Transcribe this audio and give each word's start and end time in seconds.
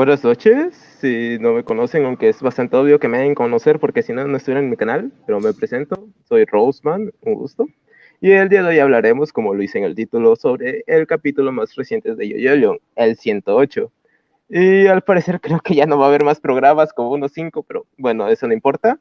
Buenas 0.00 0.24
noches, 0.24 0.74
si 0.98 1.36
no 1.40 1.52
me 1.52 1.62
conocen, 1.62 2.06
aunque 2.06 2.30
es 2.30 2.40
bastante 2.40 2.74
obvio 2.74 2.98
que 2.98 3.06
me 3.06 3.18
deben 3.18 3.34
conocer 3.34 3.78
porque 3.78 4.02
si 4.02 4.14
no, 4.14 4.26
no 4.26 4.38
estuvieran 4.38 4.64
en 4.64 4.70
mi 4.70 4.78
canal, 4.78 5.12
pero 5.26 5.40
me 5.40 5.52
presento, 5.52 6.08
soy 6.26 6.46
Roseman, 6.46 7.12
un 7.20 7.34
gusto. 7.34 7.66
Y 8.18 8.30
el 8.30 8.48
día 8.48 8.62
de 8.62 8.68
hoy 8.70 8.78
hablaremos, 8.78 9.30
como 9.30 9.52
lo 9.52 9.62
hice 9.62 9.76
en 9.76 9.84
el 9.84 9.94
título, 9.94 10.36
sobre 10.36 10.84
el 10.86 11.06
capítulo 11.06 11.52
más 11.52 11.74
reciente 11.74 12.14
de 12.14 12.30
Yoyolion, 12.30 12.78
el 12.96 13.18
108. 13.18 13.92
Y 14.48 14.86
al 14.86 15.02
parecer 15.02 15.38
creo 15.38 15.60
que 15.60 15.74
ya 15.74 15.84
no 15.84 15.98
va 15.98 16.06
a 16.06 16.08
haber 16.08 16.24
más 16.24 16.40
programas, 16.40 16.94
como 16.94 17.10
unos 17.10 17.32
5, 17.34 17.62
pero 17.64 17.84
bueno, 17.98 18.26
eso 18.28 18.46
no 18.46 18.54
importa. 18.54 18.98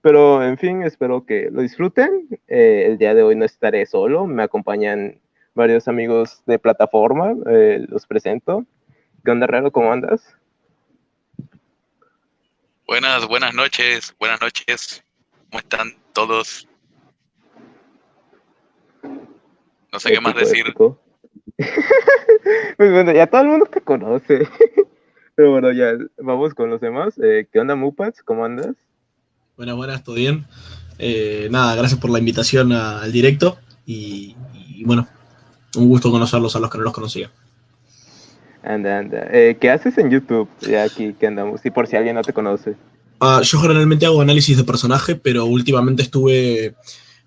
Pero 0.00 0.42
en 0.42 0.58
fin, 0.58 0.82
espero 0.82 1.24
que 1.24 1.50
lo 1.52 1.62
disfruten. 1.62 2.26
Eh, 2.48 2.86
el 2.88 2.98
día 2.98 3.14
de 3.14 3.22
hoy 3.22 3.36
no 3.36 3.44
estaré 3.44 3.86
solo, 3.86 4.26
me 4.26 4.42
acompañan 4.42 5.20
varios 5.54 5.86
amigos 5.86 6.42
de 6.46 6.58
plataforma, 6.58 7.32
eh, 7.48 7.86
los 7.88 8.08
presento. 8.08 8.66
¿Qué 9.26 9.32
onda, 9.32 9.48
Raro? 9.48 9.72
¿Cómo 9.72 9.92
andas? 9.92 10.22
Buenas, 12.86 13.26
buenas 13.26 13.52
noches, 13.54 14.14
buenas 14.20 14.40
noches. 14.40 15.02
¿Cómo 15.50 15.58
están 15.58 15.96
todos? 16.12 16.68
No 19.92 19.98
sé 19.98 20.12
qué 20.12 20.20
más 20.20 20.36
decir. 20.36 20.66
pues 20.76 20.94
bueno, 22.78 23.12
ya 23.12 23.26
todo 23.26 23.40
el 23.40 23.48
mundo 23.48 23.66
te 23.66 23.80
conoce. 23.80 24.48
Pero 25.34 25.50
bueno, 25.50 25.72
ya 25.72 25.94
vamos 26.18 26.54
con 26.54 26.70
los 26.70 26.80
demás. 26.80 27.18
Eh, 27.18 27.48
¿Qué 27.52 27.58
onda, 27.58 27.74
Mupats? 27.74 28.22
¿Cómo 28.22 28.44
andas? 28.44 28.76
Buenas, 29.56 29.74
buenas, 29.74 30.04
¿todo 30.04 30.14
bien? 30.14 30.46
Eh, 31.00 31.48
nada, 31.50 31.74
gracias 31.74 31.98
por 31.98 32.10
la 32.10 32.20
invitación 32.20 32.70
al 32.70 33.10
directo 33.10 33.58
y, 33.86 34.36
y, 34.54 34.84
bueno, 34.84 35.08
un 35.74 35.88
gusto 35.88 36.12
conocerlos 36.12 36.54
a 36.54 36.60
los 36.60 36.70
que 36.70 36.78
no 36.78 36.84
los 36.84 36.92
conocía. 36.92 37.32
Anda, 38.66 38.98
anda. 38.98 39.28
Eh, 39.30 39.56
¿Qué 39.60 39.70
haces 39.70 39.96
en 39.96 40.10
YouTube? 40.10 40.48
Ya 40.60 40.82
aquí 40.82 41.14
que 41.14 41.28
andamos, 41.28 41.64
y 41.64 41.70
por 41.70 41.86
si 41.86 41.94
alguien 41.94 42.16
no 42.16 42.22
te 42.22 42.32
conoce. 42.32 42.74
Uh, 43.20 43.40
yo 43.42 43.60
generalmente 43.60 44.06
hago 44.06 44.20
análisis 44.20 44.56
de 44.56 44.64
personaje, 44.64 45.14
pero 45.14 45.46
últimamente 45.46 46.02
estuve, 46.02 46.74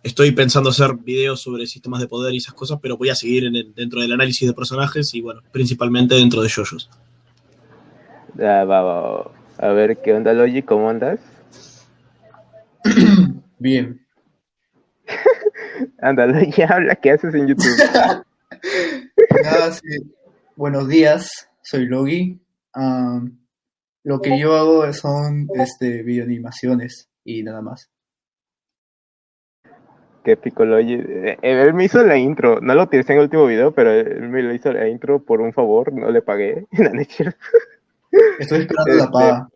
estoy 0.04 0.32
pensando 0.32 0.70
hacer 0.70 0.96
videos 0.96 1.40
sobre 1.40 1.66
sistemas 1.66 2.02
de 2.02 2.10
poder 2.10 2.34
y 2.34 2.38
esas 2.38 2.54
cosas, 2.54 2.80
pero 2.82 2.98
voy 2.98 3.08
a 3.08 3.16
seguir 3.16 3.46
en 3.46 3.56
el, 3.56 3.74
dentro 3.74 4.02
del 4.02 4.12
análisis 4.12 4.50
de 4.50 4.54
personajes 4.54 5.14
y 5.14 5.22
bueno, 5.22 5.42
principalmente 5.54 6.16
dentro 6.16 6.42
de. 6.42 6.50
Ya, 8.36 8.66
va, 8.66 8.82
va, 8.82 9.02
va. 9.02 9.32
A 9.60 9.68
ver, 9.70 9.98
¿qué 10.02 10.14
onda, 10.14 10.34
Logi? 10.34 10.62
¿Cómo 10.62 10.90
andas? 10.90 11.22
Bien. 13.60 14.06
Anda, 16.02 16.28
Logi, 16.28 16.62
habla, 16.68 16.96
¿qué 16.96 17.12
haces 17.12 17.34
en 17.34 17.48
YouTube? 17.48 17.78
Nada, 19.44 19.72
sí. 19.72 20.19
Buenos 20.60 20.90
días, 20.90 21.50
soy 21.62 21.86
Logi. 21.86 22.38
Um, 22.76 23.40
lo 24.04 24.20
que 24.20 24.38
yo 24.38 24.58
hago 24.58 24.92
son 24.92 25.48
este, 25.54 26.04
videoanimaciones 26.04 27.10
y 27.24 27.44
nada 27.44 27.62
más. 27.62 27.90
Qué 30.22 30.36
pico 30.36 30.66
Logi. 30.66 30.96
Eh, 30.96 31.38
él 31.42 31.74
me 31.74 31.86
hizo 31.86 32.04
la 32.04 32.18
intro, 32.18 32.60
no 32.60 32.76
lo 32.76 32.84
utilicé 32.84 33.14
en 33.14 33.20
el 33.20 33.24
último 33.24 33.46
video, 33.46 33.72
pero 33.74 33.94
él 33.94 34.28
me 34.28 34.44
lo 34.44 34.54
hizo 34.54 34.74
la 34.74 34.90
intro 34.90 35.24
por 35.24 35.40
un 35.40 35.54
favor, 35.54 35.94
no 35.94 36.12
le 36.12 36.22
pagué. 36.22 36.66
Estoy 38.40 38.60
esperando 38.60 38.96
la 38.96 39.12
paga. 39.12 39.50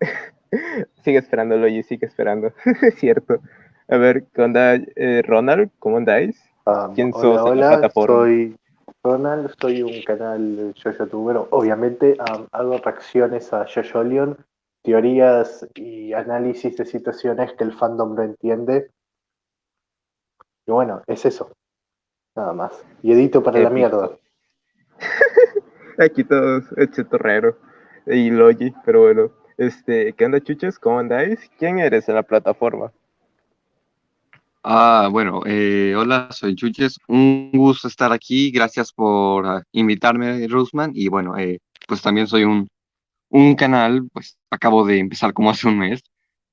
sigue 1.04 1.18
esperando, 1.18 1.58
Logi, 1.58 1.82
sigue 1.82 2.06
esperando. 2.06 2.54
Cierto. 2.96 3.42
A 3.86 3.98
ver, 3.98 4.24
¿qué 4.32 4.40
onda, 4.40 4.76
eh, 4.76 5.20
Ronald? 5.26 5.72
¿Cómo 5.78 5.98
andáis? 5.98 6.42
Um, 6.64 6.94
¿Quién 6.94 7.10
hola, 7.12 7.22
sos 7.22 7.36
en 7.36 7.52
hola, 7.52 7.60
la 7.60 7.68
plataforma? 7.80 8.16
soy 8.16 8.56
Ronald, 9.06 9.54
soy 9.60 9.82
un 9.82 10.02
canal 10.02 10.74
youtubero. 10.74 11.46
Obviamente 11.50 12.16
um, 12.18 12.46
hago 12.50 12.78
reacciones 12.78 13.52
a 13.52 13.64
Yoyolion, 13.64 14.36
teorías 14.82 15.64
y 15.76 16.12
análisis 16.12 16.76
de 16.76 16.84
situaciones 16.84 17.52
que 17.52 17.62
el 17.62 17.72
fandom 17.72 18.16
no 18.16 18.22
entiende. 18.24 18.90
Y 20.66 20.72
bueno, 20.72 21.02
es 21.06 21.24
eso. 21.24 21.52
Nada 22.34 22.52
más. 22.52 22.84
Y 23.02 23.12
edito 23.12 23.44
para 23.44 23.60
la 23.60 23.68
Épico. 23.68 23.74
mierda. 23.74 24.10
Aquí 25.98 26.24
todos, 26.24 26.64
Torrero 27.08 27.56
y 28.06 28.30
Logi, 28.30 28.74
pero 28.84 29.02
bueno. 29.02 29.30
Este, 29.56 30.12
¿qué 30.14 30.24
onda, 30.26 30.40
chuches? 30.40 30.80
¿Cómo 30.80 30.98
andáis? 30.98 31.48
¿Quién 31.58 31.78
eres 31.78 32.08
en 32.08 32.16
la 32.16 32.24
plataforma? 32.24 32.92
Ah, 34.68 35.08
bueno, 35.12 35.42
eh, 35.46 35.94
hola, 35.96 36.28
soy 36.32 36.56
Chuches. 36.56 36.96
Un 37.08 37.52
gusto 37.52 37.86
estar 37.88 38.12
aquí. 38.12 38.50
Gracias 38.50 38.92
por 38.92 39.46
ah, 39.46 39.62
invitarme, 39.72 40.46
Rusman. 40.48 40.90
Y 40.94 41.08
bueno, 41.08 41.36
eh, 41.38 41.60
pues 41.86 42.02
también 42.02 42.26
soy 42.26 42.42
un, 42.44 42.66
un 43.30 43.56
canal, 43.56 44.08
pues 44.12 44.38
acabo 44.50 44.86
de 44.86 44.98
empezar 45.00 45.32
como 45.34 45.50
hace 45.50 45.68
un 45.68 45.78
mes. 45.80 46.02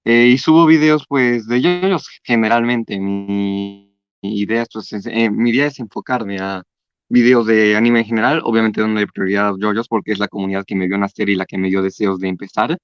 eh, 0.05 0.27
y 0.33 0.37
subo 0.39 0.65
videos, 0.67 1.05
pues, 1.09 1.47
de 1.47 1.61
yoyos 1.61 2.09
generalmente. 2.23 2.99
Mi, 2.99 3.95
mi 4.23 4.39
idea, 4.39 4.63
es, 4.63 4.69
pues, 4.73 4.93
es- 4.93 5.31
mi 5.31 5.51
idea 5.51 5.67
es 5.67 5.79
enfocarme 5.79 6.39
a 6.39 6.63
videos 7.09 7.45
de 7.47 7.75
anime 7.77 7.99
en 8.01 8.05
general, 8.05 8.41
obviamente 8.45 8.81
dándole 8.81 9.07
prioridad 9.07 9.49
a 9.49 9.55
yoyos 9.59 9.87
porque 9.89 10.11
es 10.13 10.19
la 10.19 10.27
comunidad 10.29 10.65
que 10.67 10.75
me 10.75 10.87
vio 10.87 10.97
nacer 10.97 11.29
y 11.29 11.35
la 11.35 11.45
que 11.45 11.57
me 11.59 11.69
dio 11.69 11.81
deseos 11.83 12.19
de 12.19 12.29
empezar. 12.29 12.77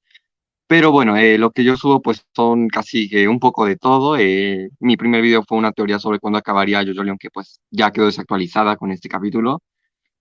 Pero 0.69 0.91
bueno, 0.91 1.18
eh, 1.18 1.40
lo 1.40 1.50
que 1.52 1.63
yo 1.63 1.75
subo 1.78 2.00
pues 2.00 2.24
son 2.35 2.68
casi 2.68 3.09
que 3.09 3.28
un 3.28 3.40
poco 3.40 3.66
de 3.66 3.75
todo. 3.75 4.18
eh, 4.18 4.69
mi 4.80 4.97
primer 4.97 5.22
video 5.24 5.44
fue 5.44 5.57
una 5.57 5.72
teoría 5.72 5.97
sobre 5.97 6.19
cuándo 6.19 6.38
acabaría 6.38 6.84
JoJo 6.84 7.18
que 7.19 7.31
pues 7.31 7.59
ya 7.72 7.91
quedó 7.91 8.06
desactualizada 8.06 8.78
con 8.78 8.91
este 8.91 9.09
capítulo. 9.09 9.63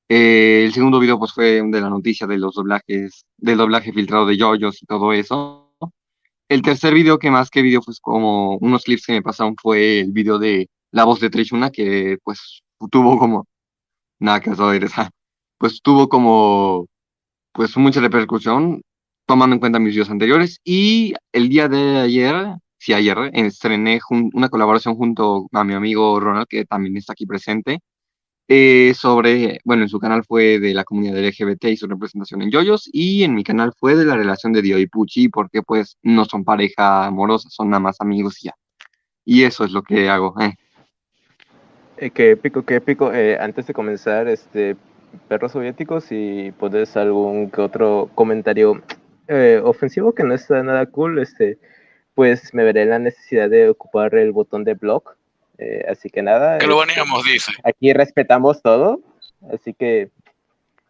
Eh, 0.08 0.64
el 0.66 0.72
segundo 0.74 1.00
video 1.00 1.18
pues 1.18 1.32
fue 1.34 1.62
de 1.62 1.80
la 1.82 1.90
noticia 1.90 2.26
de 2.26 2.38
los 2.38 2.54
doblajes, 2.54 3.26
del 3.36 3.58
doblaje 3.58 3.92
filtrado 3.92 4.26
de 4.26 4.38
JoJo's 4.38 4.82
y 4.82 4.86
todo 4.86 5.12
eso. 5.12 5.74
El 6.48 6.62
tercer 6.62 6.94
video 6.94 7.18
que 7.18 7.30
más 7.30 7.50
que 7.50 7.62
video 7.62 7.82
pues 7.82 8.00
como 8.00 8.56
unos 8.58 8.84
clips 8.84 9.06
que 9.06 9.14
me 9.14 9.22
pasaron 9.22 9.56
fue 9.60 10.00
el 10.00 10.12
video 10.12 10.38
de 10.38 10.68
la 10.92 11.04
voz 11.04 11.20
de 11.20 11.30
Trishuna 11.30 11.70
que 11.70 12.18
pues 12.24 12.62
tuvo 12.90 13.18
como, 13.18 13.46
nada 14.20 14.40
que 14.40 14.50
esa, 14.50 15.10
pues 15.58 15.82
tuvo 15.82 16.08
como 16.08 16.86
pues 17.52 17.76
mucha 17.76 18.00
repercusión 18.00 18.82
tomando 19.28 19.54
en 19.54 19.60
cuenta 19.60 19.78
mis 19.78 19.92
videos 19.92 20.10
anteriores. 20.10 20.60
Y 20.64 21.12
el 21.32 21.50
día 21.50 21.68
de 21.68 21.98
ayer, 21.98 22.34
sí, 22.78 22.94
ayer, 22.94 23.30
estrené 23.34 24.00
una 24.10 24.48
colaboración 24.48 24.96
junto 24.96 25.48
a 25.52 25.64
mi 25.64 25.74
amigo 25.74 26.18
Ronald, 26.18 26.46
que 26.48 26.64
también 26.64 26.96
está 26.96 27.12
aquí 27.12 27.26
presente, 27.26 27.80
eh, 28.48 28.94
sobre, 28.94 29.60
bueno, 29.64 29.82
en 29.82 29.90
su 29.90 29.98
canal 29.98 30.24
fue 30.24 30.58
de 30.58 30.72
la 30.72 30.84
comunidad 30.84 31.22
LGBT 31.22 31.66
y 31.66 31.76
su 31.76 31.86
representación 31.86 32.40
en 32.40 32.50
yoyos, 32.50 32.88
y 32.90 33.22
en 33.22 33.34
mi 33.34 33.44
canal 33.44 33.74
fue 33.78 33.94
de 33.94 34.06
la 34.06 34.16
relación 34.16 34.54
de 34.54 34.62
Dio 34.62 34.78
y 34.78 34.86
Puchi, 34.86 35.28
porque 35.28 35.60
pues 35.62 35.98
no 36.02 36.24
son 36.24 36.42
pareja 36.42 37.04
amorosa, 37.04 37.50
son 37.50 37.68
nada 37.68 37.80
más 37.80 38.00
amigos 38.00 38.42
y 38.42 38.46
ya. 38.46 38.54
Y 39.26 39.44
eso 39.44 39.66
es 39.66 39.72
lo 39.72 39.82
que 39.82 40.08
hago. 40.08 40.34
eh. 40.40 40.54
Eh, 41.98 42.10
qué 42.10 42.30
épico, 42.30 42.62
qué 42.62 42.76
épico. 42.76 43.12
Eh, 43.12 43.36
antes 43.38 43.66
de 43.66 43.74
comenzar, 43.74 44.26
este, 44.26 44.76
perros 45.28 45.52
soviéticos, 45.52 46.04
si 46.04 46.54
puedes 46.58 46.96
algún 46.96 47.50
que 47.50 47.60
otro 47.60 48.08
comentario 48.14 48.82
eh, 49.28 49.60
ofensivo 49.62 50.14
que 50.14 50.24
no 50.24 50.34
está 50.34 50.62
nada 50.62 50.86
cool, 50.86 51.18
este, 51.20 51.58
pues 52.14 52.52
me 52.54 52.64
veré 52.64 52.82
en 52.82 52.90
la 52.90 52.98
necesidad 52.98 53.48
de 53.48 53.68
ocupar 53.68 54.14
el 54.14 54.32
botón 54.32 54.64
de 54.64 54.74
blog. 54.74 55.02
Eh, 55.58 55.84
así 55.88 56.08
que 56.10 56.22
nada, 56.22 56.58
Que 56.58 56.66
lo 56.66 56.82
este, 56.82 57.00
dice. 57.32 57.52
aquí 57.64 57.92
respetamos 57.92 58.62
todo, 58.62 59.00
así 59.52 59.74
que 59.74 60.10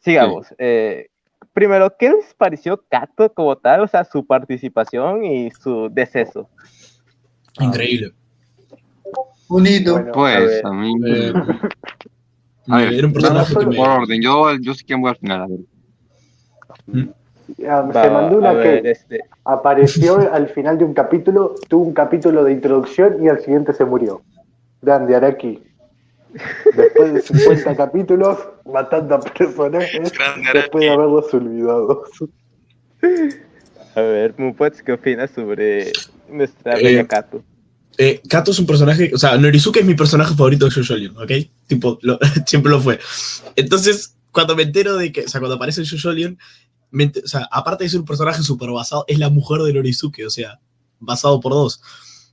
sigamos. 0.01 0.47
Eh, 0.59 1.09
primero, 1.53 1.95
¿qué 1.99 2.11
les 2.11 2.35
pareció 2.35 2.83
Kato 2.89 3.33
como 3.33 3.57
tal? 3.57 3.81
O 3.81 3.89
sea, 3.89 4.05
su 4.05 4.27
participación 4.27 5.25
y 5.25 5.51
su 5.51 5.89
deceso. 5.91 6.49
Increíble. 7.61 8.13
Bonito. 9.49 9.93
Bueno, 9.95 10.13
Pues 10.13 10.65
a 10.65 10.71
mí... 10.73 10.93
Eh, 11.07 11.33
A 12.69 12.77
ver, 12.77 12.93
era 12.93 13.07
un 13.07 13.13
personaje 13.15 13.55
no, 13.55 13.61
que 13.61 13.67
me- 13.67 13.77
por 13.77 13.89
orden, 13.89 14.21
yo, 14.21 14.55
yo 14.61 14.75
sí 14.75 14.85
que 14.85 14.95
voy 14.95 15.09
al 15.11 15.17
final, 15.17 15.41
a 15.43 15.47
ver. 15.47 17.09
Ah, 17.69 17.83
Va, 17.83 18.03
se 18.03 18.11
mandó 18.11 18.39
una 18.39 18.53
ver, 18.53 18.83
que 18.83 18.91
este, 18.91 19.21
apareció 19.45 20.33
al 20.33 20.49
final 20.49 20.79
de 20.79 20.85
un 20.85 20.95
capítulo, 20.95 21.55
tuvo 21.69 21.85
un 21.85 21.93
capítulo 21.95 22.45
de 22.45 22.53
introducción 22.53 23.23
y 23.25 23.29
al 23.29 23.41
siguiente 23.41 23.73
se 23.73 23.85
murió. 23.85 24.23
Dan 24.81 25.07
de 25.07 25.17
Araki. 25.17 25.63
Después 26.77 27.15
de 27.15 27.21
50 27.23 27.77
capítulos, 27.77 28.39
matando 28.65 29.15
a 29.17 29.21
personajes 29.21 30.13
Grande 30.13 30.51
después 30.53 30.85
de 30.85 30.91
haberlos 30.91 31.33
olvidado. 31.35 32.05
a 33.95 34.01
ver, 34.01 34.35
Mupats, 34.37 34.83
¿qué 34.83 34.93
opinas 34.93 35.31
sobre 35.31 35.93
nuestra 36.29 36.79
Eh, 36.79 36.83
bella 36.83 37.07
Kato? 37.07 37.43
Eh, 37.97 38.21
Kato 38.29 38.53
es 38.53 38.59
un 38.61 38.67
personaje, 38.67 39.11
o 39.13 39.19
sea, 39.19 39.37
Norizuke 39.37 39.81
es 39.81 39.87
mi 39.87 39.95
personaje 39.95 40.35
favorito 40.35 40.67
de 40.67 40.71
JoJo 40.71 41.21
¿ok? 41.23 41.33
Tipo, 41.67 41.99
lo- 42.03 42.19
siempre 42.47 42.71
lo 42.71 42.81
fue. 42.81 43.01
Entonces, 43.57 44.15
cuando 44.31 44.55
me 44.55 44.63
entero 44.63 44.97
de 44.97 45.11
que, 45.11 45.23
o 45.23 45.29
sea, 45.29 45.41
cuando 45.41 45.57
aparece 45.57 45.83
ent- 46.23 46.39
aparte 47.51 47.85
de 47.85 47.91
ser 47.91 48.01
un 48.01 48.07
personaje 48.07 48.43
súper 48.43 48.71
basado, 48.71 49.05
es 49.09 49.19
la 49.19 49.31
mujer 49.31 49.63
de 49.63 49.73
Norizuke, 49.73 50.27
o 50.27 50.31
sea, 50.31 50.61
basado 50.99 51.41
por 51.41 51.53
dos. 51.53 51.81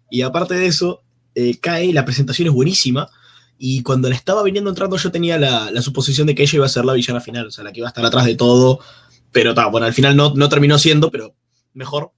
Y 0.10 0.22
aparte 0.22 0.56
de 0.56 0.68
eso, 0.68 1.04
eh, 1.34 1.57
cae, 1.60 1.92
la 1.94 2.06
presentación 2.06 2.48
es 2.48 2.54
buenísima. 2.54 3.10
Y 3.57 3.84
cuando 3.84 4.10
la 4.10 4.16
estaba 4.16 4.44
viniendo 4.44 4.69
entrando, 4.69 4.98
yo 4.98 5.12
tenía 5.12 5.38
la, 5.38 5.72
la 5.72 5.81
suposición 5.81 6.28
de 6.28 6.36
que 6.36 6.44
ella 6.44 6.57
iba 6.57 6.66
a 6.66 6.69
ser 6.69 6.86
la 6.86 6.94
villana 6.94 7.22
final, 7.22 7.48
o 7.48 7.52
sea, 7.52 7.63
la 7.63 7.72
que 7.72 7.80
iba 7.80 7.88
a 7.88 7.90
estar 7.90 8.06
atrás 8.06 8.25
de 8.25 8.36
todo, 8.36 8.80
Pero 9.31 9.54
ta, 9.54 9.68
bueno, 9.68 9.86
al 9.88 9.94
final 9.94 10.16
no, 10.16 10.34
no 10.36 10.50
terminó 10.50 10.78
siendo, 10.78 11.12
pero 11.12 11.36
mejor, 11.74 12.12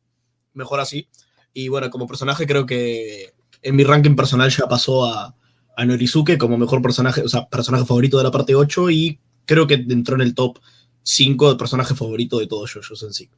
mejor 0.53 0.79
así. 0.79 1.07
Y 1.53 1.69
bueno, 1.69 1.89
como 1.89 2.07
personaje 2.07 2.45
creo 2.47 2.65
que 2.65 3.33
en 3.61 3.75
mi 3.75 3.83
ranking 3.83 4.15
personal 4.15 4.49
ya 4.49 4.67
pasó 4.67 5.05
a, 5.05 5.35
a 5.75 5.85
Norizuke 5.85 6.37
como 6.37 6.57
mejor 6.57 6.81
personaje, 6.81 7.21
o 7.21 7.29
sea, 7.29 7.47
personaje 7.47 7.85
favorito 7.85 8.17
de 8.17 8.23
la 8.23 8.31
parte 8.31 8.55
8 8.55 8.89
y 8.89 9.19
creo 9.45 9.67
que 9.67 9.75
entró 9.75 10.15
en 10.15 10.21
el 10.21 10.33
top 10.35 10.59
5 11.07 11.51
de 11.51 11.57
personaje 11.57 11.95
favorito 11.95 12.37
de 12.37 12.47
todos 12.47 12.73
JoJo's 12.73 13.03
en 13.03 13.13
sí. 13.13 13.29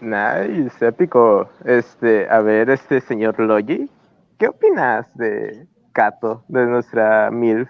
Nice, 0.00 0.86
épico. 0.86 1.50
Este, 1.64 2.28
a 2.28 2.40
ver, 2.40 2.70
este 2.70 3.00
señor 3.00 3.38
Logi, 3.40 3.90
¿qué 4.38 4.46
opinas 4.46 5.06
de 5.16 5.66
Kato, 5.92 6.44
de 6.46 6.66
nuestra 6.66 7.32
MILF? 7.32 7.68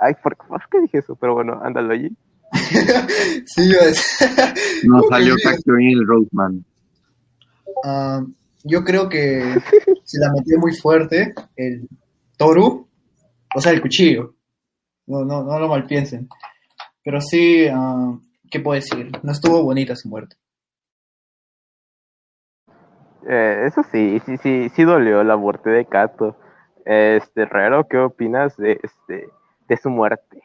Ay, 0.00 0.14
¿por, 0.20 0.36
por 0.36 0.68
qué 0.68 0.80
dije 0.80 0.98
eso? 0.98 1.14
Pero 1.14 1.34
bueno, 1.34 1.60
anda 1.62 1.80
Logi. 1.80 2.10
sí, 3.46 3.72
yo 3.72 3.78
es. 3.80 4.18
No 4.84 4.98
Ok, 4.98 5.08
salió 5.10 5.34
el 5.34 6.06
Roadman. 6.06 6.64
Ah, 7.84 8.20
yo 8.64 8.82
creo 8.82 9.08
que 9.08 9.60
se 10.02 10.18
la 10.18 10.32
metió 10.32 10.58
muy 10.58 10.74
fuerte 10.74 11.32
el 11.54 11.88
Toru, 12.36 12.88
o 13.54 13.60
sea, 13.60 13.70
el 13.70 13.80
cuchillo. 13.80 14.34
No, 15.06 15.24
no, 15.24 15.44
no 15.44 15.58
lo 15.60 15.68
malpiensen. 15.68 16.28
Pero 17.04 17.20
sí, 17.20 17.66
ah, 17.70 18.18
¿qué 18.50 18.60
puedo 18.60 18.80
decir? 18.80 19.12
No 19.22 19.32
estuvo 19.32 19.62
bonita 19.62 19.94
su 19.94 20.08
muerte. 20.08 20.36
Eh, 23.28 23.64
eso 23.66 23.82
sí, 23.92 24.20
sí, 24.26 24.36
sí, 24.38 24.68
sí 24.70 24.84
dolió 24.84 25.22
la 25.22 25.36
muerte 25.36 25.70
de 25.70 25.86
Kato. 25.86 26.36
Este, 26.84 27.44
Rero, 27.44 27.86
¿qué 27.88 27.98
opinas 27.98 28.56
de 28.56 28.80
este, 28.82 29.28
de 29.68 29.76
su 29.76 29.90
muerte? 29.90 30.42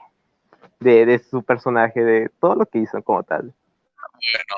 De, 0.80 1.06
de 1.06 1.20
su 1.20 1.44
personaje, 1.44 2.02
de 2.02 2.30
todo 2.40 2.56
lo 2.56 2.66
que 2.66 2.80
hizo 2.80 3.02
como 3.04 3.24
tal. 3.24 3.54
Bueno, 4.14 4.56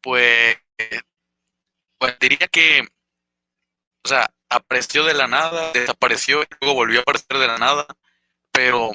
pues, 0.00 0.58
pues 1.98 2.18
diría 2.20 2.48
que, 2.48 2.82
o 4.04 4.08
sea, 4.08 4.26
apareció 4.48 5.04
de 5.04 5.14
la 5.14 5.26
nada, 5.26 5.72
desapareció 5.72 6.42
y 6.42 6.46
luego 6.60 6.74
volvió 6.76 7.00
a 7.00 7.02
aparecer 7.02 7.38
de 7.38 7.46
la 7.46 7.58
nada, 7.58 7.86
pero 8.52 8.90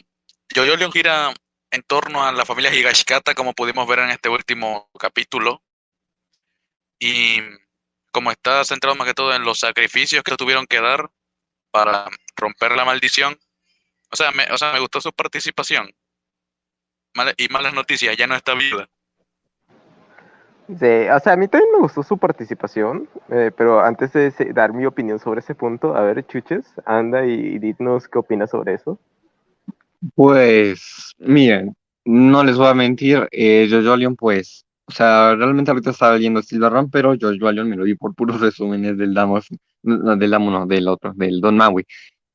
Jojo 0.56 0.76
Leon 0.76 0.92
gira 0.92 1.34
en 1.72 1.84
torno 1.84 2.24
a 2.26 2.32
la 2.32 2.46
familia 2.46 2.74
Higashikata, 2.74 3.36
como 3.36 3.54
pudimos 3.54 3.88
ver 3.88 4.00
en 4.00 4.10
este 4.10 4.30
último 4.30 4.90
capítulo, 5.00 5.62
y 7.00 7.42
como 8.12 8.32
está 8.32 8.64
centrado 8.64 8.96
más 8.96 9.08
que 9.08 9.14
todo 9.14 9.34
en 9.34 9.44
los 9.44 9.60
sacrificios 9.60 10.24
que 10.24 10.36
tuvieron 10.36 10.66
que 10.66 10.82
dar 10.82 11.10
para 11.72 12.06
romper 12.36 12.72
la 12.72 12.86
maldición, 12.86 13.38
o 14.12 14.16
sea, 14.16 14.32
me, 14.32 14.46
o 14.52 14.58
sea, 14.58 14.74
me 14.74 14.80
gustó 14.80 15.02
su 15.02 15.12
participación. 15.12 15.94
Y 17.38 17.48
malas 17.50 17.74
noticias, 17.74 18.16
ya 18.16 18.28
no 18.28 18.36
está 18.36 18.54
viva. 18.54 18.88
Sí, 20.68 21.08
o 21.10 21.20
sea, 21.20 21.34
a 21.34 21.38
mí 21.38 21.48
también 21.48 21.72
me 21.72 21.80
gustó 21.80 22.04
su 22.04 22.18
participación, 22.18 23.08
eh, 23.30 23.52
pero 23.56 23.80
antes 23.80 24.12
de 24.12 24.32
dar 24.54 24.74
mi 24.74 24.86
opinión 24.86 25.18
sobre 25.18 25.40
ese 25.40 25.56
punto, 25.56 25.96
a 25.96 26.02
ver, 26.02 26.28
Chuches, 26.28 26.66
anda 26.86 27.26
y 27.26 27.58
dinos 27.58 28.08
qué 28.08 28.20
opinas 28.20 28.50
sobre 28.50 28.74
eso. 28.74 29.00
Pues, 30.16 31.14
miren, 31.18 31.76
no 32.06 32.44
les 32.44 32.56
voy 32.56 32.68
a 32.68 32.74
mentir, 32.76 33.28
eh, 33.32 33.68
Jojo 33.70 33.98
Leon, 33.98 34.16
pues, 34.16 34.66
o 34.86 34.92
sea, 34.92 35.36
realmente 35.36 35.72
ahorita 35.72 35.90
estaba 35.90 36.16
leyendo 36.16 36.42
Silver 36.44 36.72
Run, 36.72 36.90
pero 36.92 37.16
Jojo 37.20 37.52
Leon 37.52 37.68
me 37.70 37.76
lo 37.76 37.84
vi 37.84 37.96
por 37.96 38.14
puros 38.16 38.40
resúmenes 38.42 38.98
del 38.98 39.14
Damo, 39.14 39.40
no, 39.84 40.16
del 40.16 40.30
Damo, 40.30 40.52
no, 40.52 40.66
del 40.68 40.88
otro, 40.88 41.14
del 41.16 41.42
Don 41.42 41.58
Maui. 41.58 41.86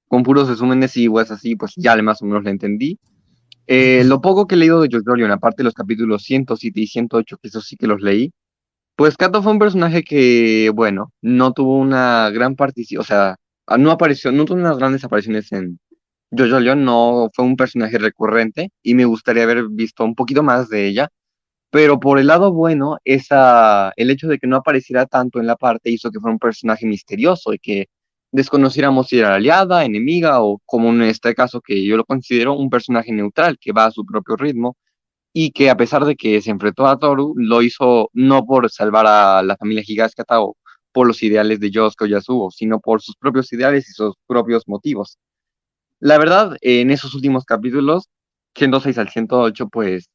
Con 0.08 0.22
puros 0.24 0.48
resúmenes 0.48 0.96
y 0.96 1.08
pues 1.08 1.30
así, 1.30 1.56
pues 1.56 1.72
ya 1.76 1.96
más 2.02 2.20
o 2.22 2.26
menos 2.26 2.44
le 2.44 2.50
entendí. 2.50 2.98
Eh, 3.66 4.02
lo 4.04 4.20
poco 4.20 4.46
que 4.46 4.56
he 4.56 4.58
leído 4.58 4.82
de 4.82 4.88
Jojo 4.92 5.16
Leon, 5.16 5.30
aparte 5.30 5.62
de 5.62 5.64
los 5.64 5.74
capítulos 5.74 6.24
107 6.24 6.80
y 6.80 6.86
108, 6.88 7.38
que 7.38 7.48
eso 7.48 7.60
sí 7.60 7.76
que 7.76 7.86
los 7.86 8.02
leí, 8.02 8.32
pues 8.96 9.16
Kato 9.16 9.42
fue 9.42 9.52
un 9.52 9.58
personaje 9.58 10.02
que, 10.02 10.70
bueno, 10.74 11.12
no 11.22 11.52
tuvo 11.52 11.78
una 11.78 12.30
gran 12.30 12.56
participación, 12.56 13.00
o 13.00 13.04
sea, 13.04 13.78
no 13.78 13.90
apareció, 13.92 14.32
no 14.32 14.44
tuvo 14.44 14.58
unas 14.58 14.78
grandes 14.78 15.04
apariciones 15.04 15.52
en 15.52 15.78
Jojo 16.36 16.60
Leon, 16.60 16.84
no 16.84 17.30
fue 17.34 17.44
un 17.44 17.56
personaje 17.56 17.98
recurrente 17.98 18.70
y 18.82 18.94
me 18.94 19.04
gustaría 19.04 19.42
haber 19.44 19.68
visto 19.68 20.04
un 20.04 20.14
poquito 20.14 20.42
más 20.42 20.68
de 20.70 20.86
ella, 20.86 21.08
pero 21.70 22.00
por 22.00 22.18
el 22.18 22.28
lado 22.28 22.52
bueno, 22.52 22.98
esa, 23.04 23.92
el 23.96 24.10
hecho 24.10 24.28
de 24.28 24.38
que 24.38 24.46
no 24.46 24.56
apareciera 24.56 25.06
tanto 25.06 25.40
en 25.40 25.46
la 25.46 25.56
parte 25.56 25.90
hizo 25.90 26.10
que 26.10 26.20
fuera 26.20 26.34
un 26.34 26.38
personaje 26.38 26.86
misterioso 26.86 27.52
y 27.54 27.58
que 27.58 27.86
desconociéramos 28.32 29.08
si 29.08 29.18
era 29.18 29.34
aliada, 29.34 29.84
enemiga 29.84 30.42
o 30.42 30.60
como 30.66 30.90
en 30.90 31.02
este 31.02 31.34
caso 31.34 31.60
que 31.60 31.84
yo 31.84 31.96
lo 31.96 32.04
considero 32.04 32.54
un 32.54 32.70
personaje 32.70 33.12
neutral 33.12 33.58
que 33.60 33.72
va 33.72 33.86
a 33.86 33.90
su 33.90 34.04
propio 34.06 34.36
ritmo 34.36 34.76
y 35.34 35.52
que 35.52 35.70
a 35.70 35.76
pesar 35.76 36.04
de 36.04 36.16
que 36.16 36.40
se 36.42 36.50
enfrentó 36.50 36.86
a 36.86 36.98
Toru, 36.98 37.34
lo 37.36 37.62
hizo 37.62 38.10
no 38.14 38.44
por 38.46 38.70
salvar 38.70 39.06
a 39.06 39.42
la 39.42 39.56
familia 39.56 39.84
Higashikata 39.86 40.42
o 40.42 40.56
por 40.92 41.06
los 41.06 41.22
ideales 41.22 41.60
de 41.60 41.70
Yosuke 41.70 42.04
o 42.04 42.06
Yasuo, 42.06 42.50
sino 42.50 42.80
por 42.80 43.02
sus 43.02 43.16
propios 43.16 43.52
ideales 43.52 43.88
y 43.88 43.92
sus 43.92 44.14
propios 44.26 44.64
motivos. 44.68 45.18
La 46.02 46.18
verdad, 46.18 46.56
en 46.62 46.90
esos 46.90 47.14
últimos 47.14 47.44
capítulos, 47.44 48.08
106 48.56 48.98
al 48.98 49.08
108, 49.08 49.68
pues 49.68 50.08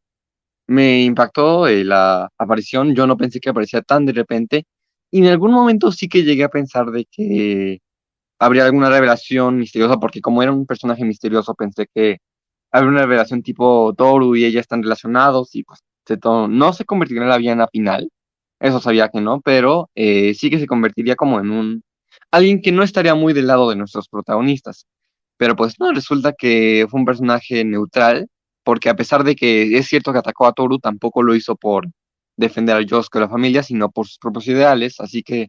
me 0.68 1.04
impactó 1.04 1.68
eh, 1.68 1.86
la 1.86 2.30
aparición. 2.38 2.96
Yo 2.96 3.08
no 3.08 3.18
pensé 3.18 3.40
que 3.40 3.50
aparecía 3.50 3.82
tan 3.84 4.06
de 4.06 4.14
repente. 4.14 4.66
Y 5.12 5.20
en 5.20 5.28
algún 5.28 5.54
momento 5.54 5.92
sí 5.94 6.10
que 6.10 6.24
llegué 6.24 6.44
a 6.46 6.50
pensar 6.50 6.92
de 6.92 7.06
que 7.12 7.80
habría 8.40 8.66
alguna 8.66 8.90
revelación 8.90 9.58
misteriosa, 9.60 9.98
porque 10.00 10.22
como 10.22 10.44
era 10.44 10.52
un 10.54 10.66
personaje 10.68 11.06
misterioso, 11.06 11.56
pensé 11.56 11.88
que 11.96 12.20
habría 12.72 12.92
una 12.92 13.04
revelación 13.04 13.44
tipo 13.44 13.94
Toru 13.98 14.36
y 14.36 14.46
ella 14.46 14.62
están 14.62 14.84
relacionados 14.84 15.56
y 15.56 15.64
pues 15.64 15.82
no 16.50 16.74
se 16.74 16.86
convertiría 16.86 17.24
en 17.24 17.30
la 17.30 17.38
villana 17.38 17.68
final. 17.70 18.10
Eso 18.60 18.80
sabía 18.82 19.10
que 19.10 19.22
no, 19.22 19.42
pero 19.42 19.90
eh, 19.96 20.34
sí 20.36 20.50
que 20.50 20.60
se 20.60 20.68
convertiría 20.68 21.16
como 21.16 21.40
en 21.40 21.52
un 21.52 21.84
alguien 22.32 22.62
que 22.62 22.72
no 22.74 22.84
estaría 22.84 23.16
muy 23.16 23.34
del 23.34 23.48
lado 23.48 23.70
de 23.70 23.78
nuestros 23.78 24.10
protagonistas. 24.10 24.86
Pero 25.38 25.56
pues 25.56 25.80
no, 25.80 25.92
resulta 25.92 26.34
que 26.34 26.86
fue 26.90 27.00
un 27.00 27.06
personaje 27.06 27.64
neutral, 27.64 28.28
porque 28.64 28.90
a 28.90 28.96
pesar 28.96 29.24
de 29.24 29.36
que 29.36 29.78
es 29.78 29.88
cierto 29.88 30.12
que 30.14 30.20
atacó 30.20 30.48
a 30.48 30.54
Toru, 30.54 30.80
tampoco 30.80 31.24
lo 31.24 31.36
hizo 31.36 31.56
por 31.56 31.88
defender 32.38 32.76
a 32.78 32.82
Yosuke 32.82 33.18
o 33.18 33.20
la 33.22 33.30
familia, 33.30 33.64
sino 33.64 33.90
por 33.92 34.08
sus 34.08 34.20
propios 34.20 34.48
ideales, 34.48 35.00
así 35.00 35.24
que 35.24 35.48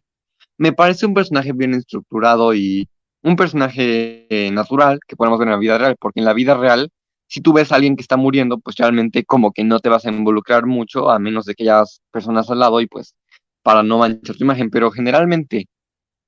me 0.57 0.73
parece 0.73 1.05
un 1.05 1.13
personaje 1.13 1.53
bien 1.53 1.73
estructurado 1.73 2.53
y 2.53 2.89
un 3.23 3.35
personaje 3.35 4.27
eh, 4.29 4.51
natural 4.51 4.99
que 5.07 5.15
podemos 5.15 5.39
ver 5.39 5.47
en 5.47 5.53
la 5.53 5.59
vida 5.59 5.77
real, 5.77 5.95
porque 5.99 6.19
en 6.19 6.25
la 6.25 6.33
vida 6.33 6.55
real, 6.55 6.89
si 7.27 7.41
tú 7.41 7.53
ves 7.53 7.71
a 7.71 7.75
alguien 7.75 7.95
que 7.95 8.01
está 8.01 8.17
muriendo, 8.17 8.59
pues 8.59 8.75
realmente 8.77 9.23
como 9.25 9.51
que 9.51 9.63
no 9.63 9.79
te 9.79 9.89
vas 9.89 10.05
a 10.05 10.11
involucrar 10.11 10.65
mucho, 10.65 11.09
a 11.09 11.19
menos 11.19 11.45
de 11.45 11.55
que 11.55 11.63
hayas 11.63 12.01
personas 12.11 12.49
al 12.49 12.59
lado 12.59 12.81
y 12.81 12.87
pues 12.87 13.15
para 13.63 13.83
no 13.83 13.99
manchar 13.99 14.35
tu 14.35 14.43
imagen, 14.43 14.69
pero 14.69 14.91
generalmente 14.91 15.67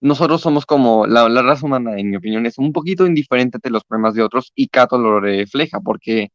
nosotros 0.02 0.42
somos 0.42 0.66
como, 0.66 1.06
la, 1.06 1.28
raza 1.44 1.66
humana, 1.66 1.98
en 1.98 2.10
mi 2.10 2.18
opinión, 2.18 2.46
es 2.46 2.58
un 2.58 2.74
poquito 2.74 3.06
indiferente 3.06 3.58
ante 3.58 3.70
los 3.70 3.84
problemas 3.84 4.16
de 4.16 4.24
otros 4.24 4.52
y 4.56 4.68
Kato 4.68 4.98
lo 4.98 5.20
refleja, 5.20 5.80
porque 5.80 6.30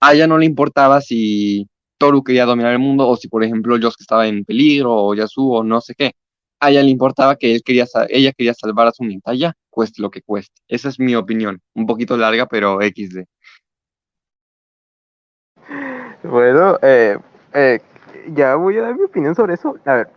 a 0.00 0.14
ella 0.14 0.26
no 0.28 0.38
le 0.38 0.46
importaba 0.46 1.00
si 1.00 1.68
Toru 1.98 2.22
quería 2.22 2.46
dominar 2.46 2.72
el 2.72 2.78
mundo 2.78 3.08
o 3.08 3.16
si, 3.16 3.28
por 3.28 3.42
ejemplo, 3.42 3.76
Yosuke 3.76 4.02
estaba 4.02 4.28
en 4.28 4.44
peligro 4.44 4.94
o 4.94 5.14
Yasuo 5.14 5.58
o 5.58 5.64
no 5.64 5.80
sé 5.80 5.94
qué. 5.96 6.12
A 6.60 6.70
ella 6.70 6.82
le 6.82 6.90
importaba 6.90 7.36
que 7.36 7.54
él 7.54 7.62
quería, 7.64 7.86
ella 8.08 8.32
quería 8.32 8.54
salvar 8.54 8.86
a 8.86 8.92
su 8.92 9.04
nieta, 9.04 9.34
ya, 9.34 9.54
cueste 9.68 10.02
lo 10.02 10.10
que 10.10 10.22
cueste. 10.22 10.60
Esa 10.68 10.88
es 10.88 11.00
mi 11.00 11.14
opinión, 11.16 11.60
un 11.74 11.86
poquito 11.86 12.16
larga, 12.16 12.46
pero 12.46 12.78
XD. 12.80 13.24
Bueno, 16.22 16.78
eh, 16.82 17.18
eh, 17.54 17.80
ya 18.34 18.54
voy 18.56 18.76
a 18.78 18.82
dar 18.82 18.96
mi 18.96 19.04
opinión 19.04 19.34
sobre 19.34 19.54
eso. 19.54 19.76
A 19.84 19.94
ver, 19.94 20.08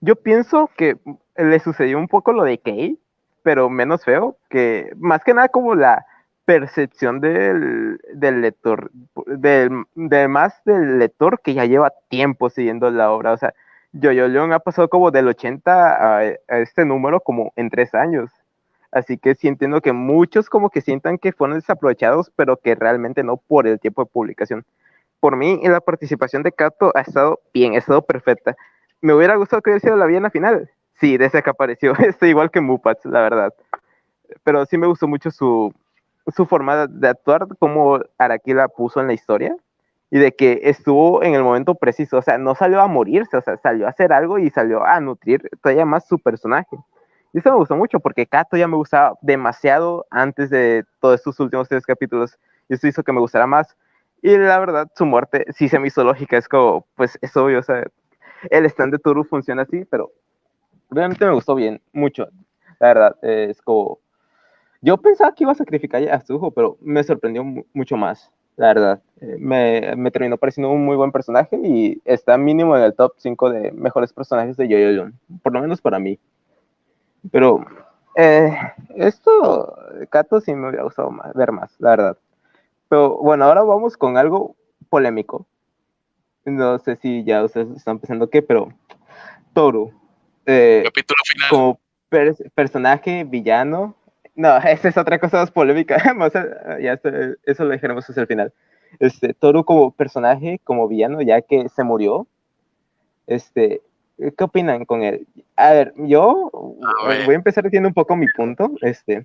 yo 0.00 0.16
pienso 0.16 0.70
que 0.76 0.96
le 1.38 1.58
sucedió 1.60 1.98
un 1.98 2.08
poco 2.08 2.32
lo 2.32 2.44
de 2.44 2.58
Kay, 2.58 2.98
pero 3.42 3.70
menos 3.70 4.04
feo, 4.04 4.36
que 4.50 4.92
más 4.98 5.22
que 5.24 5.34
nada 5.34 5.48
como 5.48 5.74
la 5.74 6.06
percepción 6.44 7.20
del, 7.20 7.98
del 8.14 8.40
lector, 8.40 8.90
del, 9.26 9.84
de 9.94 10.28
más 10.28 10.62
del 10.64 10.98
lector 10.98 11.40
que 11.40 11.54
ya 11.54 11.64
lleva 11.64 11.92
tiempo 12.08 12.50
siguiendo 12.50 12.90
la 12.90 13.10
obra. 13.10 13.32
O 13.32 13.36
sea, 13.36 13.54
Yo-Yo 13.92 14.28
León 14.28 14.52
ha 14.52 14.60
pasado 14.60 14.88
como 14.88 15.10
del 15.10 15.28
80 15.28 16.18
a, 16.18 16.24
este 16.60 16.84
número 16.84 17.20
como 17.20 17.52
en 17.56 17.70
tres 17.70 17.94
años. 17.94 18.30
Así 18.92 19.18
que 19.18 19.34
sí 19.34 19.54
que 19.82 19.92
muchos 19.92 20.48
como 20.48 20.70
que 20.70 20.80
sientan 20.80 21.18
que 21.18 21.32
fueron 21.32 21.58
desaprovechados, 21.58 22.30
pero 22.36 22.56
que 22.56 22.74
realmente 22.74 23.22
no 23.22 23.36
por 23.36 23.66
el 23.66 23.80
tiempo 23.80 24.04
de 24.04 24.10
publicación 24.10 24.64
por 25.20 25.36
mí, 25.36 25.60
la 25.64 25.80
participación 25.80 26.42
de 26.42 26.52
Kato 26.52 26.92
ha 26.94 27.00
estado 27.00 27.40
bien, 27.52 27.74
ha 27.74 27.78
estado 27.78 28.02
perfecta. 28.02 28.56
Me 29.00 29.14
hubiera 29.14 29.36
gustado 29.36 29.62
que 29.62 29.70
hubiera 29.70 29.80
sido 29.80 29.96
la 29.96 30.06
villana 30.06 30.30
final. 30.30 30.70
Sí, 31.00 31.16
desde 31.18 31.42
que 31.42 31.50
apareció. 31.50 31.92
Está 31.98 32.26
igual 32.26 32.50
que 32.50 32.60
Mupats, 32.60 33.04
la 33.04 33.20
verdad. 33.20 33.54
Pero 34.44 34.64
sí 34.66 34.78
me 34.78 34.86
gustó 34.86 35.06
mucho 35.06 35.30
su, 35.30 35.72
su 36.34 36.46
forma 36.46 36.86
de 36.86 37.08
actuar, 37.08 37.46
como 37.58 38.00
Araki 38.18 38.54
la 38.54 38.68
puso 38.68 39.00
en 39.00 39.06
la 39.06 39.12
historia. 39.12 39.56
Y 40.10 40.18
de 40.18 40.32
que 40.32 40.60
estuvo 40.64 41.22
en 41.22 41.34
el 41.34 41.42
momento 41.42 41.74
preciso. 41.74 42.18
O 42.18 42.22
sea, 42.22 42.38
no 42.38 42.54
salió 42.54 42.80
a 42.80 42.86
morirse, 42.86 43.36
o 43.36 43.42
salió 43.62 43.86
a 43.86 43.90
hacer 43.90 44.12
algo 44.12 44.38
y 44.38 44.50
salió 44.50 44.84
a 44.84 45.00
nutrir 45.00 45.48
todavía 45.62 45.84
más 45.84 46.06
su 46.06 46.18
personaje. 46.18 46.76
Y 47.32 47.38
eso 47.38 47.50
me 47.50 47.56
gustó 47.56 47.76
mucho 47.76 48.00
porque 48.00 48.26
Kato 48.26 48.56
ya 48.56 48.68
me 48.68 48.76
gustaba 48.76 49.18
demasiado 49.20 50.06
antes 50.10 50.48
de 50.48 50.84
todos 51.00 51.16
estos 51.16 51.38
últimos 51.40 51.68
tres 51.68 51.84
capítulos. 51.84 52.38
Y 52.68 52.74
eso 52.74 52.86
hizo 52.86 53.02
que 53.02 53.12
me 53.12 53.20
gustara 53.20 53.46
más. 53.46 53.76
Y 54.22 54.36
la 54.38 54.58
verdad, 54.58 54.88
su 54.94 55.04
muerte 55.04 55.44
sí 55.54 55.68
se 55.68 55.78
me 55.78 55.88
hizo 55.88 56.02
lógica, 56.02 56.36
es 56.36 56.48
como, 56.48 56.86
pues 56.96 57.18
es 57.20 57.36
obvio, 57.36 57.60
o 57.60 57.62
sea, 57.62 57.84
el 58.50 58.66
stand 58.66 58.92
de 58.92 58.98
Toru 58.98 59.24
funciona 59.24 59.62
así, 59.62 59.84
pero 59.84 60.10
realmente 60.96 61.24
me 61.24 61.32
gustó 61.32 61.54
bien, 61.54 61.80
mucho, 61.92 62.28
la 62.80 62.88
verdad, 62.88 63.16
es 63.22 63.62
como, 63.62 64.00
yo 64.80 64.96
pensaba 64.96 65.32
que 65.34 65.44
iba 65.44 65.52
a 65.52 65.56
sacrificar 65.56 66.02
a 66.08 66.20
Suho, 66.20 66.50
pero 66.50 66.76
me 66.80 67.04
sorprendió 67.04 67.44
mucho 67.72 67.96
más, 67.96 68.32
la 68.56 68.68
verdad, 68.68 69.02
eh, 69.20 69.36
me, 69.38 69.94
me, 69.96 70.10
terminó 70.10 70.38
pareciendo 70.38 70.70
un 70.70 70.84
muy 70.84 70.96
buen 70.96 71.12
personaje 71.12 71.58
y 71.62 72.00
está 72.04 72.38
mínimo 72.38 72.76
en 72.76 72.82
el 72.82 72.94
top 72.94 73.12
5 73.18 73.50
de 73.50 73.72
mejores 73.72 74.12
personajes 74.12 74.56
de 74.56 74.68
Yoyoyon, 74.68 75.18
por 75.42 75.52
lo 75.52 75.60
menos 75.60 75.80
para 75.80 75.98
mí, 75.98 76.18
pero 77.30 77.64
eh, 78.14 78.56
esto, 78.96 79.76
Kato 80.08 80.40
sí 80.40 80.54
me 80.54 80.68
hubiera 80.68 80.84
gustado 80.84 81.10
más, 81.10 81.34
ver 81.34 81.52
más, 81.52 81.74
la 81.78 81.90
verdad. 81.90 82.18
Pero 82.88 83.18
bueno, 83.18 83.44
ahora 83.44 83.62
vamos 83.62 83.96
con 83.96 84.16
algo 84.16 84.56
polémico. 84.88 85.46
No 86.44 86.78
sé 86.78 86.96
si 86.96 87.24
ya 87.24 87.44
ustedes 87.44 87.68
están 87.76 87.98
pensando 87.98 88.30
qué, 88.30 88.40
pero 88.40 88.68
Toru. 89.52 89.92
Eh, 90.46 90.82
Capítulo 90.84 91.18
final. 91.26 91.48
Como 91.50 91.80
personaje 92.54 93.24
villano. 93.24 93.96
No, 94.34 94.56
esa 94.58 94.88
es 94.88 94.96
otra 94.96 95.18
cosa 95.18 95.38
más 95.38 95.50
polémica. 95.50 95.96
ya 96.80 97.00
eso 97.44 97.64
lo 97.64 97.70
dejaremos 97.70 98.08
hasta 98.08 98.20
el 98.20 98.26
final. 98.26 98.52
Este, 98.98 99.34
Toru 99.34 99.64
como 99.64 99.90
personaje, 99.90 100.60
como 100.64 100.88
villano, 100.88 101.20
ya 101.22 101.42
que 101.42 101.68
se 101.68 101.84
murió. 101.84 102.26
Este, 103.26 103.82
¿qué 104.16 104.44
opinan 104.44 104.84
con 104.84 105.02
él? 105.02 105.26
A 105.56 105.72
ver, 105.72 105.94
yo 105.96 106.50
voy 106.52 107.32
a 107.32 107.36
empezar 107.36 107.64
diciendo 107.64 107.88
un 107.88 107.94
poco 107.94 108.16
mi 108.16 108.26
punto. 108.36 108.70
Este, 108.80 109.22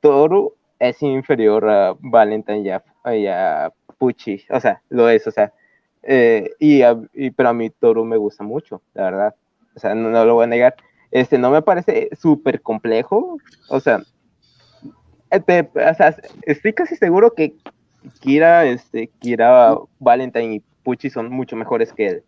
Toru 0.00 0.54
es 0.78 1.02
inferior 1.02 1.68
a 1.68 1.96
Valentine 1.98 2.60
y 2.60 2.70
a, 2.70 2.82
a 3.04 3.72
Pucci, 3.98 4.44
o 4.50 4.58
sea, 4.58 4.82
lo 4.88 5.08
es, 5.08 5.26
o 5.28 5.30
sea, 5.30 5.52
eh, 6.02 6.50
y, 6.58 7.30
pero 7.30 7.50
a 7.50 7.52
mí 7.52 7.70
Toru 7.70 8.04
me 8.04 8.16
gusta 8.16 8.42
mucho, 8.42 8.82
la 8.94 9.04
verdad, 9.04 9.34
o 9.74 9.80
sea, 9.80 9.94
no, 9.94 10.24
lo 10.24 10.34
voy 10.34 10.44
a 10.44 10.48
negar, 10.48 10.74
este, 11.10 11.38
no 11.38 11.50
me 11.50 11.62
parece 11.62 12.10
súper 12.18 12.60
complejo, 12.62 13.38
o 13.68 13.80
sea, 13.80 14.02
este, 15.30 15.68
o 15.74 15.94
sea, 15.94 16.16
estoy 16.42 16.72
casi 16.72 16.96
seguro 16.96 17.34
que 17.34 17.54
Kira, 18.20 18.66
este, 18.66 19.08
Kira, 19.20 19.76
Valentine 19.98 20.54
y 20.56 20.62
Pucci 20.82 21.10
son 21.10 21.30
mucho 21.30 21.56
mejores 21.56 21.92
que 21.92 22.06
él. 22.06 22.22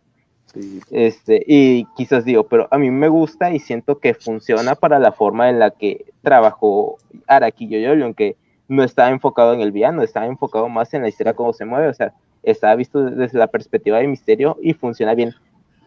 Este, 0.89 1.43
y 1.45 1.85
quizás 1.97 2.23
digo, 2.23 2.47
pero 2.47 2.67
a 2.71 2.77
mí 2.77 2.89
me 2.89 3.09
gusta 3.09 3.51
y 3.51 3.59
siento 3.59 3.99
que 3.99 4.13
funciona 4.13 4.75
para 4.75 4.99
la 4.99 5.11
forma 5.11 5.49
en 5.49 5.59
la 5.59 5.71
que 5.71 6.05
trabajó 6.21 6.97
Araki 7.27 7.67
Yoyoyo, 7.67 8.05
aunque 8.05 8.37
no 8.67 8.83
estaba 8.83 9.09
enfocado 9.09 9.53
en 9.53 9.61
el 9.61 9.71
villano, 9.71 10.01
estaba 10.01 10.25
enfocado 10.25 10.69
más 10.69 10.93
en 10.93 11.01
la 11.01 11.09
historia, 11.09 11.33
cómo 11.33 11.51
se 11.51 11.65
mueve, 11.65 11.89
o 11.89 11.93
sea, 11.93 12.13
estaba 12.43 12.75
visto 12.75 13.03
desde 13.03 13.37
la 13.37 13.47
perspectiva 13.47 13.97
de 13.97 14.07
misterio 14.07 14.57
y 14.61 14.73
funciona 14.73 15.13
bien. 15.13 15.33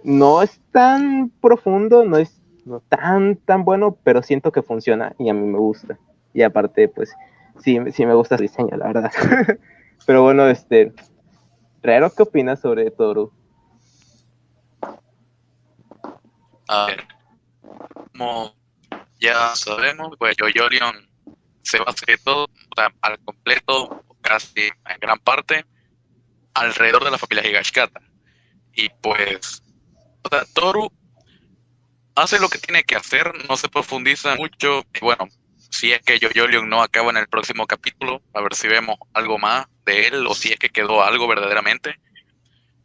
No 0.04 0.42
es 0.42 0.60
tan 0.72 1.30
profundo, 1.40 2.04
no 2.04 2.16
es 2.18 2.40
tan, 2.88 3.36
tan 3.36 3.64
bueno, 3.64 3.96
pero 4.04 4.22
siento 4.22 4.52
que 4.52 4.62
funciona 4.62 5.14
y 5.18 5.28
a 5.28 5.34
mí 5.34 5.46
me 5.46 5.58
gusta. 5.58 5.98
Y 6.34 6.42
aparte, 6.42 6.88
pues, 6.88 7.14
sí, 7.60 7.78
sí 7.92 8.06
me 8.06 8.14
gusta 8.14 8.36
el 8.36 8.42
diseño, 8.42 8.76
la 8.76 8.86
verdad. 8.86 9.12
pero 10.06 10.22
bueno, 10.22 10.48
este, 10.48 10.92
Raro, 11.82 12.12
¿qué 12.14 12.22
opinas 12.22 12.60
sobre 12.60 12.90
Toru? 12.90 13.32
A 16.68 16.86
ver, 16.86 17.06
como 18.12 18.52
ya 19.20 19.54
sabemos, 19.54 20.16
pues 20.18 20.36
Yoyorion 20.36 21.08
se 21.62 21.78
va 21.78 21.86
a 21.88 21.90
hacer 21.90 22.18
todo, 22.24 22.46
al 23.00 23.18
completo, 23.20 24.04
casi 24.20 24.66
en 24.66 24.98
gran 25.00 25.18
parte, 25.18 25.64
alrededor 26.54 27.04
de 27.04 27.10
la 27.10 27.18
familia 27.18 27.48
Higashikata. 27.48 28.00
Y 28.74 28.88
pues, 29.00 29.62
sea, 30.28 30.44
Toru 30.52 30.90
hace 32.14 32.38
lo 32.38 32.48
que 32.48 32.58
tiene 32.58 32.82
que 32.82 32.96
hacer, 32.96 33.32
no 33.48 33.56
se 33.56 33.68
profundiza 33.68 34.34
mucho. 34.36 34.84
Bueno, 35.00 35.28
si 35.70 35.92
es 35.92 36.02
que 36.02 36.18
Yoyorion 36.18 36.68
no 36.68 36.82
acaba 36.82 37.10
en 37.10 37.16
el 37.18 37.28
próximo 37.28 37.66
capítulo, 37.66 38.22
a 38.34 38.40
ver 38.40 38.54
si 38.54 38.68
vemos 38.68 38.96
algo 39.12 39.38
más 39.38 39.66
de 39.84 40.08
él 40.08 40.26
o 40.26 40.34
si 40.34 40.52
es 40.52 40.58
que 40.58 40.70
quedó 40.70 41.02
algo 41.02 41.28
verdaderamente. 41.28 41.96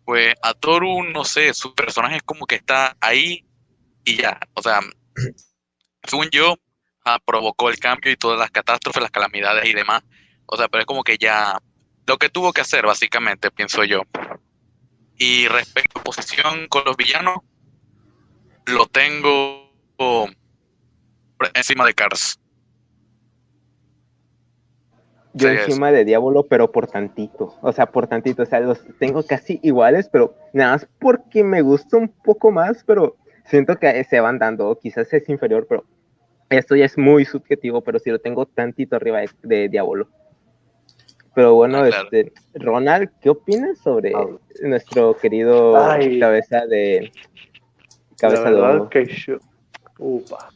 Pues 0.05 0.35
a 0.41 0.53
Toru, 0.53 1.03
no 1.03 1.23
sé, 1.23 1.53
su 1.53 1.73
personaje 1.73 2.17
es 2.17 2.23
como 2.23 2.45
que 2.45 2.55
está 2.55 2.97
ahí 2.99 3.45
y 4.03 4.17
ya. 4.17 4.39
O 4.53 4.61
sea, 4.61 4.81
según 6.03 6.29
yo, 6.29 6.57
ah, 7.05 7.19
provocó 7.25 7.69
el 7.69 7.79
cambio 7.79 8.11
y 8.11 8.17
todas 8.17 8.37
las 8.37 8.51
catástrofes, 8.51 9.01
las 9.01 9.11
calamidades 9.11 9.65
y 9.65 9.73
demás. 9.73 10.03
O 10.45 10.57
sea, 10.57 10.67
pero 10.67 10.81
es 10.81 10.85
como 10.85 11.03
que 11.03 11.17
ya 11.17 11.57
lo 12.05 12.17
que 12.17 12.29
tuvo 12.29 12.51
que 12.51 12.61
hacer, 12.61 12.85
básicamente, 12.85 13.49
pienso 13.49 13.83
yo. 13.83 14.01
Y 15.17 15.47
respecto 15.47 15.99
a 15.99 16.03
posición 16.03 16.67
con 16.69 16.83
los 16.85 16.97
villanos, 16.97 17.37
lo 18.65 18.85
tengo 18.87 19.69
encima 21.53 21.85
de 21.85 21.93
Cars. 21.93 22.39
Yo 25.35 25.49
encima 25.49 25.91
de 25.91 26.05
Diablo, 26.05 26.45
pero 26.47 26.71
por 26.71 26.87
tantito. 26.87 27.55
O 27.61 27.71
sea, 27.71 27.87
por 27.87 28.07
tantito. 28.07 28.43
O 28.43 28.45
sea, 28.45 28.59
los 28.59 28.79
tengo 28.99 29.23
casi 29.23 29.59
iguales, 29.63 30.07
pero 30.11 30.35
nada 30.53 30.73
más 30.73 30.87
porque 30.99 31.43
me 31.43 31.61
gusta 31.61 31.97
un 31.97 32.09
poco 32.09 32.51
más, 32.51 32.83
pero 32.83 33.17
siento 33.45 33.77
que 33.77 34.03
se 34.03 34.19
van 34.19 34.37
dando, 34.37 34.77
quizás 34.79 35.11
es 35.13 35.27
inferior, 35.29 35.65
pero 35.67 35.85
esto 36.49 36.75
ya 36.75 36.85
es 36.85 36.97
muy 36.97 37.25
subjetivo, 37.25 37.81
pero 37.81 37.99
sí 37.99 38.11
lo 38.11 38.19
tengo 38.19 38.45
tantito 38.45 38.95
arriba 38.95 39.21
de, 39.41 39.69
Diablo. 39.69 40.07
Pero 41.35 41.55
bueno, 41.55 41.79
ah, 41.79 41.89
este, 41.89 42.31
Ronald, 42.53 43.09
¿qué 43.21 43.29
opinas 43.29 43.79
sobre 43.79 44.13
ah. 44.15 44.27
nuestro 44.61 45.15
querido 45.17 45.73
cabeza 46.19 46.65
de 46.67 47.11
cabeza 48.19 48.51
verdad 48.51 48.89
que 48.89 49.05
yo, 49.05 49.37
upa, 49.97 50.49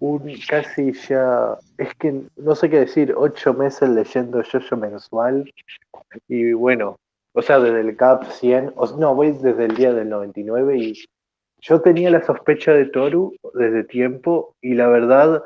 un, 0.00 0.34
casi 0.48 0.92
ya, 0.92 1.56
es 1.78 1.94
que 1.94 2.22
no 2.36 2.54
sé 2.54 2.68
qué 2.68 2.80
decir, 2.80 3.14
ocho 3.16 3.54
meses 3.54 3.88
leyendo 3.88 4.42
yo 4.42 4.76
mensual 4.76 5.50
y 6.28 6.52
bueno, 6.52 6.98
o 7.34 7.42
sea, 7.42 7.58
desde 7.58 7.80
el 7.80 7.96
CAP 7.96 8.24
100, 8.24 8.72
o, 8.76 8.86
no, 8.98 9.14
voy 9.14 9.32
desde 9.32 9.64
el 9.64 9.74
día 9.74 9.92
del 9.92 10.10
99 10.10 10.76
y 10.76 11.04
yo 11.60 11.80
tenía 11.80 12.10
la 12.10 12.24
sospecha 12.24 12.72
de 12.72 12.86
Toru 12.86 13.34
desde 13.54 13.84
tiempo 13.84 14.54
y 14.60 14.74
la 14.74 14.88
verdad 14.88 15.42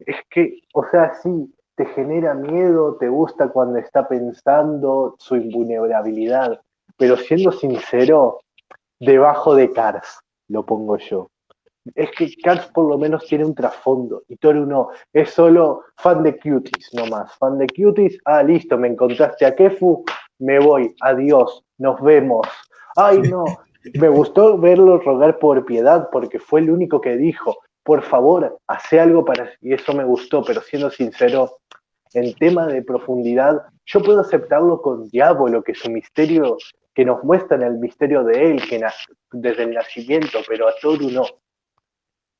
es 0.00 0.16
que, 0.30 0.60
o 0.72 0.84
sea, 0.90 1.14
sí, 1.22 1.52
te 1.78 1.86
genera 1.86 2.34
miedo, 2.34 2.96
te 2.98 3.08
gusta 3.08 3.50
cuando 3.50 3.78
está 3.78 4.08
pensando 4.08 5.14
su 5.16 5.36
invulnerabilidad, 5.36 6.60
pero 6.96 7.16
siendo 7.16 7.52
sincero, 7.52 8.40
debajo 8.98 9.54
de 9.54 9.70
Cars, 9.72 10.18
lo 10.48 10.66
pongo 10.66 10.98
yo. 10.98 11.30
Es 11.94 12.10
que 12.10 12.34
Cars 12.42 12.66
por 12.74 12.88
lo 12.88 12.98
menos 12.98 13.24
tiene 13.26 13.44
un 13.44 13.54
trasfondo 13.54 14.24
y 14.26 14.36
Toru 14.36 14.66
no, 14.66 14.88
es 15.12 15.30
solo 15.30 15.84
fan 15.96 16.24
de 16.24 16.36
cuties 16.36 16.92
nomás, 16.94 17.32
fan 17.38 17.58
de 17.58 17.68
cuties, 17.68 18.18
ah, 18.24 18.42
listo, 18.42 18.76
me 18.76 18.88
encontraste 18.88 19.46
a 19.46 19.54
Kefu, 19.54 20.04
me 20.40 20.58
voy, 20.58 20.92
adiós, 21.00 21.64
nos 21.78 22.00
vemos. 22.02 22.48
Ay, 22.96 23.20
no, 23.20 23.44
me 23.94 24.08
gustó 24.08 24.58
verlo 24.58 24.98
rogar 24.98 25.38
por 25.38 25.64
piedad 25.64 26.08
porque 26.10 26.40
fue 26.40 26.58
el 26.58 26.70
único 26.70 27.00
que 27.00 27.16
dijo, 27.16 27.56
por 27.88 28.02
favor, 28.02 28.58
hace 28.66 29.00
algo 29.00 29.24
para... 29.24 29.48
Y 29.62 29.72
eso 29.72 29.94
me 29.94 30.04
gustó, 30.04 30.42
pero 30.44 30.60
siendo 30.60 30.90
sincero, 30.90 31.56
en 32.14 32.34
tema 32.34 32.66
de 32.66 32.82
profundidad, 32.82 33.62
yo 33.86 34.02
puedo 34.02 34.20
aceptarlo 34.20 34.82
con 34.82 35.08
Diablo, 35.08 35.62
que 35.62 35.72
es 35.72 35.84
un 35.84 35.94
misterio 35.94 36.56
que 36.94 37.04
nos 37.04 37.22
muestran 37.22 37.62
el 37.62 37.78
misterio 37.78 38.24
de 38.24 38.50
él, 38.50 38.62
que 38.68 38.84
desde 39.32 39.62
el 39.62 39.74
nacimiento, 39.74 40.38
pero 40.48 40.68
a 40.68 40.72
Toru 40.80 41.10
no. 41.10 41.24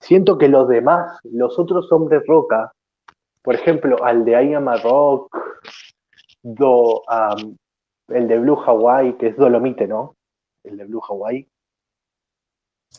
Siento 0.00 0.38
que 0.38 0.48
los 0.48 0.68
demás, 0.68 1.18
los 1.24 1.58
otros 1.58 1.90
hombres 1.92 2.22
roca, 2.26 2.72
por 3.42 3.54
ejemplo, 3.54 4.02
al 4.04 4.24
de 4.24 4.36
Ayama 4.36 4.76
Rock, 4.76 5.36
el 6.42 8.28
de 8.28 8.38
Blue 8.38 8.60
Hawaii, 8.64 9.14
que 9.14 9.28
es 9.28 9.36
Dolomite, 9.36 9.86
¿no? 9.86 10.16
el 10.64 10.76
de 10.76 10.84
Blue 10.84 11.02
Hawaii. 11.08 11.46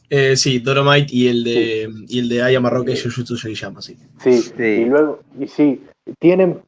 Eh, 0.09 0.35
sí, 0.35 0.59
Dolomite 0.59 1.15
y 1.15 1.27
el 1.27 1.43
de 1.43 1.89
y 2.07 2.19
el 2.19 2.29
de 2.29 2.41
Ayama 2.41 2.69
Rock 2.69 2.89
es 2.89 3.03
Jujutsu 3.03 3.35
Shoyama, 3.35 3.81
sí. 3.81 3.97
sí. 4.19 4.41
Sí, 4.41 4.63
y 4.63 4.85
luego, 4.85 5.19
y 5.39 5.47
sí, 5.47 5.85
tienen 6.19 6.61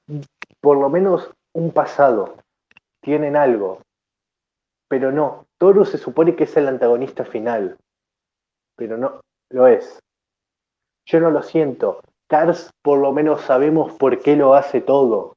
por 0.60 0.78
lo 0.78 0.90
menos 0.90 1.30
un 1.54 1.72
pasado, 1.72 2.38
tienen 3.02 3.36
algo, 3.36 3.82
pero 4.88 5.12
no, 5.12 5.46
Toru 5.58 5.86
se 5.86 5.98
supone 5.98 6.36
que 6.36 6.44
es 6.44 6.56
el 6.58 6.68
antagonista 6.68 7.26
final, 7.26 7.78
pero 8.76 8.98
no, 8.98 9.22
lo 9.50 9.68
es. 9.68 10.00
Yo 11.06 11.20
no 11.20 11.32
lo 11.32 11.44
siento. 11.44 12.02
Cars 12.28 12.70
por 12.82 13.00
lo 13.00 13.12
menos 13.12 13.42
sabemos 13.42 13.94
por 13.94 14.22
qué 14.22 14.36
lo 14.36 14.54
hace 14.54 14.82
todo. 14.82 15.36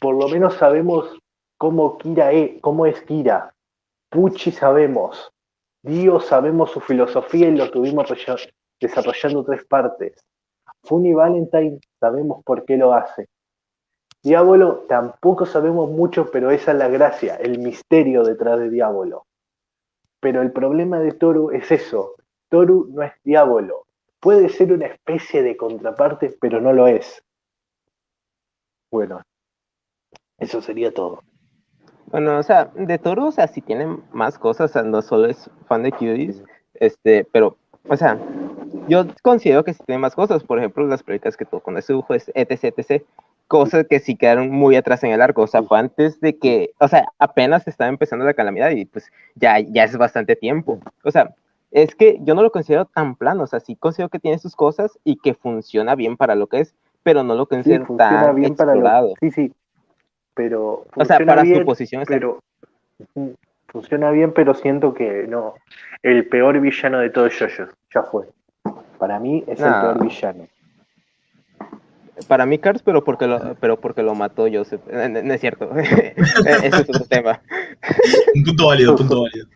Por 0.00 0.14
lo 0.14 0.28
menos 0.28 0.54
sabemos 0.54 1.18
cómo 1.58 1.98
Kira 1.98 2.32
es, 2.32 2.60
cómo 2.60 2.86
es 2.86 3.00
Kira. 3.02 3.52
Pucci 4.10 4.50
sabemos, 4.50 5.30
Dio 5.82 6.20
sabemos 6.20 6.70
su 6.70 6.80
filosofía 6.80 7.48
y 7.48 7.56
lo 7.56 7.70
tuvimos 7.70 8.08
desarrollando 8.80 9.44
tres 9.44 9.64
partes. 9.64 10.24
Funny 10.84 11.14
Valentine 11.14 11.80
sabemos 11.98 12.42
por 12.44 12.64
qué 12.64 12.76
lo 12.76 12.92
hace. 12.92 13.28
Diablo 14.22 14.84
tampoco 14.88 15.46
sabemos 15.46 15.90
mucho, 15.90 16.30
pero 16.30 16.50
esa 16.50 16.72
es 16.72 16.78
la 16.78 16.88
gracia, 16.88 17.36
el 17.36 17.58
misterio 17.58 18.22
detrás 18.22 18.58
de 18.58 18.68
Diablo. 18.68 19.26
Pero 20.20 20.42
el 20.42 20.52
problema 20.52 21.00
de 21.00 21.12
Toru 21.12 21.50
es 21.50 21.70
eso. 21.70 22.16
Toru 22.50 22.88
no 22.92 23.02
es 23.02 23.12
Diablo. 23.24 23.86
Puede 24.20 24.50
ser 24.50 24.72
una 24.74 24.86
especie 24.86 25.42
de 25.42 25.56
contraparte, 25.56 26.36
pero 26.38 26.60
no 26.60 26.74
lo 26.74 26.86
es. 26.86 27.22
Bueno, 28.90 29.22
eso 30.36 30.60
sería 30.60 30.92
todo. 30.92 31.22
Bueno, 32.10 32.38
o 32.38 32.42
sea, 32.42 32.70
de 32.74 32.98
Toru, 32.98 33.26
o 33.26 33.32
sea, 33.32 33.46
sí 33.46 33.60
tiene 33.60 33.86
más 34.12 34.38
cosas, 34.38 34.70
o 34.70 34.72
sea, 34.72 34.82
no 34.82 35.00
solo 35.00 35.28
es 35.28 35.48
fan 35.66 35.82
de 35.84 35.92
cuties, 35.92 36.42
este, 36.74 37.24
pero, 37.30 37.56
o 37.88 37.96
sea, 37.96 38.18
yo 38.88 39.06
considero 39.22 39.64
que 39.64 39.74
sí 39.74 39.82
tiene 39.86 40.00
más 40.00 40.14
cosas, 40.14 40.42
por 40.42 40.58
ejemplo, 40.58 40.86
las 40.86 41.02
películas 41.02 41.36
que 41.36 41.44
tuvo 41.44 41.60
con 41.60 41.78
ese 41.78 41.92
dibujo 41.92 42.14
es 42.14 42.30
etc, 42.34 42.74
etc, 42.76 43.04
cosas 43.46 43.86
que 43.88 44.00
sí 44.00 44.16
quedaron 44.16 44.50
muy 44.50 44.74
atrás 44.74 45.04
en 45.04 45.12
el 45.12 45.22
arco, 45.22 45.42
o 45.42 45.46
sea, 45.46 45.62
fue 45.62 45.78
antes 45.78 46.20
de 46.20 46.36
que, 46.36 46.72
o 46.80 46.88
sea, 46.88 47.06
apenas 47.18 47.68
estaba 47.68 47.88
empezando 47.88 48.24
la 48.24 48.34
calamidad 48.34 48.70
y 48.70 48.86
pues 48.86 49.10
ya, 49.36 49.60
ya 49.60 49.84
es 49.84 49.96
bastante 49.96 50.34
tiempo, 50.34 50.80
o 51.04 51.10
sea, 51.12 51.34
es 51.70 51.94
que 51.94 52.18
yo 52.22 52.34
no 52.34 52.42
lo 52.42 52.50
considero 52.50 52.86
tan 52.86 53.14
plano, 53.14 53.44
o 53.44 53.46
sea, 53.46 53.60
sí 53.60 53.76
considero 53.76 54.08
que 54.08 54.18
tiene 54.18 54.38
sus 54.38 54.56
cosas 54.56 54.98
y 55.04 55.16
que 55.16 55.34
funciona 55.34 55.94
bien 55.94 56.16
para 56.16 56.34
lo 56.34 56.48
que 56.48 56.60
es, 56.60 56.74
pero 57.04 57.22
no 57.22 57.34
lo 57.34 57.46
considero 57.46 57.86
tan 57.96 58.34
bien 58.34 58.56
para 58.56 58.72
explorado. 58.72 59.08
lo... 59.10 59.14
Sí, 59.20 59.30
sí. 59.30 59.52
Pero 60.34 60.86
O 60.94 61.04
sea, 61.04 61.16
funciona 61.18 61.32
para 61.32 61.42
bien, 61.42 61.58
su 61.60 61.64
posición, 61.66 62.02
está- 62.02 62.14
pero 62.14 62.40
funciona 63.68 64.10
bien, 64.10 64.32
pero 64.32 64.54
siento 64.54 64.94
que 64.94 65.26
no. 65.28 65.54
El 66.02 66.26
peor 66.26 66.60
villano 66.60 66.98
de 66.98 67.10
todo 67.10 67.28
Jojo 67.28 67.70
ya 67.94 68.02
fue. 68.04 68.26
Para 68.98 69.18
mí 69.18 69.44
es 69.46 69.58
el 69.60 69.70
peor 69.70 70.02
villano. 70.02 70.46
Para 72.28 72.44
mí, 72.44 72.58
Cars, 72.58 72.82
pero 72.82 73.02
porque 73.02 73.26
lo, 73.26 73.54
pero 73.54 73.80
porque 73.80 74.02
lo 74.02 74.14
mató 74.14 74.46
Joseph. 74.52 74.82
Eh, 74.90 75.08
No, 75.08 75.22
no 75.22 75.32
es 75.34 75.40
cierto. 75.40 75.70
Ese 75.76 76.66
es 76.66 76.74
otro 76.74 77.04
tema. 77.08 77.40
Un 78.34 78.44
punto 78.44 78.66
válido, 78.66 78.94
punto 78.94 79.22
válido. 79.22 79.46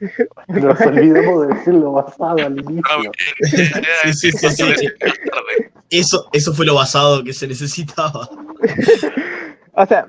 Nos 0.49 0.81
olvidamos 0.81 1.47
de 1.47 1.55
decirlo 1.55 1.93
basado 1.93 2.39
al 2.39 2.59
inicio. 2.59 2.83
eh, 3.05 3.13
Sí, 4.15 4.33
sí, 4.33 4.33
sí, 4.33 4.49
sí, 4.49 4.75
sí. 4.77 4.87
tarde. 4.99 5.73
Eso, 5.91 6.27
eso 6.33 6.55
fue 6.55 6.65
lo 6.65 6.75
basado 6.75 7.23
que 7.23 7.35
se 7.35 7.47
necesitaba. 7.47 8.31
O 9.75 9.85
sea, 9.87 10.07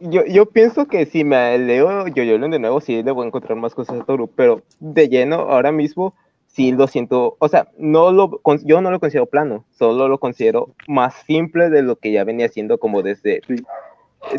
yo, 0.00 0.24
yo 0.24 0.46
pienso 0.46 0.86
que 0.86 1.06
si 1.06 1.24
me 1.24 1.58
leo 1.58 2.08
Yoyolon 2.08 2.50
de 2.50 2.58
nuevo, 2.58 2.80
sí 2.80 3.02
le 3.02 3.10
voy 3.10 3.24
a 3.24 3.28
encontrar 3.28 3.56
más 3.56 3.74
cosas 3.74 4.00
a 4.00 4.04
Toru, 4.04 4.28
pero 4.28 4.62
de 4.80 5.08
lleno, 5.08 5.36
ahora 5.36 5.72
mismo, 5.72 6.14
sí 6.46 6.72
lo 6.72 6.86
siento. 6.86 7.36
O 7.38 7.48
sea, 7.48 7.68
no 7.78 8.10
lo, 8.10 8.40
yo 8.64 8.80
no 8.80 8.90
lo 8.90 8.98
considero 8.98 9.26
plano, 9.26 9.64
solo 9.70 10.08
lo 10.08 10.18
considero 10.18 10.74
más 10.88 11.14
simple 11.26 11.70
de 11.70 11.82
lo 11.82 11.96
que 11.96 12.12
ya 12.12 12.24
venía 12.24 12.48
siendo 12.48 12.78
como 12.78 13.02
desde. 13.02 13.42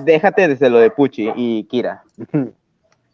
Déjate 0.03 0.47
desde 0.47 0.69
lo 0.69 0.79
de 0.79 0.91
Pucci 0.91 1.31
y 1.35 1.63
Kira. 1.65 2.03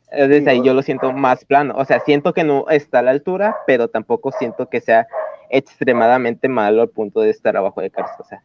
Desde 0.09 0.49
ahí 0.49 0.61
yo 0.63 0.73
lo 0.73 0.81
siento 0.83 1.11
más 1.11 1.43
plano. 1.43 1.73
O 1.77 1.83
sea, 1.83 1.99
siento 1.99 2.33
que 2.33 2.45
no 2.45 2.69
está 2.69 2.99
a 2.99 3.01
la 3.01 3.11
altura, 3.11 3.57
pero 3.67 3.89
tampoco 3.89 4.31
siento 4.31 4.69
que 4.69 4.79
sea 4.79 5.05
extremadamente 5.49 6.47
malo 6.47 6.81
al 6.81 6.87
punto 6.87 7.19
de 7.19 7.29
estar 7.29 7.57
abajo 7.57 7.81
de 7.81 7.89
Cars. 7.89 8.11
O 8.17 8.23
sea, 8.23 8.41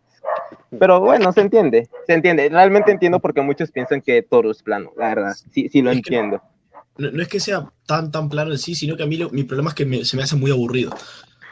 pero 0.78 1.00
bueno, 1.00 1.32
se 1.32 1.40
entiende, 1.40 1.88
se 2.06 2.12
entiende. 2.14 2.48
Realmente 2.48 2.90
entiendo 2.90 3.20
por 3.20 3.34
qué 3.34 3.40
muchos 3.42 3.70
piensan 3.70 4.00
que 4.02 4.22
Toro 4.22 4.50
es 4.50 4.62
plano, 4.62 4.92
la 4.96 5.08
verdad. 5.08 5.34
Sí, 5.52 5.68
sí 5.68 5.82
lo 5.82 5.90
Es 5.90 5.96
entiendo. 5.98 6.40
No, 6.98 7.10
no 7.10 7.22
es 7.22 7.28
que 7.28 7.40
sea 7.40 7.70
tan, 7.86 8.10
tan 8.10 8.28
plano 8.28 8.52
en 8.52 8.58
sí, 8.58 8.74
sino 8.74 8.96
que 8.96 9.02
a 9.02 9.06
mí 9.06 9.16
lo- 9.16 9.30
mi 9.30 9.44
problema 9.44 9.70
es 9.70 9.74
que 9.74 9.86
me- 9.86 10.04
se 10.04 10.16
me 10.16 10.22
hace 10.22 10.36
muy 10.36 10.50
aburrido. 10.50 10.94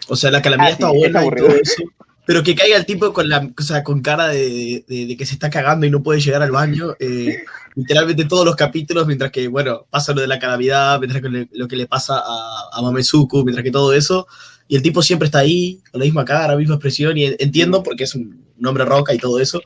O 0.08 0.16
sea, 0.16 0.30
la 0.30 0.42
calamidad 0.42 0.72
Ah, 0.72 0.76
sí, 0.76 0.82
está 0.82 0.92
es 0.92 0.98
buena 0.98 1.18
y 1.20 1.22
aburrido. 1.22 1.46
todo 1.48 1.56
eso, 1.56 1.82
pero 2.26 2.42
que 2.42 2.54
caiga 2.54 2.76
el 2.76 2.84
tipo 2.86 3.12
con 3.12 3.28
la 3.28 3.48
o 3.58 3.62
sea, 3.62 3.82
con 3.82 4.02
cara 4.02 4.28
de, 4.28 4.84
de- 4.86 5.06
de 5.06 5.16
que 5.16 5.24
se 5.26 5.34
está 5.34 5.48
cagando 5.50 5.86
y 5.86 5.90
no 5.90 6.02
puede 6.02 6.20
llegar 6.20 6.42
al 6.42 6.50
baño, 6.50 6.94
eh, 7.00 7.38
literalmente 7.74 8.24
todos 8.26 8.44
los 8.44 8.54
capítulos, 8.56 9.06
mientras 9.06 9.30
que, 9.30 9.48
bueno, 9.48 9.86
pasa 9.88 10.12
lo 10.12 10.20
de 10.20 10.26
la 10.26 10.38
calamidad, 10.38 10.98
mientras 10.98 11.22
que 11.22 11.28
le- 11.28 11.48
lo 11.52 11.66
que 11.68 11.76
le 11.76 11.86
pasa 11.86 12.18
a, 12.24 12.68
a 12.72 12.82
Mamezuku, 12.82 13.42
mientras 13.44 13.64
que 13.64 13.70
todo 13.70 13.92
eso, 13.94 14.26
y 14.68 14.76
el 14.76 14.82
tipo 14.82 15.00
siempre 15.02 15.26
está 15.26 15.38
ahí, 15.38 15.80
con 15.90 16.00
la 16.00 16.04
misma 16.04 16.24
cara, 16.24 16.48
la 16.52 16.56
misma 16.58 16.74
expresión, 16.74 17.16
y 17.16 17.24
entiendo 17.38 17.82
porque 17.82 18.04
es 18.04 18.14
un, 18.14 18.44
un 18.60 18.66
hombre 18.66 18.84
roca 18.84 19.12
y 19.14 19.18
todo 19.18 19.40
eso, 19.40 19.60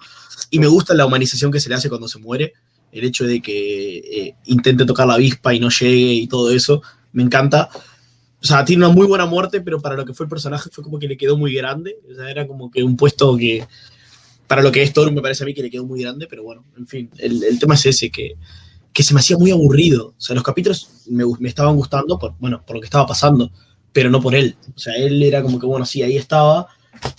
y 0.50 0.58
me 0.58 0.66
gusta 0.66 0.94
la 0.94 1.04
humanización 1.04 1.50
que 1.52 1.60
se 1.60 1.68
le 1.68 1.74
hace 1.74 1.88
cuando 1.88 2.08
se 2.08 2.18
muere, 2.18 2.54
el 2.92 3.04
hecho 3.04 3.24
de 3.24 3.42
que 3.42 3.98
eh, 3.98 4.34
intente 4.46 4.84
tocar 4.84 5.06
la 5.06 5.14
avispa 5.14 5.52
y 5.52 5.60
no 5.60 5.68
llegue 5.68 6.12
y 6.14 6.26
todo 6.28 6.50
eso, 6.52 6.80
me 7.12 7.22
encanta. 7.22 7.68
O 8.40 8.46
sea, 8.46 8.64
tiene 8.64 8.84
una 8.84 8.94
muy 8.94 9.06
buena 9.06 9.26
muerte, 9.26 9.60
pero 9.60 9.80
para 9.80 9.96
lo 9.96 10.04
que 10.04 10.14
fue 10.14 10.24
el 10.24 10.30
personaje 10.30 10.70
fue 10.70 10.84
como 10.84 10.98
que 10.98 11.08
le 11.08 11.16
quedó 11.16 11.36
muy 11.36 11.54
grande. 11.54 11.98
O 12.10 12.14
sea, 12.14 12.30
era 12.30 12.46
como 12.46 12.70
que 12.70 12.82
un 12.82 12.96
puesto 12.96 13.36
que, 13.36 13.66
para 14.46 14.62
lo 14.62 14.70
que 14.70 14.82
es 14.82 14.92
Thor, 14.92 15.10
me 15.10 15.22
parece 15.22 15.42
a 15.42 15.46
mí 15.46 15.54
que 15.54 15.62
le 15.62 15.70
quedó 15.70 15.86
muy 15.86 16.02
grande, 16.02 16.26
pero 16.28 16.44
bueno, 16.44 16.64
en 16.76 16.86
fin, 16.86 17.10
el, 17.18 17.58
tema 17.58 17.74
es 17.74 17.86
ese, 17.86 18.10
que, 18.10 18.34
que 18.92 19.02
se 19.02 19.14
me 19.14 19.20
hacía 19.20 19.38
muy 19.38 19.50
aburrido. 19.50 20.08
O 20.08 20.20
sea, 20.20 20.34
los 20.34 20.44
capítulos 20.44 20.88
me, 21.08 21.24
me 21.40 21.48
estaban 21.48 21.74
gustando 21.74 22.18
por, 22.18 22.34
bueno, 22.38 22.62
por 22.64 22.76
lo 22.76 22.80
que 22.80 22.86
estaba 22.86 23.06
pasando, 23.06 23.50
pero 23.92 24.10
no 24.10 24.20
por 24.20 24.34
él. 24.34 24.56
O 24.74 24.78
sea, 24.78 24.94
él 24.94 25.22
era 25.22 25.42
como 25.42 25.58
que, 25.58 25.66
bueno, 25.66 25.84
sí, 25.84 26.02
ahí 26.02 26.16
estaba. 26.16 26.68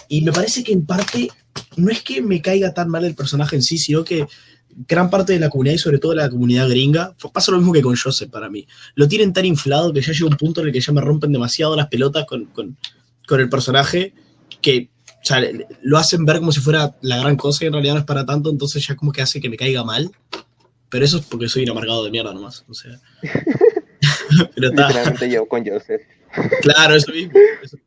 Y 0.07 0.21
me 0.21 0.31
parece 0.31 0.63
que 0.63 0.73
en 0.73 0.85
parte, 0.85 1.29
no 1.77 1.91
es 1.91 2.01
que 2.01 2.21
me 2.21 2.41
caiga 2.41 2.73
tan 2.73 2.89
mal 2.89 3.05
el 3.05 3.15
personaje 3.15 3.55
en 3.55 3.61
sí, 3.63 3.77
sino 3.77 4.03
que 4.03 4.25
gran 4.87 5.09
parte 5.09 5.33
de 5.33 5.39
la 5.39 5.49
comunidad 5.49 5.75
y 5.75 5.79
sobre 5.79 5.99
todo 5.99 6.13
la 6.15 6.29
comunidad 6.29 6.67
gringa, 6.69 7.15
pasa 7.33 7.51
lo 7.51 7.57
mismo 7.57 7.71
que 7.73 7.81
con 7.81 7.95
Joseph 7.95 8.29
para 8.29 8.49
mí. 8.49 8.67
Lo 8.95 9.07
tienen 9.07 9.31
tan 9.33 9.45
inflado 9.45 9.93
que 9.93 10.01
ya 10.01 10.11
llega 10.11 10.25
un 10.27 10.35
punto 10.37 10.61
en 10.61 10.67
el 10.67 10.73
que 10.73 10.81
ya 10.81 10.91
me 10.91 11.01
rompen 11.01 11.31
demasiado 11.31 11.75
las 11.75 11.87
pelotas 11.87 12.25
con, 12.25 12.45
con, 12.47 12.77
con 13.27 13.39
el 13.39 13.47
personaje 13.49 14.13
que 14.61 14.89
o 15.03 15.27
sea, 15.27 15.39
le- 15.39 15.65
lo 15.81 15.97
hacen 15.97 16.23
ver 16.25 16.37
como 16.39 16.51
si 16.51 16.59
fuera 16.59 16.93
la 17.01 17.17
gran 17.17 17.35
cosa 17.37 17.63
y 17.63 17.67
en 17.67 17.73
realidad 17.73 17.93
no 17.95 17.99
es 18.01 18.05
para 18.05 18.25
tanto, 18.25 18.49
entonces 18.51 18.85
ya 18.85 18.95
como 18.95 19.11
que 19.11 19.21
hace 19.21 19.39
que 19.41 19.49
me 19.49 19.57
caiga 19.57 19.83
mal. 19.83 20.11
Pero 20.89 21.03
eso 21.03 21.17
es 21.17 21.25
porque 21.25 21.49
soy 21.49 21.63
un 21.63 21.71
amargado 21.71 22.03
de 22.05 22.11
mierda 22.11 22.33
nomás. 22.33 22.63
O 22.67 22.73
sea. 22.73 22.99
Pero 24.55 24.69
está, 24.69 24.87
Literalmente 24.87 25.29
yo 25.31 25.47
con 25.47 25.65
Joseph. 25.65 26.01
claro, 26.61 26.95
eso 26.95 27.11
mismo. 27.11 27.33
Eso 27.63 27.77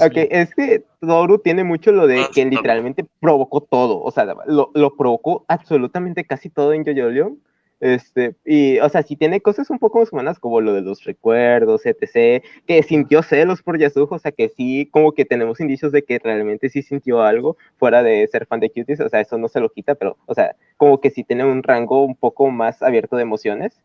Ok, 0.00 0.12
es 0.30 0.54
que 0.54 0.84
Toru 1.00 1.38
tiene 1.38 1.64
mucho 1.64 1.92
lo 1.92 2.06
de 2.06 2.26
que 2.34 2.44
literalmente 2.44 3.04
provocó 3.20 3.60
todo, 3.62 4.02
o 4.02 4.10
sea, 4.10 4.24
lo, 4.46 4.70
lo 4.74 4.96
provocó 4.96 5.44
absolutamente 5.48 6.24
casi 6.24 6.50
todo 6.50 6.72
en 6.72 6.84
Jojo 6.84 7.08
Leon. 7.08 7.38
Este, 7.78 8.34
y, 8.46 8.78
o 8.78 8.88
sea, 8.88 9.02
sí 9.02 9.16
tiene 9.16 9.42
cosas 9.42 9.68
un 9.68 9.78
poco 9.78 9.98
más 9.98 10.10
humanas 10.10 10.38
como 10.38 10.62
lo 10.62 10.72
de 10.72 10.80
los 10.80 11.04
recuerdos, 11.04 11.84
etc., 11.84 12.42
que 12.66 12.82
sintió 12.82 13.22
celos 13.22 13.62
por 13.62 13.78
Yasuho, 13.78 14.14
o 14.14 14.18
sea, 14.18 14.32
que 14.32 14.48
sí, 14.48 14.88
como 14.90 15.12
que 15.12 15.26
tenemos 15.26 15.60
indicios 15.60 15.92
de 15.92 16.02
que 16.02 16.18
realmente 16.18 16.70
sí 16.70 16.80
sintió 16.80 17.20
algo 17.20 17.58
fuera 17.76 18.02
de 18.02 18.26
ser 18.28 18.46
fan 18.46 18.60
de 18.60 18.70
Cuties, 18.70 19.00
o 19.00 19.08
sea, 19.10 19.20
eso 19.20 19.36
no 19.36 19.48
se 19.48 19.60
lo 19.60 19.68
quita, 19.68 19.94
pero, 19.94 20.16
o 20.24 20.34
sea, 20.34 20.56
como 20.78 21.00
que 21.00 21.10
sí 21.10 21.22
tiene 21.22 21.44
un 21.44 21.62
rango 21.62 22.02
un 22.02 22.16
poco 22.16 22.50
más 22.50 22.82
abierto 22.82 23.16
de 23.16 23.22
emociones. 23.22 23.78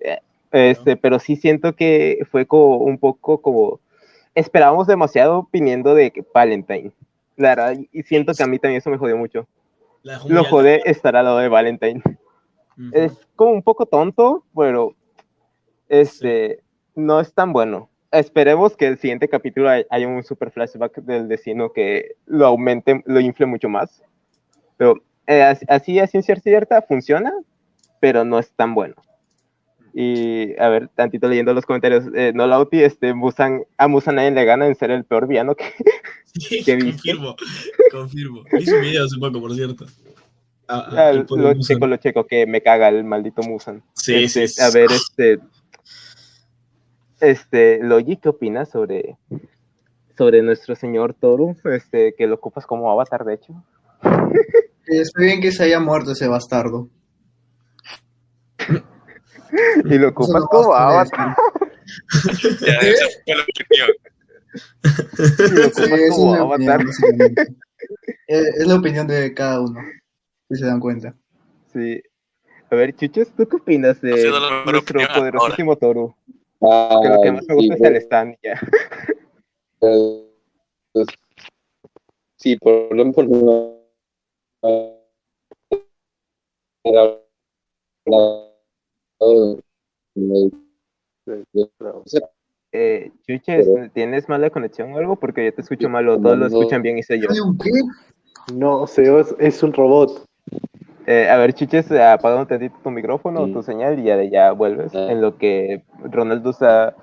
Eh, 0.00 0.18
Este, 0.52 0.96
pero 0.96 1.18
sí 1.18 1.36
siento 1.36 1.74
que 1.74 2.26
fue 2.30 2.46
como 2.46 2.76
un 2.76 2.98
poco 2.98 3.40
como 3.40 3.80
esperábamos 4.34 4.86
demasiado 4.86 5.48
viniendo 5.52 5.94
de 5.94 6.24
Valentine. 6.34 6.92
La 7.36 7.50
verdad, 7.50 7.76
y 7.92 8.02
siento 8.02 8.32
que 8.34 8.42
a 8.42 8.46
mí 8.46 8.58
también 8.58 8.78
eso 8.78 8.90
me 8.90 8.98
jodió 8.98 9.16
mucho. 9.16 9.46
Lo 10.28 10.42
jode 10.50 10.82
estar 10.84 11.16
al 11.16 11.24
lado 11.24 11.38
de 11.38 11.48
Valentine. 11.48 12.02
Ujú. 12.04 12.90
Es 12.92 13.12
como 13.36 13.52
un 13.52 13.62
poco 13.62 13.86
tonto, 13.86 14.44
pero 14.56 14.94
este 15.88 16.60
no 16.94 17.20
es 17.20 17.32
tan 17.32 17.52
bueno. 17.52 17.88
Esperemos 18.10 18.76
que 18.76 18.86
el 18.86 18.98
siguiente 18.98 19.28
capítulo 19.28 19.70
hay- 19.70 19.86
haya 19.88 20.06
un 20.06 20.22
super 20.22 20.50
flashback 20.50 20.96
del 20.96 21.28
destino 21.28 21.72
que 21.72 22.16
lo 22.26 22.46
aumente, 22.46 23.02
lo 23.06 23.20
infle 23.20 23.46
mucho 23.46 23.68
más. 23.68 24.02
Pero 24.76 24.96
eh, 25.26 25.42
as- 25.42 25.64
así 25.68 25.98
a 25.98 26.06
ciencia 26.06 26.36
cierta 26.36 26.82
funciona, 26.82 27.32
pero 28.00 28.24
no 28.24 28.38
es 28.38 28.52
tan 28.52 28.74
bueno. 28.74 28.94
Y 29.94 30.58
a 30.58 30.68
ver, 30.68 30.88
tantito 30.88 31.28
leyendo 31.28 31.52
los 31.52 31.66
comentarios, 31.66 32.04
eh, 32.14 32.32
no 32.34 32.46
Lauti, 32.46 32.82
este, 32.82 33.12
Musan, 33.12 33.64
a 33.76 33.88
Musan 33.88 34.14
nadie 34.14 34.30
le 34.30 34.44
gana 34.44 34.66
en 34.66 34.74
ser 34.74 34.90
el 34.90 35.04
peor 35.04 35.26
villano 35.26 35.54
que, 35.54 35.64
confirmo, 36.64 37.36
confirmo. 37.90 38.42
Hice 38.58 38.74
un 38.76 38.80
video 38.82 39.04
hace 39.04 39.18
poco, 39.18 39.40
por 39.40 39.54
cierto. 39.54 39.84
Ah, 40.68 40.86
ah, 40.90 41.08
Ah, 41.08 41.12
lo 41.12 41.24
Musan. 41.28 41.60
checo, 41.60 41.86
lo 41.86 41.96
checo, 41.98 42.26
que 42.26 42.46
me 42.46 42.62
caga 42.62 42.88
el 42.88 43.04
maldito 43.04 43.42
Musan. 43.42 43.82
Sí, 43.92 44.24
Este, 44.24 44.48
sí, 44.48 44.54
sí. 44.54 44.62
A 44.62 44.70
ver, 44.70 44.90
este. 44.90 45.38
Este, 47.20 47.78
Logi, 47.82 48.16
¿qué 48.16 48.30
opinas 48.30 48.70
sobre, 48.70 49.16
sobre 50.16 50.42
nuestro 50.42 50.74
señor 50.74 51.14
Toru? 51.14 51.54
Este, 51.66 52.14
que 52.16 52.26
lo 52.26 52.34
ocupas 52.36 52.66
como 52.66 52.90
avatar, 52.90 53.24
de 53.24 53.34
hecho. 53.34 53.52
Está 54.86 55.20
bien 55.20 55.40
que 55.40 55.52
se 55.52 55.64
haya 55.64 55.78
muerto 55.80 56.12
ese 56.12 56.26
bastardo. 56.28 56.88
Y 59.84 59.98
lo 59.98 60.08
Eso 60.08 60.08
ocupas 60.08 60.44
como 60.50 60.74
avatar. 60.74 61.36
Ya, 62.60 62.78
esa 62.78 63.06
fue 63.24 63.34
la 63.34 63.42
opinión. 63.42 63.90
Y 65.50 65.54
lo 65.54 65.70
Sí, 65.70 65.82
ocupas 65.82 66.00
es 66.00 66.10
como 66.10 66.32
opinión, 66.32 66.70
avatar. 66.70 66.80
Eh, 68.28 68.42
Es 68.56 68.66
la 68.66 68.76
opinión 68.76 69.06
de 69.06 69.34
cada 69.34 69.60
uno, 69.60 69.80
si 70.48 70.56
se 70.56 70.66
dan 70.66 70.80
cuenta. 70.80 71.14
Sí. 71.72 72.02
A 72.70 72.74
ver, 72.74 72.94
Chuches, 72.96 73.32
¿tú 73.34 73.46
qué 73.46 73.56
opinas 73.56 74.00
de 74.00 74.30
la 74.30 74.64
nuestro 74.64 75.00
poderosísimo 75.14 75.76
Toru? 75.76 76.14
Ah, 76.62 76.98
Que 77.02 77.08
lo 77.08 77.20
que 77.20 77.32
más 77.32 77.44
me 77.48 77.54
sí, 77.54 77.68
gusta 77.68 77.74
es 77.74 77.80
el 77.82 77.96
stand, 77.96 78.36
ya. 78.42 78.60
pues, 79.80 81.06
sí, 82.36 82.56
por 82.56 82.94
ejemplo, 82.94 83.24
no- 88.06 88.51
Eh, 92.74 93.10
Chuches, 93.26 93.68
¿tienes 93.92 94.28
mala 94.28 94.50
conexión 94.50 94.92
o 94.92 94.98
algo? 94.98 95.16
Porque 95.16 95.44
yo 95.44 95.54
te 95.54 95.60
escucho 95.60 95.88
malo, 95.88 96.18
todos 96.20 96.38
lo 96.38 96.46
escuchan 96.46 96.82
bien 96.82 96.98
y 96.98 97.02
sé 97.02 97.20
yo. 97.20 97.28
No, 98.54 98.84
es, 98.84 98.98
es 99.38 99.62
un 99.62 99.72
robot. 99.72 100.24
Eh, 101.06 101.28
a 101.28 101.36
ver, 101.36 101.52
Chuches, 101.52 101.90
apaga 101.90 102.36
un 102.40 102.46
tantito 102.46 102.76
tu 102.82 102.90
micrófono, 102.90 103.46
Sí. 103.46 103.52
tu 103.52 103.62
señal 103.62 103.98
y 103.98 104.04
ya, 104.04 104.16
de- 104.16 104.30
ya 104.30 104.52
vuelves. 104.52 104.94
Ah. 104.94 105.10
En 105.10 105.20
lo 105.20 105.36
que 105.36 105.82
Ronald 106.04 106.46
usa 106.46 106.94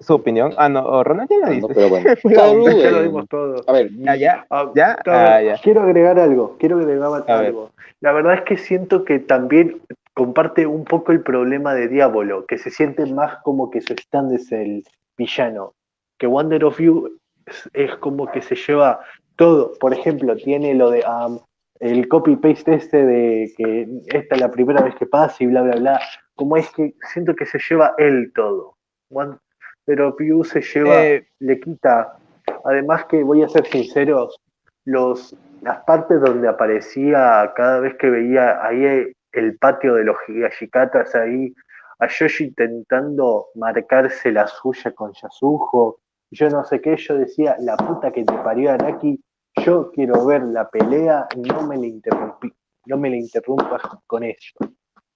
su 0.00 0.14
opinión. 0.14 0.52
Ah, 0.56 0.68
no, 0.68 1.04
Ronald 1.04 1.28
ya 1.30 1.38
la 1.38 1.46
No, 1.46 1.52
diste. 1.52 1.74
pero 1.74 1.88
bueno. 1.88 2.06
Ya 2.24 2.90
lo 2.90 3.02
dimos 3.02 3.28
todo. 3.28 3.56
a 3.66 3.72
ver, 3.72 3.90
Ya, 3.98 4.16
ya. 4.16 4.46
Ah, 4.50 4.70
¿Ya? 4.74 4.96
Ah. 5.06 5.40
Quiero 5.62 5.82
agregar 5.82 6.18
algo, 6.18 6.56
quiero 6.58 6.78
agregar 6.78 7.22
algo. 7.28 7.70
La 8.00 8.12
verdad 8.12 8.34
es 8.34 8.42
que 8.42 8.56
siento 8.56 9.04
que 9.04 9.18
también 9.20 9.80
comparte 10.14 10.66
un 10.66 10.84
poco 10.84 11.12
el 11.12 11.22
problema 11.22 11.74
de 11.74 11.88
Diablo, 11.88 12.46
que 12.46 12.58
se 12.58 12.70
siente 12.70 13.04
más 13.06 13.38
como 13.42 13.70
que 13.70 13.80
su 13.80 13.92
stand 13.94 14.32
es 14.32 14.50
el 14.52 14.84
villano, 15.18 15.74
que 16.18 16.26
Wonder 16.26 16.64
of 16.64 16.80
You 16.80 17.18
es, 17.46 17.68
es 17.72 17.96
como 17.96 18.30
que 18.30 18.40
se 18.40 18.54
lleva 18.54 19.00
todo. 19.36 19.72
Por 19.80 19.92
ejemplo, 19.92 20.36
tiene 20.36 20.74
lo 20.74 20.90
de 20.90 21.04
um, 21.04 21.40
el 21.80 22.08
copy-paste 22.08 22.74
este 22.74 23.04
de 23.04 23.52
que 23.56 23.88
esta 24.06 24.36
es 24.36 24.40
la 24.40 24.50
primera 24.50 24.82
vez 24.82 24.94
que 24.94 25.06
pasa 25.06 25.42
y 25.42 25.46
bla, 25.46 25.62
bla, 25.62 25.76
bla. 25.76 26.00
Como 26.36 26.56
es 26.56 26.70
que 26.70 26.94
siento 27.12 27.34
que 27.34 27.46
se 27.46 27.58
lleva 27.58 27.94
él 27.98 28.32
todo. 28.34 28.76
Wonder 29.10 30.00
of 30.02 30.16
You 30.20 30.44
se 30.44 30.62
lleva 30.62 31.04
Eh, 31.04 31.28
le 31.40 31.60
quita. 31.60 32.16
Además 32.64 33.04
que 33.06 33.22
voy 33.22 33.42
a 33.42 33.48
ser 33.48 33.66
sinceros, 33.66 34.36
los, 34.84 35.36
las 35.62 35.82
partes 35.84 36.20
donde 36.20 36.48
aparecía 36.48 37.52
cada 37.56 37.80
vez 37.80 37.94
que 37.96 38.10
veía 38.10 38.64
ahí 38.64 39.12
el 39.34 39.58
patio 39.58 39.94
de 39.94 40.04
los 40.04 40.16
Higashikatas 40.28 41.14
ahí, 41.14 41.52
a 41.98 42.08
Yoshi 42.08 42.44
intentando 42.44 43.46
marcarse 43.54 44.32
la 44.32 44.46
suya 44.46 44.92
con 44.92 45.12
Yasujo, 45.12 46.00
yo 46.30 46.50
no 46.50 46.64
sé 46.64 46.80
qué, 46.80 46.96
yo 46.96 47.16
decía, 47.16 47.56
la 47.60 47.76
puta 47.76 48.10
que 48.10 48.24
te 48.24 48.32
parió 48.32 48.72
Araki, 48.72 49.22
yo 49.64 49.90
quiero 49.92 50.26
ver 50.26 50.42
la 50.42 50.68
pelea, 50.68 51.26
no 51.36 51.66
me 51.66 51.76
la 51.76 51.86
interrumpí, 51.86 52.52
no 52.86 52.96
me 52.96 53.10
la 53.10 53.16
interrumpas 53.16 53.82
con 54.06 54.24
eso. 54.24 54.58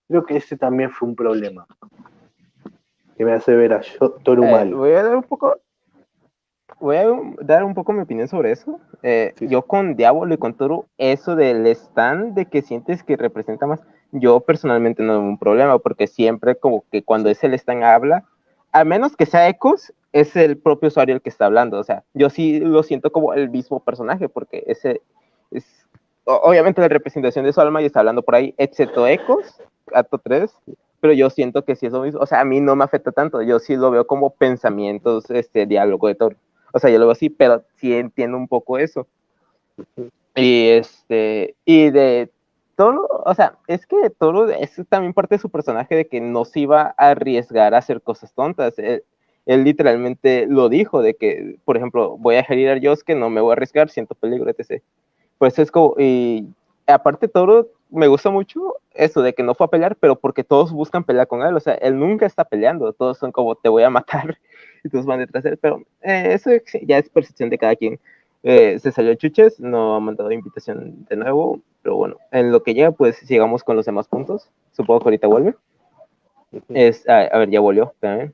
Creo 0.07 0.25
que 0.25 0.37
ese 0.37 0.57
también 0.57 0.91
fue 0.91 1.09
un 1.09 1.17
problema. 1.17 1.67
Que 3.17 3.25
me 3.25 3.33
hace 3.33 3.57
ver 3.57 3.73
a 3.73 3.81
yo, 3.81 4.11
Toru 4.23 4.45
Eh, 4.45 4.51
mal. 4.53 4.75
voy 4.75 4.93
a 4.93 5.03
dar 5.03 5.17
un 5.17 5.25
poco 5.25 5.57
voy 6.81 6.97
a 6.97 7.09
dar 7.41 7.65
un 7.65 7.75
poco 7.75 7.93
mi 7.93 8.01
opinión 8.01 8.29
sobre 8.29 8.53
eso. 8.53 8.79
Eh, 9.03 9.33
Sí. 9.37 9.49
Yo 9.49 9.63
con 9.63 9.97
Diablo 9.97 10.33
y 10.33 10.39
con 10.39 10.55
Toru, 10.55 10.87
eso 10.97 11.35
del 11.35 11.67
stand 11.67 12.35
de 12.35 12.47
que 12.47 12.63
sientes 12.63 13.03
que 13.03 13.17
representa 13.17 13.67
más, 13.67 13.81
yo 14.13 14.41
personalmente 14.41 15.03
no 15.03 15.15
tengo 15.15 15.29
un 15.29 15.39
problema 15.39 15.79
porque 15.79 16.07
siempre 16.07 16.57
como 16.57 16.85
que 16.91 17.03
cuando 17.03 17.29
es 17.29 17.43
el 17.45 17.55
stand 17.55 17.85
habla, 17.85 18.25
a 18.73 18.85
menos 18.85 19.17
que 19.17 19.27
sea 19.27 19.49
Ecos, 19.49 19.93
es 20.13 20.37
el 20.37 20.57
propio 20.57 20.89
usuario 20.89 21.15
el 21.15 21.21
que 21.21 21.29
está 21.29 21.47
hablando. 21.47 21.79
O 21.79 21.85
sea, 21.85 22.05
yo 22.15 22.31
sí 22.31 22.61
lo 22.61 22.83
siento 22.83 23.13
como 23.13 23.35
el 23.35 23.51
mismo 23.51 23.81
personaje 23.81 24.29
porque 24.29 24.65
ese 24.67 25.03
es 25.51 25.87
obviamente 26.25 26.81
la 26.81 26.89
representación 26.89 27.45
de 27.45 27.53
su 27.53 27.61
alma 27.61 27.81
y 27.81 27.87
está 27.87 28.01
hablando 28.01 28.23
por 28.23 28.35
ahí, 28.35 28.55
excepto 28.59 29.07
Ecos, 29.07 29.61
acto 29.95 30.19
3, 30.19 30.55
pero 31.01 31.13
yo 31.15 31.31
siento 31.31 31.65
que 31.65 31.77
sí 31.77 31.87
es 31.87 31.93
lo 31.93 32.03
mismo. 32.03 32.21
O 32.21 32.27
sea, 32.27 32.41
a 32.41 32.45
mí 32.45 32.61
no 32.61 32.77
me 32.77 32.85
afecta 32.85 33.13
tanto, 33.13 33.41
yo 33.43 33.59
sí 33.59 33.77
lo 33.77 33.91
veo 33.91 34.07
como 34.07 34.31
pensamientos, 34.31 35.31
este 35.31 35.67
diálogo 35.67 36.09
de 36.09 36.15
Thor. 36.15 36.37
O 36.73 36.79
sea, 36.79 36.91
yo 36.91 36.99
lo 36.99 37.07
veo 37.07 37.13
así, 37.13 37.31
pero 37.31 37.63
sí 37.77 37.95
entiendo 37.95 38.37
un 38.37 38.49
poco 38.49 38.79
eso. 38.79 39.07
Y 40.35 40.69
este, 40.69 41.55
y 41.65 41.91
de 41.91 42.31
Toro, 42.79 43.09
o 43.25 43.35
sea, 43.35 43.59
es 43.67 43.87
que 43.87 44.09
Toro 44.09 44.49
es 44.49 44.81
también 44.89 45.13
parte 45.13 45.35
de 45.35 45.41
su 45.41 45.51
personaje 45.51 45.97
de 45.97 46.07
que 46.07 46.21
no 46.21 46.45
se 46.45 46.61
iba 46.61 46.95
a 46.97 47.11
arriesgar 47.11 47.75
a 47.75 47.79
hacer 47.79 48.01
cosas 48.01 48.33
tontas. 48.33 48.79
Él, 48.79 49.03
él 49.47 49.65
literalmente 49.65 50.47
lo 50.47 50.69
dijo, 50.69 51.03
de 51.03 51.15
que, 51.15 51.59
por 51.65 51.77
ejemplo, 51.77 52.17
voy 52.19 52.37
a 52.37 52.47
herir 52.49 52.69
a 52.69 52.77
Yosuke, 52.79 53.17
no 53.17 53.31
me 53.31 53.41
voy 53.41 53.51
a 53.51 53.55
arriesgar, 53.55 53.91
siento 53.91 54.15
peligro, 54.15 54.49
etc. 54.49 54.81
Pues 55.39 55.59
es 55.59 55.73
como, 55.73 55.97
y 55.99 56.47
aparte 56.87 57.27
Toro, 57.27 57.67
me 57.91 58.07
gusta 58.07 58.31
mucho 58.31 58.77
eso 58.95 59.23
de 59.23 59.35
que 59.35 59.43
no 59.43 59.57
fue 59.57 59.67
a 59.67 59.71
pelear, 59.71 59.97
pero 59.97 60.15
porque 60.15 60.45
todos 60.45 60.71
buscan 60.71 61.03
pelear 61.03 61.27
con 61.27 61.43
él, 61.43 61.57
o 61.57 61.61
sea, 61.61 61.75
él 61.75 61.99
nunca 61.99 62.27
está 62.27 62.45
peleando, 62.45 62.93
todos 62.93 63.19
son 63.19 63.33
como, 63.33 63.57
te 63.57 63.69
voy 63.69 63.83
a 63.83 63.91
matar, 63.91 64.39
y 64.85 64.89
todos 64.89 65.05
van 65.05 65.19
detrás 65.19 65.43
de 65.43 65.51
él, 65.51 65.59
pero 65.61 65.83
eh, 66.03 66.31
eso 66.33 66.51
ya 66.83 66.99
es 66.99 67.09
percepción 67.09 67.51
de 67.51 67.59
cada 67.59 67.75
quien. 67.75 67.99
Eh, 68.43 68.79
se 68.79 68.93
salió 68.93 69.15
Chuches, 69.15 69.59
no 69.61 69.95
ha 69.97 70.01
mandado 70.01 70.31
invitación 70.31 71.05
de 71.07 71.17
nuevo, 71.17 71.61
pero 71.83 71.97
bueno, 71.97 72.17
en 72.31 72.53
lo 72.53 72.63
que 72.63 72.75
llega, 72.75 72.93
pues 72.93 73.17
sigamos 73.17 73.65
con 73.65 73.77
los 73.77 73.87
demás 73.87 74.07
puntos. 74.09 74.49
Supongo 74.73 75.01
que 75.01 75.05
ahorita 75.07 75.27
vuelve. 75.27 75.55
Es, 76.69 77.07
a, 77.09 77.23
a 77.23 77.39
ver, 77.39 77.51
ya 77.51 77.61
volvió, 77.61 77.85
espérame. 77.93 78.33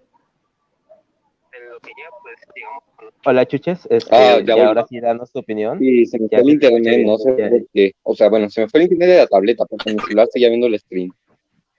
En 1.53 1.71
lo 1.71 1.81
que 1.81 1.91
llega, 1.97 2.11
pues 2.23 2.37
sigamos 2.55 2.85
con 2.97 3.07
los- 3.07 3.15
Hola 3.25 3.47
Chuches, 3.47 3.87
este, 3.91 4.15
Ah, 4.15 4.39
ya 4.41 4.55
volvió. 4.55 4.67
ahora 4.69 4.87
sí 4.87 5.01
danos 5.01 5.33
tu 5.33 5.39
opinión. 5.39 5.79
Sí, 5.79 6.05
se 6.07 6.19
me 6.19 6.29
Ya 6.31 6.41
fue 6.43 6.53
el 6.53 6.61
te 6.61 6.67
internet, 6.69 7.07
no 7.07 7.17
sé 7.19 7.33
por 7.33 7.67
qué. 7.73 7.93
O 8.03 8.15
sea, 8.15 8.29
bueno, 8.29 8.51
se 8.51 8.61
me 8.61 8.69
fue 8.69 8.81
el 8.81 8.85
internet 8.85 9.09
de 9.09 9.17
la 9.17 9.27
tableta, 9.27 9.65
porque 9.65 9.93
mi 9.93 10.01
celular 10.01 10.29
seguía 10.31 10.49
viendo 10.49 10.67
el 10.67 10.79
stream. 10.79 11.11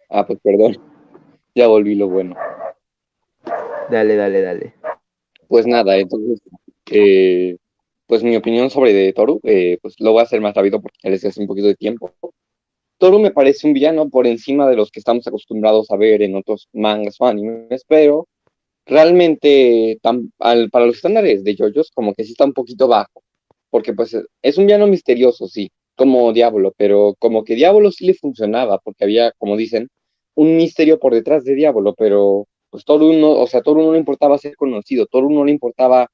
Ah, 0.10 0.26
pues 0.26 0.40
perdón. 0.44 0.78
Ya 1.58 1.68
volví 1.68 1.96
lo 1.96 2.10
bueno. 2.10 2.36
Dale, 3.90 4.18
dale, 4.18 4.42
dale. 4.42 4.74
Pues 5.48 5.66
nada, 5.66 5.96
entonces, 5.96 6.42
eh, 6.92 7.56
pues 8.08 8.24
mi 8.24 8.36
opinión 8.36 8.70
sobre 8.70 8.94
de 8.94 9.14
Toru, 9.14 9.40
eh, 9.44 9.78
pues 9.82 9.96
lo 10.00 10.12
voy 10.14 10.22
a 10.22 10.24
hacer 10.24 10.42
más 10.42 10.56
rápido 10.56 10.82
porque 10.82 11.10
les 11.10 11.26
hace 11.26 11.42
un 11.42 11.48
poquito 11.48 11.68
de 11.68 11.76
tiempo. 11.76 12.14
Toru 12.98 13.20
me 13.20 13.32
parece 13.32 13.68
un 13.68 13.74
villano 13.74 14.10
por 14.10 14.28
encima 14.28 14.70
de 14.70 14.76
los 14.76 14.92
que 14.92 15.00
estamos 15.00 15.28
acostumbrados 15.28 15.92
a 15.92 15.98
ver 15.98 16.22
en 16.22 16.36
otros 16.36 16.68
mangas 16.74 17.16
o 17.20 17.26
animes, 17.28 17.84
pero 17.88 18.28
realmente 18.86 19.98
tam- 20.04 20.32
al- 20.40 20.70
para 20.70 20.86
los 20.88 20.98
estándares 20.98 21.44
de 21.44 21.56
JoJo's 21.58 21.92
como 21.94 22.14
que 22.14 22.24
sí 22.24 22.32
está 22.32 22.46
un 22.46 22.54
poquito 22.54 22.88
bajo, 22.88 23.24
porque 23.70 23.94
pues 23.94 24.18
es 24.42 24.58
un 24.58 24.66
villano 24.66 24.88
misterioso, 24.88 25.48
sí, 25.48 25.72
como 25.96 26.34
Diablo, 26.34 26.74
pero 26.78 27.16
como 27.20 27.44
que 27.44 27.56
Diablo 27.56 27.92
sí 27.92 28.06
le 28.06 28.14
funcionaba, 28.16 28.80
porque 28.80 29.04
había, 29.06 29.32
como 29.38 29.58
dicen, 29.58 29.90
un 30.36 30.58
misterio 30.58 31.00
por 31.00 31.14
detrás 31.14 31.44
de 31.46 31.56
Diablo, 31.56 31.94
pero 31.98 32.48
pues 32.70 32.84
Toru 32.86 33.14
no, 33.14 33.32
o 33.32 33.48
sea, 33.48 33.62
Toru 33.62 33.84
no 33.84 33.94
le 33.94 34.00
importaba 34.00 34.38
ser 34.38 34.56
conocido, 34.56 35.06
Toru 35.08 35.30
no 35.32 35.46
le 35.46 35.52
importaba 35.52 36.08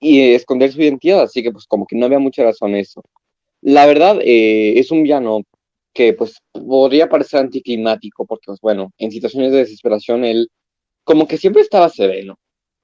y 0.00 0.34
esconder 0.34 0.72
su 0.72 0.80
identidad, 0.82 1.22
así 1.22 1.42
que 1.42 1.52
pues 1.52 1.66
como 1.66 1.86
que 1.86 1.96
no 1.96 2.06
había 2.06 2.18
mucha 2.18 2.44
razón 2.44 2.74
eso. 2.74 3.02
La 3.62 3.86
verdad, 3.86 4.18
eh, 4.22 4.78
es 4.78 4.90
un 4.90 5.02
villano 5.02 5.42
que 5.94 6.12
pues 6.14 6.36
podría 6.52 7.08
parecer 7.08 7.40
anticlimático, 7.40 8.26
porque 8.26 8.44
pues 8.46 8.60
bueno, 8.60 8.92
en 8.98 9.10
situaciones 9.10 9.52
de 9.52 9.58
desesperación 9.58 10.24
él 10.24 10.48
como 11.04 11.26
que 11.28 11.38
siempre 11.38 11.62
estaba 11.62 11.88
sereno, 11.88 12.38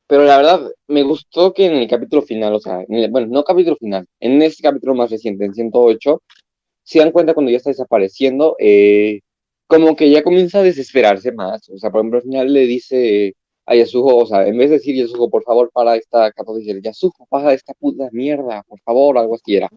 pero 0.07 0.25
la 0.25 0.37
verdad 0.39 0.71
me 0.89 1.03
gustó 1.03 1.53
que 1.55 1.67
en 1.67 1.75
el 1.75 1.89
capítulo 1.89 2.23
final, 2.23 2.55
o 2.55 2.61
sea, 2.61 2.85
bueno, 3.11 3.27
no 3.29 3.45
capítulo 3.45 3.77
final, 3.77 4.07
en 4.21 4.43
este 4.43 4.63
capítulo 4.63 4.95
más 4.95 5.11
reciente, 5.11 5.45
en 5.45 5.55
108, 5.55 6.23
se 6.85 6.99
dan 7.01 7.13
cuenta 7.13 7.35
cuando 7.35 7.51
ya 7.51 7.59
está 7.59 7.71
desapareciendo, 7.71 8.57
eh, 8.59 9.21
como 9.67 9.97
que 9.97 10.11
ya 10.11 10.23
comienza 10.23 10.61
a 10.61 10.63
desesperarse 10.63 11.33
más, 11.33 11.69
o 11.71 11.79
sea, 11.79 11.91
por 11.91 12.01
ejemplo, 12.01 12.19
al 12.19 12.25
final 12.25 12.53
le 12.53 12.67
dice 12.67 13.35
a 13.67 13.75
Yasuho, 13.77 14.17
o 14.17 14.27
sea, 14.27 14.47
en 14.47 14.59
vez 14.59 14.71
de 14.71 14.77
decir 14.77 14.97
Yasuho, 14.97 15.31
por 15.31 15.45
favor, 15.45 15.71
para 15.73 15.97
esta 15.97 16.33
capa, 16.33 16.55
dice 16.55 16.81
Yasuho, 16.83 17.13
esta 17.51 17.75
puta 17.75 18.09
mierda, 18.13 18.63
por 18.69 18.81
favor, 18.81 19.19
algo 19.19 19.35
así 19.35 19.57
era. 19.57 19.69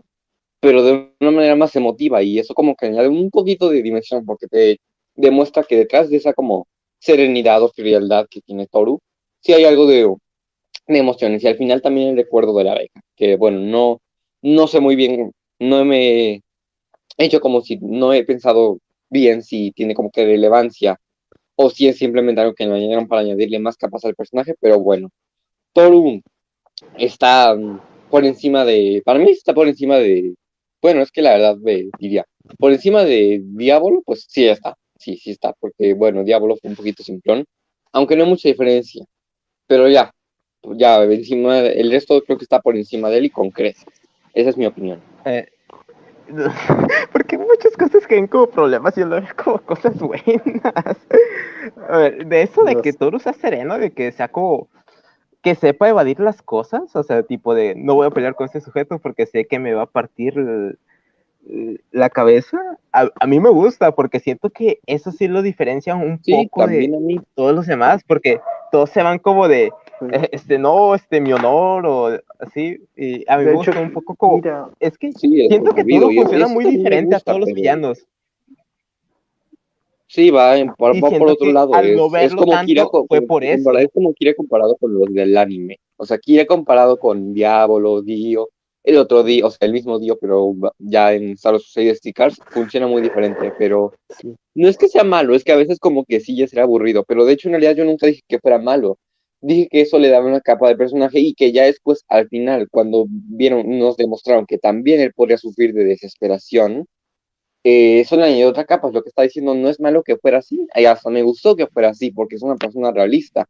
Pero 0.60 0.84
de 0.84 1.12
una 1.20 1.32
manera 1.32 1.56
más 1.56 1.76
emotiva 1.76 2.24
y 2.24 2.40
eso 2.40 2.54
como 2.54 2.76
que 2.76 2.88
añade 2.88 3.08
un 3.08 3.30
poquito 3.30 3.70
de 3.70 3.82
dimensión 3.82 4.26
porque 4.26 4.48
te 4.48 4.80
demuestra 5.16 5.64
que 5.64 5.78
detrás 5.78 6.10
de 6.10 6.18
esa 6.18 6.34
como 6.34 6.68
serenidad 7.00 7.62
o 7.64 7.70
frialdad 7.70 8.28
que 8.30 8.42
tiene 8.42 8.68
Toru, 8.68 9.00
sí 9.42 9.54
hay 9.54 9.66
algo 9.66 9.86
de, 9.88 10.12
de 10.88 10.98
emociones 10.98 11.44
y 11.44 11.48
al 11.48 11.58
final 11.58 11.82
también 11.82 12.10
el 12.10 12.18
recuerdo 12.18 12.58
de 12.58 12.64
la 12.64 12.76
beca, 12.76 13.02
que 13.16 13.36
bueno, 13.38 13.60
no, 13.60 14.02
no 14.42 14.68
sé 14.68 14.80
muy 14.80 14.96
bien, 14.96 15.32
no 15.60 15.86
me 15.86 16.42
he 17.18 17.26
hecho 17.26 17.40
como 17.40 17.62
si 17.62 17.78
no 17.78 18.14
he 18.14 18.24
pensado 18.24 18.80
bien 19.10 19.44
si 19.44 19.72
tiene 19.72 19.94
como 19.94 20.12
que 20.12 20.26
relevancia 20.26 21.00
o 21.56 21.70
si 21.70 21.88
es 21.88 21.98
simplemente 21.98 22.42
algo 22.42 22.54
que 22.54 22.68
me 22.68 22.76
añadieron 22.76 23.08
para 23.08 23.22
añadirle 23.22 23.60
más 23.60 23.78
capas 23.78 24.06
al 24.06 24.16
personaje, 24.16 24.56
pero 24.60 24.80
bueno, 24.80 25.10
Toru 25.74 26.22
está 26.98 27.56
mm, 27.56 27.80
por 28.10 28.26
encima 28.26 28.66
de, 28.66 29.02
para 29.06 29.20
mí 29.20 29.32
está 29.32 29.54
por 29.54 29.68
encima 29.68 29.98
de, 29.98 30.36
bueno, 30.82 31.02
es 31.02 31.12
que 31.12 31.22
la 31.22 31.34
verdad 31.34 31.58
me 31.58 31.90
diría, 32.00 32.26
por 32.60 32.72
encima 32.72 33.04
de 33.04 33.42
Diablo, 33.44 34.02
pues 34.06 34.26
sí 34.30 34.46
está, 34.48 34.76
sí, 34.98 35.18
sí 35.18 35.32
está, 35.32 35.54
porque 35.54 35.94
bueno, 35.94 36.24
Diablo 36.24 36.56
fue 36.58 36.70
un 36.70 36.76
poquito 36.76 37.04
simplón, 37.04 37.46
aunque 37.92 38.16
no 38.16 38.24
hay 38.24 38.30
mucha 38.30 38.50
diferencia, 38.50 39.06
pero 39.68 39.88
ya, 39.90 40.12
ya, 40.76 41.04
encima, 41.04 41.60
el 41.60 41.92
resto 41.92 42.22
creo 42.24 42.38
que 42.38 42.46
está 42.46 42.62
por 42.62 42.76
encima 42.76 43.10
de 43.10 43.20
él 43.20 43.26
y 43.26 43.30
con 43.30 43.52
creces, 43.52 43.86
esa 44.34 44.50
es 44.50 44.58
mi 44.58 44.66
opinión. 44.66 45.02
Eh, 45.26 45.48
porque 47.12 47.38
muchas 47.38 47.76
cosas 47.78 48.06
que 48.08 48.16
ven 48.16 48.28
como 48.28 48.48
problemas 48.48 48.96
yo 48.96 49.06
lo 49.06 49.22
veo 49.22 49.30
como 49.44 49.60
cosas 49.60 49.98
buenas. 50.00 50.98
A 51.90 51.98
ver, 51.98 52.26
de 52.28 52.42
eso 52.42 52.64
de 52.64 52.82
que. 52.82 52.94
Toru 52.94 53.20
sea 53.20 53.34
sereno, 53.34 53.78
de 53.78 53.92
que 53.92 54.12
sea 54.12 54.28
como 54.28 54.68
que 55.42 55.56
sepa 55.56 55.90
evadir 55.90 56.20
las 56.20 56.42
cosas, 56.42 56.96
o 56.96 57.04
sea, 57.04 57.22
tipo 57.24 57.54
de 57.54 57.76
no 57.76 57.94
voy 57.94 58.08
a 58.08 58.12
pelear 58.12 58.36
con 58.36 58.46
este 58.46 58.62
sujeto 58.62 58.98
porque 58.98 59.28
sé 59.28 59.46
que 59.46 59.60
me 59.60 59.74
va 59.74 59.84
a 59.84 59.88
partir 59.88 60.38
el- 60.38 60.80
la 61.92 62.10
cabeza, 62.10 62.60
a, 62.92 63.10
a, 63.20 63.28
mí 63.28 63.40
me 63.40 63.50
gusta 63.50 63.92
porque 63.94 64.20
siento 64.20 64.50
que 64.50 64.80
eso 64.88 65.12
sí 65.12 65.28
lo 65.28 65.44
diferencia 65.44 65.96
un 65.96 66.20
sí, 66.24 66.32
poco 66.32 66.66
de 66.66 67.22
todos 67.36 67.54
los 67.54 67.68
demás, 67.68 68.04
porque 68.08 68.40
todos 68.72 68.90
se 68.90 69.04
van 69.04 69.20
como 69.20 69.48
de, 69.48 69.72
este, 70.32 70.58
no, 70.58 70.94
este, 70.96 71.22
mi 71.22 71.32
honor, 71.34 71.86
o 71.86 72.20
así, 72.40 72.78
y 72.96 73.24
a 73.30 73.38
mí 73.38 73.46
De 73.46 73.52
me 73.54 73.60
hecho, 73.62 73.72
gusta 73.72 73.80
un 73.82 73.92
poco 73.94 74.16
como, 74.16 74.38
Mira, 74.38 74.70
es 74.80 74.98
que 74.98 75.12
Sí, 75.14 75.48
siento 75.48 75.74
que 75.74 75.84
todo 75.84 76.12
yo- 76.12 76.22
funciona 76.22 76.48
muy 76.48 76.66
diferente 76.66 77.16
a 77.16 77.20
todos 77.20 77.40
los 77.42 77.54
villanos. 77.54 78.06
Sí, 80.08 80.30
va, 80.30 80.58
en- 80.58 80.74
por, 80.76 80.96
va 81.04 81.10
por 81.10 81.30
otro 81.30 81.52
lado. 81.52 81.74
al 81.74 81.86
Es, 81.90 81.98
no 81.98 82.06
es 82.06 82.12
verlo 82.12 82.38
como 82.38 82.52
tanto, 82.52 82.68
Kira, 82.68 82.88
fue 83.08 83.22
por 83.22 83.44
eso. 83.44 83.78
es 83.78 83.88
como 83.94 84.14
Kira 84.14 84.34
comparado 84.36 84.76
con 84.78 84.94
los 84.94 85.12
del 85.14 85.36
anime. 85.36 85.78
O 85.98 86.06
sea, 86.06 86.18
Kira 86.20 86.46
comparado 86.46 86.98
con 87.00 87.34
Diablo, 87.34 88.02
Dio, 88.02 88.50
el 88.84 88.98
otro 88.98 89.24
Dio, 89.24 89.48
o 89.48 89.50
sea, 89.52 89.66
el 89.66 89.74
mismo 89.74 89.98
Dio, 90.00 90.18
pero 90.20 90.54
ya 90.78 91.12
en 91.14 91.32
Star 91.32 91.54
Wars 91.54 91.66
Suicide 91.72 91.96
Stickers 91.96 92.40
funciona 92.52 92.86
muy 92.88 93.02
diferente. 93.02 93.52
Pero 93.58 93.94
no 94.54 94.68
es 94.68 94.78
que 94.78 94.88
sea 94.88 95.04
malo, 95.04 95.34
es 95.36 95.44
que 95.44 95.52
a 95.52 95.58
veces 95.58 95.80
como 95.80 96.06
que 96.06 96.20
sí 96.20 96.38
ya 96.38 96.48
será 96.48 96.64
aburrido. 96.64 97.04
Pero 97.08 97.26
de 97.26 97.34
hecho, 97.34 97.48
en 97.50 97.54
realidad 97.54 97.76
yo 97.76 97.84
nunca 97.84 98.06
dije 98.08 98.22
que 98.28 98.40
fuera 98.40 98.60
malo. 98.60 98.98
Dije 99.46 99.68
que 99.70 99.82
eso 99.82 100.00
le 100.00 100.10
daba 100.10 100.26
una 100.28 100.42
capa 100.42 100.70
de 100.70 100.76
personaje 100.78 101.20
y 101.20 101.34
que 101.36 101.52
ya 101.52 101.66
después, 101.66 102.04
al 102.10 102.28
final, 102.30 102.68
cuando 102.72 103.06
vieron, 103.10 103.78
nos 103.80 103.98
demostraron 103.98 104.46
que 104.46 104.58
también 104.58 105.02
él 105.02 105.14
podría 105.14 105.38
sufrir 105.38 105.74
de 105.74 105.86
desesperación, 105.86 106.88
eh, 107.64 108.02
eso 108.02 108.16
le 108.18 108.24
añadió 108.26 108.50
otra 108.50 108.66
capa. 108.66 108.92
Lo 108.92 109.04
que 109.04 109.10
está 109.10 109.24
diciendo 109.24 109.56
no 109.56 109.70
es 109.70 109.80
malo 109.80 110.04
que 110.04 110.18
fuera 110.18 110.40
así, 110.40 110.68
y 110.76 110.86
hasta 110.86 111.10
me 111.10 111.24
gustó 111.24 111.56
que 111.56 111.68
fuera 111.68 111.90
así, 111.90 112.12
porque 112.12 112.36
es 112.36 112.44
una 112.44 112.56
persona 112.58 112.92
realista, 112.92 113.48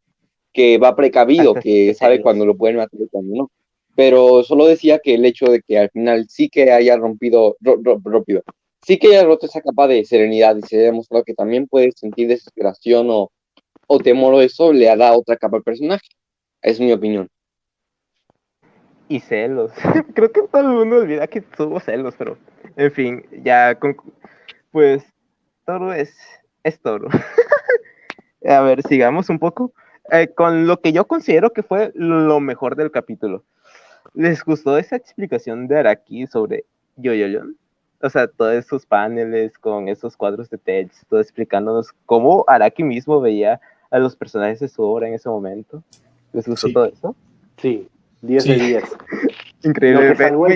que 0.52 0.78
va 0.78 0.96
precavido, 0.96 1.58
que 1.58 1.94
sabe 1.94 2.20
cuando 2.22 2.46
lo 2.46 2.56
pueden 2.56 2.76
matar 2.78 3.00
y 3.00 3.08
cuando 3.08 3.34
no. 3.36 3.50
Pero 3.96 4.44
solo 4.44 4.66
decía 4.66 5.00
que 5.02 5.14
el 5.14 5.24
hecho 5.24 5.46
de 5.46 5.62
que 5.62 5.78
al 5.78 5.90
final 5.90 6.26
sí 6.28 6.48
que 6.48 6.70
haya 6.72 6.96
rompido, 6.96 7.56
ro- 7.60 7.78
ro- 7.82 8.00
rompido, 8.04 8.42
sí 8.86 8.98
que 8.98 9.08
haya 9.08 9.24
roto 9.24 9.46
esa 9.46 9.60
capa 9.62 9.88
de 9.88 10.04
serenidad 10.04 10.56
y 10.56 10.62
se 10.62 10.76
haya 10.78 10.86
demostrado 10.86 11.24
que 11.24 11.34
también 11.34 11.66
puede 11.68 11.92
sentir 11.92 12.28
desesperación 12.28 13.08
o, 13.10 13.30
o 13.86 13.98
temor 13.98 14.42
eso, 14.42 14.72
le 14.72 14.94
da 14.96 15.12
otra 15.12 15.36
capa 15.36 15.56
al 15.58 15.62
personaje. 15.62 16.06
Es 16.62 16.80
mi 16.80 16.92
opinión. 16.92 17.28
y 19.08 19.20
celos. 19.20 19.72
Creo 20.14 20.32
que 20.32 20.42
todo 20.42 20.62
el 20.62 20.68
mundo 20.68 20.96
olvida 20.96 21.26
que 21.26 21.40
tuvo 21.40 21.78
celos, 21.80 22.14
pero 22.18 22.36
en 22.76 22.90
fin, 22.90 23.24
ya 23.44 23.74
con, 23.76 23.96
pues 24.72 25.04
Toro 25.64 25.92
es, 25.92 26.16
es 26.64 26.80
Toro. 26.80 27.08
A 28.46 28.60
ver, 28.60 28.82
sigamos 28.82 29.28
un 29.28 29.38
poco 29.38 29.72
eh, 30.12 30.28
con 30.28 30.66
lo 30.66 30.80
que 30.80 30.92
yo 30.92 31.06
considero 31.06 31.52
que 31.52 31.62
fue 31.62 31.92
lo 31.94 32.40
mejor 32.40 32.76
del 32.76 32.90
capítulo. 32.90 33.44
¿Les 34.14 34.44
gustó 34.44 34.78
esa 34.78 34.96
explicación 34.96 35.66
de 35.68 35.78
Araki 35.78 36.26
sobre 36.26 36.64
Yoyoyon? 36.96 37.56
O 38.02 38.10
sea, 38.10 38.28
todos 38.28 38.54
esos 38.54 38.86
paneles 38.86 39.58
con 39.58 39.88
esos 39.88 40.16
cuadros 40.16 40.50
de 40.50 40.58
texto 40.58 41.18
explicándonos 41.18 41.92
cómo 42.04 42.44
Araki 42.46 42.84
mismo 42.84 43.20
veía 43.20 43.60
a 43.90 43.98
los 43.98 44.16
personajes 44.16 44.60
de 44.60 44.68
su 44.68 44.82
obra 44.82 45.08
en 45.08 45.14
ese 45.14 45.28
momento. 45.28 45.82
¿Les 46.32 46.46
gustó 46.46 46.66
Sí. 46.68 46.72
todo 46.72 46.84
eso? 46.86 47.16
sí, 47.58 47.88
10 48.22 48.42
Sí. 48.44 48.50
de 48.50 48.56
10. 48.66 48.84
Increíble. 49.64 50.14
Sigamos. 50.16 50.48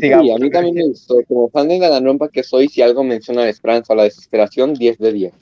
Sí, 0.00 0.12
a 0.32 0.36
mí 0.38 0.50
también 0.50 0.74
me 0.74 0.86
gustó. 0.88 1.16
Como 1.28 1.48
fan 1.50 1.68
de 1.68 1.78
Danganronpa 1.78 2.28
que 2.28 2.42
soy, 2.42 2.68
si 2.68 2.82
algo 2.82 3.04
menciona 3.04 3.42
la 3.42 3.48
esperanza 3.50 3.92
o 3.92 3.96
la 3.96 4.04
desesperación, 4.04 4.74
10 4.74 4.98
de 4.98 5.12
10. 5.12 5.34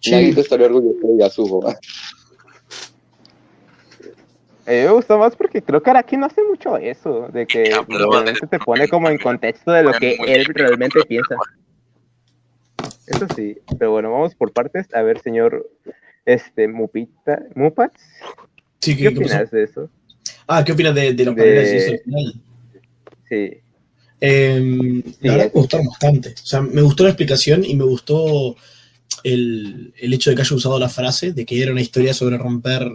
Sí. 0.00 0.10
Nagito 0.10 0.40
estaría 0.40 0.66
orgulloso 0.66 1.06
de 1.06 1.18
Yasuho. 1.18 1.68
A 4.64 4.70
mí 4.70 4.76
me 4.76 4.90
gustó 4.92 5.18
más 5.18 5.34
porque 5.34 5.60
creo 5.60 5.82
que 5.82 5.90
Araki 5.90 6.16
no 6.16 6.26
hace 6.26 6.42
mucho 6.44 6.76
eso, 6.76 7.28
de 7.32 7.46
que 7.46 7.64
realmente 7.88 8.46
te 8.46 8.58
pone 8.60 8.86
como 8.88 9.08
en 9.08 9.18
contexto 9.18 9.72
de 9.72 9.82
lo 9.82 9.92
que 9.92 10.16
él 10.26 10.44
realmente 10.54 11.00
piensa. 11.06 11.34
Eso 13.06 13.26
sí, 13.34 13.56
pero 13.78 13.90
bueno, 13.92 14.12
vamos 14.12 14.34
por 14.34 14.52
partes. 14.52 14.86
A 14.94 15.02
ver, 15.02 15.20
señor 15.20 15.68
este 16.24 16.68
Mupita, 16.68 17.42
Mupats, 17.54 18.00
Sí, 18.80 18.96
¿qué 18.96 19.02
¿qué, 19.04 19.14
qué 19.14 19.20
pasó? 19.20 19.34
opinas 19.34 19.50
de 19.50 19.62
eso? 19.64 19.90
Ah, 20.46 20.64
¿qué 20.64 20.72
opinas 20.72 20.94
de, 20.94 21.12
de 21.14 21.24
los 21.24 21.34
De- 21.34 21.42
paneles 21.42 21.72
y 21.72 21.76
eso 21.76 21.92
al 21.92 21.98
final? 22.00 22.34
Sí, 23.28 23.50
Eh, 24.20 25.02
Sí, 25.04 25.14
la 25.20 25.32
verdad 25.32 25.46
es- 25.48 25.54
me 25.54 25.60
gustaron 25.60 25.86
bastante. 25.86 26.28
O 26.30 26.46
sea, 26.46 26.60
me 26.62 26.82
gustó 26.82 27.02
la 27.04 27.10
explicación 27.10 27.64
y 27.64 27.74
me 27.74 27.84
gustó 27.84 28.54
el, 29.24 29.92
el 29.98 30.12
hecho 30.14 30.30
de 30.30 30.36
que 30.36 30.42
haya 30.42 30.56
usado 30.56 30.78
la 30.78 30.88
frase 30.88 31.32
de 31.32 31.44
que 31.44 31.60
era 31.62 31.72
una 31.72 31.80
historia 31.80 32.14
sobre 32.14 32.38
romper 32.38 32.88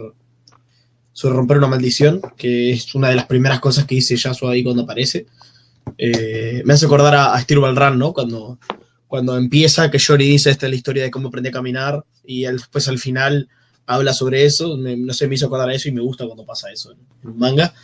sobre 1.12 1.34
romper 1.34 1.58
una 1.58 1.66
maldición, 1.66 2.20
que 2.36 2.70
es 2.70 2.94
una 2.94 3.08
de 3.08 3.16
las 3.16 3.26
primeras 3.26 3.58
cosas 3.60 3.84
que 3.86 3.96
dice 3.96 4.16
Yasuo 4.16 4.48
ahí 4.50 4.62
cuando 4.62 4.82
aparece. 4.84 5.26
Eh, 5.96 6.62
me 6.64 6.74
hace 6.74 6.86
acordar 6.86 7.14
a, 7.16 7.34
a 7.34 7.40
Steel 7.40 7.60
Run, 7.76 7.98
¿no? 7.98 8.12
Cuando, 8.12 8.58
cuando 9.08 9.36
empieza, 9.36 9.90
que 9.90 9.98
Yori 9.98 10.28
dice 10.28 10.50
esta 10.50 10.66
es 10.66 10.70
la 10.70 10.76
historia 10.76 11.02
de 11.02 11.10
cómo 11.10 11.28
aprendí 11.28 11.48
a 11.48 11.52
caminar, 11.52 12.04
y 12.24 12.44
él 12.44 12.58
después 12.58 12.86
al 12.88 12.98
final 12.98 13.48
habla 13.86 14.12
sobre 14.12 14.44
eso. 14.44 14.76
Me- 14.76 14.96
no 14.96 15.12
sé, 15.14 15.26
me 15.26 15.34
hizo 15.34 15.46
acordar 15.46 15.68
a 15.70 15.74
eso 15.74 15.88
y 15.88 15.92
me 15.92 16.02
gusta 16.02 16.26
cuando 16.26 16.44
pasa 16.46 16.70
eso 16.70 16.92
en, 16.92 16.98
en 17.24 17.30
un 17.30 17.38
manga. 17.38 17.74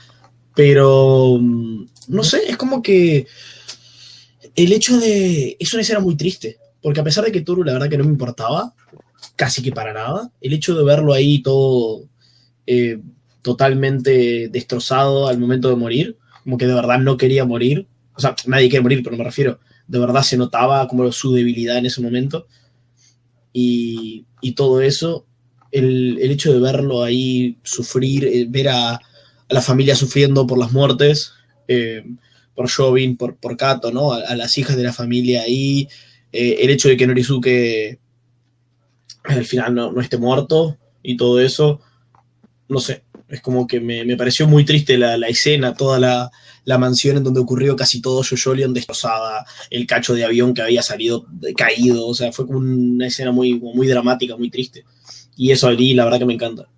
Pero, 0.54 1.38
mm, 1.40 1.86
no 2.08 2.22
sé, 2.22 2.42
es 2.48 2.56
como 2.56 2.80
que 2.82 3.26
el 4.54 4.72
hecho 4.72 4.98
de... 5.00 5.56
Es 5.58 5.72
una 5.74 5.82
escena 5.82 6.00
muy 6.00 6.16
triste, 6.16 6.58
porque 6.82 7.00
a 7.00 7.04
pesar 7.04 7.24
de 7.24 7.32
que 7.32 7.40
Toru 7.40 7.64
la 7.64 7.72
verdad 7.72 7.88
que 7.88 7.98
no 7.98 8.04
me 8.04 8.10
importaba, 8.10 8.74
casi 9.36 9.62
que 9.62 9.72
para 9.72 9.92
nada, 9.92 10.30
el 10.40 10.52
hecho 10.52 10.76
de 10.76 10.84
verlo 10.84 11.12
ahí 11.12 11.42
todo 11.42 12.04
eh, 12.66 13.00
totalmente 13.42 14.48
destrozado 14.48 15.26
al 15.28 15.38
momento 15.38 15.68
de 15.70 15.76
morir, 15.76 16.18
como 16.44 16.58
que 16.58 16.66
de 16.66 16.74
verdad 16.74 16.98
no 16.98 17.16
quería 17.16 17.44
morir, 17.44 17.86
o 18.14 18.20
sea, 18.20 18.36
nadie 18.46 18.68
quiere 18.68 18.82
morir, 18.82 19.02
pero 19.02 19.16
me 19.16 19.24
refiero, 19.24 19.58
de 19.86 19.98
verdad 19.98 20.22
se 20.22 20.36
notaba 20.36 20.86
como 20.88 21.10
su 21.12 21.32
debilidad 21.32 21.78
en 21.78 21.86
ese 21.86 22.00
momento, 22.00 22.46
y, 23.52 24.26
y 24.40 24.52
todo 24.52 24.80
eso, 24.80 25.26
el, 25.70 26.18
el 26.20 26.30
hecho 26.30 26.52
de 26.52 26.60
verlo 26.60 27.02
ahí 27.02 27.58
sufrir, 27.62 28.24
eh, 28.24 28.46
ver 28.48 28.68
a, 28.68 29.00
la 29.48 29.62
familia 29.62 29.94
sufriendo 29.94 30.46
por 30.46 30.58
las 30.58 30.72
muertes, 30.72 31.32
eh, 31.68 32.02
por 32.54 32.70
Jovin, 32.70 33.16
por, 33.16 33.36
por 33.36 33.56
Kato, 33.56 33.92
¿no? 33.92 34.12
A, 34.12 34.34
las 34.34 34.56
hijas 34.58 34.76
de 34.76 34.82
la 34.82 34.92
familia 34.92 35.42
ahí, 35.42 35.88
eh, 36.32 36.58
el 36.60 36.70
hecho 36.70 36.88
de 36.88 36.96
que 36.96 37.06
Norizuke 37.06 37.98
al 39.24 39.44
final 39.44 39.74
no, 39.74 39.92
no 39.92 40.00
esté 40.00 40.18
muerto 40.18 40.76
y 41.02 41.16
todo 41.16 41.40
eso, 41.40 41.80
no 42.68 42.80
sé, 42.80 43.03
es 43.28 43.40
como 43.40 43.66
que 43.66 43.80
me, 43.80 44.04
me 44.04 44.16
pareció 44.16 44.46
muy 44.48 44.64
triste 44.64 44.98
la, 44.98 45.16
la 45.16 45.28
escena, 45.28 45.74
toda 45.74 45.98
la, 45.98 46.30
la 46.64 46.78
mansión 46.78 47.16
en 47.16 47.24
donde 47.24 47.40
ocurrió 47.40 47.76
casi 47.76 48.00
todo 48.00 48.22
Yoyolion 48.22 48.74
destrozada, 48.74 49.44
el 49.70 49.86
cacho 49.86 50.14
de 50.14 50.24
avión 50.24 50.54
que 50.54 50.62
había 50.62 50.82
salido 50.82 51.26
caído, 51.56 52.06
o 52.06 52.14
sea, 52.14 52.32
fue 52.32 52.46
como 52.46 52.58
una 52.60 53.06
escena 53.06 53.32
muy, 53.32 53.54
muy 53.60 53.86
dramática, 53.86 54.36
muy 54.36 54.50
triste. 54.50 54.84
Y 55.36 55.50
eso 55.52 55.68
allí, 55.68 55.94
la 55.94 56.04
verdad 56.04 56.20
que 56.20 56.26
me 56.26 56.34
encanta. 56.34 56.68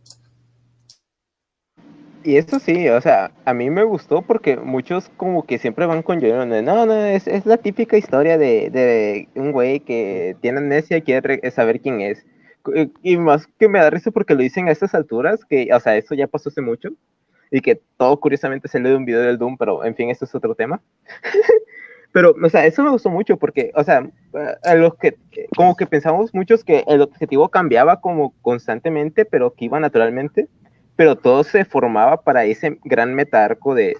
y 2.25 2.37
eso 2.39 2.59
sí, 2.59 2.89
o 2.89 3.01
sea, 3.01 3.31
a 3.45 3.55
mí 3.55 3.71
me 3.71 3.85
gustó 3.85 4.23
porque 4.23 4.57
muchos 4.57 5.09
como 5.17 5.47
que 5.47 5.59
siempre 5.59 5.87
van 5.87 6.03
con 6.03 6.21
Yoyon, 6.21 6.51
de, 6.51 6.63
no, 6.63 6.85
no, 6.85 6.95
es, 7.05 7.29
es 7.29 7.47
la 7.47 7.57
típica 7.59 7.97
historia 7.97 8.37
de, 8.37 8.71
de 8.71 9.29
un 9.37 9.53
güey 9.53 9.81
que 9.81 10.37
tiene 10.41 10.59
amnesia 10.59 10.97
y 10.97 11.03
quiere 11.03 11.21
re- 11.41 11.51
saber 11.53 11.81
quién 11.81 12.01
es. 12.01 12.27
Y 13.03 13.17
más 13.17 13.47
que 13.59 13.69
me 13.69 13.79
da 13.79 13.91
risa 13.91 14.11
porque 14.11 14.35
lo 14.35 14.41
dicen 14.41 14.69
a 14.69 14.73
estas 14.73 14.95
alturas, 14.95 15.45
que, 15.45 15.69
o 15.73 15.81
sea, 15.81 15.97
eso 15.97 16.15
ya 16.15 16.27
pasó 16.27 16.49
hace 16.49 16.61
mucho, 16.61 16.91
y 17.51 17.61
que 17.61 17.81
todo 17.97 18.19
curiosamente 18.19 18.69
salió 18.69 18.91
de 18.91 18.97
un 18.97 19.05
video 19.05 19.21
del 19.21 19.39
Doom, 19.39 19.57
pero 19.57 19.85
en 19.85 19.95
fin, 19.95 20.11
eso 20.11 20.25
es 20.25 20.35
otro 20.35 20.55
tema. 20.55 20.81
pero, 22.13 22.35
o 22.43 22.49
sea, 22.49 22.67
eso 22.67 22.83
me 22.83 22.91
gustó 22.91 23.11
mucho 23.11 23.37
porque, 23.37 23.71
o 23.75 23.85
sea, 23.85 24.09
a 24.65 24.75
los 24.75 24.97
que, 24.97 25.17
como 25.57 25.77
que 25.77 25.87
pensamos 25.87 26.35
muchos 26.35 26.65
que 26.65 26.85
el 26.87 27.03
objetivo 27.03 27.49
cambiaba 27.49 28.01
como 28.01 28.35
constantemente, 28.43 29.25
pero 29.25 29.53
que 29.53 29.67
iba 29.67 29.79
naturalmente, 29.81 30.49
pero 30.97 31.17
todo 31.17 31.45
se 31.45 31.65
formaba 31.65 32.23
para 32.23 32.45
ese 32.45 32.79
gran 32.85 33.15
metarco 33.15 33.75
de, 33.75 33.97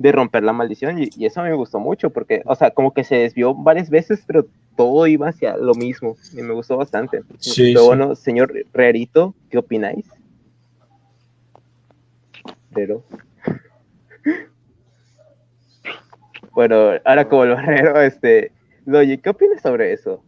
de 0.00 0.12
romper 0.12 0.42
la 0.42 0.54
maldición, 0.54 0.98
y, 0.98 1.10
y 1.14 1.26
eso 1.26 1.42
me 1.42 1.52
gustó 1.52 1.78
mucho 1.78 2.08
porque, 2.08 2.40
o 2.46 2.54
sea, 2.56 2.70
como 2.70 2.94
que 2.94 3.04
se 3.04 3.16
desvió 3.16 3.54
varias 3.54 3.90
veces, 3.90 4.24
pero 4.26 4.46
todo 4.74 5.06
iba 5.06 5.28
hacia 5.28 5.58
lo 5.58 5.74
mismo, 5.74 6.16
y 6.32 6.40
me 6.40 6.54
gustó 6.54 6.78
bastante. 6.78 7.20
Sí, 7.38 7.72
pero 7.74 7.80
sí. 7.80 7.86
bueno, 7.86 8.16
señor 8.16 8.50
Rerito, 8.72 9.34
¿qué 9.50 9.58
opináis? 9.58 10.06
Pero... 12.74 13.04
Bueno, 16.52 16.90
ahora 17.04 17.28
como 17.28 17.44
el 17.44 17.50
barrero, 17.54 18.00
este, 18.00 18.50
Logi, 18.84 19.18
¿qué 19.18 19.30
opinas 19.30 19.62
sobre 19.62 19.92
eso? 19.92 20.20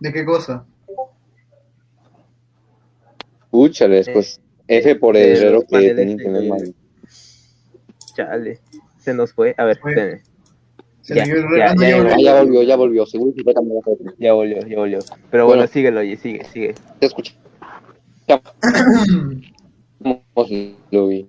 ¿De 0.00 0.12
qué 0.12 0.24
cosa? 0.24 0.66
Escúchales, 3.44 4.08
pues 4.12 4.40
F 4.66 4.96
por 4.96 5.16
el 5.16 5.22
Eh, 5.22 5.32
herrero 5.38 5.60
que 5.60 5.66
paneles 5.68 5.96
tenía 5.96 6.16
que 6.16 6.24
tener. 6.24 6.74
Chale, 8.26 8.60
se 8.98 9.14
nos 9.14 9.32
fue. 9.32 9.54
A 9.56 9.64
ver, 9.64 9.78
Fue. 9.78 9.92
espérenme. 9.92 10.22
Se 11.02 11.14
Ya, 11.14 11.24
ya, 11.26 11.34
ya, 11.34 11.70
Ah, 11.70 12.16
ya 12.20 12.42
volvió, 12.42 12.62
ya 12.62 12.76
volvió. 12.76 13.06
Seguro 13.06 13.32
que 13.34 13.42
fue 13.42 13.54
ya 14.18 14.32
volvió, 14.34 14.60
ya 14.66 14.76
volvió. 14.76 14.98
Pero 15.30 15.46
bueno, 15.46 15.60
Bueno. 15.62 15.72
síguelo, 15.72 16.00
Logi, 16.02 16.16
sigue, 16.16 16.44
sigue. 16.52 16.74
Te 16.98 17.06
escuchamos, 17.06 17.40
Logi. 20.90 21.28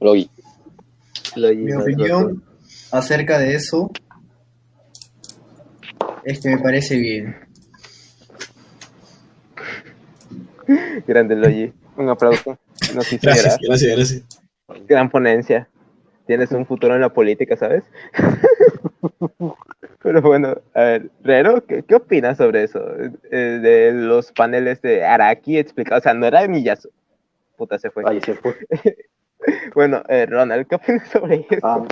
Logi. 0.00 0.30
Lo 1.36 1.54
Mi 1.54 1.72
opinión 1.72 2.42
acerca 2.90 3.38
de 3.38 3.54
eso 3.54 3.90
es 6.24 6.40
que 6.40 6.50
me 6.50 6.58
parece 6.58 6.96
bien. 6.96 7.34
Grande 11.06 11.36
Logi. 11.36 11.72
Un 11.96 12.08
aplauso. 12.08 12.58
Nos 12.94 13.10
Gracias, 13.20 13.58
gracias, 13.60 13.96
gracias. 13.96 14.22
Gran 14.86 15.10
ponencia. 15.10 15.68
Tienes 16.26 16.52
un 16.52 16.66
futuro 16.66 16.94
en 16.94 17.00
la 17.00 17.12
política, 17.12 17.56
¿sabes? 17.56 17.84
Pero 20.02 20.20
bueno, 20.22 20.56
a 20.74 20.80
ver, 20.82 21.10
Rero, 21.22 21.64
¿qué, 21.64 21.82
qué 21.82 21.94
opinas 21.94 22.36
sobre 22.36 22.64
eso? 22.64 22.80
Eh, 23.30 23.36
de 23.36 23.92
los 23.92 24.32
paneles 24.32 24.82
de 24.82 25.04
Araki 25.04 25.58
explicados. 25.58 26.02
O 26.02 26.04
sea, 26.04 26.14
no 26.14 26.26
era 26.26 26.46
Miyazu. 26.48 26.90
Puta, 27.56 27.78
se 27.78 27.90
fue. 27.90 28.02
Ahí 28.06 28.20
se 28.20 28.34
fue. 28.34 28.56
Bueno, 29.74 30.04
eh, 30.08 30.24
Ronald, 30.24 30.68
¿qué 30.68 30.76
opinas 30.76 31.08
sobre 31.08 31.44
eso? 31.50 31.66
Ah, 31.66 31.84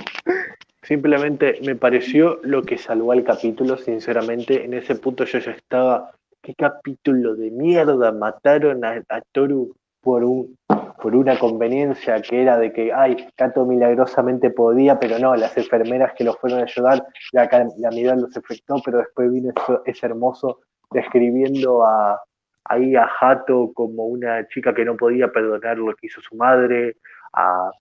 simplemente 0.83 1.59
me 1.65 1.75
pareció 1.75 2.39
lo 2.43 2.63
que 2.63 2.77
salvó 2.77 3.11
al 3.11 3.25
capítulo, 3.25 3.75
sinceramente. 3.75 4.63
En 4.63 4.73
ese 4.73 4.95
punto 4.95 5.25
yo 5.25 5.37
ya 5.39 5.51
estaba. 5.51 6.11
¿Qué 6.41 6.55
capítulo 6.55 7.35
de 7.35 7.51
mierda? 7.51 8.13
Mataron 8.13 8.85
a, 8.85 9.03
a 9.09 9.21
Toru 9.33 9.75
por 10.01 10.23
un 10.23 10.57
por 11.01 11.15
una 11.15 11.39
conveniencia 11.39 12.21
que 12.21 12.43
era 12.43 12.59
de 12.59 12.71
que, 12.71 12.93
ay, 12.93 13.27
Kato 13.35 13.65
milagrosamente 13.65 14.51
podía, 14.51 14.99
pero 14.99 15.17
no, 15.17 15.35
las 15.35 15.57
enfermeras 15.57 16.13
que 16.15 16.23
lo 16.23 16.33
fueron 16.35 16.59
a 16.59 16.63
ayudar, 16.63 17.03
la 17.31 17.49
calamidad 17.49 18.17
los 18.17 18.37
afectó, 18.37 18.75
pero 18.85 18.99
después 18.99 19.31
vino 19.31 19.51
eso, 19.55 19.81
ese 19.85 20.05
hermoso 20.05 20.59
describiendo 20.91 21.83
a, 21.83 22.21
ahí 22.65 22.95
a 22.95 23.09
Hato 23.19 23.71
como 23.73 24.05
una 24.05 24.47
chica 24.47 24.75
que 24.75 24.85
no 24.85 24.95
podía 24.95 25.31
perdonar 25.31 25.77
lo 25.79 25.95
que 25.95 26.05
hizo 26.05 26.21
su 26.21 26.35
madre, 26.35 26.97
a, 27.33 27.71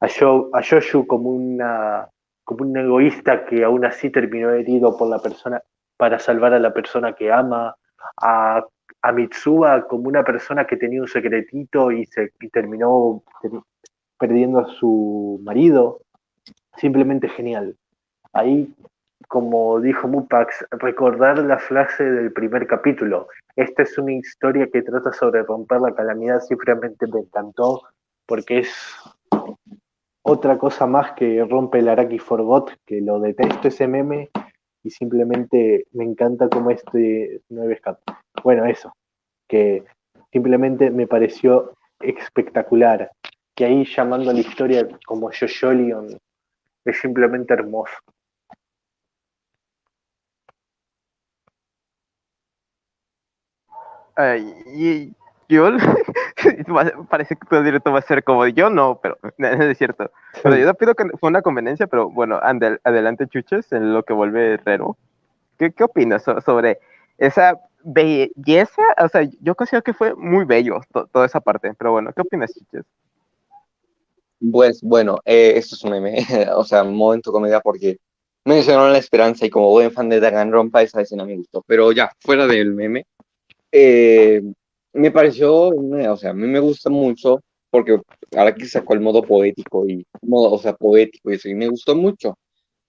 a, 0.00 0.06
Yo- 0.06 0.48
a 0.52 0.60
Yoshu 0.60 1.06
como 1.08 1.30
una 1.30 2.08
como 2.44 2.64
un 2.66 2.76
egoísta 2.76 3.46
que 3.46 3.64
aún 3.64 3.84
así 3.84 4.10
terminó 4.10 4.50
herido 4.50 4.96
por 4.96 5.08
la 5.08 5.18
persona 5.18 5.60
para 5.96 6.18
salvar 6.20 6.52
a 6.52 6.58
la 6.60 6.72
persona 6.72 7.14
que 7.14 7.32
ama, 7.32 7.74
a, 8.22 8.62
a 9.06 9.12
Mitsuba 9.12 9.86
como 9.86 10.08
una 10.08 10.24
persona 10.24 10.66
que 10.66 10.78
tenía 10.78 11.02
un 11.02 11.08
secretito 11.08 11.92
y, 11.92 12.06
se, 12.06 12.32
y 12.40 12.48
terminó 12.48 13.22
ter- 13.42 13.60
perdiendo 14.18 14.60
a 14.60 14.66
su 14.66 15.38
marido. 15.44 16.00
Simplemente 16.78 17.28
genial. 17.28 17.76
Ahí, 18.32 18.74
como 19.28 19.78
dijo 19.80 20.08
Mupax, 20.08 20.66
recordar 20.70 21.38
la 21.38 21.58
frase 21.58 22.02
del 22.02 22.32
primer 22.32 22.66
capítulo. 22.66 23.28
Esta 23.56 23.82
es 23.82 23.98
una 23.98 24.12
historia 24.12 24.68
que 24.72 24.80
trata 24.80 25.12
sobre 25.12 25.42
romper 25.42 25.82
la 25.82 25.94
calamidad. 25.94 26.40
Simplemente 26.40 27.06
me 27.06 27.20
encantó 27.20 27.82
porque 28.26 28.60
es 28.60 28.74
otra 30.22 30.56
cosa 30.56 30.86
más 30.86 31.12
que 31.12 31.44
rompe 31.44 31.80
el 31.80 31.90
Araki 31.90 32.18
Forgot, 32.18 32.72
que 32.86 33.02
lo 33.02 33.20
detesto 33.20 33.68
ese 33.68 33.86
meme 33.86 34.30
y 34.84 34.90
simplemente 34.90 35.86
me 35.92 36.04
encanta 36.04 36.48
como 36.48 36.70
este 36.70 37.40
nueve 37.48 37.74
escape. 37.74 38.02
Bueno, 38.44 38.66
eso, 38.66 38.94
que 39.48 39.82
simplemente 40.30 40.90
me 40.90 41.06
pareció 41.06 41.72
espectacular. 42.00 43.10
Que 43.56 43.64
ahí 43.64 43.84
llamando 43.84 44.30
a 44.30 44.34
la 44.34 44.40
historia 44.40 44.86
como 45.06 45.30
Jojo 45.30 45.72
es 46.84 47.00
simplemente 47.00 47.54
hermoso. 47.54 47.94
Y 54.66 55.12
parece 57.10 57.36
que 57.36 57.46
todo 57.48 57.62
directo 57.62 57.92
va 57.92 57.98
a 58.00 58.02
ser 58.02 58.24
como 58.24 58.46
yo, 58.48 58.70
no, 58.70 59.00
pero 59.02 59.18
no, 59.38 59.48
es 59.48 59.78
cierto. 59.78 60.10
Pero 60.42 60.56
yo 60.56 60.74
pido 60.74 60.94
que 60.94 61.04
fue 61.18 61.28
una 61.30 61.42
conveniencia, 61.42 61.86
pero 61.86 62.10
bueno, 62.10 62.40
ande- 62.40 62.80
adelante 62.84 63.26
chuches 63.28 63.70
en 63.72 63.92
lo 63.92 64.02
que 64.02 64.12
vuelve 64.12 64.54
Herrero. 64.54 64.96
¿Qué, 65.58 65.72
qué 65.72 65.84
opinas 65.84 66.22
so- 66.24 66.40
sobre 66.40 66.78
esa 67.18 67.58
belleza? 67.82 68.82
O 68.98 69.08
sea, 69.08 69.28
yo 69.40 69.54
considero 69.54 69.82
que 69.82 69.94
fue 69.94 70.14
muy 70.14 70.44
bello 70.44 70.80
to- 70.92 71.06
toda 71.12 71.26
esa 71.26 71.40
parte, 71.40 71.72
pero 71.78 71.92
bueno, 71.92 72.12
¿qué 72.12 72.22
opinas 72.22 72.52
chuches? 72.54 72.84
Pues 74.52 74.82
bueno, 74.82 75.18
eh, 75.24 75.54
esto 75.56 75.74
es 75.76 75.84
un 75.84 75.92
meme, 75.92 76.18
o 76.54 76.64
sea, 76.64 76.82
un 76.82 76.96
momento 76.96 77.32
comedia 77.32 77.60
porque 77.60 77.98
mencionaron 78.44 78.92
la 78.92 78.98
esperanza 78.98 79.46
y 79.46 79.50
como 79.50 79.70
buen 79.70 79.90
fan 79.90 80.08
de 80.08 80.20
Danganronpa 80.20 80.82
esa 80.82 81.00
escena 81.00 81.24
me 81.24 81.36
gustó. 81.36 81.62
Pero 81.66 81.92
ya, 81.92 82.10
fuera 82.20 82.46
del 82.46 82.72
meme, 82.74 83.06
eh, 83.72 84.42
me 84.94 85.10
pareció, 85.10 85.68
o 85.68 86.16
sea, 86.16 86.30
a 86.30 86.34
mí 86.34 86.46
me 86.46 86.60
gusta 86.60 86.90
mucho 86.90 87.40
porque 87.70 88.00
ahora 88.36 88.54
que 88.54 88.66
sacó 88.66 88.94
el 88.94 89.00
modo 89.00 89.22
poético 89.22 89.88
y 89.88 90.06
modo, 90.22 90.52
o 90.52 90.58
sea, 90.58 90.74
poético 90.76 91.30
y 91.32 91.34
eso, 91.34 91.48
y 91.48 91.54
me 91.54 91.68
gustó 91.68 91.96
mucho. 91.96 92.38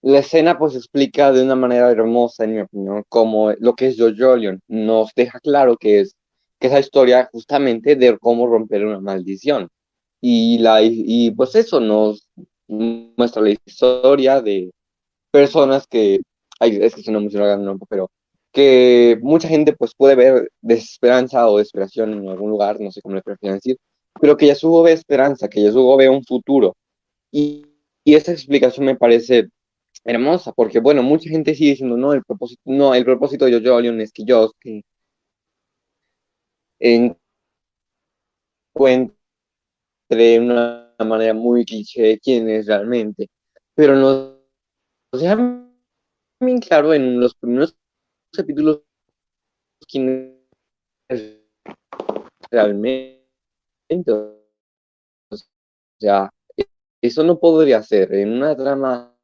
La 0.02 0.20
escena 0.20 0.58
pues 0.58 0.76
explica 0.76 1.32
de 1.32 1.42
una 1.42 1.56
manera 1.56 1.90
hermosa, 1.90 2.44
en 2.44 2.54
mi 2.54 2.60
opinión, 2.60 3.02
como 3.08 3.52
lo 3.58 3.74
que 3.74 3.88
es 3.88 3.96
Jojolion. 3.98 4.60
Nos 4.68 5.10
deja 5.16 5.40
claro 5.40 5.76
que 5.76 6.00
es 6.00 6.14
que 6.60 6.68
esa 6.68 6.78
historia 6.80 7.28
justamente 7.32 7.96
de 7.96 8.16
cómo 8.18 8.46
romper 8.46 8.86
una 8.86 9.00
maldición. 9.00 9.68
Y, 10.20 10.58
la, 10.58 10.80
y 10.82 11.32
pues 11.32 11.54
eso 11.56 11.80
nos 11.80 12.28
muestra 12.68 13.42
la 13.42 13.50
historia 13.64 14.40
de 14.40 14.70
personas 15.32 15.86
que, 15.88 16.20
ay, 16.60 16.78
es 16.80 16.94
que 16.94 17.02
se 17.02 17.12
no 17.12 17.20
no, 17.20 17.78
pero 17.88 18.10
que 18.56 19.18
mucha 19.22 19.48
gente 19.48 19.74
pues 19.74 19.94
puede 19.94 20.14
ver 20.14 20.50
desesperanza 20.62 21.46
o 21.48 21.58
desesperación 21.58 22.14
en 22.14 22.28
algún 22.30 22.48
lugar, 22.50 22.80
no 22.80 22.90
sé 22.90 23.02
cómo 23.02 23.14
le 23.14 23.22
prefieren 23.22 23.58
decir, 23.58 23.76
pero 24.18 24.36
que 24.38 24.46
Yasugo 24.46 24.82
ve 24.82 24.92
esperanza, 24.92 25.46
que 25.48 25.62
Yasugo 25.62 25.96
ve 25.98 26.08
un 26.08 26.24
futuro. 26.24 26.74
Y, 27.32 27.66
y 28.04 28.14
esa 28.14 28.32
explicación 28.32 28.86
me 28.86 28.96
parece 28.96 29.48
hermosa, 30.04 30.52
porque 30.52 30.80
bueno, 30.80 31.02
mucha 31.02 31.28
gente 31.30 31.54
sigue 31.54 31.72
diciendo, 31.72 31.96
no, 31.98 32.12
el 32.14 32.24
propósito, 32.24 32.62
no, 32.66 32.94
el 32.94 33.04
propósito 33.04 33.46
de 33.46 33.60
Jojo 33.62 33.80
Leon 33.80 34.00
es 34.00 34.12
que 34.12 34.24
yo 34.24 34.52
que 34.60 34.82
encuentre 36.80 37.18
una 40.40 40.94
manera 41.06 41.34
muy 41.34 41.64
cliché 41.64 42.18
quién 42.20 42.48
es 42.48 42.66
realmente, 42.66 43.28
pero 43.74 43.96
no, 43.96 44.38
o 45.12 45.18
sea, 45.18 45.36
bien 46.40 46.58
claro 46.60 46.94
en 46.94 47.20
los 47.20 47.34
primeros 47.34 47.76
capítulos 48.32 48.82
es 51.08 51.38
realmente, 52.50 54.12
o 54.12 55.36
sea, 56.00 56.30
eso 57.02 57.22
no 57.22 57.38
podría 57.38 57.82
ser 57.82 58.12
en 58.14 58.32
una 58.32 58.56
trama 58.56 59.16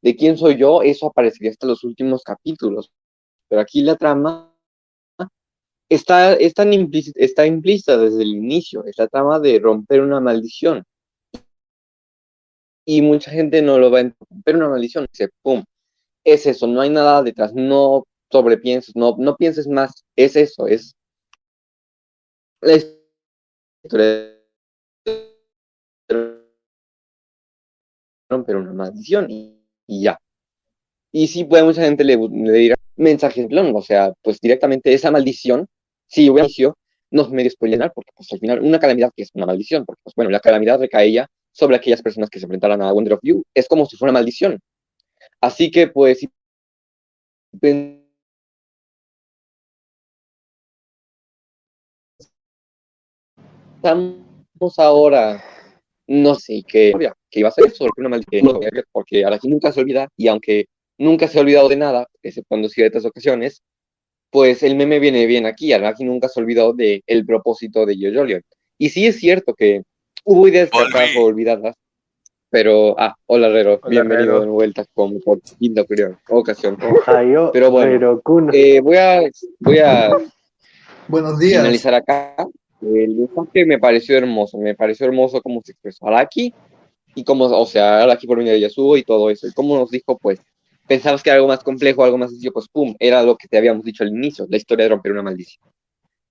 de 0.00 0.16
quién 0.16 0.36
soy 0.36 0.56
yo, 0.56 0.82
eso 0.82 1.06
aparecería 1.06 1.50
hasta 1.50 1.66
los 1.66 1.84
últimos 1.84 2.22
capítulos. 2.22 2.90
Pero 3.48 3.60
aquí 3.62 3.82
la 3.82 3.96
trama 3.96 4.54
está, 5.88 6.34
es 6.34 6.54
tan 6.54 6.72
implícita, 6.72 7.20
está 7.20 7.46
implícita 7.46 7.96
desde 7.98 8.22
el 8.22 8.30
inicio, 8.34 8.84
es 8.84 8.96
la 8.98 9.08
trama 9.08 9.38
de 9.38 9.58
romper 9.60 10.00
una 10.00 10.20
maldición. 10.20 10.84
Y 12.84 13.00
mucha 13.02 13.30
gente 13.30 13.62
no 13.62 13.78
lo 13.78 13.90
va 13.90 14.00
a 14.00 14.14
romper 14.30 14.56
una 14.56 14.68
maldición, 14.68 15.06
dice, 15.10 15.30
¡pum! 15.42 15.62
Es 16.24 16.46
eso, 16.46 16.66
no 16.66 16.80
hay 16.80 16.90
nada 16.90 17.22
detrás, 17.22 17.52
no 17.54 18.04
sobrepienses, 18.30 18.94
no, 18.96 19.14
no 19.18 19.36
pienses 19.36 19.66
más, 19.68 20.04
es 20.16 20.36
eso, 20.36 20.66
es 20.66 20.94
la 22.60 22.76
historia 23.84 24.38
romper 28.30 28.56
una 28.56 28.72
maldición 28.72 29.26
y, 29.30 29.58
ya. 29.88 30.18
Y 31.12 31.28
sí, 31.28 31.44
pues 31.44 31.64
mucha 31.64 31.82
gente 31.82 32.04
le, 32.04 32.16
le 32.16 32.52
dirá 32.52 32.76
mensajes 32.96 33.46
blanco, 33.48 33.78
o 33.78 33.82
sea, 33.82 34.12
pues 34.22 34.40
directamente 34.40 34.92
esa 34.94 35.10
maldición, 35.10 35.66
si 36.06 36.30
hubiera 36.30 36.46
inicio, 36.46 36.76
no 37.10 37.22
es 37.22 37.30
medio 37.30 37.50
spoiler, 37.50 37.92
porque 37.94 38.10
pues 38.16 38.32
al 38.32 38.38
final 38.38 38.60
una 38.60 38.78
calamidad 38.78 39.10
que 39.14 39.22
es 39.22 39.30
una 39.34 39.46
maldición, 39.46 39.84
porque 39.84 40.00
pues 40.02 40.14
bueno, 40.14 40.30
la 40.30 40.40
calamidad 40.40 40.80
recaía 40.80 41.28
sobre 41.52 41.76
aquellas 41.76 42.02
personas 42.02 42.30
que 42.30 42.38
se 42.38 42.46
enfrentaran 42.46 42.80
a 42.80 42.92
Wonder 42.92 43.14
of 43.14 43.20
You, 43.22 43.44
es 43.54 43.68
como 43.68 43.84
si 43.86 43.96
fuera 43.96 44.12
una 44.12 44.20
maldición. 44.20 44.58
Así 45.42 45.72
que 45.72 45.88
pues 45.88 46.20
si 46.20 46.30
pensamos 53.82 54.78
ahora, 54.78 55.42
no 56.06 56.36
sé, 56.36 56.62
que, 56.66 56.92
que 57.28 57.40
iba 57.40 57.48
a 57.48 57.52
ser 57.52 57.72
sobre 57.72 57.90
una 57.96 58.10
maldición, 58.10 58.60
porque 58.92 59.24
Araki 59.24 59.48
nunca 59.48 59.72
se 59.72 59.80
olvida, 59.80 60.08
y 60.16 60.28
aunque 60.28 60.66
nunca 60.96 61.26
se 61.26 61.38
ha 61.38 61.42
olvidado 61.42 61.68
de 61.68 61.76
nada, 61.76 62.06
exceptuando 62.22 62.68
ciertas 62.68 63.04
ocasiones, 63.04 63.62
pues 64.30 64.62
el 64.62 64.76
meme 64.76 65.00
viene 65.00 65.26
bien 65.26 65.46
aquí. 65.46 65.72
Araki 65.72 66.04
nunca 66.04 66.28
se 66.28 66.38
ha 66.38 66.44
olvidado 66.44 66.72
del 66.72 67.02
el 67.08 67.26
propósito 67.26 67.84
de 67.84 67.96
Jojo 67.96 68.40
Y 68.78 68.90
sí 68.90 69.08
es 69.08 69.18
cierto 69.18 69.54
que 69.54 69.82
hubo 70.24 70.46
ideas 70.46 70.70
que 70.70 71.18
olvidadas, 71.18 71.74
pero, 72.52 72.94
ah, 72.98 73.16
hola 73.26 73.48
Rero, 73.48 73.80
Hola, 73.82 73.88
bienvenido 73.90 74.34
Rero. 74.34 74.40
de 74.42 74.46
vuelta 74.48 74.84
como 74.92 75.18
por 75.20 75.40
quinta 75.40 75.80
ocasión- 75.80 76.18
ocasión. 76.28 76.76
Ohio, 76.82 77.50
Pero 77.50 77.70
bueno, 77.70 78.20
pero 78.22 78.48
Eh, 78.52 78.80
voy 78.82 78.96
a, 78.98 79.22
voy 79.58 79.78
a 79.78 80.10
Buenos 81.08 81.38
días. 81.38 81.60
finalizar 81.62 81.94
acá. 81.94 82.36
El 82.82 83.14
mensaje 83.16 83.64
me 83.64 83.78
pareció 83.78 84.18
hermoso, 84.18 84.58
me 84.58 84.74
pareció 84.74 85.06
hermoso 85.06 85.40
cómo 85.40 85.62
se 85.64 85.72
expresó 85.72 86.06
Araki 86.06 86.52
y 87.14 87.24
cómo, 87.24 87.46
o 87.46 87.64
sea, 87.66 88.02
ahora 88.02 88.12
aquí 88.12 88.26
por 88.26 88.36
medio 88.36 88.52
de 88.52 88.60
Yasuo 88.60 88.98
y 88.98 89.02
todo 89.02 89.30
eso, 89.30 89.46
y 89.46 89.52
cómo 89.52 89.76
nos 89.78 89.90
dijo, 89.90 90.18
pues, 90.18 90.38
pensabas 90.86 91.22
que 91.22 91.30
era 91.30 91.36
algo 91.36 91.48
más 91.48 91.62
complejo, 91.64 92.04
algo 92.04 92.18
más 92.18 92.30
sencillo, 92.32 92.52
pues, 92.52 92.68
pum, 92.68 92.94
era 92.98 93.22
lo 93.22 93.36
que 93.36 93.48
te 93.48 93.56
habíamos 93.56 93.82
dicho 93.82 94.04
al 94.04 94.10
inicio, 94.10 94.46
la 94.50 94.58
historia 94.58 94.84
de 94.84 94.90
romper 94.90 95.12
una 95.12 95.22
maldición. 95.22 95.64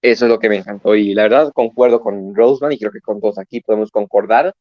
Eso 0.04 0.26
es 0.26 0.30
lo 0.30 0.38
que 0.38 0.50
me 0.50 0.58
encantó, 0.58 0.94
y 0.96 1.16
la 1.16 1.24
verdad 1.24 1.52
concuerdo 1.52 2.00
con 2.00 2.36
Roseman, 2.36 2.74
y 2.74 2.78
creo 2.78 2.92
que 2.92 3.02
con 3.02 3.20
todos 3.20 3.40
aquí 3.40 3.62
podemos 3.62 3.90
concordar, 3.90 4.54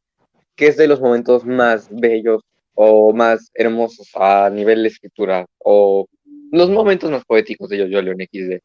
que 0.57 0.67
es 0.69 0.77
de 0.77 0.89
los 0.89 1.01
momentos 1.01 1.45
más 1.45 1.89
bellos 1.91 2.43
o 2.75 3.13
más 3.13 3.51
hermosos 3.55 4.11
a 4.15 4.49
nivel 4.51 4.83
de 4.83 4.89
escritura, 4.89 5.47
o 5.59 6.07
los 6.53 6.71
momentos 6.71 7.11
más 7.11 7.25
poéticos 7.25 7.69
de 7.69 7.79
Yo-Yo 7.79 8.03
Leon 8.03 8.19
XD. 8.21 8.59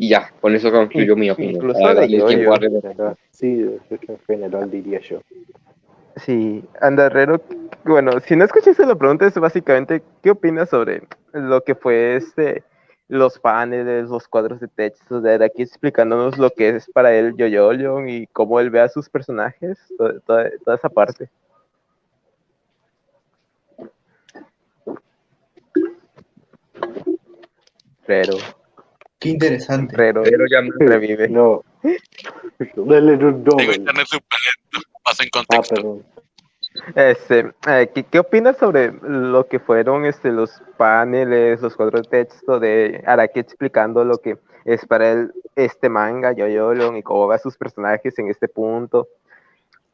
Y 0.00 0.08
ya, 0.10 0.32
con 0.40 0.54
eso 0.54 0.70
concluyo 0.70 1.16
mi 1.16 1.30
opinión. 1.30 1.56
Incluso 1.56 1.80
Para 1.80 2.06
de 2.06 3.06
a 3.06 3.16
Sí, 3.32 3.66
en 3.90 4.18
general 4.26 4.70
diría 4.70 5.00
yo. 5.00 5.20
Sí, 6.16 6.64
Anda 6.80 7.06
Herrero, 7.06 7.40
bueno, 7.84 8.12
si 8.20 8.36
no 8.36 8.44
escuchaste 8.44 8.86
la 8.86 8.96
pregunta 8.96 9.26
es 9.26 9.34
básicamente, 9.34 10.02
¿qué 10.22 10.30
opinas 10.30 10.70
sobre 10.70 11.02
lo 11.32 11.62
que 11.62 11.74
fue 11.74 12.16
este, 12.16 12.62
los 13.08 13.38
paneles, 13.38 14.08
los 14.10 14.28
cuadros 14.28 14.60
de 14.60 14.68
texto 14.68 15.20
de 15.20 15.42
aquí 15.44 15.62
explicándonos 15.62 16.36
lo 16.38 16.50
que 16.50 16.68
es 16.68 16.86
para 16.92 17.14
él 17.14 17.34
Yo-Yo 17.36 17.72
Leon 17.72 18.08
y 18.08 18.26
cómo 18.28 18.60
él 18.60 18.70
ve 18.70 18.80
a 18.80 18.88
sus 18.88 19.08
personajes, 19.08 19.78
to- 19.96 20.20
toda, 20.20 20.50
toda 20.64 20.76
esa 20.76 20.88
parte? 20.90 21.30
Herrero, 28.06 28.36
Qué 29.18 29.30
interesante. 29.30 29.94
Pero 29.96 30.22
ya 30.50 30.62
me- 30.62 30.70
revive. 30.78 31.28
No. 31.28 31.62
Dale 32.76 33.12
un 33.14 33.18
Tengo 33.18 33.56
doble. 33.56 33.74
internet 33.74 34.06
súper 34.06 34.38
lento. 34.72 34.88
Paso 35.02 35.22
en 35.22 35.28
Ah, 35.28 35.30
contexto. 35.32 35.74
perdón. 35.74 36.04
Este, 36.94 37.52
eh, 37.66 37.90
¿qué, 38.10 38.18
opinas 38.18 38.56
sobre 38.58 38.92
lo 39.02 39.46
que 39.46 39.58
fueron 39.58 40.04
este, 40.04 40.30
los 40.30 40.62
paneles, 40.76 41.60
los 41.60 41.76
cuadros 41.76 42.02
de 42.02 42.24
texto 42.24 42.58
de 42.60 43.02
Araki 43.06 43.40
explicando 43.40 44.04
lo 44.04 44.18
que 44.18 44.38
es 44.64 44.84
para 44.86 45.10
él 45.12 45.32
este 45.56 45.88
manga, 45.88 46.32
Yo-Yo 46.32 46.74
Leon, 46.74 46.96
y 46.96 47.02
cómo 47.02 47.26
va 47.26 47.38
sus 47.38 47.56
personajes 47.56 48.18
en 48.18 48.28
este 48.28 48.48
punto, 48.48 49.08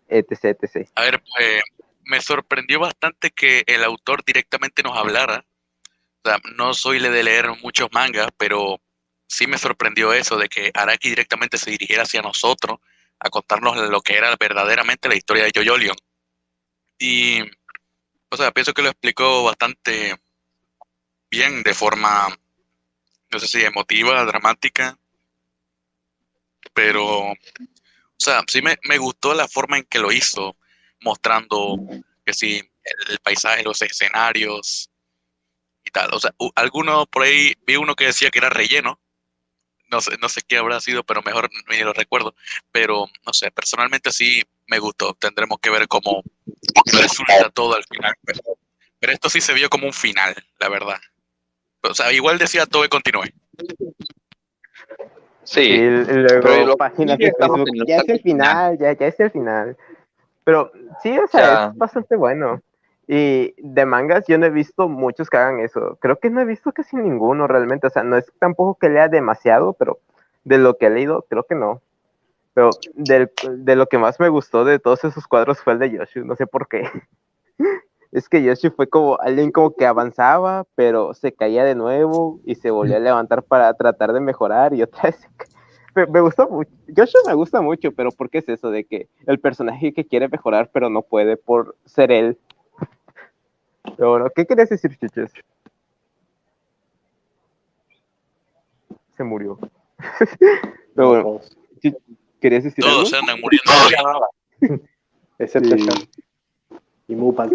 etc, 0.09 0.57
etc. 0.61 0.89
A 0.97 1.03
ver, 1.03 1.23
pues 1.23 1.63
me 2.05 2.21
sorprendió 2.21 2.81
bastante 2.81 3.31
que 3.31 3.63
el 3.67 3.85
autor 3.85 4.25
directamente 4.25 4.83
nos 4.83 4.97
hablara. 4.97 5.45
No 6.57 6.75
soy 6.75 7.01
de 7.01 7.23
leer 7.23 7.51
muchos 7.63 7.89
mangas, 7.93 8.29
pero 8.37 8.81
sí 9.27 9.47
me 9.47 9.59
sorprendió 9.59 10.13
eso 10.13 10.37
de 10.37 10.49
que 10.49 10.71
Araki 10.75 11.11
directamente 11.11 11.59
se 11.59 11.71
dirigiera 11.71 12.03
hacia 12.03 12.23
nosotros 12.23 12.79
a 13.19 13.31
contarnos 13.31 13.77
lo 13.77 14.01
que 14.01 14.17
era 14.17 14.35
verdaderamente 14.39 15.09
la 15.09 15.17
historia 15.17 15.45
de 15.45 15.53
Yo-Yo 15.53 15.77
Leon. 15.77 15.97
Y, 16.99 17.41
o 18.31 18.37
sea, 18.37 18.51
pienso 18.53 18.73
que 18.73 18.83
lo 18.83 18.89
explicó 18.91 19.45
bastante 19.45 20.17
bien, 21.31 21.63
de 21.63 21.75
forma, 21.75 22.29
no 23.31 23.39
sé 23.39 23.49
si 23.49 23.65
emotiva, 23.65 24.25
dramática, 24.25 24.99
pero, 26.73 27.33
o 27.33 27.37
sea, 28.17 28.43
sí 28.47 28.63
me, 28.63 28.77
me 28.85 28.99
gustó 28.99 29.35
la 29.35 29.49
forma 29.49 29.79
en 29.79 29.85
que 29.85 29.99
lo 29.99 30.13
hizo, 30.13 30.57
mostrando 31.01 31.77
que 32.25 32.33
sí, 32.33 32.63
el, 33.09 33.19
paisaje, 33.19 33.63
los 33.63 33.81
escenarios 33.83 34.91
y 35.85 35.91
tal. 35.91 36.13
O 36.15 36.21
sea, 36.21 36.35
alguno 36.55 37.07
por 37.07 37.23
ahí, 37.23 37.55
vi 37.67 37.77
uno 37.77 37.95
que 37.95 38.07
decía 38.07 38.31
que 38.31 38.39
era 38.39 38.51
relleno, 38.51 39.01
no 39.91 40.01
sé, 40.01 40.17
no 40.21 40.29
sé 40.29 40.43
qué 40.47 40.57
habrá 40.59 40.81
sido, 40.81 41.05
pero 41.05 41.23
mejor 41.23 41.51
ni 41.69 41.79
lo 41.79 41.93
recuerdo. 41.93 42.35
Pero, 42.73 43.07
no 43.27 43.33
sé, 43.33 43.51
personalmente 43.51 44.13
sí 44.13 44.43
me 44.67 44.79
gustó. 44.79 45.15
Tendremos 45.15 45.59
que 45.61 45.71
ver 45.71 45.87
cómo 45.89 46.23
resulta 47.01 47.51
todo 47.51 47.77
al 47.77 47.85
final. 47.85 48.15
Pero, 48.25 48.41
pero 48.99 49.13
esto 49.13 49.29
sí 49.29 49.41
se 49.41 49.53
vio 49.55 49.69
como 49.69 49.87
un 49.87 49.93
final, 49.93 50.35
la 50.59 50.69
verdad. 50.69 50.97
O 51.83 51.95
sea, 51.95 52.13
igual 52.13 52.39
decía 52.39 52.67
todo 52.67 52.83
que 52.83 52.89
continúe. 52.89 53.25
Y 53.27 53.33
Sí, 55.47 55.77
luego 55.79 56.41
pero 56.43 56.67
lo- 56.67 56.77
páginas 56.77 57.19
sí, 57.19 57.25
de 57.25 57.33
Facebook, 57.39 57.69
ya 57.87 57.97
es 57.99 58.09
el 58.09 58.21
final, 58.21 58.79
ya, 58.79 58.93
ya 58.93 59.07
es 59.07 59.21
el 59.21 59.31
final. 59.31 59.77
Pero 60.43 60.73
sí, 61.03 61.19
o 61.19 61.27
sea, 61.27 61.41
Ya. 61.41 61.69
es 61.71 61.77
bastante 61.79 62.17
bueno. 62.17 62.61
Y 63.07 63.55
de 63.59 63.85
mangas 63.85 64.25
yo 64.27 64.39
no 64.39 64.47
he 64.47 64.51
visto 64.51 64.89
muchos 64.89 65.29
que 65.29 65.37
hagan 65.37 65.61
eso. 65.61 65.99
Creo 66.01 66.19
que 66.19 66.31
no 66.31 66.41
he 66.41 66.47
visto 66.47 66.73
casi 66.73 66.97
ninguno 66.97 67.47
realmente. 67.47 67.87
O 67.87 67.91
sea, 67.91 68.03
no 68.03 68.17
es 68.17 68.25
tampoco 68.39 68.79
que 68.81 68.89
lea 68.89 69.09
demasiado, 69.09 69.75
pero 69.75 69.99
de 70.45 70.57
lo 70.57 70.79
que 70.79 70.87
he 70.87 70.91
leído, 70.91 71.27
creo 71.29 71.45
que 71.45 71.55
no. 71.55 71.83
Pero 72.55 72.71
del- 72.95 73.31
de 73.59 73.77
lo 73.77 73.87
que 73.87 73.99
más 73.99 74.19
me 74.21 74.29
gustó 74.29 74.65
de 74.65 74.79
todos 74.79 75.05
esos 75.05 75.27
cuadros 75.27 75.61
fue 75.61 75.73
el 75.75 75.81
de 75.81 75.91
Yoshu, 75.91 76.25
no 76.25 76.37
sé 76.37 76.47
por 76.47 76.69
qué. 76.69 76.83
Es 78.13 78.29
que 78.29 78.45
Yoshu 78.45 78.71
fue 78.71 78.89
como 78.89 79.19
alguien 79.21 79.51
como 79.51 79.75
que 79.75 79.87
avanzaba, 79.87 80.65
pero 80.77 81.15
se 81.15 81.33
caía 81.33 81.65
de 81.65 81.75
nuevo 81.75 82.39
y 82.45 82.55
se 82.55 82.71
volvía 82.71 82.99
a 82.99 83.01
levantar 83.01 83.43
para 83.43 83.75
tratar 83.75 84.13
de 84.13 84.21
mejorar 84.21 84.73
y 84.73 84.83
otra 84.85 85.03
vez 85.11 85.29
me, 85.97 86.07
me 86.07 86.21
gustó 86.21 86.49
mucho. 86.49 86.71
Joshua 86.97 87.21
me 87.27 87.35
gusta 87.35 87.61
mucho, 87.61 87.91
pero 87.91 88.13
¿por 88.13 88.31
qué 88.31 88.39
es 88.39 88.49
eso 88.49 88.71
de 88.71 88.85
que 88.85 89.09
el 89.27 89.41
personaje 89.41 89.93
que 89.93 90.07
quiere 90.07 90.29
mejorar 90.29 90.71
pero 90.73 90.89
no 90.91 91.03
puede 91.03 91.37
por 91.37 91.75
ser 91.87 92.13
él? 92.13 92.39
Pero 93.97 94.11
bueno, 94.11 94.29
¿qué 94.35 94.47
querías 94.47 94.69
decir, 94.69 94.97
Chuches? 94.97 95.33
Se 99.17 99.25
murió. 99.25 99.59
pero 100.95 101.09
bueno. 101.09 101.41
¿Querías 102.45 102.65
decir 102.65 102.85
algo? 102.85 102.97
Todos 102.99 103.09
se 103.11 103.17
andan 103.17 103.39
muriendo. 103.41 104.85
Excepto 105.39 105.79
Sí. 105.79 105.87
yo. 105.87 105.93
Y 107.09 107.15
Mupax. 107.17 107.53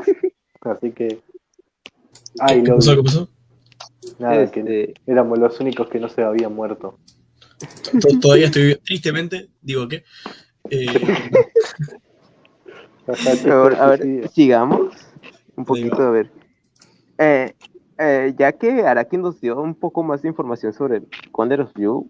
Así 0.61 0.89
que. 0.91 1.21
Ay, 2.39 2.63
¿Qué 2.63 2.71
pasó? 2.73 2.95
¿Qué 2.95 3.03
pasó? 3.03 3.29
Nada, 4.17 4.49
que 4.49 4.61
Este, 4.61 4.93
éramos 5.05 5.37
los 5.37 5.59
únicos 5.59 5.87
que 5.89 5.99
no 5.99 6.09
se 6.09 6.23
habían 6.23 6.55
muerto. 6.55 6.97
To- 8.01 8.19
Todavía 8.19 8.47
estoy, 8.47 8.75
tristemente, 8.83 9.49
digo 9.61 9.87
que. 9.87 10.03
eh, 10.71 10.87
Pero, 13.43 13.65
a 13.81 13.87
ver, 13.87 14.29
sigamos 14.29 14.93
un 15.55 15.65
poquito, 15.65 16.01
a 16.01 16.11
ver. 16.11 16.31
Eh, 17.17 17.53
eh, 17.97 18.33
ya 18.37 18.51
que 18.53 18.83
Araki 18.83 19.17
nos 19.17 19.41
dio 19.41 19.59
un 19.61 19.75
poco 19.75 20.03
más 20.03 20.21
de 20.21 20.29
información 20.29 20.73
sobre 20.73 21.01
Wonder 21.33 21.61
of 21.61 21.71
You, 21.75 22.09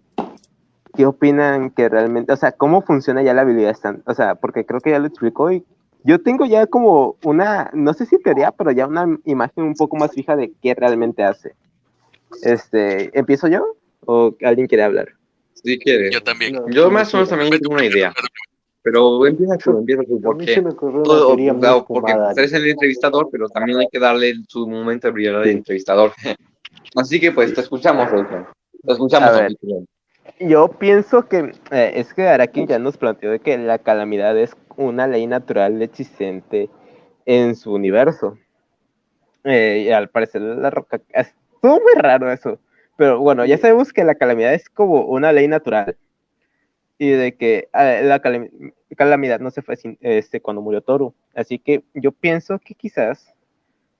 ¿qué 0.96 1.06
opinan 1.06 1.70
que 1.70 1.88
realmente, 1.88 2.32
o 2.32 2.36
sea, 2.36 2.52
cómo 2.52 2.82
funciona 2.82 3.22
ya 3.22 3.34
la 3.34 3.42
habilidad 3.42 3.70
stand? 3.72 4.02
O 4.06 4.14
sea, 4.14 4.34
porque 4.34 4.64
creo 4.64 4.80
que 4.80 4.90
ya 4.90 4.98
lo 4.98 5.06
explicó 5.06 5.50
y 5.52 5.64
yo 6.04 6.20
tengo 6.22 6.46
ya 6.46 6.66
como 6.66 7.16
una, 7.24 7.70
no 7.74 7.92
sé 7.94 8.06
si 8.06 8.18
teoría, 8.18 8.52
pero 8.52 8.70
ya 8.72 8.86
una 8.86 9.18
imagen 9.24 9.64
un 9.64 9.74
poco 9.74 9.96
más 9.96 10.12
fija 10.12 10.34
de 10.36 10.52
qué 10.62 10.74
realmente 10.74 11.22
hace. 11.22 11.54
Este, 12.42 13.16
¿empiezo 13.18 13.48
yo? 13.48 13.76
¿O 14.06 14.34
alguien 14.42 14.66
quiere 14.66 14.84
hablar? 14.84 15.08
si 15.62 15.78
quieres. 15.78 16.10
Yo 16.14 16.22
también. 16.22 16.54
no, 16.54 16.66
Yo 16.70 16.90
más 16.90 17.12
o 17.12 17.18
menos 17.18 17.28
también 17.28 17.50
tengo 17.50 17.74
una 17.74 17.84
idea, 17.84 18.14
pero 18.82 19.26
empieza 19.26 19.58
tú, 19.58 19.78
empieza 19.78 20.02
tú, 20.04 20.14
A 20.14 20.18
mí 20.18 20.22
porque, 20.22 20.54
se 20.54 20.62
me 20.62 20.70
ocurrió 20.70 21.00
una 21.00 21.04
todo- 21.04 21.36
claro, 21.36 21.84
porque 21.86 22.12
fumada. 22.12 22.28
usted 22.30 22.44
es 22.44 22.52
el 22.54 22.66
entrevistador, 22.70 23.28
pero 23.30 23.46
también 23.50 23.78
hay 23.78 23.86
que 23.92 23.98
darle 23.98 24.34
su 24.48 24.66
momento 24.66 25.08
de 25.08 25.12
brillar 25.12 25.34
al 25.36 25.44
Sí. 25.44 25.50
entrevistador. 25.50 26.12
Así 26.94 27.20
que 27.20 27.30
pues 27.32 27.52
te 27.52 27.60
escuchamos, 27.60 28.10
Rolfan. 28.10 28.46
Te 28.82 28.92
escuchamos, 28.92 29.28
A 29.28 29.40
ver. 29.42 29.52
Yo 30.40 30.68
pienso 30.68 31.28
que 31.28 31.52
eh, 31.70 31.92
es 31.96 32.14
que 32.14 32.26
Araki 32.26 32.66
ya 32.66 32.78
nos 32.78 32.96
planteó 32.96 33.30
de 33.30 33.40
que 33.40 33.58
la 33.58 33.78
calamidad 33.78 34.38
es 34.38 34.56
una 34.76 35.06
ley 35.06 35.26
natural 35.26 35.82
existente 35.82 36.70
en 37.26 37.54
su 37.54 37.74
universo. 37.74 38.38
Eh, 39.44 39.84
y 39.86 39.92
al 39.92 40.08
parecer 40.08 40.40
la 40.40 40.70
roca... 40.70 40.98
Estuvo 41.10 41.74
muy 41.80 41.92
raro 41.94 42.32
eso. 42.32 42.58
Pero 42.96 43.20
bueno, 43.20 43.44
ya 43.44 43.58
sabemos 43.58 43.92
que 43.92 44.02
la 44.02 44.14
calamidad 44.14 44.54
es 44.54 44.70
como 44.70 45.02
una 45.02 45.30
ley 45.30 45.46
natural. 45.46 45.96
Y 46.96 47.10
de 47.10 47.34
que 47.36 47.68
eh, 47.74 48.00
la 48.04 48.22
calam- 48.22 48.72
calamidad 48.96 49.40
no 49.40 49.50
se 49.50 49.60
fue 49.60 49.76
sin- 49.76 49.98
este, 50.00 50.40
cuando 50.40 50.62
murió 50.62 50.80
Toru. 50.80 51.14
Así 51.34 51.58
que 51.58 51.82
yo 51.92 52.12
pienso 52.12 52.58
que 52.58 52.74
quizás 52.74 53.34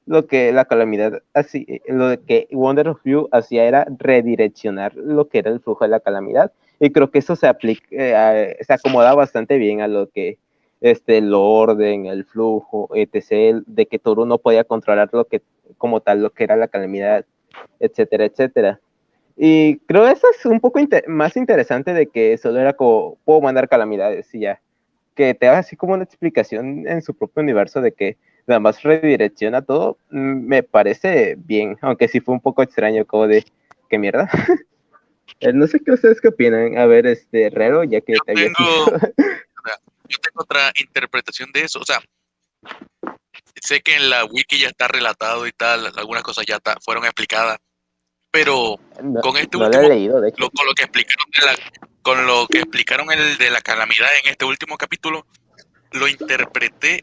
lo 0.06 0.26
que 0.26 0.52
la 0.52 0.64
calamidad 0.64 1.22
así, 1.34 1.80
lo 1.86 2.22
que 2.24 2.48
Wonder 2.50 2.88
of 2.88 3.00
You 3.04 3.28
hacía 3.32 3.64
era 3.64 3.86
redireccionar 3.98 4.94
lo 4.96 5.28
que 5.28 5.38
era 5.38 5.50
el 5.50 5.60
flujo 5.60 5.84
de 5.84 5.90
la 5.90 6.00
calamidad. 6.00 6.52
Y 6.80 6.90
creo 6.90 7.10
que 7.10 7.18
eso 7.18 7.36
se 7.36 7.46
aplica, 7.46 7.86
eh, 7.90 8.56
se 8.60 8.72
acomoda 8.72 9.14
bastante 9.14 9.58
bien 9.58 9.82
a 9.82 9.88
lo 9.88 10.08
que 10.08 10.38
este 10.80 11.18
el 11.18 11.32
orden, 11.34 12.06
el 12.06 12.24
flujo, 12.24 12.88
etc., 12.94 13.62
de 13.66 13.86
que 13.86 13.98
Toru 13.98 14.24
no 14.24 14.38
podía 14.38 14.64
controlar 14.64 15.10
lo 15.12 15.26
que, 15.26 15.42
como 15.76 16.00
tal, 16.00 16.22
lo 16.22 16.30
que 16.30 16.44
era 16.44 16.56
la 16.56 16.68
calamidad, 16.68 17.24
etcétera, 17.78 18.24
etcétera. 18.24 18.80
Y 19.36 19.78
creo 19.80 20.06
eso 20.06 20.26
es 20.36 20.44
un 20.46 20.60
poco 20.60 20.80
más 21.06 21.36
interesante 21.36 21.94
de 21.94 22.06
que 22.06 22.36
solo 22.38 22.60
era 22.60 22.72
como, 22.72 23.16
puedo 23.24 23.40
mandar 23.40 23.68
calamidades 23.68 24.34
y 24.34 24.40
ya. 24.40 24.60
Que 25.14 25.34
te 25.34 25.48
haga 25.48 25.58
así 25.58 25.76
como 25.76 25.94
una 25.94 26.04
explicación 26.04 26.86
en 26.86 27.02
su 27.02 27.14
propio 27.14 27.42
universo 27.42 27.80
de 27.80 27.92
que 27.92 28.16
nada 28.50 28.60
más 28.60 28.82
redirecciona 28.82 29.62
todo, 29.62 29.96
mm, 30.10 30.46
me 30.46 30.62
parece 30.62 31.36
bien, 31.38 31.78
aunque 31.80 32.08
sí 32.08 32.20
fue 32.20 32.34
un 32.34 32.40
poco 32.40 32.62
extraño, 32.62 33.06
como 33.06 33.26
de, 33.26 33.44
¿qué 33.88 33.98
mierda? 33.98 34.28
Eh, 35.38 35.52
no 35.54 35.66
sé 35.68 35.78
qué 35.82 35.92
ustedes 35.92 36.20
qué 36.20 36.28
opinan. 36.28 36.76
A 36.76 36.84
ver, 36.86 37.06
este, 37.06 37.46
Herrero, 37.46 37.84
ya 37.84 38.00
que 38.00 38.14
Yo 38.14 38.18
te 38.26 38.32
había 38.32 38.46
tengo- 38.52 38.84
dicho. 38.84 39.06
Yo 40.08 40.18
tengo 40.18 40.42
otra 40.42 40.72
interpretación 40.78 41.50
de 41.52 41.60
eso. 41.62 41.78
O 41.78 41.84
sea, 41.84 42.00
sé 43.62 43.80
que 43.80 43.94
en 43.94 44.10
la 44.10 44.24
wiki 44.24 44.58
ya 44.58 44.68
está 44.68 44.88
relatado 44.88 45.46
y 45.46 45.52
tal, 45.52 45.86
algunas 45.96 46.24
cosas 46.24 46.44
ya 46.46 46.58
ta- 46.58 46.76
fueron 46.84 47.04
explicadas, 47.04 47.58
pero 48.30 48.74
No, 49.02 49.20
con 49.20 49.36
este 49.36 49.56
no 49.56 49.68
lo 49.68 49.72
he 49.72 49.78
último, 49.78 49.88
leído, 49.94 50.20
de 50.20 50.28
hecho. 50.30 50.40
lo- 50.40 50.50
con 50.50 50.66
lo 50.66 50.74
que 50.74 50.82
explicaron 50.82 51.26
de 51.30 51.46
la, 51.46 51.88
con 52.02 52.26
lo 52.26 52.46
que 52.48 52.58
explicaron 52.58 53.10
el 53.12 53.38
de 53.38 53.50
la 53.50 53.60
calamidad 53.60 54.08
en 54.24 54.30
este 54.32 54.44
último 54.44 54.76
capítulo, 54.76 55.24
lo 55.92 56.08
interpreté 56.08 57.00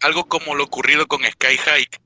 algo 0.00 0.26
como 0.26 0.54
lo 0.54 0.64
ocurrido 0.64 1.06
con 1.06 1.22
Sky 1.24 1.58
Hike, 1.58 2.00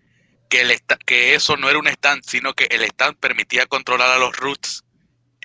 que 0.48 0.62
el 0.62 0.72
que 1.06 1.34
eso 1.34 1.56
no 1.56 1.68
era 1.68 1.78
un 1.78 1.86
stand, 1.88 2.22
sino 2.24 2.54
que 2.54 2.64
el 2.64 2.82
stand 2.82 3.16
permitía 3.18 3.66
controlar 3.66 4.10
a 4.10 4.18
los 4.18 4.36
roots. 4.36 4.84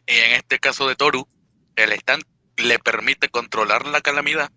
Y 0.08 0.14
en 0.18 0.32
este 0.34 0.60
caso 0.60 0.88
de 0.88 0.96
Toru, 0.96 1.28
el 1.76 1.92
stand 1.94 2.24
le 2.58 2.80
permite 2.80 3.30
controlar 3.30 3.86
la 3.88 4.02
calamidad. 4.02 4.52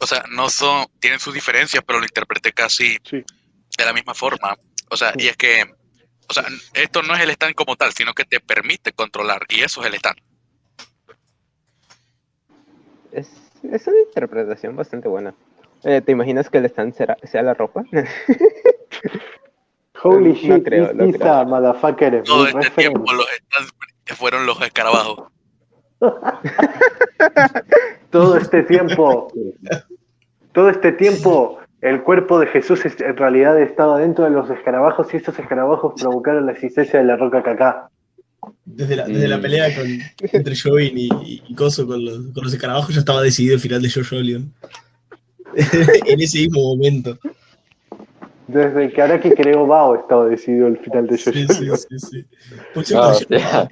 O 0.00 0.06
sea, 0.06 0.24
no 0.30 0.50
son, 0.50 0.86
tienen 1.00 1.20
sus 1.20 1.34
diferencias, 1.34 1.82
pero 1.86 1.98
lo 1.98 2.04
interpreté 2.04 2.52
casi 2.52 2.98
Sí. 3.04 3.24
de 3.78 3.84
la 3.84 3.92
misma 3.92 4.14
forma. 4.14 4.56
O 4.90 4.96
sea, 4.96 5.12
y 5.16 5.28
es 5.28 5.36
que, 5.36 5.64
o 6.28 6.32
sea, 6.34 6.44
esto 6.74 7.02
no 7.02 7.14
es 7.14 7.20
el 7.20 7.30
stand 7.30 7.54
como 7.54 7.76
tal, 7.76 7.92
sino 7.92 8.12
que 8.12 8.24
te 8.24 8.40
permite 8.40 8.92
controlar, 8.92 9.46
y 9.48 9.62
eso 9.62 9.80
es 9.82 9.86
el 9.86 9.94
stand. 9.94 10.18
Es, 13.12 13.28
es 13.70 13.86
una 13.86 14.00
interpretación 14.00 14.76
bastante 14.76 15.08
buena. 15.08 15.34
Eh, 15.84 16.00
¿Te 16.00 16.12
imaginas 16.12 16.48
que 16.50 16.58
el 16.58 16.64
stand 16.66 16.94
será, 16.94 17.16
sea 17.22 17.42
la 17.42 17.54
ropa? 17.54 17.84
Holy 20.02 20.28
No 20.30 20.34
shit, 20.34 20.64
creo, 20.64 20.84
is 21.06 21.16
creo. 21.16 21.44
motherfucker 21.46 22.22
Todo 22.24 22.46
este 22.46 22.70
tiempo 22.70 23.12
los 23.12 23.26
stands 23.26 23.72
fueron 24.18 24.44
los 24.46 24.60
escarabajos. 24.60 25.28
Todo 28.10 28.36
este 28.36 28.62
tiempo, 28.64 29.32
todo 30.52 30.68
este 30.70 30.92
tiempo, 30.92 31.58
el 31.80 32.02
cuerpo 32.02 32.38
de 32.38 32.46
Jesús 32.46 32.84
es- 32.84 33.00
en 33.00 33.16
realidad 33.16 33.60
estaba 33.60 33.98
dentro 33.98 34.24
de 34.24 34.30
los 34.30 34.48
escarabajos 34.50 35.12
y 35.12 35.16
estos 35.16 35.36
escarabajos 35.38 35.94
provocaron 36.00 36.46
la 36.46 36.52
existencia 36.52 37.00
de 37.00 37.06
la 37.06 37.16
roca 37.16 37.42
cacá. 37.42 37.88
Desde 38.64 38.96
la, 38.96 39.06
desde 39.06 39.26
la 39.26 39.38
Mm. 39.38 39.42
pelea 39.42 39.74
con, 39.74 39.86
entre 40.32 40.54
Join 40.56 40.96
y, 40.96 41.08
y 41.48 41.54
Coso 41.54 41.86
con 41.86 42.04
los, 42.04 42.18
con 42.34 42.44
los 42.44 42.52
escarabajos 42.54 42.94
ya 42.94 43.00
estaba 43.00 43.20
decidido 43.22 43.54
el 43.54 43.60
final 43.60 43.82
de 43.82 43.90
Jojo 43.90 44.16
Leon. 44.16 44.52
en 46.06 46.20
ese 46.20 46.38
mismo 46.38 46.60
momento. 46.74 47.18
Desde 48.48 48.92
que 48.92 49.00
Araki 49.02 49.30
creó 49.30 49.66
Bao 49.66 49.94
estaba 49.94 50.26
decidido 50.26 50.66
el 50.66 50.76
final 50.78 51.06
de 51.06 51.16
Sí, 51.16 51.46
JoJo. 51.46 51.76
sí, 51.76 51.98
sí, 51.98 51.98
sí. 51.98 52.26
Pues 52.74 52.92
Ah, 52.94 53.14
siempre- 53.14 53.36
o 53.36 53.40
sea, 53.40 53.68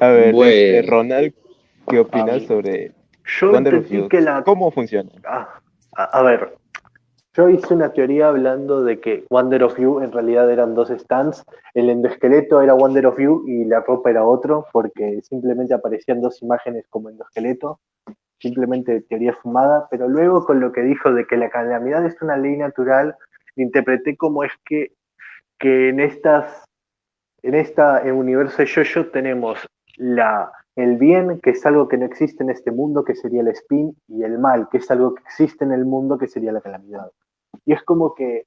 A 0.00 0.08
ver, 0.10 0.32
Bueno. 0.34 0.50
este, 0.50 0.82
Ronald, 0.90 1.34
¿qué 1.88 1.98
opinas 1.98 2.42
sobre 2.44 2.92
Yo 3.40 3.50
Wonder 3.52 3.74
of 3.74 3.80
entendí 3.84 4.02
You? 4.04 4.08
que 4.08 4.20
la 4.20 4.42
¿Cómo 4.44 4.70
funciona? 4.70 5.10
Ah, 5.24 5.60
a, 5.96 6.04
a 6.04 6.22
ver, 6.22 6.54
yo 7.34 7.48
hice 7.50 7.74
una 7.74 7.92
teoría 7.92 8.28
hablando 8.28 8.82
de 8.82 9.00
que 9.00 9.24
Wonder 9.28 9.64
of 9.64 9.78
You 9.78 10.00
en 10.00 10.10
realidad 10.12 10.50
eran 10.50 10.74
dos 10.74 10.88
stands. 10.88 11.44
El 11.74 11.90
endoesqueleto 11.90 12.62
era 12.62 12.74
Wonder 12.74 13.06
of 13.06 13.18
You 13.20 13.44
y 13.46 13.64
la 13.64 13.80
ropa 13.80 14.10
era 14.10 14.24
otro, 14.24 14.66
porque 14.72 15.20
simplemente 15.22 15.74
aparecían 15.74 16.20
dos 16.20 16.40
imágenes 16.42 16.86
como 16.88 17.10
endoesqueleto. 17.10 17.80
Simplemente 18.40 19.00
teoría 19.02 19.32
fumada, 19.34 19.88
pero 19.90 20.08
luego 20.08 20.44
con 20.44 20.60
lo 20.60 20.72
que 20.72 20.82
dijo 20.82 21.12
de 21.12 21.26
que 21.26 21.36
la 21.36 21.50
calamidad 21.50 22.04
es 22.06 22.20
una 22.22 22.36
ley 22.36 22.56
natural, 22.56 23.16
interpreté 23.56 24.16
como 24.16 24.44
es 24.44 24.52
que, 24.64 24.92
que 25.58 25.88
en 25.88 26.00
estas 26.00 26.64
en 27.42 27.54
esta 27.54 28.02
en 28.02 28.14
universo 28.14 28.58
de 28.62 28.68
Jojo 28.68 29.06
tenemos 29.10 29.66
la 29.96 30.52
el 30.76 30.96
bien, 30.96 31.40
que 31.40 31.50
es 31.50 31.66
algo 31.66 31.88
que 31.88 31.96
no 31.98 32.06
existe 32.06 32.44
en 32.44 32.50
este 32.50 32.70
mundo, 32.70 33.04
que 33.04 33.16
sería 33.16 33.40
el 33.40 33.48
spin, 33.48 33.96
y 34.06 34.22
el 34.22 34.38
mal, 34.38 34.68
que 34.70 34.78
es 34.78 34.88
algo 34.92 35.14
que 35.16 35.22
existe 35.24 35.64
en 35.64 35.72
el 35.72 35.84
mundo, 35.84 36.18
que 36.18 36.28
sería 36.28 36.52
la 36.52 36.60
calamidad. 36.60 37.10
Y 37.64 37.72
es 37.72 37.82
como 37.82 38.14
que, 38.14 38.46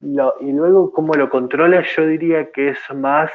lo- 0.00 0.34
y 0.40 0.52
luego 0.52 0.92
cómo 0.92 1.14
lo 1.14 1.30
controla, 1.30 1.82
yo 1.96 2.06
diría 2.06 2.50
que 2.52 2.68
es 2.70 2.78
más 2.94 3.30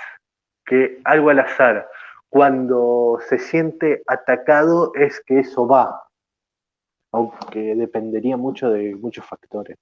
que 0.66 1.00
algo 1.06 1.32
al 1.32 1.40
azar. 1.40 1.88
Cuando 2.30 3.20
se 3.28 3.40
siente 3.40 4.04
atacado 4.06 4.92
es 4.96 5.22
que 5.26 5.40
eso 5.40 5.68
va, 5.68 6.04
aunque 7.12 7.76
dependería 7.76 8.38
mucho 8.38 8.70
de 8.70 8.96
muchos 8.96 9.26
factores. 9.26 9.78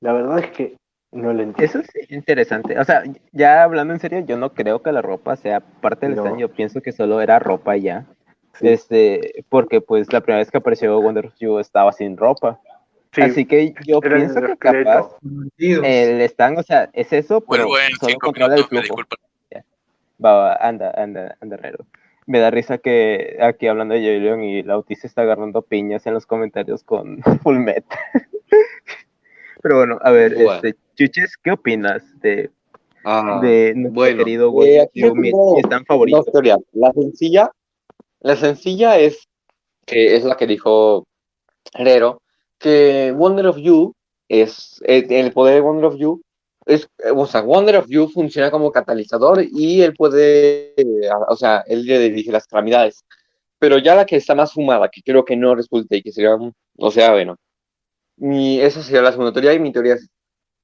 La 0.00 0.12
verdad 0.12 0.40
es 0.40 0.50
que 0.50 0.76
no 1.12 1.32
lo 1.32 1.42
entiendo. 1.42 1.62
Eso 1.62 1.78
es 1.78 2.10
interesante. 2.10 2.78
O 2.78 2.84
sea, 2.84 3.04
ya 3.32 3.62
hablando 3.62 3.94
en 3.94 4.00
serio, 4.00 4.20
yo 4.20 4.36
no 4.36 4.52
creo 4.52 4.82
que 4.82 4.92
la 4.92 5.00
ropa 5.00 5.36
sea 5.36 5.60
parte 5.60 6.06
del 6.06 6.16
No. 6.16 6.22
stand. 6.22 6.40
Yo 6.40 6.48
pienso 6.50 6.80
que 6.80 6.92
solo 6.92 7.20
era 7.20 7.38
ropa 7.38 7.76
ya. 7.76 8.04
Sí. 8.54 8.68
Este, 8.68 9.44
porque 9.48 9.80
pues 9.80 10.12
la 10.12 10.20
primera 10.20 10.38
vez 10.38 10.50
que 10.50 10.58
apareció 10.58 11.00
Wonder 11.00 11.32
You 11.38 11.58
estaba 11.58 11.92
sin 11.92 12.16
ropa. 12.16 12.60
Sí, 13.12 13.22
Así 13.22 13.46
que 13.46 13.74
yo 13.86 14.00
era 14.02 14.16
el 14.16 14.22
pienso 14.24 14.42
que 14.42 14.56
capaz 14.56 15.16
el 15.56 16.20
stand, 16.22 16.58
o 16.58 16.62
sea, 16.62 16.90
es 16.92 17.12
eso, 17.12 17.40
pero 17.40 17.66
Vuelvo 17.66 17.78
en 17.78 17.96
solo 17.96 18.10
cinco 18.10 18.26
controla 18.26 18.54
el 18.56 18.60
minutos, 18.60 18.72
me 18.72 18.82
flujo. 18.82 19.02
Va, 20.22 20.32
va, 20.34 20.56
anda, 20.56 20.90
anda, 20.96 21.36
anda 21.40 21.56
raro. 21.56 21.86
Me 22.26 22.40
da 22.40 22.50
risa 22.50 22.78
que 22.78 23.36
aquí 23.40 23.66
hablando 23.68 23.94
de 23.94 24.00
Joy 24.00 24.44
y 24.46 24.62
la 24.62 24.74
autista 24.74 25.06
está 25.06 25.22
agarrando 25.22 25.62
piñas 25.62 26.06
en 26.06 26.14
los 26.14 26.26
comentarios 26.26 26.82
con 26.82 27.22
Full 27.42 27.58
Metal. 27.58 27.98
Pero 29.62 29.76
bueno, 29.78 29.98
a 30.02 30.10
ver, 30.10 30.34
Bueno. 30.34 30.52
este, 30.54 30.74
Chuches, 30.96 31.36
¿qué 31.42 31.52
opinas 31.52 32.02
de, 32.20 32.50
ah, 33.04 33.38
de 33.42 33.74
nuestro 33.76 33.94
bueno, 33.94 34.18
querido 34.24 34.48
eh, 34.48 34.50
Wonder 34.52 34.80
of 34.80 34.88
aquí 34.88 35.00
You, 35.00 35.14
mi, 35.14 35.30
stand 35.64 35.86
favorito? 35.86 36.16
dos 36.18 36.26
teorías. 36.32 36.58
La 36.72 36.92
sencilla, 36.92 37.50
la 38.20 38.36
sencilla 38.36 38.98
es 38.98 39.28
que 39.86 40.16
es 40.16 40.24
la 40.24 40.36
que 40.36 40.46
dijo 40.46 41.06
Herrero, 41.74 42.22
que 42.58 43.12
Wonder 43.16 43.46
of 43.46 43.58
You 43.58 43.94
es 44.28 44.82
eh, 44.86 45.06
el 45.10 45.32
poder 45.32 45.54
de 45.54 45.60
Wonder 45.60 45.84
of 45.86 45.96
You 45.96 46.22
es, 46.66 46.88
o 47.14 47.26
sea, 47.26 47.42
Wonder 47.42 47.76
of 47.76 47.86
You 47.88 48.08
funciona 48.08 48.50
como 48.50 48.72
catalizador 48.72 49.44
y 49.50 49.82
él 49.82 49.94
puede, 49.94 50.74
o 51.28 51.36
sea, 51.36 51.64
él 51.66 51.86
le 51.86 51.98
dirige 51.98 52.32
las 52.32 52.46
calamidades. 52.46 53.04
Pero 53.58 53.78
ya 53.78 53.94
la 53.94 54.06
que 54.06 54.16
está 54.16 54.34
más 54.34 54.52
fumada, 54.52 54.88
que 54.90 55.02
creo 55.02 55.24
que 55.24 55.36
no 55.36 55.54
resulte 55.54 55.96
y 55.96 56.02
que 56.02 56.12
sería, 56.12 56.36
o 56.78 56.90
sea, 56.90 57.12
bueno, 57.12 57.36
mi, 58.16 58.60
esa 58.60 58.82
sería 58.82 59.02
la 59.02 59.12
segunda 59.12 59.32
teoría 59.32 59.54
y 59.54 59.60
mi 59.60 59.72
teoría 59.72 59.94
es, 59.94 60.08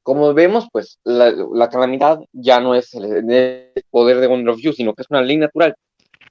como 0.02 0.34
vemos, 0.34 0.68
pues 0.72 0.98
la, 1.04 1.32
la 1.54 1.68
calamidad 1.70 2.20
ya 2.32 2.60
no 2.60 2.74
es 2.74 2.92
el, 2.94 3.30
el 3.30 3.72
poder 3.90 4.18
de 4.20 4.26
Wonder 4.26 4.54
of 4.54 4.60
You, 4.60 4.72
sino 4.72 4.94
que 4.94 5.02
es 5.02 5.10
una 5.10 5.22
ley 5.22 5.36
natural. 5.36 5.74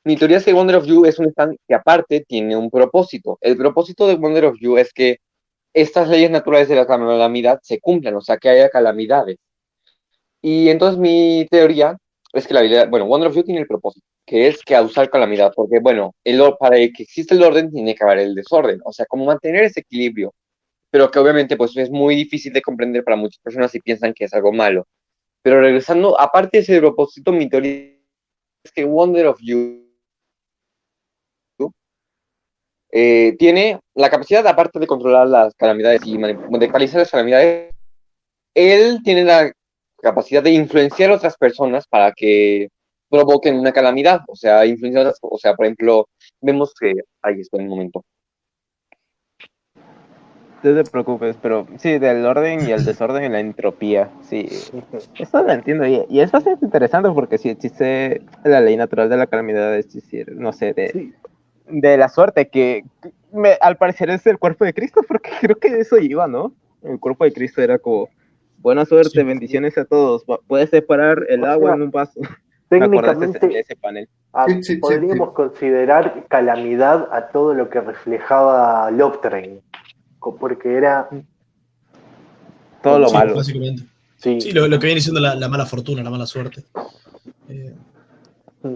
Mi 0.03 0.17
teoría 0.17 0.37
es 0.37 0.45
que 0.45 0.53
Wonder 0.53 0.77
of 0.77 0.85
You 0.85 1.05
es 1.05 1.19
un 1.19 1.27
stand 1.27 1.57
que 1.67 1.75
aparte 1.75 2.25
tiene 2.27 2.57
un 2.57 2.69
propósito. 2.69 3.37
El 3.41 3.57
propósito 3.57 4.07
de 4.07 4.15
Wonder 4.15 4.45
of 4.45 4.57
You 4.59 4.77
es 4.77 4.91
que 4.93 5.19
estas 5.73 6.09
leyes 6.09 6.31
naturales 6.31 6.67
de 6.69 6.75
la 6.75 6.87
calamidad 6.87 7.59
se 7.63 7.79
cumplan, 7.79 8.15
o 8.15 8.21
sea, 8.21 8.37
que 8.37 8.49
haya 8.49 8.69
calamidades. 8.69 9.37
Y 10.41 10.69
entonces 10.69 10.99
mi 10.99 11.47
teoría 11.49 11.97
es 12.33 12.47
que 12.47 12.53
la 12.53 12.61
habilidad, 12.61 12.89
bueno, 12.89 13.05
Wonder 13.05 13.29
of 13.29 13.35
You 13.35 13.43
tiene 13.43 13.61
el 13.61 13.67
propósito, 13.67 14.05
que 14.25 14.47
es 14.47 14.63
causar 14.63 15.09
calamidad, 15.09 15.51
porque 15.55 15.79
bueno, 15.79 16.15
el, 16.23 16.41
para 16.59 16.77
que 16.77 17.03
exista 17.03 17.35
el 17.35 17.43
orden 17.43 17.71
tiene 17.71 17.93
que 17.95 18.03
haber 18.03 18.19
el 18.19 18.35
desorden, 18.35 18.79
o 18.85 18.93
sea, 18.93 19.05
como 19.05 19.25
mantener 19.25 19.65
ese 19.65 19.81
equilibrio, 19.81 20.33
pero 20.89 21.11
que 21.11 21.19
obviamente 21.19 21.57
pues 21.57 21.75
es 21.77 21.89
muy 21.91 22.15
difícil 22.15 22.53
de 22.53 22.61
comprender 22.61 23.03
para 23.03 23.17
muchas 23.17 23.39
personas 23.43 23.71
si 23.71 23.79
piensan 23.79 24.13
que 24.13 24.25
es 24.25 24.33
algo 24.33 24.51
malo. 24.51 24.87
Pero 25.43 25.61
regresando, 25.61 26.19
aparte 26.19 26.57
de 26.57 26.63
ese 26.63 26.79
propósito, 26.79 27.31
mi 27.31 27.49
teoría 27.49 27.97
es 28.63 28.71
que 28.71 28.85
Wonder 28.85 29.27
of 29.27 29.39
You 29.41 29.81
eh, 32.93 33.35
tiene 33.39 33.79
la 33.95 34.09
capacidad, 34.09 34.45
aparte 34.45 34.77
de 34.79 34.87
controlar 34.87 35.27
las 35.27 35.55
calamidades 35.55 36.01
y 36.05 36.17
de 36.17 36.65
ecualizar 36.65 36.99
las 36.99 37.11
calamidades, 37.11 37.73
él 38.53 38.99
tiene 39.03 39.23
la 39.23 39.51
capacidad 40.01 40.43
de 40.43 40.51
influenciar 40.51 41.11
a 41.11 41.15
otras 41.15 41.37
personas 41.37 41.87
para 41.87 42.11
que 42.11 42.69
provoquen 43.09 43.59
una 43.59 43.71
calamidad, 43.71 44.21
o 44.27 44.35
sea, 44.35 44.65
influenciar, 44.65 45.05
a 45.05 45.09
otras- 45.09 45.19
o 45.21 45.37
sea, 45.37 45.53
por 45.55 45.65
ejemplo, 45.65 46.07
vemos 46.41 46.73
que, 46.79 46.93
ahí 47.21 47.41
está 47.41 47.57
un 47.57 47.67
momento, 47.67 48.03
No 50.63 50.75
te 50.75 50.83
preocupes, 50.91 51.35
pero 51.41 51.65
sí, 51.79 51.97
del 51.97 52.23
orden 52.23 52.67
y 52.67 52.71
el 52.71 52.85
desorden 52.85 53.23
y 53.23 53.29
la 53.29 53.39
entropía, 53.39 54.11
sí. 54.21 54.47
Eso 55.17 55.41
lo 55.41 55.51
entiendo 55.51 55.87
y, 55.87 56.05
y 56.07 56.19
es 56.19 56.31
bastante 56.31 56.63
interesante 56.65 57.09
porque 57.09 57.39
si 57.39 57.49
existe 57.49 58.21
la 58.43 58.61
ley 58.61 58.77
natural 58.77 59.09
de 59.09 59.17
la 59.17 59.25
calamidad, 59.25 59.75
es 59.75 59.91
decir, 59.91 60.31
no 60.35 60.53
sé, 60.53 60.73
de, 60.73 60.89
Sí. 60.89 61.13
de 61.67 61.97
la 61.97 62.09
suerte, 62.09 62.49
que 62.49 62.83
que 63.01 63.11
me- 63.33 63.57
al 63.59 63.77
parecer 63.77 64.11
es 64.11 64.25
el 64.27 64.37
cuerpo 64.37 64.63
de 64.63 64.73
Cristo, 64.75 65.01
porque 65.07 65.31
creo 65.41 65.55
que 65.57 65.79
eso 65.79 65.97
iba, 65.97 66.27
¿no? 66.27 66.53
El 66.83 66.99
cuerpo 66.99 67.23
de 67.23 67.33
Cristo 67.33 67.61
era 67.63 67.79
como, 67.79 68.09
buena 68.61 68.85
suerte, 68.85 69.09
Sí. 69.19 69.23
bendiciones 69.23 69.77
a 69.77 69.85
todos, 69.85 70.23
puedes 70.47 70.69
separar 70.69 71.25
el 71.29 71.43
O 71.43 71.47
agua 71.47 71.69
sea, 71.69 71.75
en 71.75 71.81
un 71.83 71.91
vaso. 71.91 72.19
De 72.19 72.27
ese, 72.29 72.37
Técnicamente, 72.79 73.59
ese 73.59 73.75
panel. 73.75 74.07
ah, 74.33 74.45
Sí, 74.47 74.53
sí, 74.63 74.73
sí, 74.75 74.77
podríamos 74.77 75.31
considerar 75.33 76.25
calamidad 76.29 77.09
a 77.11 77.27
todo 77.27 77.53
lo 77.53 77.69
que 77.69 77.81
reflejaba 77.81 78.89
Love 78.91 79.19
Train, 79.21 79.61
porque 80.39 80.75
era, 80.75 81.09
Todo 82.81 82.97
lo 82.99 83.09
Sí, 83.09 83.13
malo. 83.13 83.35
Básicamente. 83.35 83.83
sí, 84.17 84.41
Sí, 84.41 84.51
lo, 84.53 84.67
lo 84.67 84.79
que 84.79 84.87
viene 84.87 85.01
siendo 85.01 85.19
la, 85.21 85.35
la 85.35 85.47
mala 85.49 85.65
fortuna, 85.65 86.01
la 86.01 86.09
mala 86.09 86.25
suerte. 86.25 86.63
Eh, 87.49 87.75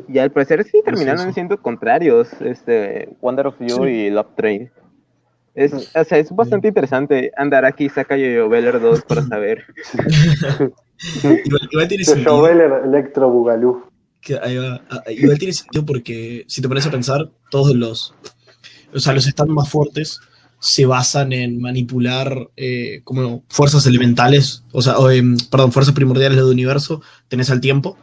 Y 0.08 0.18
al 0.20 0.32
parecer 0.32 0.64
sí 0.64 0.82
terminaron 0.84 1.32
siendo 1.34 1.60
contrarios, 1.62 2.30
este, 2.42 3.10
Wonder 3.22 3.48
of 3.48 3.56
You 3.60 3.84
Sí. 3.84 3.90
y 3.90 4.10
Love 4.10 4.36
Train. 4.36 4.72
Es, 5.56 5.74
o 5.74 6.04
sea, 6.04 6.18
es 6.18 6.30
bastante 6.32 6.68
interesante 6.68 7.32
andar 7.38 7.64
aquí, 7.66 7.88
saca 7.90 8.18
yo 8.18 8.50
Veller 8.50 8.80
2 8.80 9.02
para 9.04 9.24
saber. 9.28 9.64
Igual, 11.24 11.70
igual 11.72 11.88
tiene 11.90 12.04
sentido. 12.06 12.38
Jovel 12.38 12.62
Electro 12.86 13.30
Bugalú. 13.30 13.84
que 14.22 14.38
ahí 14.42 14.56
va. 14.58 14.82
Ah, 14.90 15.04
Igual 15.12 15.38
tiene 15.38 15.54
sentido 15.54 15.86
porque 15.86 16.46
si 16.48 16.62
te 16.62 16.68
pones 16.70 16.86
a 16.86 16.92
pensar, 16.92 17.30
todos 17.52 17.76
los, 17.76 18.14
o 18.94 19.00
sea, 19.00 19.14
los 19.14 19.28
estados 19.28 19.54
más 19.54 19.70
fuertes 19.70 20.20
se 20.60 20.86
basan 20.86 21.34
en 21.34 21.60
manipular 21.60 22.50
eh, 22.56 23.02
como 23.04 23.44
fuerzas 23.50 23.86
elementales, 23.86 24.64
o 24.72 24.82
sea, 24.82 24.98
o, 24.98 25.10
em, 25.12 25.38
perdón, 25.52 25.72
fuerzas 25.74 25.94
primordiales 25.94 26.38
del 26.38 26.48
universo. 26.48 27.02
Tenés 27.28 27.50
al 27.50 27.60
tiempo, 27.60 27.98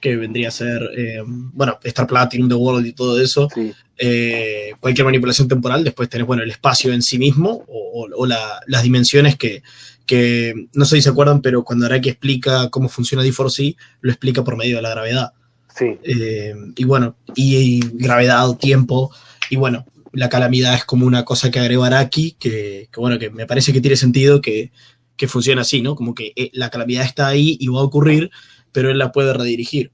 que 0.00 0.16
vendría 0.16 0.48
a 0.48 0.52
ser, 0.52 0.82
eh, 0.96 1.22
bueno, 1.26 1.78
Star 1.82 2.06
Platinum, 2.06 2.48
The 2.48 2.54
World 2.54 2.86
y 2.86 2.92
todo 2.92 3.18
eso. 3.20 3.48
Sí. 3.54 3.72
Eh, 3.98 4.72
cualquier 4.80 5.04
manipulación 5.04 5.48
temporal, 5.48 5.84
después 5.84 6.08
tenés, 6.08 6.26
bueno, 6.26 6.42
el 6.42 6.50
espacio 6.50 6.92
en 6.92 7.02
sí 7.02 7.18
mismo 7.18 7.64
o, 7.68 8.02
o- 8.02 8.08
o 8.22 8.26
la- 8.26 8.60
las 8.66 8.82
dimensiones 8.82 9.36
que, 9.36 9.62
que, 10.06 10.52
no 10.74 10.84
sé 10.84 10.96
si 10.96 11.02
se 11.02 11.08
acuerdan, 11.10 11.40
pero 11.40 11.64
cuando 11.64 11.86
Araki 11.86 12.08
explica 12.10 12.68
cómo 12.70 12.88
funciona 12.88 13.22
D4C, 13.24 13.76
lo 14.00 14.10
explica 14.10 14.42
por 14.44 14.56
medio 14.56 14.76
de 14.76 14.82
la 14.82 14.90
gravedad. 14.90 15.32
Sí. 15.76 15.86
Eh, 16.02 16.54
y 16.76 16.84
bueno, 16.84 17.16
y, 17.34 17.56
y 17.56 17.80
gravedad, 17.94 18.56
tiempo, 18.58 19.10
y 19.50 19.56
bueno, 19.56 19.86
la 20.12 20.28
calamidad 20.28 20.74
es 20.74 20.84
como 20.84 21.06
una 21.06 21.24
cosa 21.24 21.50
que 21.50 21.58
agregó 21.58 21.84
Araki, 21.84 22.32
que, 22.38 22.88
que 22.92 23.00
bueno, 23.00 23.18
que 23.18 23.30
me 23.30 23.46
parece 23.46 23.72
que 23.72 23.80
tiene 23.80 23.96
sentido 23.96 24.40
que, 24.40 24.70
que 25.16 25.26
funciona 25.28 25.62
así, 25.62 25.82
¿no? 25.82 25.94
Como 25.96 26.14
que 26.14 26.32
eh, 26.36 26.50
la 26.52 26.70
calamidad 26.70 27.04
está 27.04 27.26
ahí 27.28 27.56
y 27.60 27.66
va 27.68 27.80
a 27.80 27.84
ocurrir, 27.84 28.30
pero 28.72 28.90
él 28.90 28.98
la 28.98 29.10
puede 29.12 29.32
redirigir. 29.32 29.90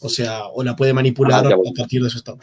O 0.00 0.08
sea, 0.08 0.46
o 0.46 0.64
la 0.64 0.74
puede 0.74 0.92
manipular 0.92 1.46
Ah, 1.46 1.50
a 1.50 1.72
partir 1.76 2.02
de 2.02 2.10
su 2.10 2.18
estado. 2.18 2.38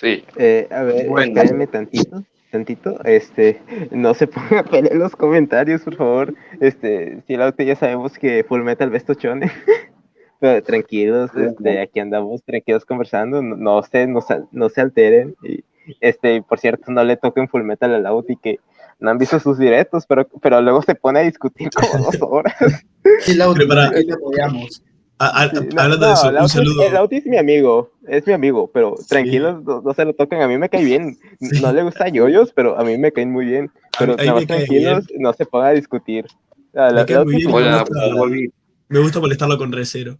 Sí. 0.00 0.24
Eh, 0.36 0.68
a 0.70 0.82
ver, 0.82 1.08
Bueno. 1.08 1.34
tantito, 1.70 2.22
tantito, 2.50 3.02
este, 3.04 3.60
no 3.90 4.14
se 4.14 4.26
ponga 4.28 4.60
a 4.60 4.64
pelear 4.64 4.92
en 4.92 4.98
los 5.00 5.16
comentarios, 5.16 5.82
por 5.82 5.96
favor, 5.96 6.34
este, 6.60 7.22
si 7.26 7.36
la 7.36 7.54
ya 7.56 7.76
sabemos 7.76 8.18
que 8.18 8.44
Full 8.44 8.62
Metal 8.62 8.90
ves 8.90 9.04
tochone, 9.04 9.50
pero 10.40 10.62
tranquilos, 10.62 11.30
este, 11.36 11.80
aquí 11.80 12.00
andamos 12.00 12.42
tranquilos 12.44 12.84
conversando, 12.84 13.42
no, 13.42 13.56
no 13.56 13.82
se, 13.82 14.06
no, 14.06 14.20
se- 14.20 14.44
no 14.52 14.68
se 14.68 14.80
alteren, 14.80 15.34
y, 15.42 15.64
este, 16.00 16.42
por 16.42 16.60
cierto, 16.60 16.92
no 16.92 17.02
le 17.02 17.16
toquen 17.16 17.48
Full 17.48 17.62
Metal 17.64 17.92
al 17.94 18.02
Lauti 18.04 18.36
que 18.36 18.58
no 19.00 19.10
han 19.10 19.18
visto 19.18 19.38
sus 19.40 19.58
directos, 19.58 20.06
pero, 20.06 20.28
pero 20.42 20.60
luego 20.60 20.82
se 20.82 20.94
pone 20.94 21.20
a 21.20 21.22
discutir 21.22 21.70
como 21.70 22.04
dos 22.04 22.16
horas. 22.20 22.54
Sí, 23.20 23.34
Lauti, 23.34 23.66
te 23.66 24.12
apoyamos. 24.12 24.82
A- 25.20 25.42
a- 25.42 25.50
Sí, 25.50 25.56
no, 25.74 25.82
hablando 25.82 25.96
no, 25.98 26.06
de 26.08 26.12
eso, 26.14 26.30
Lauti- 26.30 26.42
un 26.42 26.48
saludo. 26.48 26.82
El 26.86 26.94
Lauti 26.94 27.16
es 27.16 27.26
mi 27.26 27.36
amigo, 27.38 27.92
es 28.06 28.26
mi 28.26 28.32
amigo, 28.32 28.70
pero 28.72 28.94
tranquilos, 29.08 29.62
no, 29.64 29.80
no 29.82 29.94
se 29.94 30.04
lo 30.04 30.12
toquen, 30.14 30.40
a 30.42 30.48
mí 30.48 30.56
me 30.58 30.68
cae 30.68 30.84
bien. 30.84 31.16
Sí. 31.40 31.60
No 31.60 31.72
le 31.72 31.82
gusta 31.82 32.08
yoyos, 32.08 32.52
pero 32.54 32.78
a 32.78 32.84
mí 32.84 32.96
me 32.98 33.10
caen 33.12 33.32
muy 33.32 33.44
bien. 33.46 33.70
A 33.94 33.98
Pero 33.98 34.12
a 34.14 34.16
me 34.16 34.32
más 34.32 34.46
tranquilos, 34.46 35.06
no 35.18 35.32
se 35.32 35.44
pongan 35.44 35.68
a 35.70 35.72
discutir. 35.72 36.26
Ah, 36.74 36.90
la- 36.92 37.00
Me 37.00 37.06
cae 37.06 37.16
Lauti 37.16 37.32
muy 37.32 37.40
es 37.42 37.46
bien. 37.46 37.54
Hola, 37.56 37.84
gusta-. 37.88 38.54
Me 38.88 38.98
gusta 39.00 39.20
molestarlo 39.20 39.58
con 39.58 39.72
Recero. 39.72 40.18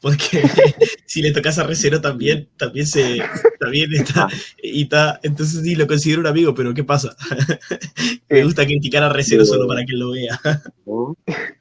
Porque 0.00 0.18
si 1.06 1.22
le 1.22 1.30
tocas 1.30 1.60
a 1.60 1.62
Recero 1.62 2.00
también, 2.00 2.48
también 2.56 2.88
se, 2.88 3.20
también 3.60 3.94
está, 3.94 4.26
y 4.60 4.82
está, 4.82 5.20
entonces 5.22 5.62
sí 5.62 5.76
lo 5.76 5.86
considero 5.86 6.20
un 6.22 6.26
amigo, 6.26 6.52
pero 6.56 6.74
¿qué 6.74 6.82
pasa? 6.82 7.14
Me 8.28 8.38
Sí. 8.38 8.42
gusta 8.42 8.64
criticar 8.64 9.04
a 9.04 9.10
Recero 9.10 9.44
solo 9.44 9.68
para 9.68 9.84
que 9.84 9.92
él 9.92 10.00
lo 10.00 10.10
vea. 10.10 10.40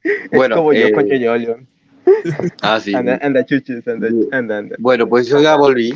es 0.04 0.30
Bueno, 0.32 0.56
como 0.56 0.74
yo 0.74 0.88
eh, 0.88 0.92
con 0.92 1.08
Yoyo. 1.08 1.58
Ah, 2.62 2.80
sí. 2.80 2.94
Anda, 2.94 3.20
anda, 3.22 3.46
chuches, 3.46 3.88
anda, 3.88 4.10
anda, 4.32 4.58
anda. 4.58 4.76
Bueno, 4.80 5.08
pues 5.08 5.28
yo 5.28 5.42
ya 5.42 5.56
volví. 5.56 5.94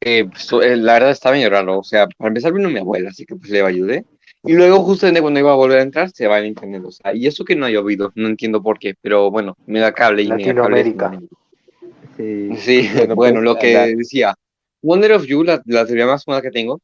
Eh, 0.00 0.24
pues, 0.24 0.50
eh, 0.64 0.76
la 0.76 0.94
verdad 0.94 1.10
estaba 1.10 1.34
medio 1.34 1.50
raro. 1.50 1.78
O 1.78 1.84
sea, 1.84 2.06
para 2.06 2.28
empezar 2.28 2.52
vino 2.52 2.68
mi 2.70 2.78
abuela, 2.78 3.10
así 3.10 3.24
que 3.26 3.36
pues 3.36 3.50
le 3.50 3.62
ayudé. 3.62 4.04
Y 4.42 4.54
luego, 4.54 4.80
justamente 4.82 5.20
cuando 5.20 5.40
iba 5.40 5.52
a 5.52 5.56
volver 5.56 5.80
a 5.80 5.82
entrar, 5.82 6.10
se 6.10 6.26
va 6.26 6.38
el 6.38 6.46
internet. 6.46 6.82
O 6.86 6.90
sea, 6.90 7.14
y 7.14 7.26
eso 7.26 7.44
que 7.44 7.56
no 7.56 7.66
ha 7.66 7.70
llovido, 7.70 8.10
no 8.14 8.28
entiendo 8.28 8.62
por 8.62 8.78
qué, 8.78 8.94
pero 9.00 9.30
bueno, 9.30 9.56
me 9.66 9.80
da 9.80 9.92
cable 9.92 10.22
y 10.22 10.28
me 10.28 10.44
da 10.44 10.54
cable. 10.54 10.84
Latinoamérica. 10.84 11.20
Sí, 12.16 12.50
Sí, 12.56 12.90
bueno, 12.96 13.14
pues, 13.14 13.34
lo 13.34 13.56
que 13.56 13.76
anda. 13.76 13.96
decía. 13.96 14.34
Wonder 14.82 15.12
of 15.12 15.26
You, 15.26 15.44
la, 15.44 15.60
la 15.66 15.84
teoría 15.84 16.06
más 16.06 16.26
nueva 16.26 16.40
que 16.40 16.50
tengo, 16.50 16.80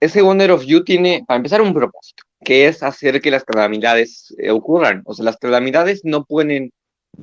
ese 0.00 0.22
Wonder 0.22 0.50
of 0.50 0.64
You 0.64 0.82
tiene, 0.82 1.22
para 1.28 1.36
empezar, 1.36 1.62
un 1.62 1.72
propósito, 1.72 2.24
que 2.44 2.66
es 2.66 2.82
hacer 2.82 3.20
que 3.20 3.30
las 3.30 3.44
calamidades 3.44 4.34
eh, 4.38 4.50
ocurran. 4.50 5.02
O 5.04 5.14
sea, 5.14 5.24
las 5.24 5.36
calamidades 5.36 6.00
no 6.04 6.24
pueden 6.24 6.72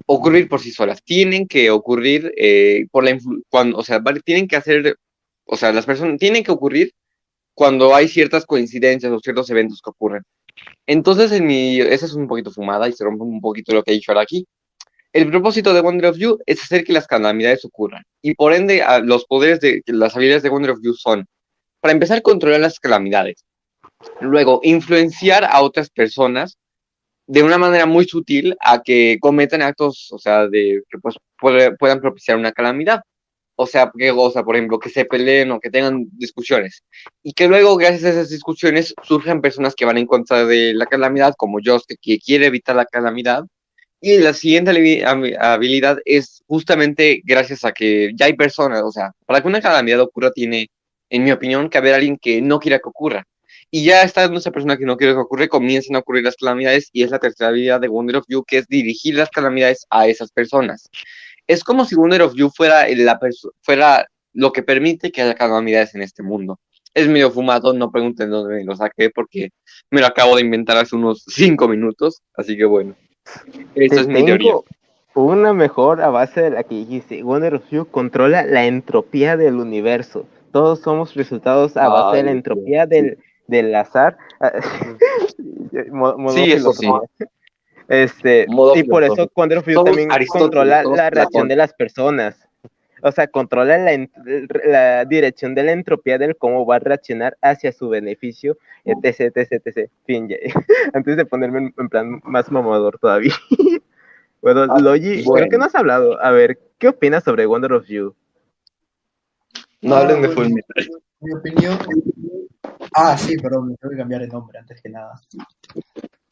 ocurrir 0.06 0.50
por 0.50 0.62
sí 0.62 0.72
solas, 0.72 1.04
tienen 1.04 1.48
que 1.48 1.70
ocurrir 1.72 2.32
eh, 2.38 2.88
por 2.92 3.04
la 3.04 3.18
cuando, 3.50 3.78
o 3.78 3.84
sea, 3.84 4.02
tienen 4.24 4.48
que 4.48 4.56
hacer, 4.56 4.98
o 5.46 5.58
sea, 5.58 5.72
las 5.72 5.86
personas 5.86 6.20
tienen 6.20 6.44
que 6.44 6.52
ocurrir 6.52 6.92
cuando 7.54 7.96
hay 7.96 8.08
ciertas 8.08 8.46
coincidencias 8.46 9.12
o 9.12 9.20
ciertos 9.20 9.50
eventos 9.50 9.82
que 9.82 9.90
ocurren. 9.90 10.24
Entonces, 10.86 11.32
en 11.32 11.48
mi, 11.48 11.80
esa 11.80 12.06
es 12.06 12.14
un 12.14 12.28
poquito 12.28 12.52
fumada 12.52 12.88
y 12.88 12.94
se 12.94 13.04
rompe 13.04 13.24
un 13.24 13.42
poquito 13.42 13.74
lo 13.74 13.84
que 13.84 13.92
he 13.92 13.96
dicho 13.96 14.12
ahora 14.12 14.22
aquí. 14.22 14.46
El 15.14 15.30
propósito 15.30 15.74
de 15.74 15.82
Wonder 15.82 16.12
of 16.12 16.18
You 16.18 16.38
es 16.46 16.62
hacer 16.62 16.84
que 16.84 16.94
las 16.94 17.08
calamidades 17.08 17.66
ocurran. 17.66 18.04
Y 18.22 18.36
por 18.36 18.54
ende, 18.54 18.84
los 19.04 19.26
poderes 19.26 19.60
de 19.60 19.82
las 19.88 20.16
habilidades 20.16 20.44
de 20.44 20.50
Wonder 20.50 20.72
of 20.72 20.80
You 20.84 20.94
son, 20.94 21.26
para 21.80 21.94
empezar, 21.94 22.22
controlar 22.22 22.60
las 22.60 22.80
calamidades. 22.80 23.44
Luego, 24.22 24.60
influenciar 24.64 25.44
a 25.46 25.62
otras 25.62 25.90
personas 25.90 26.58
de 27.28 27.44
una 27.44 27.58
manera 27.58 27.86
muy 27.86 28.06
sutil 28.06 28.56
a 28.62 28.82
que 28.82 29.18
cometan 29.20 29.62
actos, 29.62 30.10
o 30.12 30.18
sea, 30.18 30.48
de 30.48 30.82
que 30.90 30.98
pues, 31.00 31.16
puedan 31.40 32.02
propiciar 32.02 32.38
una 32.38 32.52
calamidad. 32.54 33.02
O 33.60 33.66
sea, 33.66 33.92
que, 33.98 34.14
sea, 34.32 34.44
por 34.44 34.56
ejemplo, 34.56 34.78
que 34.78 34.90
se 34.90 35.06
peleen 35.06 35.52
o 35.52 35.60
que 35.60 35.72
tengan 35.72 36.06
discusiones. 36.12 36.84
Y 37.24 37.34
que 37.34 37.48
luego, 37.48 37.76
gracias 37.76 38.04
a 38.04 38.10
esas 38.10 38.30
discusiones, 38.30 38.94
surjan 39.04 39.42
personas 39.42 39.74
que 39.76 39.84
van 39.84 39.98
en 39.98 40.06
contra 40.06 40.46
de 40.46 40.76
la 40.76 40.86
calamidad, 40.86 41.34
como 41.36 41.58
Joss, 41.64 41.86
que, 41.88 42.20
quiere 42.20 42.46
evitar 42.46 42.76
la 42.76 42.86
calamidad. 42.86 43.44
Y 44.00 44.20
la 44.20 44.34
siguiente 44.34 44.72
habi- 44.72 45.04
habi- 45.04 45.36
habilidad 45.40 45.98
es 46.06 46.44
justamente 46.48 47.22
gracias 47.26 47.66
a 47.66 47.72
que 47.72 48.12
ya 48.16 48.28
hay 48.28 48.34
personas, 48.34 48.84
o 48.84 48.92
sea, 48.92 49.12
para 49.26 49.42
que 49.42 49.48
una 49.48 49.60
calamidad 49.60 50.02
ocurra 50.02 50.32
tiene, 50.32 50.68
en 51.10 51.24
mi 51.24 51.32
opinión, 51.32 51.68
que 51.70 51.80
haber 51.80 51.96
alguien 51.96 52.18
que 52.22 52.42
no 52.42 52.60
quiera 52.60 52.78
que 52.78 52.90
ocurra. 52.90 53.24
Y 53.70 53.84
ya 53.84 54.04
estando 54.04 54.38
esa 54.38 54.52
persona 54.52 54.78
que 54.78 54.86
no 54.86 54.96
quiere 54.96 55.14
que 55.14 55.20
ocurra, 55.20 55.48
comienzan 55.48 55.96
a 55.96 56.00
ocurrir 56.00 56.24
las 56.24 56.36
calamidades 56.36 56.90
y 56.94 57.04
es 57.04 57.12
la 57.12 57.20
tercera 57.20 57.50
habilidad 57.50 57.82
de 57.82 57.90
Wonder 57.90 58.18
of 58.18 58.26
You, 58.28 58.44
que 58.44 58.60
es 58.60 58.68
dirigir 58.68 59.16
las 59.16 59.30
calamidades 59.30 59.86
a 59.90 60.08
esas 60.08 60.32
personas. 60.32 60.90
Es 61.48 61.64
como 61.64 61.86
si 61.86 61.96
Wonder 61.96 62.22
of 62.22 62.36
You 62.36 62.50
fuera, 62.50 62.88
la 62.88 63.20
fuera 63.62 64.08
lo 64.34 64.52
que 64.54 64.64
permite 64.64 65.12
que 65.12 65.22
haya 65.22 65.36
calamidades 65.36 65.96
en 65.96 66.02
este 66.02 66.24
mundo. 66.24 66.60
Es 66.94 67.08
medio 67.08 67.30
fumado, 67.30 67.74
no 67.74 67.92
pregunten 67.92 68.30
dónde 68.30 68.56
me 68.56 68.64
lo 68.64 68.76
saqué 68.76 69.10
porque 69.10 69.50
me 69.92 70.00
lo 70.00 70.08
acabo 70.08 70.36
de 70.36 70.44
inventar 70.44 70.78
hace 70.78 70.96
unos 70.96 71.24
cinco 71.28 71.68
minutos, 71.68 72.22
así 72.36 72.56
que 72.56 72.66
bueno. 72.66 72.96
Es 73.76 74.08
mi 74.08 74.24
teoría. 74.24 74.54
una 75.14 75.54
mejor 75.54 76.02
a 76.02 76.10
base 76.10 76.42
de 76.42 76.50
la 76.52 76.64
que 76.64 76.76
dijiste. 76.76 77.22
Wonder 77.22 77.56
of 77.56 77.70
You 77.70 77.86
controla 77.86 78.46
la 78.46 78.66
entropía 78.66 79.36
del 79.36 79.56
universo. 79.56 80.26
Todos 80.54 80.80
somos 80.80 81.14
resultados 81.16 81.76
a 81.76 81.90
base 81.90 82.18
de 82.18 82.24
la 82.24 82.32
entropía 82.32 82.86
del, 82.86 83.18
del 83.48 83.74
azar. 83.76 84.18
Modo 85.92 86.30
Sí, 86.30 86.52
eso 86.52 86.74
sí. 86.74 86.88
Este, 87.88 88.46
Modo 88.50 88.76
y 88.76 88.84
por 88.84 89.04
eso 89.04 89.14
filosófico. 89.16 89.42
Wonder 89.42 89.58
of 89.60 89.68
You 89.68 89.74
Somos 89.74 89.86
también 89.86 90.10
controla 90.28 90.84
la 90.84 91.10
reacción 91.10 91.48
de 91.48 91.56
las 91.56 91.74
personas. 91.74 92.48
O 93.04 93.12
sea, 93.12 93.28
controla 93.28 93.78
la, 93.78 94.08
la 94.66 95.06
dirección 95.06 95.54
de 95.54 95.64
la 95.64 95.72
entropía 95.72 96.18
del 96.18 96.36
cómo 96.36 96.66
va 96.66 96.78
a 96.78 96.80
reaccionar 96.80 97.38
hacia 97.42 97.72
su 97.72 97.90
beneficio, 97.90 98.58
etc, 98.86 99.38
etc, 99.38 99.62
etc. 99.66 99.90
Fin, 100.06 100.28
ya. 100.28 100.38
Antes 100.94 101.16
de 101.16 101.26
ponerme 101.26 101.60
en, 101.60 101.74
en 101.78 101.90
plan 101.90 102.22
más 102.24 102.52
mamador 102.52 102.98
todavía. 103.00 103.34
bueno, 104.42 104.66
Ah, 104.70 104.80
Logi, 104.80 105.24
creo 105.24 105.50
que 105.50 105.58
no 105.58 105.66
has 105.66 105.76
hablado. 105.76 106.20
A 106.24 106.32
ver, 106.32 106.60
¿qué 106.80 106.88
opinas 106.88 107.24
sobre 107.24 107.46
Wonder 107.46 107.74
of 107.74 107.86
You? 107.86 108.16
No 109.82 109.96
hablen 109.96 110.22
de 110.24 110.30
Full. 110.30 110.48
Mi 111.20 111.34
opinión. 111.34 111.78
Ah, 112.94 113.18
sí, 113.18 113.36
perdón, 113.38 113.70
me 113.70 113.76
tengo 113.78 113.92
que 113.92 113.98
cambiar 113.98 114.22
el 114.24 114.30
nombre 114.30 114.60
antes 114.60 114.82
que 114.82 114.90
nada. 114.90 115.20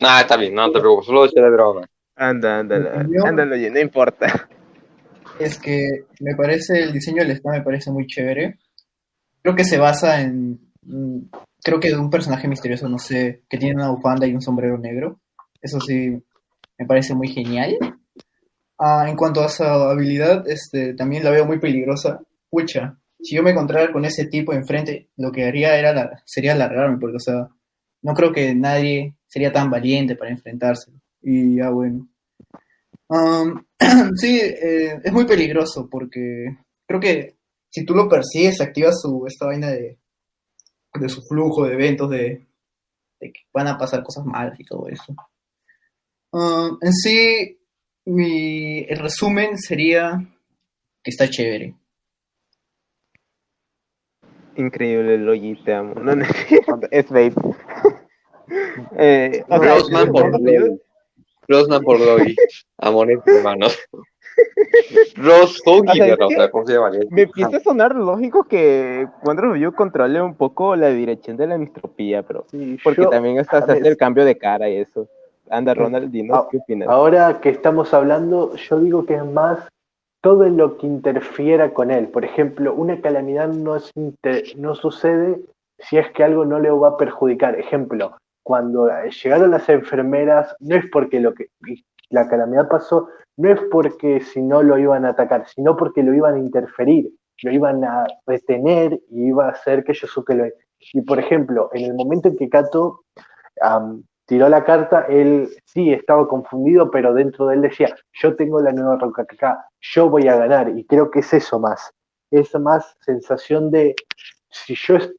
Ah, 0.01 0.21
está 0.21 0.37
bien, 0.37 0.53
no 0.53 0.71
te 0.71 0.79
preocupes, 0.79 1.05
solo 1.07 1.23
decía 1.23 1.43
de 1.43 1.49
broma. 1.49 1.87
Anda, 2.15 2.59
anda, 2.59 3.45
Logi, 3.45 3.69
no 3.69 3.79
importa. 3.79 4.47
Es 5.39 5.59
que 5.59 6.05
me 6.21 6.35
parece, 6.35 6.83
el 6.83 6.93
diseño 6.93 7.21
del 7.21 7.31
stand 7.31 7.57
me 7.57 7.63
parece 7.63 7.91
muy 7.91 8.07
chévere. 8.07 8.57
Creo 9.41 9.55
que 9.55 9.65
se 9.65 9.77
basa 9.77 10.21
en. 10.21 10.59
mm, 10.83 11.19
Creo 11.63 11.79
que 11.79 11.89
de 11.89 11.97
un 11.97 12.11
personaje 12.11 12.47
misterioso, 12.47 12.87
no 12.87 12.99
sé, 12.99 13.41
que 13.49 13.57
tiene 13.57 13.75
una 13.75 13.89
bufanda 13.89 14.27
y 14.27 14.35
un 14.35 14.41
sombrero 14.41 14.77
negro. 14.77 15.19
Eso 15.61 15.79
sí, 15.81 16.23
me 16.77 16.85
parece 16.85 17.15
muy 17.15 17.27
genial. 17.27 17.77
Ah, 18.77 19.05
en 19.09 19.15
cuanto 19.15 19.41
a 19.41 19.49
su 19.49 19.63
habilidad, 19.63 20.47
este, 20.47 20.93
también 20.93 21.23
la 21.23 21.31
veo 21.31 21.45
muy 21.45 21.59
peligrosa. 21.59 22.19
Pucha, 22.49 22.97
si 23.25 23.35
yo 23.35 23.43
me 23.43 23.51
encontrara 23.51 23.91
con 23.91 24.05
ese 24.05 24.25
tipo 24.25 24.53
enfrente, 24.53 25.09
lo 25.17 25.31
que 25.31 25.45
haría 25.45 25.77
era 25.77 26.21
sería 26.25 26.55
largarme, 26.55 26.97
porque, 26.99 27.17
o 27.17 27.19
sea, 27.19 27.49
no 28.01 28.13
creo 28.13 28.31
que 28.31 28.53
nadie 28.55 29.15
sería 29.27 29.51
tan 29.51 29.69
valiente 29.69 30.15
para 30.15 30.31
enfrentárselo. 30.31 30.99
Y 31.21 31.57
ya 31.57 31.69
bueno. 31.69 32.07
Am, 33.09 33.65
sí, 34.15 34.39
eh, 34.41 34.99
es 35.03 35.13
muy 35.13 35.25
peligroso 35.25 35.87
porque 35.89 36.57
creo 36.87 36.99
que 36.99 37.35
si 37.69 37.85
tú 37.85 37.93
lo 37.95 38.07
persigues, 38.07 38.61
activas 38.61 39.01
su, 39.01 39.25
esta 39.27 39.47
vaina 39.47 39.69
de 39.69 39.97
de 40.99 41.09
su 41.09 41.21
flujo 41.21 41.65
de 41.65 41.73
eventos, 41.73 42.09
de, 42.09 42.45
que 43.19 43.33
van 43.53 43.67
a 43.67 43.77
pasar 43.77 44.03
cosas 44.03 44.25
malas 44.25 44.59
y 44.59 44.63
todo 44.63 44.87
eso. 44.87 45.15
Ah, 46.33 46.69
en 46.81 46.93
sí, 46.93 47.59
mi 48.05 48.79
el 48.79 48.97
resumen 48.97 49.57
sería 49.57 50.25
que 51.03 51.11
está 51.11 51.29
chévere. 51.29 51.75
Increíble, 54.55 55.17
Logi, 55.17 55.55
te 55.63 55.73
amo. 55.73 55.95
No, 55.95 56.15
no 56.15 56.25
es 56.91 57.09
babe. 57.09 57.33
eh, 58.97 59.43
o 59.49 59.59
sea, 59.59 59.75
Rosman 59.75 60.11
por 60.11 60.31
Doggy. 60.31 60.79
Rosman 61.47 61.81
por 61.83 61.99
Doggy. 61.99 62.35
Amores 62.77 63.19
hermanos. 63.25 63.77
Rose 65.15 65.61
Doggy, 65.65 65.89
O 65.89 65.93
sea, 65.93 66.15
pero, 66.15 66.27
o 66.27 66.29
sea, 66.29 66.51
¿cómo 66.51 66.65
se 66.67 66.73
llamaría? 66.73 67.01
me 67.09 67.21
empieza 67.23 67.57
a 67.57 67.59
sonar 67.61 67.95
lógico 67.95 68.43
que 68.43 69.07
Wonder 69.23 69.45
Review 69.45 69.73
controle 69.73 70.21
un 70.21 70.35
poco 70.35 70.75
la 70.75 70.89
dirección 70.89 71.37
de 71.37 71.47
la 71.47 71.57
mistropía, 71.57 72.23
pero 72.23 72.45
Sí, 72.51 72.77
porque 72.83 73.03
yo- 73.03 73.09
también 73.09 73.37
está 73.39 73.65
se 73.65 73.71
hace 73.71 73.87
el 73.87 73.97
cambio 73.97 74.25
de 74.25 74.37
cara 74.37 74.69
y 74.69 74.77
eso. 74.77 75.07
Anda, 75.49 75.73
Ronald, 75.75 76.11
dinos 76.11 76.47
qué 76.49 76.57
opinas. 76.57 76.89
Ahora 76.89 77.39
que 77.39 77.49
estamos 77.49 77.93
hablando, 77.93 78.55
yo 78.55 78.79
digo 78.79 79.05
que 79.05 79.13
es 79.15 79.23
más 79.25 79.59
todo 80.25 80.49
lo 80.49 80.75
que 80.77 80.87
interfiera 80.87 81.71
con 81.71 81.91
él. 81.91 82.07
Por 82.07 82.25
ejemplo, 82.25 82.73
una 82.73 82.99
calamidad 82.99 83.47
no, 83.47 83.77
sucede 84.73 85.39
si 85.77 85.99
es 85.99 86.09
que 86.13 86.23
algo 86.23 86.45
no 86.45 86.59
le 86.59 86.71
va 86.71 86.87
a 86.87 86.97
perjudicar. 86.97 87.59
Ejemplo, 87.59 88.17
cuando 88.41 88.89
eh, 88.89 89.11
llegaron 89.11 89.51
las 89.51 89.69
enfermeras, 89.69 90.55
no 90.61 90.77
es 90.77 90.85
porque 90.91 91.23
la 92.09 92.27
calamidad 92.27 92.67
pasó, 92.67 93.07
no 93.37 93.51
es 93.51 93.59
porque 93.69 94.19
si 94.19 94.41
no 94.41 94.63
lo 94.63 94.79
iban 94.79 95.05
a 95.05 95.09
atacar, 95.09 95.45
sino 95.47 95.77
porque 95.77 96.01
lo 96.01 96.11
iban 96.11 96.33
a 96.33 96.39
interferir, 96.39 97.11
lo 97.43 97.51
iban 97.51 97.83
a 97.83 98.07
retener 98.25 98.99
y 99.11 99.27
iba 99.27 99.45
a 99.45 99.51
hacer 99.51 99.83
que 99.83 99.93
Yosuke 99.93 100.33
lo... 100.33 100.45
Y 100.91 101.01
por 101.01 101.19
ejemplo, 101.19 101.69
en 101.71 101.85
el 101.85 101.93
momento 101.93 102.29
en 102.29 102.37
que 102.37 102.49
Kato 102.49 103.01
am, 103.61 104.01
tiró 104.25 104.49
la 104.49 104.63
carta, 104.63 105.05
él 105.07 105.49
sí 105.65 105.93
estaba 105.93 106.27
confundido, 106.27 106.91
pero 106.91 107.13
dentro 107.13 107.47
de 107.47 107.55
él 107.55 107.61
decía, 107.61 107.95
yo 108.13 108.35
tengo 108.35 108.61
la 108.61 108.71
nueva 108.71 108.97
Rokakaka, 108.97 109.67
yo 109.81 110.09
voy 110.09 110.27
a 110.27 110.35
ganar, 110.35 110.69
y 110.69 110.85
creo 110.85 111.11
que 111.11 111.19
es 111.19 111.33
eso 111.33 111.59
más, 111.59 111.91
es 112.31 112.53
más 112.59 112.95
sensación 113.01 113.71
de, 113.71 113.95
si 114.49 114.75
yo 114.75 114.97
es 114.97 115.13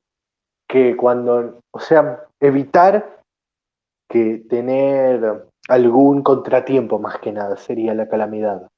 que 0.68 0.96
cuando, 0.96 1.60
o 1.70 1.78
sea, 1.78 2.24
evitar 2.40 3.20
que 4.08 4.44
tener 4.48 5.46
algún 5.68 6.22
contratiempo 6.22 6.98
más 6.98 7.18
que 7.18 7.32
nada 7.32 7.56
sería 7.56 7.94
la 7.94 8.08
calamidad. 8.08 8.68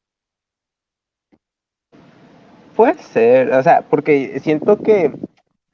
Puede 2.77 2.99
ser, 2.99 3.53
o 3.53 3.63
sea, 3.63 3.83
porque 3.83 4.39
siento 4.41 4.77
que 4.77 5.13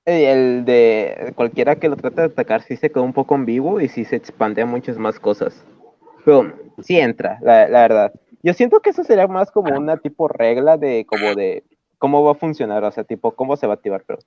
el 0.06 0.64
de 0.64 1.32
cualquiera 1.34 1.76
que 1.76 1.88
lo 1.88 1.96
trate 1.96 2.22
de 2.22 2.26
atacar 2.26 2.62
sí 2.62 2.76
se 2.76 2.90
quedó 2.90 3.02
un 3.02 3.12
poco 3.12 3.34
ambiguo 3.34 3.80
y 3.80 3.88
sí 3.88 4.04
se 4.04 4.16
expande 4.16 4.62
a 4.62 4.66
muchas 4.66 4.98
más 4.98 5.18
cosas. 5.18 5.64
Pero 6.24 6.52
sí 6.82 6.98
entra, 6.98 7.38
la, 7.42 7.68
la 7.68 7.82
verdad. 7.82 8.12
Yo 8.42 8.52
siento 8.52 8.80
que 8.80 8.90
eso 8.90 9.04
sería 9.04 9.26
más 9.26 9.50
como 9.50 9.74
una 9.76 9.96
tipo 9.96 10.28
regla 10.28 10.76
de 10.76 11.06
como 11.06 11.34
de 11.34 11.64
cómo 12.04 12.22
va 12.22 12.32
a 12.32 12.34
funcionar, 12.34 12.84
o 12.84 12.90
sea, 12.90 13.04
tipo 13.04 13.32
cómo 13.32 13.56
se 13.56 13.66
va 13.66 13.72
a 13.72 13.76
activar, 13.76 14.04
pero 14.06 14.18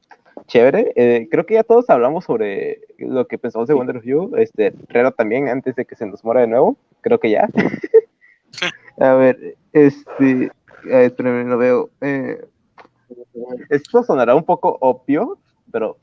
chévere. 0.48 0.94
Eh, 0.96 1.28
creo 1.30 1.46
que 1.46 1.54
ya 1.54 1.64
todos 1.64 1.88
hablamos 1.92 2.26
sobre 2.26 2.82
lo 2.98 3.28
que 3.28 3.38
pensamos 3.38 3.68
de 3.68 3.76
Wonder 3.76 4.00
View. 4.00 4.36
Este, 4.36 4.74
Rero 4.88 5.12
también, 5.12 5.48
antes 5.48 5.76
de 5.76 5.86
que 5.86 5.96
se 5.96 6.08
nos 6.08 6.24
muera 6.24 6.42
de 6.42 6.48
nuevo, 6.48 6.76
creo 7.02 7.20
que 7.20 7.30
ya. 7.30 7.48
a 9.00 9.14
ver, 9.14 9.56
este, 9.74 10.52
eh, 10.90 11.14
lo 11.20 11.58
veo. 11.60 11.92
Eh, 12.02 12.44
esto 13.70 14.02
sonará 14.02 14.34
un 14.34 14.44
poco 14.44 14.80
obvio, 14.82 15.38
pero 15.78 16.00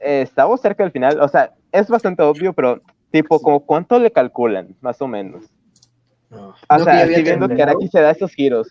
eh, 0.00 0.22
estamos 0.22 0.60
cerca 0.60 0.82
del 0.82 0.90
final. 0.90 1.20
O 1.20 1.28
sea, 1.28 1.54
es 1.70 1.86
bastante 1.86 2.24
obvio, 2.24 2.52
pero 2.52 2.82
tipo, 3.12 3.40
como 3.40 3.64
¿cuánto 3.64 3.96
le 4.00 4.10
calculan, 4.10 4.74
más 4.80 5.00
o 5.00 5.06
menos? 5.06 5.44
No. 6.28 6.48
O 6.68 6.76
que 6.78 6.82
sea, 6.82 7.04
estoy 7.04 7.22
viendo 7.22 7.48
que. 7.48 7.62
Araki 7.62 7.86
se 7.86 8.00
da 8.00 8.10
esos 8.10 8.32
giros. 8.32 8.66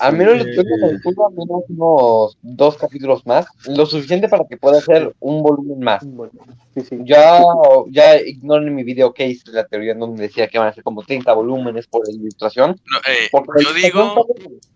Al 0.00 0.16
menos 0.18 0.44
yo 0.44 0.62
me 0.64 0.80
calculo 0.80 1.28
al 1.28 1.34
menos 1.34 1.62
unos 1.68 2.36
dos 2.42 2.76
capítulos 2.76 3.24
más, 3.26 3.46
lo 3.68 3.86
suficiente 3.86 4.28
para 4.28 4.44
que 4.44 4.56
pueda 4.56 4.78
hacer 4.78 5.14
un 5.20 5.40
volumen 5.40 5.78
más. 5.78 6.04
Sí, 6.74 6.80
sí. 6.80 6.98
Ya, 7.04 7.40
ya 7.88 8.20
ignoren 8.20 8.74
mi 8.74 8.82
video 8.82 9.14
case, 9.14 9.38
la 9.46 9.64
teoría 9.64 9.92
en 9.92 10.00
donde 10.00 10.24
decía 10.24 10.48
que 10.48 10.58
van 10.58 10.68
a 10.68 10.74
ser 10.74 10.82
como 10.82 11.04
30 11.04 11.32
volúmenes 11.32 11.86
por 11.86 12.06
la 12.06 12.12
ilustración. 12.12 12.70
No, 12.70 12.98
eh, 13.08 13.30
yo 13.62 13.72
digo, 13.72 14.26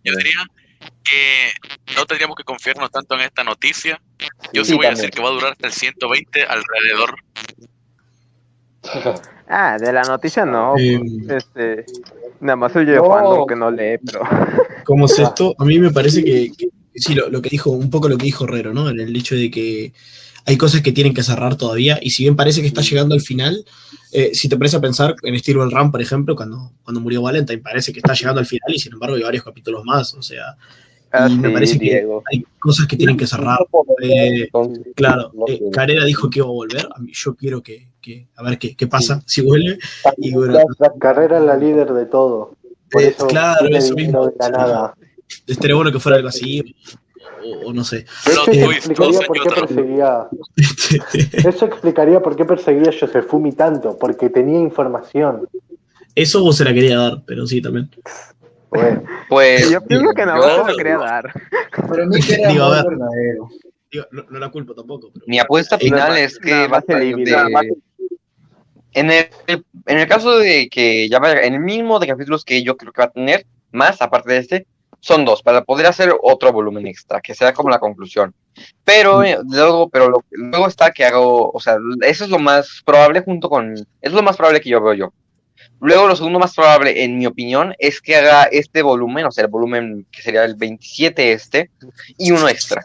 yo 0.04 0.16
diría 0.16 0.38
que 0.81 1.95
no 1.97 2.05
tendríamos 2.07 2.37
que 2.37 2.45
confiarnos 2.45 2.91
tanto 2.91 3.14
en 3.14 3.22
esta 3.22 3.45
noticia. 3.45 4.01
Yo 4.53 4.64
sí, 4.64 4.72
Sí, 4.72 4.76
voy 4.76 4.87
a 4.87 4.91
decir 4.91 5.11
que 5.11 5.22
va 5.22 5.29
a 5.29 5.33
durar 5.33 5.53
hasta 5.53 5.66
el 5.66 5.72
120 5.72 6.43
alrededor. 6.45 7.16
Ah, 9.51 9.79
de 9.81 9.91
la 9.95 10.03
noticia 10.03 10.45
no. 10.45 10.74
Eh, 10.79 11.01
Este, 11.31 11.87
nada 12.41 12.57
más 12.57 12.76
el 12.76 12.87
yo 12.87 12.97
No. 13.03 13.47
que 13.47 13.57
no 13.57 13.70
lee, 13.70 13.97
pero. 14.05 14.20
¿Cómo 14.85 15.07
es 15.07 15.18
esto? 15.18 15.55
A 15.59 15.64
mí 15.64 15.79
me 15.79 15.91
parece 15.91 16.22
que, 16.22 16.53
que- 16.57 16.68
sí, 16.95 17.14
lo, 17.14 17.31
lo 17.31 17.41
que 17.41 17.49
dijo, 17.49 17.70
un 17.70 17.89
poco 17.89 18.11
lo 18.11 18.18
que 18.18 18.24
dijo 18.26 18.45
Herrero, 18.45 18.74
¿no? 18.74 18.91
En 18.91 19.01
el 19.01 19.16
hecho 19.16 19.35
de 19.35 19.51
que 19.51 19.95
hay 20.49 20.57
cosas 20.57 20.80
que 20.80 20.92
tienen 20.92 21.12
que 21.14 21.22
cerrar 21.22 21.57
todavía, 21.57 21.99
y 22.01 22.11
si 22.11 22.22
bien 22.24 22.34
parece 22.36 22.61
que 22.62 22.66
está 22.68 22.80
llegando 22.80 23.14
al 23.14 23.20
final, 23.20 23.64
eh, 24.12 24.30
si 24.32 24.49
te 24.49 24.57
pones 24.57 24.74
a 24.74 24.80
pensar 24.80 25.14
en 25.22 25.38
Steel 25.38 25.59
Ball 25.59 25.70
Run, 25.70 25.90
por 25.90 26.01
ejemplo, 26.01 26.34
cuando, 26.34 26.72
cuando 26.82 27.01
murió 27.01 27.20
Valentine, 27.22 27.59
parece 27.61 27.92
que 27.92 27.99
está 28.01 28.14
llegando 28.14 28.40
al 28.40 28.46
final, 28.46 28.74
y 28.74 28.78
sin 28.78 28.94
embargo 28.94 29.16
hay 29.16 29.22
varios 29.22 29.44
capítulos 29.44 29.84
más, 29.84 30.14
o 30.14 30.22
sea, 30.22 30.57
Ah, 31.11 31.26
me 31.26 31.49
parece 31.49 31.78
Diego. 31.78 32.22
que 32.30 32.36
hay 32.36 32.44
cosas 32.59 32.86
que 32.86 32.94
tienen 32.94 33.16
que 33.16 33.26
cerrar. 33.26 33.59
Eh, 34.03 34.51
claro, 34.94 35.32
eh, 35.46 35.59
Carrera 35.72 36.05
dijo 36.05 36.28
que 36.28 36.40
iba 36.40 36.46
a 36.49 36.51
volver, 36.51 36.86
yo 37.12 37.34
quiero 37.34 37.62
que, 37.62 37.88
que- 38.03 38.28
a 38.36 38.42
ver 38.42 38.59
qué, 38.59 38.76
qué 38.76 38.86
pasa 38.86 39.22
si 39.24 39.40
vuelve, 39.40 39.78
y 40.18 40.32
bueno, 40.34 40.59
La 40.78 40.92
carrera 41.01 41.38
es 41.38 41.44
la 41.44 41.57
líder 41.57 41.94
de 41.94 42.05
todo. 42.05 42.57
Por 42.90 43.03
eso 43.03 43.26
claro, 43.26 43.68
eso 43.68 43.94
mismo. 43.94 44.30
nada. 44.51 44.94
estaría 45.46 45.76
bueno 45.76 45.90
que 45.92 45.99
fuera 45.99 46.16
algo 46.16 46.28
así, 46.28 46.74
o, 47.64 47.72
no 47.72 47.84
sé. 47.84 48.05
Eso 48.26 48.44
twist, 48.44 48.90
explicaría 48.90 49.20
por 49.26 49.40
qué 49.42 49.51
perseguía. 49.61 50.28
Este, 50.57 51.49
Eso 51.49 51.64
explicaría 51.66 52.20
por 52.20 52.36
qué 52.36 52.44
perseguía 52.44 52.88
a 52.88 52.92
Yosefumi 52.92 53.53
tanto, 53.53 53.96
porque 53.99 54.30
tenía 54.30 54.59
información. 54.61 55.49
Eso 56.14 56.42
vos 56.42 56.57
se 56.57 56.64
la 56.64 56.74
quería 56.74 56.99
dar, 56.99 57.22
pero 57.26 57.46
sí, 57.46 57.61
también. 57.62 57.90
Bueno, 58.70 59.03
Pues 59.28 59.70
Yo 59.70 59.80
pienso 59.80 60.12
que 60.14 60.26
nada 60.26 60.38
yo- 60.38 60.46
más 60.59 60.66
se 60.66 60.72
lo 60.72 60.76
quería 60.76 60.99
dar. 60.99 61.32
Pero 61.90 62.07
mí 62.07 62.20
que 62.20 62.34
era 62.34 62.49
Digo, 62.51 62.70
ver. 62.70 62.84
verdadero. 62.88 63.49
Digo, 63.90 64.05
no, 64.11 64.24
no 64.28 64.38
la 64.38 64.51
culpo 64.51 64.74
tampoco, 64.74 65.11
pero... 65.12 65.24
Mi 65.26 65.38
apuesta 65.38 65.76
Eh, 65.76 65.78
final 65.78 66.18
es 66.18 66.38
que 66.38 66.66
va 66.68 66.78
a 66.78 67.49
más 67.51 67.64
en 68.94 69.11
el, 69.11 69.26
en 69.86 69.99
el 69.99 70.07
caso 70.09 70.38
de 70.38 70.68
que 70.68 71.09
ya 71.09 71.18
vaya, 71.18 71.42
en 71.42 71.55
el 71.55 71.61
mínimo 71.61 71.99
de 71.99 72.07
capítulos 72.07 72.44
que 72.44 72.62
yo 72.62 72.76
creo 72.76 72.92
que 72.92 73.03
va 73.03 73.07
a 73.07 73.11
tener, 73.11 73.46
más 73.70 74.01
aparte 74.03 74.32
de 74.32 74.38
este, 74.38 74.66
son 75.01 75.24
dos, 75.24 75.42
para 75.42 75.62
poder 75.62 75.86
hacer 75.86 76.12
otro 76.22 76.53
volumen 76.53 76.86
extra, 76.86 77.20
que 77.20 77.34
sea 77.34 77.53
como 77.53 77.70
la 77.70 77.78
conclusión. 77.78 78.34
Pero 78.84 79.22
eh, 79.22 79.38
luego, 79.49 79.88
pero 79.88 80.09
lo- 80.09 80.24
luego 80.30 80.66
está 80.66 80.90
que 80.90 81.05
hago, 81.05 81.51
o 81.53 81.61
sea, 81.61 81.76
eso 82.03 82.24
es 82.24 82.30
lo 82.30 82.38
más 82.38 82.82
probable 82.84 83.20
junto 83.20 83.49
con, 83.49 83.74
es 84.01 84.12
lo 84.12 84.22
más 84.22 84.36
probable 84.36 84.61
que 84.61 84.70
yo 84.70 84.82
veo 84.82 84.94
yo. 84.94 85.12
Luego 85.80 86.09
lo 86.09 86.16
segundo 86.16 86.40
más 86.40 86.55
probable, 86.55 87.05
en 87.05 87.18
mi 87.18 87.26
opinión, 87.26 87.74
es 87.78 88.01
que 88.01 88.16
haga 88.16 88.44
este 88.44 88.82
volumen, 88.82 89.26
o 89.26 89.30
sea, 89.30 89.44
el 89.44 89.51
volumen 89.51 90.07
que 90.11 90.22
sería 90.22 90.44
el 90.44 90.57
27 90.57 91.32
este, 91.32 91.70
y 92.16 92.32
uno 92.32 92.49
extra. 92.49 92.84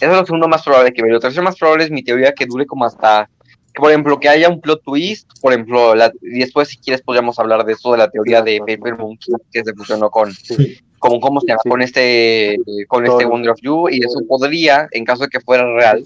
Eso 0.00 0.12
es 0.12 0.16
lo 0.16 0.24
segundo 0.26 0.46
más 0.46 0.62
probable 0.62 0.92
que 0.92 1.02
veo. 1.02 1.12
Lo 1.14 1.20
tercero 1.20 1.42
más 1.42 1.56
probable 1.56 1.84
es 1.84 1.90
mi 1.90 2.04
teoría 2.04 2.32
que 2.32 2.46
dure 2.46 2.66
como 2.66 2.84
hasta 2.84 3.28
que, 3.74 3.80
por 3.80 3.90
ejemplo, 3.90 4.20
que 4.20 4.28
haya 4.28 4.48
un 4.48 4.60
plot 4.60 4.82
twist, 4.84 5.28
por 5.40 5.52
ejemplo, 5.52 5.96
la- 5.96 6.12
y 6.22 6.38
después 6.40 6.68
si 6.68 6.78
quieres 6.78 7.02
podríamos 7.02 7.36
hablar 7.40 7.64
de 7.64 7.72
eso, 7.72 7.90
de 7.92 7.98
la 7.98 8.08
teoría 8.10 8.40
de 8.42 8.60
Paper 8.60 8.96
Monkey 8.96 9.34
que 9.52 9.64
se 9.64 9.74
fusionó 9.74 10.08
con, 10.10 10.32
sí. 10.32 10.78
Con 10.98 11.20
cómo 11.20 11.40
se 11.40 11.54
con 11.68 11.82
este, 11.82 12.58
con 12.88 13.06
este. 13.06 13.24
Wonder 13.24 13.50
of 13.50 13.60
You, 13.62 13.88
y 13.90 13.98
eso 13.98 14.20
podría, 14.28 14.88
en 14.92 15.04
caso 15.04 15.24
de 15.24 15.28
que 15.28 15.40
fuera 15.40 15.64
real, 15.74 16.04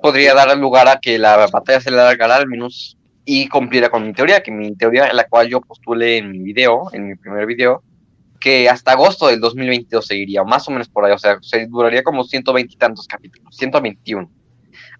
podría 0.00 0.34
dar 0.34 0.56
lugar 0.58 0.88
a 0.88 1.00
que 1.00 1.18
la 1.18 1.46
batalla 1.48 1.80
se 1.80 1.90
le 1.90 2.00
alargara 2.00 2.36
al 2.36 2.48
menos 2.48 2.96
y 3.24 3.48
cumpliera 3.48 3.90
con 3.90 4.06
mi 4.06 4.12
teoría, 4.12 4.42
que 4.42 4.50
mi 4.50 4.74
teoría, 4.74 5.12
la 5.12 5.24
cual 5.24 5.48
yo 5.48 5.60
postulé 5.60 6.18
en 6.18 6.30
mi 6.30 6.38
video, 6.38 6.88
en 6.92 7.08
mi 7.08 7.14
primer 7.14 7.46
video, 7.46 7.82
que 8.40 8.68
hasta 8.68 8.92
agosto 8.92 9.26
del 9.26 9.40
2022 9.40 10.06
seguiría, 10.06 10.44
más 10.44 10.66
o 10.68 10.70
menos 10.70 10.88
por 10.88 11.04
ahí, 11.04 11.12
o 11.12 11.18
sea, 11.18 11.38
se 11.42 11.66
duraría 11.66 12.02
como 12.02 12.24
120 12.24 12.72
y 12.72 12.76
tantos 12.76 13.06
capítulos, 13.06 13.54
121. 13.56 14.30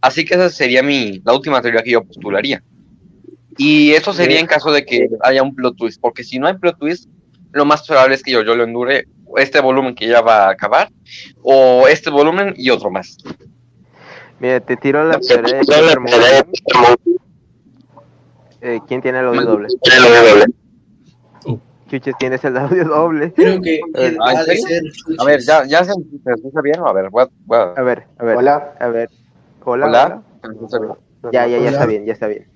Así 0.00 0.24
que 0.24 0.34
esa 0.34 0.50
sería 0.50 0.82
mi, 0.82 1.20
la 1.24 1.32
última 1.32 1.62
teoría 1.62 1.82
que 1.82 1.92
yo 1.92 2.04
postularía. 2.04 2.62
Y 3.56 3.92
eso 3.92 4.12
sería 4.12 4.38
en 4.38 4.46
caso 4.46 4.70
de 4.70 4.84
que 4.84 5.08
haya 5.22 5.42
un 5.42 5.54
plot 5.54 5.76
twist, 5.76 6.00
porque 6.00 6.22
si 6.22 6.38
no 6.38 6.46
hay 6.46 6.54
plot 6.54 6.78
twist, 6.78 7.08
lo 7.52 7.64
más 7.64 7.86
probable 7.86 8.14
es 8.14 8.22
que 8.22 8.30
yo, 8.30 8.42
yo 8.42 8.54
lo 8.54 8.64
endure 8.64 9.06
este 9.36 9.60
volumen 9.60 9.94
que 9.94 10.06
ya 10.08 10.20
va 10.20 10.46
a 10.46 10.50
acabar, 10.50 10.88
o 11.42 11.86
este 11.88 12.10
volumen 12.10 12.54
y 12.56 12.70
otro 12.70 12.90
más. 12.90 13.18
Mira, 14.40 14.60
te 14.60 14.76
tiro 14.76 15.04
la 15.04 15.18
pelea 15.18 15.58
de 15.58 15.64
tiro 15.64 15.80
la 15.82 15.94
Paper 15.94 16.10
pelea 16.10 16.44
Monkey. 16.80 17.16
Eh, 18.60 18.80
¿Quién 18.88 19.02
tiene 19.02 19.20
el 19.20 19.26
audio 19.26 19.44
doble? 19.44 19.68
Chuches, 21.90 22.16
tienes 22.18 22.44
el 22.44 22.56
audio 22.56 22.84
doble. 22.84 23.32
Creo 23.32 23.60
que 23.62 23.80
Eh, 23.94 24.16
ha 24.20 24.32
¿en 24.32 24.46
de 24.46 24.56
serio? 24.58 24.66
ser 24.66 24.82
A 25.18 25.24
ver, 25.24 25.40
¿ya, 25.40 25.64
ya 25.64 25.84
se, 25.84 25.92
se 25.94 26.32
escucha 26.34 26.60
bien? 26.62 26.80
A 26.84 26.92
ver, 26.92 27.06
a- 27.06 27.08
voy 27.10 27.24
a- 27.24 27.74
A 27.76 27.82
ver, 27.82 28.06
a 28.18 28.24
ver. 28.24 28.36
Hola. 28.36 28.74
A 28.78 28.88
ver. 28.88 29.10
Hola, 29.64 29.86
Hola. 29.86 30.22
hola. 30.42 30.98
Ya, 31.32 31.46
ya, 31.46 31.48
ya 31.48 31.56
Hola. 31.58 31.70
está 31.70 31.86
bien, 31.86 32.04
ya 32.04 32.12
está 32.12 32.26
bien. 32.26 32.46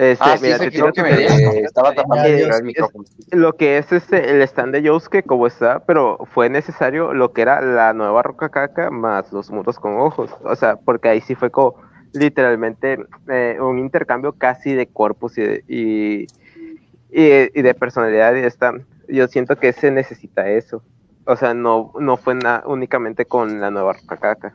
Este, 0.00 0.24
Ah, 0.24 0.38
mira, 0.40 0.58
te 0.58 0.70
tiro 0.70 0.90
que 0.94 1.02
me 1.02 1.10
estaba 1.60 1.90
el 1.90 2.64
micrófono. 2.64 3.04
Lo 3.32 3.52
que 3.52 3.76
es 3.76 3.92
este, 3.92 4.30
el 4.30 4.40
stand 4.40 4.72
de 4.72 4.80
Yosuke, 4.80 5.22
como 5.26 5.46
está, 5.46 5.80
pero 5.80 6.18
fue 6.32 6.48
necesario 6.48 7.12
lo 7.12 7.34
que 7.34 7.42
era 7.42 7.60
la 7.60 7.92
nueva 7.92 8.22
roca 8.22 8.48
caca 8.48 8.90
más 8.90 9.30
los 9.30 9.50
muros 9.50 9.78
con 9.78 9.98
ojos. 9.98 10.34
O 10.42 10.56
sea, 10.56 10.76
porque 10.76 11.10
ahí 11.10 11.20
sí 11.20 11.34
fue 11.34 11.50
como 11.50 11.74
literalmente 12.14 12.98
eh, 13.28 13.58
un 13.60 13.78
intercambio 13.78 14.32
casi 14.32 14.72
de 14.72 14.86
cuerpos 14.88 15.36
y 15.36 15.42
de, 15.42 15.64
y, 15.68 16.20
y- 17.12 17.58
y 17.58 17.62
de 17.62 17.74
personalidad. 17.74 18.34
Y 18.36 18.38
esta, 18.40 18.72
yo 19.06 19.28
siento 19.28 19.56
que 19.56 19.74
se 19.74 19.90
necesita 19.90 20.48
eso. 20.48 20.82
O 21.26 21.36
sea, 21.36 21.52
no, 21.52 21.92
no 22.00 22.16
fue 22.16 22.34
na- 22.34 22.62
únicamente 22.64 23.26
con 23.26 23.60
la 23.60 23.70
nueva 23.70 23.92
roca 23.92 24.16
caca. 24.16 24.54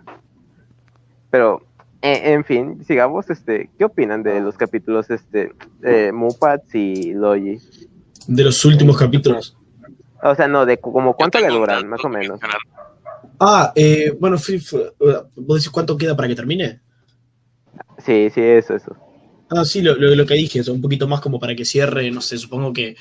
Pero, 1.30 1.62
en 2.06 2.46
fin, 2.46 2.84
sigamos. 2.86 3.30
Este, 3.30 3.70
¿Qué 3.78 3.86
opinan 3.86 4.24
de 4.24 4.40
los 4.42 4.56
capítulos 4.56 5.10
este, 5.10 5.52
de 5.80 6.12
Mupats 6.12 6.76
y 6.76 7.14
Logi? 7.14 7.60
De 8.28 8.44
los 8.44 8.64
últimos 8.66 8.98
capítulos. 8.98 9.58
O 10.22 10.36
sea, 10.36 10.48
no, 10.48 10.66
de 10.66 10.78
como 10.78 11.16
cuánto 11.16 11.40
le 11.40 11.48
duran, 11.48 11.88
más 11.88 12.04
o 12.04 12.10
menos. 12.10 12.40
Ah, 13.40 13.72
eh, 13.76 14.16
bueno, 14.20 14.38
¿vos 15.36 15.58
decís 15.58 15.70
cuánto 15.70 15.98
queda 15.98 16.16
para 16.16 16.28
que 16.28 16.36
termine? 16.36 16.80
Sí, 18.06 18.30
sí, 18.34 18.42
eso, 18.42 18.76
eso. 18.76 18.96
Ah, 19.50 19.64
sí, 19.64 19.82
lo, 19.82 19.96
lo, 19.96 20.16
lo 20.16 20.26
que 20.26 20.34
dije, 20.34 20.60
es 20.60 20.68
un 20.68 20.82
poquito 20.82 21.08
más 21.08 21.22
como 21.22 21.40
para 21.40 21.56
que 21.56 21.66
cierre, 21.66 22.10
no 22.10 22.22
sé, 22.22 22.38
supongo 22.38 22.74
que 22.74 22.96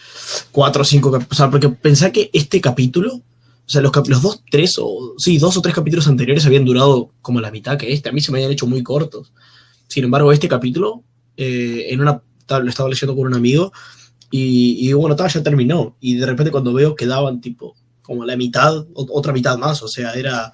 cuatro 0.52 0.82
o 0.82 0.84
cinco, 0.84 1.10
o 1.10 1.34
sea, 1.34 1.50
porque 1.50 1.70
pensá 1.70 2.12
que 2.12 2.28
este 2.32 2.60
capítulo, 2.60 3.22
o 3.66 3.70
sea, 3.70 3.80
los, 3.80 3.92
los 4.08 4.22
dos, 4.22 4.42
tres 4.50 4.76
o, 4.78 5.14
sí, 5.18 5.38
dos 5.38 5.56
o 5.56 5.62
tres 5.62 5.74
capítulos 5.74 6.06
anteriores 6.06 6.44
habían 6.44 6.64
durado 6.64 7.10
como 7.22 7.40
la 7.40 7.50
mitad 7.50 7.78
que 7.78 7.92
este, 7.92 8.08
a 8.08 8.12
mí 8.12 8.20
se 8.20 8.30
me 8.30 8.38
habían 8.38 8.52
hecho 8.52 8.66
muy 8.66 8.82
cortos. 8.82 9.32
Sin 9.88 10.04
embargo, 10.04 10.32
este 10.32 10.48
capítulo, 10.48 11.02
eh, 11.36 11.86
en 11.88 12.00
una, 12.00 12.22
lo 12.48 12.68
estaba 12.68 12.88
leyendo 12.88 13.16
con 13.16 13.26
un 13.26 13.34
amigo 13.34 13.72
y, 14.30 14.88
y 14.88 14.92
bueno, 14.92 15.16
ta, 15.16 15.28
ya 15.28 15.42
terminó, 15.42 15.96
y 16.00 16.16
de 16.16 16.26
repente 16.26 16.50
cuando 16.50 16.72
veo 16.72 16.94
quedaban 16.94 17.40
tipo 17.40 17.74
como 18.02 18.24
la 18.24 18.36
mitad, 18.36 18.86
otra 18.94 19.32
mitad 19.32 19.56
más, 19.56 19.82
o 19.82 19.88
sea, 19.88 20.12
era, 20.12 20.52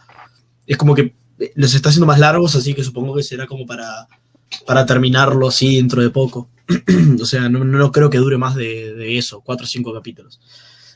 es 0.66 0.76
como 0.76 0.94
que 0.94 1.14
eh, 1.38 1.52
los 1.56 1.74
está 1.74 1.88
haciendo 1.88 2.06
más 2.06 2.20
largos, 2.20 2.54
así 2.54 2.74
que 2.74 2.84
supongo 2.84 3.14
que 3.14 3.24
será 3.24 3.46
como 3.46 3.66
para 3.66 4.06
para 4.66 4.86
terminarlo 4.86 5.48
así 5.48 5.76
dentro 5.76 6.02
de 6.02 6.10
poco. 6.10 6.48
o 7.20 7.24
sea, 7.24 7.48
no, 7.48 7.64
no 7.64 7.92
creo 7.92 8.10
que 8.10 8.18
dure 8.18 8.38
más 8.38 8.54
de, 8.54 8.94
de 8.94 9.18
eso, 9.18 9.40
cuatro 9.40 9.64
o 9.64 9.68
cinco 9.68 9.92
capítulos. 9.92 10.40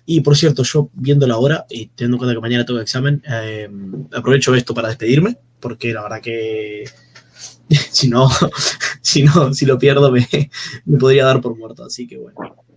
Y 0.07 0.21
por 0.21 0.37
cierto, 0.37 0.63
yo 0.65 0.91
viendo 0.95 1.27
la 1.27 1.39
hora 1.39 1.65
y 1.71 1.87
teniendo 1.87 2.17
en 2.17 2.19
cuenta 2.19 2.35
que 2.35 2.41
mañana 2.41 2.65
tengo 2.67 2.81
examen, 2.81 3.23
eh, 3.31 3.69
aprovecho 4.13 4.55
esto 4.55 4.75
para 4.75 4.89
despedirme, 4.89 5.39
porque 5.61 5.93
la 5.95 6.03
verdad 6.03 6.21
que 6.21 6.85
si 7.91 8.09
no, 8.09 8.29
si 9.01 9.23
no, 9.23 9.53
si 9.55 9.65
lo 9.67 9.79
pierdo 9.79 10.11
me, 10.13 10.27
me 10.85 10.99
podría 10.99 11.25
dar 11.25 11.41
por 11.41 11.57
muerto, 11.57 11.85
así 11.85 12.07
que 12.07 12.19
bueno. 12.19 12.37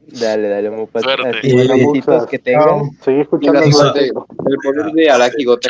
Dale, 0.09 0.47
dale, 0.47 0.69
Mupat. 0.69 1.03
Suerte. 1.03 1.77
Muchas- 1.83 2.27
que 2.27 2.39
tengas. 2.39 2.63
Chao. 2.63 2.89
Seguí 3.03 3.19
escuchando. 3.19 3.59
El 3.61 3.71
poder 4.63 4.93
de 4.93 5.09
Araki 5.09 5.43
Go 5.43 5.59
te. 5.59 5.67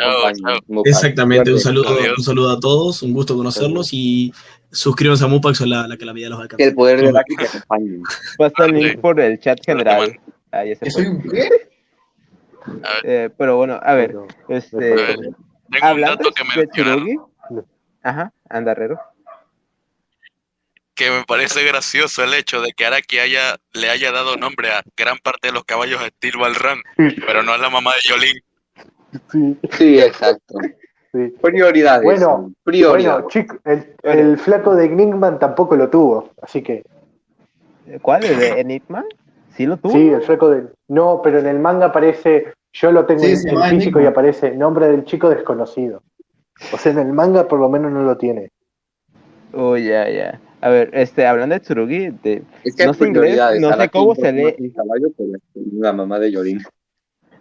Mupa. 0.68 0.88
Exactamente, 0.88 1.52
un 1.52 1.58
saludo, 1.58 1.88
un 2.16 2.22
saludo 2.22 2.50
a 2.50 2.60
todos, 2.60 3.02
un 3.02 3.12
gusto 3.14 3.36
conocerlos 3.36 3.92
y 3.92 4.32
suscríbanse 4.70 5.24
a 5.24 5.26
Mupax 5.26 5.60
o 5.62 5.66
la, 5.66 5.88
la 5.88 5.96
que 5.96 6.04
la 6.04 6.12
vida 6.12 6.28
los 6.28 6.38
Que 6.38 6.42
alcance. 6.42 6.64
el 6.64 6.74
poder 6.76 7.00
de 7.00 7.08
Araki 7.08 7.34
te 7.34 7.46
acompañe. 7.48 7.98
Pasa 8.36 8.66
el 8.66 8.74
link 8.74 9.00
por 9.00 9.18
el 9.18 9.40
chat 9.40 9.58
general. 9.66 10.16
Ahí 10.50 10.74
se 10.76 10.84
¿Que 10.86 10.90
fue. 10.90 11.04
soy 11.04 11.06
un 11.12 11.22
qué? 11.22 11.48
Eh, 13.04 13.30
pero 13.36 13.56
bueno, 13.56 13.78
a 13.82 13.94
ver, 13.94 14.08
Pero- 14.08 14.26
este, 14.48 14.92
a 14.92 14.96
ver, 14.96 15.16
tengo 15.16 15.34
un 15.72 15.84
hablando 15.84 16.16
dato 16.24 16.30
que 16.32 16.42
de 16.42 16.66
mencionar 16.66 16.96
Tsurugi. 16.98 17.18
Ajá, 18.02 18.32
andarrero. 18.48 18.98
que 20.94 21.10
me 21.10 21.24
parece 21.24 21.62
gracioso 21.64 22.24
el 22.24 22.34
hecho 22.34 22.60
de 22.60 22.72
que 22.72 22.84
Araki 22.84 23.18
haya, 23.20 23.56
le 23.72 23.88
haya 23.88 24.10
dado 24.10 24.36
nombre 24.36 24.70
a 24.72 24.82
gran 24.96 25.16
parte 25.18 25.48
de 25.48 25.52
los 25.52 25.64
caballos 25.64 26.00
de 26.00 26.08
Steel 26.08 26.36
Balran, 26.38 26.78
pero 26.96 27.42
no 27.44 27.52
a 27.52 27.58
la 27.58 27.70
mamá 27.70 27.92
de 27.94 28.00
Yolin. 28.08 28.42
Sí, 29.30 29.56
Sí, 29.72 29.98
exacto. 30.00 30.58
sí. 31.12 31.32
Prioridades. 31.40 32.02
Bueno, 32.04 32.52
prioridades. 32.64 33.04
Bueno, 33.22 33.28
chico, 33.30 33.58
el, 33.64 33.94
el 34.02 34.38
flaco 34.38 34.74
de 34.74 34.88
Gningman 34.88 35.38
tampoco 35.38 35.76
lo 35.76 35.88
tuvo, 35.88 36.32
así 36.42 36.62
que 36.62 36.82
¿Cuál? 38.02 38.24
¿El 38.24 38.38
de 38.38 38.60
Enigma? 38.60 39.04
¿Sí 39.58 39.66
lo 39.66 39.76
tuvo? 39.76 39.90
sí, 39.92 40.08
el 40.08 40.22
flaco 40.22 40.50
de 40.50 40.68
no, 40.86 41.20
pero 41.20 41.40
en 41.40 41.46
el 41.48 41.58
manga 41.58 41.86
aparece, 41.86 42.52
yo 42.72 42.92
lo 42.92 43.06
tengo 43.06 43.24
Sí, 43.24 43.34
en, 43.48 43.56
en 43.56 43.62
físico 43.64 44.00
y 44.00 44.06
aparece 44.06 44.52
nombre 44.52 44.86
del 44.86 45.04
chico 45.04 45.28
desconocido. 45.28 46.00
O 46.72 46.78
sea, 46.78 46.92
en 46.92 47.00
el 47.00 47.12
manga 47.12 47.48
por 47.48 47.58
lo 47.58 47.68
menos 47.68 47.90
no 47.90 48.02
lo 48.04 48.16
tiene. 48.16 48.52
Oh, 49.52 49.76
ya, 49.76 50.08
ya. 50.08 50.40
A 50.60 50.68
ver, 50.68 50.90
este, 50.92 51.26
hablando 51.26 51.54
de 51.56 51.60
Tsurugi, 51.60 52.10
de, 52.22 52.44
Es 52.62 52.76
que 52.76 52.86
no 52.86 52.94
sé 52.94 53.08
inglés, 53.08 53.40
no 53.60 53.76
sé 53.76 53.88
cómo 53.88 54.14
se 54.14 54.32
lee. 54.32 54.46
es 54.46 54.60
un 54.60 54.70
caballo, 54.70 55.08
pero 55.16 55.30
es 55.34 55.72
la 55.72 55.92
mamá 55.92 56.20
de 56.20 56.30
Yorin. 56.30 56.62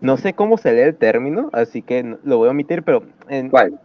No 0.01 0.17
sé 0.17 0.33
cómo 0.33 0.57
se 0.57 0.73
lee 0.73 0.81
el 0.81 0.95
término, 0.95 1.49
así 1.53 1.81
que 1.81 2.17
lo 2.23 2.37
voy 2.37 2.47
a 2.47 2.51
omitir, 2.51 2.83
pero 2.83 3.03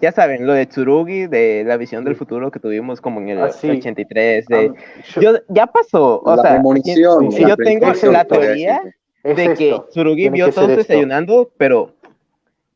ya 0.00 0.12
saben, 0.12 0.46
lo 0.46 0.52
de 0.52 0.66
Tsurugi, 0.66 1.26
de 1.26 1.64
la 1.66 1.76
visión 1.76 2.04
del 2.04 2.16
futuro 2.16 2.50
que 2.50 2.60
tuvimos 2.60 3.00
como 3.00 3.20
en 3.20 3.30
el 3.30 3.38
Ah, 3.38 3.50
sí. 3.50 3.70
83, 3.70 4.46
de, 4.46 4.72
Ah, 4.74 5.20
yo- 5.20 5.38
ya 5.48 5.66
pasó, 5.66 6.20
o 6.22 6.36
la 6.36 6.42
sea, 6.42 6.50
premonición. 6.52 7.32
si 7.32 7.42
la 7.42 7.48
yo 7.50 7.56
tengo 7.56 7.86
la 8.10 8.24
teoría 8.24 8.82
es 9.24 9.36
de 9.36 9.54
que. 9.54 9.80
Tsurugi 9.90 10.22
tiene 10.22 10.34
vio 10.36 10.46
esto. 10.46 10.66
desayunando, 10.66 11.50
pero, 11.56 11.94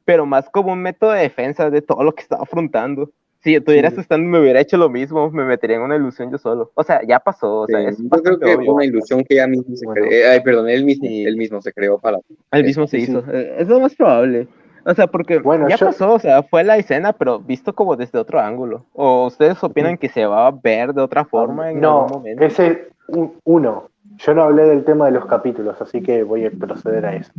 pero 0.05 0.25
más 0.27 0.49
como 0.51 0.73
un 0.73 0.81
método 0.81 1.13
de 1.13 1.23
defensa 1.23 1.69
de 1.71 1.83
todo 1.83 2.03
lo 2.05 2.15
que 2.15 2.23
estaba 2.23 2.43
afrontando. 2.43 3.11
Si 3.47 3.55
estuviera 3.55 3.91
Sí. 3.91 3.95
asustando, 3.95 4.29
me 4.29 4.41
hubiera 4.41 4.59
hecho 4.61 4.77
lo 4.77 4.89
mismo, 4.91 5.31
me 5.31 5.45
metería 5.45 5.77
en 5.77 5.83
una 5.83 5.95
ilusión 5.95 6.33
yo 6.33 6.37
solo. 6.39 6.73
O 6.75 6.83
sea, 6.83 7.01
ya 7.07 7.21
pasó, 7.21 7.61
o 7.61 7.67
sea, 7.69 7.79
Sí, 7.79 7.87
es 7.91 7.99
yo 7.99 8.09
creo 8.21 8.39
que 8.41 8.45
obvio. 8.57 8.65
fue 8.67 8.75
una 8.75 8.85
ilusión 8.87 9.23
que 9.23 9.35
ella 9.35 9.47
misma 9.47 9.77
se 9.77 9.87
Bueno. 9.87 10.05
creó. 10.05 10.33
ay, 10.33 10.41
perdón, 10.41 10.69
él 10.69 10.85
mismo, 10.85 11.07
Sí. 11.07 11.25
él 11.25 11.37
mismo 11.37 11.63
se 11.63 11.73
creó 11.73 11.97
para. 11.97 12.19
El 12.51 12.65
mismo 12.65 12.89
se 12.89 12.97
Sí, 12.97 13.05
hizo. 13.05 13.23
Eh, 13.33 13.55
Es 13.61 13.69
lo 13.69 13.79
más 13.79 13.95
probable. 13.95 14.49
O 14.85 14.93
sea, 14.95 15.07
porque 15.07 15.39
Bueno, 15.39 15.69
ya 15.69 15.77
yo- 15.77 15.87
pasó, 15.87 16.15
o 16.15 16.19
sea, 16.19 16.43
fue 16.43 16.65
la 16.65 16.77
escena, 16.77 17.13
pero 17.13 17.39
visto 17.39 17.73
como 17.73 17.95
desde 17.95 18.19
otro 18.19 18.41
ángulo. 18.41 18.85
¿O 18.95 19.27
ustedes 19.27 19.63
opinan 19.63 19.97
que 19.97 20.09
se 20.09 20.27
va 20.27 20.49
a 20.49 20.51
ver 20.51 20.93
de 20.93 21.03
otra 21.03 21.25
forma 21.25 21.71
en 21.71 21.81
no, 21.81 21.99
algún 22.03 22.19
momento? 22.19 22.45
ese 22.45 22.89
un- 23.07 23.33
uno. 23.45 23.91
Yo 24.17 24.35
no 24.35 24.43
hablé 24.43 24.65
del 24.65 24.83
tema 24.85 25.05
de 25.07 25.13
los 25.13 25.27
capítulos, 25.27 25.81
así 25.81 26.03
que 26.03 26.25
voy 26.25 26.47
a 26.47 26.51
proceder 26.51 27.07
a 27.07 27.15
eso. 27.15 27.31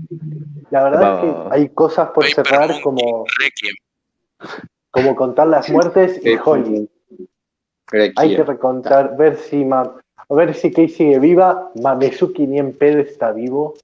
La 0.71 0.85
verdad 0.85 1.15
es 1.15 1.19
que 1.33 1.37
hay 1.51 1.67
cosas 1.67 2.11
por 2.11 2.23
cerrar 2.27 2.69
como. 2.81 3.25
Como 4.97 5.15
contar 5.15 5.47
las 5.47 5.69
muertes 5.69 6.19
y 6.25 6.37
Holly. 6.43 6.89
Hay 8.17 8.35
que 8.35 8.43
recontar, 8.43 9.15
ver 9.15 9.37
si 9.37 9.63
Ma- 9.63 9.95
a 10.29 10.33
ver 10.33 10.53
si 10.55 10.71
Kei 10.71 10.89
sigue 10.89 11.19
viva, 11.19 11.71
Mamezuki 11.81 12.47
ni 12.47 12.57
en 12.57 12.75
pedo 12.75 12.99
está 12.99 13.31
vivo. 13.31 13.75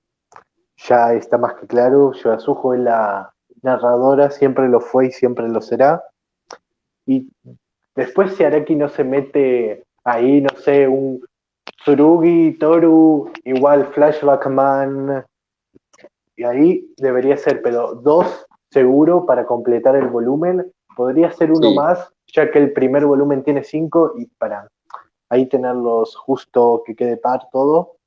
Ya 0.88 1.14
está 1.14 1.38
más 1.38 1.54
que 1.54 1.68
claro, 1.68 2.12
Yoasujo 2.14 2.74
es 2.74 2.80
la 2.82 3.32
narradora, 3.62 4.32
siempre 4.32 4.68
lo 4.68 4.82
fue 4.82 5.08
y 5.08 5.12
siempre 5.12 5.48
lo 5.48 5.62
será. 5.62 6.04
Y 7.06 7.30
después 7.96 8.34
si 8.34 8.44
Araki 8.44 8.76
no 8.76 8.90
se 8.90 9.04
mete 9.04 9.84
ahí, 10.04 10.42
no 10.42 10.50
sé, 10.58 10.88
un 10.88 11.24
Tsurugi, 11.84 12.58
Toru, 12.58 13.32
igual 13.46 13.86
Flashback 13.94 14.48
Man, 14.48 15.24
y 16.36 16.44
ahí 16.44 16.92
debería 16.98 17.38
ser, 17.38 17.62
pero 17.62 17.94
dos 17.94 18.48
seguro 18.72 19.26
para 19.26 19.46
completar 19.46 19.96
el 19.96 20.08
volumen. 20.08 20.73
Podría 20.96 21.32
ser 21.32 21.52
uno 21.52 21.70
Sí. 21.70 21.76
más, 21.76 22.10
ya 22.28 22.50
que 22.52 22.60
el 22.60 22.72
primer 22.74 23.06
volumen 23.06 23.44
tiene 23.44 23.64
cinco 23.64 24.14
y 24.18 24.26
para 24.26 24.68
ahí 25.30 25.48
tenerlos 25.48 26.16
justo 26.16 26.84
que 26.86 26.96
quede 26.96 27.18
par 27.18 27.48
todo. 27.52 27.98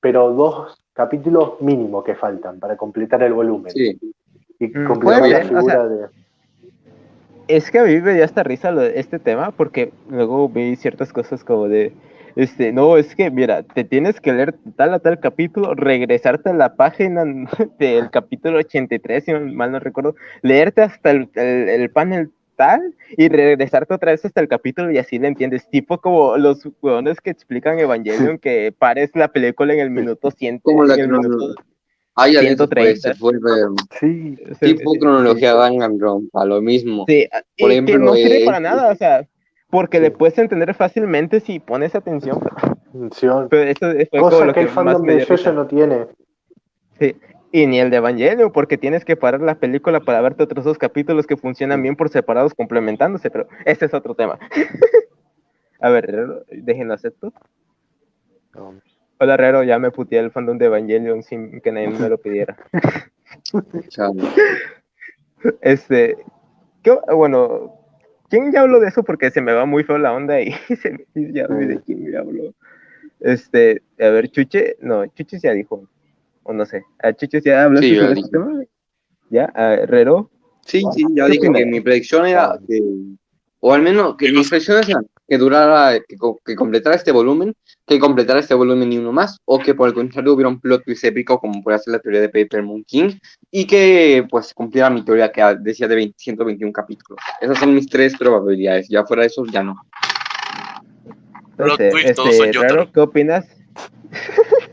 Pero 0.00 0.32
dos 0.32 0.76
capítulos 0.92 1.60
mínimo 1.60 2.02
que 2.02 2.14
faltan 2.14 2.58
para 2.58 2.76
completar 2.76 3.22
el 3.22 3.32
volumen 3.32 3.72
Sí, 3.72 3.98
y 4.58 4.68
Mm, 4.68 4.86
completar 4.86 5.28
la 5.28 5.38
o 5.38 5.42
figura 5.42 5.62
sea, 5.64 5.84
de. 5.88 6.08
Es 7.48 7.70
que 7.70 7.78
a 7.78 7.84
mí 7.84 8.00
me 8.00 8.14
dio 8.14 8.24
hasta 8.24 8.42
risa 8.42 8.70
lo 8.72 8.82
este 8.82 9.18
tema, 9.18 9.52
porque 9.52 9.92
luego 10.08 10.48
vi 10.48 10.74
ciertas 10.76 11.12
cosas 11.12 11.44
como 11.44 11.68
de, 11.68 11.92
este, 12.36 12.72
no, 12.72 12.96
es 12.96 13.14
que, 13.16 13.30
mira, 13.30 13.62
te 13.62 13.82
tienes 13.84 14.20
que 14.20 14.32
leer 14.32 14.54
tal 14.76 14.94
a 14.94 14.98
tal 14.98 15.18
capítulo, 15.20 15.74
regresarte 15.74 16.50
a 16.50 16.54
la 16.54 16.76
página 16.76 17.24
del 17.78 18.10
capítulo 18.10 18.58
83, 18.58 19.24
si 19.24 19.32
mal 19.32 19.72
no 19.72 19.80
recuerdo, 19.80 20.14
leerte 20.42 20.82
hasta 20.82 21.10
el, 21.10 21.28
el- 21.34 21.68
el 21.68 21.90
panel 21.90 22.30
tal 22.56 22.94
y 23.16 23.28
regresarte 23.28 23.92
otra 23.94 24.12
vez 24.12 24.24
hasta 24.24 24.40
el 24.40 24.48
capítulo 24.48 24.90
y 24.90 24.98
así 24.98 25.18
le 25.18 25.28
entiendes, 25.28 25.68
tipo 25.70 25.98
como 26.00 26.36
los 26.38 26.66
hueones 26.80 27.20
que 27.20 27.30
explican 27.30 27.78
Evangelion, 27.78 28.38
que 28.38 28.72
pares 28.78 29.10
la 29.14 29.28
película 29.28 29.74
en 29.74 29.80
el 29.80 29.90
minuto 29.90 30.30
100, 30.30 30.60
Como 30.60 30.84
la 30.84 30.94
en 30.94 31.10
pues, 31.10 32.40
130. 32.40 33.12
se 33.14 33.20
vuelve 33.20 33.50
Sí, 34.00 34.36
tipo 34.60 34.92
sí, 34.92 34.98
cronología 34.98 35.54
Danganronpa, 35.54 36.44
lo 36.46 36.62
mismo. 36.62 37.04
Sí, 37.06 37.26
Por 37.58 37.70
ejemplo, 37.70 37.94
que 37.94 38.04
no 38.04 38.14
sirve 38.14 38.42
eh, 38.42 38.46
para 38.46 38.60
nada, 38.60 38.90
o 38.92 38.96
sea, 38.96 39.26
porque 39.70 40.00
le 40.00 40.10
puedes 40.10 40.38
entender 40.38 40.72
fácilmente 40.74 41.40
si 41.40 41.58
pones 41.60 41.94
atención, 41.94 42.38
pero, 42.40 42.76
función. 42.92 43.48
pero 43.48 43.62
eso 43.70 43.86
Cosa 44.18 44.44
lo 44.44 44.52
que 44.54 44.60
el 44.60 44.68
fandom 44.68 45.02
de 45.02 45.24
risa. 45.24 45.52
no 45.52 45.66
tiene. 45.66 46.06
Sí. 46.98 47.16
Y 47.52 47.66
ni 47.66 47.78
el 47.80 47.90
de 47.90 47.98
Evangelion, 47.98 48.52
porque 48.52 48.76
tienes 48.76 49.04
que 49.04 49.16
parar 49.16 49.40
la 49.40 49.54
película 49.54 50.00
para 50.00 50.20
verte 50.20 50.42
otros 50.42 50.64
dos 50.64 50.78
capítulos 50.78 51.26
que 51.26 51.36
funcionan 51.36 51.80
bien 51.82 51.96
por 51.96 52.08
separados, 52.10 52.54
complementándose, 52.54 53.30
pero 53.30 53.48
ese 53.64 53.86
es 53.86 53.94
otro 53.94 54.14
tema. 54.14 54.38
A 55.80 55.90
ver, 55.90 56.44
déjenlo 56.50 56.94
acepto. 56.94 57.32
No. 58.54 58.74
Hola, 59.18 59.34
Herrero, 59.34 59.62
ya 59.62 59.78
me 59.78 59.90
puteé 59.90 60.18
el 60.18 60.30
fandom 60.30 60.58
de 60.58 60.66
Evangelion 60.66 61.22
sin 61.22 61.60
que 61.60 61.72
nadie 61.72 61.88
me 61.88 62.08
lo 62.08 62.18
pidiera. 62.18 62.56
Este, 65.60 66.16
¿qué- 66.82 66.98
bueno, 67.14 67.75
¿quién 68.28 68.52
ya 68.52 68.62
habló 68.62 68.80
de 68.80 68.88
eso? 68.88 69.02
Porque 69.02 69.30
se 69.30 69.40
me 69.40 69.52
va 69.52 69.66
muy 69.66 69.84
feo 69.84 69.98
la 69.98 70.12
onda 70.12 70.40
y 70.40 70.52
se 70.82 70.90
me, 70.92 71.06
y 71.14 71.32
ya 71.32 71.46
de 71.46 71.80
quién 71.84 72.04
me 72.04 72.16
habló. 72.16 72.54
Este, 73.20 73.82
a 73.98 74.08
ver, 74.08 74.28
Chuche, 74.28 74.76
no, 74.80 75.06
Chuche 75.06 75.38
ya 75.38 75.52
dijo, 75.52 75.88
o 76.42 76.52
no 76.52 76.66
sé, 76.66 76.84
a 77.02 77.12
Chuche 77.12 77.40
ya 77.40 77.64
habló 77.64 77.80
Sí, 77.80 77.94
ya 77.94 78.02
sobre 78.02 78.20
este 78.20 78.30
tema. 78.30 78.64
Ya, 79.30 79.52
a 79.54 79.74
Herrero, 79.74 80.30
Sí, 80.66 80.82
sí, 80.92 81.04
ya 81.14 81.26
¿Qué 81.26 81.32
dije 81.32 81.52
que 81.52 81.66
mi 81.66 81.80
predicción 81.80 82.26
era 82.26 82.58
que, 82.66 82.80
o 83.60 83.72
al 83.72 83.82
menos 83.82 84.16
que 84.16 84.32
mis 84.32 84.48
predicciones 84.48 84.88
eran 84.88 85.06
que 85.28 85.38
durara, 85.38 85.98
que, 86.06 86.16
co- 86.16 86.38
que 86.44 86.54
completara 86.54 86.94
este 86.96 87.10
volumen, 87.12 87.54
que 87.86 87.98
completara 87.98 88.40
este 88.40 88.54
volumen 88.54 88.92
y 88.92 88.98
uno 88.98 89.12
más, 89.12 89.38
o 89.44 89.58
que 89.58 89.74
por 89.74 89.88
el 89.88 89.94
contrario 89.94 90.32
hubiera 90.34 90.48
un 90.48 90.60
plot 90.60 90.84
twist 90.84 91.04
épico 91.04 91.38
como 91.38 91.62
puede 91.62 91.78
ser 91.78 91.92
la 91.92 91.98
teoría 91.98 92.20
de 92.20 92.28
Paper 92.28 92.62
Moon 92.62 92.84
King, 92.84 93.10
y 93.50 93.66
que 93.66 94.26
pues 94.30 94.54
cumpliera 94.54 94.88
mi 94.90 95.04
teoría 95.04 95.32
que 95.32 95.42
decía 95.60 95.88
de 95.88 95.94
20 95.96 96.14
121 96.16 96.72
capítulos. 96.72 97.18
Esas 97.40 97.58
son 97.58 97.74
mis 97.74 97.88
tres 97.88 98.16
probabilidades, 98.16 98.88
ya 98.88 99.04
fuera 99.04 99.22
de 99.22 99.28
eso 99.28 99.44
ya 99.46 99.62
no. 99.62 99.76
Plot 101.56 101.76
sé, 101.76 101.90
twist, 101.90 102.06
este, 102.08 102.52
Yotaro. 102.52 102.64
Herrero, 102.64 102.92
¿qué 102.92 103.00
opinas? 103.00 103.46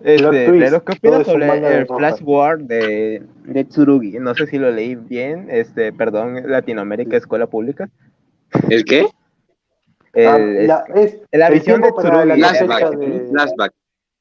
Este, 0.00 0.46
twist, 0.46 0.72
¿qué 0.84 0.92
opinas 0.92 1.26
sobre 1.26 1.78
el. 1.78 1.86
Flash 1.86 2.20
War 2.22 2.58
de, 2.58 3.22
de 3.44 3.64
Tsurugi? 3.64 4.18
No 4.20 4.34
sé 4.34 4.46
si 4.46 4.58
lo 4.58 4.70
leí 4.70 4.94
bien, 4.94 5.48
este, 5.50 5.92
perdón, 5.92 6.48
Latinoamérica, 6.48 7.16
Escuela 7.16 7.46
Pública. 7.48 7.88
¿El 8.68 8.84
qué? 8.84 9.08
El, 10.16 10.26
Ah, 10.26 10.38
la, 10.38 11.00
es 11.00 11.18
la 11.32 11.48
el 11.48 11.54
visión 11.54 11.80
de 11.82 11.88
la 11.90 11.94
Tsurugi. 11.94 12.28
cosecha 12.40 12.64
Flashback, 12.66 12.96
de- 12.96 13.28
flashback, 13.30 13.72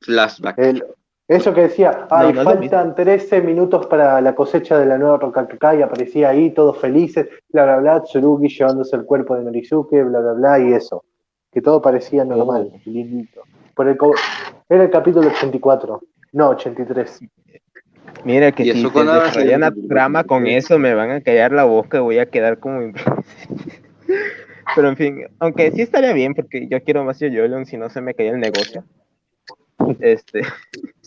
flashback. 0.01 0.59
el- 0.59 0.85
eso 1.27 1.53
que 1.55 1.61
decía, 1.61 2.05
ay, 2.11 2.33
no 2.33 2.43
faltan 2.43 2.93
13 2.93 3.41
minutos 3.41 3.87
para 3.87 4.21
la 4.21 4.35
cosecha 4.35 4.77
de 4.77 4.85
la 4.85 4.97
nueva 4.99 5.17
Rokakaka 5.17 5.73
y 5.75 5.81
aparecía 5.81 6.29
ahí 6.29 6.51
todos 6.51 6.77
felices, 6.79 7.27
bla, 7.49 7.63
bla, 7.63 7.77
bla, 7.77 8.03
Tsurugi 8.03 8.47
llevándose 8.49 8.95
el 8.95 9.05
cuerpo 9.05 9.35
de 9.35 9.43
Norizuke, 9.45 10.03
bla, 10.03 10.19
bla, 10.19 10.33
bla, 10.33 10.59
y 10.59 10.73
eso. 10.73 11.03
Que 11.51 11.61
todo 11.61 11.81
parecía 11.81 12.25
normal, 12.25 12.69
Oh. 12.73 12.79
lindito. 12.85 13.41
Por 13.73 13.87
el 13.87 13.97
era 14.69 14.83
el 14.83 14.89
capítulo 14.91 15.29
84, 15.29 16.01
no 16.33 16.49
83. 16.49 17.21
Mira 18.23 18.51
que 18.51 18.63
¿Y 18.63 18.71
si 18.73 18.81
se 18.81 18.87
desarrolla 19.03 19.57
una 19.57 19.73
trama 19.87 20.23
con 20.25 20.45
eso, 20.47 20.77
me 20.77 20.93
van 20.93 21.11
a 21.11 21.21
callar 21.21 21.51
la 21.53 21.63
boca, 21.63 22.01
voy 22.01 22.19
a 22.19 22.25
quedar 22.27 22.59
como... 22.59 22.91
Pero 24.73 24.89
en 24.89 24.97
fin, 24.97 25.27
aunque 25.39 25.71
sí 25.71 25.81
estaría 25.81 26.13
bien, 26.13 26.33
porque 26.33 26.67
yo 26.67 26.81
quiero 26.83 27.03
más 27.03 27.19
Yoyolion 27.19 27.65
si 27.65 27.77
no 27.77 27.89
se 27.89 28.01
me 28.01 28.13
cae 28.13 28.29
el 28.29 28.39
negocio. 28.39 28.83
Este, 29.99 30.41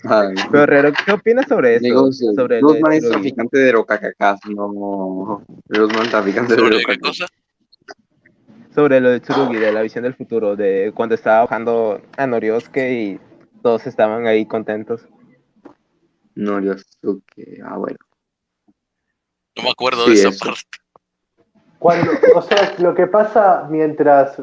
Ay, 0.04 0.34
pero 0.50 0.62
Herrero, 0.62 0.92
¿qué 1.04 1.12
opinas 1.12 1.46
sobre 1.48 1.76
eso? 1.76 1.82
negocio. 1.82 2.32
sobre 2.34 2.60
lo 2.62 2.68
de 2.68 2.74
Rosman 2.80 2.92
es 2.92 3.00
Tsurugi. 3.00 3.20
traficante 3.22 3.58
de 3.58 3.72
rocacacas, 3.72 4.40
no. 4.46 5.44
Rosman 5.68 6.04
es 6.04 6.10
traficante 6.10 6.52
de 6.54 6.58
¿Sobre 6.60 6.76
qué 6.76 6.82
rocacacas. 6.82 7.08
cosa? 7.18 7.26
sobre 8.74 9.00
lo 9.00 9.10
de 9.10 9.20
Tsurugi, 9.20 9.56
de 9.56 9.72
la 9.72 9.82
visión 9.82 10.04
del 10.04 10.14
futuro, 10.14 10.54
de 10.54 10.92
cuando 10.94 11.14
estaba 11.16 11.40
bajando 11.40 12.00
a 12.16 12.26
Noriosuke 12.28 12.92
y 12.92 13.20
todos 13.62 13.86
estaban 13.88 14.26
ahí 14.28 14.46
contentos. 14.46 15.08
No, 16.36 16.60
yo 16.60 16.74
que. 17.34 17.60
Ah, 17.64 17.76
bueno. 17.76 17.96
No 19.56 19.64
me 19.64 19.70
acuerdo 19.70 20.04
Sí, 20.04 20.10
de 20.10 20.16
esa 20.20 20.28
eso. 20.28 20.44
parte. 20.44 20.62
Cuando, 21.78 22.10
o 22.34 22.42
sea, 22.42 22.74
lo 22.78 22.94
que 22.94 23.06
pasa 23.06 23.66
mientras 23.70 24.40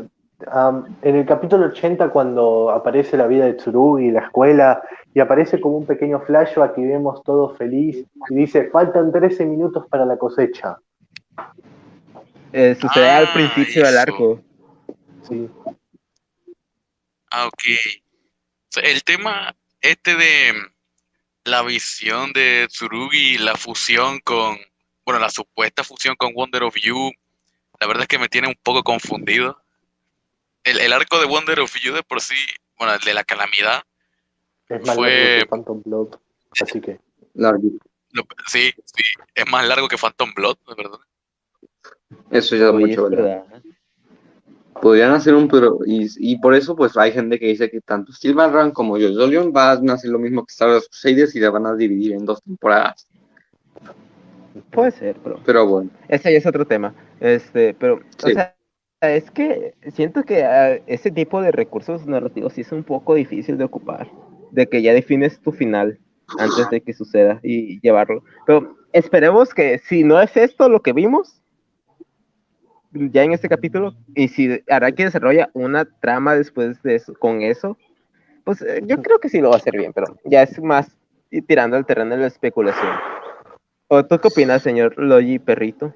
am, 0.48 0.86
en 1.02 1.16
el 1.16 1.26
capítulo 1.26 1.68
80 1.68 2.10
cuando 2.10 2.70
aparece 2.70 3.18
la 3.18 3.28
vida 3.28 3.46
de 3.46 3.54
Tsurugi, 3.54 4.12
la 4.12 4.22
escuela, 4.22 4.82
y 5.14 5.20
aparece 5.20 5.60
como 5.62 5.78
un 5.78 5.86
pequeño 5.86 6.20
flashback 6.22 6.78
y 6.78 6.86
vemos 6.88 7.24
todo 7.24 7.56
feliz 7.56 8.06
y 8.30 8.36
dice, 8.36 8.70
faltan 8.70 9.12
13 9.12 9.46
minutos 9.46 9.86
para 9.90 10.06
la 10.06 10.18
cosecha. 10.18 10.78
Eh, 12.52 12.76
sucede 12.80 13.10
al 13.10 13.26
Ah, 13.28 13.34
principio 13.34 13.86
del 13.86 13.98
arco. 13.98 14.42
Sí. 15.28 15.50
Ah, 17.32 17.48
ok. 17.48 17.64
El 18.84 19.04
tema 19.04 19.56
este 19.82 20.16
de 20.16 20.54
la 21.46 21.62
visión 21.64 22.32
de 22.34 22.68
Tsurugi 22.70 23.38
la 23.38 23.56
fusión 23.56 24.20
con, 24.20 24.58
bueno, 25.06 25.20
la 25.20 25.30
supuesta 25.30 25.84
fusión 25.84 26.16
con 26.18 26.34
Wonder 26.34 26.64
of 26.64 26.76
You, 26.76 27.12
la 27.80 27.88
verdad 27.88 28.04
es 28.04 28.08
que 28.08 28.20
me 28.20 28.30
tiene 28.30 28.48
un 28.48 28.56
poco 28.62 28.84
confundido. 28.84 29.62
El, 30.64 30.80
el 30.80 30.94
arco 30.94 31.20
de 31.20 31.26
Wonder 31.28 31.60
of 31.60 31.76
You 31.82 31.94
de 31.94 32.04
por 32.04 32.22
sí, 32.22 32.36
bueno, 32.78 32.94
el 32.94 33.00
de 33.02 33.14
la 33.14 33.24
calamidad, 33.24 33.84
Es 34.68 34.86
más 34.86 34.96
Fue- 34.96 35.10
largo 35.10 35.40
que 35.44 35.46
Phantom 35.50 35.82
Blood, 35.86 36.16
así 36.62 36.82
que... 36.82 37.00
Lo- 37.34 38.24
sí, 38.48 38.72
sí, 38.86 39.04
es 39.36 39.52
más 39.52 39.68
largo 39.68 39.88
que 39.88 39.98
Phantom 39.98 40.34
Blood, 40.34 40.58
de 40.68 40.76
verdad. 40.76 41.00
Eso 42.32 42.56
ya 42.56 42.66
es 42.68 42.72
Oye, 42.72 42.88
mucho, 42.88 43.10
verdad. 43.10 43.44
Podrían 44.82 45.12
hacer 45.14 45.34
un. 45.36 45.48
Pero, 45.48 45.80
y, 45.86 46.08
y 46.18 46.38
por 46.40 46.54
eso, 46.54 46.76
pues 46.76 46.98
hay 46.98 47.12
gente 47.12 47.40
que 47.40 47.48
dice 47.48 47.70
que 47.70 47.82
tanto 47.82 48.12
Steel 48.12 48.36
Run 48.52 48.72
como 48.72 48.96
Jojolion 49.00 49.52
van 49.54 49.90
a 49.90 49.94
hacer 49.94 50.10
lo 50.12 50.20
mismo 50.20 50.46
que 50.46 50.52
Star 50.52 50.70
Wars 50.70 50.88
Crusaders 50.90 51.36
y 51.36 51.40
la 51.40 51.50
van 51.50 51.66
a 51.66 51.76
dividir 51.76 52.14
en 52.14 52.26
dos 52.26 52.42
temporadas. 52.44 53.08
Puede 54.72 54.92
ser, 54.92 55.18
pero 55.24 55.40
Pero 55.46 55.68
bueno. 55.68 55.90
ese 56.08 56.32
ya 56.32 56.38
es 56.38 56.46
otro 56.46 56.66
tema. 56.66 56.94
Este, 57.20 57.74
pero, 57.74 57.96
o 57.96 58.28
Sí. 58.28 58.34
sea, 58.34 58.56
es 59.02 59.30
que 59.32 59.74
siento 59.94 60.24
que 60.24 60.44
ah, 60.44 60.80
ese 60.88 61.12
tipo 61.12 61.42
de 61.42 61.52
recursos 61.52 62.06
narrativos 62.08 62.54
sí 62.54 62.62
es 62.62 62.72
un 62.72 62.84
poco 62.84 63.16
difícil 63.16 63.58
de 63.58 63.66
ocupar, 63.66 64.10
de 64.52 64.68
que 64.68 64.82
ya 64.82 64.94
defines 64.94 65.40
tu 65.42 65.52
final 65.52 66.00
antes 66.40 66.70
de 66.70 66.82
que 66.82 66.94
suceda 66.94 67.40
y 67.44 67.80
llevarlo. 67.82 68.24
Pero 68.48 68.76
esperemos 68.94 69.54
que 69.54 69.78
si 69.80 70.04
no 70.04 70.20
es 70.22 70.36
esto 70.38 70.70
lo 70.70 70.82
que 70.82 70.94
vimos 70.94 71.42
ya 72.92 73.24
en 73.24 73.34
este 73.34 73.50
capítulo 73.50 73.94
y 74.16 74.30
si 74.30 74.64
Araki 74.70 75.04
desarrolla 75.04 75.50
una 75.54 75.86
trama 75.86 76.34
después 76.36 76.82
de 76.82 76.96
eso, 76.96 77.14
con 77.20 77.42
eso, 77.42 77.78
pues 78.46 78.62
eh, 78.62 78.82
yo 78.86 79.02
creo 79.02 79.20
que 79.20 79.28
sí 79.30 79.42
lo 79.42 79.50
va 79.50 79.56
a 79.56 79.58
hacer 79.58 79.76
bien, 79.78 79.92
pero 79.94 80.16
ya 80.24 80.44
es 80.44 80.62
más 80.62 80.98
tirando 81.48 81.76
al 81.76 81.86
terreno 81.86 82.12
de 82.16 82.22
la 82.22 82.28
especulación. 82.28 82.88
¿O 83.88 84.04
tú 84.06 84.18
qué 84.20 84.28
opinas, 84.30 84.62
señor 84.64 84.98
Logi 84.98 85.40
Perrito? 85.40 85.94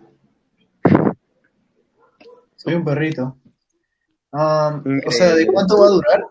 Soy 2.55 2.75
un 2.75 2.83
perrito. 2.83 3.37
Ah, 4.31 4.81
o 5.07 5.11
sea, 5.11 5.33
¿de 5.33 5.47
cuánto 5.47 5.79
va 5.79 5.85
a 5.87 5.89
durar? 5.89 6.23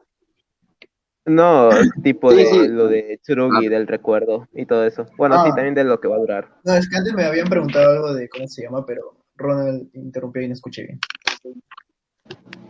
No, 1.24 1.68
tipo 2.02 2.30
Sí, 2.30 2.36
de 2.38 2.44
sí. 2.46 2.68
lo 2.68 2.86
de 2.86 3.18
Tsurugi, 3.22 3.66
Ah. 3.66 3.70
del 3.70 3.86
recuerdo 3.86 4.46
y 4.52 4.66
todo 4.66 4.84
eso. 4.86 5.06
Bueno, 5.16 5.34
Ah. 5.36 5.44
sí, 5.44 5.50
también 5.50 5.74
de 5.74 5.84
lo 5.84 6.00
que 6.00 6.08
va 6.08 6.16
a 6.16 6.20
durar. 6.20 6.48
No, 6.64 6.74
es 6.74 6.88
que 6.88 6.96
antes 6.96 7.12
me 7.12 7.24
habían 7.24 7.48
preguntado 7.48 7.90
algo 7.90 8.14
de 8.14 8.28
cómo 8.28 8.46
se 8.46 8.62
llama, 8.62 8.86
pero 8.86 9.16
Ronald 9.36 9.88
interrumpió 9.94 10.42
y 10.42 10.48
no 10.48 10.54
escuché 10.54 10.84
bien. 10.84 11.00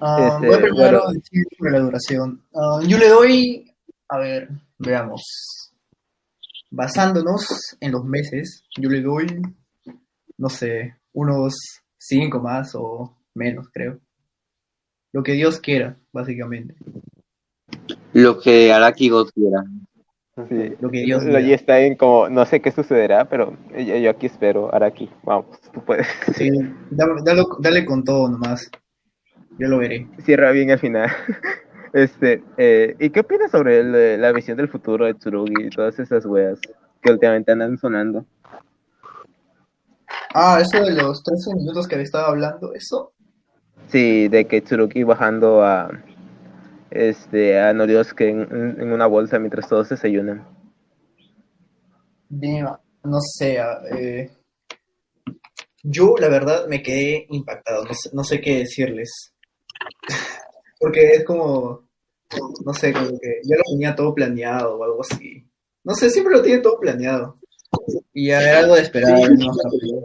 Ah, 0.00 0.28
Este, 0.34 0.46
voy 0.46 0.56
a 0.56 0.60
primero 0.60 0.98
bueno. 1.04 1.12
decir 1.12 1.44
sobre 1.58 1.72
la 1.72 1.78
duración. 1.80 2.42
Ah, 2.54 2.80
yo 2.86 2.98
le 2.98 3.08
doy, 3.08 3.74
a 4.08 4.18
ver, 4.18 4.48
veamos. 4.78 5.67
Basándonos 6.70 7.46
en 7.80 7.92
los 7.92 8.04
meses, 8.04 8.62
yo 8.78 8.90
le 8.90 9.00
doy, 9.00 9.26
no 10.36 10.48
sé, 10.48 10.96
unos 11.12 11.54
cinco 11.98 12.40
más 12.40 12.74
o 12.74 13.16
menos, 13.34 13.68
creo. 13.72 13.98
Lo 15.12 15.22
que 15.22 15.32
Dios 15.32 15.58
quiera, 15.60 15.96
básicamente. 16.12 16.74
Lo 18.12 18.38
que 18.40 18.72
Araki 18.72 19.08
God 19.08 19.30
quiera. 19.34 19.64
Sí. 20.48 20.76
Lo 20.80 20.90
que 20.90 21.02
Dios 21.04 21.24
quiera. 21.24 21.40
está 21.40 21.80
en 21.80 21.96
como, 21.96 22.28
no 22.28 22.44
sé 22.46 22.60
qué 22.60 22.70
sucederá, 22.70 23.28
pero 23.28 23.56
yo, 23.76 23.96
yo 23.96 24.10
aquí 24.10 24.26
espero, 24.26 24.72
Araki. 24.72 25.08
Vamos, 25.24 25.58
tú 25.72 25.82
puedes. 25.84 26.06
Sí, 26.36 26.50
dale, 26.90 27.12
dale- 27.24 27.42
dale 27.60 27.84
con 27.84 28.04
todo 28.04 28.28
nomás. 28.28 28.70
Yo 29.58 29.66
lo 29.68 29.78
veré. 29.78 30.06
Cierra 30.24 30.52
bien 30.52 30.70
al 30.70 30.78
final. 30.78 31.10
Este, 31.98 32.44
eh, 32.56 32.94
¿y 33.00 33.10
qué 33.10 33.20
opinas 33.20 33.50
sobre 33.50 33.80
el, 33.80 33.92
eh, 33.92 34.16
la 34.18 34.30
visión 34.30 34.56
del 34.56 34.68
futuro 34.68 35.04
de 35.04 35.14
Tsurugi 35.14 35.64
y 35.64 35.70
todas 35.70 35.98
esas 35.98 36.24
weas 36.26 36.60
que 37.02 37.10
últimamente 37.10 37.50
andan 37.50 37.76
sonando? 37.76 38.24
Ah, 40.32 40.60
eso 40.62 40.80
de 40.80 40.92
los 40.92 41.20
13 41.24 41.56
minutos 41.56 41.88
que 41.88 41.96
había 41.96 42.04
estado 42.04 42.26
hablando, 42.26 42.72
eso. 42.72 43.14
Sí, 43.88 44.28
de 44.28 44.46
que 44.46 44.60
Tsurugi 44.60 45.02
bajando 45.02 45.64
a 45.64 45.90
este 46.92 47.58
a 47.58 47.72
Noriosuke 47.72 48.28
en, 48.28 48.76
en 48.80 48.92
una 48.92 49.06
bolsa 49.06 49.40
mientras 49.40 49.68
todos 49.68 49.88
desayunan. 49.88 50.46
Bien, 52.28 52.66
no 53.02 53.20
sé, 53.20 53.58
ah, 53.58 53.80
eh, 53.90 54.30
yo 55.82 56.14
la 56.16 56.28
verdad 56.28 56.68
me 56.68 56.80
quedé 56.80 57.26
impactado, 57.28 57.84
no 57.84 57.94
sé, 57.94 58.10
no 58.12 58.22
sé 58.22 58.40
qué 58.40 58.58
decirles. 58.58 59.34
Porque 60.78 61.10
es 61.14 61.24
como, 61.24 61.87
no 62.64 62.74
sé, 62.74 62.92
como 62.92 63.18
que 63.18 63.40
ya 63.44 63.56
lo 63.56 63.62
tenía 63.70 63.94
todo 63.94 64.14
planeado 64.14 64.76
o 64.76 64.84
algo 64.84 65.00
así. 65.00 65.44
No 65.84 65.94
sé, 65.94 66.10
siempre 66.10 66.34
lo 66.34 66.42
tiene 66.42 66.60
todo 66.60 66.78
planeado. 66.78 67.38
Y 68.12 68.30
a 68.30 68.38
ver, 68.40 68.54
algo 68.56 68.74
de 68.74 68.82
esperar 68.82 69.18
los 69.18 69.58
capítulos. 69.62 70.04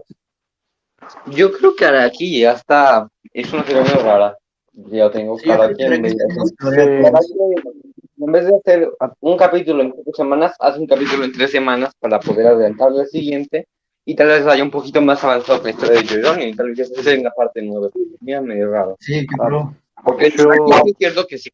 Yo 1.32 1.52
creo 1.52 1.76
que 1.76 1.86
Araki 1.86 2.40
ya 2.40 2.54
está. 2.54 3.10
Es 3.34 3.52
una 3.52 3.66
serie 3.66 3.82
muy 3.82 4.04
rara. 4.04 4.38
Ya 4.74 5.12
tengo 5.12 5.38
Sí, 5.38 5.48
yo 5.48 5.56
creo 5.56 5.94
en 5.94 6.04
que 6.04 7.08
Araki, 7.08 7.34
en 8.20 8.32
vez 8.32 8.46
de 8.46 8.56
hacer 8.56 8.90
un 9.20 9.38
capítulo 9.38 9.84
en 9.84 9.92
cuatro 9.92 10.14
semanas, 10.14 10.56
hace 10.60 10.80
un 10.80 10.88
capítulo 10.88 11.26
en 11.26 11.34
tres 11.34 11.52
semanas 11.52 11.94
para 12.00 12.20
poder 12.20 12.48
adelantarle 12.48 13.02
al 13.02 13.08
siguiente 13.08 13.68
y 14.06 14.16
tal 14.16 14.28
vez 14.28 14.44
vaya 14.44 14.64
un 14.64 14.72
poquito 14.72 15.02
más 15.02 15.24
avanzado 15.24 15.60
con 15.60 15.68
la 15.68 15.72
historia 15.72 16.02
de 16.02 16.24
Jojo 16.24 16.42
y 16.42 16.56
tal 16.56 16.70
vez 16.70 16.78
ya 16.78 16.86
se 16.86 17.14
en 17.14 17.24
la 17.24 17.32
parte 17.32 17.62
nueve. 17.62 17.90
Mira, 18.22 18.42
medio 18.42 18.72
raro. 18.72 18.96
Sí, 19.00 19.26
qué 19.28 19.36
pro. 19.38 19.74
Porque 20.04 20.32
Yo- 20.32 20.52
es 20.86 20.94
cierto 20.98 21.26
que 21.28 21.38
sí 21.38 21.50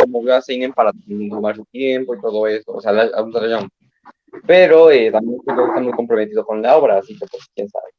como 0.00 0.28
a 0.32 0.40
Seinen 0.42 0.72
para 0.72 0.90
tomar 1.30 1.56
su 1.56 1.64
tiempo 1.66 2.14
y 2.14 2.20
todo 2.20 2.46
eso, 2.46 2.72
o 2.72 2.80
sea, 2.80 2.92
la, 2.92 3.04
a 3.14 3.22
un. 3.22 3.68
Pero 4.46 4.90
eh, 4.90 5.10
también 5.12 5.38
creo 5.44 5.56
que 5.56 5.68
está 5.70 5.80
muy 5.80 5.92
comprometido 5.92 6.44
con 6.44 6.62
la 6.62 6.76
obra, 6.76 6.98
así 6.98 7.16
que 7.18 7.26
pues 7.30 7.44
quién 7.54 7.68
sabe. 7.68 7.90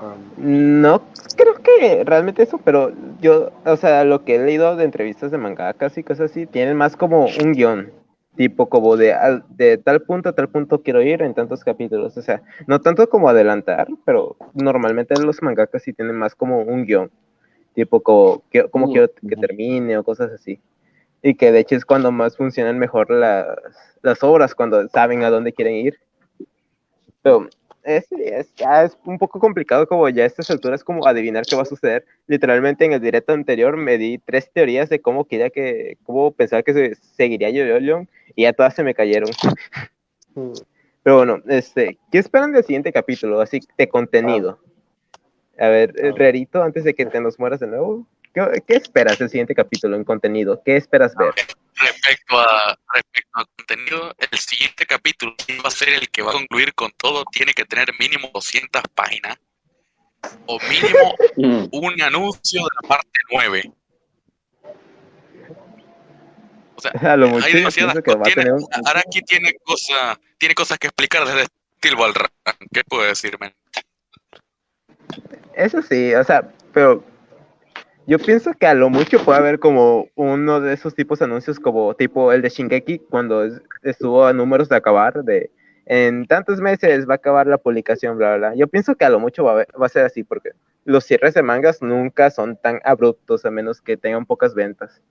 Um, 0.00 0.80
No 0.80 1.02
creo 1.36 1.54
que 1.62 2.02
realmente 2.04 2.42
eso, 2.42 2.58
pero 2.58 2.92
yo, 3.20 3.52
o 3.64 3.76
sea, 3.76 4.04
lo 4.04 4.24
que 4.24 4.36
he 4.36 4.38
leído 4.44 4.74
de 4.76 4.84
entrevistas 4.84 5.30
de 5.30 5.38
mangakas 5.38 5.96
y 5.98 6.02
cosas 6.02 6.30
así, 6.30 6.46
tienen 6.46 6.76
más 6.76 6.96
como 6.96 7.26
un 7.26 7.52
guion, 7.52 7.92
tipo 8.36 8.68
como 8.68 8.96
de, 8.96 9.14
de 9.50 9.78
tal 9.78 10.02
punto 10.02 10.30
a 10.30 10.32
tal 10.32 10.48
punto 10.48 10.82
quiero 10.82 11.00
ir 11.02 11.22
en 11.22 11.34
tantos 11.34 11.62
capítulos, 11.62 12.16
o 12.16 12.22
sea, 12.22 12.42
no 12.66 12.80
tanto 12.80 13.08
como 13.08 13.28
adelantar, 13.28 13.86
pero 14.04 14.36
normalmente 14.54 15.14
los 15.20 15.40
mangakas 15.42 15.82
sí 15.84 15.92
tienen 15.92 16.16
más 16.16 16.34
como 16.34 16.62
un 16.62 16.84
guion, 16.86 17.10
tipo 17.74 18.00
como, 18.02 18.42
que- 18.50 18.64
Mm, 18.72 18.92
quiero 18.92 19.10
que 19.28 19.36
termine 19.36 19.98
o 19.98 20.04
cosas 20.04 20.30
así. 20.32 20.60
Y 21.22 21.34
que 21.34 21.52
de 21.52 21.60
hecho 21.60 21.74
es 21.76 21.84
cuando 21.84 22.12
más 22.12 22.36
funcionan 22.36 22.78
mejor 22.78 23.10
las, 23.10 23.46
las 24.02 24.22
obras, 24.22 24.54
cuando 24.54 24.86
saben 24.88 25.22
a 25.24 25.30
dónde 25.30 25.52
quieren 25.52 25.74
ir. 25.74 25.98
Pero 27.22 27.48
es, 27.82 28.06
es, 28.12 28.54
ya 28.54 28.84
es 28.84 28.96
un 29.04 29.18
poco 29.18 29.40
complicado 29.40 29.86
como 29.86 30.08
ya 30.10 30.24
a 30.24 30.26
estas 30.26 30.50
alturas 30.50 30.84
como 30.84 31.06
adivinar 31.06 31.44
qué 31.48 31.56
va 31.56 31.62
a 31.62 31.66
suceder. 31.66 32.04
Literalmente 32.26 32.84
en 32.84 32.92
el 32.92 33.00
directo 33.00 33.32
anterior 33.32 33.76
me 33.76 33.96
di 33.98 34.18
tres 34.18 34.50
teorías 34.52 34.88
de 34.90 35.00
cómo 35.00 35.24
quería 35.24 35.48
que, 35.50 35.96
cómo 36.04 36.30
pensar 36.32 36.62
que 36.64 36.72
se 36.74 36.94
seguiría 36.94 37.50
Yoyolion 37.50 38.08
y 38.34 38.42
ya 38.42 38.52
todas 38.52 38.74
se 38.74 38.82
me 38.84 38.94
cayeron. 38.94 39.30
Pero 41.02 41.16
bueno, 41.16 41.42
este, 41.48 41.98
¿qué 42.10 42.18
esperan 42.18 42.52
del 42.52 42.64
siguiente 42.64 42.92
capítulo? 42.92 43.40
Así 43.40 43.60
de 43.78 43.88
contenido. 43.88 44.58
A 45.58 45.68
ver, 45.68 45.92
eh. 45.96 46.12
Rerito, 46.16 46.62
antes 46.62 46.84
de 46.84 46.94
que 46.94 47.06
te 47.06 47.20
nos 47.20 47.38
mueras 47.38 47.60
de 47.60 47.66
nuevo, 47.68 48.06
¿qué, 48.32 48.62
qué 48.66 48.74
esperas 48.74 49.18
del 49.18 49.28
siguiente 49.30 49.54
capítulo 49.54 49.96
en 49.96 50.04
contenido? 50.04 50.60
¿Qué 50.64 50.76
esperas 50.76 51.14
ver? 51.16 51.32
Respecto 51.76 52.38
a, 52.38 52.78
respecto 52.94 53.30
a 53.40 53.44
contenido, 53.56 54.14
el 54.18 54.38
siguiente 54.38 54.86
capítulo 54.86 55.34
va 55.64 55.68
a 55.68 55.70
ser 55.70 55.88
el 55.90 56.08
que 56.08 56.22
va 56.22 56.30
a 56.30 56.34
concluir 56.34 56.74
con 56.74 56.90
todo. 56.96 57.24
Tiene 57.32 57.52
que 57.52 57.64
tener 57.64 57.88
mínimo 57.98 58.30
200 58.32 58.82
páginas. 58.94 59.36
O 60.46 60.58
mínimo 60.68 61.14
Mm. 61.36 61.66
un 61.72 62.00
anuncio 62.02 62.62
de 62.62 62.68
la 62.80 62.88
parte 62.88 63.10
9. 63.30 63.72
O 66.76 66.80
sea, 66.80 66.90
A 67.12 67.16
lo 67.16 67.28
mucho 67.28 67.44
hay 67.44 67.52
demasiadas 67.54 67.96
cosas. 68.04 68.22
tener 68.34 68.52
un... 68.52 68.64
Araki 68.86 69.20
tiene 69.22 69.52
cosas 69.64 70.18
tiene 70.38 70.54
cosas 70.54 70.78
que 70.78 70.86
explicar 70.88 71.24
desde 71.26 71.46
Steel 71.78 71.96
Ball 71.96 72.14
Run. 72.14 72.28
¿Qué 72.72 72.82
puedo 72.84 73.02
decirme? 73.02 73.54
Eso 75.56 75.82
sí, 75.82 76.14
o 76.14 76.24
sea, 76.24 76.48
pero 76.72 77.02
yo 78.06 78.18
pienso 78.18 78.52
que 78.54 78.66
a 78.66 78.74
lo 78.74 78.90
mucho 78.90 79.24
puede 79.24 79.38
haber 79.38 79.58
como 79.58 80.08
uno 80.14 80.60
de 80.60 80.74
esos 80.74 80.94
tipos 80.94 81.18
de 81.18 81.26
anuncios 81.26 81.58
como 81.58 81.94
tipo 81.94 82.32
el 82.32 82.42
de 82.42 82.48
Shingeki 82.50 82.98
cuando 83.10 83.44
es- 83.44 83.62
estuvo 83.82 84.26
a 84.26 84.32
números 84.32 84.68
de 84.68 84.76
acabar 84.76 85.22
de 85.24 85.50
en 85.86 86.26
tantos 86.26 86.60
meses 86.60 87.06
va 87.08 87.14
a 87.14 87.16
acabar 87.16 87.46
la 87.46 87.58
publicación, 87.58 88.16
bla, 88.16 88.36
bla, 88.36 88.48
bla. 88.50 88.56
Yo 88.56 88.66
pienso 88.68 88.94
que 88.94 89.04
a 89.04 89.10
lo 89.10 89.20
mucho 89.20 89.44
va 89.44 89.62
a, 89.62 89.78
va 89.78 89.86
a 89.86 89.90
ser 89.90 90.06
así 90.06 90.24
porque 90.24 90.50
los 90.84 91.04
cierres 91.04 91.34
de 91.34 91.42
mangas 91.42 91.82
nunca 91.82 92.30
son 92.30 92.56
tan 92.56 92.80
abruptos 92.84 93.44
a 93.44 93.50
menos 93.50 93.80
que 93.82 93.96
tengan 93.96 94.24
pocas 94.24 94.54
ventas. 94.54 95.02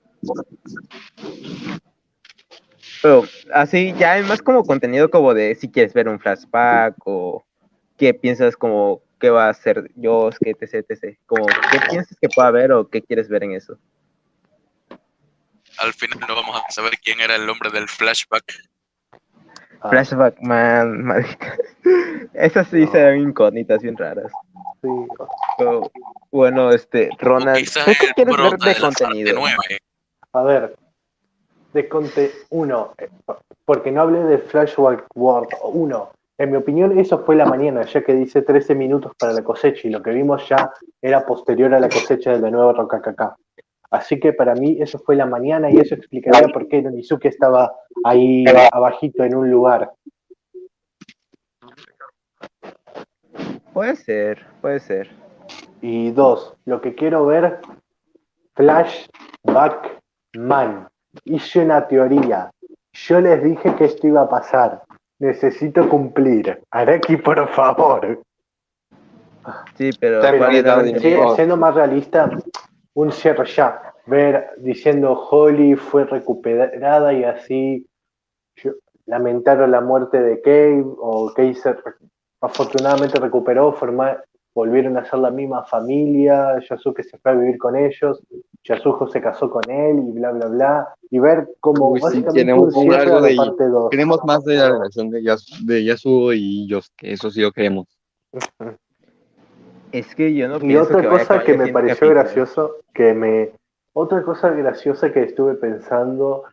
Pero 3.02 3.24
así 3.54 3.94
ya 3.98 4.18
es 4.18 4.26
más 4.26 4.42
como 4.42 4.64
contenido 4.64 5.10
como 5.10 5.34
de 5.34 5.56
si 5.56 5.70
quieres 5.70 5.94
ver 5.94 6.08
un 6.08 6.20
flashback 6.20 6.96
o 7.06 7.44
qué 7.98 8.14
piensas 8.14 8.56
como 8.56 9.02
qué 9.24 9.30
va 9.30 9.46
a 9.46 9.52
hacer 9.52 9.90
Dios, 9.96 10.38
que 10.38 10.50
etc, 10.50 10.86
etc. 10.90 11.18
Como 11.26 11.46
qué 11.46 11.80
piensas 11.90 12.18
que 12.20 12.28
pueda 12.28 12.50
haber 12.50 12.74
o 12.74 12.90
qué 12.90 13.02
quieres 13.02 13.30
ver 13.30 13.46
en 13.46 13.54
eso. 13.54 13.78
Al 15.78 15.94
final 15.94 16.20
no 16.28 16.36
vamos 16.36 16.62
a 16.68 16.70
saber 16.70 16.92
quién 17.02 17.22
era 17.22 17.38
el 17.38 17.50
hombre 17.50 17.70
del 17.72 17.88
flashback. 17.88 18.44
ah, 19.80 19.90
Flashback, 19.90 20.42
man, 20.42 21.04
marica. 21.06 21.56
Esas 22.34 22.68
sí 22.68 22.82
No. 22.82 22.92
se 22.92 23.02
ven 23.02 23.22
incógnitas 23.30 23.82
bien 23.82 23.96
raras. 23.96 24.30
sí, 24.82 24.90
Pero, 25.58 25.90
bueno, 26.30 26.72
este, 26.72 27.10
Ronald, 27.18 27.60
quizás 27.60 27.86
¿tú 27.86 27.92
qué 27.98 28.08
quieres 28.14 28.36
ver 28.36 28.60
de 28.60 28.76
contenido? 28.82 29.36
9. 29.40 29.56
A 30.34 30.44
ver, 30.44 30.76
de 31.72 31.88
conte 31.88 32.30
uno, 32.50 32.94
eh, 32.98 33.08
porque 33.64 33.90
no 33.90 34.02
hablé 34.02 34.20
de 34.26 34.38
Flashback 34.40 35.06
World 35.16 35.48
1. 35.62 36.12
En 36.38 36.52
mi 36.52 36.58
opinión, 36.58 36.98
eso 36.98 37.20
fue 37.20 37.36
la 37.36 37.46
mañana, 37.46 37.84
ya 37.84 38.04
que 38.04 38.16
dice 38.16 38.42
13 38.42 38.74
minutos 38.74 39.12
para 39.20 39.34
la 39.34 39.44
cosecha 39.44 39.88
y 39.88 39.92
lo 39.92 40.02
que 40.02 40.12
vimos 40.12 40.48
ya 40.50 40.72
era 41.02 41.26
posterior 41.26 41.74
a 41.74 41.80
la 41.80 41.90
cosecha 41.90 42.32
de 42.32 42.40
la 42.40 42.50
nueva 42.50 42.74
Rokakaka. 42.74 43.36
Así 43.92 44.20
que 44.20 44.34
para 44.34 44.56
mí 44.56 44.78
eso 44.80 44.98
fue 44.98 45.16
la 45.16 45.28
mañana 45.28 45.70
y 45.70 45.78
eso 45.78 45.94
explicaría 45.94 46.48
por 46.48 46.68
qué 46.68 46.82
Nonizuke 46.82 47.28
estaba 47.28 47.72
ahí 48.04 48.44
abajito 48.72 49.24
en 49.24 49.36
un 49.36 49.52
lugar. 49.52 49.92
Puede 53.72 53.96
ser, 53.96 54.46
puede 54.62 54.80
ser. 54.80 55.12
Y 55.82 56.10
dos, 56.12 56.56
lo 56.66 56.82
que 56.82 56.96
quiero 56.96 57.28
ver, 57.28 57.60
Flashback 58.56 60.00
Man. 60.36 60.88
Hice 61.26 61.60
una 61.60 61.88
teoría. 61.88 62.50
Yo 62.94 63.22
les 63.22 63.44
dije 63.44 63.76
que 63.76 63.86
esto 63.86 64.08
iba 64.08 64.22
a 64.22 64.30
pasar. 64.30 64.82
Necesito 65.24 65.88
cumplir. 65.88 66.62
Araki, 66.70 67.16
por 67.16 67.48
favor. 67.48 68.22
Sí, 69.78 69.92
pero 69.98 70.18
Está 70.18 70.38
¿cuál 70.38 70.50
bien, 70.52 70.66
era 70.66 70.76
la 70.76 70.84
está 70.84 71.00
bien. 71.00 71.30
Sí, 71.30 71.36
siendo 71.36 71.56
más 71.56 71.74
realista, 71.76 72.30
un 72.94 73.10
cierre 73.14 73.46
ya. 73.46 73.94
Ver 74.06 74.50
diciendo 74.58 75.14
Holly 75.14 75.76
fue 75.76 76.04
recuperada 76.04 77.14
y 77.14 77.24
así 77.24 77.88
yo- 78.58 78.74
lamentaron 79.06 79.72
la 79.72 79.80
muerte 79.80 80.22
de 80.22 80.42
Kay 80.42 80.84
o 80.84 81.32
Kay 81.34 81.56
se 81.56 81.72
re- 81.72 81.82
afortunadamente 82.42 83.18
recuperó, 83.18 83.72
forma- 83.72 84.18
volvieron 84.56 84.98
a 84.98 85.06
ser 85.06 85.20
la 85.20 85.32
misma 85.32 85.64
familia, 85.66 86.60
Yasuke 86.70 87.04
se 87.04 87.18
fue 87.18 87.32
a 87.32 87.36
vivir 87.36 87.58
con 87.58 87.76
ellos, 87.76 88.22
Yasuko 88.64 89.08
se 89.10 89.20
casó 89.22 89.50
con 89.50 89.70
él 89.70 89.98
y 90.08 90.12
bla 90.12 90.32
bla 90.32 90.48
bla, 90.48 90.96
y 91.10 91.20
ver 91.20 91.48
cómo 91.60 91.90
Uy, 91.90 92.00
sí, 92.00 92.04
básicamente 92.04 92.40
tenemos 92.42 92.76
un 92.76 92.94
algo 92.94 93.22
de- 93.22 93.36
parte 93.36 93.68
2. 93.68 93.90
Queremos 93.90 94.20
más 94.26 94.44
de 94.46 94.56
la 94.56 94.70
relación 94.70 95.10
de, 95.10 95.24
Yas 95.24 95.46
de 95.66 95.84
Yasuo 95.84 96.34
y 96.34 96.68
Yosuke, 96.68 97.04
eso 97.12 97.30
sí 97.32 97.42
lo 97.42 97.52
queremos. 97.52 97.88
Es 99.92 100.16
que 100.16 100.34
yo 100.34 100.48
no 100.48 100.58
Y 100.66 100.76
otra 100.76 101.02
que 101.02 101.08
cosa 101.08 101.44
que 101.44 101.56
me 101.58 101.68
pareció 101.68 102.08
capítulo. 102.08 102.10
gracioso, 102.12 102.76
que 102.94 103.14
me... 103.14 103.52
Otra 103.96 104.24
cosa 104.24 104.50
graciosa 104.50 105.12
que 105.14 105.22
estuve 105.22 105.54
pensando 105.54 106.46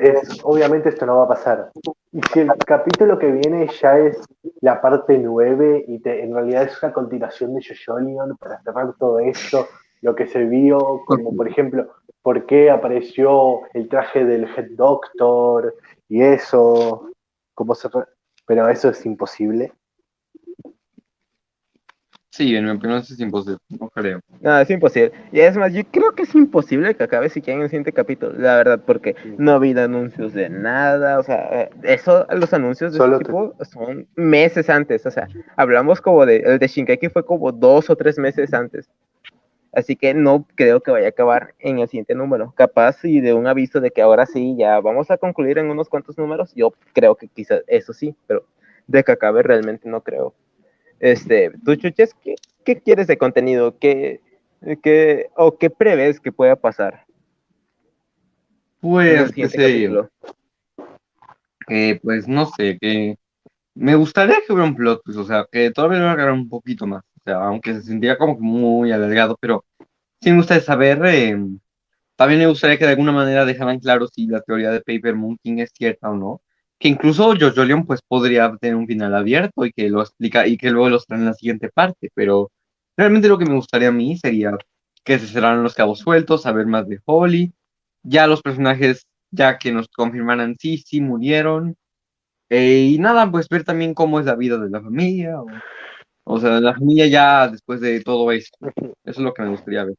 es, 0.00 0.38
obviamente 0.42 0.88
esto 0.88 1.06
no 1.06 1.16
va 1.18 1.24
a 1.24 1.28
pasar. 1.28 1.70
Y 2.12 2.20
si 2.32 2.40
el 2.40 2.48
capítulo 2.66 3.18
que 3.18 3.30
viene 3.30 3.68
ya 3.80 3.98
es 3.98 4.18
la 4.60 4.80
parte 4.80 5.18
9 5.18 5.84
y 5.88 5.98
te- 6.00 6.22
en 6.22 6.34
realidad 6.34 6.64
es 6.64 6.82
una 6.82 6.92
continuación 6.92 7.54
de 7.54 7.62
Jojo 7.64 8.36
para 8.38 8.60
cerrar 8.62 8.94
todo 8.98 9.18
esto, 9.18 9.66
lo 10.00 10.14
que 10.14 10.26
se 10.26 10.44
vio, 10.44 11.02
como 11.06 11.34
por 11.34 11.48
ejemplo, 11.48 11.88
por 12.22 12.46
qué 12.46 12.70
apareció 12.70 13.60
el 13.72 13.88
traje 13.88 14.24
del 14.24 14.44
Head 14.44 14.70
Doctor 14.76 15.74
y 16.08 16.22
eso, 16.22 17.08
cómo 17.54 17.74
se... 17.74 17.88
Pero 18.46 18.68
eso 18.68 18.90
es 18.90 19.04
imposible. 19.06 19.72
Sí, 22.34 22.56
en 22.56 22.64
mi 22.64 22.70
opinión 22.72 22.98
es 22.98 23.20
imposible, 23.20 23.58
no 23.68 23.88
creo. 23.90 24.18
No, 24.40 24.58
es 24.58 24.68
imposible. 24.68 25.12
Y 25.30 25.38
es 25.38 25.56
más, 25.56 25.72
yo 25.72 25.82
creo 25.88 26.12
que 26.16 26.24
es 26.24 26.34
imposible 26.34 26.94
que 26.96 27.04
acabe 27.04 27.28
siquiera 27.28 27.58
en 27.58 27.62
el 27.62 27.68
siguiente 27.70 27.92
capítulo, 27.92 28.32
la 28.36 28.56
verdad, 28.56 28.80
porque 28.84 29.14
no 29.38 29.52
ha 29.52 29.54
habido 29.54 29.84
anuncios 29.84 30.34
de 30.34 30.50
nada, 30.50 31.20
o 31.20 31.22
sea, 31.22 31.62
eh, 31.62 31.70
eso, 31.84 32.26
los 32.30 32.52
anuncios 32.52 32.92
de 32.92 32.98
Solo 32.98 33.18
te- 33.18 33.26
tipo 33.26 33.54
son 33.64 34.08
meses 34.16 34.68
antes, 34.68 35.06
o 35.06 35.10
sea, 35.12 35.28
hablamos 35.56 36.00
como 36.00 36.26
de, 36.26 36.38
el 36.38 36.58
de 36.58 36.66
Shinkeki 36.66 37.08
fue 37.08 37.24
como 37.24 37.52
dos 37.52 37.88
o 37.88 37.94
tres 37.96 38.18
meses 38.18 38.52
antes. 38.52 38.90
Así 39.72 39.96
que 39.96 40.14
no 40.14 40.46
creo 40.54 40.80
que 40.80 40.90
vaya 40.92 41.06
a 41.06 41.10
acabar 41.10 41.54
en 41.58 41.78
el 41.80 41.88
siguiente 41.88 42.14
número. 42.14 42.52
Capaz 42.56 43.04
y 43.04 43.20
de 43.20 43.34
un 43.34 43.46
aviso 43.46 43.80
de 43.80 43.90
que 43.90 44.02
ahora 44.02 44.26
sí, 44.26 44.56
ya 44.58 44.80
vamos 44.80 45.10
a 45.10 45.18
concluir 45.18 45.58
en 45.58 45.70
unos 45.70 45.88
cuantos 45.88 46.16
números, 46.18 46.52
yo 46.54 46.72
creo 46.92 47.16
que 47.16 47.28
quizás 47.28 47.62
eso 47.66 47.92
sí, 47.92 48.14
pero 48.26 48.44
de 48.86 49.02
que 49.04 49.12
acabe 49.12 49.42
realmente 49.42 49.88
no 49.88 50.02
creo. 50.02 50.34
Este, 51.04 51.52
tú 51.62 51.76
chuches, 51.76 52.14
¿qué, 52.22 52.34
qué 52.64 52.80
quieres 52.80 53.06
de 53.06 53.18
contenido? 53.18 53.78
¿Qué, 53.78 54.22
qué, 54.82 55.28
o 55.36 55.58
qué 55.58 55.68
prevés 55.68 56.18
que 56.18 56.32
pueda 56.32 56.56
pasar 56.56 57.04
Pues, 58.80 59.30
qué 59.32 59.50
sé 59.50 59.82
yo. 59.82 60.08
que 61.66 62.00
pues 62.02 62.26
no 62.26 62.46
sé, 62.46 62.78
que 62.80 63.18
me 63.74 63.94
gustaría 63.96 64.36
que 64.36 64.50
hubiera 64.54 64.66
un 64.66 64.74
plot 64.74 65.02
twist, 65.04 65.18
o 65.18 65.24
sea, 65.24 65.46
que 65.52 65.70
todavía 65.72 65.98
lo 65.98 66.08
hagan 66.08 66.32
un 66.32 66.48
poquito 66.48 66.86
más, 66.86 67.02
o 67.18 67.20
sea, 67.22 67.36
aunque 67.44 67.74
se 67.74 67.82
sentía 67.82 68.16
como 68.16 68.38
que 68.38 68.42
muy 68.42 68.90
alargado, 68.90 69.36
pero 69.38 69.62
sí 70.22 70.30
me 70.30 70.38
gustaría 70.38 70.62
saber, 70.62 71.04
eh, 71.04 71.36
también 72.16 72.40
me 72.40 72.46
gustaría 72.46 72.78
que 72.78 72.86
de 72.86 72.92
alguna 72.92 73.12
manera 73.12 73.44
dejaran 73.44 73.78
claro 73.78 74.06
si 74.06 74.26
la 74.26 74.40
teoría 74.40 74.70
de 74.70 74.80
Paper 74.80 75.16
Moon 75.16 75.36
King 75.42 75.58
es 75.58 75.70
cierta 75.76 76.08
o 76.08 76.16
no, 76.16 76.40
que 76.84 76.90
incluso 76.90 77.32
Jojo 77.40 77.64
Leon 77.64 77.86
pues 77.86 78.00
podría 78.06 78.54
tener 78.60 78.76
un 78.76 78.86
final 78.86 79.14
abierto 79.14 79.64
y 79.64 79.72
que 79.72 79.88
lo 79.88 80.02
explica 80.02 80.46
y 80.46 80.58
que 80.58 80.70
luego 80.70 80.90
lo 80.90 81.00
traen 81.00 81.22
en 81.22 81.28
la 81.28 81.32
siguiente 81.32 81.70
parte, 81.70 82.10
pero 82.14 82.50
realmente 82.94 83.26
lo 83.26 83.38
que 83.38 83.46
me 83.46 83.54
gustaría 83.54 83.88
a 83.88 83.92
mí 83.92 84.18
sería 84.18 84.54
que 85.02 85.18
se 85.18 85.26
cerraran 85.26 85.62
los 85.62 85.72
cabos 85.74 86.00
sueltos, 86.00 86.42
saber 86.42 86.66
más 86.66 86.86
de 86.86 87.00
Holly, 87.06 87.54
ya 88.02 88.26
los 88.26 88.42
personajes 88.42 89.06
ya 89.30 89.56
que 89.56 89.72
nos 89.72 89.88
confirmaran 89.88 90.56
sí, 90.60 90.76
sí 90.76 91.00
murieron, 91.00 91.74
eh, 92.50 92.90
y 92.92 92.98
nada, 92.98 93.30
pues 93.30 93.48
ver 93.48 93.64
también 93.64 93.94
cómo 93.94 94.20
es 94.20 94.26
la 94.26 94.36
vida 94.36 94.58
de 94.58 94.68
la 94.68 94.82
familia, 94.82 95.40
o, 95.40 95.46
o 96.24 96.38
sea, 96.38 96.60
la 96.60 96.74
familia 96.74 97.06
ya 97.06 97.48
después 97.48 97.80
de 97.80 98.02
todo 98.02 98.30
esto, 98.30 98.58
eso 98.76 98.92
es 99.04 99.18
lo 99.18 99.32
que 99.32 99.42
me 99.42 99.48
gustaría 99.48 99.86
ver. 99.86 99.94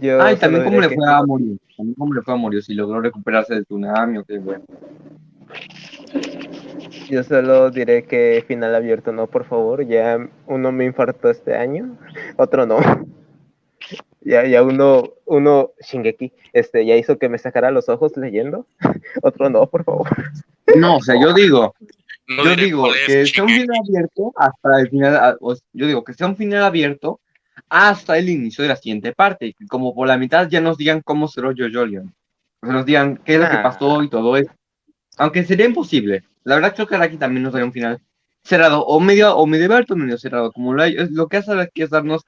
Yo 0.00 0.20
Ah, 0.20 0.32
y 0.32 0.36
también 0.36 0.64
cómo 0.64 0.80
le 0.80 0.88
que- 0.88 0.94
fue 0.94 1.08
a 1.12 1.22
Morio, 1.22 1.56
también 1.76 1.94
cómo 1.96 2.14
le 2.14 2.22
fue 2.22 2.34
a 2.34 2.36
Morio, 2.36 2.62
si 2.62 2.74
logró 2.74 3.00
recuperarse 3.00 3.54
del 3.54 3.64
tsunami 3.64 4.18
o 4.18 4.24
qué, 4.24 4.38
bueno. 4.38 4.64
Yo 7.08 7.22
solo 7.22 7.70
diré 7.70 8.04
que 8.04 8.44
final 8.46 8.74
abierto 8.74 9.12
no, 9.12 9.26
por 9.26 9.44
favor. 9.44 9.86
Ya 9.86 10.18
uno 10.46 10.72
me 10.72 10.84
infartó 10.84 11.30
este 11.30 11.54
año, 11.56 11.96
otro 12.36 12.66
no. 12.66 12.78
Ya, 14.20 14.44
ya 14.44 14.62
uno, 14.62 15.04
uno, 15.24 15.70
Shingeki, 15.80 16.32
este, 16.52 16.84
ya 16.84 16.96
hizo 16.96 17.18
que 17.18 17.28
me 17.30 17.38
sacara 17.38 17.70
los 17.70 17.88
ojos 17.88 18.14
leyendo. 18.16 18.66
Otro 19.22 19.48
no, 19.48 19.66
por 19.68 19.84
favor. 19.84 20.08
No, 20.76 20.96
o 20.96 21.00
sea, 21.00 21.14
yo 21.18 21.32
digo, 21.32 21.74
No 22.26 22.44
yo 22.44 22.56
digo 22.56 22.88
que 23.06 23.24
sea 23.26 23.44
un 23.44 23.48
final 23.48 23.76
abierto 23.88 24.32
hasta 24.36 24.80
el 24.80 24.90
final, 24.90 25.38
yo 25.72 25.86
digo 25.86 26.04
que 26.04 26.12
sea 26.12 26.26
un 26.26 26.36
final 26.36 26.64
abierto 26.64 27.20
hasta 27.68 28.18
el 28.18 28.28
inicio 28.28 28.62
de 28.62 28.68
la 28.68 28.76
siguiente 28.76 29.12
parte, 29.12 29.54
como 29.68 29.94
por 29.94 30.08
la 30.08 30.16
mitad 30.18 30.48
ya 30.48 30.60
nos 30.60 30.76
digan 30.78 31.00
cómo 31.02 31.28
cerró 31.28 31.50
Jojo 31.56 31.86
Leon, 31.86 32.14
o 32.62 32.66
sea, 32.66 32.74
nos 32.74 32.86
digan 32.86 33.20
qué 33.24 33.34
es 33.34 33.40
lo 33.40 33.48
que 33.48 33.56
Ah. 33.56 33.62
pasó 33.62 34.02
y 34.02 34.08
todo 34.08 34.36
eso, 34.36 34.50
aunque 35.16 35.44
sería 35.44 35.66
imposible, 35.66 36.22
la 36.44 36.54
verdad 36.56 36.74
creo 36.74 36.86
que 36.86 36.94
Araki 36.96 37.16
también 37.16 37.42
nos 37.42 37.52
daría 37.52 37.66
un 37.66 37.72
final 37.72 38.00
cerrado, 38.42 38.84
o 38.86 39.00
medio, 39.00 39.36
o 39.36 39.46
medio 39.46 39.66
abierto 39.66 39.94
o 39.94 39.96
medio 39.96 40.16
cerrado, 40.18 40.52
como 40.52 40.72
lo, 40.74 40.82
hay- 40.82 40.96
lo 41.10 41.26
que 41.28 41.36
hace 41.38 41.52
Araki 41.52 41.82
es 41.82 41.90
darnos 41.90 42.22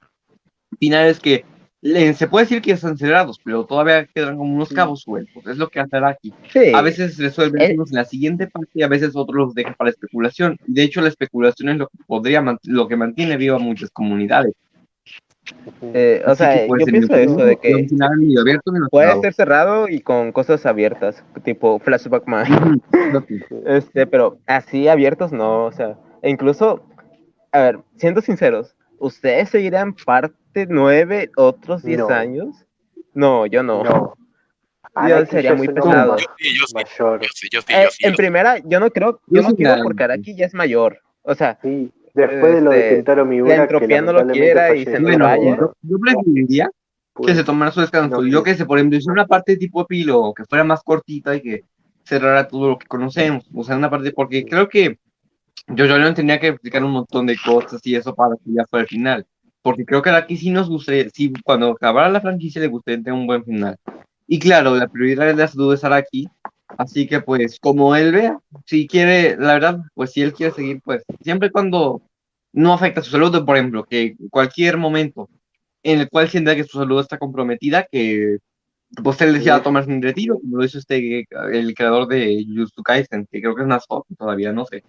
finales 0.79 1.19
que 1.19 1.43
le- 1.83 2.13
se 2.13 2.27
puede 2.27 2.45
decir 2.45 2.61
que 2.61 2.73
están 2.73 2.95
cerrados, 2.95 3.39
pero 3.43 3.65
todavía 3.65 4.05
quedan 4.05 4.37
como 4.37 4.53
unos 4.53 4.69
cabos 4.69 5.01
sueltos, 5.01 5.43
es 5.47 5.57
lo 5.57 5.67
que 5.67 5.79
hace 5.79 5.97
Araki. 5.97 6.31
Sí. 6.53 6.71
A 6.75 6.81
veces 6.83 7.17
resuelven 7.17 7.73
unos 7.73 7.89
en 7.89 7.95
la 7.97 8.05
siguiente 8.05 8.45
parte 8.47 8.69
y 8.75 8.83
a 8.83 8.87
veces 8.87 9.15
otros 9.15 9.35
los 9.35 9.53
dejan 9.55 9.73
para 9.73 9.89
especulación. 9.89 10.59
De 10.67 10.83
hecho, 10.83 11.01
la 11.01 11.07
especulación 11.07 11.69
es 11.69 11.77
lo 11.77 11.87
que 11.87 11.97
podría 12.05 12.43
lo 12.65 12.87
que 12.87 12.95
mantiene 12.95 13.35
viva 13.37 13.57
muchas 13.57 13.89
comunidades. 13.89 14.53
Eh, 15.93 16.23
o 16.25 16.35
sea, 16.35 16.53
que, 16.61 16.67
pues, 16.67 16.79
yo 16.81 16.85
pienso 16.87 17.15
eso, 17.15 17.35
de 17.45 17.57
que 17.57 17.87
puede 18.89 19.21
ser 19.21 19.33
cerrado 19.33 19.87
y 19.87 20.01
con 20.01 20.31
cosas 20.31 20.65
abiertas, 20.65 21.23
tipo 21.43 21.79
Flashback 21.79 22.27
Man. 22.27 22.81
Este, 23.65 24.07
pero 24.07 24.39
así 24.47 24.87
abiertos 24.87 25.31
no, 25.31 25.65
o 25.65 25.71
sea, 25.71 25.97
e 26.21 26.29
incluso, 26.29 26.83
a 27.51 27.59
ver, 27.59 27.79
siendo 27.97 28.21
sinceros, 28.21 28.75
¿ustedes 28.99 29.49
seguirán 29.49 29.93
parte 29.93 30.65
9 30.69 31.29
otros 31.35 31.83
10 31.83 31.99
No. 31.99 32.09
años? 32.09 32.65
No, 33.13 33.45
yo 33.45 33.63
no. 33.63 33.83
No. 33.83 34.13
Yo 35.07 35.15
Araki 35.15 35.31
sería 35.31 35.53
muy 35.55 35.69
pesado. 35.69 36.17
Eh, 37.69 37.87
en 38.01 38.15
primera, 38.15 38.57
yo 38.65 38.79
no 38.81 38.89
creo, 38.91 39.21
Yo 39.27 39.41
yo 39.41 39.49
no 39.49 39.77
la- 39.77 39.83
porque 39.83 40.03
Araki 40.03 40.35
ya 40.35 40.45
es 40.45 40.53
mayor. 40.53 40.99
O 41.21 41.33
sea, 41.33 41.57
Sí, 41.61 41.89
después 42.13 42.55
de 42.55 42.61
lo 42.61 42.71
de 42.71 42.79
Este, 42.79 42.95
Kentaro 42.95 43.25
Miura, 43.25 43.49
la 43.49 43.55
que 43.67 43.73
entropía 43.73 44.01
no 44.01 44.13
lo 44.13 44.27
quiera 44.27 44.75
y 44.75 44.85
se 44.85 44.99
Bueno, 44.99 45.25
vaya. 45.25 45.57
yo, 45.57 45.73
yo 45.81 45.97
preferiría 45.99 46.65
que 46.65 46.71
Pues, 47.13 47.37
se 47.37 47.43
tomara 47.43 47.71
su 47.71 47.81
descanso. 47.81 48.21
no, 48.21 48.27
yo 48.27 48.43
que 48.43 48.55
sé, 48.55 48.65
por 48.65 48.77
ejemplo, 48.77 48.97
hiciera 48.97 49.13
una 49.13 49.27
parte 49.27 49.57
tipo 49.57 49.81
epílogo, 49.81 50.33
que 50.33 50.45
fuera 50.45 50.63
más 50.63 50.81
cortita 50.83 51.35
y 51.35 51.41
que 51.41 51.63
cerrara 52.03 52.47
todo 52.47 52.69
lo 52.69 52.77
que 52.77 52.87
conocemos. 52.87 53.45
O 53.53 53.63
sea, 53.63 53.75
una 53.75 53.89
parte, 53.89 54.11
porque 54.11 54.45
creo 54.45 54.67
que 54.69 54.97
Jojo 55.67 55.97
Leon 55.97 56.15
tenía 56.15 56.39
que 56.39 56.47
explicar 56.47 56.83
un 56.83 56.91
montón 56.91 57.25
de 57.27 57.37
cosas 57.43 57.79
y 57.85 57.95
eso 57.95 58.13
para 58.15 58.35
que 58.35 58.51
ya 58.53 58.65
fuera 58.69 58.83
el 58.83 58.87
final. 58.89 59.25
Porque 59.61 59.85
creo 59.85 60.01
que 60.01 60.09
aquí 60.09 60.37
sí 60.37 60.49
nos 60.49 60.67
gustaría, 60.69 61.07
sí, 61.11 61.31
cuando 61.43 61.69
acabara 61.71 62.09
la 62.09 62.19
franquicia 62.21 62.59
le 62.61 62.67
gustaría 62.67 63.03
tener 63.03 63.13
un 63.19 63.27
buen 63.27 63.43
final. 63.43 63.77
Y 64.27 64.39
claro, 64.39 64.75
la 64.75 64.87
prioridad 64.87 65.27
de 65.27 65.35
la 65.35 65.47
salud 65.47 65.73
es 65.73 65.83
Araki, 65.83 66.27
así 66.77 67.07
que 67.07 67.21
pues 67.21 67.59
como 67.59 67.95
él 67.95 68.11
vea, 68.11 68.39
si 68.65 68.87
quiere, 68.87 69.37
la 69.37 69.53
verdad, 69.53 69.79
pues 69.93 70.11
si 70.11 70.21
él 70.21 70.33
quiere 70.33 70.53
seguir, 70.53 70.81
pues 70.83 71.03
siempre 71.21 71.49
y 71.49 71.51
cuando 71.51 72.01
no 72.53 72.73
afecta 72.73 73.01
su 73.01 73.11
salud, 73.11 73.45
por 73.45 73.57
ejemplo, 73.57 73.83
que 73.83 74.15
cualquier 74.29 74.77
momento 74.77 75.29
en 75.83 75.99
el 75.99 76.09
cual 76.09 76.29
sienta 76.29 76.55
que 76.55 76.63
su 76.63 76.77
salud 76.77 76.99
está 76.99 77.17
comprometida, 77.17 77.87
que 77.91 78.37
pues 79.03 79.21
él 79.21 79.33
decida 79.33 79.63
tomarse 79.63 79.89
un 79.89 80.01
retiro, 80.01 80.39
como 80.39 80.57
lo 80.57 80.65
hizo 80.65 80.77
este, 80.77 81.25
el 81.51 81.73
creador 81.73 82.07
de 82.07 82.45
Jujutsu 82.47 82.83
Kaisen, 82.83 83.27
que 83.31 83.41
creo 83.41 83.55
que 83.55 83.61
es 83.61 83.67
más 83.67 83.85
joven 83.87 84.15
todavía, 84.17 84.51
no 84.51 84.65
sé. 84.65 84.83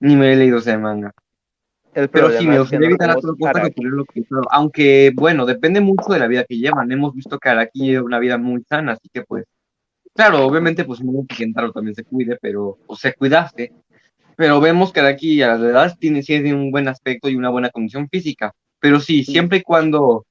Ni 0.00 0.14
me 0.14 0.32
he 0.32 0.36
leído 0.36 0.58
ese 0.58 0.76
manga. 0.76 1.12
el 1.94 2.08
Pero 2.10 2.30
sí, 2.30 2.46
me 2.46 2.58
gustaría 2.58 2.88
evitar 2.88 3.16
que 3.16 3.82
lo 3.82 4.04
que. 4.04 4.24
Aunque, 4.50 5.10
bueno, 5.14 5.46
depende 5.46 5.80
mucho 5.80 6.12
de 6.12 6.18
la 6.18 6.26
vida 6.26 6.44
que 6.44 6.58
llevan. 6.58 6.92
Hemos 6.92 7.14
visto 7.14 7.38
que 7.38 7.48
Araki 7.48 7.86
lleva 7.86 8.04
una 8.04 8.18
vida 8.18 8.36
muy 8.36 8.62
sana, 8.68 8.92
así 8.92 9.08
que 9.10 9.22
pues, 9.22 9.46
claro, 10.16 10.44
obviamente 10.44 10.84
pues 10.84 11.00
no 11.00 11.24
que 11.28 11.36
Kentaro 11.36 11.72
también 11.72 11.94
se 11.94 12.04
cuide, 12.04 12.38
pero, 12.40 12.78
o 12.86 12.96
se 12.96 13.14
cuidaste. 13.14 13.72
Pero 14.36 14.60
vemos 14.60 14.92
que 14.92 15.00
Araki 15.00 15.42
a 15.42 15.56
la 15.56 15.68
edad 15.68 15.96
tiene, 15.98 16.22
sí 16.22 16.40
tiene 16.42 16.54
un 16.54 16.70
buen 16.70 16.88
aspecto 16.88 17.28
y 17.28 17.36
una 17.36 17.48
buena 17.48 17.70
condición 17.70 18.08
física. 18.08 18.52
Pero 18.80 19.00
sí, 19.00 19.24
siempre 19.24 19.58
y 19.58 19.62
cuando, 19.62 20.26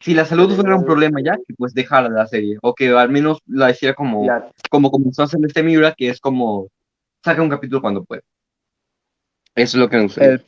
si 0.00 0.14
la 0.14 0.24
salud 0.24 0.54
fuera 0.54 0.76
un 0.76 0.84
problema 0.84 1.20
ya, 1.22 1.36
pues 1.58 1.74
dejara 1.74 2.08
la 2.08 2.26
serie. 2.26 2.56
O 2.62 2.74
que 2.74 2.88
al 2.88 3.10
menos 3.10 3.40
la 3.46 3.70
hiciera 3.70 3.94
como, 3.94 4.26
como 4.70 4.90
comenzó 4.90 5.22
a 5.22 5.24
hacer 5.26 5.40
este 5.44 5.62
Miura, 5.62 5.94
que 5.96 6.08
es 6.08 6.20
como, 6.20 6.68
saca 7.22 7.42
un 7.42 7.50
capítulo 7.50 7.82
cuando 7.82 8.04
puede. 8.04 8.22
Eso 9.54 9.76
es 9.76 9.80
lo 9.82 9.90
que 9.90 9.96
me 9.98 10.04
gustaría. 10.04 10.30
El, 10.30 10.44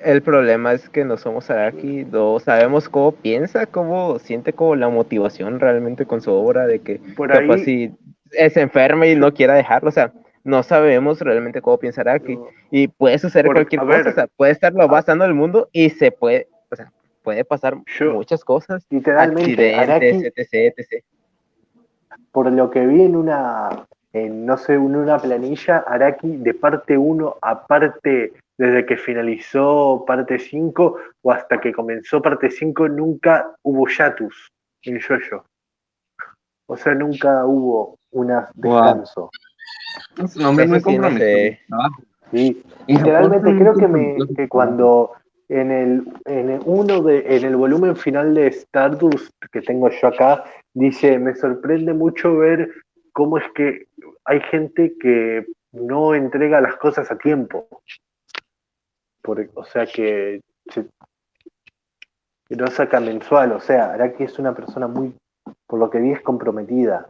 el 0.00 0.22
problema 0.22 0.72
es 0.72 0.88
que 0.88 1.04
no 1.04 1.16
somos 1.16 1.50
Araki, 1.50 2.04
no 2.04 2.38
sabemos 2.38 2.88
cómo 2.88 3.12
piensa, 3.12 3.66
cómo 3.66 4.18
siente 4.18 4.52
como 4.52 4.76
la 4.76 4.88
motivación 4.88 5.58
realmente 5.58 6.06
con 6.06 6.20
su 6.20 6.30
obra, 6.30 6.66
de 6.66 6.80
que 6.80 7.00
por 7.16 7.28
capaz 7.28 7.54
ahí, 7.54 7.64
si 7.64 7.92
es 8.32 8.56
enferma 8.56 9.06
y 9.06 9.16
no 9.16 9.32
quiera 9.32 9.54
dejarlo, 9.54 9.88
o 9.88 9.92
sea, 9.92 10.12
no 10.44 10.62
sabemos 10.62 11.20
realmente 11.20 11.60
cómo 11.60 11.78
piensa 11.78 12.02
Araki. 12.02 12.38
Y 12.70 12.88
puede 12.88 13.18
suceder 13.18 13.46
cualquier 13.46 13.80
cosa, 13.80 13.96
ver. 13.96 14.08
o 14.08 14.12
sea, 14.12 14.26
puede 14.28 14.52
estarlo 14.52 14.86
basando 14.86 15.24
el 15.24 15.34
mundo 15.34 15.68
y 15.72 15.90
se 15.90 16.12
puede, 16.12 16.48
o 16.70 16.76
sea, 16.76 16.92
puede 17.22 17.44
pasar 17.44 17.76
Yo- 17.98 18.12
muchas 18.14 18.44
cosas, 18.44 18.86
literalmente, 18.90 19.74
accidentes, 19.74 20.32
etc, 20.36 20.74
etc. 20.78 21.04
por 22.30 22.50
lo 22.52 22.70
que 22.70 22.86
vi 22.86 23.02
en 23.02 23.16
una, 23.16 23.86
en, 24.12 24.46
no 24.46 24.56
sé, 24.56 24.74
en 24.74 24.94
una 24.94 25.18
planilla, 25.18 25.78
Araki 25.78 26.36
de 26.36 26.54
parte 26.54 26.96
1 26.96 27.36
a 27.42 27.66
parte, 27.66 28.32
desde 28.56 28.86
que 28.86 28.96
finalizó 28.96 30.04
parte 30.06 30.38
5 30.38 30.96
o 31.22 31.32
hasta 31.32 31.60
que 31.60 31.72
comenzó 31.72 32.22
parte 32.22 32.50
5, 32.50 32.88
nunca 32.88 33.50
hubo 33.62 33.88
Yatus 33.88 34.52
en 34.82 34.98
Yoyo. 34.98 35.44
O 36.68 36.76
sea, 36.76 36.94
nunca 36.94 37.44
hubo 37.44 37.96
un 38.16 38.28
descanso. 38.54 39.30
Sí, 40.28 40.98
no 40.98 41.08
sé. 41.18 41.60
su 41.62 41.68
trabajo. 41.68 42.02
Sí, 42.32 42.62
Y 42.86 42.92
literalmente 42.94 43.56
creo 43.56 43.74
que, 43.76 43.88
me, 43.88 44.16
que 44.34 44.48
cuando 44.48 45.12
en 45.48 45.70
el, 45.70 46.12
en 46.24 46.50
el 46.50 46.60
uno 46.64 47.02
de, 47.02 47.36
en 47.36 47.44
el 47.44 47.56
volumen 47.56 47.94
final 47.96 48.34
de 48.34 48.48
Stardust 48.48 49.30
que 49.52 49.60
tengo 49.62 49.88
yo 49.90 50.08
acá, 50.08 50.44
dice, 50.74 51.18
me 51.18 51.34
sorprende 51.36 51.92
mucho 51.94 52.36
ver 52.36 52.70
cómo 53.12 53.38
es 53.38 53.44
que 53.54 53.86
hay 54.24 54.40
gente 54.50 54.94
que 54.98 55.46
no 55.72 56.14
entrega 56.14 56.60
las 56.60 56.76
cosas 56.76 57.10
a 57.10 57.18
tiempo. 57.18 57.68
Por- 59.22 59.48
o 59.54 59.64
sea 59.64 59.86
que, 59.86 60.40
se- 60.72 60.86
que 62.48 62.56
no 62.56 62.66
saca 62.68 62.98
mensual, 63.00 63.52
o 63.52 63.60
sea, 63.60 63.92
Araki 63.92 64.24
es 64.24 64.38
una 64.38 64.54
persona 64.54 64.86
muy, 64.88 65.14
por 65.66 65.78
lo 65.78 65.90
que 65.90 65.98
vi, 65.98 66.12
es 66.12 66.22
comprometida. 66.22 67.08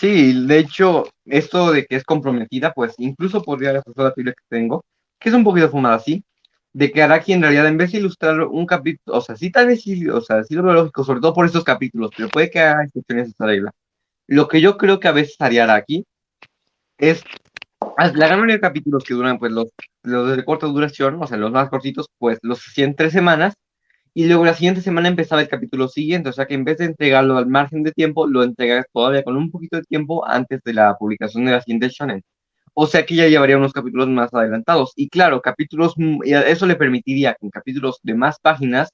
Sí, 0.00 0.46
de 0.46 0.58
hecho, 0.58 1.04
esto 1.26 1.72
de 1.72 1.84
que 1.84 1.96
es 1.96 2.04
comprometida, 2.04 2.72
pues 2.72 2.94
incluso 2.96 3.42
podría 3.42 3.72
reforzar 3.74 4.04
la 4.06 4.14
teoría 4.14 4.32
que 4.32 4.44
tengo, 4.48 4.82
que 5.18 5.28
es 5.28 5.34
un 5.34 5.44
poquito 5.44 5.68
fumada 5.68 5.96
así, 5.96 6.24
de 6.72 6.90
que 6.90 7.02
Araki 7.02 7.34
en 7.34 7.42
realidad 7.42 7.68
en 7.68 7.76
vez 7.76 7.92
de 7.92 7.98
ilustrar 7.98 8.40
un 8.40 8.64
capítulo, 8.64 9.18
o 9.18 9.20
sea, 9.20 9.36
sí 9.36 9.50
tal 9.52 9.66
vez 9.66 9.82
sí, 9.82 10.08
o 10.08 10.22
sea, 10.22 10.42
sí 10.44 10.54
lo 10.54 10.62
veo 10.62 10.72
lógico, 10.72 11.04
sobre 11.04 11.20
todo 11.20 11.34
por 11.34 11.44
estos 11.44 11.64
capítulos, 11.64 12.10
pero 12.16 12.30
puede 12.30 12.50
que 12.50 12.60
haga 12.60 12.84
excepciones 12.84 13.26
a 13.26 13.30
esta 13.30 13.44
regla. 13.44 13.72
Lo 14.26 14.48
que 14.48 14.62
yo 14.62 14.78
creo 14.78 15.00
que 15.00 15.08
a 15.08 15.12
veces 15.12 15.36
haría 15.38 15.64
Araki 15.64 16.06
es, 16.98 17.22
la 17.98 18.26
gran 18.26 18.38
mayoría 18.38 18.56
de 18.56 18.60
capítulos 18.62 19.04
que 19.04 19.14
duran, 19.14 19.38
pues 19.38 19.52
los, 19.52 19.66
los 20.02 20.34
de 20.34 20.44
corta 20.46 20.66
duración, 20.66 21.22
o 21.22 21.26
sea, 21.26 21.36
los 21.36 21.52
más 21.52 21.68
cortitos, 21.68 22.08
pues 22.18 22.38
los 22.42 22.60
hacía 22.66 22.86
en 22.86 22.96
tres 22.96 23.12
semanas, 23.12 23.54
y 24.14 24.26
luego 24.26 24.44
la 24.44 24.54
siguiente 24.54 24.80
semana 24.82 25.08
empezaba 25.08 25.42
el 25.42 25.48
capítulo 25.48 25.88
siguiente, 25.88 26.28
o 26.30 26.32
sea 26.32 26.46
que 26.46 26.54
en 26.54 26.64
vez 26.64 26.78
de 26.78 26.86
entregarlo 26.86 27.36
al 27.38 27.46
margen 27.46 27.82
de 27.82 27.92
tiempo, 27.92 28.26
lo 28.26 28.42
entregas 28.42 28.86
todavía 28.92 29.22
con 29.24 29.36
un 29.36 29.50
poquito 29.50 29.76
de 29.76 29.82
tiempo 29.84 30.26
antes 30.26 30.60
de 30.64 30.74
la 30.74 30.96
publicación 30.98 31.44
de 31.44 31.52
la 31.52 31.60
siguiente 31.62 31.88
shonen. 31.90 32.22
O 32.74 32.86
sea 32.88 33.06
que 33.06 33.16
ya 33.16 33.28
llevaría 33.28 33.58
unos 33.58 33.72
capítulos 33.74 34.08
más 34.08 34.34
adelantados. 34.34 34.92
Y 34.96 35.08
claro, 35.10 35.42
capítulos, 35.42 35.94
mm, 35.96 36.20
eso 36.24 36.66
le 36.66 36.76
permitiría 36.76 37.32
que 37.34 37.46
en 37.46 37.50
capítulos 37.50 38.00
de 38.04 38.14
más 38.14 38.38
páginas, 38.40 38.90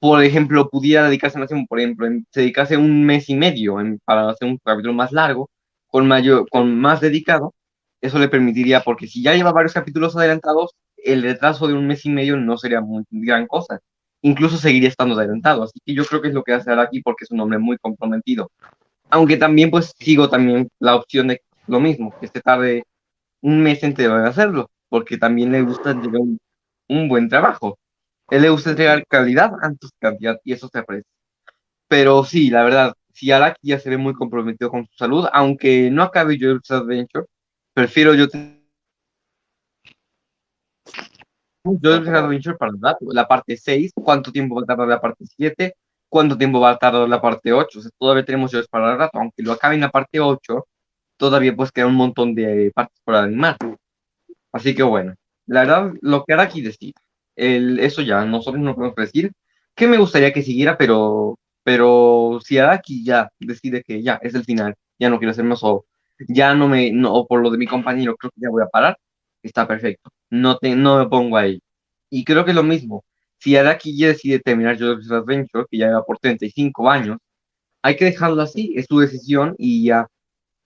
por 0.00 0.22
ejemplo, 0.22 0.68
pudiera 0.70 1.04
dedicarse 1.06 1.38
más 1.38 1.50
por 1.68 1.80
ejemplo, 1.80 2.06
se 2.30 2.40
dedicase 2.40 2.76
un 2.76 3.04
mes 3.04 3.28
y 3.28 3.34
medio 3.36 3.80
en- 3.80 3.98
para 4.04 4.30
hacer 4.30 4.48
un 4.48 4.58
capítulo 4.64 4.94
más 4.94 5.12
largo, 5.12 5.50
con, 5.88 6.06
mayor, 6.08 6.46
con 6.50 6.78
más 6.80 7.00
dedicado. 7.00 7.54
Eso 8.00 8.18
le 8.18 8.28
permitiría, 8.28 8.80
porque 8.82 9.06
si 9.08 9.22
ya 9.22 9.34
lleva 9.34 9.52
varios 9.52 9.72
capítulos 9.74 10.16
adelantados, 10.16 10.72
el 10.98 11.22
retraso 11.22 11.66
de 11.66 11.74
un 11.74 11.86
mes 11.86 12.04
y 12.06 12.10
medio 12.10 12.36
no 12.36 12.56
sería 12.58 12.80
muy 12.80 13.04
gran 13.10 13.46
cosa. 13.46 13.80
Incluso 14.22 14.56
seguiría 14.56 14.88
estando 14.88 15.14
adelantado. 15.16 15.62
Así 15.64 15.80
que 15.84 15.94
yo 15.94 16.04
creo 16.04 16.22
que 16.22 16.28
es 16.28 16.34
lo 16.34 16.42
que 16.42 16.52
hace 16.52 16.72
aquí 16.72 17.02
porque 17.02 17.24
es 17.24 17.30
un 17.30 17.40
hombre 17.40 17.58
muy 17.58 17.78
comprometido. 17.78 18.50
Aunque 19.10 19.36
también 19.36 19.70
pues 19.70 19.94
sigo 19.98 20.28
también 20.28 20.68
la 20.80 20.96
opción 20.96 21.28
de 21.28 21.42
lo 21.66 21.80
mismo, 21.80 22.14
que 22.18 22.26
este 22.26 22.40
tarde 22.40 22.84
un 23.42 23.62
mes 23.62 23.82
entero 23.82 24.18
en 24.18 24.26
hacerlo, 24.26 24.70
porque 24.88 25.18
también 25.18 25.52
le 25.52 25.62
gusta 25.62 25.92
entregar 25.92 26.20
un, 26.88 27.08
buen 27.08 27.28
trabajo. 27.28 27.78
él 28.30 28.42
le 28.42 28.50
gusta 28.50 28.70
entregar 28.70 29.06
calidad 29.08 29.52
antes 29.62 29.90
que 29.90 29.98
cantidad 30.00 30.38
y 30.44 30.52
eso 30.52 30.68
se 30.68 30.78
aprecia. 30.78 31.10
Pero 31.88 32.24
sí, 32.24 32.50
la 32.50 32.64
verdad, 32.64 32.94
si 33.12 33.32
Araki 33.32 33.68
ya 33.68 33.78
se 33.80 33.90
ve 33.90 33.98
muy 33.98 34.14
comprometido 34.14 34.70
con 34.70 34.86
su 34.86 34.94
salud, 34.96 35.26
aunque 35.32 35.90
no 35.90 36.02
acabe 36.02 36.38
Jojo's 36.40 36.70
Adventure, 36.70 37.26
prefiero 37.74 38.14
yo 38.14 38.28
te- 41.76 41.88
Jojo's 41.88 42.08
Adventure 42.08 42.56
para 42.56 42.72
el 42.72 42.78
rato, 42.80 43.06
la 43.12 43.26
parte 43.28 43.56
6, 43.56 43.92
cuánto 43.94 44.32
tiempo 44.32 44.56
va 44.56 44.62
a 44.62 44.66
tardar 44.66 44.88
la 44.88 45.00
parte 45.00 45.24
7, 45.26 45.74
cuánto 46.08 46.36
tiempo 46.38 46.60
va 46.60 46.70
a 46.70 46.78
tardar 46.78 47.08
la 47.08 47.20
parte 47.20 47.52
8, 47.52 47.78
o 47.80 47.82
sea, 47.82 47.90
todavía 47.98 48.24
tenemos 48.24 48.50
Jojo's 48.52 48.68
para 48.68 48.92
el 48.92 48.98
rato, 48.98 49.18
aunque 49.18 49.42
lo 49.42 49.52
acabe 49.52 49.74
en 49.76 49.82
la 49.82 49.90
parte 49.90 50.20
8, 50.20 50.66
todavía 51.16 51.54
pues 51.56 51.72
queda 51.72 51.86
un 51.86 51.94
montón 51.96 52.34
de 52.34 52.70
partes 52.74 52.98
por 53.04 53.14
animar. 53.16 53.56
Así 54.52 54.74
que 54.74 54.82
bueno, 54.82 55.14
la 55.46 55.60
verdad, 55.60 55.92
lo 56.02 56.24
que 56.24 56.32
Araki 56.34 56.62
decide, 56.62 56.94
el, 57.36 57.78
eso 57.80 58.02
ya, 58.02 58.24
nosotros 58.24 58.62
no 58.62 58.74
podemos 58.74 58.96
decir 58.96 59.32
que 59.74 59.86
me 59.86 59.98
gustaría 59.98 60.32
que 60.32 60.42
siguiera, 60.42 60.76
pero, 60.76 61.38
pero 61.62 62.38
si 62.44 62.58
Araki 62.58 63.04
ya 63.04 63.28
decide 63.38 63.82
que 63.82 64.02
ya 64.02 64.18
es 64.22 64.34
el 64.34 64.44
final, 64.44 64.74
ya 64.98 65.10
no 65.10 65.18
quiero 65.18 65.30
hacer 65.32 65.44
más 65.44 65.60
o 65.62 65.84
ya 66.28 66.54
no 66.54 66.68
me, 66.68 66.90
no, 66.92 67.26
por 67.26 67.40
lo 67.42 67.50
de 67.50 67.58
mi 67.58 67.66
compañero, 67.66 68.16
creo 68.16 68.30
que 68.32 68.40
ya 68.40 68.50
voy 68.50 68.62
a 68.62 68.66
parar, 68.68 68.98
está 69.42 69.66
perfecto, 69.66 70.10
no, 70.30 70.56
te, 70.58 70.74
no 70.76 70.98
me 70.98 71.08
pongo 71.08 71.36
ahí. 71.36 71.60
Y 72.10 72.24
creo 72.24 72.44
que 72.44 72.50
es 72.52 72.56
lo 72.56 72.62
mismo, 72.62 73.04
si 73.38 73.56
Araki 73.56 73.96
ya 73.96 74.08
decide 74.08 74.40
terminar 74.40 74.78
Jojo's 74.78 75.10
Adventure, 75.12 75.64
que 75.70 75.78
ya 75.78 75.90
va 75.92 76.04
por 76.04 76.18
35 76.18 76.90
años, 76.90 77.18
hay 77.82 77.96
que 77.96 78.06
dejarlo 78.06 78.42
así, 78.42 78.74
es 78.76 78.86
su 78.88 78.98
decisión 79.00 79.54
y 79.58 79.84
ya. 79.86 80.06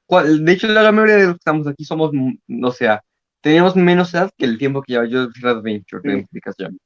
De 0.09 0.53
hecho, 0.53 0.69
la 0.69 0.93
mayoría 0.93 1.17
de 1.17 1.25
los 1.25 1.33
que 1.35 1.39
estamos 1.39 1.67
aquí 1.67 1.85
somos, 1.85 2.11
mm, 2.13 2.65
o 2.65 2.71
sea, 2.73 3.03
tenemos 3.41 3.77
menos 3.77 4.13
edad 4.15 4.31
que 4.37 4.45
el 4.45 4.59
tiempo 4.59 4.83
que 4.83 4.93
lleva 4.95 5.07
Jojo's 5.07 5.45
Adventure 5.45 6.03
de 6.05 6.15
Sí. 6.15 6.21
explicación. 6.21 6.79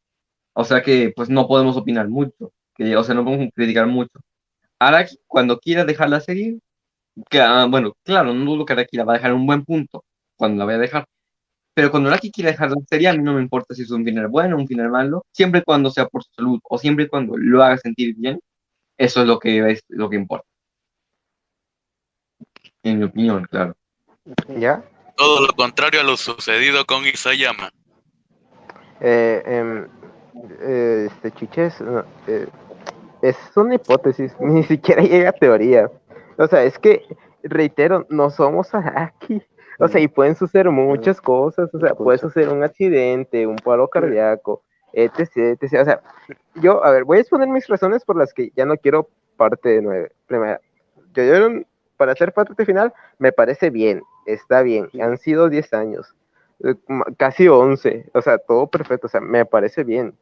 O 0.55 0.65
sea 0.65 0.83
que, 0.83 1.13
pues, 1.17 1.29
no 1.31 1.47
podemos 1.49 1.77
opinar 1.77 2.09
mucho, 2.09 2.53
que, 2.75 2.97
o 2.97 3.05
sea, 3.05 3.15
no 3.15 3.25
podemos 3.25 3.49
criticar 3.55 3.87
mucho. 3.87 4.19
Araki, 4.79 5.19
cuando 5.27 5.59
quiera 5.59 5.85
dejar 5.85 6.11
la 6.11 6.21
serie, 6.21 6.59
que, 7.31 7.41
ah, 7.41 7.67
bueno, 7.71 7.95
claro, 8.05 8.33
no 8.35 8.45
dudo 8.45 8.65
que 8.67 8.73
Araki 8.75 8.97
la 8.97 9.05
va 9.05 9.15
a 9.15 9.17
dejar 9.17 9.31
en 9.33 9.39
un 9.39 9.47
buen 9.47 9.65
punto, 9.65 10.05
cuando 10.37 10.59
la 10.61 10.65
vaya 10.67 10.79
a 10.79 10.81
dejar. 10.83 11.07
Pero 11.77 11.91
cuando 11.91 12.09
Araki 12.09 12.33
quiera 12.33 12.53
dejar 12.53 12.71
la 12.71 12.79
serie, 12.89 13.07
a 13.07 13.13
mí 13.13 13.23
no 13.23 13.35
me 13.35 13.43
importa 13.43 13.75
si 13.75 13.83
es 13.83 13.91
un 13.91 14.03
final 14.03 14.29
bueno 14.29 14.57
o 14.57 14.61
un 14.61 14.67
final 14.67 14.89
malo, 14.89 15.27
siempre 15.31 15.61
y 15.61 15.63
cuando 15.63 15.91
sea 15.91 16.07
por 16.07 16.25
su 16.25 16.31
salud 16.33 16.59
o 16.63 16.79
siempre 16.79 17.05
y 17.05 17.09
cuando 17.09 17.37
lo 17.37 17.63
haga 17.63 17.77
sentir 17.77 18.15
bien, 18.17 18.41
eso 18.97 19.21
es 19.21 19.27
lo 19.27 19.39
que 19.39 19.73
es 19.73 19.85
lo 19.89 20.09
que 20.09 20.17
importa. 20.17 20.47
En 22.83 22.99
mi 22.99 23.05
opinión, 23.05 23.47
claro. 23.51 23.77
¿Ya? 24.59 24.83
Todo 25.19 25.47
lo 25.49 25.53
contrario 25.53 26.01
a 26.01 26.05
lo 26.05 26.17
sucedido 26.17 26.87
con 26.87 27.05
Isayama. 27.05 27.71
Eh, 29.01 29.43
em, 29.45 29.87
eh, 30.63 31.09
este, 31.11 31.31
chiches, 31.33 31.79
no, 31.83 32.07
eh, 32.27 32.47
es 33.21 33.37
una 33.55 33.75
hipótesis, 33.75 34.35
ni 34.41 34.63
siquiera 34.63 35.03
llega 35.03 35.29
a 35.29 35.33
teoría. 35.33 35.91
O 36.39 36.47
sea, 36.47 36.65
es 36.65 36.79
que, 36.79 37.05
reitero, 37.43 38.07
no 38.09 38.31
somos 38.31 38.75
Araki. 38.75 39.43
O 39.79 39.89
sea, 39.89 40.01
y 40.01 40.09
pueden 40.09 40.35
suceder 40.35 40.71
muchas 40.71 41.21
cosas. 41.21 41.73
O 41.75 41.79
sea, 41.79 41.95
puede 41.95 42.19
suceder 42.19 42.49
un 42.49 42.63
accidente, 42.63 43.47
un 43.47 43.57
paro 43.57 43.89
cardíaco, 43.89 44.63
etc, 44.93 45.59
etc. 45.61 45.63
O 45.81 45.85
sea, 45.85 46.01
yo, 46.57 46.85
a 46.85 46.91
ver, 46.91 47.05
voy 47.05 47.19
a 47.19 47.21
exponer 47.21 47.49
mis 47.49 47.67
razones 47.67 48.05
por 48.05 48.17
las 48.17 48.33
que 48.33 48.51
ya 48.57 48.65
no 48.65 48.77
quiero 48.77 49.09
parte 49.37 49.69
de 49.69 49.83
nueve. 49.83 50.13
Primera, 50.27 50.61
yo, 51.15 51.25
yo, 51.25 51.49
para 51.97 52.13
hacer 52.13 52.33
parte 52.33 52.65
final, 52.65 52.93
me 53.19 53.33
parece 53.33 53.71
bien, 53.71 54.03
está 54.27 54.63
bien. 54.63 54.89
Han 55.01 55.19
sido 55.19 55.49
10 55.49 55.73
años 55.75 56.15
eh, 56.65 56.75
casi 57.17 57.49
11, 57.49 58.11
o 58.15 58.23
sea, 58.23 58.39
todo 58.39 58.67
perfecto, 58.69 59.07
o 59.07 59.11
sea, 59.11 59.21
me 59.21 59.45
parece 59.45 59.85
bien. 59.85 60.17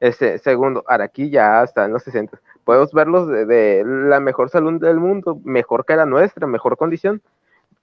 Este, 0.00 0.38
segundo, 0.38 0.84
Araki 0.86 1.30
ya 1.30 1.62
está 1.62 1.84
en 1.86 1.92
los 1.92 2.02
60. 2.02 2.40
Podemos 2.64 2.92
verlos 2.92 3.28
de, 3.28 3.46
de 3.46 3.84
la 3.84 4.20
mejor 4.20 4.50
salud 4.50 4.80
del 4.80 4.98
mundo, 4.98 5.40
mejor 5.44 5.84
que 5.84 5.96
la 5.96 6.06
nuestra, 6.06 6.46
mejor 6.46 6.76
condición. 6.76 7.22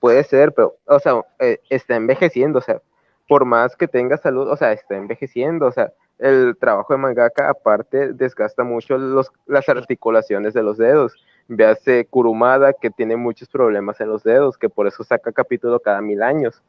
Puede 0.02 0.24
ser, 0.24 0.52
pero, 0.52 0.78
o 0.86 1.00
sea, 1.00 1.22
eh, 1.38 1.60
está 1.70 1.96
envejeciendo, 1.96 2.58
o 2.58 2.62
sea, 2.62 2.82
por 3.28 3.46
más 3.46 3.76
que 3.76 3.88
tenga 3.88 4.18
salud, 4.18 4.50
o 4.50 4.58
sea, 4.58 4.74
está 4.74 4.98
envejeciendo, 4.98 5.68
o 5.68 5.72
sea, 5.72 5.94
el 6.18 6.58
trabajo 6.60 6.92
de 6.92 6.98
mangaka 6.98 7.50
aparte 7.50 8.12
desgasta 8.14 8.64
mucho 8.64 8.98
los, 8.98 9.32
las 9.46 9.70
articulaciones 9.70 10.56
de 10.56 10.64
los 10.64 10.80
dedos. 10.80 11.14
Véase 11.48 12.06
Kurumada 12.06 12.74
que 12.74 12.90
tiene 12.90 13.16
muchos 13.16 13.48
problemas 13.48 14.02
en 14.02 14.10
los 14.10 14.24
dedos, 14.24 14.58
que 14.58 14.70
por 14.70 14.88
eso 14.88 15.04
saca 15.04 15.32
capítulo 15.32 15.80
cada 15.80 16.02
mil 16.02 16.24
años 16.24 16.64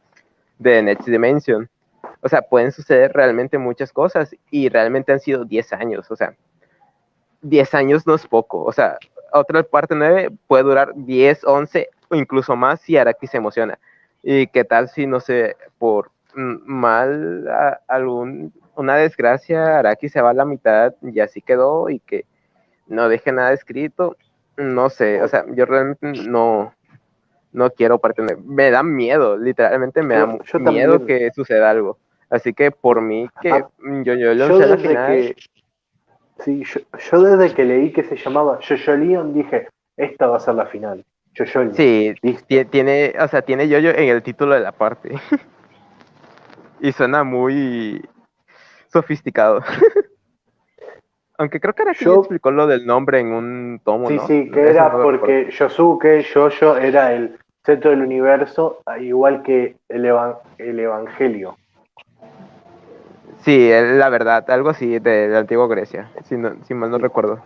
de 0.59 0.83
Next 0.83 1.09
Dimension. 1.09 1.71
O 2.21 2.29
sea, 2.29 2.43
pueden 2.43 2.71
suceder 2.71 3.13
realmente 3.15 3.57
muchas 3.57 3.93
cosas 3.95 4.37
y 4.51 4.69
realmente 4.69 5.11
han 5.11 5.21
sido 5.21 5.47
10 5.47 5.73
años. 5.73 6.11
O 6.11 6.17
sea, 6.17 6.37
10 7.41 7.75
años 7.75 8.07
no 8.07 8.15
es 8.15 8.27
poco. 8.27 8.63
O 8.63 8.73
sea, 8.73 8.99
otra 9.33 9.63
parte 9.63 9.95
9 9.95 10.31
puede 10.47 10.65
durar 10.65 10.93
10, 10.95 11.45
11 11.45 11.89
o 12.13 12.17
incluso 12.17 12.55
más 12.57 12.81
si 12.83 12.97
Araki 12.97 13.27
se 13.27 13.39
emociona. 13.39 13.79
¿Y 14.23 14.47
qué 14.49 14.65
tal 14.65 14.89
si, 14.89 15.07
no 15.07 15.19
sé, 15.19 15.57
por 15.79 16.11
mal 16.35 17.49
a- 17.49 17.81
algún, 17.89 18.53
una 18.77 18.97
desgracia, 18.97 19.79
Araki 19.79 20.09
se 20.09 20.21
va 20.21 20.31
a 20.31 20.35
la 20.35 20.45
mitad 20.45 20.95
y 21.03 21.21
así 21.21 21.41
quedó 21.41 21.89
y 21.89 21.99
que 22.01 22.25
no 22.87 23.09
deje 23.09 23.33
nada 23.33 23.53
escrito? 23.53 24.17
No 24.57 24.91
sé, 24.91 25.23
o 25.23 25.29
sea, 25.29 25.45
yo 25.55 25.65
realmente 25.65 26.13
no, 26.29 26.75
no 27.53 27.71
quiero 27.71 27.99
partir. 27.99 28.25
Me 28.45 28.71
da 28.71 28.83
miedo, 28.83 29.37
literalmente 29.39 30.03
me 30.03 30.15
da 30.15 30.39
Yo- 30.45 30.59
miedo 30.61 30.99
también. 30.99 31.19
que 31.21 31.31
suceda 31.35 31.71
algo. 31.71 31.99
Así 32.29 32.53
que 32.53 32.71
por 32.71 33.01
mí 33.01 33.29
que 33.41 33.51
Ah, 33.51 33.69
yo, 34.05 34.15
yo 34.15 34.59
desde 34.59 34.77
final. 34.79 35.07
que 35.17 35.37
sí, 36.45 36.63
yo, 37.11 37.23
desde 37.23 37.55
que 37.55 37.65
leí 37.65 37.93
que 37.93 38.05
se 38.05 38.17
llamaba 38.17 38.59
Jojo 38.67 38.93
Leon 38.97 39.35
dije, 39.35 39.69
esta 39.97 40.27
va 40.27 40.37
a 40.37 40.41
ser 40.41 40.55
la 40.55 40.67
final. 40.67 41.05
Sí, 41.73 42.15
tiene, 42.71 43.15
o 43.19 43.29
sea, 43.29 43.43
tiene 43.43 43.69
yo-yo 43.69 43.91
en 43.91 44.09
el 44.09 44.23
título 44.23 44.55
de 44.55 44.61
la 44.61 44.73
parte. 44.73 45.15
y 46.81 46.93
suena 46.93 47.25
muy 47.25 48.03
sofisticado. 48.93 49.61
Aunque 51.39 51.61
creo 51.61 51.73
que 51.75 51.83
Araki 51.83 52.05
Yo- 52.05 52.15
ya 52.15 52.19
explicó 52.19 52.51
lo 52.51 52.67
del 52.67 52.87
nombre 52.87 53.21
en 53.21 53.33
un 53.33 53.81
tomo, 53.83 54.09
Sí, 54.09 54.17
¿no? 54.17 54.27
sí, 54.27 54.51
que 54.51 54.61
Eso 54.61 54.71
era 54.71 54.89
no 54.91 55.03
porque 55.03 55.51
Yosuke, 55.51 56.25
Jojo 56.33 56.77
era 56.77 57.15
el 57.15 57.39
centro 57.65 57.91
del 57.91 58.03
universo, 58.03 58.81
igual 59.01 59.43
que 59.43 59.77
el, 59.89 60.05
evan- 60.05 60.37
el 60.59 60.79
Evangelio. 60.79 61.57
Sí, 63.41 63.71
la 63.71 64.09
verdad, 64.09 64.49
algo 64.51 64.69
así 64.69 64.99
de, 65.01 65.29
la 65.29 65.39
antigua 65.41 65.67
Grecia, 65.67 66.11
si, 66.25 66.37
no- 66.37 66.55
si 66.65 66.75
mal 66.75 66.91
no 66.91 66.99
recuerdo. 66.99 67.41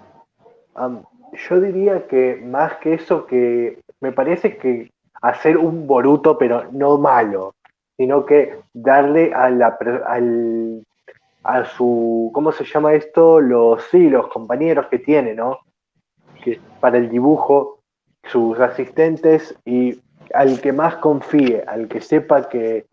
Am, 0.74 1.02
yo 1.32 1.60
diría 1.60 2.06
que 2.06 2.36
más 2.36 2.74
que 2.76 2.94
eso, 2.94 3.26
que 3.26 3.78
me 4.00 4.12
parece 4.12 4.56
que 4.56 4.90
hacer 5.22 5.56
un 5.56 5.86
Boruto, 5.86 6.38
pero 6.38 6.64
no 6.72 6.98
malo, 6.98 7.54
sino 7.96 8.24
que 8.26 8.58
darle 8.72 9.32
a 9.34 9.50
la 9.50 9.76
al 10.06 10.84
a 11.42 11.64
su 11.64 12.30
¿cómo 12.34 12.52
se 12.52 12.64
llama 12.64 12.94
esto? 12.94 13.40
los 13.40 13.82
sí, 13.84 14.08
los 14.08 14.28
compañeros 14.28 14.86
que 14.86 14.98
tiene, 14.98 15.34
¿no? 15.34 15.60
Que 16.42 16.60
para 16.80 16.98
el 16.98 17.08
dibujo, 17.08 17.80
sus 18.24 18.58
asistentes 18.58 19.56
y 19.64 20.00
al 20.34 20.60
que 20.60 20.72
más 20.72 20.96
confíe, 20.96 21.62
al 21.66 21.88
que 21.88 22.00
sepa 22.00 22.48
que 22.48 22.86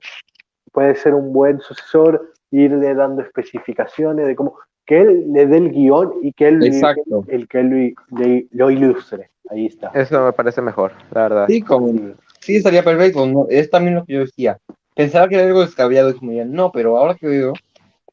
puede 0.71 0.95
ser 0.95 1.13
un 1.13 1.33
buen 1.33 1.59
sucesor, 1.59 2.33
irle 2.51 2.93
dando 2.93 3.21
especificaciones 3.21 4.27
de 4.27 4.35
cómo 4.35 4.59
que 4.85 5.01
él 5.01 5.25
le 5.31 5.45
dé 5.47 5.57
el 5.57 5.71
guion 5.71 6.13
y 6.21 6.33
que 6.33 6.47
él 6.49 6.63
Exacto. 6.65 7.23
el 7.27 7.47
que 7.47 7.59
él 7.59 7.95
lo, 8.09 8.19
le- 8.19 8.47
lo 8.51 8.69
ilustre. 8.71 9.29
Ahí 9.49 9.65
está. 9.67 9.91
Eso 9.93 10.23
me 10.23 10.33
parece 10.33 10.61
mejor, 10.61 10.93
la 11.11 11.21
verdad. 11.23 11.47
Sí, 11.47 11.61
como, 11.61 11.93
sí, 12.39 12.55
estaría 12.57 12.83
perfecto. 12.83 13.25
¿no? 13.25 13.45
Es 13.49 13.69
también 13.69 13.95
lo 13.95 14.05
que 14.05 14.13
yo 14.13 14.19
decía. 14.21 14.57
Pensaba 14.95 15.27
que 15.27 15.35
era 15.35 15.45
algo 15.45 15.61
descabellado 15.61 16.09
y 16.11 16.13
como 16.13 16.31
ya, 16.33 16.45
no, 16.45 16.71
pero 16.71 16.97
ahora 16.97 17.15
que 17.15 17.27
veo, 17.27 17.53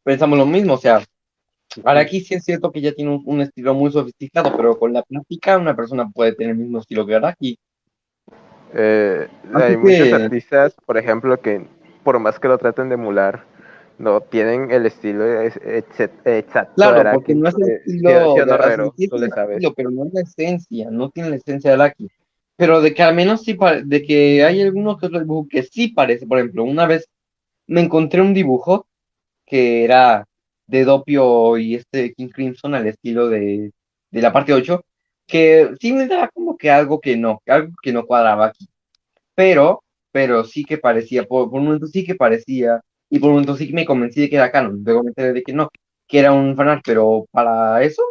pensamos 0.03 0.39
lo 0.39 0.47
mismo. 0.47 0.75
O 0.75 0.79
sea, 0.79 1.03
Araki 1.85 2.21
sí 2.21 2.35
es 2.35 2.45
cierto 2.45 2.73
que 2.73 2.81
ya 2.81 2.93
tiene 2.93 3.13
un, 3.13 3.23
un 3.27 3.41
estilo 3.43 3.75
muy 3.75 3.91
sofisticado, 3.93 4.57
pero 4.57 4.79
con 4.79 4.93
la 4.93 5.03
práctica 5.03 5.57
una 5.59 5.77
persona 5.77 6.09
puede 6.13 6.35
tener 6.35 6.53
el 6.53 6.59
mismo 6.59 6.79
estilo 6.79 7.07
que 7.07 7.15
Araki. 7.15 7.59
Eh, 8.75 9.29
hay 9.53 9.77
muchos 9.77 10.09
que- 10.09 10.15
artistas, 10.15 10.75
por 10.87 10.97
ejemplo, 10.97 11.41
que 11.41 11.67
por 12.05 12.19
más 12.19 12.39
que 12.39 12.49
lo 12.49 12.57
traten 12.59 12.89
de 12.89 12.95
emular, 12.95 13.45
no 14.01 14.21
tienen 14.23 14.71
el 14.71 14.87
estilo 14.87 15.25
es- 15.41 15.57
exe- 15.61 16.11
exacto. 16.25 16.73
Claro, 16.77 17.11
porque 17.11 17.35
no 17.35 17.49
es 17.49 17.55
el 17.57 17.63
Eh, 17.69 17.81
estilo 17.85 18.35
de 18.35 18.53
Herrero, 18.53 18.95
sí 18.97 19.05
es 19.05 19.11
tú 19.11 19.17
el 19.17 19.23
le 19.25 19.29
sabes. 19.31 19.57
estilo, 19.57 19.75
pero 19.75 19.91
no 19.91 20.07
es 20.07 20.13
la 20.15 20.21
esencia, 20.23 20.91
no 20.91 21.11
tiene 21.11 21.31
la 21.31 21.37
esencia 21.37 21.71
de 21.71 21.75
Araki. 21.75 22.09
Pero 22.57 22.81
de 22.81 22.93
que 22.95 23.03
al 23.03 23.15
menos 23.15 23.43
sí, 23.43 23.57
de 23.85 24.03
que 24.03 24.45
hay 24.45 24.63
algunos 24.63 24.99
que 24.99 25.07
otro 25.07 25.21
dibujo 25.21 25.47
que 25.49 25.63
sí 25.63 25.89
parece, 25.89 26.27
por 26.27 26.39
ejemplo, 26.39 26.65
una 26.65 26.87
vez 26.87 27.07
me 27.67 27.81
encontré 27.83 28.21
un 28.23 28.35
dibujo 28.35 28.87
que 29.47 29.85
era 29.85 30.27
de 30.67 30.85
Doppio 30.85 31.59
y 31.59 31.77
este 31.77 32.13
King 32.15 32.29
Crimson 32.29 32.75
al 32.75 32.87
estilo 32.87 33.29
de, 33.29 33.73
de 34.11 34.23
la 34.23 34.33
parte 34.33 34.53
8, 34.53 34.85
que 35.27 35.71
sí 35.81 35.93
me 35.93 36.07
daba 36.07 36.29
como 36.29 36.57
que 36.57 36.71
algo 36.71 37.01
que 37.01 37.17
no, 37.17 37.41
algo 37.47 37.73
que 37.83 37.93
no 37.93 38.07
cuadraba 38.07 38.47
aquí. 38.47 38.67
Pero, 39.35 39.83
pero 40.13 40.45
sí 40.45 40.65
que 40.65 40.79
parecía, 40.79 41.25
por, 41.25 41.51
por 41.51 41.61
un 41.61 41.67
momento 41.67 41.87
sí 41.87 42.05
que 42.05 42.15
parecía, 42.15 42.81
y 43.11 43.19
por 43.19 43.31
un 43.31 43.35
momento 43.35 43.57
sí 43.57 43.73
me 43.73 43.85
convencí 43.85 44.21
de 44.21 44.31
que 44.31 44.37
era 44.37 44.53
canon, 44.53 44.83
luego 44.85 45.03
me 45.03 45.11
enteré 45.11 45.33
de 45.33 45.43
que 45.43 45.53
no, 45.53 45.69
que 46.07 46.19
era 46.19 46.33
un 46.33 46.57
fanart, 46.57 46.83
pero 46.85 47.27
para 47.33 47.83
eso, 47.83 48.03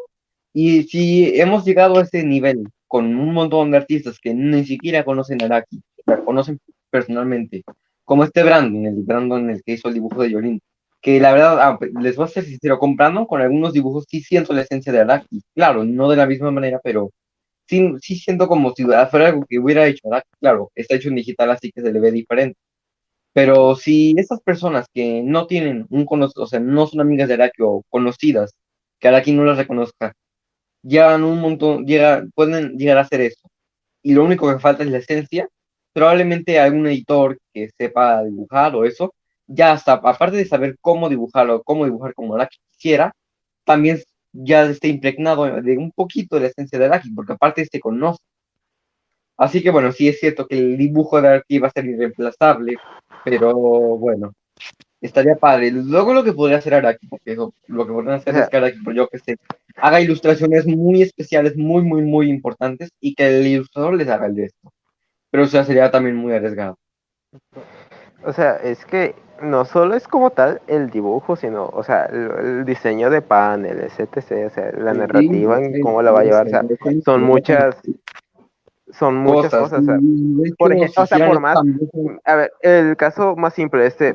y 0.54 0.84
si 0.84 1.40
hemos 1.40 1.66
llegado 1.66 1.98
a 1.98 2.04
ese 2.04 2.24
nivel 2.24 2.64
con 2.88 3.06
un 3.16 3.34
montón 3.34 3.72
de 3.72 3.78
artistas 3.78 4.20
que 4.20 4.34
ni 4.34 4.66
siquiera 4.66 5.06
conocen 5.06 5.42
a 5.42 5.46
Araki, 5.46 5.82
la 6.06 6.24
conocen 6.24 6.60
personalmente, 6.90 7.64
como 8.04 8.24
este 8.24 8.44
Brandon, 8.44 8.86
el 8.86 9.04
Brandon 9.04 9.50
el 9.50 9.64
que 9.64 9.74
hizo 9.74 9.88
el 9.88 9.94
dibujo 9.94 10.22
de 10.22 10.32
Yolín, 10.32 10.62
que 11.02 11.20
la 11.20 11.32
verdad, 11.34 11.60
ah, 11.62 11.80
les 12.02 12.16
voy 12.16 12.26
a 12.26 12.28
ser 12.28 12.44
sincero, 12.46 12.80
comprando 12.80 13.26
con 13.28 13.42
algunos 13.42 13.74
dibujos 13.74 14.06
sí 14.10 14.22
siento 14.22 14.54
la 14.54 14.62
esencia 14.62 14.92
de 14.92 15.00
Araki, 15.00 15.42
claro, 15.56 15.84
no 15.86 16.10
de 16.10 16.18
la 16.18 16.26
misma 16.26 16.52
manera, 16.52 16.80
pero 16.84 17.12
sí, 17.68 17.94
sí 18.02 18.16
siento 18.18 18.48
como 18.48 18.74
si 18.74 18.84
fuera 18.84 19.10
algo 19.28 19.46
que 19.48 19.60
hubiera 19.60 19.86
hecho 19.88 20.08
Araki, 20.08 20.30
claro, 20.40 20.72
está 20.76 20.96
hecho 20.96 21.10
en 21.10 21.16
digital 21.16 21.52
así 21.52 21.72
que 21.72 21.82
se 21.82 21.92
le 21.94 22.00
ve 22.00 22.12
diferente. 22.12 22.58
Pero 23.34 23.76
si 23.76 24.16
esas 24.18 24.42
personas 24.42 24.88
que 24.94 25.22
no 25.24 25.48
tienen 25.48 25.86
un 25.90 26.06
conocido, 26.06 26.44
o 26.44 26.48
sea, 26.48 26.60
no 26.60 26.88
son 26.88 27.02
amigas 27.02 27.28
de 27.28 27.36
Araki 27.36 27.62
o 27.64 27.84
conocidas, 27.90 28.54
que 29.00 29.08
Araki 29.08 29.32
no 29.34 29.46
las 29.46 29.58
reconozca, 29.58 30.14
llegan 30.84 31.24
un 31.24 31.40
montón, 31.42 31.86
llega, 31.86 32.26
pueden 32.36 32.78
llegar 32.78 32.98
a 32.98 33.02
hacer 33.02 33.22
eso. 33.22 33.50
Y 34.04 34.14
lo 34.14 34.24
único 34.26 34.52
que 34.52 34.60
falta 34.60 34.84
es 34.84 34.90
la 34.92 35.00
esencia. 35.00 35.48
Probablemente 35.94 36.60
algún 36.60 36.88
editor 36.88 37.38
que 37.54 37.70
sepa 37.78 38.24
dibujar 38.24 38.76
o 38.76 38.86
eso, 38.86 39.14
ya 39.48 39.74
hasta, 39.74 39.94
aparte 39.94 40.38
de 40.38 40.46
saber 40.46 40.78
cómo 40.82 41.10
dibujarlo, 41.10 41.64
cómo 41.64 41.86
dibujar 41.86 42.14
como 42.14 42.36
Araki 42.36 42.58
quisiera, 42.72 43.14
también 43.66 44.00
ya 44.34 44.66
esté 44.66 44.90
impregnado 44.90 45.46
de 45.62 45.78
un 45.78 45.92
poquito 45.92 46.36
de 46.36 46.44
la 46.44 46.48
esencia 46.50 46.80
de 46.80 46.86
Araki, 46.86 47.12
porque 47.12 47.34
aparte 47.34 47.66
se 47.66 47.80
conoce. 47.80 48.22
Así 49.40 49.64
que 49.64 49.70
bueno, 49.70 49.94
sí 49.94 50.10
es 50.10 50.20
cierto 50.20 50.46
que 50.46 50.60
el 50.60 50.78
dibujo 50.78 51.22
de 51.22 51.30
Araki 51.30 51.60
va 51.60 51.70
a 51.70 51.72
ser 51.72 51.86
irreemplazable, 51.86 52.76
pero 53.24 53.54
bueno, 53.98 54.34
estaría 55.00 55.36
padre. 55.36 55.72
Luego 55.72 56.14
lo 56.14 56.26
que 56.26 56.34
podría 56.34 56.58
hacer 56.58 56.74
Araki, 56.74 57.08
porque 57.08 57.32
eso, 57.32 57.54
lo 57.68 57.88
que 57.88 57.94
podrían 57.94 58.16
hacer 58.16 58.36
es 58.36 58.50
que 58.50 58.58
Araki, 58.58 58.80
por 58.80 58.94
yo 58.94 59.08
que 59.08 59.18
sé, 59.18 59.38
haga 59.78 60.02
ilustraciones 60.02 60.68
muy 60.68 61.04
especiales, 61.04 61.56
muy, 61.56 61.84
muy, 61.84 62.02
muy 62.02 62.30
importantes, 62.30 62.90
y 63.00 63.16
que 63.16 63.28
el 63.28 63.48
ilustrador 63.48 63.94
les 63.94 64.10
haga 64.10 64.26
el 64.26 64.36
de 64.36 64.44
esto. 64.44 64.74
Pero 65.32 65.44
o 65.44 65.48
sea, 65.48 65.64
sería 65.64 65.90
también 65.90 66.18
muy 66.18 66.34
arriesgado. 66.34 66.78
O 68.26 68.34
sea, 68.34 68.58
es 68.58 68.84
que 68.84 69.16
no 69.42 69.64
solo 69.64 69.96
es 69.96 70.06
como 70.06 70.32
tal 70.32 70.60
el 70.68 70.90
dibujo, 70.90 71.38
sino, 71.38 71.70
o 71.72 71.82
sea, 71.82 72.08
el, 72.08 72.30
el 72.46 72.66
diseño 72.66 73.10
de 73.10 73.22
paneles, 73.22 73.98
etc. 73.98 74.48
O 74.48 74.50
sea, 74.50 74.72
la 74.74 74.94
narrativa 74.94 75.64
en 75.64 75.80
cómo 75.80 76.02
la 76.02 76.12
va 76.12 76.20
a 76.20 76.24
llevar. 76.26 76.48
O 76.48 76.50
sea, 76.50 76.66
son 77.06 77.24
muchas, 77.24 77.78
son 78.92 79.18
muchas 79.18 79.52
cosas. 79.54 79.84
por 80.58 80.74
ejemplo, 80.74 81.04
o 81.04 81.06
sea, 81.06 81.28
por 81.28 81.40
más, 81.40 81.58
a 82.26 82.36
ver, 82.36 82.52
el 82.62 82.96
caso 82.98 83.36
más 83.36 83.54
simple, 83.54 83.86
este, 83.86 84.14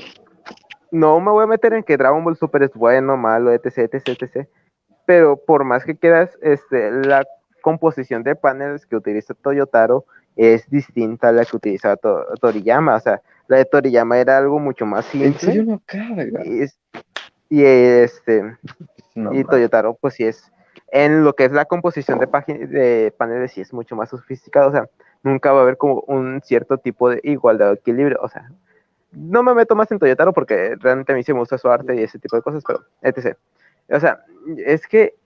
no 0.91 1.21
me 1.21 1.31
voy 1.31 1.45
a 1.45 1.47
meter 1.47 1.73
en 1.75 1.83
que 1.83 1.97
Dragon 1.97 2.25
Ball 2.25 2.37
Super 2.37 2.63
es 2.65 2.75
bueno, 2.75 3.17
malo, 3.17 3.53
etc, 3.53 3.79
etc, 3.93 4.09
etc. 4.21 4.49
Pero 5.07 5.37
por 5.37 5.65
más 5.65 5.85
que 5.85 5.97
quieras, 5.97 6.37
este, 6.41 6.91
la 6.91 7.25
composición 7.63 8.23
de 8.23 8.37
paneles 8.37 8.87
que 8.87 8.97
utiliza 8.97 9.35
Toyotaro 9.35 10.05
es 10.37 10.69
distinta 10.69 11.29
a 11.29 11.33
la 11.33 11.45
que 11.45 11.57
utilizaba 11.57 11.97
To- 11.97 12.25
Toriyama. 12.41 12.97
O 12.97 13.01
sea, 13.01 13.21
la 13.49 13.59
de 13.59 13.65
Toriyama 13.65 14.19
era 14.19 14.39
algo 14.39 14.59
mucho 14.59 14.87
más 14.87 15.15
¿En 15.15 15.35
serio 15.35 15.63
simple. 15.65 16.31
no? 16.33 16.45
Y, 16.45 16.63
es- 16.63 16.79
y 17.49 17.65
este, 17.65 18.57
No, 19.15 19.33
y 19.33 19.45
Toyotaro, 19.45 19.95
pues 19.95 20.15
sí 20.15 20.25
es, 20.25 20.51
en 20.95 21.25
lo 21.25 21.35
que 21.35 21.47
es 21.47 21.51
la 21.51 21.65
composición 21.65 22.21
de, 22.21 22.29
paneles, 23.19 23.51
sí 23.51 23.61
es 23.61 23.73
mucho 23.73 23.97
más 23.97 24.11
sofisticado, 24.11 24.69
o 24.69 24.71
sea, 24.71 24.89
nunca 25.25 25.51
va 25.51 25.59
a 25.59 25.63
haber 25.63 25.77
como 25.77 26.05
un 26.07 26.41
cierto 26.41 26.79
tipo 26.79 27.11
de 27.11 27.19
igualdad 27.25 27.71
o 27.71 27.73
equilibrio, 27.73 28.21
o 28.23 28.29
sea, 28.29 28.49
no 29.11 29.43
me 29.43 29.55
meto 29.55 29.75
más 29.75 29.91
en 29.91 29.99
Toyotaro 29.99 30.33
porque 30.33 30.77
realmente 30.79 31.11
a 31.11 31.17
mí 31.17 31.25
sí 31.25 31.33
me 31.33 31.41
gusta 31.41 31.59
su 31.59 31.69
arte 31.69 31.97
y 31.97 32.05
ese 32.05 32.21
tipo 32.21 32.37
de 32.37 32.43
cosas, 32.43 32.63
pero 32.65 32.85
etc. 33.03 33.37
O 33.91 33.99
sea, 33.99 34.21
es 34.59 34.87
que, 34.87 35.17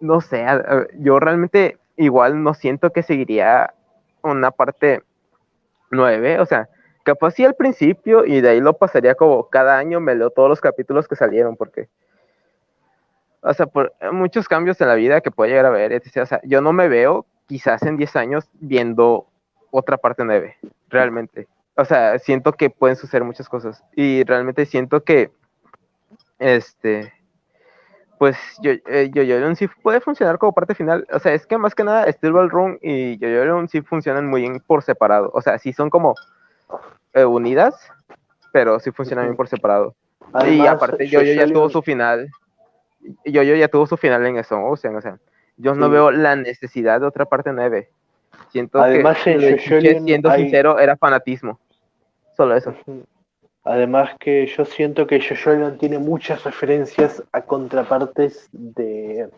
no 0.00 0.20
sé, 0.20 0.44
yo 0.98 1.20
realmente 1.20 1.78
igual 1.94 2.42
no 2.42 2.52
siento 2.54 2.90
que 2.90 3.04
seguiría 3.04 3.72
una 4.22 4.50
parte 4.50 5.04
9, 5.92 6.40
o 6.40 6.46
sea, 6.46 6.70
capaz 7.04 7.34
sí 7.34 7.44
al 7.44 7.54
principio 7.54 8.26
y 8.26 8.40
de 8.40 8.48
ahí 8.48 8.60
lo 8.60 8.76
pasaría 8.76 9.14
como 9.14 9.48
cada 9.48 9.78
año 9.78 10.00
me 10.00 10.16
leo 10.16 10.30
todos 10.30 10.48
los 10.48 10.60
capítulos 10.60 11.06
que 11.06 11.14
salieron 11.14 11.56
porque 11.56 11.88
o 13.40 13.54
sea, 13.54 13.66
por 13.66 13.92
muchos 14.12 14.48
cambios 14.48 14.80
en 14.80 14.88
la 14.88 14.94
vida 14.94 15.20
que 15.20 15.30
puede 15.30 15.50
llegar 15.50 15.66
a 15.66 15.70
ver, 15.70 15.92
etc. 15.92 16.18
O 16.22 16.26
sea, 16.26 16.40
yo 16.44 16.60
no 16.60 16.72
me 16.72 16.88
veo 16.88 17.26
quizás 17.46 17.82
en 17.82 17.96
10 17.96 18.16
años 18.16 18.48
viendo 18.54 19.26
otra 19.70 19.96
parte 19.96 20.24
9, 20.24 20.56
realmente. 20.88 21.46
O 21.76 21.84
sea, 21.84 22.18
siento 22.18 22.52
que 22.52 22.70
pueden 22.70 22.96
suceder 22.96 23.24
muchas 23.24 23.48
cosas 23.48 23.84
y 23.94 24.24
realmente 24.24 24.66
siento 24.66 25.04
que 25.04 25.30
este 26.38 27.12
pues 28.18 28.36
yo 28.60 28.72
eh, 28.72 29.10
yo 29.12 29.22
yo 29.22 29.54
sí 29.54 29.68
puede 29.82 30.00
funcionar 30.00 30.38
como 30.38 30.52
parte 30.52 30.74
final, 30.74 31.06
o 31.12 31.20
sea, 31.20 31.34
es 31.34 31.46
que 31.46 31.56
más 31.56 31.74
que 31.76 31.84
nada 31.84 32.10
Steel 32.10 32.32
Ball 32.32 32.50
Run 32.50 32.78
y 32.82 33.16
yo 33.18 33.28
yo 33.28 33.66
sí 33.68 33.80
funcionan 33.80 34.26
muy 34.26 34.40
bien 34.40 34.60
por 34.66 34.82
separado, 34.82 35.30
o 35.32 35.40
sea, 35.40 35.56
sí 35.58 35.72
son 35.72 35.88
como 35.88 36.14
eh, 37.14 37.24
unidas, 37.24 37.76
pero 38.52 38.80
sí 38.80 38.90
funcionan 38.90 39.26
bien 39.26 39.36
por 39.36 39.46
separado. 39.46 39.94
y 40.20 40.30
Además, 40.32 40.68
aparte 40.68 41.06
yo 41.06 41.22
ya 41.22 41.42
Jojo 41.42 41.52
tuvo 41.52 41.70
su 41.70 41.82
final. 41.82 42.28
Yo 43.24 43.42
ya 43.42 43.68
tuvo 43.68 43.86
su 43.86 43.96
final 43.96 44.26
en 44.26 44.36
eso, 44.38 44.60
Ocean, 44.62 44.96
o 44.96 45.00
sea, 45.00 45.18
yo 45.56 45.74
no 45.74 45.88
veo 45.90 46.10
la 46.10 46.36
necesidad 46.36 47.00
de 47.00 47.06
otra 47.06 47.24
parte 47.26 47.52
9. 47.52 47.90
Siento 48.50 48.80
Además, 48.80 49.18
que 49.24 49.58
siendo 49.58 50.30
hay- 50.30 50.42
sincero 50.42 50.78
era 50.78 50.96
fanatismo. 50.96 51.58
Solo 52.36 52.56
eso. 52.56 52.74
Además 53.64 54.10
que 54.18 54.46
yo 54.46 54.64
siento 54.64 55.06
que 55.06 55.20
Jojo 55.20 55.72
tiene 55.72 55.98
muchas 55.98 56.44
referencias 56.44 57.22
a 57.32 57.42
contrapartes 57.42 58.48
de, 58.52 59.28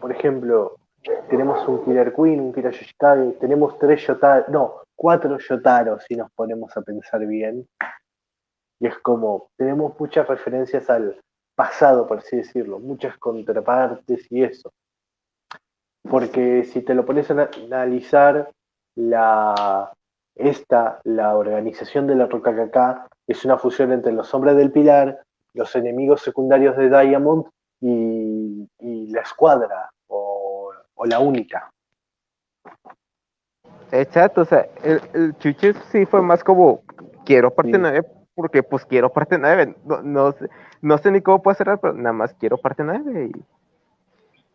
por 0.00 0.12
ejemplo, 0.12 0.76
tenemos 1.28 1.66
un 1.68 1.84
Killer 1.84 2.14
Queen, 2.14 2.40
un 2.40 2.52
Kira 2.52 2.70
Yoshikage, 2.70 3.32
tenemos 3.40 3.78
tres 3.78 4.06
Yotaro, 4.06 4.44
no, 4.48 4.74
cuatro 4.94 5.36
Yotaro 5.38 5.98
si 6.00 6.14
nos 6.16 6.30
ponemos 6.32 6.74
a 6.76 6.82
pensar 6.82 7.26
bien. 7.26 7.66
Y 8.80 8.86
es 8.86 8.96
como, 8.98 9.50
tenemos 9.56 9.98
muchas 9.98 10.26
referencias 10.28 10.88
al 10.88 11.20
pasado, 11.56 12.06
por 12.06 12.18
así 12.18 12.36
decirlo, 12.36 12.78
muchas 12.78 13.16
contrapartes 13.18 14.30
y 14.30 14.44
eso. 14.44 14.70
Porque 16.08 16.62
si 16.64 16.82
te 16.82 16.94
lo 16.94 17.04
pones 17.04 17.28
a 17.30 17.32
ana- 17.34 17.50
analizar, 17.64 18.50
la, 18.94 19.92
esta, 20.36 21.00
la 21.04 21.36
organización 21.36 22.06
de 22.06 22.14
la 22.14 22.26
RKKK, 22.26 23.08
es 23.26 23.44
una 23.44 23.58
fusión 23.58 23.92
entre 23.92 24.12
los 24.12 24.32
hombres 24.32 24.56
del 24.56 24.70
pilar, 24.70 25.20
los 25.54 25.74
enemigos 25.74 26.22
secundarios 26.22 26.76
de 26.76 26.88
Diamond 26.88 27.46
y, 27.80 28.68
y 28.78 29.08
la 29.08 29.22
escuadra 29.22 29.90
o, 30.06 30.72
o 30.94 31.06
la 31.06 31.18
única. 31.18 31.70
Exacto, 33.92 34.42
o 34.42 34.44
sea, 34.44 34.66
el, 34.82 35.00
el 35.14 35.36
Chuche 35.38 35.74
sí 35.90 36.06
fue 36.06 36.20
más 36.22 36.42
como 36.42 36.82
quiero 37.24 37.50
parte 37.52 37.72
Sí. 37.72 37.78
9 37.78 38.04
porque 38.34 38.62
pues 38.62 38.84
quiero 38.84 39.10
parte 39.10 39.38
9. 39.38 39.76
No, 39.84 40.02
no, 40.02 40.32
sé, 40.32 40.48
no 40.86 40.98
sé 40.98 41.10
ni 41.10 41.20
cómo 41.20 41.42
puede 41.42 41.56
cerrar, 41.56 41.80
pero 41.80 41.94
nada 41.94 42.12
más 42.12 42.32
quiero 42.34 42.58
parte 42.58 42.84
9 42.84 43.30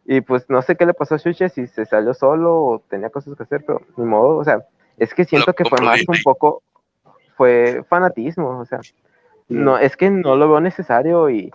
y, 0.06 0.16
y 0.16 0.22
pues 0.22 0.50
no 0.50 0.62
sé 0.62 0.78
qué 0.78 0.86
le 0.86 0.94
pasó 0.94 1.16
a 1.16 1.20
Chuche, 1.20 1.50
si 1.50 1.68
se 1.68 1.86
salió 1.86 2.14
solo 2.14 2.56
o 2.56 2.80
tenía 2.80 3.10
cosas 3.10 3.36
que 3.36 3.44
hacer, 3.44 3.66
pero 3.66 3.82
ni 3.98 4.06
modo, 4.06 4.38
o 4.38 4.44
sea, 4.44 4.66
es 4.98 5.14
que 5.14 5.26
siento 5.26 5.54
que 5.54 5.66
fue 5.66 5.82
más 5.82 6.02
un 6.08 6.16
poco, 6.24 6.64
fue 7.36 7.84
fanatismo, 7.90 8.60
o 8.60 8.66
sea, 8.66 8.80
no, 9.50 9.78
es 9.78 9.98
que 9.98 10.10
no 10.10 10.38
lo 10.38 10.50
veo 10.50 10.62
necesario 10.62 11.30
y, 11.30 11.52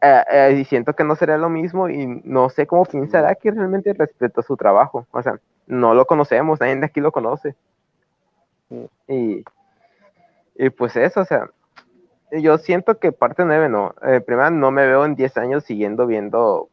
eh, 0.00 0.24
eh, 0.32 0.56
y 0.58 0.64
siento 0.64 0.94
que 0.94 1.04
no 1.04 1.14
sería 1.14 1.38
lo 1.38 1.48
mismo 1.48 1.88
y 1.88 2.20
no 2.24 2.48
sé 2.50 2.66
cómo 2.66 2.84
piensa 2.84 3.32
que 3.36 3.52
realmente 3.52 3.92
respecto 3.92 4.40
a 4.40 4.44
su 4.44 4.56
trabajo, 4.56 5.06
o 5.12 5.22
sea, 5.22 5.38
no 5.68 5.94
lo 5.94 6.04
conocemos, 6.04 6.58
nadie 6.58 6.74
de 6.74 6.86
aquí 6.86 7.00
lo 7.00 7.12
conoce. 7.12 7.54
Y, 9.06 9.44
y 10.56 10.70
pues 10.70 10.96
eso, 10.96 11.20
o 11.20 11.24
sea, 11.24 11.48
yo 12.42 12.58
siento 12.58 12.98
que 12.98 13.12
parte 13.12 13.44
9 13.44 13.68
no. 13.68 13.94
Eh, 14.02 14.20
primero, 14.20 14.50
no 14.50 14.70
me 14.70 14.86
veo 14.86 15.04
en 15.04 15.14
10 15.14 15.36
años 15.36 15.64
siguiendo 15.64 16.06
viendo 16.06 16.68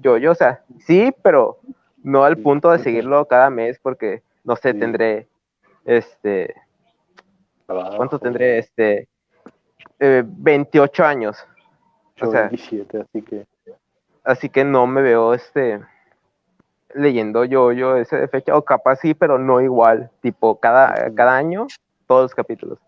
yo, 0.00 0.16
yo, 0.16 0.32
o 0.32 0.34
sea, 0.34 0.62
sí, 0.86 1.14
pero 1.22 1.58
no 2.02 2.24
al 2.24 2.38
punto 2.38 2.70
de 2.70 2.78
seguirlo 2.78 3.26
cada 3.26 3.50
mes 3.50 3.78
porque, 3.82 4.22
no 4.44 4.56
sé, 4.56 4.72
Sí. 4.72 4.78
tendré, 4.78 5.28
este. 5.84 6.54
¿cuánto 7.66 8.18
tendré? 8.18 8.58
Este, 8.58 9.08
eh, 9.98 10.22
28 10.26 11.04
años. 11.04 11.46
Yo 12.16 12.28
o 12.28 12.30
sea, 12.30 12.48
27, 12.48 12.98
así 13.00 13.22
que. 13.22 13.46
Así 14.24 14.48
que 14.48 14.64
no 14.64 14.86
me 14.86 15.02
veo, 15.02 15.34
este, 15.34 15.80
leyendo 16.94 17.44
yo, 17.44 17.72
yo 17.72 17.96
ese 17.96 18.16
de 18.16 18.28
fecha, 18.28 18.56
o 18.56 18.62
capaz 18.62 18.96
sí, 18.96 19.14
pero 19.14 19.38
no 19.38 19.60
igual, 19.60 20.10
tipo, 20.20 20.58
cada, 20.58 21.14
cada 21.14 21.36
año, 21.36 21.66
todos 22.06 22.22
los 22.22 22.34
capítulos. 22.34 22.78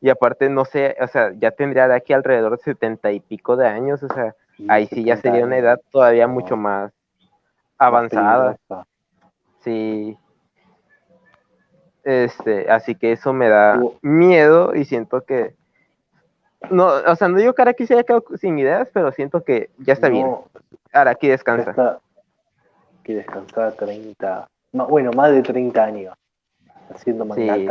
Y 0.00 0.10
aparte, 0.10 0.48
no 0.48 0.64
sé, 0.64 0.96
o 1.00 1.06
sea, 1.08 1.32
ya 1.38 1.50
tendría 1.50 1.88
de 1.88 1.94
aquí 1.96 2.12
alrededor 2.12 2.56
de 2.56 2.62
setenta 2.62 3.10
y 3.10 3.20
pico 3.20 3.56
de 3.56 3.66
años, 3.66 4.02
o 4.02 4.08
sea, 4.12 4.34
ahí 4.68 4.86
sí 4.86 5.04
ya 5.04 5.16
70 5.16 5.20
sería 5.30 5.46
una 5.46 5.58
edad 5.58 5.80
todavía 5.90 6.26
No. 6.26 6.34
mucho 6.34 6.56
más 6.56 6.92
avanzada, 7.78 8.56
sí. 9.60 10.16
Este, 12.04 12.70
así 12.70 12.94
que 12.94 13.12
eso 13.12 13.32
me 13.32 13.48
da 13.48 13.80
miedo 14.02 14.74
y 14.74 14.84
siento 14.84 15.22
que, 15.24 15.54
no, 16.70 16.86
o 16.86 17.16
sea, 17.16 17.28
no 17.28 17.38
digo 17.38 17.52
que 17.52 17.62
Araki 17.62 17.86
se 17.86 17.94
haya 17.94 18.04
quedado 18.04 18.24
sin 18.40 18.58
ideas, 18.58 18.88
pero 18.92 19.12
siento 19.12 19.42
que 19.44 19.70
ya 19.78 19.92
está 19.92 20.08
bien. 20.08 20.26
No, 20.26 20.44
Araki 20.92 21.26
ya 21.26 21.32
descansa. 21.32 21.70
está. 21.70 21.98
Que 23.04 23.14
descansar 23.16 23.72
30. 23.74 24.46
ma- 24.72 24.84
Bueno, 24.84 25.10
más 25.12 25.32
de 25.32 25.42
30 25.42 25.84
años. 25.84 26.14
Haciendo 26.94 27.24
Sí. 27.34 27.68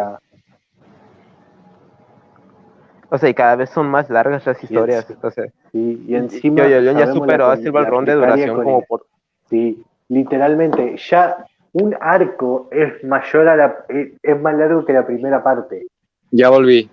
O 3.09 3.17
sea, 3.17 3.29
y 3.29 3.33
cada 3.33 3.55
vez 3.55 3.69
son 3.69 3.87
más 3.87 4.09
largas 4.09 4.45
las 4.45 4.61
historias. 4.63 5.07
O 5.21 5.31
sea, 5.31 5.45
Sí, 5.71 6.03
y 6.07 6.15
encima. 6.15 6.63
yo, 6.63 6.67
yo, 6.67 6.91
yo 6.91 6.99
ya 6.99 7.11
superó 7.13 7.47
a 7.47 7.57
Silver 7.57 7.87
Run 7.89 8.05
de 8.05 8.13
duración 8.13 8.55
como 8.55 8.81
por. 8.83 9.05
Sí, 9.49 9.83
literalmente, 10.09 10.97
ya 10.97 11.45
un 11.73 11.95
arco 12.01 12.67
es 12.71 13.03
mayor 13.03 13.47
a 13.47 13.55
la. 13.55 13.85
es 13.89 14.09
es 14.21 14.41
más 14.41 14.55
largo 14.55 14.83
que 14.85 14.93
la 14.93 15.05
primera 15.05 15.41
parte. 15.43 15.87
Ya 16.31 16.49
volví. 16.49 16.89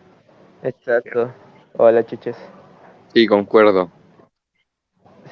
Exacto. 0.63 1.33
Hola, 1.77 2.05
chiches. 2.05 2.37
Sí, 3.13 3.27
concuerdo. 3.27 3.91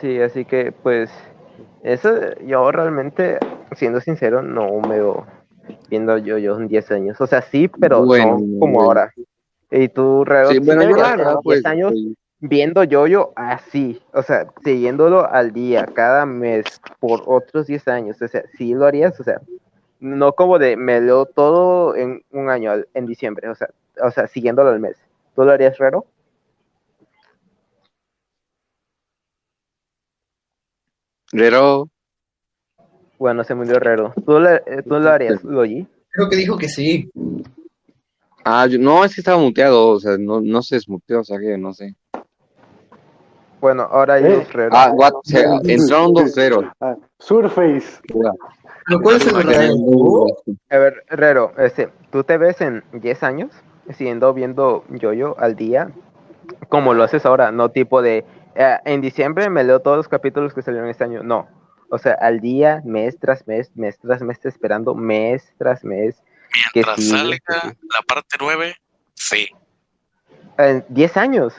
Sí, 0.01 0.21
así 0.21 0.45
que, 0.45 0.73
pues. 0.73 1.11
Eso, 1.85 2.35
yo 2.41 2.71
realmente, 2.71 3.39
siendo 3.73 4.01
sincero, 4.01 4.41
no 4.43 4.81
me 4.81 4.97
veo 5.01 5.27
viendo 5.89 6.17
yo, 6.19 6.39
yo 6.39 6.57
en 6.57 6.69
10 6.69 6.91
años. 6.93 7.21
O 7.21 7.27
sea, 7.27 7.43
sí, 7.43 7.69
pero 7.69 8.05
Bueno, 8.05 8.39
no 8.39 8.59
como 8.61 8.73
bueno. 8.75 8.81
ahora. 8.83 9.13
Y 9.74 9.89
tú, 9.89 10.23
Reo, 10.27 10.51
Sí, 10.51 10.59
bueno, 10.59 10.85
10 10.85 10.97
pues, 11.43 11.65
años 11.65 11.93
pues, 11.93 12.15
viendo 12.40 12.85
yo-yo 12.85 13.32
así, 13.36 14.03
o 14.12 14.23
sea, 14.23 14.47
siguiéndolo 14.62 15.27
al 15.27 15.55
día, 15.55 15.86
cada 15.86 16.27
mes, 16.27 16.65
por 17.01 17.23
otros 17.24 17.69
10 17.69 17.89
años, 17.89 18.20
o 18.20 18.28
sea, 18.28 18.44
sí 18.59 18.74
lo 18.74 18.85
harías, 18.85 19.19
o 19.19 19.24
sea, 19.24 19.40
no 19.99 20.35
como 20.35 20.59
de 20.59 20.77
me 20.77 21.01
leo 21.01 21.24
todo 21.24 21.97
en 21.97 22.23
un 22.32 22.51
año, 22.51 22.73
en 22.93 23.07
diciembre, 23.07 23.49
o 23.49 23.55
sea, 23.55 23.70
o 24.03 24.11
sea, 24.11 24.27
siguiéndolo 24.27 24.69
al 24.69 24.78
mes. 24.78 24.99
¿Tú 25.35 25.43
lo 25.43 25.53
harías, 25.53 25.78
Rero? 25.78 26.05
Rero, 31.32 31.89
Bueno, 33.19 33.43
se 33.43 33.55
murió 33.55 33.78
Rero. 33.78 34.12
¿Tú 34.27 34.39
lo, 34.39 34.51
eh, 34.51 34.82
¿tú 34.86 34.99
lo 34.99 35.09
harías, 35.09 35.43
Logi? 35.43 35.86
Creo 36.11 36.28
que 36.28 36.36
dijo 36.36 36.59
que 36.59 36.69
sí. 36.69 37.11
Ah, 38.44 38.66
yo, 38.66 38.78
no, 38.78 39.05
es 39.05 39.14
que 39.14 39.20
estaba 39.20 39.39
muteado, 39.39 39.89
o 39.89 40.01
sea, 40.01 40.16
no, 40.19 40.40
no 40.40 40.62
se 40.62 40.77
desmuteó, 40.77 41.20
o 41.20 41.24
sea 41.24 41.39
que 41.39 41.56
no 41.59 41.73
sé. 41.73 41.94
Bueno, 43.60 43.82
ahora 43.90 44.14
hay 44.14 44.24
¿Eh? 44.24 44.36
dos 44.36 44.52
Rero. 44.52 44.70
Ah, 44.74 44.90
what, 44.93 45.12
o 45.14 45.20
sea, 45.23 45.60
entraron 45.64 46.12
dos 46.14 46.35
ceros. 46.35 46.64
Ah, 46.81 46.97
Surface. 47.19 48.01
Lo 48.86 49.01
cual 49.01 49.16
es 49.16 49.27
el. 49.28 49.36
A 50.70 50.78
ver, 50.78 51.05
Rero, 51.09 51.52
este, 51.59 51.89
¿tú 52.10 52.24
te 52.24 52.39
ves 52.39 52.60
en 52.60 52.82
10 52.93 53.23
años 53.23 53.52
siguiendo 53.94 54.35
viendo 54.35 54.85
yo-yo 54.89 55.36
al 55.39 55.55
día? 55.55 55.93
Como 56.69 56.93
lo 56.93 57.05
haces 57.05 57.24
ahora, 57.24 57.52
no 57.52 57.70
tipo 57.70 58.02
de 58.02 58.24
eh, 58.55 58.78
en 58.85 59.01
diciembre 59.01 59.48
me 59.48 59.64
leo 59.64 59.81
todos 59.81 59.97
los 59.97 60.09
capítulos 60.09 60.52
que 60.52 60.62
salieron 60.62 60.89
este 60.89 61.05
año, 61.05 61.23
no. 61.23 61.47
O 61.90 61.98
sea, 61.98 62.14
al 62.14 62.40
día, 62.40 62.82
mes 62.85 63.19
tras 63.19 63.47
mes, 63.47 63.70
mes 63.77 63.98
tras 63.98 64.23
mes, 64.23 64.44
esperando 64.44 64.94
mes 64.94 65.52
tras 65.59 65.85
mes. 65.85 66.23
Que 66.53 66.61
Mientras 66.74 66.97
sí, 66.97 67.09
salga 67.11 67.37
que 67.37 67.61
sí. 67.70 67.77
la 67.95 68.03
parte 68.07 68.37
9, 68.39 68.77
sí. 69.15 69.49
En 70.59 70.85
10 70.89 71.16
años. 71.16 71.55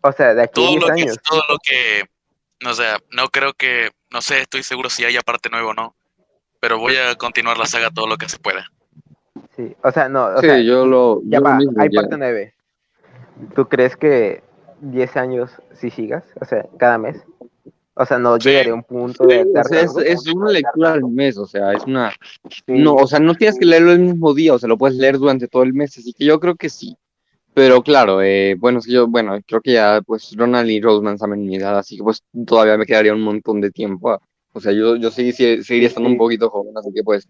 O 0.00 0.12
sea, 0.12 0.34
de 0.34 0.42
aquí 0.42 0.50
a 0.50 0.54
Todo 0.54 0.68
10 0.70 0.80
lo 0.80 0.86
que, 0.86 1.02
años. 1.02 1.16
todo 1.28 1.42
lo 1.48 1.56
que, 1.62 2.04
o 2.68 2.74
sea, 2.74 2.98
no 3.12 3.28
creo 3.28 3.52
que, 3.54 3.90
no 4.10 4.20
sé, 4.20 4.40
estoy 4.40 4.62
seguro 4.62 4.90
si 4.90 5.04
haya 5.04 5.22
parte 5.22 5.48
9 5.50 5.66
o 5.66 5.74
no, 5.74 5.94
pero 6.60 6.78
voy 6.78 6.96
a 6.96 7.14
continuar 7.14 7.56
la 7.56 7.66
saga 7.66 7.90
todo 7.90 8.06
lo 8.06 8.16
que 8.16 8.28
se 8.28 8.38
pueda. 8.38 8.70
Sí. 9.56 9.74
O 9.82 9.90
sea, 9.92 10.08
no, 10.08 10.26
o 10.26 10.40
Sí, 10.40 10.46
sea, 10.46 10.58
yo 10.60 10.84
lo. 10.86 11.20
ya 11.24 11.38
yo 11.38 11.40
lo 11.40 11.44
va, 11.50 11.56
mismo, 11.56 11.72
hay 11.80 11.88
ya. 11.90 12.00
parte 12.00 12.16
9. 12.18 12.54
¿Tú 13.54 13.68
crees 13.68 13.96
que 13.96 14.42
10 14.80 15.16
años 15.16 15.50
si 15.74 15.90
sigas? 15.90 16.24
O 16.40 16.44
sea, 16.44 16.66
cada 16.78 16.98
mes. 16.98 17.16
O 17.96 18.04
sea, 18.04 18.18
no 18.18 18.38
Sí. 18.40 18.48
llegaría 18.48 18.72
a 18.72 18.76
un 18.76 18.82
punto 18.82 19.24
de... 19.24 19.44
de 19.44 19.60
O 19.60 19.64
sea, 19.64 19.80
es, 20.04 20.26
una 20.34 20.50
lectura 20.50 20.92
al 20.94 21.04
mes, 21.04 21.38
o 21.38 21.46
sea, 21.46 21.72
es 21.72 21.84
una. 21.84 22.12
Sí. 22.50 22.62
No, 22.66 22.94
o 22.94 23.06
sea, 23.06 23.20
no 23.20 23.34
tienes 23.34 23.58
que 23.58 23.64
leerlo 23.66 23.92
el 23.92 24.00
mismo 24.00 24.34
día, 24.34 24.54
o 24.54 24.58
sea, 24.58 24.68
lo 24.68 24.76
puedes 24.78 24.96
leer 24.96 25.18
durante 25.18 25.46
todo 25.48 25.62
el 25.62 25.72
mes, 25.74 25.96
así 25.96 26.12
que 26.12 26.24
yo 26.24 26.40
creo 26.40 26.56
que 26.56 26.68
sí. 26.68 26.96
Pero 27.54 27.82
claro, 27.82 28.20
eh, 28.20 28.56
bueno, 28.58 28.80
es 28.80 28.86
que 28.86 28.92
yo, 28.94 29.06
bueno, 29.06 29.38
creo 29.46 29.60
que 29.60 29.74
ya, 29.74 30.00
pues, 30.04 30.34
Ronald 30.36 30.68
y 30.68 30.80
Roseman 30.80 31.18
saben 31.18 31.46
mi 31.46 31.54
edad, 31.54 31.78
así 31.78 31.96
que 31.96 32.02
pues 32.02 32.20
todavía 32.46 32.76
me 32.76 32.84
quedaría 32.84 33.12
un 33.14 33.20
montón 33.22 33.60
de 33.60 33.70
tiempo. 33.70 34.10
ah. 34.10 34.20
O 34.56 34.60
sea, 34.60 34.72
yo, 34.72 34.96
yo 34.96 35.10
sí, 35.12 35.30
sí- 35.32 35.62
seguiría 35.62 35.88
estando 35.88 36.08
un 36.08 36.16
poquito 36.16 36.50
joven, 36.50 36.76
así 36.76 36.92
que 36.92 37.02
pues, 37.04 37.28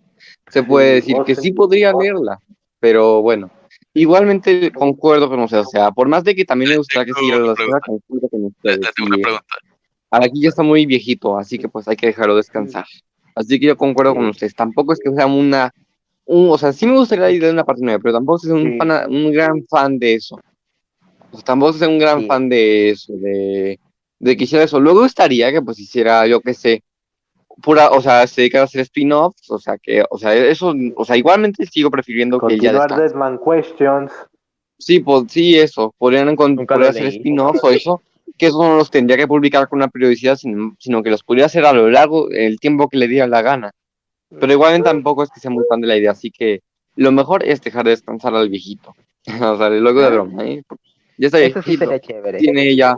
se 0.48 0.62
puede 0.62 0.94
decir 0.94 1.16
que 1.26 1.34
sí 1.34 1.52
podría 1.52 1.92
leerla, 1.92 2.38
pero 2.80 3.20
bueno. 3.20 3.50
Igualmente 3.92 4.72
concuerdo 4.72 5.28
con 5.28 5.40
ustedes, 5.40 5.66
o 5.66 5.70
sea, 5.70 5.90
por 5.90 6.08
más 6.08 6.24
de 6.24 6.34
que 6.34 6.44
también 6.44 6.70
me 6.72 6.76
gustaría 6.78 7.04
que 7.12 7.18
siguiera 7.20 7.40
la 7.40 7.54
pregunta. 7.54 7.80
con 7.86 8.00
Le, 8.40 8.46
ustedes. 8.46 8.78
le 8.78 8.88
tengo 8.96 9.06
una 9.08 9.16
y, 9.16 9.20
eh, 9.20 9.22
pregunta. 9.22 9.44
Aquí 10.22 10.40
ya 10.42 10.48
está 10.50 10.62
muy 10.62 10.86
viejito, 10.86 11.36
así 11.38 11.58
que 11.58 11.68
pues 11.68 11.88
hay 11.88 11.96
que 11.96 12.06
dejarlo 12.08 12.36
descansar. 12.36 12.84
Así 13.34 13.58
que 13.58 13.66
yo 13.66 13.76
concuerdo 13.76 14.14
con 14.14 14.26
ustedes. 14.26 14.54
Tampoco 14.54 14.92
es 14.92 15.00
que 15.00 15.10
sea 15.12 15.26
una. 15.26 15.72
Un, 16.26 16.48
o 16.50 16.56
sea, 16.56 16.72
sí 16.72 16.86
me 16.86 16.96
gustaría 16.96 17.30
ir 17.30 17.42
de 17.42 17.50
una 17.50 17.64
parte 17.64 17.82
nueva, 17.82 17.98
pero 17.98 18.14
tampoco 18.14 18.38
es 18.38 18.50
un, 18.50 18.62
Sí. 18.62 18.78
fana- 18.78 19.06
un 19.08 19.30
gran 19.32 19.64
fan 19.68 19.98
de 19.98 20.14
eso. 20.14 20.36
O 21.32 21.36
sea, 21.36 21.44
tampoco 21.44 21.74
es 21.76 21.82
un 21.82 21.98
gran 21.98 22.20
Sí. 22.20 22.26
fan 22.26 22.48
de 22.48 22.90
eso, 22.90 23.12
de, 23.14 23.78
de 24.20 24.36
que 24.36 24.44
hiciera 24.44 24.64
eso. 24.64 24.80
Luego 24.80 25.04
estaría 25.04 25.52
que 25.52 25.60
pues 25.60 25.78
hiciera, 25.80 26.26
yo 26.26 26.40
qué 26.40 26.54
sé, 26.54 26.82
pura, 27.62 27.90
o 27.90 28.00
sea, 28.00 28.26
se 28.26 28.40
dedicara 28.42 28.62
a 28.62 28.64
hacer 28.64 28.80
spin-offs, 28.82 29.50
o 29.50 29.58
sea, 29.58 29.76
que, 29.78 30.02
o 30.10 30.16
sea, 30.18 30.34
eso, 30.34 30.74
o 30.96 31.04
sea, 31.04 31.16
igualmente 31.16 31.66
sigo 31.66 31.90
prefiriendo 31.90 32.38
que 32.40 32.58
ya. 32.58 32.72
Deadman 32.86 33.38
Questions. 33.38 34.12
Sí, 34.78 35.00
pues, 35.00 35.24
sí, 35.28 35.56
eso. 35.58 35.94
Podrían 35.98 36.28
encon- 36.28 36.56
Nunca 36.56 36.74
lo 36.76 36.86
podría 36.86 36.90
hacer 36.90 37.06
spin-offs 37.18 37.62
o 37.62 37.70
eso, 37.70 38.02
que 38.38 38.46
eso 38.46 38.62
no 38.62 38.76
los 38.76 38.90
tendría 38.90 39.16
que 39.16 39.26
publicar 39.28 39.68
con 39.68 39.78
una 39.78 39.88
periodicidad, 39.88 40.36
sino, 40.36 40.74
sino 40.78 41.02
que 41.02 41.10
los 41.10 41.22
podría 41.22 41.46
hacer 41.46 41.64
a 41.64 41.72
lo 41.72 41.88
largo 41.90 42.30
el 42.30 42.58
tiempo 42.58 42.88
que 42.88 42.96
le 42.98 43.08
diera 43.08 43.26
la 43.26 43.42
gana. 43.42 43.70
Pero 44.40 44.52
igualmente 44.52 44.88
tampoco 44.88 45.22
es 45.22 45.30
que 45.30 45.40
sea 45.40 45.50
muy 45.50 45.64
fan 45.68 45.80
de 45.80 45.86
la 45.86 45.96
idea, 45.96 46.10
así 46.12 46.30
que 46.30 46.60
lo 46.96 47.12
mejor 47.12 47.44
es 47.44 47.60
dejar 47.60 47.84
descansar 47.86 48.34
al 48.34 48.48
viejito. 48.48 48.94
o 49.40 49.56
sea, 49.56 49.68
luego 49.70 50.00
de 50.02 50.10
broma, 50.10 50.44
¿eh? 50.44 50.62
Ya 51.16 51.26
está 51.26 51.38
Eso 51.38 51.62
sí 51.62 51.70
viejito, 51.70 51.84
sería 51.84 52.00
chévere. 52.00 52.38
tiene 52.38 52.74
ya, 52.74 52.96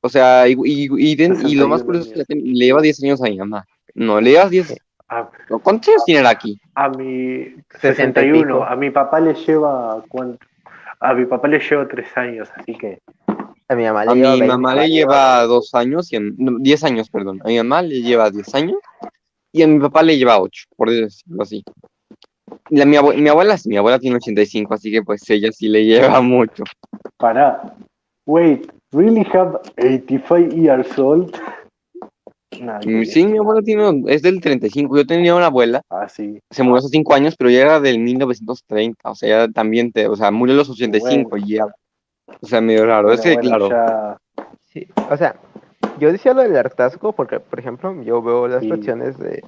o 0.00 0.08
sea, 0.08 0.46
y, 0.48 0.52
y, 0.64 0.88
y, 1.12 1.16
den- 1.16 1.36
y 1.46 1.56
lo 1.56 1.66
más 1.68 1.80
61 1.80 1.84
curioso 1.84 2.10
es 2.10 2.16
que 2.18 2.24
tiene- 2.34 2.50
le 2.58 2.64
lleva 2.66 2.80
10 2.80 3.02
años 3.02 3.20
a 3.22 3.24
mi 3.24 3.36
mamá. 3.38 3.66
No, 3.94 4.20
le 4.20 4.30
llevas 4.30 4.50
10. 4.50 4.76
A, 5.08 5.28
no, 5.50 5.58
¿Cuántos 5.60 5.88
años 5.88 6.04
tiene 6.04 6.20
él 6.20 6.26
aquí? 6.26 6.60
a 6.74 6.88
mi 6.90 7.54
60 7.80 8.20
y 8.22 8.24
61. 8.30 8.42
pico. 8.42 8.64
A 8.64 8.76
mi 8.76 8.90
papá 8.90 9.20
le 9.20 9.34
lleva. 9.34 10.04
¿cuánto? 10.08 10.38
A 11.00 11.14
mi 11.14 11.24
papá 11.26 11.48
le 11.48 11.58
lleva 11.60 11.86
tres 11.88 12.06
años, 12.16 12.48
así 12.56 12.74
que. 12.76 12.98
A 13.68 13.74
mi 13.74 13.82
mamá 13.84 14.04
le 14.04 14.10
A 14.10 14.14
lleva 14.14 14.32
mi 14.34 14.40
20. 14.40 14.46
mamá 14.46 14.74
le 14.76 14.88
lleva 14.88 15.42
dos 15.44 15.74
años, 15.74 16.12
y 16.12 16.16
a- 16.16 16.20
no, 16.20 16.58
10 16.60 16.84
años, 16.84 17.10
perdón. 17.10 17.40
A 17.44 17.48
mi 17.48 17.56
mamá 17.56 17.82
le 17.82 18.00
lleva 18.00 18.30
10 18.30 18.54
años 18.54 18.76
y 19.52 19.62
a 19.62 19.66
mi 19.66 19.80
papá 19.80 20.02
le 20.02 20.16
lleva 20.16 20.38
8, 20.40 20.64
por 20.76 20.90
decirlo 20.90 21.42
así. 21.42 21.64
La, 22.70 22.84
mi, 22.84 22.96
abue- 22.96 23.16
mi 23.16 23.28
abuela 23.28 23.56
sí, 23.58 23.68
mi 23.68 23.76
abuela 23.76 23.98
tiene 23.98 24.16
85, 24.16 24.74
así 24.74 24.90
que 24.92 25.02
pues 25.02 25.28
ella 25.30 25.50
sí 25.50 25.68
le 25.68 25.84
lleva 26.18 26.20
mucho. 26.20 26.62
Pará. 27.18 27.74
Wait, 28.26 28.70
really 28.92 29.24
have 29.32 29.58
85 29.78 30.52
years 30.54 30.98
old? 30.98 31.34
Nah, 32.60 32.78
Mm, 32.84 33.04
Sí, 33.04 33.26
mi 33.26 33.38
abuela 33.38 33.60
tiene, 33.62 34.04
es 34.06 34.22
del 34.22 34.40
35. 34.40 34.96
Yo 34.96 35.04
tenía 35.06 35.34
una 35.34 35.46
abuela, 35.46 35.82
Ah, 35.90 36.08
sí. 36.08 36.38
se 36.50 36.62
murió 36.62 36.78
hace 36.78 36.88
5 36.88 37.14
años, 37.14 37.34
pero 37.36 37.50
ya 37.50 37.60
era 37.62 37.80
del 37.80 37.98
1930. 37.98 39.10
O 39.10 39.14
sea, 39.14 39.46
ya 39.46 39.52
también, 39.52 39.90
te, 39.92 40.06
o 40.06 40.14
sea, 40.16 40.30
murió 40.30 40.54
a 40.54 40.58
los 40.58 40.70
85 40.70 41.36
y 41.36 41.54
ya. 41.56 41.66
O 42.40 42.46
sea, 42.46 42.60
medio 42.60 42.86
raro. 42.86 43.12
Es 43.12 43.20
que, 43.20 43.34
Bueno, 43.34 43.48
claro, 43.48 43.68
ya- 43.70 44.16
Sí, 44.66 44.86
o 45.10 45.16
sea, 45.16 45.36
yo 45.98 46.12
decía 46.12 46.34
lo 46.34 46.42
del 46.42 46.56
hartazgo 46.56 47.12
porque, 47.12 47.40
por 47.40 47.58
ejemplo, 47.58 48.02
yo 48.02 48.20
veo 48.20 48.46
las 48.46 48.62
Sí. 48.62 48.68
reacciones 48.68 49.18
de 49.18 49.42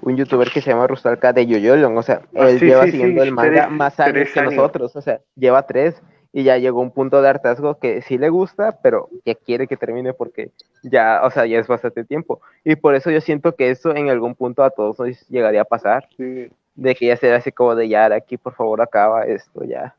un 0.00 0.16
youtuber 0.16 0.50
que 0.50 0.62
se 0.62 0.70
llama 0.70 0.86
Rustalka 0.86 1.32
de 1.32 1.46
Yoyolon, 1.46 1.96
o 1.96 2.02
sea, 2.02 2.22
Ah, 2.34 2.48
él 2.48 2.58
sí, 2.58 2.66
lleva 2.66 2.84
sí, 2.86 2.92
siguiendo 2.92 3.22
sí, 3.22 3.28
el 3.28 3.34
manga 3.34 3.66
tres- 3.66 3.70
más 3.70 4.00
años 4.00 4.28
que 4.32 4.40
años. 4.40 4.54
nosotros, 4.54 4.96
o 4.96 5.02
sea, 5.02 5.20
lleva 5.36 5.66
tres, 5.66 6.00
y 6.32 6.44
ya 6.44 6.56
llegó 6.56 6.80
un 6.80 6.90
punto 6.90 7.20
de 7.20 7.28
hartazgo 7.28 7.78
que 7.78 8.00
sí 8.00 8.16
le 8.16 8.30
gusta, 8.30 8.78
pero 8.82 9.10
ya 9.26 9.34
quiere 9.34 9.66
que 9.66 9.76
termine 9.76 10.14
porque 10.14 10.50
ya, 10.82 11.20
o 11.24 11.30
sea, 11.30 11.44
ya 11.44 11.58
es 11.58 11.66
bastante 11.68 12.04
tiempo. 12.04 12.40
Y 12.64 12.76
por 12.76 12.94
eso 12.94 13.10
yo 13.10 13.20
siento 13.20 13.54
que 13.54 13.68
eso 13.70 13.94
en 13.94 14.08
algún 14.08 14.34
punto 14.34 14.64
a 14.64 14.70
todos 14.70 14.98
nos 14.98 15.28
llegaría 15.28 15.60
a 15.60 15.66
pasar, 15.66 16.08
Sí. 16.16 16.48
de 16.74 16.94
que 16.94 17.06
ya 17.08 17.16
será 17.18 17.36
así 17.36 17.52
como 17.52 17.74
de 17.74 17.86
ya, 17.90 18.06
aquí 18.06 18.38
por 18.38 18.54
favor 18.54 18.80
acaba 18.80 19.24
esto, 19.26 19.62
ya. 19.64 19.94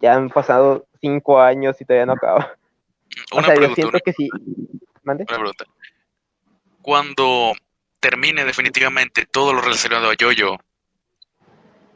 Ya 0.00 0.14
han 0.14 0.30
pasado 0.30 0.86
cinco 1.00 1.40
años 1.40 1.80
y 1.80 1.84
todavía 1.84 2.06
no 2.06 2.12
acaba. 2.12 2.56
O 3.32 3.38
Una 3.38 3.46
sea, 3.46 3.54
yo 3.54 3.60
pregunta, 3.60 3.74
siento 3.74 3.90
una, 3.96 4.00
que 4.00 4.12
sí. 4.12 4.28
¿Mande? 5.02 5.24
una 5.28 5.36
pregunta. 5.38 5.64
Cuando 6.82 7.52
termine 8.00 8.44
definitivamente 8.44 9.26
todo 9.26 9.52
lo 9.52 9.60
relacionado 9.60 10.10
a 10.10 10.14
Yoyo, 10.14 10.56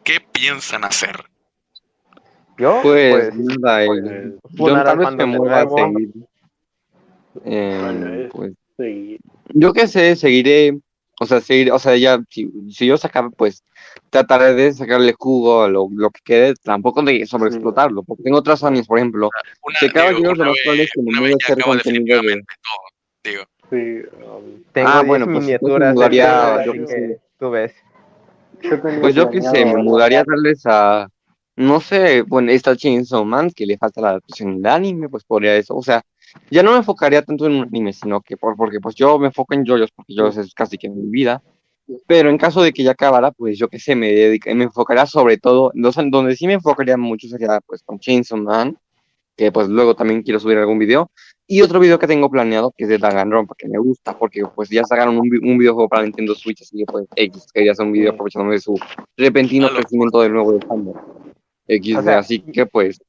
¿qué 0.03 0.21
piensan 0.21 0.85
hacer? 0.85 1.25
Yo, 2.59 2.81
Pues, 2.83 3.31
pues, 3.31 3.59
Pues, 3.87 4.05
yo 4.05 4.39
funar 4.57 4.87
tal 4.87 4.99
al 4.99 4.99
vez 4.99 5.17
me 5.17 5.25
fandom 5.27 5.33
de 5.33 5.39
mueva 5.39 5.61
a 5.61 5.65
nuevo. 5.65 5.77
seguir. 5.77 6.11
eh, 7.45 8.29
pues, 8.33 8.53
yo 9.49 9.73
qué 9.73 9.87
sé, 9.89 10.17
seguiré, 10.17 10.79
o 11.21 11.27
sea, 11.27 11.41
seguir, 11.41 11.71
o 11.73 11.79
sea, 11.79 11.97
ya, 11.97 12.21
si, 12.29 12.51
si 12.71 12.87
yo 12.87 12.97
sacaba, 12.97 13.31
pues, 13.31 13.63
trataré 14.11 14.55
de 14.55 14.73
sacarle 14.73 15.15
jugo 15.19 15.63
a 15.63 15.69
lo, 15.69 15.89
lo 15.93 16.11
que 16.11 16.21
quede, 16.25 16.55
tampoco 16.63 17.03
de 17.03 17.27
sobreexplotarlo, 17.27 18.03
porque 18.03 18.25
tengo 18.25 18.39
otras 18.39 18.65
animes, 18.65 18.87
por 18.87 18.99
ejemplo, 18.99 19.31
Una, 19.63 19.79
Si 19.79 19.87
acaba 19.87 20.09
digo, 20.11 20.21
Gears, 20.21 20.39
lo 20.39 20.43
una 20.45 20.51
más 20.53 20.61
probable 20.63 20.83
vez, 20.83 20.91
es 20.91 20.93
que 20.95 21.03
me 21.03 21.21
vez 21.21 21.33
a 21.33 21.53
hacer 21.53 21.65
contenido 21.65 22.23
de- 22.23 22.35
todo, 22.35 22.43
digo. 23.25 23.43
Sí, 23.71 24.09
um, 24.25 24.63
tengo 24.73 24.89
Ah, 24.89 24.99
10 25.01 25.07
bueno, 25.07 25.27
pues, 25.27 25.39
miniaturas 25.45 25.89
de 25.89 25.95
mudaría- 25.95 26.65
yo 26.65 26.73
que 26.87 27.19
tú 27.39 27.51
ves. 27.51 27.73
yo 28.63 28.81
Pues 29.01 29.15
yo 29.15 29.31
qué 29.31 29.43
sé, 29.43 29.65
me 29.65 29.83
mudaría 29.83 30.25
tal 30.25 30.43
vez 30.43 30.63
a, 30.67 31.09
no 31.57 31.81
sé, 31.81 32.23
bueno, 32.23 32.51
esta 32.51 32.77
Chainsaw 32.77 33.25
Man, 33.25 33.51
que 33.51 33.67
le 33.67 33.79
falta 33.79 34.01
la 34.01 34.11
adaptación 34.11 34.57
del 34.61 34.67
anime, 34.73 35.09
pues 35.09 35.25
podría 35.25 35.57
eso, 35.57 35.77
o 35.77 35.83
sea, 35.83 36.03
ya 36.51 36.63
no 36.63 36.73
me 36.73 36.79
enfocaría 36.79 37.23
tanto 37.23 37.47
en 37.47 37.53
un 37.55 37.63
anime, 37.65 37.93
sino 37.93 38.21
que 38.21 38.37
por, 38.37 38.57
porque 38.57 38.81
pues 38.81 38.95
yo 38.95 39.19
me 39.19 39.27
enfoco 39.27 39.55
en 39.55 39.65
JoJo's, 39.65 39.91
porque 39.93 40.15
JoJo's 40.17 40.37
es 40.39 40.55
casi 40.55 40.79
que 40.79 40.89
mi 40.89 41.09
vida, 41.11 41.43
pero 42.07 42.31
en 42.31 42.39
caso 42.39 42.63
de 42.63 42.73
que 42.73 42.83
ya 42.83 42.93
acabara, 42.93 43.31
pues 43.31 43.59
yo 43.59 43.69
qué 43.69 43.79
sé, 43.79 43.95
me 43.95 44.11
dedica- 44.13 44.55
me 44.55 44.65
enfocaría 44.65 45.07
sobre 45.07 45.37
todo, 45.39 45.73
donde 45.75 46.37
sí 46.37 46.47
me 46.47 46.55
enfocaría 46.55 46.97
mucho 46.97 47.29
sería 47.29 47.61
pues 47.67 47.83
con 47.83 47.99
Chainsaw 47.99 48.39
Man, 48.39 48.77
que 49.37 49.51
pues 49.53 49.69
luego 49.69 49.95
también 49.95 50.23
quiero 50.23 50.39
subir 50.41 50.59
algún 50.59 50.79
video, 50.79 51.11
y 51.47 51.61
otro 51.61 51.79
video 51.81 51.99
que 51.99 52.07
tengo 52.07 52.31
planeado, 52.31 52.73
que 52.77 52.85
es 52.85 52.89
de 52.89 52.97
Danganronpa, 52.99 53.55
que 53.59 53.69
me 53.69 53.79
gusta, 53.79 54.17
porque 54.17 54.43
pues 54.55 54.71
ya 54.71 54.85
sacaron 54.85 55.19
un, 55.19 55.29
un 55.43 55.59
videojuego 55.59 55.89
para 55.89 56.05
Nintendo 56.05 56.35
Switch, 56.35 56.63
así 56.63 56.79
que 56.79 56.85
pues 56.87 57.07
X, 57.17 57.47
quería 57.53 57.73
hacer 57.73 57.85
un 57.85 57.93
video 57.93 58.13
aprovechándome 58.13 58.55
de 58.55 58.61
su 58.61 58.79
repentino 59.17 59.69
crecimiento 59.69 60.21
del 60.23 60.33
nuevo 60.33 60.53
de. 60.53 60.61
XD, 61.67 61.99
O 61.99 62.03
sea, 62.03 62.19
así 62.19 62.41
que 62.41 62.65
pues, 62.67 63.01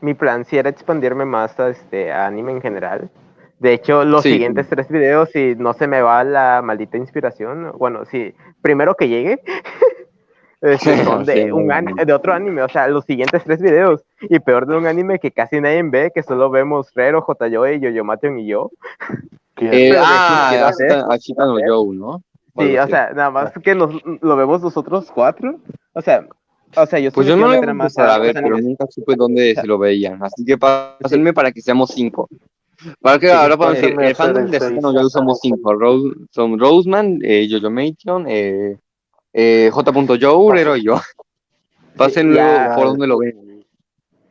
mi 0.00 0.14
plan 0.14 0.44
sí 0.44 0.56
era 0.58 0.70
expandirme 0.70 1.24
más 1.24 1.58
a, 1.60 1.68
este, 1.68 2.12
a 2.12 2.26
anime 2.26 2.52
en 2.52 2.60
general. 2.60 3.10
De 3.58 3.72
hecho, 3.74 4.04
los 4.04 4.22
Sí. 4.22 4.32
siguientes 4.32 4.68
tres 4.68 4.88
videos, 4.88 5.28
si 5.30 5.54
no 5.56 5.72
se 5.74 5.86
me 5.86 6.00
va 6.00 6.24
la 6.24 6.62
maldita 6.64 6.96
inspiración, 6.96 7.72
bueno, 7.76 8.04
si 8.06 8.34
primero 8.62 8.94
que 8.94 9.08
llegue, 9.08 9.42
este, 10.62 11.04
son 11.04 11.24
de, 11.24 11.44
Sí, 11.44 11.50
un 11.50 11.68
de 11.68 12.12
otro 12.12 12.32
anime, 12.32 12.62
o 12.62 12.68
sea, 12.68 12.88
los 12.88 13.04
siguientes 13.04 13.44
tres 13.44 13.60
videos, 13.60 14.04
y 14.22 14.38
peor 14.40 14.66
de 14.66 14.76
un 14.76 14.86
anime 14.86 15.18
que 15.18 15.30
casi 15.30 15.60
nadie 15.60 15.82
ve, 15.82 16.10
que 16.14 16.22
solo 16.22 16.50
vemos 16.50 16.92
Rero, 16.94 17.20
Jotayoe, 17.22 17.80
Yoyomation 17.80 18.38
y 18.38 18.46
yo. 18.46 18.70
que- 19.56 19.88
eh, 19.90 19.98
ah, 19.98 20.68
Ashita, 20.68 21.06
Ashita 21.10 21.44
no 21.44 21.56
Joe, 21.66 21.94
¿no? 21.96 22.22
Sí, 22.58 22.76
o 22.76 22.86
sea, 22.88 23.12
nada 23.14 23.30
más 23.30 23.52
que 23.62 23.74
nos, 23.74 23.94
lo 24.04 24.36
vemos 24.36 24.60
nosotros 24.62 25.10
cuatro, 25.14 25.56
o 25.92 26.00
sea, 26.02 26.26
o 26.76 26.86
sea, 26.86 26.98
yo 26.98 27.10
Pues 27.12 27.26
yo 27.26 27.36
no 27.36 27.48
lo 27.48 27.60
voy 27.60 27.74
más 27.74 27.98
a 27.98 28.18
ver, 28.18 28.34
pero 28.34 28.58
nunca 28.58 28.86
supe 28.88 29.14
dónde 29.16 29.54
se 29.54 29.66
lo 29.66 29.78
veían. 29.78 30.22
Así 30.22 30.44
que 30.44 30.56
pásenme 30.56 31.32
para 31.32 31.52
que 31.52 31.60
seamos 31.60 31.90
cinco. 31.90 32.28
Para 33.00 33.18
que 33.18 33.26
Sí, 33.26 33.32
ahora 33.32 33.56
podemos 33.56 33.98
a 33.98 34.06
el 34.08 34.14
fandom 34.14 34.50
de 34.50 34.56
el 34.56 34.62
Ashita 34.62 34.80
no 34.80 34.92
seis. 34.92 35.02
Joe 35.02 35.10
somos 35.10 35.40
cinco. 35.42 35.74
Rose, 35.74 36.16
son 36.30 36.58
Roseman, 36.58 37.18
eh, 37.22 37.46
Jojo 37.50 37.70
Mation, 37.70 38.26
eh, 38.28 38.76
eh, 39.32 39.70
J.Joe, 39.72 40.54
Rero 40.54 40.76
y 40.76 40.84
yo. 40.84 41.00
Pasen 41.96 42.32
ya. 42.34 42.44
luego 42.44 42.74
por 42.76 42.86
donde 42.88 43.06
lo 43.06 43.18
ven. 43.18 43.64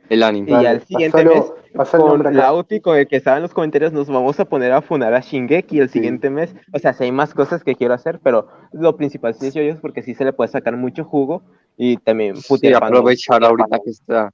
El 0.10 0.24
anime. 0.24 0.50
Y 0.50 0.54
ya 0.54 0.64
Dale, 0.64 0.80
siguiente 0.82 1.26
mes, 1.26 1.46
pasa 1.74 1.98
el 1.98 2.04
con. 2.04 2.36
Lauti, 2.36 2.80
con 2.80 2.98
el 2.98 3.08
que 3.08 3.18
estaba 3.18 3.38
en 3.38 3.44
los 3.44 3.54
comentarios, 3.54 3.94
nos 3.94 4.08
vamos 4.08 4.40
a 4.40 4.46
poner 4.46 4.72
a 4.72 4.82
funar 4.82 5.14
a 5.14 5.20
Shingeki 5.20 5.80
el 5.80 5.90
siguiente 5.90 6.30
mes. 6.30 6.56
O 6.74 6.80
sea, 6.80 6.94
si 6.94 7.04
hay 7.06 7.12
más 7.12 7.34
cosas 7.34 7.64
que 7.64 7.76
quiero 7.76 7.94
hacer, 7.94 8.20
pero 8.24 8.48
lo 8.72 8.96
principal 8.96 9.34
sí 9.34 9.48
es 9.48 9.54
yo 9.54 9.80
porque 9.82 10.04
sí 10.04 10.16
se 10.16 10.26
le 10.26 10.34
puede 10.34 10.50
sacar 10.50 10.76
mucho 10.76 11.04
jugo 11.04 11.44
y 11.78 11.98
también 11.98 12.36
Sí, 12.38 12.74
aprovechar 12.74 13.44
ahorita 13.44 13.80
que 13.84 13.92
está. 13.92 14.32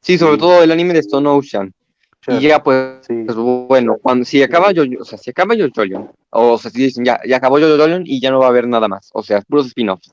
Sí, 0.00 0.18
sobre 0.18 0.38
todo 0.38 0.62
el 0.62 0.70
anime 0.70 0.94
de 0.94 1.00
Stone 1.00 1.28
Ocean. 1.28 1.72
Y 2.28 2.40
ya 2.40 2.62
pues, 2.62 2.98
Sí. 3.06 3.24
pues, 3.24 3.36
bueno, 3.36 3.96
cuando 4.02 4.24
si 4.24 4.42
acaba 4.42 4.72
yo, 4.72 4.84
o 5.00 5.04
sea, 5.04 5.16
si 5.18 5.30
acaba 5.30 5.54
yo 5.54 5.66
o 6.30 6.58
sea, 6.58 6.70
si 6.70 6.82
dicen 6.82 7.04
ya, 7.04 7.18
ya 7.26 7.38
acabó 7.38 7.58
yo 7.58 7.66
y 8.04 8.20
ya 8.20 8.30
no 8.30 8.40
va 8.40 8.46
a 8.46 8.48
haber 8.50 8.68
nada 8.68 8.88
más, 8.88 9.10
o 9.14 9.22
sea, 9.22 9.40
puros 9.42 9.66
spin-offs. 9.68 10.12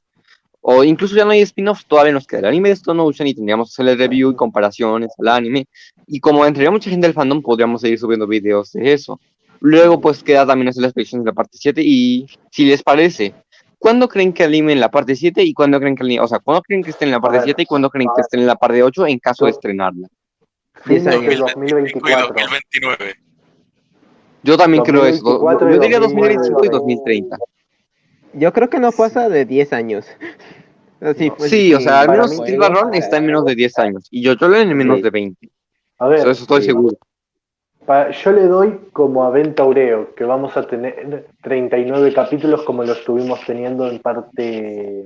O 0.62 0.84
incluso 0.84 1.16
ya 1.16 1.26
no 1.26 1.32
hay 1.32 1.42
spin-offs, 1.42 1.86
todavía 1.86 2.14
nos 2.14 2.28
queda 2.28 2.40
el 2.40 2.46
anime 2.46 2.70
de 2.70 2.74
Stone 2.74 3.02
Ocean 3.02 3.28
y 3.28 3.34
tendríamos 3.34 3.70
que 3.70 3.82
hacer 3.82 3.92
el 3.92 3.98
review 3.98 4.32
y 4.32 4.36
comparaciones 4.36 5.12
al 5.18 5.28
anime. 5.30 5.68
Y 6.08 6.20
como 6.22 6.46
entraría 6.46 6.72
mucha 6.72 6.90
gente 6.90 7.06
del 7.06 7.14
fandom, 7.14 7.42
podríamos 7.42 7.82
seguir 7.82 8.00
subiendo 8.00 8.26
videos 8.26 8.72
de 8.72 8.94
eso. 8.94 9.20
Luego, 9.60 10.00
pues 10.00 10.24
queda 10.24 10.46
también 10.46 10.70
hacer 10.70 10.84
las 10.84 10.94
predicciones 10.94 11.26
de 11.26 11.32
la 11.32 11.36
parte 11.36 11.58
7 11.60 11.82
y 11.84 12.28
si 12.52 12.66
les 12.66 12.82
parece, 12.82 13.34
¿cuándo 13.78 14.08
creen 14.08 14.32
que 14.32 14.44
anime 14.44 14.72
en 14.74 14.80
la 14.80 14.90
parte 14.90 15.16
7 15.16 15.44
y 15.44 15.54
cuándo 15.54 15.80
creen 15.80 15.96
que 15.96 16.04
anime, 16.04 16.22
o 16.22 16.28
sea, 16.28 16.40
cuándo 16.40 16.62
creen 16.62 16.84
que 16.84 16.92
esté 16.92 17.06
en 17.06 17.12
la 17.12 17.20
parte 17.20 17.38
ver, 17.40 17.46
7 17.46 17.62
y 17.64 17.66
cuándo 17.66 17.90
creen 17.90 18.10
que 18.16 18.22
esté 18.22 18.38
en 18.38 18.48
la 18.48 18.56
parte 18.56 18.82
8 18.84 19.08
en 19.08 19.20
caso 19.20 19.46
de 19.46 19.52
estrenarla? 19.52 20.08
Fines 20.86 21.04
Diez 21.04 21.04
del 21.04 21.14
años. 21.14 21.40
2025 21.56 22.08
y 22.08 22.12
2024. 22.12 22.28
2029. 22.28 23.16
Yo 24.44 24.58
también 24.58 24.84
creo 24.84 25.06
eso. 25.06 25.24
2024 25.24 25.72
Yo 25.72 25.80
diría 25.80 26.00
2025 26.00 26.66
y 26.66 26.70
2030. 26.70 27.38
2030. 27.38 27.38
Yo 28.34 28.54
creo 28.54 28.70
que 28.70 28.80
no 28.80 28.92
pasa 28.92 29.28
de 29.28 29.46
10 29.46 29.74
años. 29.74 30.06
Sí, 31.16 31.30
pues, 31.30 31.52
Sí, 31.52 31.76
o 31.76 31.80
sea, 31.80 32.02
al 32.02 32.10
menos 32.10 32.32
Steel 32.32 32.58
Barron 32.58 32.92
está 32.96 33.18
en 33.18 33.28
menos 33.28 33.46
de 33.46 33.54
10 33.54 33.78
años. 33.78 34.08
Y 34.10 34.24
yo, 34.24 34.34
yo 34.34 34.56
en 34.56 34.76
menos 34.76 34.98
Sí. 34.98 35.04
de 35.04 35.10
20. 35.12 35.50
A 36.00 36.08
ver, 36.08 36.20
Eso, 36.20 36.32
eso 36.32 36.42
estoy 36.44 36.62
sí. 36.62 36.68
seguro. 36.68 36.98
Pa- 37.86 38.12
yo 38.12 38.32
le 38.34 38.44
doy 38.48 38.80
como 38.92 39.24
a 39.24 39.30
Ventaureo, 39.32 40.14
que 40.14 40.24
vamos 40.26 40.56
a 40.58 40.68
tener 40.68 41.28
39 41.42 42.14
capítulos 42.14 42.64
como 42.64 42.84
lo 42.84 42.92
estuvimos 42.94 43.40
teniendo 43.46 43.88
en 43.90 44.00
parte 44.00 45.06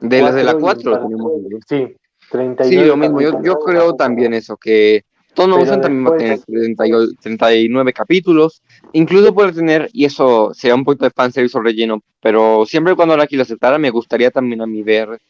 De 0.00 0.22
las 0.22 0.34
de 0.34 0.44
la 0.44 0.54
cuatro 0.54 0.90
y 0.92 0.94
4 0.94 1.02
en 1.02 1.08
tenemos. 1.10 1.32
parte- 1.68 1.88
Sí, 1.90 1.96
39 2.30 2.82
Sí, 2.82 2.88
lo 2.88 2.96
mismo. 2.96 3.20
Yo, 3.42 3.58
creo 3.58 3.94
también 3.94 4.32
eso, 4.34 4.56
que 4.56 5.04
Pero 5.34 5.56
Ocean 5.56 5.82
también 5.82 6.06
va 6.06 6.14
a 6.14 6.16
tener 6.16 6.36
después- 6.38 6.60
38 6.62 7.12
39 7.20 7.92
capítulos. 7.92 8.62
Incluso 8.94 9.34
puede 9.34 9.52
tener, 9.52 9.90
y 9.92 10.06
eso 10.06 10.54
sería 10.54 10.74
un 10.74 10.82
poquito 10.84 11.04
de 11.04 11.10
fanservice 11.10 11.58
o 11.58 11.60
relleno, 11.60 12.00
pero 12.22 12.64
siempre 12.64 12.96
cuando 12.96 13.12
Araki 13.12 13.36
lo 13.36 13.42
aceptara, 13.42 13.76
me 13.78 13.90
gustaría 13.90 14.30
también 14.30 14.62
a 14.62 14.66
mí 14.66 14.82
ver, 14.82 15.20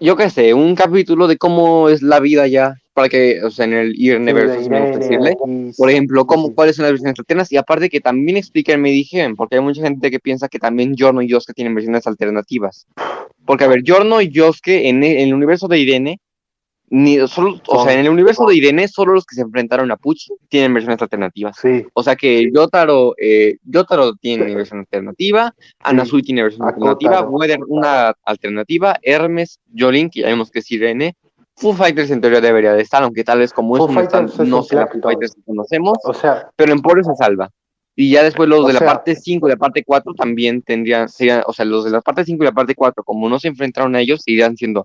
yo 0.00 0.16
qué 0.16 0.30
sé, 0.30 0.54
un 0.54 0.74
capítulo 0.74 1.26
de 1.26 1.36
cómo 1.36 1.90
es 1.90 2.00
la 2.00 2.20
vida 2.20 2.46
ya, 2.46 2.76
para 2.98 3.08
que, 3.08 3.40
o 3.44 3.50
sea, 3.52 3.64
en 3.64 3.74
el 3.74 3.94
Year 3.94 4.18
Sí, 4.18 4.24
Never, 4.24 4.50
aquí, 4.50 5.72
Por 5.76 5.88
ejemplo, 5.88 6.26
cómo, 6.26 6.48
sí. 6.48 6.54
cuáles 6.56 6.74
son 6.74 6.82
las 6.82 6.90
versiones 6.94 7.16
alternas 7.16 7.52
y 7.52 7.56
aparte 7.56 7.88
que 7.88 8.00
también 8.00 8.36
expliquen 8.36 8.82
me 8.82 8.90
dijeron, 8.90 9.36
porque 9.36 9.54
hay 9.54 9.62
mucha 9.62 9.82
gente 9.82 10.10
que 10.10 10.18
piensa 10.18 10.48
que 10.48 10.58
también 10.58 10.96
Giorno 10.96 11.22
y 11.22 11.28
Yosuke 11.28 11.54
tienen 11.54 11.76
versiones 11.76 12.08
alternativas. 12.08 12.88
Porque, 13.46 13.62
a 13.62 13.68
ver, 13.68 13.84
Giorno 13.84 14.20
y 14.20 14.30
Yosuke 14.30 14.88
en 14.88 15.04
el, 15.04 15.16
en 15.16 15.28
el 15.28 15.34
universo 15.34 15.68
de 15.68 15.78
Irene, 15.78 16.20
ni 16.90 17.24
solo, 17.28 17.60
o 17.68 17.84
sea, 17.84 17.92
en 17.92 18.00
el 18.00 18.08
universo 18.08 18.46
de 18.46 18.56
Irene, 18.56 18.88
solo 18.88 19.14
los 19.14 19.24
que 19.24 19.36
se 19.36 19.42
enfrentaron 19.42 19.92
a 19.92 19.96
Pucci 19.96 20.32
tienen 20.48 20.74
versiones 20.74 21.00
alternativas. 21.00 21.56
Sí, 21.62 21.84
O 21.92 22.02
sea 22.02 22.16
que 22.16 22.50
Yotaro, 22.52 23.14
eh, 23.16 23.58
Yotaro 23.62 24.16
tiene 24.16 24.52
versión 24.56 24.80
alternativa, 24.80 25.54
Anasui 25.84 26.22
tiene 26.22 26.42
versión 26.42 26.66
alternativa. 26.66 27.20
Weather 27.20 27.60
una 27.68 28.12
alternativa, 28.24 28.98
Hermes, 29.02 29.60
Jolin, 29.72 30.10
que 30.10 30.22
ya 30.22 30.26
vemos 30.26 30.50
que 30.50 30.58
es 30.58 30.72
Irene, 30.72 31.14
Foo 31.60 31.72
Fighters 31.74 32.10
en 32.10 32.20
teoría 32.20 32.40
debería 32.40 32.72
de 32.72 32.82
estar, 32.82 33.02
aunque 33.02 33.24
tal 33.24 33.40
vez 33.40 33.52
como 33.52 33.76
Foo 33.76 33.88
es 33.88 33.94
no, 33.94 34.00
están- 34.00 34.24
es 34.26 34.38
no 34.38 34.62
sea. 34.62 34.86
Foo 34.86 35.00
Fighters 35.02 35.34
que 35.34 35.42
conocemos, 35.44 35.98
o 36.04 36.14
sea, 36.14 36.50
pero 36.56 36.72
en 36.72 36.80
Poro 36.80 37.02
se 37.02 37.14
salva. 37.16 37.50
Y 37.96 38.10
ya 38.12 38.22
después 38.22 38.48
los 38.48 38.64
de 38.66 38.74
la 38.74 38.78
sea- 38.78 38.88
parte 38.88 39.16
5 39.16 39.48
y 39.48 39.50
la 39.50 39.56
parte 39.56 39.82
4 39.84 40.14
también 40.14 40.62
tendrían, 40.62 41.08
serían, 41.08 41.42
o 41.46 41.52
sea, 41.52 41.64
los 41.64 41.84
de 41.84 41.90
la 41.90 42.00
parte 42.00 42.24
5 42.24 42.44
y 42.44 42.46
la 42.46 42.52
parte 42.52 42.74
4, 42.76 43.02
como 43.02 43.28
no 43.28 43.40
se 43.40 43.48
enfrentaron 43.48 43.96
a 43.96 44.00
ellos, 44.00 44.22
seguirían 44.24 44.56
siendo. 44.56 44.84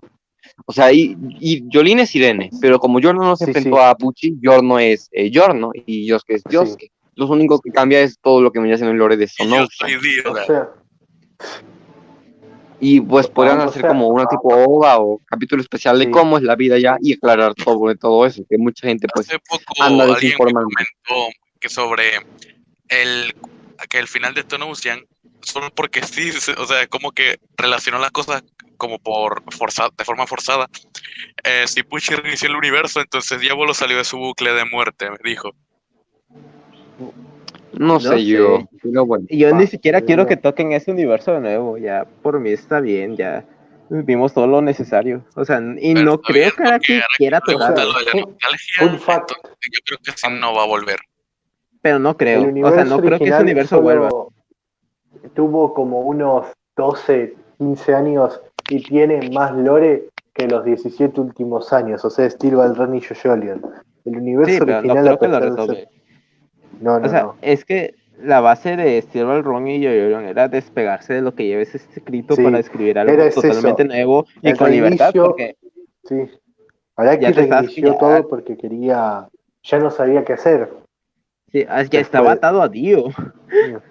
O 0.66 0.72
sea, 0.72 0.92
y, 0.92 1.16
y 1.40 1.64
Jolín 1.72 2.00
es 2.00 2.14
Irene, 2.16 2.50
pero 2.60 2.78
como 2.80 2.98
Giorno 2.98 3.22
no 3.22 3.36
se 3.36 3.44
Sí, 3.44 3.50
enfrentó 3.50 3.76
sí. 3.76 3.82
a 3.84 3.94
Pucci, 3.94 4.36
Giorno 4.42 4.78
es 4.80 5.08
eh, 5.12 5.30
Giorno 5.30 5.70
y 5.86 6.06
Yosuke 6.06 6.34
es 6.34 6.42
Sí. 6.42 6.52
Yosuke. 6.54 6.90
Lo 7.14 7.28
único 7.28 7.60
que 7.60 7.70
cambia 7.70 8.00
es 8.00 8.18
todo 8.20 8.42
lo 8.42 8.50
que 8.50 8.58
venía 8.58 8.76
siendo 8.76 8.90
el 8.92 8.98
lore 8.98 9.16
de 9.16 9.28
Sonosa. 9.28 9.68
soy 9.78 9.94
o 9.94 10.00
Dirda. 10.00 10.44
sea, 10.44 10.68
Y 12.86 13.00
pues 13.00 13.28
podrían 13.28 13.60
hacer 13.60 13.80
sea- 13.80 13.88
como 13.88 14.08
una 14.08 14.26
tipo 14.26 14.48
OVA 14.48 14.98
o 14.98 15.18
capítulo 15.24 15.62
especial 15.62 15.98
de 15.98 16.04
Sí. 16.04 16.10
cómo 16.10 16.36
es 16.36 16.42
la 16.42 16.54
vida 16.54 16.78
ya 16.78 16.96
y 17.00 17.14
aclarar 17.14 17.54
todo 17.54 17.88
de 17.88 17.96
todo 17.96 18.26
eso, 18.26 18.42
que 18.48 18.58
mucha 18.58 18.86
gente 18.86 19.06
pues 19.14 19.26
Hace 19.28 19.38
poco 19.38 19.62
anda 19.82 20.06
desinformando. 20.06 20.68
comentó 20.68 21.34
que 21.58 21.68
sobre 21.70 22.10
el 22.88 23.34
que 23.88 23.98
el 23.98 24.06
final 24.08 24.34
de 24.34 24.40
Stone 24.42 24.64
Ocean, 24.66 25.00
solo 25.40 25.70
porque 25.74 26.02
sí, 26.02 26.30
se- 26.32 26.52
o 26.52 26.66
sea, 26.66 26.86
como 26.88 27.10
que 27.12 27.38
relacionó 27.56 27.98
las 27.98 28.10
cosas 28.10 28.42
como 28.76 28.98
por 28.98 29.42
forzada, 29.52 29.90
de 29.96 30.04
forma 30.04 30.26
forzada. 30.26 30.68
Eh, 31.42 31.64
si 31.66 31.82
Pucci 31.84 32.14
reinició 32.14 32.48
el 32.50 32.56
universo, 32.56 33.00
entonces 33.00 33.40
Diablo 33.40 33.72
salió 33.72 33.96
de 33.96 34.04
su 34.04 34.18
bucle 34.18 34.52
de 34.52 34.64
muerte, 34.66 35.08
me 35.10 35.16
dijo. 35.24 35.52
No 37.78 38.00
sé 38.00 38.08
sé. 38.08 38.24
yo, 38.24 38.58
pero 38.82 39.04
bueno. 39.06 39.26
Y 39.28 39.38
yo 39.38 39.54
ni 39.54 39.66
siquiera 39.66 40.00
quiero 40.00 40.22
no. 40.22 40.28
que 40.28 40.36
toquen 40.36 40.72
ese 40.72 40.90
universo 40.90 41.32
de 41.32 41.40
nuevo, 41.40 41.78
ya 41.78 42.06
por 42.22 42.38
mí 42.40 42.50
está 42.50 42.80
bien, 42.80 43.16
ya 43.16 43.44
vimos 43.90 44.32
todo 44.32 44.46
lo 44.46 44.60
necesario. 44.62 45.24
O 45.36 45.44
sea, 45.44 45.60
y 45.78 45.94
Pero 45.94 46.04
no 46.06 46.20
creo 46.20 46.50
bien, 46.56 46.80
que 46.80 47.00
quiera 47.18 47.40
nostalgia, 47.46 48.22
fun 48.78 48.98
fact. 48.98 49.30
yo 49.32 49.80
creo 49.84 49.98
que 50.04 50.10
sí 50.12 50.26
no 50.40 50.54
va 50.54 50.62
a 50.62 50.66
volver. 50.66 50.96
pero 51.82 51.98
no 51.98 52.16
creo. 52.16 52.42
O 52.66 52.72
sea, 52.72 52.84
no 52.84 52.98
creo 52.98 53.18
que 53.18 53.24
ese 53.24 53.34
original 53.34 53.42
universo 53.42 53.80
vuelva. 53.82 54.08
Tuvo 55.34 55.74
como 55.74 56.00
unos 56.00 56.46
12, 56.76 57.34
15 57.58 57.94
años 57.94 58.40
y 58.68 58.82
tiene 58.82 59.30
más 59.30 59.54
lore 59.54 60.08
que 60.32 60.46
los 60.48 60.64
17 60.64 61.20
últimos 61.20 61.72
años. 61.72 62.04
O 62.04 62.10
sea, 62.10 62.28
Steel 62.28 62.56
Ball 62.56 62.74
Run 62.74 62.94
y 62.96 63.00
Jojolion. 63.00 63.62
El 64.04 64.16
universo 64.16 64.52
Sí, 64.52 64.58
pero 64.58 64.72
no 64.72 64.78
original, 64.92 65.04
creo 65.04 65.18
que 65.18 65.28
lo 65.28 65.32
pesar 65.38 65.42
de 65.42 65.50
resuelve. 65.56 65.74
ser- 65.76 65.88
No, 66.80 66.98
no, 66.98 67.06
O 67.06 67.08
sea, 67.08 67.22
no. 67.24 67.36
es 67.42 67.64
que 67.64 67.94
la 68.22 68.40
base 68.40 68.76
de 68.76 69.04
Ball 69.24 69.42
Run 69.44 69.66
y 69.68 69.80
Yoyorion 69.80 70.24
era 70.26 70.48
despegarse 70.48 71.14
de 71.14 71.22
lo 71.22 71.34
que 71.34 71.46
lleves 71.46 71.74
escrito 71.74 72.36
Sí, 72.36 72.42
para 72.44 72.58
escribir 72.58 72.98
algo 72.98 73.12
eso. 73.22 73.40
totalmente 73.42 73.84
nuevo 73.84 74.26
y 74.42 74.50
El 74.50 74.56
con 74.58 74.70
libertad, 74.70 75.12
porque 75.14 75.56
Sí. 76.04 76.16
Ya 76.96 77.18
te 77.18 77.40
estás- 77.40 77.60
reinició 77.62 77.92
ya- 77.92 77.98
todo 77.98 78.28
porque 78.28 78.56
quería. 78.56 79.28
Ya 79.64 79.78
no 79.80 79.90
sabía 79.90 80.24
qué 80.24 80.34
hacer. 80.34 80.68
sí, 81.50 81.64
ah, 81.68 81.82
ya 81.82 82.00
estaba 82.00 82.32
atado 82.32 82.62
a 82.62 82.68
Dio. 82.68 83.06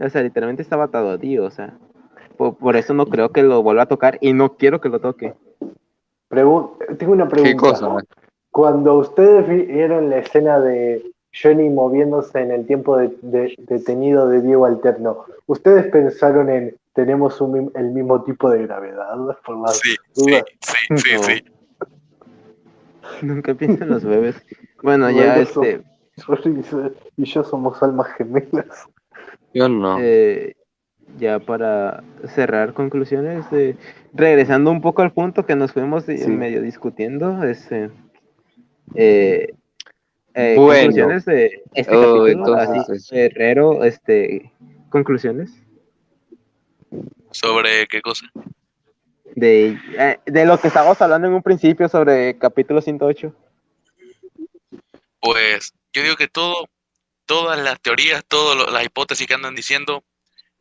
O 0.00 0.08
sea, 0.08 0.22
literalmente 0.22 0.62
estaba 0.62 0.84
atado 0.84 1.10
a 1.10 1.16
Dio, 1.16 1.44
o 1.44 1.50
sea. 1.50 1.74
Por, 2.36 2.56
por 2.56 2.76
eso 2.76 2.94
no 2.94 3.06
creo 3.06 3.30
que 3.30 3.42
lo 3.42 3.62
vuelva 3.62 3.82
a 3.82 3.86
tocar 3.86 4.18
y 4.20 4.32
no 4.32 4.56
quiero 4.56 4.80
que 4.80 4.88
lo 4.88 5.00
toque. 5.00 5.34
Pregun- 6.30 6.70
Tengo 6.96 7.12
una 7.12 7.28
pregunta. 7.28 7.50
¿Qué 7.50 7.56
cosa? 7.56 7.96
Cuando 8.50 8.94
ustedes 8.98 9.46
vi- 9.48 9.66
vieron 9.66 10.08
la 10.10 10.18
escena 10.18 10.58
de 10.60 11.04
Johnny 11.32 11.68
moviéndose 11.70 12.40
en 12.40 12.50
el 12.50 12.66
tiempo 12.66 12.96
de- 12.96 13.16
de- 13.22 13.54
detenido 13.58 14.28
de 14.28 14.42
Diego 14.42 14.66
Alterno, 14.66 15.24
¿ustedes 15.46 15.86
pensaron 15.86 16.50
en 16.50 16.76
tenemos 16.92 17.40
un 17.40 17.70
el 17.76 17.90
mismo 17.92 18.22
tipo 18.24 18.50
de 18.50 18.66
gravedad? 18.66 19.16
Por 19.46 19.56
las 19.62 19.78
Sí, 19.78 19.90
sí, 19.90 19.96
dudas. 20.26 20.44
sí, 20.60 20.96
sí, 20.96 21.14
No. 21.14 21.22
sí. 21.22 21.44
Nunca 23.22 23.54
pienso 23.54 23.84
en 23.84 23.90
los 23.90 24.04
bebés. 24.04 24.42
Bueno, 24.82 25.10
ya 25.10 25.36
Bueno, 25.36 25.40
este, 25.42 25.82
Y 27.16 27.24
yo 27.24 27.44
somos 27.44 27.82
almas 27.82 28.08
gemelas. 28.14 28.86
Yo 29.54 29.68
no. 29.68 29.98
eh, 30.00 30.54
ya 31.18 31.38
para 31.38 32.02
cerrar 32.34 32.72
conclusiones, 32.72 33.44
eh, 33.52 33.76
regresando 34.12 34.70
un 34.70 34.80
poco 34.80 35.02
al 35.02 35.12
punto 35.12 35.44
que 35.46 35.56
nos 35.56 35.72
fuimos 35.72 36.04
Sí. 36.04 36.26
medio 36.28 36.62
discutiendo, 36.62 37.42
este, 37.44 37.90
eh, 38.94 39.54
eh, 40.34 40.54
Bueno. 40.56 40.80
conclusiones 40.82 41.24
de 41.24 41.62
este 41.74 41.96
Oh, 41.96 42.24
capítulo, 42.24 42.28
entonces- 42.28 42.90
así, 43.08 43.18
Herrero, 43.18 43.84
este, 43.84 44.52
conclusiones 44.90 45.52
¿Sobre 47.30 47.86
qué 47.86 48.00
cosa? 48.02 48.26
de, 49.36 49.78
eh, 49.96 50.18
de 50.26 50.44
lo 50.44 50.58
que 50.58 50.68
estábamos 50.68 51.00
hablando 51.00 51.28
en 51.28 51.34
un 51.34 51.42
principio 51.42 51.88
sobre 51.88 52.36
capítulo 52.38 52.80
108. 52.82 53.32
Pues 55.20 55.72
yo 55.92 56.02
digo 56.02 56.16
que 56.16 56.28
todo, 56.28 56.66
todas 57.26 57.58
las 57.58 57.80
teorías, 57.80 58.24
todas 58.26 58.72
las 58.72 58.84
hipótesis 58.84 59.26
que 59.26 59.34
andan 59.34 59.54
diciendo 59.54 60.02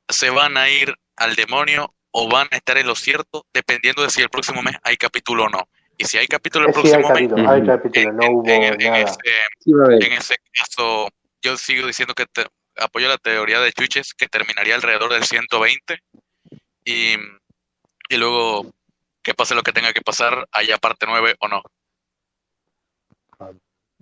se 0.08 0.30
van 0.30 0.58
a 0.58 0.70
ir 0.70 0.94
al 1.16 1.36
demonio 1.36 1.94
o 2.12 2.30
van 2.30 2.48
a 2.52 2.58
estar 2.58 2.78
en 2.78 2.88
lo 2.88 2.96
cierto 2.96 3.46
dependiendo 3.54 4.04
de 4.04 4.10
si 4.10 4.22
el 4.22 4.30
próximo 4.30 4.62
mes 4.62 4.76
hay 4.84 4.98
capítulo 4.98 5.46
o 5.46 5.50
no. 5.50 5.68
Y 6.02 6.06
si 6.06 6.18
hay 6.18 6.28
capítulo 6.28 6.66
el 6.66 6.74
Sí, 6.74 6.80
hay 6.80 6.84
próximo 6.84 7.10
mes, 7.10 7.30
capítulo, 7.30 7.50
hay 7.50 7.66
capítulo, 7.66 8.14
no 8.14 8.24
en, 8.24 8.32
hubo 8.34 8.50
en- 8.50 8.64
en 8.64 8.78
nada. 8.80 9.00
ese, 9.00 9.18
Sí 9.60 9.72
en 10.06 10.14
ese 10.14 10.36
caso, 10.54 11.10
yo 11.42 11.58
sigo 11.58 11.86
diciendo 11.88 12.14
que 12.16 12.26
te- 12.26 12.46
apoyo 12.78 13.10
la 13.10 13.18
teoría 13.18 13.60
de 13.60 13.74
Chuches 13.74 14.14
que 14.14 14.28
terminaría 14.28 14.76
alrededor 14.76 15.12
del 15.12 15.26
120 15.26 16.00
y, 16.86 17.16
y 18.10 18.18
luego 18.18 18.72
que 19.22 19.34
pase 19.34 19.56
lo 19.56 19.62
que 19.62 19.74
tenga 19.74 19.92
que 19.92 20.00
pasar, 20.00 20.48
haya 20.54 20.78
parte 20.78 21.06
9 21.06 21.36
o 21.42 21.50
no. 21.50 21.62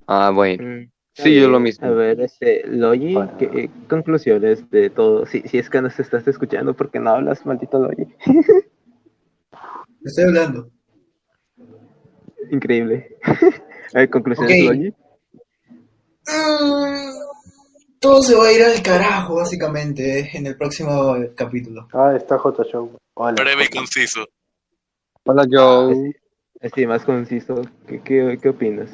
Ah, 0.05 0.29
bueno. 0.29 0.63
Mm. 0.63 0.91
Sí, 1.15 1.33
yo 1.33 1.47
lo 1.49 1.59
mismo. 1.59 1.87
A 1.87 1.89
ver, 1.89 2.21
este, 2.21 2.61
Logi, 2.67 3.15
¿qué 3.39 3.71
conclusiones 3.89 4.69
de 4.69 4.91
todo? 4.91 5.25
Si, 5.25 5.41
si 5.41 5.57
es 5.57 5.67
que 5.67 5.81
nos 5.81 5.99
estás 5.99 6.27
escuchando, 6.27 6.75
porque 6.75 6.99
no 6.99 7.09
hablas, 7.09 7.43
maldito 7.43 7.79
Logi? 7.79 8.05
Estoy 10.05 10.25
hablando. 10.25 10.69
Increíble. 12.51 13.17
A 13.93 13.99
ver, 13.99 14.09
conclusiones, 14.09 14.63
Ok. 14.63 14.67
Logi. 14.75 14.93
Mm, 16.27 17.11
Todo 17.99 18.21
se 18.21 18.35
va 18.35 18.45
a 18.47 18.51
ir 18.53 18.61
al 18.63 18.81
carajo, 18.83 19.35
básicamente, 19.35 20.29
en 20.37 20.45
el 20.47 20.55
próximo 20.55 21.15
capítulo. 21.35 21.87
Ah, 21.93 22.13
está 22.15 22.37
J. 22.37 22.63
Show. 22.65 22.91
Hola. 23.15 23.41
Breve 23.41 23.65
y 23.65 23.75
conciso. 23.75 24.25
Hola, 25.23 25.45
Joe. 25.49 26.13
Así 26.61 26.85
más 26.87 27.03
conciso, 27.05 27.61
¿qué, 27.87 28.01
qué, 28.01 28.37
qué 28.41 28.49
opinas? 28.49 28.89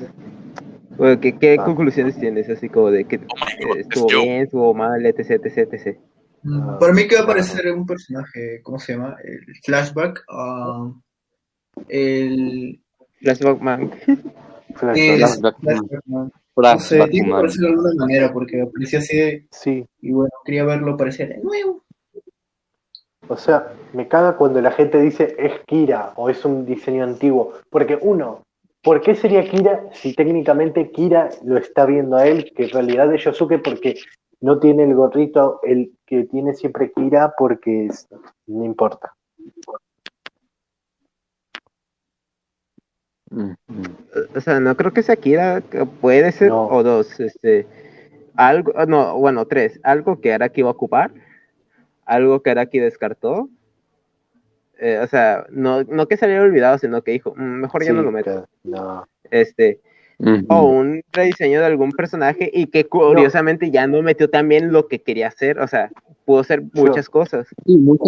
Bueno, 0.97 1.19
¿qué, 1.21 1.38
qué 1.39 1.55
Ah. 1.59 1.63
conclusiones 1.65 2.19
tienes? 2.19 2.49
Así 2.49 2.67
como 2.69 2.91
de 2.91 3.05
que 3.05 3.15
Oh 3.17 3.19
eh, 3.47 3.65
God, 3.65 3.77
estuvo 3.77 4.07
bien, 4.07 4.41
estuvo 4.43 4.73
mal, 4.73 5.05
etc, 5.05 5.31
etc, 5.45 5.73
etc. 5.73 5.97
Mm, 6.43 6.61
Ah. 6.69 6.77
Para 6.80 6.93
mí 6.93 7.07
que 7.07 7.15
va 7.15 7.21
a 7.21 7.23
aparecer 7.23 7.71
un 7.71 7.85
personaje, 7.85 8.61
¿cómo 8.63 8.77
se 8.80 8.93
llama? 8.93 9.15
El 9.23 9.39
flashback. 9.63 10.23
ah, 10.30 10.91
el. 11.88 12.82
¿no? 16.06 16.32
Sé, 16.78 16.98
tiene 17.10 17.28
que 17.28 17.34
aparecer 17.38 17.62
de 17.62 17.68
alguna 17.70 17.90
manera 17.98 18.34
porque 18.34 18.62
aparecía 18.62 19.00
así 19.00 19.18
de- 19.18 19.48
Sí, 19.52 19.86
y 20.02 20.12
bueno, 20.12 20.32
quería 20.45 20.64
verlo 20.66 20.94
aparecer 20.94 21.30
de 21.30 21.38
nuevo. 21.40 21.84
o 23.28 23.38
sea, 23.38 23.74
me 23.94 24.08
caga 24.08 24.36
cuando 24.36 24.62
la 24.62 24.72
gente 24.72 25.00
dice 25.02 25.36
es 25.40 25.54
Kira 25.66 26.14
o 26.18 26.30
es 26.30 26.44
un 26.45 26.66
diseño 26.66 27.04
antiguo. 27.04 27.54
Porque 27.70 27.98
uno, 28.02 28.44
¿por 28.84 29.02
qué 29.02 29.16
sería 29.16 29.50
Kira 29.50 29.90
si 29.94 30.14
técnicamente 30.14 30.91
Kira 30.91 31.30
lo 31.45 31.58
está 31.58 31.86
viendo 31.86 32.18
a 32.18 32.28
él, 32.28 32.52
que 32.56 32.64
en 32.66 32.70
realidad 32.72 33.14
es 33.14 33.24
Yosuke 33.24 33.60
porque 33.64 33.95
no 34.41 34.60
tiene 34.60 34.84
el 34.84 34.94
gorrito, 34.94 35.60
el 35.64 35.94
que 36.06 36.26
tiene 36.26 36.54
siempre 36.54 36.91
Kira 36.91 37.34
porque 37.38 37.86
es- 37.88 38.08
no 38.48 38.66
importa. 38.66 39.14
Mm, 39.38 39.48
mm. 39.50 39.74
O 44.35 44.41
sea, 44.41 44.60
no 44.60 44.76
creo 44.77 44.93
que 44.93 45.03
sea 45.03 45.15
Kira, 45.15 45.61
que 45.61 45.85
puede 45.85 46.31
ser, 46.31 46.49
No. 46.49 46.68
o 46.68 46.84
dos, 46.84 47.19
este, 47.19 47.65
algo, 48.35 48.73
no, 48.85 49.18
bueno, 49.18 49.45
tres, 49.45 49.80
algo 49.84 50.19
que 50.22 50.34
Araki 50.34 50.61
iba 50.61 50.69
a 50.69 50.73
ocupar, 50.73 51.11
algo 52.05 52.41
que 52.41 52.51
Araki 52.51 52.80
descartó, 52.80 53.49
eh, 54.80 54.99
o 55.01 55.07
sea, 55.07 55.45
no, 55.49 55.84
no 55.84 56.07
que 56.07 56.18
saliera 56.18 56.43
olvidado, 56.43 56.77
sino 56.77 57.01
que 57.03 57.11
dijo, 57.11 57.34
"Mm, 57.35 57.61
mejor 57.61 57.84
ya 57.84 57.93
no 57.93 58.01
lo 58.01 58.11
meto, 58.11 58.47
que- 58.64 58.69
no. 58.69 59.07
este, 59.31 59.80
o 60.47 60.61
un 60.64 61.01
rediseño 61.11 61.60
de 61.60 61.65
algún 61.65 61.91
personaje 61.91 62.49
y 62.53 62.68
que 62.68 62.85
curiosamente 62.85 63.72
ya 63.72 63.88
no 63.88 64.01
metió 64.01 64.30
también 64.30 64.72
lo 64.72 64.88
que 64.88 64.99
quería 64.99 65.27
hacer, 65.27 65.60
o 65.60 65.68
sea, 65.68 65.89
pudo 66.26 66.39
hacer 66.41 66.64
muchas 66.73 67.10
cosas. 67.10 67.47
Sí, 67.65 67.77
muchas 67.77 68.07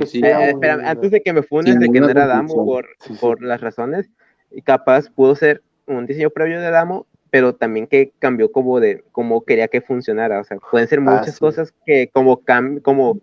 que 0.00 0.06
sí. 0.06 0.20
Eh, 0.24 0.34
un- 0.36 0.42
espera, 0.42 0.78
antes 0.84 1.10
de 1.10 1.20
que 1.22 1.32
me 1.32 1.42
funes 1.42 1.78
de 1.78 1.88
que 1.90 2.00
no 2.00 2.08
era 2.08 2.26
Damo 2.26 2.64
por, 2.64 2.86
por 3.20 3.42
las 3.42 3.60
razones, 3.60 4.10
y 4.54 4.62
capaz 4.62 5.08
pudo 5.10 5.34
ser 5.34 5.62
un 5.86 6.06
diseño 6.06 6.30
previo 6.30 6.60
de 6.60 6.70
Damo, 6.70 7.06
pero 7.30 7.54
también 7.54 7.86
que 7.86 8.12
cambió 8.18 8.52
como 8.52 8.78
de 8.80 9.04
cómo 9.12 9.42
quería 9.42 9.68
que 9.68 9.80
funcionara. 9.80 10.40
O 10.40 10.44
sea, 10.44 10.58
pueden 10.70 10.88
ser 10.88 10.98
Ah, 11.00 11.02
muchas 11.18 11.34
sí. 11.34 11.40
cosas 11.40 11.72
que 11.86 12.08
como 12.12 12.38
cam 12.38 12.80
como 12.80 13.18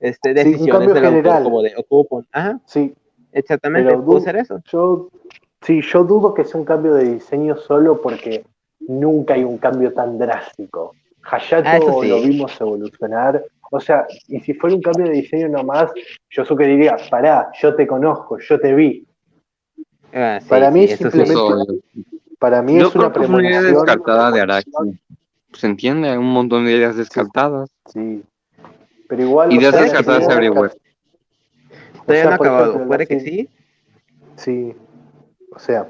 este 0.00 0.32
decisiones 0.34 0.72
cambio 0.72 0.94
del 0.94 1.04
general. 1.04 1.42
como 1.42 1.62
de 1.62 1.74
ocupo. 1.76 2.24
Ajá, 2.32 2.60
Sí, 2.64 2.94
exactamente, 3.32 3.96
pudo 3.98 4.20
ser 4.20 4.36
eso. 4.36 4.60
Yo, 4.70 5.08
sí, 5.62 5.82
yo 5.82 6.04
dudo 6.04 6.32
que 6.34 6.44
sea 6.44 6.58
un 6.60 6.64
cambio 6.66 6.94
de 6.94 7.04
diseño 7.14 7.56
solo 7.56 8.00
porque 8.00 8.44
nunca 8.80 9.34
hay 9.34 9.44
un 9.44 9.58
cambio 9.58 9.92
tan 9.92 10.18
drástico. 10.18 10.94
Hayato 11.22 11.68
Ah, 11.68 11.78
sí. 12.02 12.08
lo 12.08 12.20
vimos 12.22 12.58
evolucionar. 12.60 13.44
O 13.72 13.78
sea, 13.78 14.06
y 14.26 14.40
si 14.40 14.54
fuera 14.54 14.74
un 14.74 14.82
cambio 14.82 15.04
de 15.06 15.12
diseño 15.12 15.48
nomás, 15.48 15.92
Yosuke 16.30 16.64
diría, 16.64 16.96
pará, 17.10 17.50
yo 17.60 17.74
te 17.74 17.86
conozco, 17.86 18.38
yo 18.38 18.58
te 18.58 18.74
vi. 18.74 19.06
Ah, 20.12 20.38
sí, 20.42 20.48
Para 20.48 20.70
mí 20.70 20.86
sí, 20.88 20.96
sí. 20.96 20.96
simplemente- 20.98 21.32
Eso, 21.32 21.66
Para 22.38 22.62
mí 22.62 22.78
yo 22.78 22.88
es 22.88 22.94
una 22.94 23.10
creo 23.10 23.22
que 23.22 23.26
fue 23.28 23.36
una 23.36 23.48
idea 23.48 23.60
premonición. 23.60 23.86
descartada 23.86 24.30
de 24.30 24.40
Araki. 24.40 24.70
Se 25.52 25.66
entiende, 25.66 26.08
hay 26.08 26.16
un 26.16 26.32
montón 26.32 26.64
de 26.64 26.72
ideas 26.72 26.96
descartadas. 26.96 27.70
Sí. 27.92 28.22
Pero 29.08 29.22
igual. 29.22 29.52
Ideas 29.52 29.74
descartadas 29.80 30.24
idea- 30.24 30.34
everywhere. 30.36 30.74
Todavía 32.06 32.24
no 32.30 32.34
acabado, 32.34 32.86
puede 32.86 33.06
que 33.06 33.20
sí- 33.20 33.30
sí. 33.30 33.48
Sí. 34.36 34.74
O 35.54 35.58
sea, 35.58 35.88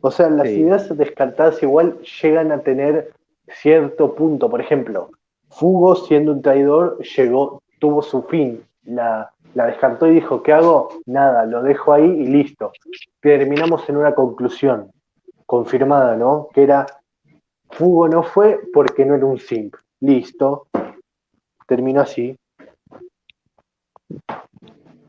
o 0.00 0.10
sea, 0.10 0.28
las 0.30 0.48
Sí. 0.48 0.54
ideas 0.60 0.96
descartadas 0.96 1.62
igual 1.62 1.98
llegan 2.22 2.50
a 2.52 2.58
tener 2.60 3.12
cierto 3.48 4.14
punto. 4.14 4.48
Por 4.50 4.60
ejemplo, 4.60 5.10
Fugo 5.50 5.94
siendo 5.96 6.32
un 6.32 6.40
traidor 6.40 6.98
llegó, 7.16 7.62
tuvo 7.78 8.02
su 8.02 8.22
fin. 8.22 8.64
La, 8.84 9.30
la 9.54 9.66
descartó 9.66 10.06
y 10.06 10.14
dijo, 10.14 10.42
¿qué 10.42 10.52
hago? 10.52 10.88
Nada, 11.06 11.46
lo 11.46 11.62
dejo 11.62 11.92
ahí 11.92 12.04
y 12.04 12.26
listo. 12.26 12.72
Terminamos 13.20 13.88
en 13.88 13.96
una 13.96 14.14
conclusión 14.14 14.90
confirmada, 15.46 16.16
¿no? 16.16 16.48
Que 16.52 16.62
era, 16.64 16.86
Fugo 17.70 18.08
no 18.08 18.22
fue 18.22 18.60
porque 18.72 19.04
no 19.04 19.14
era 19.14 19.24
un 19.26 19.38
simp. 19.38 19.74
Listo. 20.00 20.66
Terminó 21.66 22.00
así. 22.02 22.36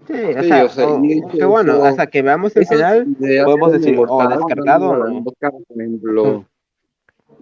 Sí, 0.07 0.13
o 0.13 0.41
Sí, 0.41 0.47
sea, 0.49 0.65
o 0.65 0.69
sea, 0.69 0.87
o- 0.87 1.01
que 1.29 1.45
bueno, 1.45 1.83
hasta 1.83 2.07
que 2.07 2.21
veamos 2.21 2.55
el 2.55 2.65
final, 2.67 3.07
podemos 3.45 3.71
decir, 3.71 3.89
o 3.89 4.03
inmortales, 4.03 4.37
descargado 4.39 4.89
o 4.91 4.95
¿no? 4.97 5.09
no. 5.09 5.23
Por 5.23 5.33
ejemplo, 5.77 6.45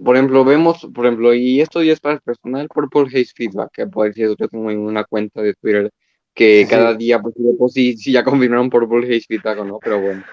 por 0.04 0.16
ejemplo, 0.16 0.46
vemos, 0.46 0.88
por 0.94 1.06
ejemplo, 1.06 1.34
y 1.34 1.60
esto 1.62 1.82
ya 1.84 1.94
es 1.94 2.00
para 2.00 2.16
el 2.16 2.22
personal, 2.22 2.68
Purple 2.70 3.08
Haze 3.08 3.34
Feedback, 3.36 3.72
que 3.74 3.88
puede 3.88 4.10
decir, 4.12 4.36
yo 4.38 4.48
tengo 4.48 4.70
en 4.72 4.80
una 4.80 5.04
cuenta 5.04 5.42
de 5.42 5.54
Twitter 5.56 5.92
que 6.34 6.64
Sí. 6.64 6.70
cada 6.70 6.94
día, 6.96 7.20
pues, 7.20 7.36
pues 7.58 7.74
sí, 7.74 7.98
sí, 7.98 8.12
ya 8.12 8.24
confirmaron 8.24 8.70
Purple 8.70 9.06
Haze 9.06 9.26
Feedback 9.28 9.60
o 9.60 9.66
no, 9.66 9.80
pero 9.80 10.00
bueno. 10.00 10.24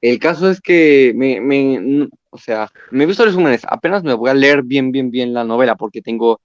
El 0.00 0.18
caso 0.18 0.50
es 0.50 0.60
que 0.60 1.12
me, 1.16 1.40
me, 1.40 2.08
o 2.30 2.38
sea, 2.38 2.68
me 2.90 3.04
he 3.04 3.06
visto 3.06 3.24
resúmenes, 3.24 3.62
apenas 3.68 4.02
me 4.04 4.14
voy 4.14 4.30
a 4.30 4.34
leer 4.34 4.62
bien, 4.62 4.92
bien, 4.92 5.10
bien 5.10 5.32
la 5.32 5.42
novela, 5.44 5.74
porque 5.74 6.02
tengo, 6.02 6.40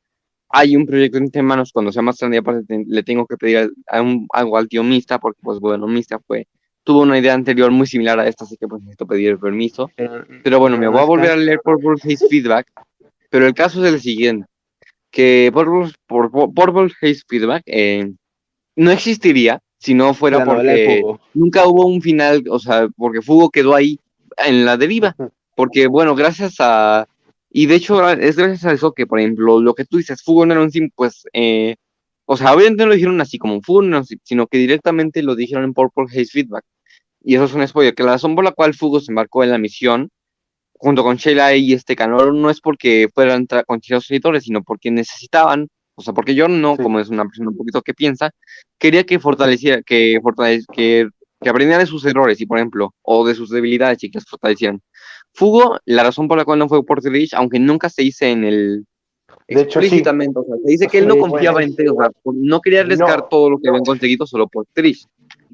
hay 0.49 0.75
un 0.75 0.85
proyecto 0.85 1.17
entre 1.17 1.41
manos, 1.41 1.71
cuando 1.73 1.91
sea 1.91 2.01
más 2.01 2.17
grande, 2.19 2.37
aparte 2.37 2.63
te- 2.65 2.85
le 2.87 3.03
tengo 3.03 3.25
que 3.25 3.37
pedir 3.37 3.71
a 3.87 4.01
un, 4.01 4.27
algo 4.33 4.57
al 4.57 4.67
tío 4.69 4.83
Mista, 4.83 5.19
porque 5.19 5.39
pues 5.43 5.59
bueno, 5.59 5.85
Mista 5.87 6.17
fue, 6.19 6.47
tuvo 6.83 7.01
una 7.01 7.19
idea 7.19 7.33
anterior 7.33 7.69
muy 7.71 7.87
similar 7.87 8.19
a 8.19 8.27
esta, 8.27 8.45
así 8.45 8.55
que 8.57 8.67
pues 8.67 8.81
necesito 8.81 9.05
pedir 9.05 9.37
permiso. 9.37 9.91
Pero, 9.95 10.25
Pero 10.43 10.59
bueno, 10.59 10.77
me 10.77 10.87
voy 10.87 10.99
a 11.01 11.05
volver 11.05 11.31
a 11.31 11.35
leer 11.35 11.59
Purple 11.63 11.95
Haze 12.03 12.27
Feedback, 12.29 12.67
pero 13.29 13.45
el 13.45 13.53
caso 13.53 13.85
es 13.85 13.93
el 13.93 13.99
siguiente, 13.99 14.47
que 15.11 15.51
por, 15.53 15.67
por- 16.07 16.31
Purple 16.31 16.91
Haze 17.01 17.21
Feedback 17.27 17.63
eh, 17.65 18.11
no 18.75 18.91
existiría 18.91 19.61
si 19.77 19.93
no 19.93 20.13
fuera 20.13 20.39
la 20.39 20.45
porque 20.45 21.03
nunca 21.33 21.67
hubo 21.67 21.85
un 21.85 22.01
final, 22.01 22.43
o 22.49 22.59
sea, 22.59 22.87
porque 22.95 23.21
Fugo 23.21 23.49
quedó 23.49 23.75
ahí 23.75 23.99
en 24.37 24.65
la 24.65 24.77
deriva, 24.77 25.15
porque 25.55 25.87
bueno, 25.87 26.15
gracias 26.15 26.55
a, 26.59 27.07
y 27.49 27.65
de 27.65 27.75
hecho 27.75 28.07
es 28.09 28.35
gracias 28.35 28.65
a 28.65 28.73
eso 28.73 28.93
que, 28.93 29.07
por 29.07 29.19
ejemplo, 29.19 29.59
lo 29.59 29.73
que 29.73 29.85
tú 29.85 29.97
dices, 29.97 30.21
Fugo 30.23 30.45
no 30.45 30.53
era 30.53 30.61
un 30.61 30.71
sim, 30.71 30.89
pues, 30.95 31.23
eh, 31.33 31.75
o 32.25 32.37
sea, 32.37 32.53
obviamente 32.53 32.83
no 32.83 32.89
lo 32.89 32.95
dijeron 32.95 33.19
así 33.21 33.37
como 33.37 33.61
Fugo 33.61 33.81
no 33.81 34.03
sino 34.23 34.47
que 34.47 34.59
directamente 34.59 35.23
lo 35.23 35.35
dijeron 35.35 35.63
en 35.63 35.73
Purple 35.73 36.05
Haze 36.05 36.25
Feedback, 36.25 36.63
y 37.23 37.35
eso 37.35 37.45
es 37.45 37.53
un 37.53 37.67
spoiler, 37.67 37.95
que 37.95 38.03
la 38.03 38.13
razón 38.13 38.35
por 38.35 38.43
la 38.43 38.51
cual 38.51 38.73
Fugo 38.73 38.99
se 38.99 39.11
embarcó 39.11 39.43
en 39.43 39.51
la 39.51 39.57
misión 39.57 40.09
junto 40.81 41.03
con 41.03 41.17
Sheila 41.17 41.55
y 41.55 41.73
este 41.73 41.95
Canor 41.95 42.33
no 42.33 42.49
es 42.49 42.59
porque 42.59 43.07
fueran 43.13 43.45
considerados 43.67 44.09
editores, 44.09 44.43
sino 44.43 44.63
porque 44.63 44.89
necesitaban, 44.89 45.67
o 46.01 46.03
sea, 46.05 46.13
porque 46.13 46.35
yo 46.35 46.47
no, 46.47 46.75
Sí. 46.75 46.83
como 46.83 46.99
es 46.99 47.09
una 47.09 47.23
persona 47.25 47.49
un 47.49 47.57
poquito 47.57 47.81
que 47.81 47.93
piensa, 47.93 48.31
quería 48.77 49.03
que 49.05 49.19
fortaleciera, 49.19 49.81
que 49.81 50.19
fortalec- 50.21 50.65
que, 50.73 51.07
que 51.41 51.49
aprendieran 51.49 51.81
de 51.83 51.87
sus 51.87 52.05
errores 52.05 52.39
y, 52.41 52.45
por 52.45 52.57
ejemplo, 52.57 52.93
o 53.01 53.25
de 53.25 53.35
sus 53.35 53.49
debilidades 53.49 54.03
y 54.03 54.11
que 54.11 54.19
las 54.19 54.25
fortalecieran. 54.29 54.81
Fugo, 55.33 55.77
la 55.85 56.03
razón 56.03 56.27
por 56.27 56.37
la 56.37 56.45
cual 56.45 56.59
no 56.59 56.67
fue 56.67 56.83
por 56.85 57.01
Trish, 57.01 57.33
aunque 57.35 57.57
nunca 57.59 57.89
se 57.89 58.01
dice 58.03 58.29
en 58.31 58.43
el 58.43 58.85
De 59.47 59.61
hecho, 59.61 59.79
sí. 59.79 59.85
explícitamente, 59.87 60.37
o 60.39 60.43
sea, 60.43 60.55
se 60.63 60.71
dice 60.71 60.87
que 60.87 60.97
él 60.99 61.07
no 61.07 61.17
confiaba 61.17 61.55
bueno. 61.55 61.67
en 61.69 61.75
Trish, 61.75 61.89
o 61.89 61.95
sea, 61.99 62.09
por- 62.23 62.35
no 62.35 62.59
quería 62.61 62.81
arriesgar 62.81 63.19
No. 63.19 63.27
todo 63.29 63.49
lo 63.49 63.57
que 63.59 63.69
habían 63.69 63.83
conseguido 63.83 64.25
solo 64.27 64.47
por 64.47 64.65
Trish. 64.73 65.05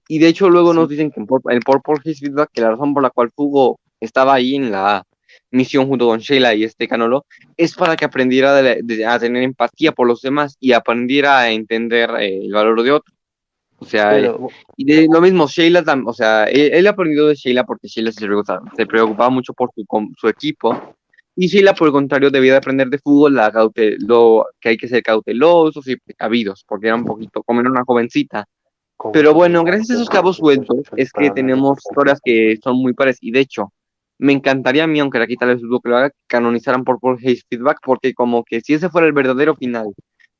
Y 0.10 0.20
de 0.20 0.28
hecho 0.30 0.50
luego 0.50 0.74
nos 0.74 0.88
dicen 0.90 1.12
que 1.12 1.20
en, 1.20 1.28
en 1.50 1.60
Purple 1.60 1.96
Haze 2.00 2.16
Feedback 2.16 2.50
que 2.54 2.62
la 2.62 2.72
razón 2.72 2.94
por 2.94 3.04
la 3.04 3.10
cual 3.10 3.30
Fugo 3.36 3.80
estaba 4.00 4.34
ahí 4.36 4.56
en 4.56 4.72
la 4.72 5.04
misión 5.52 5.88
junto 5.88 6.08
con 6.08 6.20
Sheila 6.20 6.54
y 6.56 6.64
este 6.64 6.88
Canolo 6.88 7.26
es 7.56 7.74
para 7.76 7.96
que 7.96 8.06
aprendiera 8.06 8.54
de 8.56 8.64
la- 8.64 8.76
de- 8.82 9.06
a 9.06 9.18
tener 9.20 9.44
empatía 9.44 9.92
por 9.92 10.08
los 10.08 10.22
demás 10.22 10.58
y 10.60 10.74
aprendiera 10.74 11.40
a 11.40 11.52
entender 11.52 12.10
eh, 12.20 12.40
el 12.44 12.52
valor 12.52 12.82
de 12.84 12.92
otro. 12.92 13.14
O 13.80 13.86
sea, 13.86 14.10
Pero, 14.10 14.50
y 14.76 14.86
de 14.86 15.08
lo 15.12 15.22
mismo, 15.22 15.48
Sheila, 15.48 15.84
tam- 15.84 16.04
o 16.08 16.14
sea, 16.14 16.46
él, 16.46 16.72
él 16.74 16.88
aprendió 16.88 17.28
de 17.28 17.36
Sheila 17.36 17.64
porque 17.64 17.88
Sheila 17.88 18.12
se 18.12 18.26
preocupaba, 18.26 18.62
se 18.76 18.86
preocupaba 18.88 19.30
mucho 19.30 19.54
por 19.54 19.70
su, 19.76 19.86
com- 19.86 20.12
su 20.18 20.28
equipo. 20.28 20.96
Y 21.36 21.46
Sheila, 21.48 21.76
por 21.76 21.88
el 21.88 21.92
contrario, 21.92 22.32
debía 22.32 22.54
de 22.54 22.58
aprender 22.58 22.88
de 22.90 22.98
fútbol 22.98 23.36
la 23.36 23.52
caute- 23.52 23.98
lo, 24.00 24.48
que 24.60 24.70
hay 24.70 24.78
que 24.78 24.88
ser 24.88 25.04
cautelosos 25.04 25.88
y 25.88 25.96
precavidos, 25.98 26.66
porque 26.68 26.88
era 26.88 26.96
un 26.96 27.06
poquito, 27.06 27.44
como 27.44 27.62
era 27.62 27.70
una 27.70 27.84
jovencita. 27.86 28.46
Con- 28.96 29.12
Pero 29.12 29.36
bueno, 29.36 29.64
gracias 29.64 29.92
a 29.92 29.94
esos 29.94 30.10
cabos 30.10 30.38
sueltos, 30.38 30.80
es 30.96 31.12
que 31.14 31.30
tenemos 31.30 31.78
historias 31.88 32.20
que 32.24 32.58
son 32.64 32.78
muy 32.78 32.94
pares. 32.94 33.20
Y 33.22 33.30
de 33.30 33.42
hecho, 33.42 33.72
me 34.20 34.34
encantaría 34.34 34.84
a 34.84 34.88
mí, 34.88 35.00
aunque 35.00 35.20
aquí 35.20 35.36
tal 35.36 35.50
vez 35.50 35.62
dudo 35.62 35.80
que 35.80 35.90
lo 35.90 35.98
haga, 35.98 36.12
canonizaran 36.28 36.84
por 36.84 37.00
Paul 37.00 37.18
Hayes 37.22 37.44
Feedback, 37.50 37.80
porque 37.84 38.14
como 38.14 38.44
que 38.44 38.62
si 38.62 38.74
ese 38.74 38.90
fuera 38.90 39.08
el 39.08 39.14
verdadero 39.14 39.56
final 39.56 39.88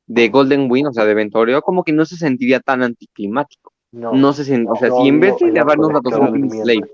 de 0.06 0.28
Golden 0.30 0.70
Wing, 0.70 0.86
o 0.86 0.92
sea, 0.92 1.04
de 1.04 1.14
Ventoreo, 1.14 1.60
como 1.62 1.84
que 1.84 1.92
no 1.92 2.04
se 2.04 2.16
sentiría 2.16 2.60
tan 2.60 2.82
anticlimático. 2.82 3.72
No, 3.92 4.12
No 4.12 4.32
se 4.32 4.42
sent- 4.42 4.68
o 4.70 4.76
sea, 4.76 4.88
no, 4.88 5.02
si 5.02 5.08
en 5.08 5.20
vez 5.20 5.34
no, 5.40 5.46
de 5.46 5.52
no, 5.52 5.60
habernos 5.62 5.90
no, 5.92 6.00
dado 6.00 6.26
Sleeping 6.28 6.50
Slave, 6.50 6.90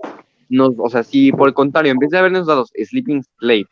nos, 0.48 0.70
o 0.78 0.88
sea, 0.88 1.02
si 1.02 1.32
por 1.32 1.48
el 1.48 1.54
contrario, 1.54 1.92
en 1.92 1.98
vez 1.98 2.10
de 2.10 2.18
habernos 2.18 2.46
dado 2.46 2.64
Sleeping 2.66 3.22
Slave, 3.38 3.66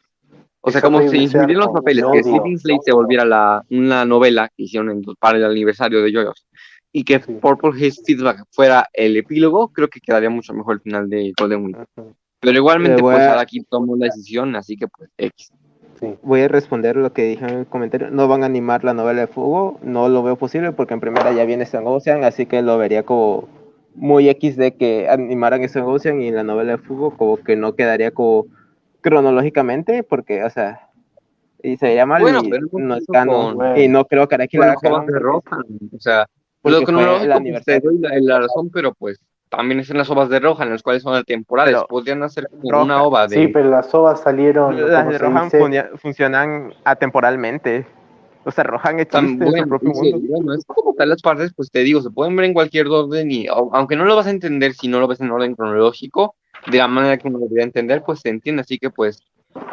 o 0.61 0.71
sea, 0.71 0.81
como 0.81 0.99
sea, 1.01 1.21
incluyeron 1.21 1.65
los 1.65 1.73
papeles, 1.73 2.05
que 2.13 2.23
Sleeping 2.23 2.59
Slave 2.59 2.81
se 2.85 2.93
volviera 2.93 3.25
la, 3.25 3.63
una 3.71 4.05
novela 4.05 4.49
que 4.57 4.63
hicieron 4.65 4.91
en- 4.91 5.03
para 5.21 5.39
el 5.39 5.45
aniversario 5.45 6.03
de 6.03 6.13
Joyos, 6.13 6.47
y 6.93 7.05
que 7.05 7.21
Sí. 7.21 7.33
Purple 7.41 7.71
Haze 7.71 8.03
Feedback 8.05 8.45
fuera 8.51 8.89
el 8.93 9.17
epílogo, 9.17 9.69
creo 9.69 9.89
que 9.89 10.01
quedaría 10.01 10.31
mucho 10.31 10.53
mejor 10.55 10.75
el 10.75 10.81
final 10.81 11.09
de 11.09 11.33
Golden 11.39 11.65
Wing. 11.65 11.75
Ujú, 11.97 12.15
Pero 12.43 12.59
igualmente, 12.59 13.01
pues 13.01 13.19
a- 13.19 13.31
ahora 13.31 13.40
aquí 13.43 13.60
tomo 13.62 13.97
la 13.97 14.06
decisión, 14.06 14.55
así 14.56 14.77
que 14.77 14.89
pues 14.89 15.09
X. 15.16 15.51
sí. 16.01 16.16
voy 16.23 16.40
a 16.43 16.48
responder 16.48 16.97
lo 16.97 17.12
que 17.12 17.23
dije 17.24 17.44
en 17.47 17.59
el 17.60 17.66
comentario. 17.66 18.10
No 18.10 18.27
van 18.28 18.43
a 18.43 18.47
animar 18.47 18.82
la 18.85 18.93
novela 18.94 19.20
de 19.23 19.27
Fugo, 19.28 19.78
no 19.82 20.09
lo 20.09 20.23
veo 20.24 20.35
posible 20.36 20.73
porque 20.73 20.94
en 20.94 21.01
primera 21.01 21.32
ya 21.32 21.44
viene 21.44 21.62
Stone 21.62 21.86
Ocean, 21.89 22.24
así 22.24 22.44
que 22.47 22.60
lo 22.60 22.77
vería 22.78 23.05
como 23.05 23.48
muy 23.94 24.28
X 24.28 24.56
de 24.56 24.74
que 24.74 25.09
animaran 25.09 25.62
Stone 25.62 25.86
Ocean 25.86 26.20
y 26.20 26.31
la 26.32 26.43
novela 26.43 26.73
de 26.73 26.78
Fugo 26.78 27.16
como 27.16 27.36
que 27.36 27.55
no 27.56 27.74
quedaría 27.77 28.10
como 28.10 28.47
cronológicamente 29.02 30.02
porque, 30.02 30.43
o 30.44 30.51
sea, 30.51 30.89
y 31.62 31.77
se 31.77 31.94
llama 31.94 32.14
mal 32.14 32.23
Bueno, 32.23 32.40
y 32.43 32.51
pero 32.51 32.66
no 32.73 32.97
es 32.97 33.06
canon 33.06 33.56
con- 33.56 33.77
y 33.77 33.86
no 33.89 34.05
creo 34.06 34.27
que 34.27 34.35
Araki 34.35 34.56
la 34.56 34.74
Bueno, 34.74 34.97
haga 34.97 35.06
porque- 35.06 35.19
Rohan, 35.19 35.62
o 35.97 36.01
sea, 36.01 36.27
lo 36.64 36.82
cronológico, 36.82 37.35
pues, 37.64 37.82
la, 38.01 38.09
la 38.20 38.40
razón, 38.40 38.70
pero 38.70 38.93
pues 38.94 39.20
también 39.55 39.81
están 39.81 39.99
las 39.99 40.09
ovas 40.09 40.31
de 40.31 40.41
Rohan, 40.41 40.70
las 40.70 40.83
cuales 40.83 41.03
son 41.03 41.23
temporales, 41.24 41.74
Pero- 41.74 41.87
podrían 41.87 42.23
hacer 42.23 42.49
como 42.61 42.83
una 42.83 43.03
ova 43.03 43.27
de... 43.29 43.37
Sí, 43.37 43.49
pero 43.49 43.69
las 43.70 43.95
ovas 43.95 44.20
salieron. 44.23 44.74
Las 44.91 45.01
¿cómo 45.05 45.12
de 45.12 45.19
Rohan 45.19 45.45
dice? 45.51 45.85
funcionan 45.99 46.73
atemporalmente. 46.85 47.87
O 48.45 48.51
sea, 48.51 48.65
Rohan 48.65 48.99
existe 48.99 49.11
Tan 49.19 49.27
en 49.27 49.39
su 49.39 49.45
bueno, 49.45 49.66
propio 49.69 49.93
sí, 49.95 50.12
mundo. 50.12 50.27
bueno, 50.33 50.55
es 50.55 50.65
como 50.65 50.95
tal 50.95 51.11
las 51.11 51.20
partes, 51.23 51.53
pues 51.55 51.70
te 51.70 51.81
digo, 51.81 52.01
se 52.01 52.11
pueden 52.11 52.35
ver 52.35 52.47
en 52.47 52.55
cualquier 52.55 52.89
orden 52.89 53.31
y 53.31 53.47
au- 53.47 53.69
aunque 53.73 53.95
no 53.95 54.05
lo 54.05 54.16
vas 54.16 54.27
a 54.27 54.31
entender 54.31 54.73
si 54.74 54.89
no 54.89 54.99
lo 54.99 55.07
ves 55.07 55.20
en 55.20 55.31
orden 55.31 55.55
cronológico, 55.55 56.35
de 56.69 56.79
la 56.79 56.89
manera 56.89 57.19
que 57.19 57.29
uno 57.29 57.39
debería 57.39 57.62
entender, 57.65 58.03
pues 58.05 58.20
se 58.20 58.31
entiende, 58.31 58.62
así 58.62 58.79
que 58.79 58.91
pues 58.91 59.23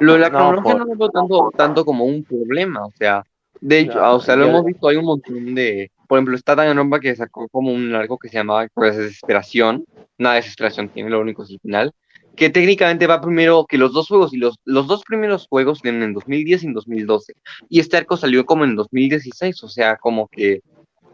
lo 0.02 0.14
de 0.14 0.20
la 0.20 0.30
No, 0.30 0.38
cronología 0.38 0.72
por- 0.74 0.80
no 0.82 0.86
lo 0.94 0.96
veo 1.00 1.10
tanto, 1.10 1.52
tanto 1.56 1.86
como 1.86 2.06
un 2.06 2.24
problema, 2.24 2.86
o 2.86 2.92
sea, 2.92 3.24
de 3.62 3.80
hecho, 3.80 4.00
No, 4.00 4.16
o 4.16 4.20
sea, 4.20 4.36
lo 4.36 4.44
yo- 4.46 4.50
hemos 4.52 4.66
visto, 4.66 4.88
hay 4.88 4.98
un 4.98 5.06
montón 5.06 5.56
de, 5.56 5.90
por 6.10 6.18
ejemplo, 6.18 6.36
está 6.36 6.56
Danganronpa 6.56 7.00
que 7.00 7.16
sacó 7.16 7.48
como 7.50 7.72
un 7.72 7.92
largo 7.92 8.18
que 8.18 8.30
se 8.30 8.38
llamaba 8.38 8.68
pues, 8.74 8.98
Desesperación, 8.98 9.86
nada 10.18 10.34
de 10.36 10.42
desesperación 10.42 10.90
tiene, 10.90 11.12
lo 11.12 11.22
único 11.22 11.44
es 11.44 11.52
el 11.52 11.60
final, 11.60 11.92
que 12.36 12.50
técnicamente 12.50 13.06
va 13.06 13.22
primero 13.22 13.68
que 13.70 13.78
los 13.78 13.94
dos 13.94 14.08
juegos, 14.08 14.34
y 14.34 14.38
los, 14.38 14.56
los 14.66 14.88
dos 14.88 15.04
primeros 15.04 15.46
juegos 15.48 15.84
vienen 15.84 16.02
en 16.02 16.14
2010 16.14 16.64
y 16.64 16.66
en 16.66 16.74
2012, 16.74 17.34
y 17.70 17.80
este 17.80 17.98
arco 17.98 18.18
salió 18.18 18.44
como 18.44 18.64
en 18.64 18.76
2016, 18.76 19.64
o 19.64 19.68
sea, 19.70 19.98
como 19.98 20.28
que, 20.30 20.62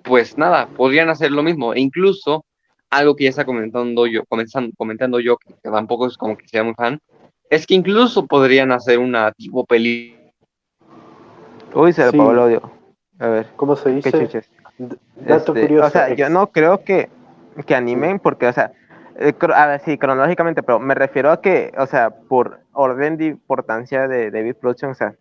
pues 0.02 0.38
nada, 0.38 0.68
podrían 0.68 1.10
hacer 1.10 1.30
lo 1.30 1.44
mismo, 1.44 1.74
e 1.74 1.82
incluso 1.82 2.46
algo 2.90 3.18
que 3.18 3.26
ya 3.26 3.32
está 3.32 3.44
comentando 3.44 4.08
yo, 4.08 4.24
comenzando, 4.30 4.72
comentando 4.78 5.20
yo, 5.20 5.36
que 5.36 5.56
tampoco 5.62 6.08
es 6.08 6.16
como 6.16 6.38
que 6.38 6.48
sea 6.48 6.64
muy 6.64 6.74
fan, 6.74 7.02
es 7.50 7.68
que 7.68 7.74
incluso 7.74 8.26
podrían 8.26 8.72
hacer 8.72 9.00
una 9.00 9.30
tipo 9.34 9.66
peli. 9.66 10.16
Uy, 11.74 11.92
se 11.92 12.06
le 12.06 12.12
Sí. 12.12 12.16
apagó 12.16 12.32
el 12.32 12.40
audio. 12.40 12.72
A 13.20 13.28
ver, 13.28 13.48
¿Cómo 13.58 13.76
se 13.76 13.90
qué 13.90 13.96
dice? 13.96 14.12
chuches. 14.12 14.50
Dato 14.78 15.54
Este, 15.54 15.62
curioso. 15.62 15.88
O 15.88 15.90
sea, 15.90 16.14
yo 16.14 16.30
no 16.30 16.48
creo 16.48 16.84
que, 16.84 17.10
que 17.66 17.76
animen 17.76 18.20
porque, 18.20 18.48
o 18.48 18.54
sea, 18.54 18.72
eh, 19.18 19.34
a 19.54 19.68
ver, 19.68 19.82
sí, 19.82 19.98
cronológicamente, 19.98 20.62
pero 20.64 20.80
me 20.80 20.94
refiero 20.94 21.32
a 21.32 21.42
que, 21.42 21.74
o 21.78 21.86
sea, 21.86 22.10
por 22.10 22.60
orden 22.74 23.18
de 23.18 23.26
importancia 23.26 24.08
de 24.08 24.32
David 24.32 24.56
Production, 24.56 24.92
o 24.92 24.96
sea, 24.96 25.16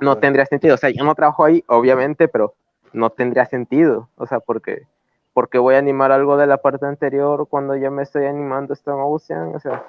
no 0.00 0.18
tendría 0.18 0.46
sentido. 0.46 0.74
O 0.74 0.78
sea, 0.78 0.90
yo 0.90 1.04
no 1.04 1.14
trabajo 1.14 1.44
ahí, 1.44 1.64
obviamente, 1.66 2.28
pero 2.28 2.54
no 2.92 3.10
tendría 3.10 3.46
sentido. 3.46 4.08
O 4.16 4.26
sea, 4.26 4.40
porque, 4.40 4.82
porque 5.32 5.58
voy 5.58 5.74
a 5.74 5.78
animar 5.78 6.12
algo 6.12 6.36
de 6.36 6.46
la 6.46 6.58
parte 6.58 6.86
anterior 6.86 7.48
cuando 7.48 7.76
ya 7.76 7.90
me 7.90 8.02
estoy 8.02 8.26
animando 8.26 8.74
Stone 8.74 9.02
Ocean, 9.04 9.54
o 9.54 9.60
sea, 9.60 9.84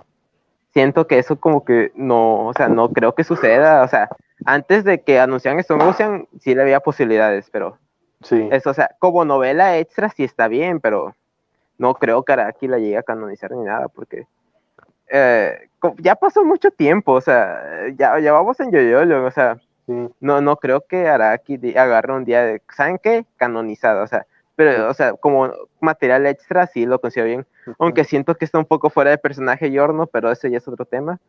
siento 0.74 1.06
que 1.06 1.20
eso 1.20 1.40
como 1.40 1.64
que 1.64 1.92
no, 1.96 2.48
o 2.48 2.54
sea, 2.54 2.68
no 2.68 2.90
creo 2.92 3.14
que 3.14 3.24
suceda. 3.24 3.84
O 3.84 3.88
sea, 3.88 4.10
antes 4.46 4.84
de 4.84 5.02
que 5.02 5.20
anunciaran 5.20 5.60
Stone 5.60 5.84
Ocean, 5.84 6.28
sí 6.40 6.56
le 6.56 6.64
había 6.64 6.80
posibilidades, 6.80 7.50
pero 7.52 7.78
Sí. 8.24 8.48
eso, 8.52 8.70
o 8.70 8.74
sea, 8.74 8.96
como 9.00 9.26
novela 9.26 9.78
extra 9.78 10.10
sí 10.10 10.24
está 10.24 10.48
bien, 10.48 10.80
pero 10.80 11.16
no 11.78 11.94
creo 11.96 12.24
que 12.24 12.34
Araki 12.34 12.68
la 12.68 12.80
llegue 12.80 12.98
a 12.98 13.04
canonizar 13.04 13.52
ni 13.52 13.64
nada, 13.64 13.88
porque 13.88 14.28
eh, 15.10 15.70
ya 16.00 16.16
pasó 16.16 16.44
mucho 16.44 16.72
tiempo, 16.72 17.14
o 17.14 17.22
sea, 17.22 17.90
ya, 17.98 18.20
ya 18.20 18.32
vamos 18.32 18.60
en 18.60 18.72
Yoyolo, 18.72 19.26
o 19.26 19.32
sea, 19.32 19.58
sí. 19.86 20.10
no, 20.20 20.42
no 20.42 20.56
creo 20.58 20.82
que 20.82 21.08
Araki 21.08 21.60
agarre 21.76 22.14
un 22.14 22.26
día 22.26 22.44
de, 22.44 22.62
¿saben 22.76 22.98
qué? 22.98 23.26
Canonizada, 23.38 24.04
o 24.04 24.08
sea, 24.08 24.26
Pero, 24.56 24.90
o 24.90 24.94
sea, 24.94 25.14
como 25.14 25.52
material 25.82 26.26
extra, 26.26 26.68
sí 26.68 26.86
lo 26.86 27.00
considero 27.00 27.28
bien. 27.28 27.46
Aunque 27.80 28.04
siento 28.04 28.36
que 28.36 28.46
está 28.46 28.60
un 28.60 28.66
poco 28.66 28.90
fuera 28.90 29.12
de 29.12 29.18
personaje 29.18 29.72
Yorno, 29.72 30.06
pero 30.08 30.32
ese 30.32 30.50
ya 30.52 30.58
es 30.58 30.68
otro 30.68 30.86
tema. 30.86 31.20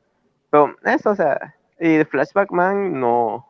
Pero 0.50 0.76
eso, 0.84 1.10
o 1.10 1.14
sea, 1.14 1.54
y 1.80 1.96
de 1.96 2.04
Flashback 2.04 2.50
Man, 2.52 3.00
no. 3.00 3.46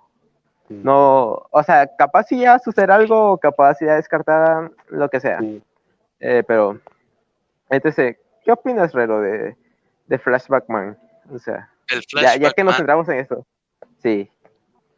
Sí. 0.69 0.81
No, 0.83 1.47
o 1.51 1.63
sea, 1.63 1.89
capaz 1.97 2.25
si 2.25 2.41
ya 2.41 2.59
suceder 2.59 2.91
algo, 2.91 3.39
capaz 3.39 3.75
si 3.75 3.85
ya 3.85 3.97
descartar 3.97 4.71
lo 4.89 5.09
que 5.11 5.21
sea. 5.21 5.39
Sí. 5.41 5.63
Eh, 6.21 6.43
pero, 6.47 6.81
entonces, 7.69 8.17
¿qué 8.45 8.53
opinas, 8.53 8.93
Rero, 8.93 9.21
de, 9.21 9.57
de 10.07 10.19
Flashback 10.19 10.69
Man? 10.69 10.99
O 11.31 11.39
sea, 11.39 11.71
El 11.89 12.03
ya, 12.21 12.37
ya 12.37 12.51
que 12.53 12.65
nos 12.65 12.77
centramos 12.77 13.09
en 13.09 13.19
eso. 13.19 13.47
Sí. 14.03 14.31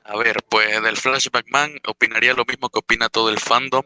a 0.05 0.17
ver, 0.17 0.37
pues 0.49 0.83
del 0.83 0.97
Flashback 0.97 1.47
Man 1.51 1.71
opinaría 1.87 2.35
lo 2.35 2.45
mismo 2.45 2.69
que 2.69 2.79
opina 2.79 3.09
todo 3.09 3.31
el 3.31 3.39
fandom. 3.39 3.83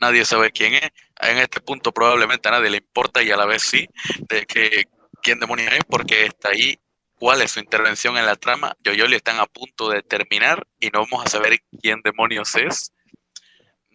Nadie 0.00 0.24
sabe 0.24 0.50
quién 0.50 0.74
es. 0.74 0.90
En 1.20 1.38
este 1.38 1.60
punto 1.60 1.92
probablemente 1.92 2.48
a 2.48 2.52
nadie 2.52 2.70
le 2.70 2.76
importa 2.78 3.22
y 3.22 3.30
a 3.30 3.36
la 3.36 3.46
vez 3.46 3.62
sí, 3.62 3.88
de 4.28 4.46
que 4.46 4.84
quién 5.22 5.40
demonios 5.40 5.72
es, 5.72 5.84
porque 5.88 6.26
está 6.26 6.50
ahí. 6.50 6.78
¿Cuál 7.18 7.42
es 7.42 7.50
su 7.52 7.60
intervención 7.60 8.16
en 8.16 8.26
la 8.26 8.36
trama? 8.36 8.76
Yoyoli 8.84 9.16
están 9.16 9.38
a 9.40 9.46
punto 9.46 9.88
de 9.90 10.02
terminar 10.02 10.66
y 10.78 10.86
no 10.88 11.00
vamos 11.00 11.26
a 11.26 11.28
saber 11.28 11.58
quién 11.82 12.00
demonios 12.04 12.54
es. 12.56 12.92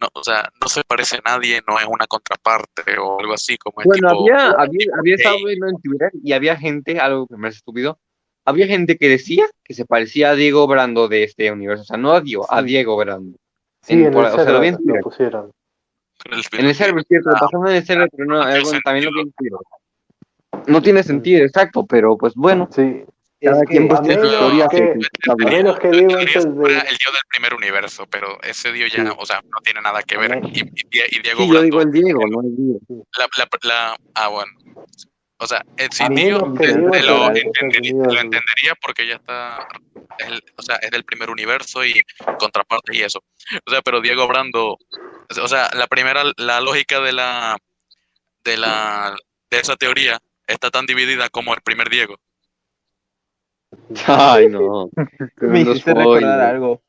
No, 0.00 0.08
o 0.12 0.22
sea, 0.24 0.50
no 0.60 0.68
se 0.68 0.82
parece 0.84 1.16
a 1.16 1.20
nadie, 1.24 1.60
no 1.66 1.78
es 1.78 1.86
una 1.86 2.06
contraparte 2.06 2.98
o 2.98 3.20
algo 3.20 3.32
así 3.32 3.56
como 3.56 3.80
el 3.80 3.86
Bueno, 3.86 4.08
tipo. 4.10 4.20
había, 4.22 4.50
había, 4.50 4.86
había 4.98 5.14
estado 5.14 5.36
viendo 5.44 5.68
en 5.68 5.80
Twitter 5.80 6.10
y 6.22 6.32
había 6.32 6.56
gente, 6.56 6.98
algo 6.98 7.26
que 7.26 7.36
me 7.36 7.42
parece 7.42 7.58
estúpido, 7.58 7.98
había 8.44 8.66
gente 8.66 8.98
que 8.98 9.08
decía 9.08 9.46
que 9.62 9.72
se 9.72 9.86
parecía 9.86 10.30
a 10.30 10.34
Diego 10.34 10.66
Brando 10.66 11.08
de 11.08 11.22
este 11.22 11.50
universo, 11.50 11.82
o 11.82 11.86
sea, 11.86 11.96
no 11.96 12.12
a 12.12 12.20
Diego, 12.20 12.46
a. 12.52 12.60
Diego 12.62 12.96
Brando. 12.96 13.38
Sí, 13.82 13.94
En- 13.94 14.00
en 14.00 14.06
el 14.06 14.16
o 14.16 14.34
sea, 14.34 14.44
lo 14.52 14.60
vi 14.60 14.68
en 14.68 14.74
server 14.74 14.80
lo 14.80 14.84
Twitter. 14.84 15.00
pusieron. 15.02 15.52
En 16.58 16.66
el 16.66 16.74
server, 16.74 17.04
cierto, 17.04 17.30
lo 17.30 17.36
pasaron 17.36 17.68
en 17.68 17.76
el 17.76 17.84
server, 17.86 18.08
pero 18.10 18.24
no, 18.26 18.42
algo 18.42 18.70
también 18.84 19.04
lo 19.06 19.10
vi 19.12 19.30
sentido. 19.30 19.60
en 19.60 20.52
Twitter. 20.52 20.72
No 20.72 20.82
tiene 20.82 21.02
sentido, 21.02 21.44
exacto, 21.44 21.86
pero 21.86 22.16
pues 22.16 22.34
bueno, 22.34 22.68
Sí, 22.72 23.04
cada 23.44 23.62
Es 23.62 23.68
quien 23.68 23.88
que- 23.88 23.94
a 23.94 24.02
tiene 24.02 24.14
su 24.14 24.20
menos 24.26 24.38
teoría 24.40 24.66
que- 24.68 24.98
que- 25.22 25.30
a 25.30 25.34
menos 25.36 25.78
que 25.78 25.86
En 25.86 25.92
Diego 25.92 26.08
teoría 26.08 26.26
antes 26.38 26.54
fuera 26.54 26.74
de... 26.82 26.88
el 26.90 26.96
dios 26.96 27.12
del 27.12 27.22
primer 27.30 27.54
universo, 27.54 28.06
pero 28.08 28.42
ese 28.42 28.72
dios 28.72 28.92
ya, 28.92 29.04
Sí. 29.04 29.12
o 29.16 29.26
sea, 29.26 29.40
no 29.42 29.60
tiene 29.62 29.80
nada 29.80 30.02
que 30.02 30.16
ver. 30.16 30.40
Y, 30.52 30.60
y- 30.60 31.16
y 31.16 31.20
Diego 31.22 31.42
Sí, 31.42 31.48
yo 31.52 31.62
digo 31.62 31.76
Brando, 31.78 31.80
el 31.82 31.90
Diego, 32.04 32.20
no 32.26 32.40
el 32.42 32.56
Diego. 32.56 33.06
la, 33.18 33.28
la, 33.36 33.48
la- 33.62 33.96
ah, 34.14 34.28
bueno. 34.28 34.52
O 35.38 35.46
sea, 35.46 35.62
el 35.76 35.88
te 35.90 36.08
lo, 36.30 36.46
entendería, 36.46 37.80
Dios. 37.82 38.14
lo 38.14 38.20
entendería 38.20 38.74
porque 38.80 39.06
ya 39.06 39.16
está, 39.16 39.66
el- 40.18 40.42
o 40.56 40.62
sea, 40.62 40.76
es 40.76 40.90
del 40.90 41.04
primer 41.04 41.28
universo 41.28 41.84
y 41.84 42.00
contraparte 42.38 42.96
y 42.96 43.02
eso. 43.02 43.18
O 43.66 43.70
sea, 43.70 43.82
pero 43.82 44.00
Diego 44.00 44.26
Brando, 44.28 44.78
o 45.42 45.48
sea, 45.48 45.68
la 45.74 45.86
primera, 45.88 46.22
la 46.36 46.60
lógica 46.60 47.00
de 47.00 47.12
la, 47.12 47.58
de 48.44 48.56
la, 48.56 49.16
de 49.50 49.58
esa 49.58 49.76
teoría 49.76 50.18
está 50.46 50.70
tan 50.70 50.86
dividida 50.86 51.28
como 51.30 51.52
el 51.54 51.60
primer 51.62 51.90
Diego. 51.90 52.16
Ay, 54.06 54.48
no. 54.50 54.90
Me 55.40 55.60
hiciste 55.60 55.94
recordar 55.94 56.40
algo. 56.40 56.80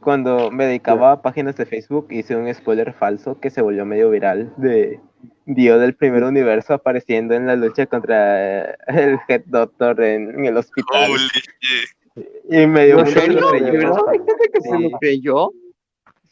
Cuando 0.00 0.50
me 0.50 0.66
dedicaba 0.66 1.12
a 1.12 1.22
páginas 1.22 1.56
de 1.56 1.66
Facebook, 1.66 2.08
hice 2.10 2.36
un 2.36 2.52
spoiler 2.54 2.92
falso 2.92 3.40
que 3.40 3.50
se 3.50 3.60
volvió 3.62 3.84
medio 3.84 4.10
viral 4.10 4.52
de 4.56 5.00
Dio 5.46 5.78
del 5.78 5.94
primer 5.94 6.22
universo 6.24 6.74
apareciendo 6.74 7.34
en 7.34 7.46
la 7.46 7.56
lucha 7.56 7.86
contra 7.86 8.64
el 8.88 9.18
Head 9.28 9.42
Doctor 9.46 10.00
en, 10.02 10.30
en 10.30 10.44
el 10.44 10.56
hospital. 10.56 11.10
Holy. 11.10 12.24
Y 12.50 12.66
medio 12.66 12.96
No, 12.98 13.04
mundo 13.04 13.20
se 13.20 13.26
¿en 13.26 13.34
lo 13.36 13.48
creyó. 13.50 13.64
¿De 13.66 13.78
verdad? 13.78 14.00
¿Hay 14.08 14.18
gente 14.18 14.50
que 14.52 14.60
se 14.60 14.70
Sí. 14.76 14.82
lo 14.90 14.98
creyó? 14.98 15.50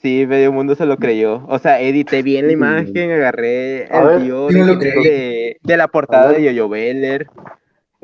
Sí, 0.02 0.26
medio 0.28 0.52
mundo 0.52 0.74
se 0.74 0.86
lo 0.86 0.97
creyó. 0.98 1.44
O 1.48 1.59
sea, 1.59 1.81
edité 1.81 2.22
bien 2.22 2.47
la 2.47 2.52
imagen, 2.94 3.10
agarré 3.10 3.89
A 3.90 4.02
el 4.16 4.78
creí. 4.78 5.05
de, 5.05 5.56
de 5.62 5.76
la 5.76 5.89
portada 5.89 6.32
de 6.32 6.43
Yoyo 6.44 6.68
Beller. 6.68 7.26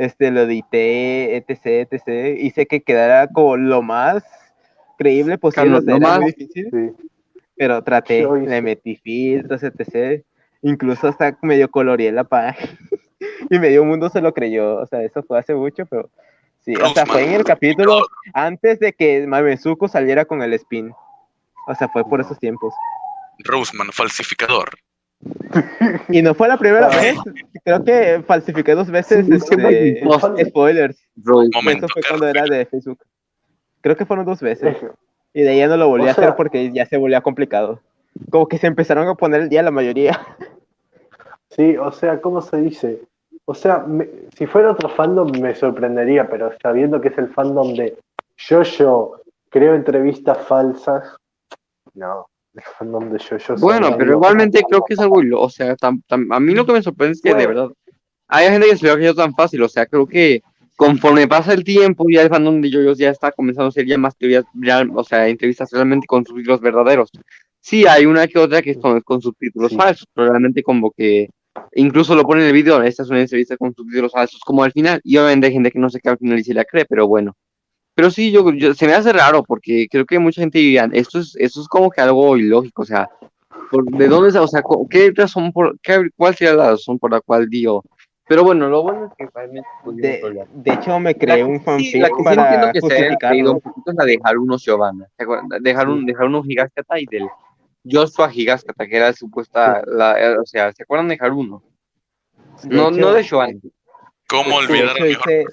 Este, 0.01 0.31
lo 0.31 0.41
edité, 0.43 1.37
etc, 1.37 1.93
etc. 1.93 2.39
Hice 2.41 2.65
que 2.67 2.81
quedara 2.81 3.27
como 3.29 3.59
lo 3.59 3.83
más 3.83 4.25
creíble 4.97 5.37
posible. 5.37 5.69
Claro, 5.69 5.79
o 5.79 5.83
sea, 5.83 5.91
lo 5.93 5.97
era 5.99 6.09
más- 6.09 6.21
muy 6.21 6.33
difícil, 6.33 6.69
Sí. 6.73 7.09
pero 7.55 7.83
traté, 7.83 8.27
le 8.27 8.63
metí 8.63 8.97
filtros, 8.97 9.63
etc. 9.63 10.23
Incluso 10.63 11.09
hasta 11.09 11.37
medio 11.43 11.71
coloreé 11.71 12.13
la 12.13 12.25
página. 12.25 12.71
y 13.51 13.59
medio 13.59 13.85
mundo 13.85 14.09
se 14.09 14.23
lo 14.23 14.33
creyó. 14.33 14.77
O 14.77 14.87
sea, 14.87 15.03
eso 15.03 15.23
fue 15.23 15.39
hace 15.39 15.55
mucho, 15.55 15.85
pero 15.85 16.09
sí. 16.65 16.75
O 16.77 16.89
sea, 16.95 17.05
fue 17.05 17.25
en 17.27 17.33
el 17.35 17.45
capítulo 17.45 18.07
antes 18.33 18.79
de 18.81 18.95
que 18.95 19.27
Mamezuko 19.27 19.87
saliera 19.87 20.25
con 20.25 20.41
el 20.41 20.55
spin. 20.55 20.93
O 21.67 21.75
sea, 21.75 21.89
fue 21.89 22.09
por 22.09 22.23
esos 22.23 22.39
tiempos. 22.39 22.73
Roseman, 23.45 23.89
falsificador. 23.93 24.71
Y 26.09 26.23
no 26.23 26.35
fue 26.35 26.49
la 26.49 26.57
primera 26.57 26.87
Ah. 26.91 26.97
vez. 26.97 27.17
Creo 27.65 27.85
que 27.85 28.23
falsifiqué 28.27 28.75
dos 28.75 28.91
veces 28.91 29.27
Sí, 29.27 29.33
este, 29.35 30.45
spoilers. 30.49 30.99
Momento, 31.25 31.87
Eso 31.87 31.89
fue 31.93 32.03
cuando 32.09 32.27
era 32.29 32.45
de 32.45 32.65
Facebook. 32.67 32.99
Creo 33.81 33.97
que 33.97 34.07
fueron 34.07 34.25
dos 34.25 34.41
veces. 34.41 34.77
Es- 34.77 34.91
Y 35.33 35.43
de 35.43 35.51
ahí 35.51 35.59
ya 35.59 35.69
no 35.69 35.77
lo 35.77 35.89
volví 35.89 36.07
O 36.07 36.11
a 36.11 36.15
sea- 36.15 36.25
hacer 36.25 36.37
porque 36.37 36.73
ya 36.73 36.87
se 36.87 36.97
volvía 36.97 37.21
complicado. 37.21 37.81
Como 38.31 38.49
que 38.49 38.59
se 38.59 38.67
empezaron 38.67 39.07
a 39.07 39.15
poner 39.15 39.43
el 39.43 39.49
día 39.49 39.63
la 39.63 39.71
mayoría. 39.71 40.11
Sí, 41.53 41.77
o 41.77 41.91
sea, 41.91 42.21
¿cómo 42.21 42.41
se 42.43 42.59
dice? 42.59 43.01
O 43.45 43.55
sea, 43.55 43.79
me- 43.79 44.09
si 44.37 44.47
fuera 44.47 44.71
otro 44.71 44.89
fandom 44.89 45.33
me 45.41 45.53
sorprendería, 45.57 46.29
pero 46.31 46.53
sabiendo 46.63 47.01
que 47.01 47.09
es 47.09 47.19
el 47.19 47.29
fandom 47.29 47.75
de 47.75 47.97
yo 48.37 48.63
yo 48.63 49.21
creo 49.51 49.75
entrevistas 49.75 50.39
falsas, 50.47 51.17
no, 51.95 52.29
el 52.55 52.63
fandom 52.79 53.11
de 53.11 53.19
yo. 53.19 53.37
Bueno, 53.59 53.97
pero 53.97 54.13
igualmente 54.13 54.63
creo 54.69 54.83
que 54.87 54.95
es 54.95 55.01
algo, 55.01 55.21
o 55.41 55.51
sea, 55.51 55.77
tam- 55.77 56.03
tam- 56.09 56.27
a 56.35 56.41
mí 56.41 56.55
lo 56.55 56.67
que 56.67 56.73
me 56.73 56.83
sorprende 56.83 57.13
es 57.13 57.21
que 57.23 57.31
de 57.31 57.47
Bueno. 57.47 57.49
verdad 57.49 57.69
hay 58.29 58.49
gente 58.51 58.69
que 58.69 58.77
se 58.77 58.87
lo 58.87 58.93
ha 58.93 58.97
creydo 58.97 59.15
tan 59.15 59.35
fácil, 59.35 59.63
o 59.63 59.69
sea, 59.69 59.87
creo 59.87 60.07
que 60.07 60.43
conforme 60.77 61.27
pasa 61.29 61.53
el 61.53 61.65
tiempo 61.65 62.05
ya 62.09 62.23
el 62.23 62.29
fandom 62.29 62.61
de 62.61 62.71
yoyos 62.71 62.97
ya 62.99 63.11
está 63.11 63.33
comenzando 63.33 63.69
a 63.69 63.73
ser 63.73 63.87
ya 63.87 63.99
más 63.99 64.17
teorías, 64.17 64.45
real- 64.55 64.91
o 64.95 65.05
sea, 65.05 65.29
entrevistas 65.29 65.71
realmente 65.73 66.07
con 66.07 66.25
subtítulos 66.25 66.61
verdaderos. 66.61 67.11
Sí, 67.61 67.87
hay 67.87 68.07
una 68.07 68.27
que 68.27 68.39
otra 68.39 68.63
que 68.63 68.75
son 68.75 69.01
con 69.03 69.21
subtítulos 69.21 69.71
Sí. 69.73 69.77
falsos, 69.77 70.07
pero 70.15 70.29
realmente 70.31 70.63
como 70.63 70.91
que 70.93 71.29
incluso 71.75 72.15
lo 72.15 72.23
pone 72.23 72.43
en 72.43 72.47
el 72.49 72.53
video, 72.55 72.83
esta 72.83 73.03
es 73.03 73.11
una 73.11 73.21
entrevista 73.21 73.57
con 73.57 73.75
subtítulos 73.75 74.13
falsos 74.13 74.41
como 74.41 74.63
al 74.65 74.73
final, 74.73 75.01
y 75.05 75.17
obviamente 75.19 75.49
hay 75.49 75.53
gente 75.53 75.71
que 75.71 75.79
no 75.79 75.91
se 75.91 76.01
queda 76.01 76.13
al 76.13 76.19
final 76.19 76.39
y 76.39 76.45
se 76.45 76.55
la 76.55 76.65
cree, 76.65 76.85
pero 76.87 77.07
bueno. 77.07 77.35
Pero 77.95 78.11
sí, 78.11 78.31
yo, 78.31 78.51
yo- 78.53 78.75
se 78.75 78.87
me 78.87 78.95
hace 78.95 79.13
raro 79.13 79.43
porque 79.43 79.87
creo 79.91 80.07
que 80.07 80.19
mucha 80.19 80.41
gente 80.41 80.59
diría, 80.59 80.89
esto 80.93 81.19
es, 81.19 81.35
esto 81.39 81.61
es 81.61 81.69
como 81.69 81.91
que 81.91 82.01
algo 82.01 82.37
ilógico, 82.37 82.83
o 82.83 82.87
sea, 82.87 83.09
por- 83.71 83.85
¿de 83.85 84.09
dónde, 84.09 84.39
o 84.39 84.47
sea, 84.49 84.63
qué 84.89 85.13
razón 85.15 85.53
por, 85.53 85.79
qué- 85.81 86.09
cuál 86.17 86.35
sería 86.35 86.55
la 86.55 86.71
razón 86.71 86.99
por 86.99 87.11
la 87.11 87.21
cual 87.21 87.49
dio? 87.49 87.83
Pero 88.29 88.45
bueno, 88.45 88.69
lo 88.69 88.83
bueno 88.85 89.07
es 89.07 89.13
que 89.19 89.27
realmente 89.35 89.69
De, 89.87 90.47
de 90.55 90.73
hecho, 90.73 91.01
me 91.01 91.13
La 91.13 91.19
creé 91.19 91.37
que 91.39 91.45
un 91.45 91.59
sí- 91.59 91.65
fanfic 91.65 92.01
la 92.01 92.09
que 92.11 92.17
sí 92.17 92.23
para 92.23 92.73
que 92.73 92.81
justificarlo. 92.81 93.53
un 93.55 93.61
poquito 93.61 93.91
es 93.91 93.97
la 93.97 94.05
de 94.05 94.19
Haruno 94.23 94.57
Giovanna. 94.57 95.07
¿te 95.17 95.25
acuerdas? 95.25 95.47
Dejar 95.61 95.89
un, 95.89 96.07
dejar 96.07 96.27
uno 96.27 96.43
Higaskata 96.47 97.01
y 97.01 97.07
del 97.07 97.27
Joshua 97.91 98.31
Higaskata, 98.33 98.87
que 98.87 98.97
era 98.97 99.13
supuesta, 99.13 99.83
la, 99.87 100.21
eh, 100.21 100.39
o 100.39 100.47
sea, 100.47 100.73
¿se 100.73 100.85
acuerdan 100.85 101.09
de 101.09 101.19
Haruno? 101.21 101.63
De 102.63 102.77
No, 102.77 102.89
hecho, 102.89 103.01
no 103.01 103.13
de 103.13 103.23
Giovanna. 103.25 103.59
¿Cómo 104.31 104.57
olvidar 104.57 104.91
al 104.97 105.03
mejor 105.03 105.09
hice, 105.11 105.31
de 105.31 105.47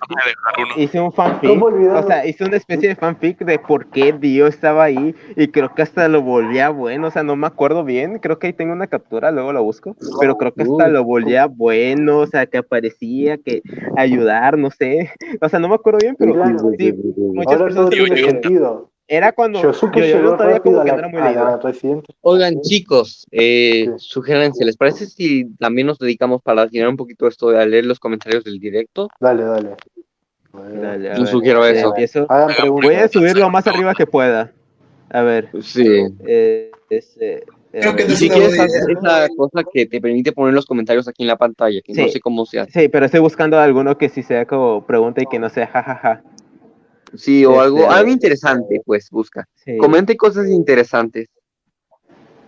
Haruno? 0.46 0.74
hice 0.78 1.00
un 1.00 1.12
fanfic. 1.12 1.64
O 1.64 2.04
sea, 2.04 2.26
hice 2.26 2.44
una 2.44 2.58
especie 2.58 2.90
de 2.90 2.96
fanfic 2.96 3.40
de 3.40 3.58
por 3.60 3.88
qué 3.88 4.14
Dio 4.14 4.48
estaba 4.48 4.84
ahí 4.84 5.16
y 5.36 5.48
creo 5.48 5.74
que 5.74 5.82
hasta 5.82 6.08
lo 6.08 6.22
volvía 6.22 6.70
bueno. 6.70 7.08
O 7.08 7.12
sea, 7.12 7.24
no 7.24 7.36
me 7.36 7.48
acuerdo 7.48 7.84
bien. 7.84 8.20
Creo 8.20 8.38
que 8.38 8.48
ahí 8.48 8.54
tengo 8.54 8.74
una 8.74 8.88
captura, 8.88 9.32
luego 9.32 9.52
la 9.52 9.60
busco. 9.62 9.96
Pero 10.20 10.38
creo 10.38 10.54
que 10.54 10.64
hasta 10.64 10.88
lo 10.88 11.04
volvía 11.04 11.48
bueno. 11.48 12.20
O 12.20 12.28
sea, 12.28 12.46
que 12.46 12.60
aparecía, 12.60 13.38
que 13.38 13.62
ayudar, 13.96 14.58
no 14.58 14.70
sé. 14.70 15.12
O 15.42 15.50
sea, 15.50 15.60
no 15.60 15.70
me 15.70 15.76
acuerdo 15.76 16.00
bien, 16.02 16.16
pero 16.18 16.34
Claro. 16.34 16.72
sí, 16.78 16.94
muchas 17.18 17.54
Ahora 17.54 17.66
personas 17.66 17.90
tiene 17.90 18.18
sentido. 18.18 18.92
Era 19.08 19.32
cuando 19.32 19.62
Yosuke 19.62 20.00
yo, 20.00 20.06
yo 20.06 20.18
llegó 20.18 20.32
todavía 20.36 20.60
como 20.60 20.84
que 20.84 20.90
la, 20.90 20.96
era 20.96 21.08
muy 21.08 21.22
leído. 21.22 22.04
Oigan, 22.22 22.62
chicos, 22.62 23.26
eh, 23.32 23.86
Sí. 23.86 23.92
sugerencia, 23.98 24.66
¿les 24.66 24.76
parece 24.76 25.06
si 25.06 25.46
también 25.56 25.88
nos 25.88 25.98
dedicamos 25.98 26.42
para 26.42 26.68
tirar 26.68 26.90
un 26.90 26.98
poquito 26.98 27.28
esto 27.28 27.50
de 27.50 27.62
a 27.62 27.66
leer 27.66 27.86
los 27.86 28.00
comentarios 28.00 28.44
del 28.44 28.60
directo? 28.60 29.08
Dale, 29.20 29.44
dale. 29.44 29.76
Yo 30.54 30.62
ver, 30.62 31.28
sugiero 31.28 31.66
eh, 31.66 31.84
eso. 31.98 32.26
Hagan 32.30 32.70
Voy 32.70 32.96
a 32.96 33.08
subir 33.08 33.38
lo 33.38 33.50
más 33.50 33.68
arriba 33.68 33.94
que 33.94 34.06
pueda. 34.06 34.52
A 35.10 35.22
ver. 35.22 35.50
Sí. 35.62 35.86
Eh, 36.26 36.72
este, 36.90 37.38
eh, 37.38 37.46
Creo 37.72 37.92
a 37.92 37.96
que 37.96 38.10
si 38.10 38.30
quieres, 38.30 38.54
esa 38.54 39.28
cosa 39.36 39.64
que 39.72 39.86
te 39.86 40.02
permite 40.02 40.32
poner 40.32 40.54
los 40.54 40.66
comentarios 40.66 41.08
aquí 41.08 41.24
en 41.24 41.28
la 41.28 41.38
pantalla, 41.38 41.80
que 41.82 41.94
no 41.94 42.08
sé 42.08 42.20
cómo 42.20 42.46
se 42.46 42.60
hace. 42.60 42.72
Sí, 42.72 42.90
pero 42.90 43.06
estoy 43.06 43.20
buscando 43.20 43.60
alguno 43.60 43.98
que 43.98 44.10
sí 44.10 44.24
sea 44.24 44.46
como 44.46 44.86
pregunta 44.86 45.22
y 45.22 45.26
que 45.26 45.40
no 45.40 45.50
sea 45.50 45.68
jajaja. 45.68 46.24
Sí, 47.16 47.46
o 47.46 47.52
Este, 47.52 47.64
algo, 47.64 47.92
algo 47.92 48.12
interesante, 48.12 48.82
pues 48.86 49.10
busca. 49.10 49.48
Sí. 49.56 49.78
Comente 49.78 50.16
cosas 50.18 50.48
interesantes. 50.50 51.30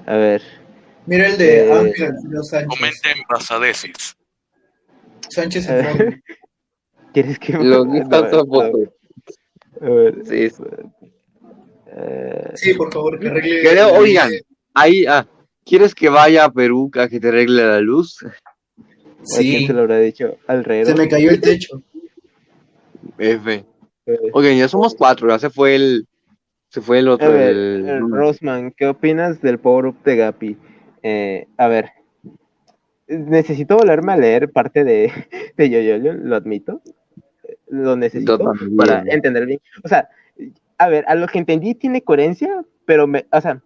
A 0.06 0.16
ver. 0.16 0.42
Mira 1.06 1.28
el 1.28 1.38
de 1.38 1.68
Eh, 1.68 1.72
Ángel 1.74 2.12
Alfredo 2.16 2.44
Sánchez. 2.44 2.68
Comenten 2.70 3.18
basadesis. 3.30 4.16
Sánchez 5.30 5.68
Eh. 5.70 6.22
¿Quieres 7.14 7.40
que 7.40 7.54
Lo 7.54 7.86
no, 7.86 7.94
dijo 7.94 8.10
tampoco. 8.10 8.62
a 8.62 9.90
ver. 9.90 10.16
Sí, 10.26 10.50
sí. 10.50 10.64
Eh, 11.88 12.52
Sí, 12.56 12.74
por 12.76 12.92
favor, 12.94 13.20
que 13.20 13.28
arregle. 13.28 13.62
Creo, 13.62 13.94
oigan, 13.96 14.32
ahí, 14.74 15.06
ah, 15.08 15.28
¿Quieres 15.66 15.94
que 15.94 16.10
vaya 16.10 16.46
a 16.46 16.52
Perú 16.52 16.90
a 16.96 17.08
que 17.08 17.20
te 17.20 17.28
arregle 17.28 17.64
la 17.64 17.80
luz? 17.80 18.24
¿A 18.24 19.38
quién 19.38 19.60
Sí, 19.62 19.68
se 19.68 19.74
lo 19.74 19.82
habrá 19.82 20.00
dicho? 20.00 20.38
Al 20.48 20.64
rey. 20.64 20.84
se 20.86 20.96
me 20.96 21.08
cayó 21.08 21.30
el 21.30 21.40
techo. 21.42 21.82
F. 23.18 23.66
Ok, 24.34 24.44
ya 24.58 24.68
somos 24.68 24.96
cuatro, 24.96 25.30
ya 25.30 25.40
se 25.40 25.50
fue 25.50 25.76
el. 25.76 26.08
Se 26.70 26.82
fue 26.82 27.00
el 27.00 27.08
A 27.08 27.14
otro. 27.14 27.32
ver, 27.32 27.52
el- 27.52 27.86
eh, 27.88 28.00
Rosman, 28.00 28.72
¿qué 28.72 28.88
opinas 28.88 29.42
del 29.42 29.60
power 29.60 29.88
up 29.88 30.04
de 30.04 30.16
Gapi? 30.16 30.58
Eh, 31.02 31.48
a 31.58 31.68
ver, 31.68 31.92
necesito 33.08 33.78
volverme 33.78 34.14
a 34.14 34.18
leer 34.18 34.52
parte 34.52 34.84
de, 34.84 35.12
de 35.58 35.70
Yoyolio, 35.70 36.14
lo 36.14 36.36
admito. 36.36 36.82
Lo 37.68 37.96
necesito 37.96 38.38
Yo 38.38 38.44
también. 38.46 38.78
para 38.78 39.04
entender 39.08 39.46
bien. 39.46 39.60
O 39.84 39.88
sea, 39.88 40.10
a 40.78 40.88
ver, 40.90 41.06
a 41.08 41.16
lo 41.16 41.28
que 41.28 41.40
entendí 41.40 41.74
tiene 41.76 42.04
coherencia, 42.04 42.64
pero 42.86 43.08
me, 43.08 43.26
o 43.32 43.42
sea, 43.42 43.62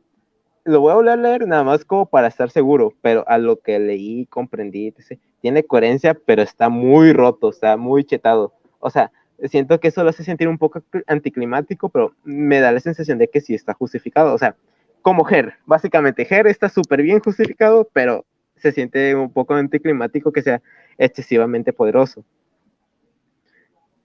lo 0.66 0.80
voy 0.80 0.92
a 0.92 0.96
volver 0.96 1.14
a 1.14 1.18
leer 1.18 1.48
nada 1.48 1.64
más 1.64 1.84
como 1.84 2.06
para 2.06 2.28
estar 2.28 2.50
seguro, 2.50 2.94
pero 3.02 3.28
a 3.28 3.38
lo 3.38 3.60
que 3.60 3.80
leí, 3.80 4.26
comprendí, 4.28 4.88
etc., 4.88 5.20
tiene 5.42 5.64
coherencia, 5.64 6.14
pero 6.14 6.42
está 6.42 6.70
muy 6.70 7.12
roto, 7.12 7.50
está 7.50 7.76
muy 7.76 8.06
chetado. 8.06 8.54
O 8.80 8.90
sea, 8.90 9.12
siento 9.50 9.80
que 9.80 9.90
eso 9.90 10.04
lo 10.04 10.10
hace 10.10 10.24
sentir 10.24 10.48
un 10.48 10.58
poco 10.58 10.80
cl- 10.92 11.04
anticlimático, 11.08 11.90
pero 11.90 12.16
me 12.24 12.60
da 12.60 12.72
la 12.72 12.80
sensación 12.80 13.18
de 13.18 13.28
que 13.28 13.42
sí 13.42 13.54
está 13.54 13.74
justificado. 13.74 14.34
O 14.34 14.38
sea, 14.38 14.56
como 15.02 15.28
Her, 15.30 15.56
básicamente, 15.66 16.26
Her 16.30 16.48
está 16.48 16.70
súper 16.70 17.02
bien 17.02 17.20
justificado, 17.20 17.90
pero 17.94 18.26
se 18.58 18.72
siente 18.72 19.16
un 19.16 19.32
poco 19.32 19.54
anticlimático 19.54 20.32
que 20.32 20.42
sea 20.42 20.62
excesivamente 20.98 21.74
poderoso. 21.74 22.24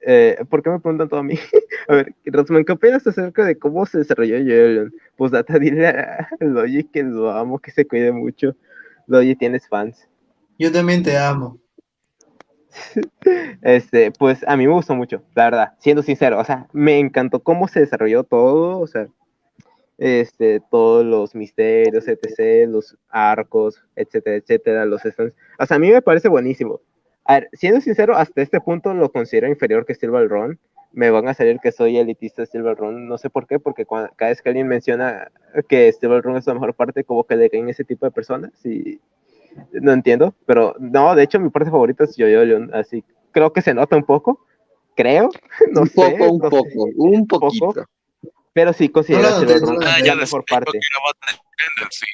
Eh, 0.00 0.36
¿Por 0.48 0.62
qué 0.62 0.70
me 0.70 0.80
preguntan 0.80 1.08
todo 1.08 1.20
a 1.20 1.24
mí? 1.24 1.34
a 1.88 1.94
ver, 1.94 2.14
Rosman, 2.24 2.64
¿qué 2.64 2.72
opinas 2.72 3.06
acerca 3.06 3.44
de 3.44 3.58
cómo 3.58 3.84
se 3.86 3.98
desarrolló 3.98 4.38
Yoyon? 4.38 4.92
Pues 5.16 5.32
data, 5.32 5.58
dile 5.58 5.88
a 5.88 6.28
Logi 6.40 6.84
que 6.84 7.02
lo 7.02 7.30
amo, 7.30 7.58
que 7.58 7.70
se 7.70 7.86
cuide 7.86 8.12
mucho. 8.12 8.54
Logi, 9.06 9.34
tienes 9.34 9.68
fans. 9.68 10.08
Yo 10.58 10.72
también 10.72 11.02
te 11.02 11.16
amo. 11.16 11.58
Este, 13.62 14.10
pues 14.12 14.44
a 14.46 14.56
mí 14.56 14.66
me 14.66 14.72
gustó 14.72 14.94
mucho, 14.94 15.22
la 15.34 15.44
verdad, 15.44 15.72
siendo 15.78 16.02
sincero, 16.02 16.38
o 16.38 16.44
sea, 16.44 16.66
me 16.72 16.98
encantó 16.98 17.40
cómo 17.40 17.68
se 17.68 17.80
desarrolló 17.80 18.24
todo, 18.24 18.80
o 18.80 18.86
sea, 18.86 19.08
este, 19.98 20.60
todos 20.70 21.04
los 21.04 21.34
misterios, 21.34 22.06
etc., 22.08 22.68
los 22.68 22.96
arcos, 23.08 23.82
etcétera, 23.96 24.36
etcétera, 24.36 24.84
los 24.86 25.02
stands, 25.02 25.34
o 25.58 25.66
sea, 25.66 25.76
a 25.76 25.80
mí 25.80 25.90
me 25.90 26.02
parece 26.02 26.28
buenísimo. 26.28 26.80
A 27.24 27.34
ver, 27.34 27.48
siendo 27.52 27.80
sincero, 27.80 28.16
hasta 28.16 28.40
este 28.40 28.60
punto 28.60 28.94
lo 28.94 29.10
considero 29.12 29.48
inferior 29.48 29.84
que 29.84 29.94
Silver 29.94 30.28
Run, 30.28 30.58
me 30.92 31.10
van 31.10 31.28
a 31.28 31.34
salir 31.34 31.58
que 31.60 31.72
soy 31.72 31.98
elitista 31.98 32.42
de 32.42 32.46
Silver 32.46 32.76
Run, 32.76 33.08
no 33.08 33.18
sé 33.18 33.28
por 33.28 33.46
qué, 33.46 33.58
porque 33.58 33.84
cuando- 33.84 34.10
cada 34.16 34.30
vez 34.30 34.40
que 34.40 34.48
alguien 34.48 34.68
menciona 34.68 35.30
que 35.68 35.92
Silver 35.92 36.22
Run 36.22 36.36
es 36.36 36.46
la 36.46 36.54
mejor 36.54 36.74
parte, 36.74 37.04
como 37.04 37.24
que 37.24 37.36
le 37.36 37.50
caen 37.50 37.68
ese 37.68 37.84
tipo 37.84 38.06
de 38.06 38.12
personas, 38.12 38.52
y 38.64 39.00
no 39.72 39.92
entiendo, 39.92 40.34
pero 40.46 40.74
no, 40.78 41.14
de 41.14 41.22
hecho 41.22 41.40
mi 41.40 41.50
parte 41.50 41.70
favorita 41.70 42.04
es 42.04 42.16
Yo-Yo 42.16 42.44
Leon, 42.44 42.70
así 42.74 43.04
creo 43.32 43.52
que 43.52 43.62
se 43.62 43.74
nota 43.74 43.96
un 43.96 44.04
poco, 44.04 44.44
creo, 44.96 45.28
no 45.72 45.82
un 45.82 45.86
sé, 45.88 45.94
poco, 45.94 46.32
un 46.32 46.38
no 46.38 46.50
sé, 46.50 46.56
poco, 46.56 46.84
un 46.96 47.26
poquito. 47.26 47.74
pero 48.52 48.72
sí 48.72 48.88
considero 48.88 49.22
No 49.22 49.72
no 49.72 49.80
Ah, 49.86 49.98
la 50.04 50.14
mejor 50.16 50.44
parte, 50.48 50.78
sí. 51.90 52.06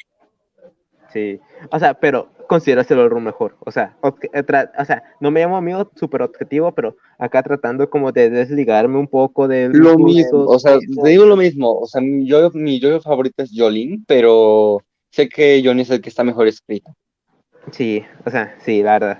sí, 1.13 1.41
o 1.71 1.79
sea, 1.79 1.95
pero 1.95 2.29
considero 2.47 2.85
Silver 2.85 3.09
Run 3.09 3.25
mejor, 3.25 3.57
o 3.61 3.71
sea, 3.71 3.97
eh, 4.33 4.45
o 4.79 4.85
sea, 4.85 5.03
no 5.21 5.31
me 5.31 5.41
llamo 5.41 5.57
amigo 5.57 5.91
súper 5.97 6.23
objetivo, 6.23 6.73
pero 6.75 6.97
acá 7.19 7.43
tratando 7.43 7.89
como 7.89 8.13
de 8.13 8.29
desligarme 8.29 8.99
un 8.99 9.09
poco 9.09 9.49
de 9.49 9.71
Lo 9.71 9.97
mismo, 9.97 10.45
o 10.45 10.59
sea, 10.59 10.79
te 10.79 11.09
digo 11.09 11.25
lo 11.25 11.37
mismo, 11.37 11.79
o 11.79 11.87
sea, 11.87 12.03
mi 12.03 12.27
yo, 12.27 12.51
mi 12.53 12.81
yo 12.81 13.01
favorito 13.01 13.43
es 13.43 13.51
Jolene, 13.55 14.03
pero 14.07 14.79
sé 15.11 15.29
que 15.29 15.63
Johnny 15.65 15.83
es 15.83 15.91
el 15.91 16.01
que 16.03 16.09
está 16.11 16.23
mejor 16.25 16.49
escrito. 16.49 16.95
Sí, 17.73 18.05
o 18.25 18.31
sea, 18.31 18.57
sí, 18.65 18.83
la 18.83 18.93
verdad, 18.99 19.19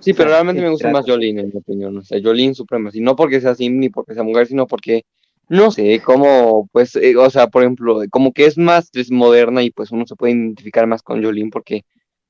Sí, 0.00 0.14
pero 0.14 0.30
sea, 0.30 0.36
realmente 0.36 0.62
me 0.62 0.70
gusta 0.70 0.88
trata. 0.88 0.92
más 0.98 1.04
Jolene, 1.06 1.40
en 1.42 1.48
mi 1.48 1.58
opinión, 1.58 1.96
o 1.98 2.02
sea, 2.04 2.20
Jolene 2.22 2.54
suprema, 2.54 2.90
y 2.92 3.00
no 3.00 3.16
porque 3.16 3.40
sea 3.40 3.50
así 3.52 3.68
ni 3.68 3.88
porque 3.90 4.14
sea 4.14 4.22
mujer, 4.22 4.46
sino 4.46 4.66
porque, 4.66 5.02
no 5.48 5.70
sé, 5.72 6.00
como, 6.02 6.68
pues, 6.72 6.94
eh, 6.96 7.16
o 7.16 7.28
sea, 7.30 7.48
por 7.48 7.62
ejemplo, 7.62 8.00
como 8.10 8.32
que 8.32 8.46
es 8.46 8.56
más 8.58 8.90
es 8.94 9.10
moderna 9.10 9.62
y 9.62 9.70
pues 9.70 9.90
uno 9.90 10.06
se 10.06 10.14
puede 10.16 10.34
identificar 10.34 10.86
más 10.86 11.02
con 11.02 11.22
Jolene 11.22 11.50
porque 11.52 11.82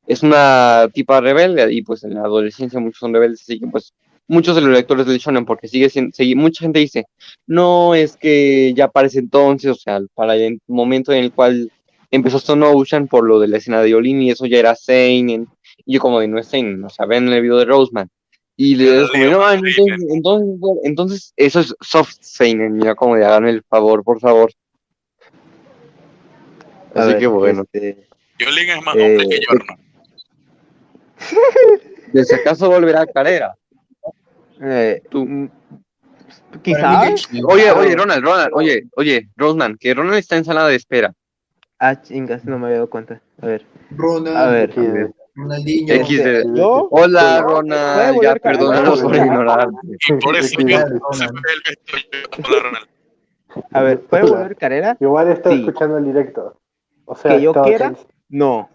es 0.07 0.23
una 0.23 0.89
tipa 0.95 1.21
rebelde 1.21 1.73
y 1.73 1.83
pues 1.83 2.05
en 2.05 2.15
la 2.15 2.23
adolescencia 2.23 2.81
muchos 2.81 3.01
son 3.01 3.13
rebeldes, 3.15 3.43
así 3.43 3.61
que 3.61 3.67
pues 3.69 3.93
muchos 4.29 4.57
de 4.57 4.63
los 4.63 4.71
lectores 4.71 5.07
del 5.07 5.19
shonen 5.19 5.45
porque 5.47 5.69
sigue 5.69 5.91
siendo, 5.91 6.13
sigue- 6.15 6.37
mucha 6.37 6.65
gente 6.65 6.81
dice, 6.81 7.07
no, 7.47 7.95
es 7.95 8.17
que 8.17 8.73
ya 8.75 8.89
para 8.89 9.09
ese 9.09 9.19
entonces, 9.21 9.71
o 9.73 9.75
sea, 9.75 10.01
para 10.15 10.37
el 10.37 10.61
momento 10.67 11.13
en 11.13 11.25
el 11.25 11.33
cual 11.33 11.71
empezó 12.11 12.39
Stone 12.39 12.67
Ocean 12.67 13.07
por 13.09 13.25
lo 13.27 13.39
de 13.41 13.49
la 13.49 13.59
escena 13.59 13.83
de 13.83 13.93
Jolene 13.93 14.25
y 14.25 14.31
eso 14.31 14.47
ya 14.47 14.59
era 14.59 14.75
seinen, 14.75 15.49
y 15.85 15.95
yo 15.95 16.01
como 16.01 16.21
de 16.21 16.29
no 16.29 16.39
es 16.39 16.49
seinen, 16.49 16.85
o 16.85 16.89
sea, 16.89 17.07
ven 17.07 17.29
el 17.29 17.43
video 17.43 17.59
de 17.59 17.65
Roseman, 17.65 18.09
y 18.57 18.75
le 18.75 18.85
digo 18.93 19.09
como, 19.13 19.25
no, 19.25 19.53
entonces, 19.53 20.07
entonces, 20.11 20.81
entonces, 20.85 21.33
eso 21.37 21.61
es 21.61 21.75
soft 21.81 22.15
seinen, 22.21 22.81
ya 22.81 22.95
como 22.95 23.17
de 23.17 23.25
háganme 23.25 23.51
el 23.51 23.63
favor, 23.63 24.03
por 24.03 24.21
favor. 24.21 24.51
A 26.95 27.01
Así 27.03 27.13
ver, 27.13 27.19
que 27.21 27.27
bueno, 27.29 27.63
este, 27.63 28.09
Yolin 28.39 28.71
es 28.71 28.83
más 28.83 28.97
Eh, 28.97 29.05
hombre 29.05 29.27
que 29.29 29.41
Yorno. 29.47 29.77
de 32.13 32.25
si 32.25 32.35
acaso 32.35 32.69
volverá 32.69 33.03
a 33.03 33.07
carrera. 33.07 33.55
eh, 34.63 35.03
Tú. 35.11 35.25
mm, 35.25 35.51
quizás, 36.63 37.29
Oye, 37.45 37.71
oye, 37.71 37.95
Ronald, 37.95 38.25
Ronald, 38.25 38.51
oye, 38.55 38.85
oye, 38.97 39.29
Roseman, 39.37 39.77
que 39.79 39.95
Ronald 39.95 40.19
está 40.19 40.37
en 40.37 40.45
sala 40.45 40.67
de 40.67 40.77
espera. 40.77 41.13
Ah, 41.79 42.01
chingas, 42.01 42.45
no 42.45 42.59
me 42.59 42.67
había 42.67 42.77
dado 42.79 42.91
cuenta, 42.91 43.21
a 43.41 43.47
ver, 43.47 43.65
Ronald, 43.97 44.37
a 44.37 44.47
ver. 44.49 45.13
Ronaldinho. 45.35 45.95
Yo, 46.57 46.89
Hola, 46.91 47.43
Ronald, 47.43 48.21
ya 48.23 48.35
perdónanos 48.37 49.01
por. 49.03 49.15
Y 50.09 50.13
por 50.15 50.37
eso 50.37 50.57
vestuario. 50.59 51.01
Hola, 51.09 52.63
Ronald. 52.63 52.87
a 53.73 53.83
ver, 53.83 54.01
¿puede 54.01 54.23
volver 54.25 54.57
carrera? 54.57 54.97
Igual 55.01 55.29
está 55.29 55.51
Sí. 55.51 55.61
escuchando 55.61 55.99
el 55.99 56.05
directo. 56.05 56.59
O 57.05 57.15
sea, 57.15 57.33
Que 57.37 57.43
yo 57.43 57.53
quiera. 57.55 57.87
tenso. 57.89 58.07
No, 58.29 58.69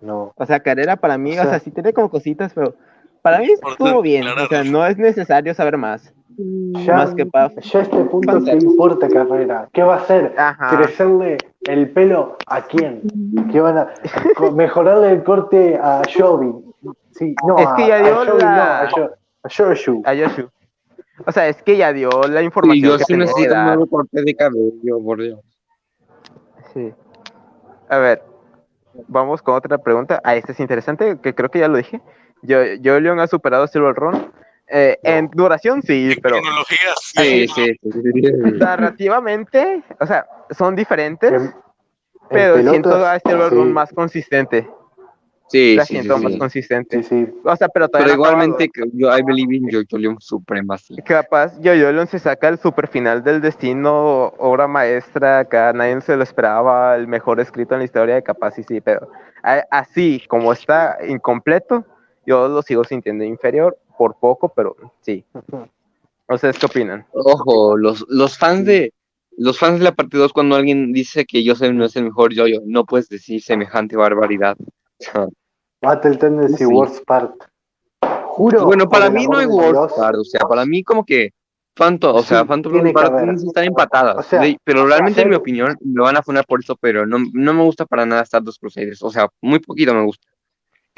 No. 0.00 0.32
o 0.36 0.46
sea, 0.46 0.60
carrera 0.60 0.96
para 0.96 1.16
mí, 1.16 1.30
O 1.38 1.40
o 1.40 1.44
sea, 1.44 1.50
sea- 1.52 1.60
sí 1.60 1.70
tiene 1.70 1.92
como 1.92 2.10
cositas, 2.10 2.52
pero 2.52 2.74
para 3.22 3.38
mí 3.38 3.48
estuvo 3.52 4.02
bien, 4.02 4.26
o 4.28 4.46
sea, 4.48 4.64
no 4.64 4.84
es 4.86 4.98
necesario 4.98 5.54
saber 5.54 5.76
más, 5.76 6.12
Ya, 6.40 6.94
más 6.94 7.14
que 7.14 7.26
para... 7.26 7.52
ya 7.54 7.78
a 7.80 7.82
este 7.82 8.04
punto, 8.04 8.44
¿qué 8.44 8.52
importa 8.52 9.08
carrera? 9.08 9.68
¿Qué 9.72 9.82
va 9.82 9.94
a 9.94 9.98
hacer? 9.98 10.34
Ajá, 10.38 10.76
¿Crecerle 10.76 11.38
el 11.62 11.90
pelo 11.90 12.36
a 12.46 12.62
quién? 12.62 13.02
¿Qué 13.50 13.60
van 13.60 13.78
a 13.78 13.88
co- 14.36 14.52
mejorarle 14.52 15.10
el 15.10 15.24
corte 15.24 15.76
a 15.76 16.02
Joby? 16.16 16.54
Sí, 17.10 17.34
no, 17.44 17.58
Es 17.58 17.66
a, 17.66 17.74
que 17.76 17.88
ya 17.88 17.96
a 17.96 18.02
dio 18.02 18.14
Joby 18.24 18.38
la- 18.38 18.54
no, 18.54 18.62
a, 18.62 18.90
Jo- 18.90 19.10
a 19.42 19.48
Joshua. 19.50 20.00
a 20.04 20.14
Yoshu. 20.14 20.48
O 21.26 21.32
sea, 21.32 21.48
es 21.48 21.60
que 21.64 21.76
ya 21.76 21.92
dio 21.92 22.28
la 22.28 22.40
Y 22.42 22.44
información 22.44 22.92
yo 22.92 22.98
que 22.98 23.04
sí 23.04 23.16
necesito 23.16 23.54
un 23.54 23.64
nuevo 23.64 23.86
corte 23.88 24.22
de 24.22 24.36
cabello, 24.36 25.02
por 25.04 25.20
Dios. 25.20 25.40
Sí. 26.72 26.92
A 27.88 27.98
ver, 27.98 28.22
vamos 29.08 29.42
con 29.42 29.56
otra 29.56 29.78
pregunta. 29.78 30.20
Ah, 30.22 30.36
esta 30.36 30.52
es 30.52 30.60
interesante, 30.60 31.18
que 31.20 31.34
creo 31.34 31.50
que 31.50 31.58
ya 31.58 31.66
lo 31.66 31.78
dije. 31.78 32.00
Yo, 32.42 32.62
yo 32.80 33.00
Leon 33.00 33.18
ha 33.18 33.26
superado 33.26 33.64
a 33.64 33.68
Silver 33.68 33.94
Run. 33.96 34.30
Eh, 34.70 34.98
En 35.02 35.28
duración 35.30 35.82
sí, 35.82 36.12
En 36.12 36.20
pero 36.20 36.36
tecnología, 36.36 36.92
Sí, 37.00 37.48
sí. 37.48 37.74
sí, 37.80 37.80
narrativamente, 38.58 39.82
o 39.98 40.06
sea, 40.06 40.26
son 40.50 40.76
diferentes, 40.76 41.32
En- 41.32 41.38
en 41.40 41.54
pero 42.30 42.54
pelotas, 42.54 42.70
siento 42.70 43.06
a 43.06 43.18
Silver 43.20 43.48
sí, 43.50 43.54
Run 43.56 43.72
más 43.72 43.92
consistente. 43.92 44.68
Sí, 45.50 45.76
La 45.76 45.86
sí, 45.86 45.94
siento 45.94 46.18
sí, 46.18 46.22
más 46.24 46.32
sí. 46.34 46.38
consistente. 46.38 47.02
Sí, 47.02 47.24
sí. 47.24 47.40
O 47.42 47.56
sea, 47.56 47.68
pero 47.70 47.88
Pero 47.88 48.04
no 48.08 48.12
igualmente, 48.12 48.68
que 48.68 48.82
yo 48.92 49.08
I 49.16 49.22
believe 49.22 49.56
in 49.56 49.70
Jojo 49.72 49.96
Leon 49.96 50.20
Supremacy. 50.20 50.96
Capaz, 51.02 51.58
Yo-Yo 51.60 51.90
Leon 51.90 52.06
se 52.06 52.18
saca 52.18 52.48
el 52.48 52.58
super 52.58 52.86
final 52.86 53.24
del 53.24 53.40
destino, 53.40 54.34
obra 54.36 54.68
maestra, 54.68 55.38
acá 55.38 55.72
nadie 55.72 55.98
se 56.02 56.14
lo 56.18 56.22
esperaba, 56.22 56.94
el 56.96 57.08
mejor 57.08 57.40
escrito 57.40 57.72
en 57.74 57.78
la 57.78 57.84
historia 57.86 58.16
de 58.16 58.22
capaz 58.22 58.58
y 58.58 58.62
sí, 58.64 58.82
pero 58.82 59.10
a- 59.42 59.64
así 59.70 60.22
como 60.28 60.52
está 60.52 60.98
incompleto, 61.08 61.86
yo 62.28 62.46
lo 62.48 62.62
sigo 62.62 62.84
sintiendo 62.84 63.24
inferior 63.24 63.78
por 63.96 64.16
poco, 64.18 64.50
pero 64.50 64.76
sí. 65.00 65.24
¿Ustedes 66.28 66.58
qué 66.58 66.66
opinan? 66.66 67.06
Ojo, 67.12 67.76
los, 67.76 68.04
los 68.08 68.36
fans 68.36 68.66
de 68.66 68.92
los 69.38 69.58
fans 69.58 69.78
de 69.78 69.84
la 69.84 69.92
parte 69.92 70.18
2, 70.18 70.32
cuando 70.32 70.56
alguien 70.56 70.92
dice 70.92 71.24
que 71.24 71.42
Joseph 71.46 71.72
no 71.72 71.84
es 71.84 71.94
el 71.96 72.04
mejor 72.04 72.34
yo 72.34 72.44
no 72.66 72.84
puedes 72.84 73.08
decir 73.08 73.40
semejante 73.40 73.96
barbaridad. 73.96 74.56
Battle 75.80 76.16
Tendency 76.16 76.56
Sí. 76.58 76.64
Worst 76.66 77.04
Part. 77.06 77.34
Juro. 78.26 78.64
bueno, 78.66 78.88
para 78.88 79.10
mí 79.10 79.26
no 79.26 79.38
hay 79.38 79.46
Dios, 79.46 79.92
Card, 79.94 80.16
o 80.18 80.24
sea, 80.24 80.40
para 80.40 80.66
mí 80.66 80.82
como 80.82 81.04
que 81.04 81.30
Phantom, 81.74 82.16
o 82.16 82.22
sea, 82.22 82.40
Sí, 82.42 82.46
Phantom 82.48 82.92
Part 82.92 83.12
haber. 83.12 83.34
están 83.34 83.64
empatadas. 83.64 84.16
O 84.18 84.22
sea, 84.22 84.42
pero 84.64 84.86
realmente 84.86 85.22
en 85.22 85.28
mi 85.28 85.36
opinión 85.36 85.76
me 85.80 86.02
van 86.02 86.16
a 86.16 86.22
funar 86.22 86.44
por 86.44 86.60
eso, 86.60 86.76
pero 86.76 87.06
no, 87.06 87.18
no 87.32 87.54
me 87.54 87.62
gusta 87.62 87.86
para 87.86 88.04
nada 88.04 88.22
Stardust 88.22 88.60
Crusaders, 88.60 89.02
o 89.02 89.10
sea, 89.10 89.28
muy 89.40 89.60
poquito 89.60 89.94
me 89.94 90.04
gusta. 90.04 90.26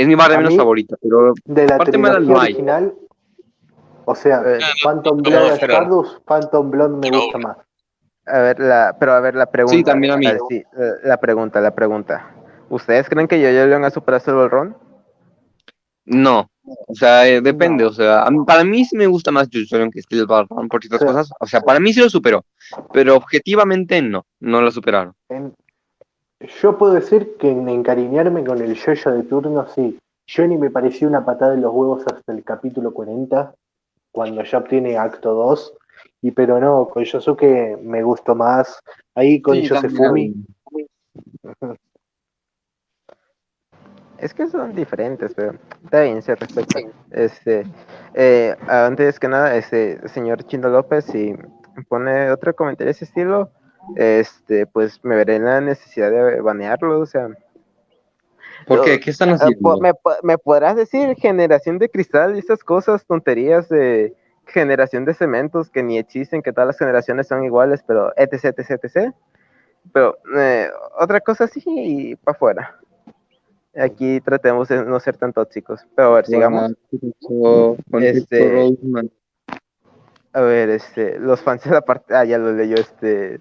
Es 0.01 0.07
mi 0.07 0.15
barra 0.15 0.37
menos 0.39 0.53
mí- 0.53 0.57
favorita, 0.59 0.97
pero 1.01 1.35
De 1.45 1.67
la 1.67 1.79
Metal 1.79 1.93
trilogía 1.93 2.21
no 2.21 2.41
hay. 2.41 2.53
original. 2.53 2.95
O 4.07 4.15
sea, 4.15 4.43
Eh, 4.47 4.59
Phantom 4.83 5.19
no, 5.19 5.23
Blood 5.23 5.49
no. 5.49 5.55
Stardust, 5.55 6.19
Phantom 6.27 6.71
Blood 6.71 6.91
me 6.91 7.11
No. 7.11 7.21
gusta 7.21 7.39
más. 7.39 7.57
A 8.27 8.39
ver, 8.39 8.59
la, 8.61 8.97
pero 8.99 9.13
a 9.13 9.21
ver 9.21 9.35
la 9.35 9.47
pregunta. 9.47 9.77
Sí, 9.77 9.85
también 9.85 10.13
a 10.13 10.17
mí. 10.17 10.27
sí, 10.49 10.57
eh, 10.57 10.93
la 11.05 11.19
pregunta, 11.19 11.61
la 11.61 11.75
pregunta. 11.75 12.35
¿Ustedes 12.69 13.09
creen 13.09 13.27
que 13.29 13.41
yo 13.41 13.49
Leon 13.51 13.85
ha 13.85 13.91
superado 13.91 14.19
a 14.19 14.21
Silver 14.21 14.51
Run? 14.51 14.77
No, 16.05 16.51
o 16.65 16.95
sea, 16.95 17.27
eh, 17.29 17.41
depende, 17.41 17.85
o 17.85 17.93
sea, 17.93 18.27
mí- 18.31 18.45
para 18.47 18.65
mí 18.65 18.85
sí 18.85 18.97
me 18.97 19.07
gusta 19.07 19.31
más 19.31 19.49
Jujutsu 19.53 19.91
que 19.91 20.03
Steel 20.03 20.27
Ball 20.27 20.47
Run 20.49 20.69
por 20.69 20.81
ciertas 20.81 21.01
Sí. 21.01 21.07
cosas, 21.07 21.31
o 21.39 21.47
sea, 21.47 21.61
para 21.61 21.79
mí 21.79 21.93
sí 21.93 22.01
lo 22.01 22.09
superó, 22.09 22.45
pero 22.93 23.17
objetivamente 23.17 24.01
no, 24.03 24.25
no 24.41 24.61
lo 24.63 24.71
superaron. 24.71 25.13
En- 25.29 25.55
yo 26.41 26.79
puedo 26.79 26.95
decir 26.95 27.37
que 27.39 27.51
en 27.51 27.69
encariñarme 27.69 28.45
con 28.45 28.61
el 28.61 28.75
yoyo 28.75 29.11
de 29.13 29.23
turno, 29.25 29.67
sí. 29.69 29.99
Johnny 30.29 30.57
me 30.57 30.71
pareció 30.71 31.09
una 31.09 31.25
patada 31.25 31.55
en 31.55 31.63
los 31.63 31.73
huevos 31.73 32.05
hasta 32.07 32.33
el 32.33 32.45
capítulo 32.45 32.93
40, 32.93 33.55
cuando 34.13 34.43
ya 34.45 34.59
obtiene 34.59 34.97
acto 34.97 35.35
2. 35.35 35.75
Y 36.23 36.31
pero 36.31 36.61
no, 36.61 36.89
con 36.89 37.05
Yosuke 37.05 37.79
me 37.83 38.03
gustó 38.03 38.35
más. 38.35 38.81
Ahí 39.15 39.41
con 39.43 39.57
Sí, 39.57 39.63
Yosefumi. 39.63 40.35
Es 44.19 44.35
que 44.35 44.49
son 44.49 44.75
diferentes, 44.75 45.33
pero 45.35 45.55
está 45.83 46.03
bien, 46.03 46.21
se 46.21 46.35
respeta. 46.35 46.79
Este, 47.11 47.65
eh, 48.13 48.55
antes 48.69 49.19
que 49.19 49.29
nada, 49.29 49.57
este 49.57 50.07
señor 50.11 50.45
Chindo 50.45 50.69
López, 50.69 51.07
si 51.07 51.35
pone 51.89 52.31
otro 52.31 52.55
comentario 52.55 52.89
de 52.89 52.91
ese 52.93 53.07
estilo, 53.07 53.51
este, 53.97 54.67
pues 54.67 55.03
me 55.05 55.17
veré 55.17 55.37
en 55.37 55.45
la 55.45 55.61
necesidad 55.61 56.11
de 56.11 56.41
banearlo, 56.41 57.01
o 57.01 57.07
sea, 57.07 57.29
¿Por 58.67 58.85
qué? 58.85 59.01
¿Qué 59.01 59.11
están 59.11 59.31
haciendo? 59.31 59.79
¿Me, 59.81 59.93
me 60.23 60.39
podrás 60.39 60.77
decir 60.77 61.17
generación 61.17 61.79
de 61.79 61.89
cristal 61.89 62.37
y 62.37 62.41
esas 62.41 62.63
cosas, 62.63 63.05
tonterías 63.07 63.69
de 63.69 64.15
generación 64.47 65.05
de 65.05 65.15
cementos 65.15 65.71
que 65.71 65.83
ni 65.83 65.99
existen, 65.99 66.43
que 66.43 66.53
todas 66.53 66.67
las 66.67 66.79
generaciones 66.79 67.29
son 67.29 67.45
iguales, 67.45 67.83
pero 67.87 68.13
etc, 68.17 68.59
etc, 68.59 68.85
etc. 68.85 69.15
Pero 69.93 70.19
eh, 70.37 70.69
otra 70.99 71.21
cosa 71.21 71.47
sí 71.47 71.63
y 71.67 72.17
para 72.17 72.37
afuera. 72.37 72.81
Aquí 73.77 74.21
tratemos 74.21 74.69
de 74.69 74.85
no 74.85 74.99
ser 74.99 75.17
tan 75.17 75.33
tóxicos. 75.33 75.87
Pero 75.95 76.09
a 76.09 76.15
ver, 76.17 76.27
sigamos. 76.27 76.75
Este-. 77.93 78.77
A 80.33 80.41
ver, 80.41 80.71
este, 80.71 81.19
los 81.19 81.41
fans 81.41 81.63
de 81.65 81.71
la 81.71 81.81
parte. 81.81 82.15
Ah, 82.15 82.25
ya 82.25 82.39
lo 82.39 82.53
leyó 82.53 82.77
este. 82.77 83.41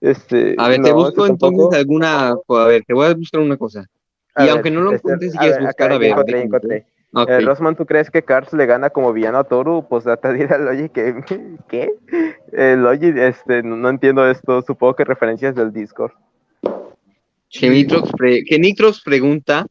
Este, 0.00 0.54
A 0.58 0.68
ver, 0.68 0.82
te 0.82 0.92
busco 0.92 1.26
entonces 1.26 1.58
tampoco. 1.58 1.74
alguna, 1.74 2.28
a 2.48 2.66
ver, 2.66 2.84
te 2.86 2.94
voy 2.94 3.06
a 3.06 3.14
buscar 3.14 3.40
una 3.40 3.56
cosa. 3.56 3.86
A 4.34 4.42
Y 4.42 4.46
ver, 4.46 4.52
aunque 4.54 4.70
no 4.70 4.80
lo 4.80 4.92
este, 4.92 4.96
encuentres, 5.08 5.32
si 5.32 5.38
quieres 5.38 5.56
ver, 5.58 5.66
buscar, 5.66 5.86
acá 5.86 5.94
a 5.94 5.98
ver. 5.98 6.10
encontré, 6.10 6.42
encontré. 6.42 6.86
Eh, 7.28 7.40
Rosman, 7.42 7.76
¿tú 7.76 7.84
crees 7.84 8.10
que 8.10 8.22
Cars 8.22 8.54
le 8.54 8.64
gana 8.64 8.88
como 8.88 9.12
villano 9.12 9.36
a 9.38 9.44
Toru? 9.44 9.86
Pues 9.86 10.04
date 10.04 10.32
dirá 10.32 10.56
oye 10.70 10.88
que 10.88 11.14
¿qué? 11.68 11.92
El 12.52 12.86
oye, 12.86 13.12
este, 13.28 13.62
no, 13.62 13.76
no 13.76 13.90
entiendo 13.90 14.26
esto, 14.28 14.62
supongo 14.62 14.94
que 14.96 15.04
referencias 15.04 15.54
del 15.54 15.72
Discord. 15.74 16.12
Que 17.50 17.68
Nitrox, 17.68 18.10
pre- 18.12 18.42
que 18.44 18.58
Nitrox 18.58 19.02
pregunta 19.02 19.66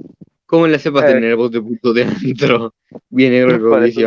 cómo 0.45 0.67
le 0.67 0.75
hace 0.75 0.91
para 0.91 1.09
Eh. 1.09 1.13
tener 1.13 1.35
voz 1.35 1.49
de 1.51 1.61
puto 1.61 1.93
de 1.93 2.03
antro. 2.03 2.73
Viene 3.09 3.39
es 3.39 3.95
que- 3.95 4.05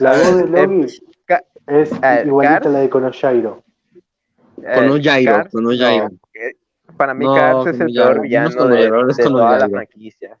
La 0.00 0.12
voz 0.12 0.36
de 0.36 0.42
Eh, 0.60 0.66
Logi 0.66 0.86
es 1.68 1.92
eh, 2.02 2.22
igualita 2.26 2.68
a 2.68 2.72
la 2.72 2.80
de 2.80 2.90
Konoshiro. 2.90 3.62
Con 4.74 4.90
un 4.90 5.02
Jairo, 5.02 5.32
Cars, 5.32 5.52
con 5.52 5.66
un 5.66 5.76
no, 5.76 5.84
Jairo. 5.84 6.08
para 6.96 7.14
mí 7.14 7.24
No, 7.24 7.34
Cars 7.34 7.66
es 7.66 7.80
el 7.80 7.92
peor 7.92 8.16
no 8.16 8.22
villano 8.22 8.66
de, 8.66 8.88
toda 9.22 9.58
la 9.58 9.68
franquicia. 9.68 10.38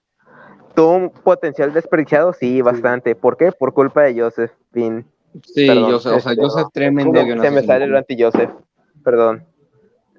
Tuvo 0.74 0.96
un 0.96 1.10
potencial 1.10 1.72
desperdiciado, 1.72 2.32
sí, 2.32 2.62
bastante. 2.62 3.14
¿Por 3.14 3.36
qué? 3.36 3.52
Por 3.52 3.72
culpa 3.72 4.02
de 4.02 4.20
Joseph 4.20 4.52
Pin. 4.72 5.04
Sí, 5.44 5.66
Perdón, 5.66 5.90
yo 5.90 5.98
sé, 6.00 6.08
o 6.10 6.20
sea, 6.20 6.32
este, 6.32 6.42
yo 6.42 6.50
sé 6.50 6.64
tremendo 6.72 7.12
¿cómo? 7.12 7.24
guion 7.24 7.40
Se 7.40 7.50
me 7.50 7.62
sale 7.62 7.86
lo 7.86 7.98
anti-Joseph. 7.98 8.50
Perdón. 9.04 9.44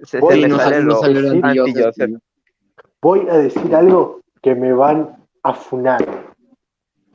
Se, 0.03 0.19
se 0.19 0.35
me 0.37 0.47
no 0.47 0.57
sale 0.57 0.81
no 0.81 1.01
lo 1.01 1.47
anti-Joseph. 1.47 2.11
Voy 3.01 3.27
a 3.29 3.37
decir 3.37 3.75
algo 3.75 4.21
que 4.41 4.55
me 4.55 4.73
van 4.73 5.17
a 5.43 5.53
funar. 5.53 6.05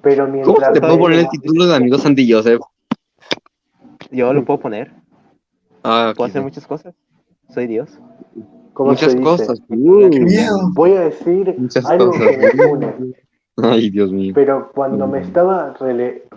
Pero 0.03 0.25
¿Cómo 0.25 0.33
mientras. 0.33 0.73
te 0.73 0.81
puedo 0.81 0.99
poner 0.99 1.21
el 1.21 1.29
título 1.29 1.67
de 1.67 1.77
amigos 1.77 2.05
anti-Joseph? 2.05 2.61
Yo 4.11 4.33
lo 4.33 4.45
puedo 4.45 4.61
poner. 4.61 4.93
Ah, 5.89 6.13
Puedo 6.17 6.29
hacer 6.29 6.43
muchas 6.43 6.67
cosas. 6.67 6.95
Soy 7.55 7.69
Dios. 7.69 7.97
¿cómo 8.73 8.91
Muchas 8.91 9.13
se 9.13 9.19
dice? 9.19 9.23
cosas. 9.31 9.61
¡Qué 9.69 9.77
miedo! 9.77 10.59
Voy 10.75 10.93
a 10.95 11.01
decir 11.03 11.55
muchas 11.57 11.87
algo 11.87 12.11
cosas. 12.11 12.27
que 12.29 12.37
me 12.39 12.51
fune. 12.69 12.95
Ay, 13.63 13.89
Dios 13.91 14.13
mío. 14.13 14.33
Pero 14.35 14.71
cuando 14.75 15.07
me 15.07 15.21
estaba 15.21 15.75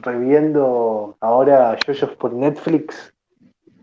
reviendo 0.03 1.17
ahora 1.19 1.75
JoJo's 1.85 2.15
por 2.17 2.31
Netflix, 2.33 3.13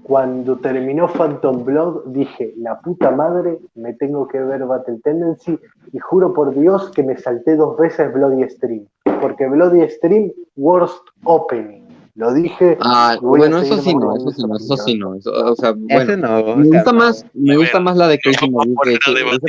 cuando 0.04 0.56
terminó 0.58 1.08
Phantom 1.08 1.64
Blood, 1.64 2.04
dije, 2.06 2.54
la 2.58 2.80
puta 2.80 3.10
madre, 3.10 3.58
me 3.74 3.92
tengo 3.94 4.28
que 4.28 4.38
ver 4.38 4.64
Battle 4.64 5.00
Tendency 5.02 5.58
y 5.92 5.98
juro 5.98 6.32
por 6.32 6.54
Dios 6.54 6.90
que 6.92 7.02
me 7.02 7.16
salté 7.18 7.56
dos 7.56 7.76
veces 7.76 8.14
Bloody 8.14 8.48
Stream. 8.48 8.86
Porque 9.20 9.48
Bloody 9.48 9.86
Stream, 9.90 10.30
worst 10.54 11.02
opening. 11.24 11.75
Lo 12.16 12.32
dije. 12.32 12.78
Ah, 12.80 13.16
bueno, 13.20 13.58
eso 13.58 13.76
sí 13.82 13.94
no, 13.94 14.16
eso 14.16 14.30
sí 14.30 14.42
no, 14.46 14.56
eso 14.56 14.76
sí 14.78 14.98
no. 14.98 15.14
Eso, 15.16 15.30
o 15.32 15.54
sea, 15.54 15.70
Ese 15.88 16.16
bueno. 16.16 16.16
no. 16.16 16.38
o 16.40 16.56
Me 16.56 16.64
sea, 16.68 16.78
gusta 16.80 16.92
más, 16.94 17.26
me 17.34 17.56
gusta 17.58 17.74
ver, 17.74 17.82
más 17.82 17.96
la 17.98 18.08
de 18.08 18.18
Crazy 18.18 18.38
que, 18.48 18.92
que 18.98 18.98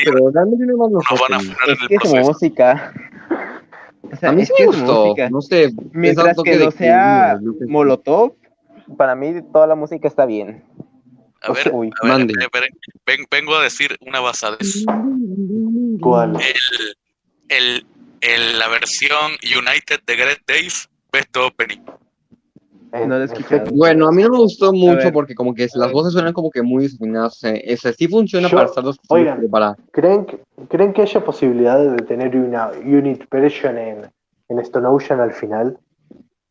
pero 0.03 0.29
realmente 0.31 0.65
no 0.65 0.77
más 0.77 0.91
los 0.91 1.03
Nos 1.09 1.19
van 1.21 1.33
a 1.33 1.39
funar 1.39 1.57
en 1.69 1.73
Es 1.73 1.81
el 1.81 1.87
que 1.87 1.95
proceso. 1.97 2.27
música. 2.27 2.93
O 4.09 4.15
sea, 4.15 4.29
A 4.29 4.31
mí 4.31 4.41
es 4.43 4.47
sí 4.47 4.53
que 4.57 4.63
me 4.63 4.67
gustó, 4.77 5.05
música. 5.07 5.29
no 5.29 5.41
sé. 5.41 5.73
Mientras 5.91 6.37
que 6.41 6.55
no 6.57 6.71
sea. 6.71 7.39
Molotov, 7.67 8.35
para 8.97 9.15
mí 9.15 9.33
toda 9.51 9.67
la 9.67 9.75
música 9.75 10.07
está 10.07 10.25
bien. 10.25 10.63
A 11.41 11.51
ver, 11.51 11.69
uy, 11.73 11.89
a 12.01 12.15
ven- 12.17 13.25
vengo 13.29 13.55
a 13.55 13.63
decir 13.63 13.97
una 14.07 14.21
basadez. 14.21 14.85
¿Cuál? 16.01 16.37
El, 16.37 16.95
el, 17.49 17.85
el- 18.21 18.59
la 18.59 18.67
versión 18.69 19.31
United 19.43 19.99
de 20.07 20.15
Great 20.15 20.39
Days, 20.47 20.89
Best 21.11 21.35
Opening. 21.35 21.81
En 22.93 23.09
No 23.09 23.15
lo 23.17 23.21
he 23.21 23.25
escuchado. 23.25 23.55
efecto. 23.55 23.75
Bueno, 23.75 24.07
a 24.07 24.11
mí 24.11 24.23
no 24.23 24.29
me 24.29 24.37
gustó 24.37 24.71
mucho 24.73 25.11
porque 25.11 25.35
como 25.35 25.53
que 25.53 25.67
las 25.75 25.91
voces 25.91 26.13
suenan 26.13 26.33
como 26.33 26.49
que 26.49 26.61
muy 26.61 26.83
desafinadas. 26.83 27.35
O 27.43 27.77
sea, 27.77 27.93
sí 27.93 28.07
funciona 28.07 28.47
Yo- 28.47 28.55
para 28.55 28.67
estar 28.69 28.83
dos 28.83 28.97
oigan. 29.09 29.47
para 29.49 29.75
¿Creen 29.91 30.25
que, 30.25 30.39
¿Creen 30.69 30.93
que 30.93 31.01
haya 31.01 31.23
posibilidades 31.23 31.91
de 31.91 31.97
tener 32.03 32.35
una 32.35 32.71
unit 32.83 33.23
version 33.29 33.77
en, 33.77 34.01
en 34.49 34.59
Stone 34.59 34.87
Ocean 34.87 35.19
al 35.19 35.33
final? 35.33 35.77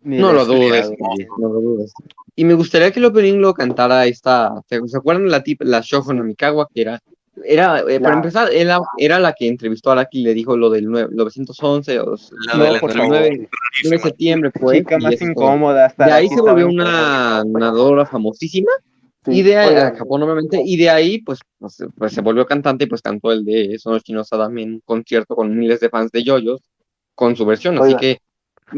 No 0.03 0.33
lo 0.33 0.45
dudes, 0.45 0.85
escuchado. 0.85 1.15
no 1.39 1.49
lo 1.49 1.61
dudes. 1.61 1.93
Y 2.37 2.45
me 2.45 2.55
gustaría 2.55 2.93
que 2.93 3.01
el 3.01 3.07
opening 3.07 3.39
lo 3.41 3.55
cantara 3.55 4.07
esta. 4.07 4.53
¿Se 4.69 4.77
acuerdan 4.97 5.25
de 5.25 5.31
la 5.31 5.43
tip, 5.43 5.63
la 5.63 5.81
Shoujo 5.81 6.13
Namikawa? 6.13 6.69
Que 6.73 6.83
era. 6.83 7.01
Era, 7.45 7.81
eh, 7.81 8.01
para 8.01 8.13
La- 8.15 8.17
empezar, 8.17 8.53
era, 8.53 8.81
era 8.99 9.19
la 9.19 9.33
que 9.35 9.47
entrevistó 9.47 9.91
a 9.91 9.93
Araki 9.93 10.21
y 10.21 10.23
le 10.25 10.33
dijo 10.35 10.57
lo 10.57 10.71
del 10.71 10.87
nue- 10.89 11.09
911 11.11 12.01
o 12.01 12.17
La 12.47 12.55
No, 12.57 12.65
de 12.65 12.73
la 12.73 12.81
por 12.81 12.91
entrevista 12.91 12.99
favor. 12.99 13.09
9, 13.09 13.49
9 13.85 13.97
de 13.97 14.03
septiembre, 14.03 14.51
pues. 14.59 14.79
Chica 14.79 14.97
y 14.99 15.03
más 15.03 15.21
incómoda. 15.23 15.87
Hasta 15.87 16.07
De 16.07 16.13
ahí 16.13 16.29
se 16.29 16.41
volvió 16.41 16.67
una 16.67 17.45
nadadora 17.45 18.07
famosísima. 18.07 18.71
Sí. 19.25 19.33
Y 19.39 19.43
de 19.43 19.59
Oigan, 19.59 19.93
a 19.95 19.97
Japón, 19.99 20.23
obviamente, 20.23 20.63
y 20.65 20.77
de 20.77 20.89
ahí, 20.89 21.21
pues, 21.21 21.41
pues, 21.59 21.83
pues, 21.99 22.13
se 22.13 22.21
volvió 22.21 22.47
cantante 22.47 22.85
y 22.85 22.87
pues 22.87 23.03
cantó 23.03 23.33
el 23.33 23.45
de 23.45 23.77
Sonoshino 23.79 24.23
Sadame 24.25 24.63
en 24.63 24.73
un 24.75 24.81
concierto 24.85 25.35
con 25.35 25.57
miles 25.59 25.81
de 25.81 25.89
fans 25.91 26.13
de 26.13 26.23
Yoyos 26.23 26.61
con 27.15 27.35
su 27.35 27.45
versión. 27.45 27.77
Así 27.83 27.97
que 27.97 28.19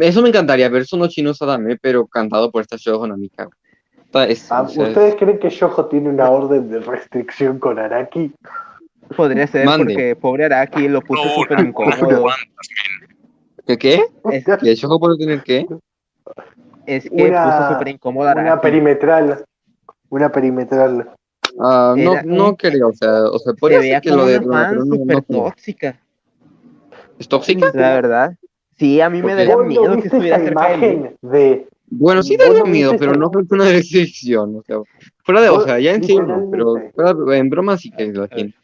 eso 0.01 0.23
me 0.23 0.31
encantaría 0.31 0.69
ver 0.71 0.87
Sonoshino 0.87 1.35
Sadame, 1.35 1.77
pero 1.81 2.07
cantado 2.07 2.51
por 2.51 2.63
esta. 2.63 2.77
Está- 2.77 3.49
es- 4.29 4.51
ah, 4.51 4.63
o 4.63 4.69
sea, 4.69 4.85
¿Ustedes 4.89 5.15
creen 5.17 5.39
que 5.39 5.51
Yojo 5.51 5.87
tiene 5.87 6.09
una 6.09 6.31
orden 6.31 6.71
de 6.71 6.81
restricción 6.81 7.59
con 7.59 7.79
Araki? 7.79 8.33
Podría 9.17 9.47
ser 9.47 9.65
Mande. 9.67 9.85
porque 9.95 10.17
pobre 10.17 10.45
Araki 10.47 10.89
lo 10.89 11.01
puso 11.01 11.25
No, 11.25 11.31
súper 11.35 11.59
una, 11.61 11.69
incómodo. 11.69 12.27
¿Qué 13.67 13.79
qué? 13.79 14.03
Es, 14.31 14.45
¿Que 14.45 14.75
Shoujo 14.75 14.99
puede 14.99 15.19
tener 15.19 15.43
qué? 15.43 15.67
es 16.87 17.05
que 17.09 17.11
Una- 17.29 17.45
puso 17.45 17.73
súper 17.75 17.89
incómodo 17.89 18.29
a 18.29 18.33
Una 18.33 18.41
Araki. 18.43 18.63
perimetral. 18.63 19.45
Una 20.11 20.31
perimetral. 20.33 21.11
Ah, 21.61 21.95
no, 21.97 22.13
Era 22.13 22.23
no 22.23 22.57
creo, 22.57 22.89
o 22.89 22.93
sea, 22.93 23.25
o 23.25 23.39
sea, 23.39 23.53
Se 23.53 23.59
puede 23.59 23.79
veía 23.79 23.95
ser 23.95 24.03
que 24.03 24.11
lo 24.11 24.27
de 24.27 24.39
una 24.39 24.65
fan 24.65 24.77
no- 24.79 24.85
no 24.85 24.97
súper 24.97 25.25
creo. 25.25 25.43
tóxica. 25.45 26.01
¿Es 27.19 27.29
tóxica? 27.29 27.71
La 27.75 27.95
verdad. 27.95 28.37
Sí, 28.79 29.01
a 29.01 29.11
mí 29.11 29.21
me 29.23 29.35
daría 29.35 29.55
¿Cuándo 29.55 29.69
miedo 29.69 29.97
que 30.01 30.07
estuviera 30.09 30.37
esa 30.37 30.45
cerca 30.47 30.69
de 30.69 30.75
imagen 30.75 31.17
de 31.21 31.69
Bueno, 31.91 32.23
sí 32.23 32.37
¿Vos 32.37 32.47
daría 32.47 32.61
no 32.65 32.67
miedo, 32.67 32.91
viste 32.93 32.99
pero 33.07 33.13
esa- 33.13 33.21
no 33.21 33.31
fue 33.33 33.43
una 33.51 33.65
restricción, 33.73 34.57
o 34.57 34.63
sea, 34.63 34.77
fuera 35.25 35.41
de, 35.41 35.49
o 35.49 35.55
Vos, 35.55 35.65
sea, 35.65 35.79
ya 35.79 35.95
en 35.95 36.05
serio 36.05 36.23
no, 36.23 36.49
pero 36.51 36.75
fuera- 36.95 37.37
en 37.39 37.49
broma 37.51 37.77
sí 37.79 37.91
que 37.91 38.13
la 38.13 38.29
tiene. 38.29 38.55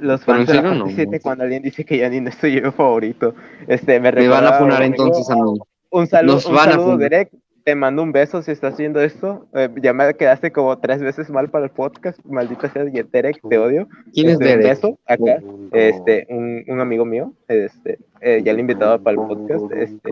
Los 0.00 0.22
fans 0.24 0.48
de 0.48 0.54
la 0.54 0.62
no, 0.62 0.84
parte 0.86 0.94
7 0.96 1.16
no. 1.16 1.22
cuando 1.22 1.44
alguien 1.44 1.62
dice 1.62 1.84
que 1.84 1.98
Yanni 1.98 2.20
no 2.20 2.28
es 2.28 2.36
tu 2.40 2.46
yo 2.48 2.72
favorito. 2.72 3.34
Este, 3.68 4.00
me, 4.00 4.10
Me 4.12 4.28
van 4.28 4.44
a 4.44 4.56
amigo- 4.58 4.82
entonces 4.82 5.30
a 5.30 5.36
mí. 5.36 5.58
Un 5.90 6.06
saludo, 6.06 6.34
Nos 6.34 6.46
un 6.46 6.54
van 6.54 6.68
a 6.68 6.72
saludo 6.72 6.86
funar. 6.92 7.10
Derek. 7.10 7.30
Te 7.64 7.74
mando 7.74 8.02
un 8.02 8.12
beso 8.12 8.42
si 8.42 8.50
estás 8.50 8.76
viendo 8.76 9.00
esto. 9.00 9.46
Eh, 9.54 9.70
ya 9.80 9.94
me 9.94 10.12
quedaste 10.14 10.52
como 10.52 10.78
tres 10.78 11.00
veces 11.00 11.30
mal 11.30 11.48
para 11.48 11.64
el 11.64 11.70
podcast. 11.70 12.18
Maldita 12.26 12.68
sea, 12.68 12.84
Derek, 12.84 13.40
te 13.48 13.56
odio. 13.58 13.88
¿Quién 14.12 14.28
es 14.28 14.32
Este, 14.34 14.44
Un 14.44 14.50
Derek? 14.50 14.66
beso 14.66 14.98
acá. 15.06 15.42
Este, 15.72 16.26
un, 16.28 16.62
un 16.68 16.80
amigo 16.80 17.06
mío. 17.06 17.32
Este, 17.48 17.98
eh, 18.20 18.42
ya 18.44 18.52
lo 18.52 18.60
invitaba 18.60 18.98
para 18.98 19.12
el 19.20 19.26
podcast. 19.26 19.64
Este, 19.72 20.10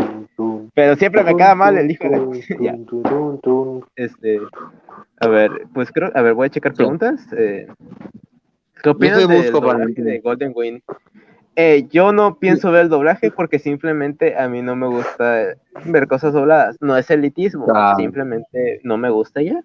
pero 0.74 0.96
siempre 0.96 1.22
me 1.22 1.36
queda 1.36 1.54
mal 1.54 1.76
el 1.76 1.90
hijo 1.90 2.08
de. 2.08 2.22
Este, 3.96 4.40
a 5.20 5.28
ver, 5.28 5.50
pues 5.74 5.92
creo, 5.92 6.10
a 6.14 6.22
ver, 6.22 6.32
voy 6.32 6.46
a 6.46 6.50
checar 6.50 6.72
preguntas. 6.72 7.26
Eh, 7.36 7.66
¿Qué 8.82 8.88
opinas 8.88 9.26
busco 9.28 9.60
mentir. 9.60 10.04
de 10.04 10.20
Golden 10.20 10.52
Wind? 10.54 10.82
Eh, 11.54 11.86
yo 11.90 12.12
no 12.12 12.38
pienso 12.38 12.70
ver 12.72 12.82
el 12.82 12.88
doblaje 12.88 13.30
porque 13.30 13.58
simplemente 13.58 14.36
a 14.38 14.48
mí 14.48 14.62
no 14.62 14.74
me 14.74 14.86
gusta 14.86 15.54
ver 15.84 16.08
cosas 16.08 16.32
dobladas. 16.32 16.76
No 16.80 16.96
es 16.96 17.10
elitismo, 17.10 17.66
Ah. 17.74 17.94
simplemente 17.96 18.80
no 18.84 18.96
me 18.96 19.10
gusta 19.10 19.42
ya. 19.42 19.60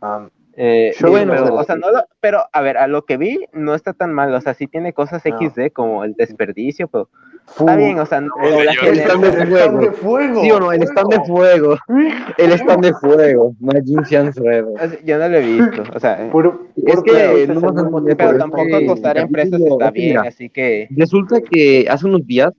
Am, 0.00 0.30
Eh, 0.56 0.92
Yo, 1.00 1.10
bueno, 1.10 1.32
pero, 1.32 1.52
o 1.56 1.64
sea, 1.64 1.74
no 1.74 1.90
lo- 1.90 2.06
pero 2.20 2.44
a 2.52 2.60
ver, 2.60 2.76
a 2.78 2.86
lo 2.86 3.04
que 3.06 3.16
vi 3.16 3.44
no 3.52 3.74
está 3.74 3.92
tan 3.92 4.12
mal. 4.12 4.32
O 4.32 4.40
sea, 4.40 4.54
sí 4.54 4.68
tiene 4.68 4.92
cosas 4.92 5.24
No. 5.26 5.36
XD 5.36 5.72
como 5.72 6.04
el 6.04 6.14
desperdicio, 6.14 6.86
pero 6.86 7.08
fu- 7.46 7.64
está 7.64 7.76
bien. 7.76 7.98
O 7.98 8.06
sea, 8.06 8.20
no, 8.20 8.30
El- 8.42 8.98
stand 8.98 9.24
de 9.24 9.32
fuego. 9.32 9.56
stand 9.56 9.80
de 9.80 9.92
fuego. 9.92 10.42
¿Sí 10.42 10.50
o 10.50 10.60
no? 10.60 10.72
El 10.72 10.82
stand 10.82 11.10
de 11.10 11.20
fuego. 11.24 11.78
El 12.38 12.52
stand 12.52 12.84
de 12.84 12.92
fuego. 12.94 13.54
Majin 13.60 14.04
Sean 14.04 14.32
sea, 14.32 14.64
yo 15.04 15.18
no 15.18 15.28
lo 15.28 15.36
he 15.38 15.40
visto. 15.40 15.82
O 15.94 16.00
sea, 16.00 16.28
Puro- 16.30 16.66
Es 16.76 16.82
puro 16.96 17.02
que 17.02 17.46
no 17.46 17.54
mismo 17.54 17.90
poner- 17.90 18.16
pero 18.16 18.38
tampoco 18.38 18.76
acostar 18.76 19.18
en 19.18 19.28
presas 19.30 19.52
capítulo- 19.52 19.72
está 19.78 19.90
bien, 19.90 20.08
mira. 20.08 20.22
así 20.22 20.50
que 20.50 20.88
Resulta 20.90 21.40
que 21.40 21.86
hace 21.88 22.06
unos 22.06 22.26
días, 22.26 22.52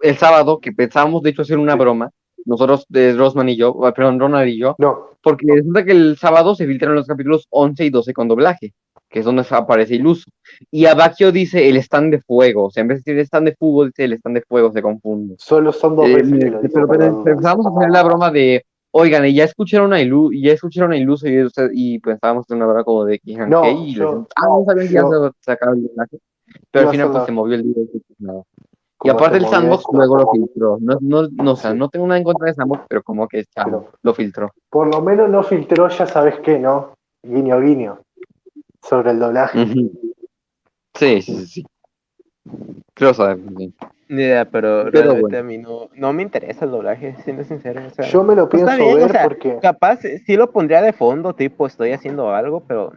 el 0.00 0.16
sábado, 0.16 0.58
que 0.60 0.72
pensábamos 0.72 1.22
de 1.22 1.30
hecho 1.30 1.42
hacer 1.42 1.58
una 1.58 1.76
broma, 1.76 2.10
nosotros, 2.44 2.86
de 2.88 3.12
Rosman 3.14 3.48
y 3.50 3.56
yo, 3.56 3.84
ah, 3.86 3.94
perdón, 3.94 4.18
Ronald 4.18 4.48
y 4.48 4.58
yo, 4.58 4.74
No, 4.78 5.10
porque 5.22 5.46
resulta 5.54 5.84
que 5.84 5.92
el 5.92 6.16
sábado 6.18 6.56
se 6.56 6.66
filtraron 6.66 6.96
los 6.96 7.06
capítulos 7.06 7.46
11 7.50 7.84
y 7.84 7.90
12 7.90 8.12
con 8.12 8.26
doblaje, 8.26 8.72
que 9.12 9.18
es 9.18 9.24
donde 9.26 9.44
aparece 9.50 9.94
Iluso. 9.96 10.24
Y 10.70 10.86
Abakio 10.86 11.30
dice 11.30 11.68
el 11.68 11.76
stand 11.76 12.12
de 12.14 12.20
fuego, 12.22 12.64
o 12.64 12.70
sea, 12.70 12.80
en 12.80 12.88
vez 12.88 12.96
de 13.04 13.12
decir 13.12 13.18
el 13.18 13.24
stand 13.26 13.48
de 13.48 13.54
fútbol, 13.56 13.88
dice 13.88 14.04
el 14.04 14.14
stand 14.14 14.36
de 14.38 14.42
fuego, 14.48 14.72
se 14.72 14.80
confunde. 14.82 15.34
solo 15.38 15.70
son 15.70 15.96
dos 15.96 16.06
Eh, 16.08 16.14
veces 16.16 16.32
dice, 16.32 16.50
pero, 16.72 16.88
pero 16.88 17.04
a 17.04 17.50
hacer 17.52 17.90
la 17.90 18.02
broma 18.02 18.30
de, 18.30 18.64
oigan, 18.90 19.26
ya 19.26 19.44
escucharon 19.44 19.92
a 19.92 20.00
Ilu, 20.00 20.32
y 20.32 20.42
ya 20.44 20.52
escucharon 20.54 20.92
a 20.92 20.96
Iluso, 20.96 21.28
y, 21.28 21.42
usted- 21.44 21.70
y 21.74 22.00
estábamos 22.08 22.50
en 22.50 22.56
una 22.56 22.66
broma 22.66 22.84
como 22.84 23.04
de 23.04 23.20
dijeron, 23.22 23.50
No. 23.50 23.70
Y 23.70 23.94
yo- 23.94 24.12
les 24.20 24.26
ah, 24.36 24.46
no 24.48 24.64
sabían 24.66 24.86
que 24.88 24.94
ya 24.94 25.02
se 25.02 25.30
sacaba 25.40 25.72
el 25.76 25.82
doblaje. 25.86 26.18
Pero 26.70 26.86
al 26.88 26.92
final 26.92 27.10
pues 27.12 27.24
se 27.24 27.32
movió 27.32 27.54
el 27.54 27.62
video 27.62 27.84
y 27.84 27.86
pues, 27.86 28.02
nada. 28.18 28.42
Y 29.04 29.08
aparte 29.10 29.36
el 29.38 29.46
sandbox 29.46 29.84
luego 29.92 30.16
lo 30.16 30.30
filtró. 30.32 30.78
No, 30.80 30.96
no, 31.00 31.28
no, 31.32 31.52
o 31.52 31.56
sea, 31.56 31.74
no 31.74 31.88
tengo 31.88 32.06
nada 32.06 32.18
en 32.18 32.24
contra 32.24 32.46
de 32.46 32.54
sandbox, 32.54 32.82
pero 32.88 33.02
como 33.02 33.26
que 33.28 33.44
ya, 33.56 33.64
Pero- 33.64 33.88
lo 34.02 34.14
filtró. 34.14 34.50
Por 34.70 34.86
lo 34.94 35.02
menos 35.02 35.28
no 35.28 35.42
filtró, 35.42 35.88
ya 35.88 36.06
sabes 36.06 36.38
qué, 36.40 36.58
¿no? 36.58 36.94
Guiño, 37.22 37.60
guiño. 37.60 37.98
Sobre 38.82 39.10
el 39.12 39.18
doblaje. 39.20 39.64
Sí, 39.64 41.22
sí, 41.22 41.22
sí, 41.22 41.46
sí. 41.46 41.66
Creo 42.94 43.14
saber. 43.14 43.38
sí. 43.56 43.74
ni 44.08 44.22
idea, 44.22 44.44
pero, 44.44 44.84
Pero 44.90 45.12
realmente 45.12 45.20
bueno. 45.22 45.38
a 45.38 45.42
mí 45.42 45.58
no, 45.58 45.88
no 45.94 46.12
me 46.12 46.22
interesa 46.22 46.64
el 46.64 46.72
doblaje, 46.72 47.16
siendo 47.24 47.44
sincero. 47.44 47.80
O 47.86 47.90
sea, 47.90 48.04
Yo 48.06 48.22
me 48.24 48.34
lo 48.34 48.48
pienso 48.48 48.76
bien, 48.76 48.94
ver 48.96 49.04
o 49.04 49.08
sea, 49.08 49.24
porque. 49.24 49.58
capaz 49.62 50.00
sí 50.26 50.36
lo 50.36 50.50
pondría 50.50 50.82
de 50.82 50.92
fondo, 50.92 51.34
tipo, 51.34 51.66
estoy 51.66 51.92
haciendo 51.92 52.34
algo, 52.34 52.60
pero 52.66 52.92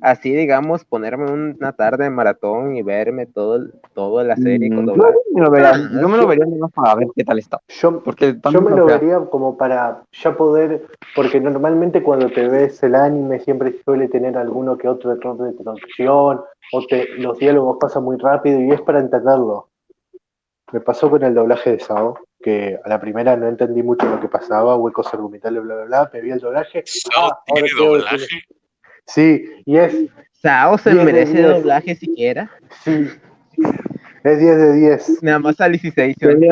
así, 0.00 0.34
digamos, 0.34 0.84
ponerme 0.84 1.30
una 1.32 1.72
tarde 1.72 2.04
de 2.04 2.10
maratón 2.10 2.76
y 2.76 2.82
verme 2.82 3.26
todo, 3.26 3.66
toda 3.94 4.24
la 4.24 4.36
serie 4.36 4.68
con 4.68 4.84
Mm, 4.84 4.88
yo 4.88 4.92
doblaje. 4.92 5.16
me 5.34 5.42
lo 5.42 5.50
vería, 5.50 5.70
Ah, 5.70 6.00
yo 6.00 6.08
me 6.08 6.16
lo 6.18 6.26
vería 6.26 6.44
nada 6.46 6.58
más 6.60 6.72
para 6.72 6.94
ver 6.94 7.08
qué 7.14 7.24
tal 7.24 7.38
está. 7.38 7.60
Yo, 7.68 8.02
Porque 8.02 8.36
yo 8.50 8.60
me 8.62 8.70
lo 8.70 8.86
vería 8.86 9.18
como 9.30 9.56
para 9.56 10.02
ya 10.12 10.36
poder. 10.36 10.86
Porque 11.14 11.40
normalmente 11.40 12.02
cuando 12.02 12.28
te 12.30 12.48
ves 12.48 12.82
el 12.82 12.94
anime 12.94 13.40
siempre 13.40 13.76
suele 13.84 14.08
tener 14.08 14.36
alguno 14.36 14.76
que 14.76 14.88
otro 14.88 15.12
error 15.12 15.36
de 15.38 15.52
traducción. 15.52 16.40
O 16.72 16.86
te, 16.86 17.08
los 17.18 17.38
diálogos 17.38 17.78
pasan 17.80 18.04
muy 18.04 18.16
rápido 18.16 18.60
y 18.60 18.70
es 18.70 18.80
para 18.82 19.00
entenderlo. 19.00 19.68
Me 20.72 20.80
pasó 20.80 21.10
con 21.10 21.22
el 21.24 21.34
doblaje 21.34 21.72
de 21.72 21.80
Sao, 21.80 22.16
que 22.40 22.78
a 22.84 22.88
la 22.88 23.00
primera 23.00 23.36
no 23.36 23.48
entendí 23.48 23.82
mucho 23.82 24.08
lo 24.08 24.20
que 24.20 24.28
pasaba, 24.28 24.76
huecos 24.76 25.12
argumentales, 25.12 25.62
bla, 25.64 25.74
bla, 25.74 25.84
bla. 25.84 26.10
Me 26.12 26.20
vi 26.20 26.30
el 26.30 26.38
doblaje. 26.38 26.84
Sao 26.86 27.26
ah, 27.32 27.42
tiene 27.44 27.68
doblaje. 27.76 28.16
tiene- 28.18 28.59
Sí, 29.14 29.44
y 29.66 29.76
es 29.76 29.94
Sao 30.32 30.78
se 30.78 30.94
de 30.94 31.04
merece 31.04 31.42
doblaje 31.42 31.94
siquiera. 31.94 32.50
Sí. 32.84 33.08
Es 34.22 34.38
10 34.38 34.56
de 34.58 34.72
10. 34.74 35.22
Nada 35.22 35.38
más 35.38 35.56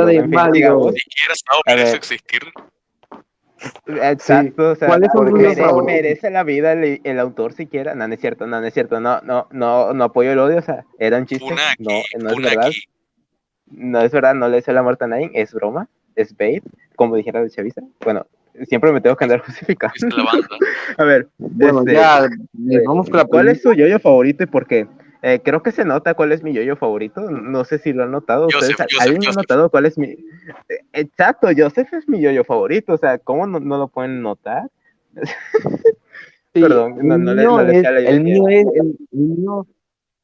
de 0.06 0.16
en 0.16 0.22
fin, 0.24 0.30
Mario. 0.30 0.52
digamos, 0.52 0.92
Ni 0.92 0.98
siquiera 1.00 1.34
Sao 1.34 1.60
merece 1.66 1.96
existir. 1.96 2.40
Exacto, 3.86 4.70
o 4.70 4.76
sea, 4.76 4.88
merece 5.84 6.30
la 6.30 6.44
vida 6.44 6.72
el, 6.72 7.00
el 7.02 7.18
autor 7.18 7.52
siquiera. 7.52 7.94
No, 7.94 8.06
no 8.06 8.14
es 8.14 8.20
cierto, 8.20 8.46
no, 8.46 8.60
no 8.60 8.66
es 8.66 8.74
cierto. 8.74 9.00
No, 9.00 9.20
no, 9.22 9.48
no, 9.50 9.92
no 9.92 10.04
apoyo 10.04 10.32
el 10.32 10.38
odio, 10.38 10.58
o 10.58 10.62
sea, 10.62 10.84
era 10.98 11.18
un 11.18 11.26
chiste. 11.26 11.46
No, 11.78 11.92
no 12.18 12.30
es 12.30 12.36
verdad. 12.36 12.70
No 13.66 14.00
es 14.00 14.12
verdad, 14.12 14.34
no 14.34 14.48
le 14.48 14.58
hice 14.58 14.72
la 14.72 14.82
muerte 14.82 15.04
a 15.04 15.08
nadie, 15.08 15.30
es 15.34 15.52
broma, 15.52 15.88
es 16.14 16.36
bait, 16.36 16.64
como 16.96 17.16
dijera 17.16 17.40
el 17.40 17.50
Chavisa. 17.50 17.82
Bueno, 18.00 18.26
siempre 18.66 18.92
me 18.92 19.00
tengo 19.00 19.16
que 19.16 19.24
andar 19.24 19.40
justificando. 19.46 19.94
Es 19.96 20.16
la 20.16 20.24
banda. 20.24 20.48
A 20.98 21.04
ver, 21.04 21.28
Bueno, 21.38 21.80
este, 21.80 21.92
ya 21.94 22.24
eh, 22.24 22.82
vamos 22.86 23.08
con 23.08 23.18
la 23.18 23.24
¿cuál 23.24 23.48
es 23.48 23.62
su 23.62 23.72
yoyo 23.72 23.98
favorito 23.98 24.42
y 24.44 24.46
por 24.46 24.66
qué? 24.66 24.86
Eh, 25.20 25.40
creo 25.44 25.62
que 25.64 25.72
se 25.72 25.84
nota 25.84 26.14
cuál 26.14 26.30
es 26.32 26.42
mi 26.44 26.52
yoyo 26.52 26.76
favorito. 26.76 27.28
No 27.30 27.64
sé 27.64 27.78
si 27.78 27.92
lo 27.92 28.04
han 28.04 28.12
notado. 28.12 28.44
Joseph, 28.52 28.70
¿Ustedes, 28.70 28.92
Joseph, 28.92 29.00
¿Alguien 29.02 29.28
ha 29.28 29.32
notado 29.32 29.68
cuál 29.70 29.86
es 29.86 29.98
mi. 29.98 30.06
Eh, 30.10 30.16
Exacto, 30.92 31.48
Joseph 31.56 31.92
es 31.92 32.08
mi 32.08 32.20
yoyo 32.20 32.44
favorito. 32.44 32.92
O 32.92 32.98
sea, 32.98 33.18
¿cómo 33.18 33.46
no, 33.46 33.58
no 33.58 33.78
lo 33.78 33.88
pueden 33.88 34.22
notar? 34.22 34.68
Sí, 36.54 36.62
Perdón, 36.62 36.96
no- 37.06 37.14
el 37.16 37.24
no 37.24 37.34
le- 37.34 37.42
mío 37.42 37.50
no 37.50 37.60
es- 37.70 37.84
el 37.84 38.20
mío 38.22 38.48
es, 38.48 38.66
el, 38.74 38.96
el 39.12 39.18
mío, 39.18 39.66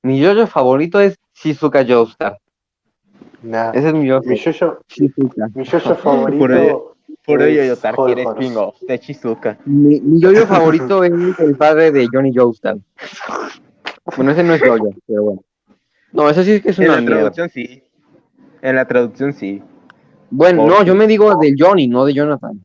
mi 0.02 0.18
yoyo 0.18 0.46
favorito 0.46 0.98
es 0.98 1.18
Shizuka 1.34 1.84
Joestar. 1.86 2.38
Nah. 3.42 3.72
Ese 3.74 3.88
es 3.88 3.94
mi 3.94 4.06
yoyo. 4.06 4.22
Mi 4.26 4.36
yoyo, 4.36 4.80
Shizuka. 4.88 5.48
mi 5.54 5.64
yoyo 5.64 5.94
favorito. 5.96 6.93
Puro- 7.26 7.48
yoyo 7.48 7.76
Tar 7.76 7.94
quiere 7.96 8.24
Horrors. 8.26 8.44
spin-off 8.44 8.80
de 8.82 8.98
Shizuka. 8.98 9.58
Mi, 9.64 10.00
mi 10.00 10.20
yoyo 10.20 10.46
favorito 10.46 11.02
es 11.04 11.12
el 11.38 11.56
padre 11.56 11.90
de 11.92 12.06
Johnny 12.12 12.32
Joestar. 12.34 12.76
Bueno, 14.16 14.30
ese 14.32 14.42
no 14.42 14.54
es 14.54 14.60
yoyo, 14.60 14.90
pero 15.06 15.22
bueno. 15.22 15.42
No, 16.12 16.28
ese 16.30 16.44
sí 16.44 16.52
es 16.52 16.62
que 16.62 16.70
es 16.70 16.78
En 16.78 16.84
una 16.84 16.94
la 16.96 17.00
mierda. 17.00 17.16
traducción 17.16 17.48
sí. 17.48 17.82
En 18.62 18.76
la 18.76 18.84
traducción 18.86 19.32
sí. 19.32 19.62
Bueno, 20.30 20.66
no, 20.66 20.82
yo 20.84 20.94
me 20.94 21.06
digo 21.06 21.34
de 21.36 21.54
Johnny, 21.58 21.88
no 21.88 22.04
de 22.04 22.14
Jonathan. 22.14 22.62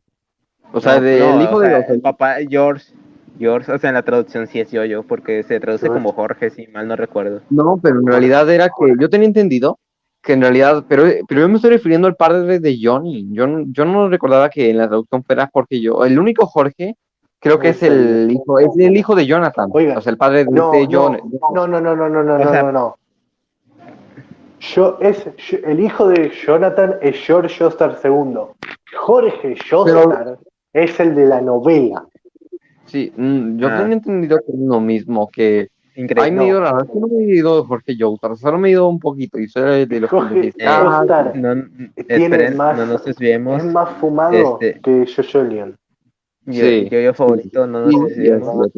O 0.72 0.80
sea, 0.80 0.96
No, 0.96 1.00
del 1.02 1.20
no, 1.20 1.42
hijo 1.42 1.56
o 1.56 1.60
de 1.60 1.70
los... 1.70 1.88
el 1.88 2.00
papá 2.00 2.36
George. 2.48 2.92
George, 3.38 3.72
o 3.72 3.78
sea, 3.78 3.88
en 3.88 3.94
la 3.94 4.02
traducción 4.02 4.46
sí 4.46 4.60
es 4.60 4.70
yoyo, 4.70 5.02
porque 5.02 5.42
se 5.44 5.58
traduce 5.60 5.88
como 5.88 6.12
Jorge, 6.12 6.50
si 6.50 6.66
mal 6.66 6.86
no 6.86 6.94
recuerdo. 6.94 7.40
No, 7.48 7.80
pero 7.82 7.98
en 8.00 8.06
realidad 8.06 8.48
era 8.50 8.66
que 8.68 8.92
yo 9.00 9.08
tenía 9.08 9.26
entendido 9.26 9.78
que 10.22 10.34
en 10.34 10.42
realidad, 10.42 10.84
pero, 10.88 11.04
pero 11.26 11.40
yo 11.42 11.48
me 11.48 11.56
estoy 11.56 11.70
refiriendo 11.70 12.06
al 12.06 12.16
padre 12.16 12.60
de 12.60 12.78
Johnny. 12.80 13.28
Yo, 13.32 13.46
no- 13.46 13.64
yo 13.68 13.84
no 13.84 14.08
recordaba 14.08 14.50
que 14.50 14.70
en 14.70 14.78
la 14.78 14.86
traducción 14.88 15.24
fuera 15.24 15.48
Jorge 15.52 15.80
yo. 15.80 16.04
El 16.04 16.18
único 16.18 16.46
Jorge 16.46 16.94
creo 17.38 17.58
que 17.58 17.70
es 17.70 17.82
el 17.82 18.30
hijo, 18.30 18.58
es 18.58 18.68
el 18.78 18.96
hijo 18.96 19.14
de 19.14 19.24
Jonathan. 19.26 19.70
Oiga, 19.72 19.96
o 19.98 20.00
sea, 20.02 20.10
el 20.12 20.18
padre 20.18 20.44
de, 20.44 20.50
No, 20.50 20.72
de 20.72 20.86
no, 20.86 20.88
John. 20.92 21.18
no, 21.54 21.66
no, 21.66 21.80
no, 21.80 21.96
no, 21.96 22.08
no, 22.08 22.22
no, 22.22 22.34
O 22.34 22.38
no, 22.38 22.50
sea- 22.50 22.62
no, 22.64 22.72
no. 22.72 22.96
Yo, 24.60 24.98
es, 25.00 25.24
yo- 25.38 25.58
el 25.64 25.80
hijo 25.80 26.06
de 26.08 26.30
Jonathan 26.46 26.96
es 27.00 27.16
George 27.24 27.56
Joestar 27.58 27.98
II. 28.04 28.40
Jorge 28.94 29.56
Joestar 29.70 30.38
es 30.74 31.00
el 31.00 31.14
de 31.14 31.26
la 31.26 31.40
novela. 31.40 32.04
Sí, 32.84 33.10
mm, 33.16 33.56
yo 33.56 33.68
Ah. 33.68 33.78
tenía 33.78 33.94
entendido 33.94 34.38
que 34.38 34.52
es 34.52 34.58
lo 34.58 34.80
mismo, 34.80 35.28
que 35.32 35.68
Increíble. 36.00 36.22
Ay, 36.24 36.30
me 36.32 36.52
verdad 36.54 36.80
es 36.84 36.90
que 36.90 36.98
no 36.98 37.06
me 37.08 37.24
he 37.24 37.36
ido 37.36 37.60
de 37.60 37.68
Jorge 37.68 37.96
Joestar, 37.98 38.36
solo 38.36 38.58
me 38.58 38.68
he 38.68 38.72
ido 38.72 38.88
un 38.88 38.98
poquito 38.98 39.38
y 39.38 39.48
soy 39.48 39.84
de 39.86 40.00
los 40.00 40.10
que 40.10 40.52
ah, 40.66 41.04
No, 41.34 41.52
esperen, 41.96 42.56
más- 42.56 42.76
no 42.76 42.86
nos 42.86 43.04
desviemos. 43.04 43.58
es 43.62 43.72
más 43.72 43.90
fumado 43.98 44.58
Este- 44.60 44.80
que 44.80 45.06
Jojolion. 45.14 45.76
Yo, 46.46 46.64
Sí. 46.64 46.88
yo, 46.90 47.00
yo 47.00 47.12
favorito, 47.14 47.66
no 47.66 47.82
nos 47.82 47.90
sí, 47.90 47.96
sí, 47.96 48.04
desviemos. 48.22 48.70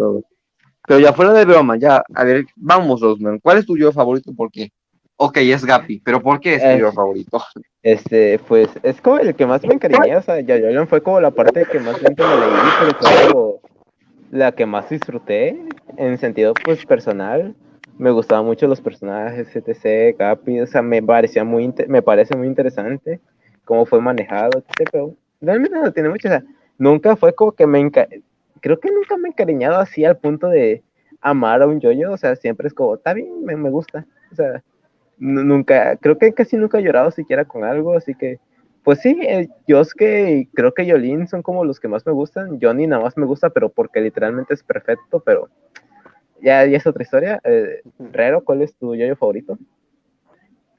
Pero 0.88 0.98
ya 1.00 1.12
fuera 1.12 1.32
de 1.32 1.44
broma, 1.44 1.76
ya, 1.76 2.02
a 2.12 2.24
ver, 2.24 2.44
vamos, 2.56 3.00
Rosman, 3.00 3.38
¿cuál 3.38 3.58
es 3.58 3.66
tu 3.66 3.76
yo 3.76 3.92
favorito? 3.92 4.32
¿Por 4.34 4.50
qué? 4.50 4.70
Ok, 5.16 5.36
es 5.36 5.64
Gapi, 5.64 6.00
pero 6.00 6.20
¿por 6.20 6.40
qué 6.40 6.56
es 6.56 6.62
tu 6.62 6.68
Eh, 6.68 6.78
yo 6.80 6.90
favorito? 6.92 7.40
Este, 7.82 8.40
pues, 8.48 8.68
es 8.82 9.00
como 9.00 9.18
el 9.18 9.34
que 9.36 9.46
más 9.46 9.62
me 9.64 9.74
encariñé, 9.74 10.16
o 10.16 10.22
sea, 10.22 10.36
fue 10.88 11.00
como 11.00 11.20
la 11.20 11.30
parte 11.30 11.64
que 11.70 11.78
más 11.78 12.02
lento 12.02 12.24
me 12.26 12.36
leí, 12.36 12.70
pero 12.80 12.98
fue 12.98 13.71
la 14.32 14.52
que 14.52 14.66
más 14.66 14.90
disfruté, 14.90 15.50
en 15.98 16.18
sentido, 16.18 16.56
pues, 16.58 16.84
personal. 16.86 17.56
Me 17.98 18.10
gustaban 18.10 18.46
mucho 18.46 18.66
los 18.68 18.80
personajes, 18.80 19.54
etc, 19.54 20.16
Capi, 20.18 20.60
o 20.60 20.66
sea, 20.66 20.82
me 20.82 21.02
parecía 21.02 21.44
muy, 21.44 21.72
me 21.88 22.02
parece 22.02 22.34
muy 22.34 22.48
interesante 22.48 23.20
cómo 23.64 23.86
fue 23.86 24.00
manejado, 24.00 24.58
etc, 24.58 24.90
pero 24.90 25.16
realmente 25.40 25.78
no 25.78 25.92
tiene 25.92 26.08
mucho, 26.10 26.28
o 26.28 26.32
sea, 26.32 26.44
nunca 26.78 27.16
fue 27.16 27.34
como 27.34 27.52
que 27.52 27.66
me 27.66 27.90
creo 28.60 28.80
que 28.80 28.90
nunca 28.90 29.16
me 29.18 29.28
he 29.28 29.32
encariñado 29.32 29.78
así 29.78 30.04
al 30.04 30.18
punto 30.18 30.48
de 30.48 30.82
amar 31.20 31.62
a 31.62 31.68
un 31.68 31.80
yoyo, 31.80 32.12
o 32.12 32.16
sea, 32.16 32.36
siempre 32.36 32.68
es 32.68 32.74
como, 32.74 32.94
está 32.96 33.14
bien, 33.14 33.44
me, 33.44 33.56
me 33.56 33.70
gusta, 33.70 34.06
o 34.32 34.34
sea, 34.34 34.62
nu- 35.18 35.44
nunca, 35.44 35.96
creo 35.98 36.18
que 36.18 36.32
casi 36.34 36.56
nunca 36.56 36.78
he 36.78 36.82
llorado 36.82 37.10
siquiera 37.10 37.44
con 37.46 37.64
algo, 37.64 37.96
así 37.96 38.14
que, 38.14 38.40
pues 38.84 39.00
sí, 39.00 39.16
eh, 39.22 39.48
Yosuke 39.66 40.30
y 40.30 40.46
creo 40.46 40.72
que 40.74 40.86
Yolin 40.86 41.28
son 41.28 41.42
como 41.42 41.64
los 41.64 41.78
que 41.80 41.88
más 41.88 42.04
me 42.06 42.12
gustan, 42.12 42.58
Johnny 42.60 42.86
nada 42.86 43.02
más 43.02 43.16
me 43.16 43.26
gusta, 43.26 43.50
pero 43.50 43.68
porque 43.68 44.00
literalmente 44.00 44.54
es 44.54 44.62
perfecto, 44.62 45.20
pero 45.20 45.48
ya, 46.40 46.66
ya 46.66 46.76
es 46.76 46.86
otra 46.86 47.02
historia. 47.02 47.40
Eh, 47.44 47.82
Rero, 47.98 48.42
¿cuál 48.42 48.62
es 48.62 48.74
tu 48.74 48.94
yoyo 48.94 49.14
favorito? 49.16 49.58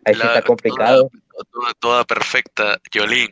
Ahí 0.05 0.15
sí 0.15 0.21
está 0.21 0.41
complicado. 0.41 1.09
Toda, 1.09 1.43
toda- 1.51 1.73
toda 1.79 2.03
perfecta, 2.03 2.77
Yolín. 2.91 3.29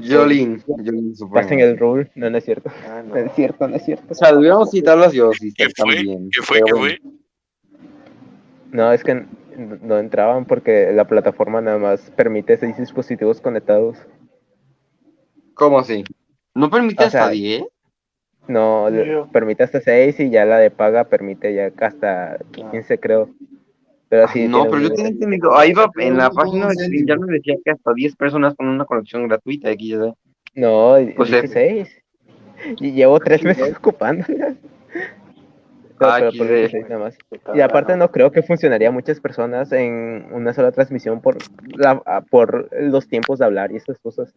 Jolín, 0.00 0.62
Jolín 0.64 1.14
Pasen 1.32 1.58
el 1.60 1.76
rule, 1.76 2.10
no, 2.14 2.30
no 2.30 2.38
es 2.38 2.44
cierto. 2.44 2.70
Ah, 2.86 3.02
no. 3.04 3.14
No 3.14 3.20
es 3.20 3.32
cierto, 3.34 3.66
no 3.68 3.76
es 3.76 3.84
cierto. 3.84 4.04
O 4.10 4.14
sea, 4.14 4.30
deberíamos 4.30 4.70
citar 4.70 4.96
las 4.96 5.12
¿Qué 5.12 5.18
fue? 5.18 5.94
también. 5.96 6.30
¿Qué 6.30 6.42
fue? 6.42 6.60
¿Qué 6.64 6.72
fue? 6.72 6.98
No, 8.70 8.92
es 8.92 9.02
que 9.02 9.26
no 9.58 9.98
entraban 9.98 10.44
porque 10.46 10.92
la 10.92 11.06
plataforma 11.06 11.60
nada 11.60 11.78
más 11.78 12.10
permite 12.12 12.56
seis 12.56 12.76
dispositivos 12.78 13.40
conectados. 13.40 13.98
¿Cómo 15.54 15.78
así? 15.78 16.04
¿No 16.54 16.70
permite 16.70 17.04
O 17.04 17.10
sea, 17.10 17.22
hasta 17.22 17.32
10? 17.32 17.64
No, 18.46 18.86
permite 19.30 19.62
hasta 19.64 19.80
6 19.80 20.18
y 20.20 20.30
ya 20.30 20.46
la 20.46 20.58
de 20.58 20.70
paga 20.70 21.04
permite 21.04 21.54
ya 21.54 21.70
hasta 21.84 22.38
15, 22.52 22.98
creo. 22.98 23.28
Pero 24.08 24.26
sí, 24.28 24.48
no, 24.48 24.62
tiene 24.62 24.70
pero 24.70 24.82
yo 24.82 24.94
tenía 24.94 25.10
entendido. 25.10 25.54
Ahí 25.54 25.74
va, 25.74 25.90
en 25.98 26.16
la 26.16 26.30
No, 26.30 26.34
página 26.34 26.68
de 26.68 27.04
ya 27.06 27.16
me 27.16 27.30
decía 27.30 27.56
que 27.62 27.72
hasta 27.72 27.92
10 27.92 28.16
personas 28.16 28.54
con 28.54 28.68
una 28.68 28.86
conexión 28.86 29.28
gratuita. 29.28 29.68
Aquí 29.68 29.90
ya 29.90 30.14
No, 30.54 30.94
sea- 30.96 31.42
16. 31.42 31.88
Y 32.80 32.92
llevo 32.92 33.20
tres 33.20 33.42
meses 33.44 33.76
ocupándola. 33.76 34.54
No, 36.00 36.06
Ah, 36.08 36.16
pero 36.18 36.30
XD. 36.32 36.38
por 36.38 36.48
16 36.48 36.88
nada 36.88 36.98
más. 37.04 37.18
Y 37.54 37.60
aparte 37.60 37.96
no 37.96 38.10
creo 38.10 38.30
que 38.30 38.42
funcionaría 38.42 38.90
muchas 38.90 39.20
personas 39.20 39.72
en 39.72 40.28
una 40.32 40.52
sola 40.54 40.70
transmisión 40.72 41.20
por 41.20 41.36
la, 41.76 42.00
por 42.30 42.68
los 42.80 43.08
tiempos 43.08 43.38
de 43.40 43.44
hablar 43.46 43.72
y 43.72 43.76
esas 43.76 43.98
cosas. 43.98 44.34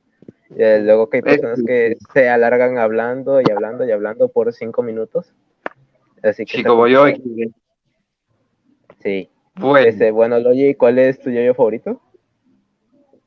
Eh, 0.58 0.82
luego 0.84 1.10
que 1.10 1.18
hay 1.18 1.22
Eh, 1.22 1.26
personas 1.26 1.60
que 1.66 1.98
se 2.14 2.30
alargan 2.30 2.78
hablando 2.78 3.42
y 3.42 3.46
hablando 3.52 3.86
y 3.86 3.92
hablando 3.92 4.30
por 4.30 4.52
cinco 4.54 4.82
minutos. 4.84 5.34
Así 6.24 6.46
que 6.46 6.58
Sí, 6.58 6.64
como 6.64 6.88
yo. 6.88 7.08
XD. 7.08 7.52
Sí. 9.00 9.30
Bueno, 9.56 9.88
Este, 9.88 10.12
bueno, 10.12 10.40
Logi, 10.40 10.76
¿cuál 10.76 11.00
es 11.00 11.20
tu 11.20 11.30
yo 11.30 11.54
favorito? 11.54 12.02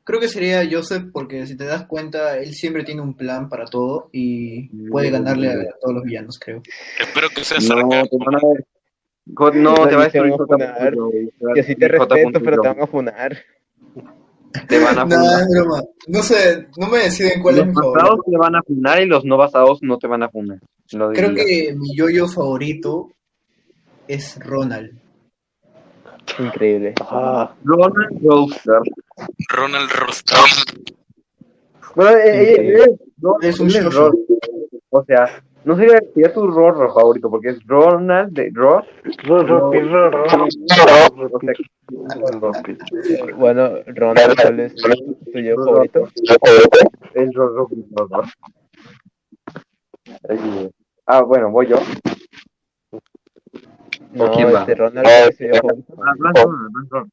Creo 0.05 0.21
que 0.21 0.29
sería 0.29 0.63
Joseph 0.71 1.05
porque 1.13 1.47
si 1.47 1.57
te 1.57 1.65
das 1.65 1.87
cuenta, 1.87 2.37
él 2.37 2.53
siempre 2.55 2.85
tiene 2.85 3.01
un 3.01 3.15
plan 3.15 3.49
para 3.49 3.65
todo 3.65 4.11
y 4.13 4.69
puede 4.91 5.11
ganarle 5.11 5.49
a, 5.49 5.53
a 5.55 5.79
todos 5.81 5.95
los 5.95 6.05
villanos, 6.05 6.39
creo. 6.39 6.61
Espero 7.01 7.29
que 7.31 7.43
sea 7.43 7.59
no, 7.61 7.77
no, 7.81 8.05
No, 9.55 9.89
te 9.89 9.95
va 9.97 10.03
a 10.03 10.05
destruir 10.05 10.35
a 10.35 10.37
J. 10.37 10.47
funar. 10.47 10.93
Punto, 10.95 11.11
güey. 11.11 11.31
Te 11.77 11.89
respeto, 11.89 12.41
pero 12.43 12.61
te 12.61 12.69
van 12.69 12.81
a 12.83 12.87
funar. 12.87 13.39
Te 14.69 14.79
van 14.79 14.99
a 14.99 15.05
Nah, 15.05 15.17
funar. 15.17 15.41
es 15.43 15.49
broma. 15.49 15.83
No 16.09 16.23
sé, 16.23 16.67
no 16.77 16.87
me 16.89 16.99
deciden 16.99 17.41
cuál 17.43 17.55
es 17.55 17.59
Los 17.61 17.69
mi 17.69 17.73
basados 17.75 17.97
favorito. 18.03 18.31
te 18.31 18.37
van 18.37 18.55
a 18.57 18.63
funar 18.63 19.03
y 19.03 19.07
los 19.07 19.25
no 19.25 19.37
basados 19.37 19.83
no 19.83 19.99
te 19.99 20.07
van 20.07 20.23
a 20.23 20.29
funar. 20.29 20.59
Creo 21.15 21.35
que 21.35 21.75
mi 21.77 21.97
yoyo 21.97 22.29
favorito 22.29 23.11
es 24.07 24.39
Ronald. 24.39 24.93
Increíble. 26.39 26.95
Ah, 27.01 27.53
Ronald 27.65 28.21
Roaster. 28.23 28.81
Ronald 29.51 29.91
Rostar. 29.91 30.39
Bueno, 31.95 32.11
eh, 32.19 32.53
eh, 32.55 32.79
eh, 32.81 32.97
no, 33.19 33.37
Es 33.41 33.61
un. 33.61 33.71
Rol. 33.93 34.19
O 34.91 35.05
sea, 35.05 35.43
no 35.65 35.77
sería, 35.77 35.99
sería 36.13 36.33
tu 36.33 36.47
Rorro 36.47 36.93
favorito, 36.93 37.31
porque 37.31 37.51
es 37.51 37.59
Ronald 37.67 38.33
de 38.33 38.51
Ross. 38.53 38.85
ro, 39.25 39.43
ro, 39.45 39.71
pi, 39.71 39.81
ro, 39.81 40.11
ro. 40.11 40.25
O 40.25 40.29
sea, 41.41 41.53
Eh, 43.09 43.33
Bueno, 43.37 43.71
Ronald, 43.87 44.37
¿cuál 44.41 44.61
es 44.61 44.75
tu 44.75 45.65
favorito? 45.65 46.09
es 47.15 47.35
Rorro. 47.35 47.69
Rorro. 47.93 48.23
Ah, 51.07 51.23
bueno, 51.23 51.51
voy 51.51 51.67
yo. 51.69 51.77
No, 54.15 54.31
quién 54.31 54.55
va? 54.55 54.61
este 54.61 54.75
Ronald, 54.77 55.07
¿cuál 55.07 55.29
es 55.29 55.37
tu 55.37 55.45
yo 55.45 55.55
favorito? 55.55 55.95
Ronald, 55.97 56.37
Ronald. 56.91 57.13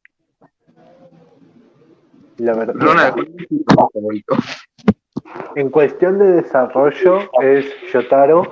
La 2.37 2.53
verdad. 2.53 2.73
Ronald, 2.77 3.13
¿cuál 3.13 3.33
es 3.37 3.47
tu 3.47 3.63
favorito? 3.93 4.35
En 5.55 5.69
cuestión 5.69 6.19
de 6.19 6.31
desarrollo 6.33 7.29
es 7.41 7.65
Yotaro, 7.91 8.51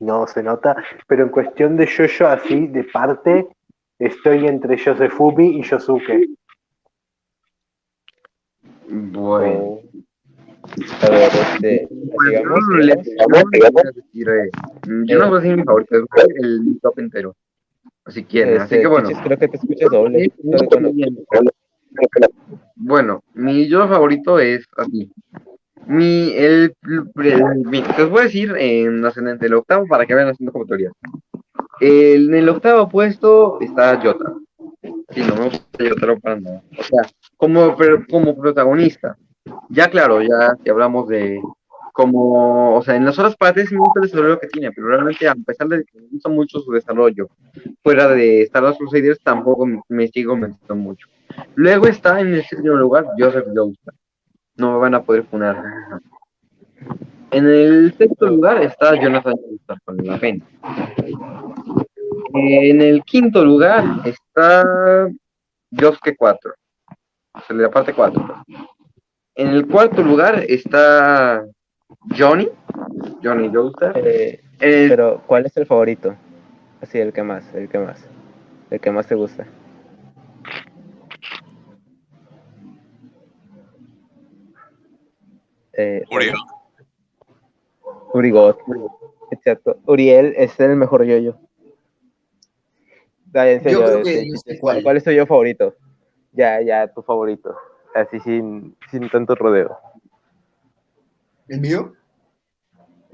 no 0.00 0.26
se 0.26 0.42
nota, 0.42 0.76
pero 1.06 1.24
en 1.24 1.30
cuestión 1.30 1.76
de 1.76 1.86
yo 1.86 2.28
así, 2.28 2.66
de 2.68 2.84
parte, 2.84 3.48
estoy 3.98 4.46
entre 4.46 4.76
Yosefumi 4.76 5.58
y 5.58 5.62
Yosuke. 5.62 6.28
Bueno. 8.88 9.77
Este, 10.76 11.88
no, 11.90 12.56
no 13.28 15.04
yo 15.04 15.18
no 15.18 15.28
voy 15.28 15.38
a 15.38 15.40
decir 15.40 15.56
mi 15.56 15.64
favorito, 15.64 15.96
el 16.36 16.78
top 16.82 16.98
entero. 16.98 17.34
Si 18.08 18.24
quieren, 18.24 18.60
así 18.60 18.80
que 18.80 18.86
bueno. 18.86 19.08
Chichis, 19.08 19.22
creo 19.24 19.38
que 19.38 19.48
te 19.48 19.56
escuchas 19.56 19.90
doble. 19.90 20.32
Pero 20.40 22.28
bueno, 22.76 23.22
mi 23.34 23.68
yo 23.68 23.86
favorito 23.88 24.38
es 24.38 24.66
así. 24.76 25.10
Mi, 25.86 26.32
el, 26.36 26.74
el- 27.16 27.42
mi- 27.64 27.82
te 27.82 28.02
os 28.02 28.10
voy 28.10 28.20
a 28.20 28.24
decir 28.24 28.54
en 28.58 29.04
ascendente, 29.04 29.46
el 29.46 29.54
octavo 29.54 29.86
para 29.86 30.04
que 30.06 30.14
vayan 30.14 30.30
haciendo 30.30 30.52
como 30.52 30.66
teoría. 30.66 30.90
El- 31.80 32.28
en 32.28 32.34
el 32.34 32.48
octavo 32.48 32.88
puesto 32.88 33.58
está 33.60 33.98
Jota. 34.02 34.34
Sí, 35.10 35.22
no 35.26 35.34
me 35.36 35.44
gusta 35.44 35.66
Jotaro 35.88 36.18
para 36.20 36.40
nada. 36.40 36.62
O 36.78 36.82
sea, 36.82 37.02
como, 37.36 37.76
pero 37.76 38.04
como 38.10 38.36
protagonista. 38.36 39.16
Ya 39.68 39.88
claro, 39.88 40.22
ya 40.22 40.56
si 40.62 40.70
hablamos 40.70 41.08
de 41.08 41.40
como, 41.92 42.76
o 42.76 42.82
sea, 42.82 42.94
en 42.94 43.04
las 43.04 43.18
otras 43.18 43.36
partes 43.36 43.72
me 43.72 43.78
gusta 43.78 43.98
el 44.00 44.06
desarrollo 44.06 44.38
que 44.38 44.46
tiene, 44.46 44.70
pero 44.70 44.86
realmente 44.86 45.26
a 45.26 45.34
pesar 45.34 45.66
de 45.66 45.84
que 45.84 45.98
me 45.98 46.06
gusta 46.12 46.28
mucho 46.28 46.60
su 46.60 46.70
desarrollo, 46.70 47.28
fuera 47.82 48.06
de 48.06 48.42
Star 48.42 48.62
Wars 48.62 48.78
Crusaders 48.78 49.18
tampoco 49.20 49.66
me, 49.66 49.80
me 49.88 50.06
sigo 50.06 50.30
aumentando 50.32 50.76
mucho. 50.76 51.08
Luego 51.56 51.86
está 51.88 52.20
en 52.20 52.34
el 52.34 52.44
séptimo 52.44 52.76
lugar 52.76 53.06
Joseph 53.18 53.46
Joestar. 53.54 53.94
No 54.56 54.74
me 54.74 54.78
van 54.78 54.94
a 54.94 55.02
poder 55.02 55.24
funar. 55.24 55.60
En 57.30 57.46
el 57.46 57.92
sexto 57.98 58.26
lugar 58.26 58.62
está 58.62 58.94
Jonathan 58.94 59.34
Joestar 59.34 59.78
con 59.84 59.96
la 59.98 60.18
pena. 60.18 60.46
En 62.34 62.80
el 62.80 63.02
quinto 63.02 63.44
lugar 63.44 63.84
está 64.04 65.08
Josuke 65.72 66.14
4. 66.16 66.52
O 67.34 67.40
sea, 67.40 67.56
la 67.56 67.70
parte 67.70 67.92
4. 67.92 68.44
En 69.38 69.50
el 69.50 69.68
cuarto 69.68 70.02
lugar 70.02 70.44
está 70.48 71.46
Johnny. 72.18 72.48
Johnny 73.22 73.48
Joestar. 73.48 73.92
eh, 73.96 74.40
El- 74.58 74.88
pero 74.88 75.22
¿cuál 75.28 75.46
es 75.46 75.56
el 75.56 75.64
favorito? 75.64 76.16
Así, 76.80 76.98
el 76.98 77.12
que 77.12 77.22
más, 77.22 77.54
el 77.54 77.68
que 77.68 77.78
más. 77.78 78.04
El 78.68 78.80
que 78.80 78.90
más 78.90 79.06
te 79.06 79.14
gusta. 79.14 79.46
Eh, 85.74 86.02
Uriel. 86.10 86.34
Urigot. 88.14 88.58
Exacto. 89.30 89.78
Uriel 89.86 90.34
es 90.36 90.58
el 90.58 90.74
mejor 90.74 91.04
yo-yo. 91.04 91.38
Dale, 93.26 93.54
en 93.54 93.62
serio, 93.62 93.78
Yo 93.78 93.84
creo 93.86 94.02
que 94.02 94.26
no 94.26 94.38
sé 94.38 94.50
este, 94.50 94.58
cuál. 94.58 94.82
¿cuál 94.82 94.96
es 94.96 95.04
tu 95.04 95.12
yo 95.12 95.26
favorito? 95.26 95.76
Ya, 96.32 96.60
ya, 96.60 96.92
tu 96.92 97.02
favorito. 97.02 97.54
Así 97.94 98.20
sin, 98.20 98.76
sin 98.90 99.08
tanto 99.10 99.34
rodeo. 99.34 99.78
¿El 101.48 101.60
mío? 101.60 101.94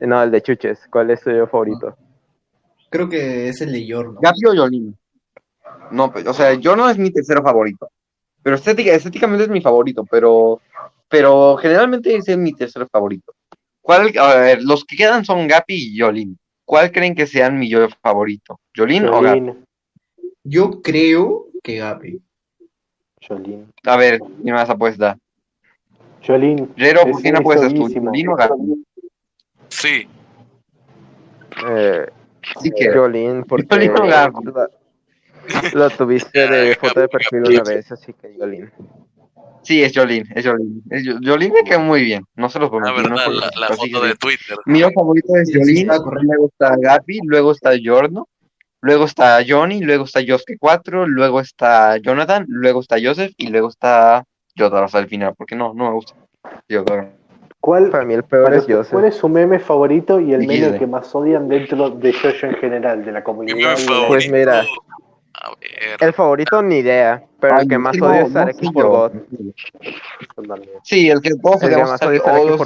No, 0.00 0.22
el 0.22 0.30
de 0.30 0.42
Chuches. 0.42 0.86
¿Cuál 0.90 1.10
es 1.10 1.22
tu 1.22 1.30
yo 1.30 1.46
favorito? 1.46 1.96
Creo 2.90 3.08
que 3.08 3.48
es 3.48 3.60
el 3.60 3.72
de 3.72 3.86
Yorno. 3.86 4.20
Gapi 4.20 4.46
o 4.46 4.56
Jolín. 4.56 4.96
No, 5.90 6.12
pues, 6.12 6.26
o 6.26 6.34
sea, 6.34 6.54
yo 6.54 6.76
no 6.76 6.88
es 6.88 6.98
mi 6.98 7.10
tercero 7.10 7.42
favorito. 7.42 7.88
Pero 8.42 8.56
estética, 8.56 8.92
estéticamente 8.92 9.44
es 9.44 9.50
mi 9.50 9.62
favorito, 9.62 10.04
pero, 10.04 10.60
pero 11.08 11.56
generalmente 11.56 12.14
ese 12.14 12.32
es 12.32 12.38
mi 12.38 12.52
tercer 12.52 12.86
favorito. 12.90 13.34
¿Cuál, 13.80 14.12
a 14.18 14.34
ver, 14.36 14.62
los 14.62 14.84
que 14.84 14.96
quedan 14.96 15.24
son 15.24 15.48
Gapi 15.48 15.74
y 15.74 15.98
Jolín. 15.98 16.38
¿Cuál 16.64 16.92
creen 16.92 17.14
que 17.14 17.26
sean 17.26 17.58
mi 17.58 17.68
yo 17.68 17.88
favorito? 18.02 18.60
¿Jolín 18.76 19.08
o 19.08 19.20
Gapi? 19.20 19.52
Yo 20.42 20.82
creo 20.82 21.46
que 21.62 21.76
Gapi. 21.76 22.20
Jolín, 23.26 23.72
A 23.84 23.96
ver, 23.96 24.20
¿qué 24.44 24.52
más 24.52 24.68
apuesta? 24.68 25.16
Jolín. 26.26 26.72
Rero, 26.76 27.02
¿por 27.10 27.22
qué 27.22 27.30
no 27.30 27.38
es 27.38 27.40
apuestas 27.40 27.74
tú? 27.74 27.82
¿Jolín 27.92 28.28
o 28.28 28.36
Gapi? 28.36 28.84
Sí, 29.68 30.08
Eh, 31.68 32.06
Sí 32.60 32.70
que. 32.76 32.90
Jolín, 32.92 33.44
porque 33.44 33.66
Jolín 33.68 33.90
o 33.92 34.04
la, 34.04 34.30
la 35.72 35.90
tuviste 35.90 36.46
de 36.48 36.74
foto 36.76 37.00
de 37.00 37.08
perfil 37.08 37.42
una 37.48 37.62
vez, 37.62 37.90
así 37.90 38.12
que 38.12 38.34
Jolín. 38.38 38.70
Sí, 39.62 39.82
es 39.82 39.92
Jolín, 39.96 40.26
es 40.34 40.46
Jolín. 40.46 40.82
Jolín 41.24 41.52
me 41.52 41.62
queda 41.62 41.78
muy 41.78 42.02
bien, 42.02 42.24
no 42.36 42.50
se 42.50 42.58
los 42.58 42.70
la 42.70 42.78
prometo. 42.78 43.02
verdad, 43.08 43.26
no 43.26 43.32
la, 43.32 43.50
la 43.58 43.68
foto 43.74 44.00
de 44.02 44.14
Twitter. 44.16 44.58
Mi 44.66 44.82
favorito 44.82 45.34
es 45.36 45.48
Sí, 45.48 45.54
sí, 45.64 45.86
Jolín, 45.86 46.26
luego 46.26 46.48
está 46.48 46.76
Gapi, 46.78 47.20
luego 47.24 47.52
está 47.52 47.70
Jorno, 47.82 48.28
luego 48.84 49.06
está 49.06 49.38
Johnny, 49.46 49.80
luego 49.80 50.04
está 50.04 50.20
Josuke 50.20 50.58
4, 50.60 51.06
luego 51.06 51.40
está 51.40 51.96
Jonathan, 51.96 52.44
luego 52.48 52.80
está 52.80 52.96
Joseph 53.02 53.32
y 53.38 53.46
luego 53.46 53.68
está 53.68 54.24
Jotaro 54.56 54.84
hasta 54.84 54.98
el 54.98 55.08
final, 55.08 55.34
porque 55.36 55.56
no, 55.56 55.72
no 55.72 55.86
me 55.86 55.92
gusta. 55.94 56.14
Jotaro. 56.70 57.08
¿Cuál, 57.60 57.88
Para 57.88 58.04
mí 58.04 58.12
el 58.12 58.24
peor 58.24 58.44
para 58.44 58.56
es 58.58 58.64
Joseph. 58.64 58.92
¿Cuál 58.92 59.06
es 59.06 59.14
su 59.14 59.26
meme 59.26 59.58
favorito 59.58 60.20
y 60.20 60.34
el 60.34 60.46
meme 60.46 60.78
que 60.78 60.86
más 60.86 61.14
odian 61.14 61.48
dentro 61.48 61.88
de 61.88 62.12
Jojo 62.12 62.46
en 62.46 62.54
general, 62.56 63.02
de 63.02 63.12
la 63.12 63.24
comunidad? 63.24 63.78
Pues 64.06 64.30
mira. 64.30 64.64
A 65.32 65.50
ver. 65.58 65.96
El 66.00 66.12
favorito 66.12 66.62
ni 66.62 66.76
idea, 66.76 67.24
pero 67.40 67.56
Ay, 67.56 67.62
el 67.62 67.68
que 67.68 67.78
más 67.78 67.96
no, 67.96 68.06
odio 68.06 68.26
es 68.26 68.62
no 68.62 68.72
yo. 68.72 68.88
God. 68.88 69.12
Sí, 70.82 71.08
el 71.08 71.20
que 71.22 71.30
El 71.30 71.38
más 71.42 72.02
odio 72.02 72.18
es 72.18 72.60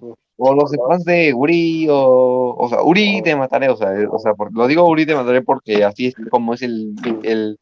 o 0.00 0.16
O 0.44 0.54
los 0.54 0.72
fans 0.88 1.04
de 1.04 1.32
Uri 1.32 1.86
o, 1.88 2.56
o 2.58 2.68
sea, 2.68 2.82
Uri 2.82 3.20
de 3.20 3.36
Mataré, 3.36 3.68
o 3.68 3.76
sea, 3.76 3.92
eh, 3.94 4.08
o 4.10 4.18
sea, 4.18 4.34
por- 4.34 4.52
lo 4.52 4.66
digo 4.66 4.88
Uri 4.88 5.04
de 5.04 5.14
Mataré 5.14 5.42
porque 5.42 5.84
así 5.84 6.06
es 6.08 6.14
como 6.30 6.54
es 6.54 6.62
el, 6.62 6.94
el 7.22 7.58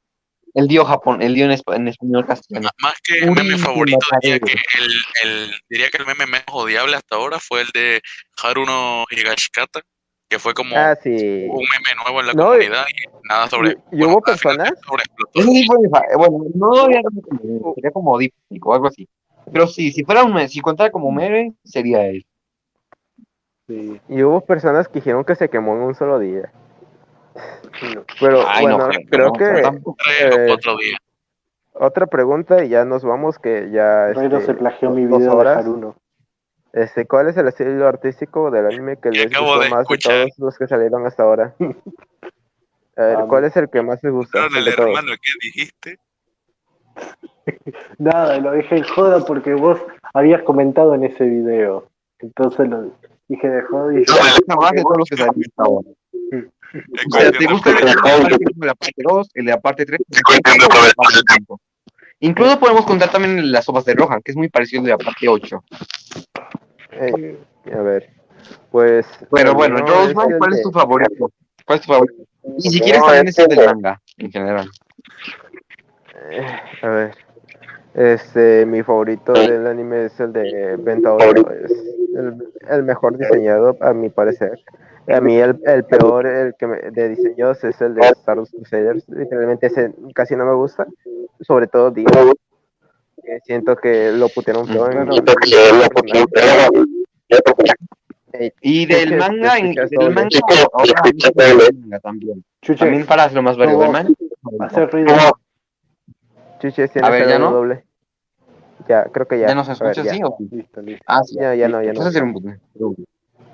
el 0.54 0.66
Dio 0.66 0.84
Japón, 0.84 1.22
el 1.22 1.34
Dio 1.34 1.44
en, 1.44 1.52
en 1.52 1.88
español 1.88 2.26
castellano. 2.26 2.70
Más 2.82 2.94
que 3.04 3.22
Uri 3.28 3.42
meme 3.44 3.58
favorito, 3.58 3.98
diría 4.22 4.40
que 4.40 4.52
el, 4.52 4.92
el, 5.24 5.50
diría 5.68 5.90
que 5.90 5.98
el 5.98 6.06
meme 6.06 6.26
menos 6.26 6.44
odiable 6.52 6.96
hasta 6.96 7.16
ahora 7.16 7.38
fue 7.38 7.60
el 7.60 7.68
de 7.74 8.00
Haruno 8.42 9.04
Higashikata, 9.10 9.80
que 10.28 10.38
fue 10.38 10.52
como 10.54 10.74
Ah, 10.76 10.96
sí. 11.00 11.10
un 11.10 11.64
meme 11.68 11.94
nuevo 12.02 12.20
en 12.20 12.26
la 12.28 12.32
No, 12.32 12.46
comunidad 12.46 12.84
y 12.88 13.28
nada 13.28 13.48
sobre. 13.48 13.72
y- 13.92 13.96
bueno, 13.98 14.14
hubo 14.14 14.22
personas- 14.22 14.72
sobreexplotó. 14.86 15.40
Ese 15.40 15.50
tipo 15.50 15.74
de 15.78 15.88
bueno, 16.16 16.38
no 16.54 16.74
sería 16.86 17.02
como, 17.02 17.74
sería 17.74 17.90
como 17.92 18.18
díptico 18.18 18.70
o 18.70 18.74
algo 18.74 18.86
así. 18.88 19.06
Pero 19.52 19.66
sí, 19.68 19.92
si 19.92 20.02
fuera 20.04 20.24
un 20.24 20.32
me- 20.34 20.48
si 20.48 20.60
contara 20.60 20.90
como 20.90 21.12
meme, 21.12 21.52
sería 21.64 22.06
él. 22.06 22.24
Sí, 23.70 24.00
Y 24.08 24.22
hubo 24.24 24.40
personas 24.40 24.88
que 24.88 24.94
dijeron 24.94 25.24
que 25.24 25.36
se 25.36 25.48
quemó 25.48 25.74
en 25.76 25.82
un 25.82 25.94
solo 25.94 26.18
día. 26.18 26.50
no. 27.94 28.02
Pero 28.18 28.42
Ay, 28.48 28.66
no 28.66 28.78
bueno, 28.78 28.88
creo, 28.88 29.06
creo 29.08 29.26
no, 29.28 29.32
pero 29.38 29.54
que 29.54 29.62
tampoco. 29.62 29.96
Tres 30.04 30.34
o 30.34 30.40
eh, 30.40 30.46
cuatro 30.48 30.76
días. 30.78 30.98
otra 31.74 32.06
pregunta 32.08 32.64
y 32.64 32.68
ya 32.70 32.84
nos 32.84 33.04
vamos, 33.04 33.38
que 33.38 33.70
ya... 33.70 34.08
Reino 34.08 34.38
este, 34.38 34.52
se 34.52 34.54
plagió 34.58 34.90
mi 34.90 35.06
video 35.06 35.18
de 35.20 35.28
horas. 35.28 35.58
Haruno. 35.58 35.94
Este, 36.72 37.06
¿Cuál 37.06 37.28
es 37.28 37.36
el 37.36 37.46
estilo 37.46 37.86
artístico 37.86 38.50
del 38.50 38.66
anime 38.66 38.96
que 38.96 39.10
les 39.10 39.26
gustó 39.26 39.60
de 39.60 39.68
más 39.70 39.78
de 39.78 39.82
escuchar. 39.82 40.12
todos 40.26 40.38
los 40.38 40.58
que 40.58 40.66
salieron 40.66 41.06
hasta 41.06 41.22
ahora? 41.22 41.54
A 42.96 43.02
ver, 43.02 43.16
Ah, 43.18 43.26
¿cuál 43.28 43.44
es 43.44 43.56
el 43.56 43.70
que 43.70 43.82
más 43.82 44.02
les 44.02 44.12
gusta? 44.12 44.46
Pero 44.48 44.58
El 44.58 44.64
de 44.64 44.70
hermano 44.72 45.12
que 45.22 45.30
dijiste. 45.42 45.98
Nada, 47.98 48.36
lo 48.38 48.52
dije 48.52 48.76
en 48.76 48.82
joda 48.84 49.24
porque 49.24 49.54
vos 49.54 49.80
habías 50.12 50.42
comentado 50.42 50.94
en 50.94 51.04
ese 51.04 51.24
video. 51.24 51.86
Entonces 52.18 52.68
lo 52.68 52.82
dije 53.30 53.48
de 53.48 53.62
joda 53.62 53.92
y 53.94 54.04
No, 54.48 54.56
más 54.56 54.72
de 54.72 54.82
todos 54.82 54.98
los 54.98 55.08
que 55.08 55.22
hasta 55.22 55.62
ahora. 55.62 55.88
O 56.72 57.10
sea, 57.18 57.32
¿te 57.32 57.46
gusta 57.46 57.70
de 57.72 57.78
el 57.80 57.84
de 57.86 57.94
la 57.94 57.94
parte 58.02 58.44
1, 58.56 58.66
la 58.66 58.74
parte 58.74 59.02
2, 59.02 59.30
el 59.34 59.44
de 59.44 59.50
la 59.50 59.60
parte 59.60 59.86
3, 59.86 60.00
el 60.08 60.60
de 60.60 60.60
la 60.88 60.94
parte 60.94 61.20
5? 61.36 61.60
Incluso 62.20 62.60
podemos 62.60 62.84
contar 62.84 63.10
también 63.10 63.50
las 63.50 63.64
sopas 63.64 63.84
de 63.84 63.94
Rohan, 63.94 64.20
que 64.22 64.32
es 64.32 64.36
muy 64.36 64.48
parecido 64.48 64.80
al 64.80 64.84
de 64.86 64.90
la 64.90 64.98
parte 64.98 65.28
8. 65.28 65.64
Eh, 66.92 67.38
a 67.72 67.78
ver, 67.82 68.10
pues... 68.70 69.06
Pero 69.32 69.54
bueno, 69.54 69.78
Roseman, 69.78 70.32
el 70.32 70.38
¿cuál 70.38 70.52
es 70.52 70.58
de- 70.58 70.62
tu 70.62 70.70
favorito? 70.70 71.30
¿Cuál 71.66 71.78
es 71.78 71.86
tu 71.86 71.92
favorito? 71.92 72.22
Y 72.58 72.70
si 72.70 72.80
quieres 72.80 73.02
también 73.02 73.28
es 73.28 73.38
el 73.38 73.48
del 73.48 73.66
manga, 73.66 74.00
en 74.18 74.30
general. 74.30 74.68
Eh, 76.30 76.46
a 76.82 76.88
ver. 76.88 77.14
Este, 77.94 78.64
mi 78.66 78.82
favorito 78.82 79.32
del 79.32 79.66
anime 79.66 80.04
es 80.06 80.20
el 80.20 80.32
de 80.32 80.76
Ventauro. 80.78 81.50
Es 81.50 81.72
el, 82.16 82.34
el 82.68 82.82
mejor 82.82 83.16
diseñado, 83.18 83.76
a 83.80 83.92
mi 83.92 84.08
parecer. 84.10 84.58
A 85.08 85.20
mí 85.20 85.36
el, 85.38 85.58
el 85.64 85.84
peor 85.84 86.26
el 86.26 86.54
que 86.58 86.66
me- 86.66 86.78
de 86.90 87.08
diseños 87.08 87.62
es 87.64 87.80
el 87.80 87.94
de 87.94 88.02
Star 88.08 88.38
Wars 88.38 88.50
Crusaders. 88.50 89.08
Literalmente 89.08 89.66
ese 89.66 89.92
casi 90.14 90.36
no 90.36 90.44
me 90.44 90.54
gusta. 90.54 90.86
Sobre 91.40 91.66
todo 91.66 91.90
Dio. 91.90 92.06
que 93.22 93.38
siento 93.44 93.76
que 93.76 94.12
lo 94.12 94.28
putearon 94.28 94.66
feo 94.66 94.90
en 94.90 95.08
Eh, 98.32 98.52
Y 98.60 98.86
del 98.86 99.16
manga, 99.18 99.58
en, 99.58 99.74
del 99.74 100.14
manga, 100.14 100.28
también. 102.00 102.44
También 102.84 103.06
para 103.06 103.28
lo 103.30 103.42
más 103.42 103.56
variado 103.56 103.80
del 103.82 103.90
manga. 103.92 104.08
doble. 107.50 107.84
Ya, 108.90 109.04
creo 109.04 109.26
que 109.28 109.38
ya. 109.38 109.46
¿Ya 109.46 109.54
no 109.54 109.64
se 109.64 109.70
A 109.70 109.74
ver, 109.74 109.92
escucha 109.92 110.16
ya. 110.16 110.26
o 110.26 110.36
sí? 110.36 110.48
Listo, 110.50 110.82
listo. 110.82 111.04
Ah, 111.06 111.22
sí. 111.22 111.36
Ya, 111.38 111.54
ya 111.54 111.68
no, 111.68 111.80
ya 111.80 111.92
no. 111.92 112.00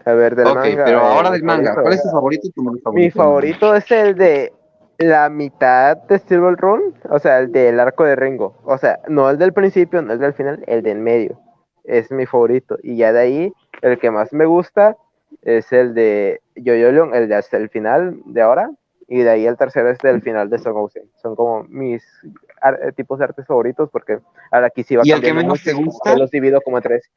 A 0.06 0.12
ver, 0.12 0.34
del 0.34 0.46
Ok, 0.46 0.54
manga. 0.54 0.84
pero 0.84 0.98
eh, 0.98 1.02
ahora 1.04 1.30
del 1.30 1.42
manga. 1.42 1.74
¿Cuál 1.74 1.92
es 1.92 2.02
tu 2.02 2.08
favorito 2.08 2.48
y 2.48 2.52
tu 2.52 2.62
favorito? 2.62 2.92
Mi 2.92 3.10
favorito 3.10 3.74
es 3.74 3.90
el 3.90 4.14
de 4.14 4.52
la 4.98 5.28
mitad 5.28 5.98
de 5.98 6.18
Silver 6.20 6.56
Run, 6.56 6.94
o 7.10 7.18
sea, 7.18 7.40
el 7.40 7.52
del 7.52 7.78
arco 7.80 8.04
de 8.04 8.16
Ringo. 8.16 8.54
O 8.64 8.78
sea, 8.78 9.00
no 9.08 9.28
el 9.28 9.36
del 9.36 9.52
principio, 9.52 10.00
no 10.00 10.12
el 10.14 10.18
del 10.20 10.32
final, 10.32 10.64
el 10.66 10.82
del 10.82 11.00
medio. 11.00 11.38
Es 11.84 12.10
mi 12.10 12.24
favorito. 12.24 12.78
Y 12.82 12.96
ya 12.96 13.12
de 13.12 13.20
ahí, 13.20 13.52
el 13.82 13.98
que 13.98 14.10
más 14.10 14.32
me 14.32 14.46
gusta 14.46 14.96
es 15.42 15.70
el 15.70 15.92
de 15.92 16.40
Yoyolion, 16.54 17.14
el 17.14 17.28
de 17.28 17.34
hasta 17.34 17.58
el 17.58 17.68
final 17.68 18.18
de 18.24 18.40
ahora. 18.40 18.70
Y 19.08 19.20
de 19.22 19.28
ahí 19.30 19.46
el 19.46 19.56
tercero 19.58 19.90
es 19.90 19.98
del 19.98 20.22
final 20.22 20.48
de 20.48 20.58
Son. 20.58 20.74
Son 21.20 21.36
como 21.36 21.64
mis 21.64 22.02
eh, 22.24 22.45
tipos 22.94 23.18
de 23.18 23.24
artes 23.24 23.46
favoritos 23.46 23.88
porque 23.90 24.18
ahora 24.50 24.66
aquí 24.68 24.82
sí 24.82 24.96
va 24.96 25.02
¿Y 25.04 25.10
el 25.12 25.20
que 25.20 25.28
cambiando 25.28 25.52
menos 25.54 25.62
te 25.64 25.74
mucho, 25.74 25.86
gusta? 25.86 26.12
yo 26.12 26.18
Los 26.18 26.30
divido 26.30 26.60
como 26.60 26.80
tres. 26.80 27.10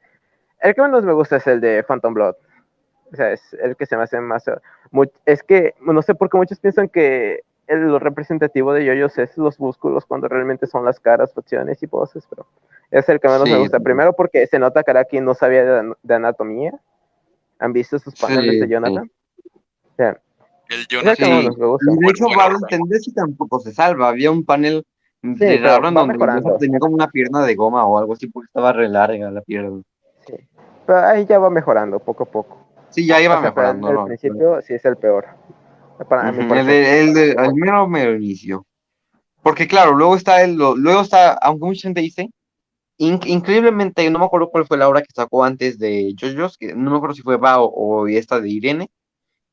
El 0.60 0.74
que 0.74 0.82
menos 0.82 1.04
me 1.04 1.12
gusta 1.12 1.36
es 1.36 1.46
el 1.46 1.60
de 1.60 1.82
Phantom 1.82 2.14
Blood. 2.14 2.34
O 3.12 3.16
sea, 3.16 3.32
es 3.32 3.54
el 3.54 3.76
que 3.76 3.86
se 3.86 3.96
me 3.96 4.02
hace 4.04 4.20
más... 4.20 4.44
mu- 4.90 5.04
es 5.26 5.42
que 5.42 5.74
no 5.80 6.00
sé 6.02 6.14
por 6.14 6.30
qué 6.30 6.36
muchos 6.36 6.60
piensan 6.60 6.88
que 6.88 7.40
el, 7.66 7.80
lo 7.88 7.98
representativo 7.98 8.72
de 8.72 8.84
yoyos 8.84 9.16
es 9.18 9.36
los 9.38 9.58
músculos 9.58 10.04
cuando 10.06 10.28
realmente 10.28 10.66
son 10.66 10.84
las 10.84 11.00
caras, 11.00 11.32
facciones 11.32 11.82
y 11.82 11.86
poses, 11.86 12.24
pero 12.28 12.46
es 12.90 13.08
el 13.08 13.18
que 13.20 13.28
menos 13.28 13.44
Sí. 13.48 13.52
me 13.52 13.58
gusta. 13.58 13.80
Primero 13.80 14.12
porque 14.12 14.46
se 14.46 14.58
nota 14.58 14.82
que 14.82 14.90
Araki 14.90 15.20
no 15.20 15.34
sabía 15.34 15.64
de, 15.64 15.94
de 16.02 16.14
anatomía. 16.14 16.72
¿Han 17.58 17.72
visto 17.72 17.98
sus 17.98 18.14
paneles 18.14 18.52
Sí, 18.54 18.60
de 18.60 18.68
Jonathan? 18.68 19.10
O 19.54 19.94
sea, 19.96 20.20
El 20.68 20.76
es 20.76 20.80
el 20.80 20.86
que 20.88 20.94
Jonathan. 20.96 21.16
Sí. 21.16 21.30
menos 21.32 21.58
me 21.58 21.66
gusta. 21.66 21.90
De 21.90 22.06
hecho, 22.10 22.24
Bueno, 22.24 22.38
va 22.38 22.44
a 22.44 22.48
bueno. 22.50 22.66
entender 22.68 23.00
si 23.00 23.12
tampoco 23.12 23.60
se 23.60 23.72
salva. 23.72 24.08
Había 24.08 24.30
un 24.30 24.44
panel 24.44 24.84
va 25.22 25.78
donde 26.40 26.58
tenía 26.58 26.78
como 26.78 26.94
una 26.94 27.08
pierna 27.08 27.44
de 27.44 27.54
goma 27.54 27.84
o 27.86 27.98
algo 27.98 28.12
así 28.14 28.26
porque 28.28 28.46
estaba 28.46 28.72
re 28.72 28.88
larga 28.88 29.30
la 29.30 29.40
pierna. 29.42 29.82
Sí. 30.26 30.34
Pero 30.86 30.98
ahí 30.98 31.24
ya 31.26 31.38
va 31.38 31.50
mejorando 31.50 31.98
poco 31.98 32.24
a 32.24 32.26
poco. 32.26 32.58
Sí, 32.90 33.06
ya 33.06 33.20
iba 33.20 33.38
O 33.38 33.42
sea, 33.42 33.54
pero 33.54 33.68
mejorando. 33.74 33.88
al 33.88 33.94
¿no? 33.94 34.04
principio 34.06 34.60
sí 34.62 34.74
es 34.74 34.84
el 34.84 34.96
peor. 34.96 35.26
Para 36.08 36.30
el, 36.30 36.66
de, 36.66 37.00
el, 37.00 37.14
de, 37.14 37.30
el 37.32 37.54
mero 37.54 37.86
mero 37.86 38.14
inicio. 38.16 38.64
Porque 39.42 39.66
claro, 39.68 39.92
luego 39.94 40.16
está 40.16 40.42
el, 40.42 40.56
lo- 40.56 40.76
luego 40.76 41.02
está, 41.02 41.34
aunque 41.34 41.66
mucha 41.66 41.82
gente 41.82 42.00
dice, 42.00 42.30
inc- 42.98 43.26
increíblemente, 43.26 44.08
no 44.10 44.18
me 44.18 44.24
acuerdo 44.24 44.50
cuál 44.50 44.66
fue 44.66 44.78
la 44.78 44.88
obra 44.88 45.02
que 45.02 45.12
sacó 45.14 45.44
antes 45.44 45.78
de 45.78 46.14
JoJo's, 46.18 46.56
que 46.56 46.74
no 46.74 46.90
me 46.90 46.96
acuerdo 46.96 47.14
si 47.14 47.22
fue 47.22 47.36
Bao 47.36 47.64
o 47.66 48.06
esta 48.06 48.40
de 48.40 48.48
Irene, 48.48 48.90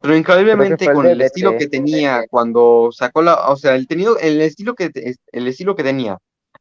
pero 0.02 0.16
increíblemente 0.16 0.86
el 0.86 0.94
con 0.94 1.06
el 1.06 1.22
estilo 1.22 1.58
que 1.58 1.68
tenía 1.68 2.26
cuando 2.30 2.90
sacó 2.92 3.22
la, 3.22 3.50
o 3.50 3.56
sea, 3.58 3.76
el 3.76 3.88
tenido, 3.88 4.18
el 4.20 4.42
estilo 4.42 4.76
que 4.76 4.90
te- 4.90 5.16
el 5.32 5.48
estilo 5.48 5.76
que 5.76 5.84
tenía 5.84 6.18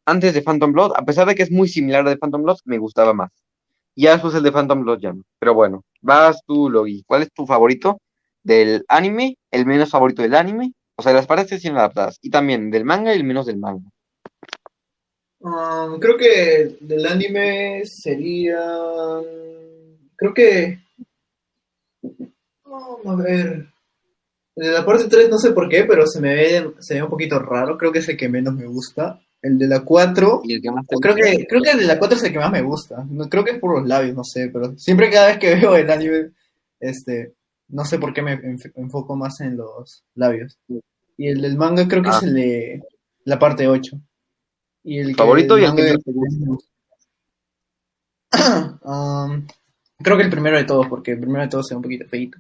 antes 0.07 0.35
de 0.35 0.43
Phantom 0.43 0.73
Blood, 0.73 0.93
a 0.97 1.05
pesar 1.05 1.27
de 1.27 1.35
que 1.35 1.43
es 1.43 1.51
muy 1.51 1.69
similar 1.69 2.01
al 2.01 2.13
de 2.15 2.19
Phantom 2.19 2.43
Blood, 2.43 2.59
me 2.65 2.79
gustaba 2.79 3.13
más. 3.13 3.31
Y 3.95 4.05
ya 4.05 4.13
después 4.13 4.35
el 4.35 4.43
de 4.43 4.53
Phantom 4.53 4.83
Blood 4.83 5.01
ya 5.01 5.13
no. 5.13 5.23
Pero 5.39 5.55
bueno, 5.55 5.83
vas 6.03 6.41
tú, 6.47 6.69
Logi. 6.71 7.03
¿Cuál 7.07 7.23
es 7.23 7.33
tu 7.33 7.47
favorito 7.47 7.99
del 8.43 8.85
anime? 8.89 9.37
El 9.51 9.67
menos 9.67 9.91
favorito 9.91 10.23
del 10.23 10.35
anime. 10.35 10.73
O 10.97 11.03
sea, 11.03 11.13
las 11.13 11.27
partes 11.27 11.61
sin 11.61 11.77
adaptadas. 11.77 12.19
Y 12.23 12.31
también 12.31 12.71
del 12.71 12.85
manga 12.85 13.13
y 13.13 13.17
el 13.17 13.25
menos 13.25 13.47
del 13.47 13.57
manga. 13.57 13.89
Um, 15.41 15.99
creo 15.99 16.17
que 16.17 16.77
del 16.81 17.07
anime 17.07 17.85
sería. 17.85 18.61
Creo 20.17 20.35
que. 20.35 20.79
A 23.07 23.15
ver. 23.17 23.67
De 24.55 24.71
la 24.71 24.85
parte 24.87 25.05
3 25.09 25.29
no 25.29 25.39
sé 25.39 25.53
por 25.53 25.69
qué, 25.69 25.85
pero 25.85 26.07
se 26.07 26.21
me 26.21 26.35
ve, 26.35 26.73
se 26.79 26.95
ve 26.95 27.03
un 27.03 27.11
poquito 27.11 27.39
raro. 27.39 27.77
Creo 27.77 27.93
que 27.93 27.99
es 27.99 28.09
el 28.09 28.17
que 28.17 28.29
menos 28.29 28.55
me 28.55 28.67
gusta. 28.67 29.21
El 29.43 29.59
de 29.59 29.67
la 29.69 29.81
4. 29.85 30.41
Y 30.45 30.55
el 30.55 30.63
que 30.63 30.71
más 30.71 30.87
te 30.87 30.97
Creo 30.97 31.15
gusta. 31.15 31.31
que, 31.31 31.47
creo 31.47 31.63
que 31.63 31.71
el 31.73 31.79
de 31.81 31.85
la 31.85 31.99
4 31.99 32.17
es 32.17 32.25
el 32.25 32.33
que 32.33 32.39
más 32.39 32.51
me 32.51 32.63
gusta. 32.63 33.05
No, 33.09 33.29
creo 33.29 33.45
que 33.45 33.51
es 33.53 33.59
por 33.59 33.79
los 33.79 33.87
labios, 33.87 34.17
no 34.17 34.25
sé, 34.25 34.49
pero 34.53 34.77
siempre 34.79 35.11
cada 35.11 35.27
vez 35.29 35.39
que 35.39 35.55
veo 35.57 35.77
el 35.77 35.91
anime, 35.91 36.31
este, 36.81 37.35
no 37.69 37.85
sé 37.85 37.99
por 37.99 38.15
qué 38.15 38.23
me 38.23 38.41
enf- 38.41 38.73
enfoco 38.77 39.15
más 39.15 39.41
en 39.41 39.57
los 39.59 40.03
labios. 40.15 40.59
Y 41.19 41.29
el 41.29 41.43
del 41.43 41.57
manga 41.57 41.87
creo 41.87 42.03
que 42.03 42.09
Ah. 42.11 42.17
es 42.19 42.23
el 42.25 42.35
de 42.35 42.83
la 43.25 43.39
parte 43.39 43.69
8. 43.69 43.99
Y 44.85 44.99
el 45.01 45.15
Favorito 45.17 45.59
y 45.59 45.65
el 45.65 45.75
que 45.75 45.83
te 45.83 46.13
gusta. 46.13 46.65
Um, 48.83 49.47
creo 49.99 50.17
que 50.17 50.23
el 50.25 50.31
primero 50.31 50.57
de 50.57 50.65
todos, 50.65 50.87
porque 50.89 51.13
el 51.13 51.21
primero 51.21 51.43
de 51.43 51.49
todos 51.49 51.71
es 51.71 51.77
un 51.77 51.83
poquito 51.83 52.07
feito. 52.09 52.39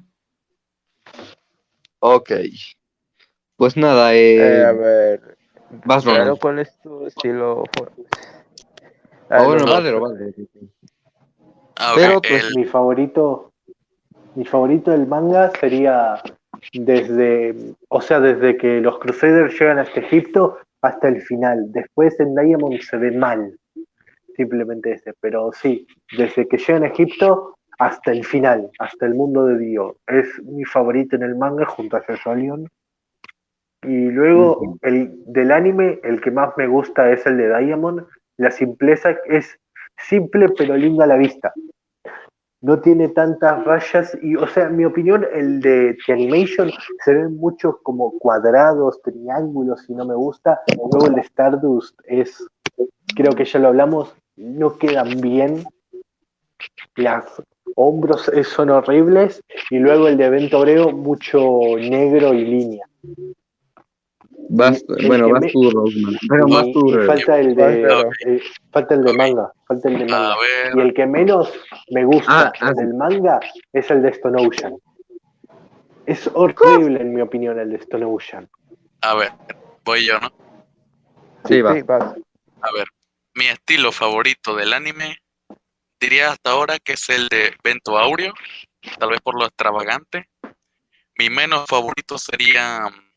Ok. 2.08 2.30
Pues 3.56 3.76
nada, 3.76 4.14
eh, 4.14 4.36
Eh, 4.60 4.64
a 4.64 4.72
ver, 4.72 5.36
vas 5.84 6.04
claro. 6.04 6.36
¿cuál 6.36 6.60
es 6.60 6.78
tu 6.78 7.04
estilo? 7.06 7.64
for- 7.74 7.90
Ah, 9.28 9.42
bueno, 9.42 9.66
no, 9.66 9.72
vale, 9.72 9.92
vale. 9.92 10.34
Ah, 11.76 11.94
Pero, 11.96 12.22
pues, 12.22 12.44
el- 12.44 12.54
Mi 12.54 12.64
favorito, 12.64 13.50
mi 14.36 14.44
favorito 14.44 14.92
del 14.92 15.08
manga 15.08 15.50
sería 15.58 16.22
desde, 16.72 17.74
o 17.88 18.00
sea, 18.00 18.20
desde 18.20 18.56
que 18.56 18.80
los 18.80 18.98
Crusaders 19.00 19.58
llegan 19.58 19.80
hasta 19.80 19.98
Egipto 19.98 20.58
hasta 20.82 21.08
el 21.08 21.20
final. 21.22 21.72
Después 21.72 22.20
en 22.20 22.36
Diamond 22.36 22.78
se 22.82 22.96
ve 22.98 23.10
mal, 23.10 23.58
simplemente 24.36 24.92
ese. 24.92 25.12
Pero 25.20 25.50
sí, 25.52 25.88
desde 26.16 26.46
que 26.46 26.56
llegan 26.58 26.84
a 26.84 26.88
Egipto 26.88 27.56
hasta 27.78 28.12
el 28.12 28.24
final, 28.24 28.70
hasta 28.78 29.06
el 29.06 29.14
mundo 29.14 29.46
de 29.46 29.58
Dio. 29.58 29.96
Es 30.06 30.26
mi 30.42 30.64
favorito 30.64 31.16
en 31.16 31.22
el 31.22 31.36
manga 31.36 31.66
junto 31.66 31.96
a 31.96 32.34
Leon. 32.34 32.68
Y 33.82 34.10
luego 34.10 34.78
el 34.82 35.12
del 35.26 35.52
anime, 35.52 36.00
el 36.02 36.20
que 36.20 36.30
más 36.30 36.56
me 36.56 36.66
gusta 36.66 37.10
es 37.12 37.24
el 37.26 37.36
de 37.36 37.56
Diamond. 37.56 38.06
La 38.36 38.50
simpleza 38.50 39.16
es 39.26 39.58
simple 39.98 40.48
pero 40.50 40.76
linda 40.76 41.04
a 41.04 41.08
la 41.08 41.16
vista. 41.16 41.52
no 42.62 42.80
tiene 42.80 43.08
tantas 43.08 43.64
rayas 43.64 44.16
y, 44.22 44.34
o 44.34 44.46
sea, 44.48 44.64
en 44.64 44.76
mi 44.76 44.84
opinión, 44.84 45.24
el 45.32 45.60
de 45.60 45.96
The 46.04 46.14
Animation 46.14 46.70
se 47.04 47.14
ven 47.14 47.36
muchos 47.36 47.76
como 47.82 48.18
cuadrados, 48.18 49.00
triángulos 49.02 49.88
y 49.88 49.94
no 49.94 50.04
me 50.04 50.14
gusta. 50.14 50.60
Luego 50.76 51.06
el 51.06 51.14
de 51.14 51.20
Stardust 51.20 52.00
es, 52.04 52.44
creo 53.14 53.32
que 53.32 53.44
ya 53.44 53.60
lo 53.60 53.68
hablamos, 53.68 54.16
no 54.36 54.78
quedan 54.78 55.20
bien. 55.20 55.64
Las 56.96 57.26
hombros 57.76 58.28
eh, 58.28 58.42
son 58.42 58.70
horribles 58.70 59.42
y 59.70 59.78
luego 59.78 60.08
el 60.08 60.16
de 60.16 60.24
Evento 60.24 60.58
Obreo 60.60 60.90
mucho 60.90 61.60
negro 61.78 62.34
y 62.34 62.44
línea. 62.44 62.84
Vas, 64.48 64.84
bueno, 65.06 65.28
vas 65.28 65.44
tú, 65.52 65.70
Rosman. 65.70 66.16
Pero 66.28 66.46
vas 66.48 66.66
tú, 66.72 66.98
falta 67.06 67.38
el 67.38 67.54
de 67.54 67.82
eh, 68.26 68.40
falta 68.70 68.94
el 68.94 69.04
de 69.04 69.12
manga, 69.12 69.52
falta 69.66 69.88
el 69.88 69.98
de 69.98 70.06
manga. 70.06 70.36
Y 70.74 70.80
el 70.80 70.94
que 70.94 71.06
menos 71.06 71.52
me 71.90 72.04
gusta 72.04 72.48
Ah, 72.48 72.52
ah, 72.60 72.72
del 72.72 72.94
manga 72.94 73.40
es 73.72 73.90
el 73.90 74.02
de 74.02 74.10
Stone 74.10 74.46
Ocean. 74.46 74.74
Es 76.06 76.30
horrible, 76.34 77.00
en 77.00 77.14
mi 77.14 77.20
opinión, 77.20 77.58
el 77.58 77.70
de 77.70 77.76
Stone 77.76 78.04
Ocean. 78.04 78.48
a 79.02 79.14
ver, 79.14 79.32
voy 79.84 80.06
yo, 80.06 80.18
¿no? 80.20 80.32
Sí, 81.44 81.60
va. 81.60 81.74
Sí, 81.74 81.82
vas. 81.82 82.14
A 82.62 82.72
ver, 82.72 82.86
mi 83.34 83.46
estilo 83.46 83.90
favorito 83.90 84.54
del 84.54 84.72
anime, 84.72 85.18
diría 86.00 86.32
hasta 86.32 86.50
ahora 86.50 86.78
que 86.78 86.92
es 86.94 87.08
el 87.08 87.28
de 87.28 87.56
Vento 87.62 87.98
Aureo, 87.98 88.34
tal 88.98 89.10
vez 89.10 89.20
por 89.20 89.38
lo 89.38 89.46
extravagante. 89.46 90.28
Mi 91.18 91.30
menos 91.30 91.66
favorito 91.66 92.18
sería 92.18 92.88
mm, 92.88 93.12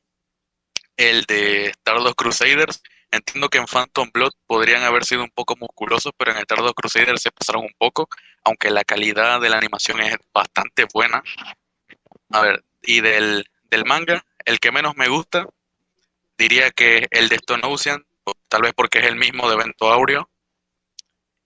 el 0.97 1.23
de 1.26 1.68
Stardust 1.68 2.15
Crusaders. 2.15 2.81
Entiendo 3.11 3.49
que 3.49 3.57
en 3.57 3.65
Phantom 3.65 4.10
Blood 4.14 4.34
podrían 4.45 4.84
haber 4.84 5.03
sido 5.03 5.23
un 5.23 5.31
poco 5.31 5.56
musculosos, 5.56 6.11
pero 6.18 6.31
en 6.31 6.38
Stardust 6.38 6.76
Crusaders 6.76 7.22
se 7.22 7.31
pasaron 7.31 7.64
un 7.64 7.73
poco, 7.77 8.07
aunque 8.43 8.69
la 8.69 8.84
calidad 8.84 9.41
de 9.41 9.49
la 9.49 9.57
animación 9.57 9.99
es 10.01 10.15
bastante 10.34 10.85
buena. 10.93 11.23
A 12.31 12.41
ver, 12.41 12.64
y 12.84 13.01
del, 13.01 13.45
del 13.64 13.85
manga, 13.85 14.23
el 14.45 14.60
que 14.60 14.72
menos 14.72 14.95
me 14.95 15.07
gusta, 15.07 15.47
diría 16.38 16.72
que 16.72 17.07
el 17.11 17.30
de 17.30 17.35
Stone 17.35 17.64
Ocean, 17.65 18.06
tal 18.47 18.61
vez 18.61 18.73
porque 18.76 18.99
es 18.99 19.06
el 19.06 19.15
mismo 19.15 19.49
de 19.49 19.57
Vento 19.57 19.91
Aureo. 19.91 20.30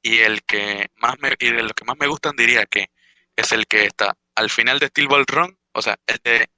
Y 0.03 0.19
el 0.19 0.43
que 0.43 0.91
más 0.97 1.15
me, 1.21 1.33
y 1.39 1.51
de 1.51 1.63
los 1.63 1.73
que 1.73 1.85
más 1.85 1.95
me 1.97 2.07
gustan 2.07 2.35
diría 2.35 2.65
que 2.65 2.87
es 3.35 3.51
el 3.53 3.65
que 3.65 3.85
está 3.85 4.15
al 4.35 4.49
final 4.51 4.77
de 4.79 4.87
Steel 4.87 5.07
Ball 5.07 5.25
Run, 5.25 5.57
o 5.71 5.81
sea, 5.81 5.97
el 6.07 6.19
de 6.23 6.49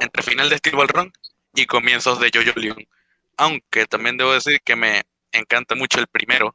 entre 0.00 0.22
final 0.22 0.48
de 0.48 0.58
Steel 0.58 0.76
Ball 0.76 0.88
Run 0.88 1.12
y 1.54 1.66
comienzos 1.66 2.20
de 2.20 2.30
Jojo 2.32 2.58
Leon. 2.60 2.84
Aunque 3.38 3.86
también 3.86 4.16
debo 4.16 4.32
decir 4.32 4.60
que 4.62 4.76
me 4.76 5.02
encanta 5.32 5.74
mucho 5.74 5.98
el 5.98 6.06
primero, 6.08 6.54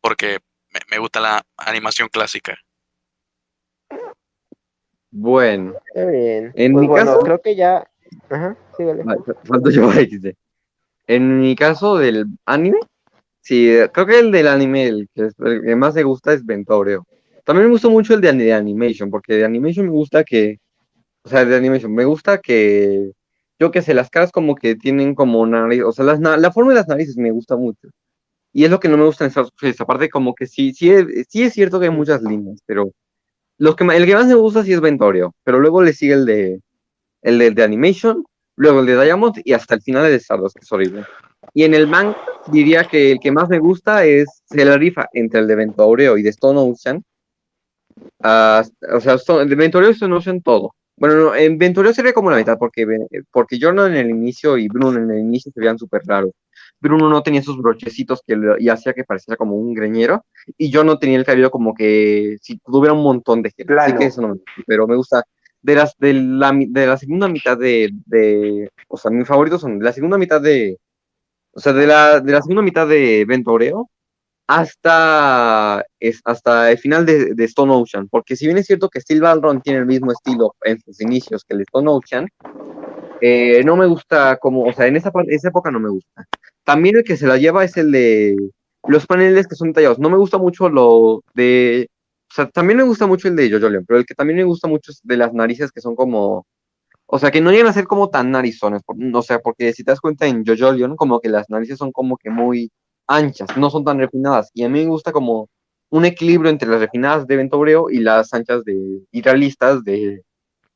porque 0.00 0.38
me, 0.72 0.80
me 0.90 0.98
gusta 0.98 1.20
la 1.20 1.42
animación 1.56 2.08
clásica. 2.08 2.56
Bueno, 5.10 5.74
bien. 5.94 6.52
En 6.54 6.72
Pues 6.72 6.82
mi 6.82 6.86
bueno, 6.86 7.06
caso- 7.12 7.20
creo 7.20 7.40
que 7.42 7.56
ya. 7.56 7.84
Ajá, 8.28 8.56
sígale. 8.76 9.02
vale, 9.04 9.72
yo. 9.72 9.90
En 11.06 11.40
mi 11.40 11.56
caso 11.56 11.96
del 11.98 12.26
anime, 12.46 12.78
sí, 13.50 13.68
creo 13.92 14.06
que 14.06 14.18
el 14.20 14.30
del 14.30 14.46
anime, 14.46 14.86
el 14.86 15.08
que, 15.14 15.76
más 15.76 15.94
me 15.94 16.04
gusta 16.04 16.32
es 16.32 16.44
Ventoreo. 16.46 17.06
También 17.44 17.66
me 17.66 17.72
gustó 17.72 17.90
mucho 17.90 18.14
el 18.14 18.20
de, 18.20 18.32
de 18.32 18.52
Animation, 18.52 19.10
porque 19.10 19.34
de 19.34 19.44
Animation 19.44 19.86
me 19.86 19.92
gusta 19.92 20.22
que, 20.24 20.58
o 21.22 21.28
sea, 21.28 21.44
de 21.44 21.56
Animation, 21.56 21.92
me 21.94 22.04
gusta 22.04 22.38
que, 22.38 23.12
yo 23.58 23.70
que 23.72 23.82
sé, 23.82 23.94
las 23.94 24.10
caras 24.10 24.32
como 24.32 24.54
que 24.54 24.76
tienen 24.76 25.14
como 25.16 25.44
nariz, 25.46 25.82
o 25.82 25.92
sea, 25.92 26.04
las, 26.04 26.20
la 26.20 26.52
forma 26.52 26.70
de 26.70 26.76
las 26.76 26.88
narices 26.88 27.16
me 27.16 27.32
gusta 27.32 27.56
mucho. 27.56 27.88
Y 28.52 28.64
es 28.64 28.70
lo 28.70 28.80
que 28.80 28.88
no 28.88 28.96
me 28.96 29.04
gusta 29.04 29.24
en 29.24 29.28
Star 29.28 29.46
Wars. 29.62 29.80
Aparte, 29.80 30.10
como 30.10 30.34
que 30.34 30.46
sí, 30.46 30.72
sí, 30.74 30.92
sí 31.28 31.42
es 31.44 31.54
cierto 31.54 31.80
que 31.80 31.86
hay 31.86 31.92
muchas 31.92 32.22
líneas, 32.22 32.60
pero 32.66 32.92
los 33.58 33.76
que, 33.76 33.84
el 33.84 34.06
que 34.06 34.14
más 34.14 34.26
me 34.26 34.34
gusta 34.34 34.64
sí 34.64 34.72
es 34.72 34.80
Ventoreo, 34.80 35.34
pero 35.44 35.60
luego 35.60 35.82
le 35.82 35.92
sigue 35.92 36.14
el 36.14 36.26
de, 36.26 36.60
el 37.22 37.38
de, 37.38 37.50
de 37.52 37.64
Animation, 37.64 38.24
luego 38.56 38.80
el 38.80 38.86
de 38.86 39.04
Diamond 39.04 39.40
y 39.44 39.54
hasta 39.54 39.74
el 39.76 39.82
final 39.82 40.06
el 40.06 40.12
de 40.12 40.18
Stardust, 40.18 40.56
que 40.56 40.64
es 40.64 40.72
horrible. 40.72 41.04
Y 41.54 41.64
en 41.64 41.74
el 41.74 41.86
manga 41.86 42.16
diría 42.52 42.84
que 42.84 43.12
el 43.12 43.20
que 43.20 43.32
más 43.32 43.48
me 43.48 43.58
gusta 43.58 44.04
es 44.04 44.42
se 44.44 44.64
la 44.64 44.76
rifa 44.78 45.08
entre 45.12 45.40
el 45.40 45.46
de 45.46 45.54
Ventoreo 45.56 46.16
y 46.16 46.22
de 46.22 46.30
Stone 46.30 46.58
Ocean. 46.60 47.02
Ah, 48.22 48.62
o 48.92 49.00
sea, 49.00 49.14
Stone- 49.14 49.46
de 49.48 49.54
Ventoreo 49.54 49.90
y 49.90 49.92
Stone 49.92 50.14
Ocean 50.14 50.40
todo. 50.42 50.74
Bueno, 50.96 51.16
no, 51.16 51.34
en 51.34 51.56
Ventoreo 51.58 51.94
sería 51.94 52.12
como 52.12 52.30
la 52.30 52.36
mitad, 52.36 52.58
porque, 52.58 52.86
porque 53.32 53.58
Jordan 53.60 53.92
en 53.92 53.98
el 54.06 54.10
inicio 54.10 54.58
y 54.58 54.68
Bruno 54.68 54.98
en 54.98 55.10
el 55.10 55.18
inicio 55.20 55.50
se 55.52 55.60
veían 55.60 55.78
súper 55.78 56.02
raros. 56.06 56.32
Bruno 56.78 57.08
no 57.08 57.22
tenía 57.22 57.42
sus 57.42 57.56
brochecitos 57.58 58.22
que 58.26 58.36
le- 58.36 58.56
y 58.58 58.68
hacía 58.68 58.92
que 58.92 59.04
pareciera 59.04 59.36
como 59.36 59.54
un 59.56 59.74
greñero, 59.74 60.24
y 60.58 60.70
yo 60.70 60.84
no 60.84 60.98
tenía 60.98 61.16
el 61.18 61.24
cabello 61.24 61.50
como 61.50 61.74
que 61.74 62.36
si 62.42 62.58
tuviera 62.58 62.92
un 62.94 63.02
montón 63.02 63.42
de 63.42 63.50
gel. 63.50 63.66
Así 63.78 63.92
que 63.98 64.06
eso 64.06 64.20
no 64.22 64.28
me 64.28 64.34
gusta, 64.34 64.62
pero 64.66 64.86
me 64.86 64.96
gusta 64.96 65.24
de 65.62 65.74
las 65.74 65.94
de 65.98 66.14
la, 66.14 66.52
de 66.54 66.86
la 66.86 66.96
segunda 66.96 67.28
mitad 67.28 67.56
de, 67.58 67.90
de 68.06 68.70
o 68.88 68.96
sea, 68.96 69.10
mis 69.10 69.26
favoritos 69.26 69.60
son 69.60 69.78
de 69.78 69.84
la 69.84 69.92
segunda 69.92 70.16
mitad 70.18 70.40
de 70.40 70.78
o 71.52 71.60
sea, 71.60 71.72
de 71.72 71.86
la, 71.86 72.20
de 72.20 72.32
la 72.32 72.42
segunda 72.42 72.62
mitad 72.62 72.86
de 72.86 73.24
Ventoreo 73.26 73.88
hasta, 74.46 75.84
es, 76.00 76.20
hasta 76.24 76.72
el 76.72 76.78
final 76.78 77.06
de, 77.06 77.34
Stone 77.44 77.72
Ocean, 77.72 78.08
porque 78.08 78.34
si 78.34 78.46
bien 78.46 78.58
es 78.58 78.66
cierto 78.66 78.88
que 78.88 79.00
Steel 79.00 79.20
Ball 79.20 79.62
tiene 79.62 79.78
el 79.78 79.86
mismo 79.86 80.10
estilo 80.10 80.56
en 80.64 80.80
sus 80.80 81.00
inicios 81.00 81.44
que 81.44 81.54
el 81.54 81.60
Stone 81.60 81.88
Ocean, 81.88 82.26
eh, 83.20 83.62
no 83.64 83.76
me 83.76 83.86
gusta 83.86 84.38
como, 84.38 84.64
o 84.64 84.72
sea, 84.72 84.86
en 84.86 84.96
esa, 84.96 85.12
esa 85.28 85.48
época 85.48 85.70
no 85.70 85.78
me 85.78 85.90
gusta. 85.90 86.24
También 86.64 86.96
el 86.96 87.04
que 87.04 87.16
se 87.16 87.28
la 87.28 87.36
lleva 87.36 87.64
es 87.64 87.76
el 87.76 87.92
de 87.92 88.36
los 88.88 89.06
paneles 89.06 89.46
que 89.46 89.54
son 89.54 89.68
detallados. 89.68 89.98
No 89.98 90.10
me 90.10 90.16
gusta 90.16 90.38
mucho 90.38 90.68
lo 90.68 91.22
de, 91.34 91.88
o 92.30 92.34
sea, 92.34 92.48
también 92.48 92.78
me 92.78 92.84
gusta 92.84 93.06
mucho 93.06 93.28
el 93.28 93.36
de 93.36 93.50
Jojo 93.50 93.68
pero 93.86 94.00
el 94.00 94.06
que 94.06 94.14
también 94.14 94.38
me 94.38 94.44
gusta 94.44 94.68
mucho 94.68 94.90
es 94.90 95.00
de 95.02 95.16
las 95.16 95.32
narices 95.32 95.70
que 95.70 95.80
son 95.80 95.94
como, 95.94 96.46
o 97.12 97.18
sea, 97.18 97.30
que 97.30 97.40
no 97.40 97.50
llegan 97.50 97.66
a 97.68 97.72
ser 97.72 97.86
como 97.86 98.08
tan 98.10 98.30
narizones, 98.30 98.82
por- 98.84 98.96
o 99.14 99.22
sea, 99.22 99.40
porque 99.40 99.72
si 99.72 99.84
te 99.84 99.90
das 99.92 100.00
cuenta 100.00 100.26
en 100.26 100.44
Jojo 100.46 100.72
Leon, 100.72 100.96
como 100.96 101.20
que 101.20 101.28
las 101.28 101.48
narices 101.50 101.78
son 101.78 101.92
como 101.92 102.16
que 102.16 102.30
muy 102.30 102.70
anchas, 103.06 103.48
no 103.56 103.70
son 103.70 103.84
tan 103.84 103.98
refinadas, 103.98 104.50
y 104.54 104.62
a 104.64 104.68
mí 104.68 104.80
me 104.84 104.90
gusta 104.90 105.12
como 105.12 105.48
un 105.90 106.04
equilibrio 106.04 106.50
entre 106.50 106.68
las 106.68 106.80
refinadas 106.80 107.26
de 107.26 107.36
Ventobreo 107.36 107.90
y 107.90 107.98
las 108.00 108.32
anchas 108.34 108.64
de, 108.64 109.02
y 109.10 109.22
realistas 109.22 109.82
de, 109.84 110.22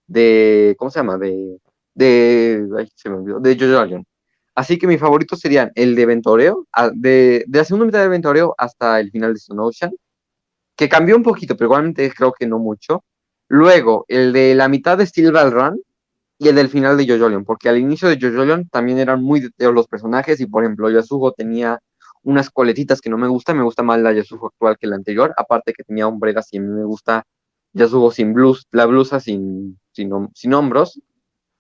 de, 0.07 0.75
¿cómo 0.79 0.91
se 0.91 1.01
llama? 1.01 1.19
De, 1.19 1.59
de, 1.95 2.69
ay, 2.79 2.89
se 2.97 3.11
me 3.11 3.17
olvidó, 3.17 3.41
de 3.41 3.57
Jojo 3.59 3.85
Leon. 3.87 4.07
Así 4.55 4.79
que 4.79 4.87
mis 4.87 5.01
favoritos 5.01 5.41
serían 5.41 5.73
el 5.75 5.95
de 5.97 6.07
Ventoreo, 6.07 6.67
de, 6.95 7.45
de 7.47 7.59
la 7.59 7.65
segunda 7.65 7.87
mitad 7.87 8.01
de 8.03 8.09
Ventoreo 8.09 8.55
hasta 8.59 9.01
el 9.01 9.11
final 9.11 9.33
de 9.35 9.39
Stone 9.39 9.63
Ocean, 9.63 9.93
que 10.77 10.89
cambió 10.89 11.17
un 11.17 11.23
poquito, 11.23 11.57
pero 11.57 11.67
igualmente 11.69 12.13
creo 12.17 12.33
que 12.33 12.47
no 12.47 12.59
mucho. 12.59 13.05
Luego, 13.49 14.05
el 14.09 14.33
de 14.33 14.55
la 14.55 14.69
mitad 14.69 14.99
de 14.99 15.07
Steel 15.07 15.33
Ball 15.33 15.53
Run 15.53 15.81
y 16.45 16.49
el 16.49 16.57
del 16.57 16.69
final 16.69 16.97
de 16.97 17.07
Jojo 17.09 17.29
Leon, 17.29 17.45
porque 17.45 17.69
al 17.69 17.79
inicio 17.79 18.09
de 18.09 18.19
Jojo 18.21 18.45
Leon 18.45 18.69
también 18.69 18.99
eran 18.99 19.23
muy 19.23 19.41
detalles 19.41 19.75
los 19.75 19.89
personajes 19.89 20.41
y, 20.41 20.47
por 20.47 20.63
ejemplo, 20.63 20.91
Yasugo 20.91 21.33
tenía 21.33 21.81
unas 22.23 22.51
coletitas 22.51 23.01
que 23.01 23.11
no 23.11 23.17
me 23.19 23.29
gustan, 23.29 23.57
me 23.57 23.65
gusta 23.65 23.83
más 23.83 24.01
la 24.01 24.13
Yasugo 24.13 24.49
actual 24.49 24.77
que 24.79 24.87
la 24.87 24.97
anterior, 24.97 25.33
aparte 25.37 25.73
que 25.73 25.85
tenía 25.85 26.07
hombreras 26.07 26.49
y 26.53 26.59
a 26.59 26.61
mí 26.61 26.69
me 26.69 26.85
gusta 26.85 27.25
Yasugo 27.73 28.11
sin 28.11 28.35
blus, 28.35 28.67
la 28.73 28.87
blusa 28.87 29.21
sin, 29.21 29.79
sin, 29.93 30.11
sin 30.35 30.55
hombros, 30.55 31.01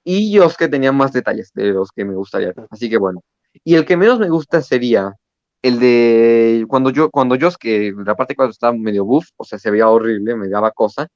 y 0.04 0.32
Yosuke 0.32 0.68
tenía 0.68 0.92
más 0.92 1.12
detalles 1.12 1.50
de 1.54 1.72
los 1.72 1.90
que 1.90 2.04
me 2.04 2.14
gustaría, 2.14 2.52
así 2.70 2.90
que 2.90 2.98
bueno. 2.98 3.22
Y 3.64 3.74
el 3.76 3.86
que 3.86 3.96
menos 3.96 4.18
me 4.18 4.28
gusta 4.28 4.60
sería 4.60 5.14
el 5.62 5.80
de 5.80 6.66
cuando 6.68 6.90
yo, 6.90 7.10
cuando 7.10 7.36
Yosuke, 7.36 7.94
la 8.04 8.14
parte 8.14 8.36
cuando 8.36 8.52
estaba 8.52 8.76
medio 8.76 9.06
buff, 9.06 9.28
o 9.36 9.44
sea, 9.44 9.58
se 9.58 9.70
veía 9.70 9.88
horrible, 9.88 10.36
me 10.36 10.48
daba 10.48 10.70
cosa. 10.72 11.08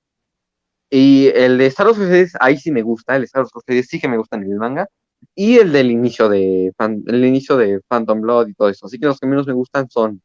Y 0.91 1.29
el 1.29 1.59
de 1.59 1.67
Star 1.67 1.87
Wars 1.87 1.99
Crusaders, 1.99 2.33
ahí 2.41 2.57
sí 2.59 2.71
me 2.73 2.83
gusta, 2.83 3.17
el 3.17 3.23
de 3.23 3.27
Star 3.27 3.43
Wars 3.43 3.53
Crusaders 3.53 3.89
sí 3.89 4.01
que 4.01 4.09
me 4.09 4.17
gusta 4.19 4.37
en 4.37 4.45
el 4.45 4.57
manga. 4.57 4.87
Y 5.35 5.59
el 5.59 5.73
del 5.73 5.91
inicio 5.91 6.29
de, 6.29 6.73
Fan- 6.77 7.03
el 7.07 7.25
inicio 7.25 7.57
de 7.57 7.81
Phantom 7.89 8.21
Blood 8.21 8.49
y 8.49 8.55
todo 8.55 8.69
eso. 8.69 8.87
Así 8.87 8.99
que 8.99 9.07
los 9.07 9.19
que 9.21 9.27
menos 9.27 9.47
me 9.47 9.53
gustan 9.53 9.89
son 9.91 10.23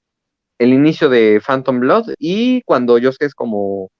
el 0.59 0.73
inicio 0.73 1.09
de 1.09 1.41
Phantom 1.45 1.79
Blood 1.81 2.13
y 2.19 2.61
cuando 2.63 2.97
Yosuke 2.97 3.25
es 3.27 3.35
como 3.35 3.91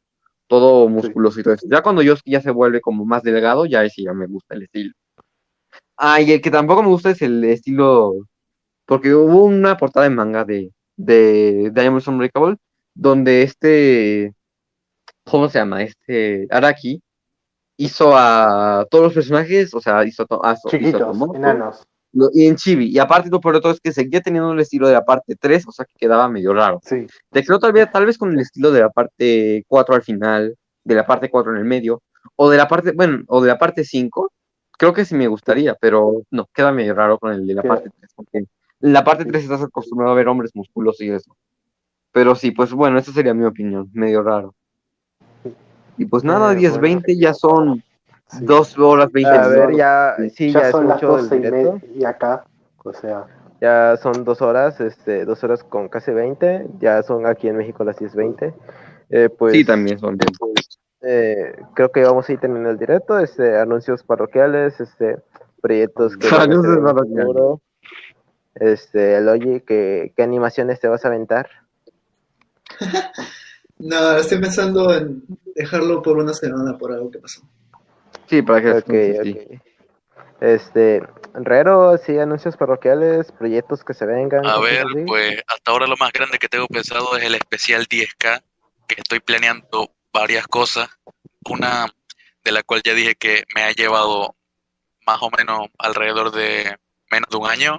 todo 0.48 0.90
musculoso 0.90 1.40
y 1.40 1.44
todo 1.44 1.56
eso. 1.56 1.68
Ya 1.70 1.82
cuando 1.84 2.02
Yosuke 2.04 2.32
ya 2.32 2.42
se 2.42 2.52
vuelve 2.52 2.82
como 2.82 3.06
más 3.06 3.24
delgado, 3.24 3.66
ya 3.66 3.84
ese 3.86 4.04
ya 4.04 4.14
me 4.14 4.28
gusta 4.28 4.56
el 4.56 4.64
estilo. 4.64 4.94
Ah, 5.98 6.22
y 6.22 6.32
el 6.32 6.42
que 6.42 6.52
tampoco 6.52 6.84
me 6.84 6.90
gusta 6.90 7.12
es 7.12 7.22
el 7.22 7.44
estilo, 7.44 8.16
porque 8.86 9.14
hubo 9.16 9.46
una 9.46 9.78
portada 9.78 10.08
en 10.08 10.16
manga 10.16 10.46
de, 10.46 10.72
de 10.98 11.72
Diamond 11.74 12.08
Unbreakable, 12.08 12.58
donde 12.96 13.44
este, 13.44 14.34
¿cómo 15.26 15.50
se 15.50 15.60
llama? 15.60 15.84
Este 15.84 16.48
Araki 16.50 17.02
hizo 17.78 18.16
a 18.16 18.86
todos 18.90 19.06
los 19.06 19.14
personajes, 19.14 19.74
o 19.74 19.82
sea, 19.82 20.04
hizo, 20.06 20.24
a- 20.44 20.54
hizo 20.54 20.68
a 20.68 20.72
Chiquitos, 20.72 21.02
Tomoko, 21.02 21.36
enanos. 21.36 21.84
lo- 22.14 22.30
y 22.34 22.46
en 22.48 22.56
Chibi. 22.56 22.88
Y 22.90 23.00
aparte, 23.00 23.30
lo 23.30 23.40
peor 23.42 23.56
de 23.56 23.62
todo 23.62 23.72
es 23.72 23.80
que 23.80 23.92
seguía 23.92 24.22
teniendo 24.22 24.52
el 24.52 24.60
estilo 24.60 24.88
de 24.88 24.94
la 24.94 25.04
parte 25.04 25.36
3, 25.36 25.68
o 25.68 25.72
sea, 25.72 25.86
que 25.86 25.94
quedaba 25.98 26.30
medio 26.30 26.54
raro. 26.54 26.80
Sí. 26.84 27.08
Te 27.32 27.44
creo 27.44 27.60
tal 27.60 27.74
vez, 27.74 27.92
tal 27.92 28.06
vez 28.06 28.18
con 28.18 28.32
el 28.32 28.40
estilo 28.40 28.72
de 28.72 28.82
la 28.82 28.90
parte 28.90 29.64
4 29.68 29.96
al 29.96 30.04
final, 30.04 30.56
de 30.84 30.96
la 30.96 31.06
parte 31.06 31.30
4 31.30 31.52
en 31.54 31.58
el 31.58 31.66
medio, 31.66 32.02
o 32.36 32.50
de 32.50 32.58
la 32.58 32.68
parte, 32.68 32.92
bueno, 32.92 33.24
o 33.28 33.42
de 33.42 33.48
la 33.48 33.58
parte 33.58 33.84
5, 33.84 34.32
creo 34.78 34.94
que 34.94 35.06
sí 35.06 35.16
me 35.16 35.28
gustaría, 35.28 35.76
pero 35.76 36.22
no, 36.30 36.48
queda 36.54 36.72
medio 36.72 36.94
raro 36.94 37.18
con 37.18 37.32
el 37.34 37.46
de 37.48 37.54
la 37.56 37.64
parte 37.64 37.90
3, 38.00 38.12
porque 38.16 38.38
en 38.40 38.94
la 38.94 39.04
parte 39.04 39.26
3 39.26 39.44
estás 39.44 39.62
acostumbrado 39.64 40.12
a 40.14 40.16
ver 40.16 40.28
hombres 40.28 40.52
musculosos 40.54 41.02
y 41.02 41.10
eso. 41.10 41.36
Pero 42.12 42.36
sí, 42.36 42.52
pues 42.52 42.72
bueno, 42.74 43.00
esa 43.00 43.12
sería 43.12 43.34
mi 43.34 43.46
opinión, 43.46 43.90
medio 43.94 44.22
raro. 44.22 44.54
Y 45.98 46.06
pues 46.06 46.24
nada, 46.24 46.54
Eh, 46.54 46.58
10.20 46.58 47.18
ya 47.20 47.34
son 47.34 47.84
Sí. 48.28 48.46
2 48.46 48.78
horas 48.80 49.12
20 49.12 49.30
A 49.32 49.48
ver, 49.48 49.60
minutos. 49.70 49.78
ya, 49.78 50.16
sí, 50.34 50.52
ya, 50.52 50.62
ya 50.62 50.66
es 50.68 50.72
son 50.72 50.88
las 50.88 50.96
mucho 50.96 51.18
el 51.20 51.24
12 51.30 51.36
y 51.36 51.40
directo. 51.40 51.80
media 51.88 52.10
acá. 52.10 52.46
O 52.84 52.94
sea, 52.94 53.26
Ya 53.62 53.96
son 54.02 54.26
dos 54.26 54.42
horas, 54.42 54.82
este, 54.82 55.24
dos 55.24 55.42
horas 55.44 55.64
con 55.64 55.88
casi 55.88 56.12
20. 56.12 56.68
Ya 56.80 57.02
son 57.04 57.26
aquí 57.26 57.48
en 57.48 57.56
México 57.58 57.84
las 57.86 57.98
10.20. 57.98 58.54
Eh, 59.10 59.30
pues, 59.30 59.54
sí, 59.54 59.64
también 59.64 60.00
son 60.00 60.18
bien. 60.18 60.30
eh, 61.02 61.56
creo 61.74 61.90
que 61.92 62.04
vamos 62.04 62.28
a 62.28 62.34
ir 62.34 62.40
terminando 62.40 62.72
el 62.72 62.78
directo. 62.80 63.18
Este, 63.20 63.58
anuncios 63.58 64.04
parroquiales, 64.04 64.80
este, 64.82 65.18
proyectos 65.62 66.18
que 66.18 66.28
Anuncios 66.36 66.78
parroquiales. 66.80 67.60
Este, 68.56 69.16
el 69.18 69.30
oye, 69.30 69.64
¿qué, 69.66 70.12
¿qué 70.18 70.24
animaciones 70.24 70.80
te 70.82 70.88
vas 70.90 71.06
a 71.06 71.08
aventar? 71.10 71.48
No, 73.84 74.16
estoy 74.18 74.40
pensando 74.40 74.94
en 74.94 75.24
dejarlo 75.56 76.02
por 76.02 76.18
una 76.18 76.34
semana 76.34 76.78
por 76.78 76.94
algo 76.94 77.12
que 77.12 77.20
pasó. 77.20 77.42
Sí, 78.28 78.42
para 78.42 78.62
que 78.62 78.72
Ok, 78.72 79.24
sí. 79.24 79.32
ok. 79.32 79.62
Este, 80.40 81.04
Rero, 81.34 81.98
sí, 81.98 82.18
anuncios 82.18 82.56
parroquiales, 82.58 83.32
proyectos 83.32 83.84
que 83.84 83.94
se 83.94 84.06
vengan. 84.06 84.46
A 84.46 84.60
ver, 84.60 84.86
así. 84.86 85.04
pues 85.06 85.42
hasta 85.48 85.72
ahora 85.72 85.88
lo 85.88 85.98
más 85.98 86.12
grande 86.12 86.38
que 86.38 86.48
tengo 86.48 86.68
pensado 86.68 87.18
es 87.18 87.24
el 87.24 87.36
especial 87.36 87.88
10K, 87.88 88.42
que 88.88 88.96
estoy 88.98 89.20
planeando 89.20 89.92
varias 90.14 90.48
cosas. 90.48 90.90
Una 91.50 91.88
de 92.44 92.52
la 92.52 92.64
cual 92.64 92.82
ya 92.86 92.94
dije 92.94 93.16
que 93.16 93.44
me 93.56 93.64
ha 93.64 93.72
llevado 93.72 94.36
más 95.06 95.22
o 95.22 95.30
menos 95.36 95.68
alrededor 95.78 96.32
de 96.32 96.78
menos 97.12 97.30
de 97.30 97.38
un 97.38 97.48
año. 97.48 97.78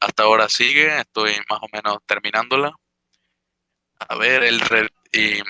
Hasta 0.00 0.22
ahora 0.22 0.48
sigue, 0.48 0.98
estoy 0.98 1.32
más 1.48 1.60
o 1.62 1.66
menos 1.72 1.98
terminándola. 2.06 2.72
A 4.08 4.16
ver, 4.16 4.42
el 4.44 4.60
red 4.60 4.86
y 5.12 5.40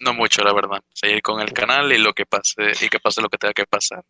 no 0.00 0.14
mucho, 0.14 0.42
la 0.42 0.52
verdad. 0.52 0.80
Seguir 0.92 1.22
con 1.22 1.40
el 1.40 1.52
canal 1.52 1.92
y 1.92 1.98
lo 1.98 2.12
que 2.12 2.26
pase 2.26 2.72
y 2.80 2.88
que 2.88 2.98
pase 3.00 3.20
lo 3.22 3.28
que 3.28 3.38
tenga 3.38 3.52
que 3.54 3.66
pasar. 3.66 4.02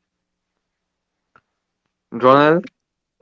Ronald, 2.11 2.65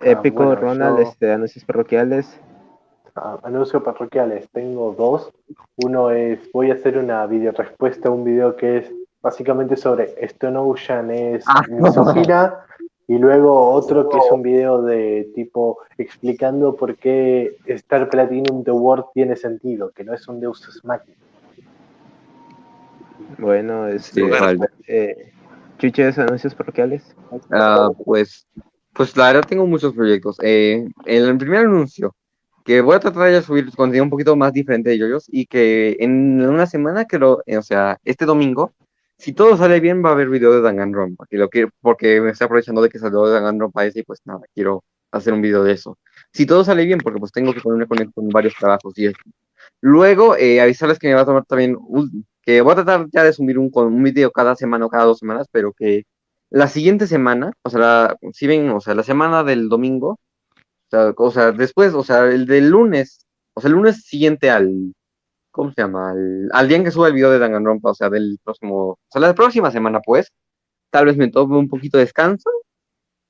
Épico, 0.02 0.42
Ah, 0.42 0.46
bueno, 0.46 0.60
Ronald, 0.60 0.96
yo- 0.98 1.02
este, 1.02 1.32
anuncios 1.32 1.64
parroquiales. 1.64 2.40
ah, 3.16 3.38
anuncios 3.42 3.82
parroquiales. 3.82 4.48
Tengo 4.50 4.94
dos. 4.96 5.30
Uno 5.76 6.10
es, 6.10 6.50
voy 6.52 6.70
a 6.70 6.74
hacer 6.74 6.96
una 6.96 7.26
video 7.26 7.52
respuesta 7.52 8.08
a 8.08 8.12
un 8.12 8.24
video 8.24 8.56
que 8.56 8.78
es 8.78 8.92
básicamente 9.20 9.76
sobre 9.76 10.14
Stone 10.24 10.56
Ocean 10.58 11.10
es 11.10 11.44
Ah. 11.46 11.62
misógina. 11.68 12.64
Y 13.10 13.18
luego 13.18 13.72
otro 13.72 14.08
que 14.08 14.18
es 14.18 14.24
un 14.30 14.40
video 14.40 14.82
de 14.82 15.32
tipo 15.34 15.78
explicando 15.98 16.76
por 16.76 16.94
qué 16.94 17.56
Star 17.66 18.08
Platinum 18.08 18.62
The 18.62 18.70
World 18.70 19.06
tiene 19.12 19.34
sentido, 19.34 19.90
que 19.90 20.04
no 20.04 20.14
es 20.14 20.28
un 20.28 20.38
Deus 20.38 20.62
Ex 20.62 20.84
Machina. 20.84 21.16
Bueno, 23.36 23.88
sí, 23.88 23.96
este, 23.96 24.22
vale. 24.22 24.60
eh, 24.86 25.32
Chuches, 25.78 26.20
anuncios 26.20 26.54
parroquiales. 26.54 27.16
Ah, 27.50 27.90
pues, 28.04 28.46
pues 28.92 29.16
la 29.16 29.32
verdad 29.32 29.48
tengo 29.48 29.66
muchos 29.66 29.92
proyectos. 29.92 30.36
Eh, 30.40 30.88
el 31.04 31.36
primer 31.36 31.64
anuncio, 31.66 32.14
que 32.64 32.80
voy 32.80 32.94
a 32.94 33.00
tratar 33.00 33.28
de 33.28 33.42
subir 33.42 33.74
contenido 33.74 34.04
un 34.04 34.10
poquito 34.10 34.36
más 34.36 34.52
diferente 34.52 34.90
de 34.90 34.98
yoyos 34.98 35.24
y 35.26 35.46
que 35.46 35.96
en 35.98 36.40
una 36.48 36.66
semana, 36.66 37.06
creo, 37.06 37.42
eh, 37.44 37.56
o 37.56 37.62
sea, 37.62 37.98
este 38.04 38.24
domingo, 38.24 38.70
si 39.20 39.32
todo 39.34 39.56
sale 39.56 39.80
bien, 39.80 40.02
va 40.04 40.10
a 40.10 40.12
haber 40.12 40.28
video 40.30 40.52
de 40.52 40.62
Danganronpa, 40.62 41.26
que 41.28 41.68
porque 41.80 42.20
me 42.20 42.30
estoy 42.30 42.46
aprovechando 42.46 42.82
de 42.82 42.88
que 42.88 42.98
salió 42.98 43.26
Danganronpa 43.28 43.84
ese 43.86 44.00
y 44.00 44.02
pues 44.02 44.20
nada, 44.24 44.40
quiero 44.54 44.82
hacer 45.12 45.32
un 45.34 45.42
video 45.42 45.62
de 45.62 45.72
eso. 45.72 45.98
Si 46.32 46.46
todo 46.46 46.64
sale 46.64 46.84
bien, 46.86 46.98
porque 46.98 47.20
pues 47.20 47.32
tengo 47.32 47.52
que 47.52 47.60
ponerme 47.60 47.86
con, 47.86 48.10
con 48.12 48.28
varios 48.30 48.54
trabajos 48.54 48.94
y 48.96 49.06
eso. 49.06 49.18
Luego, 49.80 50.36
eh, 50.36 50.60
avisarles 50.60 50.98
que 50.98 51.08
me 51.08 51.14
va 51.14 51.22
a 51.22 51.26
tomar 51.26 51.44
también, 51.46 51.76
que 52.42 52.60
voy 52.62 52.72
a 52.72 52.76
tratar 52.76 53.06
ya 53.12 53.24
de 53.24 53.32
subir 53.32 53.58
un, 53.58 54.02
video 54.02 54.30
cada 54.32 54.56
semana 54.56 54.86
o 54.86 54.90
cada 54.90 55.04
dos 55.04 55.18
semanas, 55.18 55.48
pero 55.52 55.72
que 55.72 56.04
la 56.50 56.68
siguiente 56.68 57.06
semana, 57.06 57.52
o 57.62 57.70
sea, 57.70 58.16
si 58.32 58.46
ven, 58.46 58.70
o 58.70 58.80
sea, 58.80 58.94
la 58.94 59.02
semana 59.02 59.44
del 59.44 59.68
domingo, 59.68 60.18
o 60.88 60.90
sea, 60.90 61.14
o 61.16 61.30
sea, 61.30 61.52
después, 61.52 61.94
o 61.94 62.04
sea, 62.04 62.26
el 62.26 62.46
del 62.46 62.70
lunes, 62.70 63.26
o 63.54 63.60
sea, 63.60 63.68
el 63.68 63.74
lunes 63.76 64.04
siguiente 64.04 64.50
al, 64.50 64.94
¿cómo 65.60 65.72
se 65.72 65.82
llama? 65.82 66.12
Al, 66.52 66.68
día 66.68 66.78
en 66.78 66.84
que 66.84 66.90
suba 66.90 67.08
el 67.08 67.12
video 67.12 67.30
de 67.30 67.38
Danganronpa, 67.38 67.90
o 67.90 67.94
sea, 67.94 68.08
del 68.08 68.38
próximo, 68.42 68.92
o 68.92 68.98
sea, 69.10 69.20
la 69.20 69.34
próxima 69.34 69.70
semana, 69.70 70.00
pues, 70.00 70.32
tal 70.90 71.04
vez 71.04 71.18
me 71.18 71.28
tome 71.28 71.58
un 71.58 71.68
poquito 71.68 71.98
de 71.98 72.04
descanso, 72.04 72.50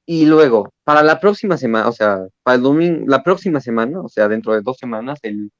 y 0.06 0.26
luego, 0.26 0.70
para 0.84 1.02
la 1.02 1.18
próxima 1.18 1.56
semana, 1.56 1.88
o 1.88 1.92
sea, 1.92 2.20
para 2.44 2.56
el 2.56 2.62
domingo, 2.62 3.04
la 3.08 3.24
próxima 3.24 3.60
semana, 3.60 4.00
o 4.00 4.08
sea, 4.08 4.28
dentro 4.28 4.52
de 4.54 4.62
dos 4.62 4.76
semanas, 4.78 5.18
el, 5.22 5.50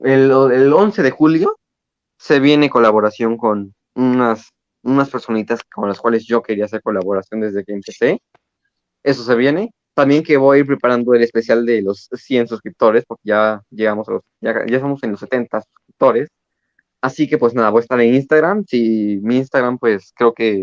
el, 0.00 0.30
el 0.30 0.72
11 0.72 1.02
de 1.02 1.10
julio, 1.10 1.58
se 2.18 2.38
viene 2.38 2.70
colaboración 2.70 3.36
con 3.36 3.74
unas, 3.96 4.50
unas 4.84 5.10
personitas 5.10 5.60
con 5.64 5.88
las 5.88 6.00
cuales 6.00 6.24
yo 6.24 6.40
quería 6.42 6.66
hacer 6.66 6.82
colaboración 6.82 7.40
desde 7.40 7.64
que 7.64 7.72
empecé. 7.72 8.20
Eso 9.02 9.24
se 9.24 9.34
viene. 9.34 9.72
También 9.98 10.22
que 10.22 10.36
voy 10.36 10.58
a 10.58 10.60
ir 10.60 10.66
preparando 10.66 11.12
el 11.12 11.24
especial 11.24 11.66
de 11.66 11.82
los 11.82 12.08
100 12.12 12.46
suscriptores, 12.46 13.04
porque 13.04 13.22
ya 13.24 13.60
llegamos 13.68 14.08
a 14.08 14.12
los, 14.12 14.22
ya, 14.40 14.64
ya 14.64 14.76
estamos 14.76 15.02
en 15.02 15.10
los 15.10 15.18
70 15.18 15.60
suscriptores. 15.60 16.28
Así 17.00 17.28
que 17.28 17.36
pues 17.36 17.52
nada, 17.52 17.70
voy 17.70 17.80
a 17.80 17.82
estar 17.82 18.00
en 18.00 18.14
Instagram. 18.14 18.64
Si 18.68 19.18
mi 19.24 19.38
Instagram, 19.38 19.76
pues 19.76 20.12
creo 20.14 20.32
que 20.32 20.62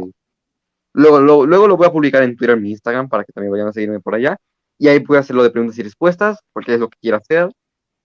luego, 0.94 1.20
luego, 1.20 1.46
luego 1.46 1.68
lo 1.68 1.76
voy 1.76 1.86
a 1.86 1.92
publicar 1.92 2.24
en 2.24 2.38
Twitter, 2.38 2.58
mi 2.58 2.72
Instagram, 2.72 3.10
para 3.10 3.26
que 3.26 3.34
también 3.34 3.52
vayan 3.52 3.68
a 3.68 3.74
seguirme 3.74 4.00
por 4.00 4.16
allá. 4.16 4.38
Y 4.78 4.88
ahí 4.88 5.02
puedo 5.02 5.20
hacer 5.20 5.36
lo 5.36 5.44
de 5.44 5.50
preguntas 5.50 5.78
y 5.80 5.84
respuestas, 5.84 6.40
porque 6.54 6.76
es 6.76 6.80
lo 6.80 6.88
que 6.88 6.98
quiero 7.02 7.18
hacer. 7.18 7.52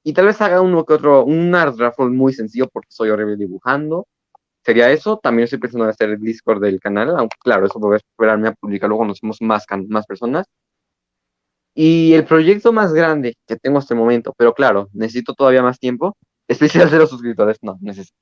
Y 0.03 0.13
tal 0.15 0.27
vez 0.27 0.41
haga 0.41 0.61
uno 0.61 0.85
que 0.85 0.95
otro, 0.95 1.25
un 1.25 1.55
art 1.55 1.79
raffle 1.79 2.07
muy 2.07 2.33
sencillo, 2.33 2.67
porque 2.73 2.89
soy 2.91 3.11
horrible 3.11 3.37
dibujando. 3.37 4.09
Sería 4.65 4.91
eso. 4.91 5.21
También 5.23 5.45
estoy 5.45 5.61
pensando 5.61 5.85
en 5.85 5.91
hacer 5.91 6.11
el 6.11 6.21
Discord 6.21 6.61
del 6.61 6.81
canal, 6.81 7.11
aunque 7.17 7.37
claro, 7.39 7.67
eso 7.67 7.79
voy 7.79 7.95
a 7.95 7.97
esperarme 7.99 8.49
a 8.49 8.53
publicarlo 8.53 8.97
cuando 8.97 9.15
somos 9.15 9.41
más, 9.43 9.65
más 9.89 10.07
personas. 10.07 10.49
Y 11.75 12.13
el 12.15 12.25
proyecto 12.25 12.73
más 12.73 12.93
grande 12.93 13.37
que 13.47 13.57
tengo 13.57 13.79
hasta 13.79 13.95
el 13.95 14.01
momento, 14.01 14.35
pero 14.37 14.55
claro, 14.55 14.89
necesito 14.93 15.35
todavía 15.35 15.63
más 15.63 15.79
tiempo, 15.79 16.17
especial 16.49 16.91
de 16.91 16.99
los 16.99 17.11
suscriptores, 17.11 17.59
no, 17.63 17.79
necesito. 17.81 18.17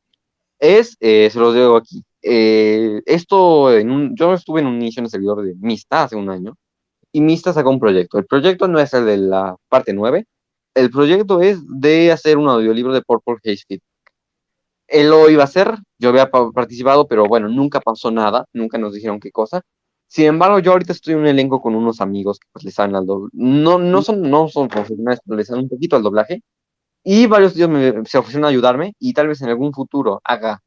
Es, 0.60 0.96
eh, 1.00 1.30
se 1.30 1.38
los 1.40 1.54
digo 1.54 1.76
aquí, 1.76 2.02
eh, 2.22 3.02
esto, 3.06 3.74
en 3.76 3.90
un, 3.90 4.16
yo 4.16 4.34
estuve 4.34 4.60
en 4.60 4.66
un 4.66 4.76
inicio 4.76 5.00
en 5.00 5.06
el 5.06 5.10
servidor 5.10 5.42
de 5.42 5.54
Mista 5.56 6.04
hace 6.04 6.16
un 6.16 6.30
año, 6.30 6.56
y 7.12 7.20
Mista 7.22 7.52
sacó 7.52 7.70
un 7.70 7.80
proyecto. 7.80 8.18
El 8.18 8.26
proyecto 8.26 8.68
no 8.68 8.80
es 8.80 8.94
el 8.94 9.06
de 9.06 9.18
la 9.18 9.56
parte 9.68 9.94
9, 9.94 10.26
el 10.74 10.90
proyecto 10.90 11.40
es 11.42 11.60
de 11.68 12.12
hacer 12.12 12.38
un 12.38 12.48
audiolibro 12.48 12.94
de 12.94 13.02
Purple 13.02 13.36
Haze 13.44 13.64
Feedback. 13.68 13.82
Él 14.86 15.10
lo 15.10 15.28
iba 15.30 15.42
a 15.42 15.44
hacer, 15.44 15.74
yo 15.98 16.08
había 16.10 16.30
pa- 16.30 16.50
participado, 16.52 17.06
pero 17.06 17.26
bueno, 17.26 17.48
nunca 17.48 17.80
pasó 17.80 18.10
nada, 18.10 18.46
nunca 18.52 18.78
nos 18.78 18.94
dijeron 18.94 19.20
qué 19.20 19.30
cosa. 19.30 19.62
Sin 20.08 20.26
embargo, 20.26 20.58
yo 20.58 20.72
ahorita 20.72 20.92
estoy 20.92 21.14
en 21.14 21.20
un 21.20 21.26
elenco 21.26 21.60
con 21.60 21.74
unos 21.74 22.00
amigos 22.00 22.38
que 22.40 22.48
pues 22.52 22.64
le 22.64 22.70
saben 22.70 22.96
al 22.96 23.06
doblaje. 23.06 23.30
No, 23.34 23.78
no 23.78 24.02
son, 24.02 24.22
no 24.22 24.48
son 24.48 24.68
profesionales, 24.68 25.20
pero 25.24 25.36
le 25.36 25.44
saben 25.44 25.64
un 25.64 25.68
poquito 25.68 25.96
al 25.96 26.02
doblaje. 26.02 26.42
Y 27.04 27.26
varios 27.26 27.54
de 27.54 27.64
ellos 27.64 27.70
me, 27.70 28.04
se 28.06 28.18
ofrecieron 28.18 28.46
a 28.46 28.48
ayudarme 28.48 28.94
y 28.98 29.12
tal 29.12 29.28
vez 29.28 29.40
en 29.42 29.50
algún 29.50 29.72
futuro 29.72 30.20
haga 30.24 30.62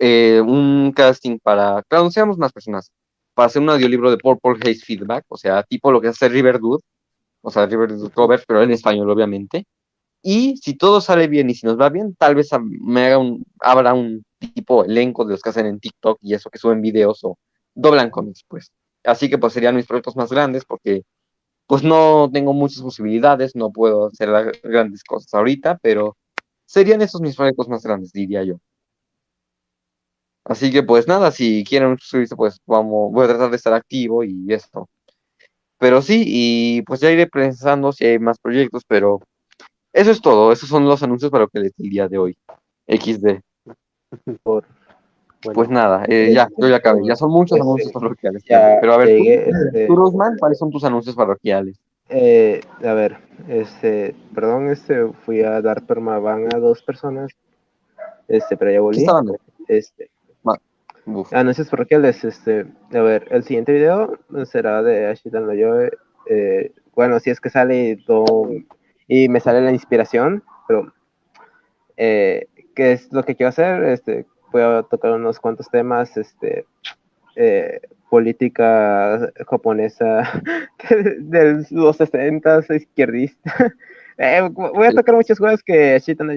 eh, 0.00 0.40
un 0.40 0.92
casting 0.96 1.38
para, 1.42 1.82
claro, 1.88 2.10
seamos 2.10 2.38
más 2.38 2.52
personas, 2.52 2.90
para 3.34 3.46
hacer 3.46 3.62
un 3.62 3.70
audiolibro 3.70 4.10
de 4.10 4.18
Purple 4.18 4.58
Haze 4.62 4.84
Feedback, 4.84 5.24
o 5.28 5.36
sea, 5.36 5.62
tipo 5.64 5.92
lo 5.92 6.00
que 6.00 6.08
hace 6.08 6.28
River 6.28 6.58
Dude, 6.60 6.82
o 7.42 7.50
sea, 7.50 7.66
River 7.66 7.96
Dude 7.96 8.10
Covers, 8.10 8.44
pero 8.46 8.62
en 8.62 8.70
español, 8.72 9.10
obviamente. 9.10 9.66
Y 10.22 10.56
si 10.58 10.74
todo 10.76 11.00
sale 11.00 11.28
bien 11.28 11.50
y 11.50 11.54
si 11.54 11.66
nos 11.66 11.78
va 11.80 11.90
bien, 11.90 12.14
tal 12.16 12.34
vez 12.34 12.50
me 12.62 13.06
haga 13.06 13.18
un, 13.18 13.44
habrá 13.60 13.94
un 13.94 14.24
tipo 14.54 14.84
elenco 14.84 15.24
de 15.24 15.32
los 15.32 15.42
que 15.42 15.50
hacen 15.50 15.66
en 15.66 15.80
TikTok 15.80 16.18
y 16.22 16.34
eso 16.34 16.50
que 16.50 16.58
suben 16.58 16.82
videos 16.82 17.20
o 17.24 17.38
doblan 17.80 18.10
cómics, 18.10 18.44
pues. 18.48 18.72
Así 19.04 19.30
que 19.30 19.38
pues 19.38 19.52
serían 19.52 19.76
mis 19.76 19.86
proyectos 19.86 20.16
más 20.16 20.30
grandes 20.30 20.64
porque 20.64 21.02
pues 21.66 21.82
no 21.82 22.30
tengo 22.32 22.52
muchas 22.52 22.82
posibilidades, 22.82 23.56
no 23.56 23.70
puedo 23.70 24.06
hacer 24.08 24.30
grandes 24.62 25.04
cosas 25.04 25.32
ahorita, 25.34 25.78
pero 25.82 26.16
serían 26.66 27.02
esos 27.02 27.20
mis 27.20 27.36
proyectos 27.36 27.68
más 27.68 27.82
grandes, 27.82 28.12
diría 28.12 28.44
yo. 28.44 28.56
Así 30.44 30.72
que 30.72 30.82
pues 30.82 31.06
nada, 31.06 31.30
si 31.30 31.64
quieren 31.64 31.96
suscribirse, 31.98 32.36
pues 32.36 32.58
vamos, 32.66 33.12
voy 33.12 33.24
a 33.24 33.28
tratar 33.28 33.50
de 33.50 33.56
estar 33.56 33.72
activo 33.72 34.24
y 34.24 34.52
esto. 34.52 34.88
Pero 35.78 36.02
sí, 36.02 36.24
y 36.26 36.82
pues 36.82 37.00
ya 37.00 37.10
iré 37.10 37.26
pensando 37.26 37.92
si 37.92 38.04
hay 38.04 38.18
más 38.18 38.38
proyectos, 38.38 38.82
pero 38.86 39.20
eso 39.92 40.10
es 40.10 40.20
todo, 40.20 40.52
esos 40.52 40.68
son 40.68 40.86
los 40.86 41.02
anuncios 41.02 41.30
para 41.30 41.44
lo 41.44 41.48
que 41.48 41.60
les 41.60 41.72
el 41.78 41.90
día 41.90 42.08
de 42.08 42.18
hoy. 42.18 42.38
XD. 42.86 43.40
Por, 44.42 44.66
Bueno, 45.42 45.54
Pues 45.54 45.70
nada, 45.70 46.04
eh, 46.06 46.32
ya, 46.34 46.48
yo 46.58 46.68
ya 46.68 46.76
acabé, 46.76 47.00
ya 47.06 47.16
son 47.16 47.30
muchos 47.30 47.58
Pues, 47.58 47.62
anuncios 47.62 47.92
parroquiales. 47.92 48.44
ya 48.44 48.76
Pero 48.80 48.92
a 48.92 48.96
ver, 48.98 49.16
tú, 49.16 49.24
este, 49.24 49.86
tú, 49.86 49.96
Rosman, 49.96 50.36
¿cuáles 50.38 50.58
son 50.58 50.70
tus 50.70 50.84
anuncios 50.84 51.16
parroquiales? 51.16 51.78
eh, 52.10 52.60
a 52.84 52.92
ver, 52.92 53.16
este, 53.48 54.14
perdón, 54.34 54.68
este, 54.68 55.06
fui 55.24 55.42
a 55.42 55.62
dar 55.62 55.86
permaban 55.86 56.52
a 56.54 56.58
dos 56.58 56.82
personas, 56.82 57.30
este, 58.28 58.56
pero 58.56 58.70
ya 58.70 58.76
¿Qué 58.76 58.80
volví. 58.80 58.98
estaban? 58.98 59.26
dando? 59.26 59.40
Este, 59.68 60.10
Uf. 61.06 61.32
anuncios 61.32 61.68
parroquiales, 61.70 62.22
este, 62.24 62.66
a 62.92 63.00
ver, 63.00 63.26
el 63.30 63.42
siguiente 63.44 63.72
video 63.72 64.18
será 64.44 64.82
de 64.82 65.06
Ashitan 65.06 65.46
Loyoe, 65.46 65.90
eh, 66.28 66.72
bueno, 66.94 67.18
si 67.18 67.30
es 67.30 67.40
que 67.40 67.48
sale 67.48 67.98
y, 67.98 68.66
y 69.08 69.28
me 69.30 69.40
sale 69.40 69.62
la 69.62 69.72
inspiración, 69.72 70.42
pero 70.68 70.92
eh, 71.96 72.46
¿qué 72.74 72.92
es 72.92 73.10
lo 73.12 73.22
que 73.22 73.34
quiero 73.36 73.48
hacer? 73.48 73.84
Este, 73.84 74.26
voy 74.52 74.62
a 74.62 74.82
tocar 74.82 75.12
unos 75.12 75.38
cuantos 75.38 75.68
temas, 75.70 76.16
este, 76.16 76.66
eh, 77.36 77.80
política 78.10 79.32
japonesa 79.48 80.42
de 81.18 81.64
los 81.70 81.96
60, 81.96 82.60
izquierdista. 82.70 83.74
Eh, 84.22 84.46
voy 84.52 84.86
a 84.86 84.92
tocar 84.92 85.14
muchas 85.14 85.38
cosas 85.38 85.62
que 85.62 85.98
Shita 85.98 86.22
no 86.24 86.34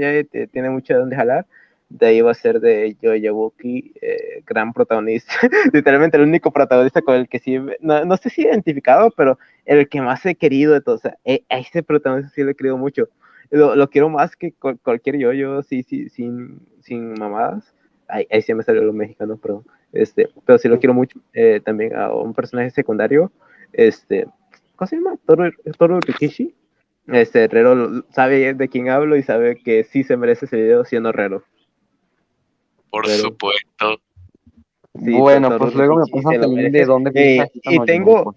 tiene 0.54 0.70
mucho 0.70 0.94
de 0.94 1.00
donde 1.02 1.18
jalar. 1.18 1.46
De 1.90 2.06
ahí 2.06 2.22
va 2.22 2.32
a 2.32 2.34
ser 2.34 2.62
de 2.62 2.96
Yo 3.02 3.14
Yabuki, 3.14 3.92
eh, 4.02 4.42
gran 4.48 4.72
protagonista. 4.72 5.34
Literalmente 5.74 6.16
el 6.16 6.24
único 6.24 6.50
protagonista 6.50 7.02
con 7.02 7.16
el 7.16 7.28
que 7.28 7.40
sí, 7.40 7.60
no, 7.82 8.06
no 8.06 8.16
sé 8.16 8.30
si 8.30 8.44
identificado, 8.44 9.12
pero 9.12 9.38
el 9.66 9.90
que 9.90 10.00
más 10.00 10.26
he 10.26 10.36
querido 10.36 10.72
de 10.72 10.80
todos. 10.80 11.02
O 11.02 11.10
sea, 11.10 11.18
eh, 11.26 11.44
a 11.50 11.58
ese 11.58 11.84
protagonista 11.84 12.32
sí 12.34 12.46
le 12.46 12.52
he 12.52 12.56
querido 12.56 12.78
mucho. 12.78 13.10
Lo, 13.50 13.76
lo 13.76 13.90
quiero 13.90 14.08
más 14.08 14.38
que 14.38 14.54
cualquier 14.54 15.18
yo, 15.18 15.34
yo 15.34 15.62
sí, 15.62 15.84
sí, 15.84 16.08
sin, 16.08 16.62
sin 16.80 17.16
mamadas. 17.16 17.76
Ahí, 18.08 18.28
ahí 18.32 18.42
sí 18.42 18.54
me 18.54 18.64
salió 18.64 18.84
lo 18.84 18.94
mexicano, 18.94 19.38
perdón. 19.38 19.66
Este, 19.92 20.30
pero 20.46 20.58
sí 20.58 20.68
lo 20.68 20.80
quiero 20.80 20.94
mucho. 20.94 21.20
Eh, 21.34 21.62
también 21.64 21.96
a 21.96 22.14
un 22.14 22.34
personaje 22.34 22.72
secundario, 22.72 23.32
este, 23.72 24.28
¿cómo 24.76 24.88
se 24.88 24.96
llama? 24.98 25.18
Toru, 25.26 25.52
Toru 25.78 26.00
Rikishi. 26.00 26.54
Este, 27.08 27.44
Herrero 27.44 28.04
sabe 28.12 28.54
de 28.54 28.68
quién 28.70 28.90
hablo 28.90 29.18
y 29.18 29.24
sabe 29.24 29.58
que 29.58 29.84
sí 29.84 30.04
se 30.04 30.18
merece 30.18 30.46
ese 30.46 30.58
video 30.58 30.86
siendo 30.86 31.10
Herrero. 31.10 31.44
Por 32.90 33.08
supuesto. 33.08 34.00
Sí, 35.04 35.12
bueno, 35.12 35.58
pues 35.58 35.74
luego 35.74 35.98
me 35.98 36.06
pasan 36.06 36.42
también 36.42 36.72
de 36.72 36.86
dónde 36.86 37.12
eh, 37.16 37.52
y, 37.64 37.80
tengo 37.80 38.36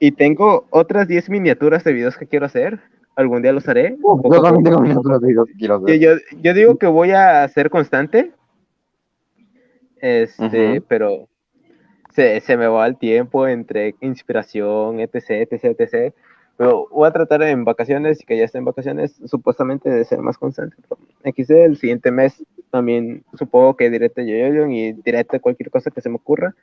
y 0.00 0.10
tengo 0.10 0.66
otras 0.70 1.06
10 1.06 1.30
miniaturas 1.30 1.84
de 1.84 1.92
videos 1.92 2.16
que 2.16 2.26
quiero 2.26 2.46
hacer. 2.46 2.80
Algún 3.14 3.42
día 3.42 3.52
los 3.52 3.68
haré. 3.68 3.96
Uh, 4.02 4.20
yo 4.32 4.42
también 4.42 4.64
tengo 4.64 4.80
miniaturas 4.80 5.20
de 5.20 5.28
videos 5.28 5.46
que 5.46 5.54
quiero 5.54 5.76
hacer. 5.76 6.00
Yo, 6.00 6.10
yo, 6.42 6.54
digo 6.54 6.76
que 6.76 6.88
voy 6.88 7.12
a 7.12 7.46
ser 7.48 7.70
constante. 7.70 8.32
Este, 10.02 10.82
pero 10.82 11.28
se, 12.12 12.40
se, 12.40 12.56
me 12.56 12.66
va 12.66 12.86
el 12.86 12.98
tiempo 12.98 13.48
entre 13.48 13.94
inspiración, 14.00 15.00
etc, 15.00 15.48
etc, 15.50 15.64
etc. 15.78 16.14
Pero 16.56 16.86
voy 16.90 17.08
a 17.08 17.12
tratar 17.12 17.42
en 17.42 17.64
vacaciones 17.64 18.20
y 18.20 18.26
que 18.26 18.36
ya 18.36 18.44
esté 18.44 18.58
en 18.58 18.64
vacaciones, 18.64 19.18
supuestamente 19.24 19.88
de 19.88 20.04
ser 20.04 20.18
más 20.18 20.36
constante. 20.36 20.76
Aquí 21.24 21.44
el 21.48 21.76
siguiente 21.76 22.10
mes 22.10 22.44
también 22.70 23.24
supongo 23.34 23.76
que 23.76 23.90
directo 23.90 24.22
yo 24.22 24.66
y 24.66 24.92
directo 24.92 25.40
cualquier 25.40 25.70
cosa 25.70 25.90
que 25.90 26.00
se 26.00 26.08
me 26.08 26.16
ocurra. 26.16 26.54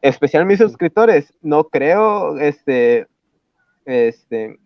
Especial 0.00 0.46
mis 0.46 0.58
suscriptores, 0.58 1.32
no 1.42 1.64
creo 1.64 2.38
este, 2.38 3.06
este, 3.84 4.58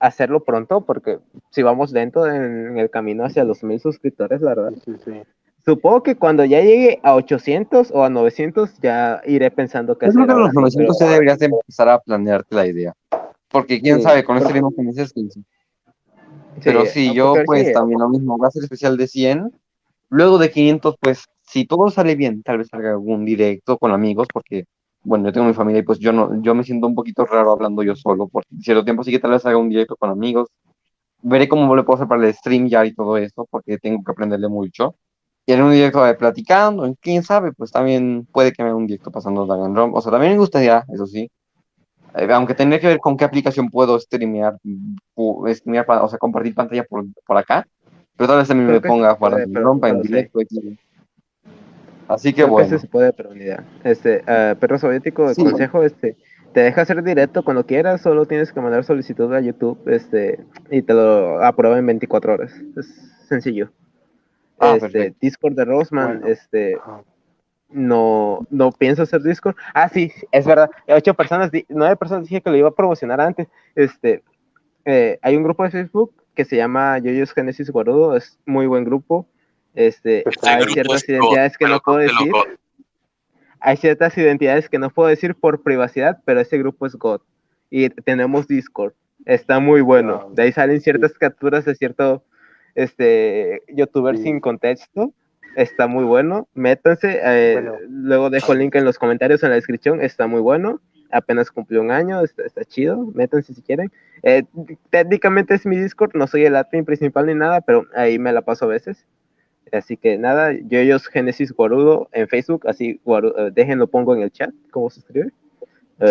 hacerlo 0.00 0.44
pronto 0.44 0.82
porque 0.82 1.18
si 1.50 1.62
vamos 1.62 1.92
lento 1.92 2.26
en, 2.26 2.78
el 2.78 2.90
camino 2.90 3.24
hacia 3.24 3.44
los 3.44 3.62
mil 3.62 3.80
suscriptores, 3.80 4.40
la 4.40 4.54
verdad. 4.54 4.72
Supongo 5.64 6.02
que 6.02 6.16
cuando 6.16 6.44
ya 6.44 6.60
llegue 6.60 6.98
a 7.02 7.14
800 7.14 7.92
o 7.92 8.04
a 8.04 8.10
900 8.10 8.80
ya 8.80 9.20
iré 9.26 9.50
pensando 9.50 9.96
que... 9.96 10.06
Yo 10.06 10.12
creo 10.12 10.26
que 10.26 10.32
a 10.32 10.36
los 10.36 10.54
900 10.54 10.98
ya 10.98 11.08
deberías 11.08 11.40
empezar 11.40 11.88
a 11.88 12.00
planearte 12.00 12.54
la 12.54 12.66
idea. 12.66 12.94
Porque 13.48 13.80
quién 13.80 14.02
sabe, 14.02 14.24
con 14.24 14.38
este 14.38 14.52
ritmo 14.52 14.74
que 14.74 14.82
me 14.82 14.88
dices 14.88 15.12
15. 15.12 15.40
Pero 16.64 16.86
sí, 16.86 17.14
yo 17.14 17.34
pues 17.44 17.72
también 17.72 18.00
lo 18.00 18.08
mismo, 18.08 18.38
va 18.38 18.48
a 18.48 18.50
ser 18.50 18.64
especial 18.64 18.96
de 18.96 19.06
100. 19.06 19.52
Luego 20.08 20.38
de 20.38 20.50
500, 20.50 20.96
pues 21.00 21.24
si 21.42 21.64
todo 21.64 21.90
sale 21.90 22.16
bien, 22.16 22.42
tal 22.42 22.58
vez 22.58 22.68
salga 22.68 22.90
algún 22.90 23.24
directo 23.24 23.78
con 23.78 23.92
amigos, 23.92 24.26
porque, 24.32 24.64
bueno, 25.02 25.26
yo 25.26 25.32
tengo 25.32 25.46
mi 25.46 25.54
familia 25.54 25.80
y 25.80 25.82
pues 25.82 25.98
yo 25.98 26.12
no 26.12 26.42
yo 26.42 26.54
me 26.54 26.64
siento 26.64 26.86
un 26.86 26.94
poquito 26.94 27.24
raro 27.24 27.52
hablando 27.52 27.82
yo 27.82 27.94
solo, 27.94 28.28
por 28.28 28.44
cierto 28.60 28.84
tiempo, 28.84 29.04
sí 29.04 29.10
que 29.10 29.18
tal 29.18 29.30
vez 29.30 29.46
haga 29.46 29.56
un 29.56 29.68
directo 29.68 29.96
con 29.96 30.10
amigos. 30.10 30.48
Veré 31.22 31.48
cómo 31.48 31.76
le 31.76 31.84
puedo 31.84 31.96
hacer 31.96 32.08
para 32.08 32.26
el 32.26 32.34
stream 32.34 32.68
ya 32.68 32.84
y 32.84 32.94
todo 32.94 33.16
esto, 33.16 33.46
porque 33.48 33.78
tengo 33.78 34.02
que 34.04 34.10
aprenderle 34.10 34.48
mucho. 34.48 34.96
Y 35.44 35.52
en 35.52 35.62
un 35.62 35.72
directo 35.72 36.04
de 36.04 36.14
platicando, 36.14 36.94
quién 37.00 37.22
sabe, 37.22 37.52
pues 37.52 37.72
también 37.72 38.26
puede 38.30 38.52
que 38.52 38.62
me 38.62 38.68
haga 38.68 38.78
un 38.78 38.86
directo 38.86 39.10
pasando 39.10 39.44
Dragon 39.44 39.92
O 39.92 40.00
sea, 40.00 40.12
también 40.12 40.32
me 40.32 40.38
gustaría, 40.38 40.84
eso 40.94 41.06
sí, 41.06 41.30
eh, 42.14 42.28
aunque 42.30 42.54
tendría 42.54 42.80
que 42.80 42.88
ver 42.88 42.98
con 42.98 43.16
qué 43.16 43.24
aplicación 43.24 43.70
puedo 43.70 43.98
streamear, 43.98 44.56
streamear 45.48 45.86
o 45.88 46.08
sea, 46.08 46.18
compartir 46.18 46.54
pantalla 46.54 46.84
por, 46.84 47.04
por 47.26 47.36
acá, 47.36 47.66
pero 48.16 48.28
tal 48.28 48.38
vez 48.38 48.48
también 48.48 48.70
me 48.70 48.80
ponga 48.80 49.10
a 49.10 49.14
jugar 49.14 49.46
rompa 49.52 49.88
en 49.88 50.02
directo. 50.02 50.40
Así 52.08 52.34
que 52.34 52.44
bueno. 52.44 52.78
se 52.78 52.86
puede, 52.86 53.12
pero 53.12 53.32
ni 53.34 53.44
idea. 53.44 53.64
Este, 53.84 54.22
uh, 54.22 54.56
perro 54.58 54.78
soviético, 54.78 55.30
el 55.30 55.36
consejo, 55.36 55.82
este, 55.82 56.16
te 56.52 56.60
deja 56.60 56.82
hacer 56.82 57.02
directo 57.02 57.42
cuando 57.42 57.64
quieras, 57.64 58.02
solo 58.02 58.26
tienes 58.26 58.52
que 58.52 58.60
mandar 58.60 58.84
solicitud 58.84 59.32
a 59.32 59.40
YouTube, 59.40 59.80
este, 59.86 60.44
y 60.70 60.82
te 60.82 60.92
lo 60.92 61.42
aprueba 61.42 61.78
en 61.78 61.86
24 61.86 62.34
horas. 62.34 62.52
Es 62.76 62.86
sencillo. 63.28 63.72
Ah, 64.58 64.76
este, 64.80 65.14
Discord 65.20 65.54
de 65.54 65.64
Roseman, 65.64 66.22
este, 66.26 66.76
no, 67.68 68.46
no 68.50 68.70
pienso 68.72 69.02
hacer 69.02 69.22
Discord. 69.22 69.56
Ah, 69.74 69.88
sí, 69.88 70.12
es 70.30 70.46
verdad. 70.46 70.70
Ocho 70.88 71.14
personas, 71.14 71.50
nueve 71.68 71.96
personas 71.96 72.28
dije 72.28 72.40
que 72.40 72.50
lo 72.50 72.56
iba 72.56 72.68
a 72.68 72.74
promocionar 72.74 73.20
antes. 73.20 73.48
Este, 73.74 74.22
eh, 74.84 75.18
hay 75.22 75.36
un 75.36 75.42
grupo 75.42 75.64
de 75.64 75.70
Facebook 75.70 76.14
que 76.34 76.44
se 76.44 76.56
llama 76.56 76.98
Yoyos 76.98 77.32
Genesis 77.32 77.70
Guarudo, 77.70 78.16
es 78.16 78.38
muy 78.46 78.66
buen 78.66 78.84
grupo. 78.84 79.26
Este, 79.74 80.28
este 80.28 80.48
hay 80.48 80.64
ciertas 80.64 81.08
identidades 81.08 81.56
que 81.56 81.66
no 81.66 81.80
puedo 81.80 81.98
decir. 81.98 82.32
Hay 83.60 83.76
ciertas 83.76 84.16
identidades 84.18 84.68
que 84.68 84.78
no 84.78 84.90
puedo 84.90 85.08
decir 85.08 85.36
por 85.36 85.62
privacidad, 85.62 86.20
pero 86.24 86.40
ese 86.40 86.58
grupo 86.58 86.86
es 86.86 86.96
God. 86.96 87.20
Y 87.70 87.88
tenemos 87.90 88.48
Discord. 88.48 88.92
Está 89.24 89.60
muy 89.60 89.82
bueno. 89.82 90.30
De 90.32 90.42
ahí 90.42 90.52
salen 90.52 90.80
ciertas 90.80 91.12
capturas 91.12 91.64
de 91.64 91.74
cierto 91.76 92.24
este 92.74 93.62
youtuber 93.68 94.16
sin 94.18 94.40
contexto 94.40 95.12
está 95.56 95.86
muy 95.86 96.04
bueno. 96.04 96.48
Métanse. 96.54 97.20
Eh, 97.22 97.62
luego 97.88 98.30
dejo 98.30 98.52
el 98.52 98.60
link 98.60 98.74
en 98.74 98.84
los 98.84 98.98
comentarios 98.98 99.42
en 99.42 99.50
la 99.50 99.56
descripción. 99.56 100.00
Está 100.00 100.26
muy 100.26 100.40
bueno. 100.40 100.80
Apenas 101.10 101.50
cumplió 101.50 101.80
un 101.80 101.90
año. 101.90 102.22
Está, 102.22 102.64
chido. 102.64 103.06
Métanse 103.14 103.54
si 103.54 103.62
quieren. 103.62 103.90
Eh, 104.22 104.44
técnicamente 104.90 105.54
es 105.54 105.66
mi 105.66 105.76
Discord. 105.76 106.12
No 106.14 106.26
soy 106.26 106.44
el 106.44 106.56
admin 106.56 106.84
principal 106.84 107.26
ni 107.26 107.34
nada, 107.34 107.60
pero 107.60 107.86
ahí 107.94 108.18
me 108.18 108.32
la 108.32 108.42
paso 108.42 108.64
a 108.64 108.68
veces. 108.68 109.06
Así 109.72 109.96
que 109.96 110.18
nada, 110.18 110.52
yo 110.52 110.78
ellos 110.78 111.06
Genesis 111.06 111.52
Guarudo 111.52 112.08
en 112.12 112.28
Facebook, 112.28 112.68
así 112.68 113.00
eh, 113.06 113.50
déjenlo 113.54 113.86
pongo 113.86 114.14
en 114.14 114.20
el 114.20 114.30
chat, 114.30 114.50
cómo 114.70 114.90
se 114.90 115.00
escribe. 115.00 115.32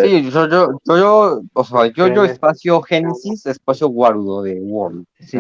Sí, 0.04 0.30
yo, 0.30 0.48
yo, 0.48 0.80
yo, 0.86 1.42
o 1.54 1.64
sea, 1.64 1.88
yo, 1.88 2.08
yo 2.08 2.24
espacio 2.24 2.82
Genesis, 2.82 3.46
espacio 3.46 3.90
Guarudo 3.90 4.42
de 4.42 4.60
World. 4.60 5.06
Sí. 5.20 5.40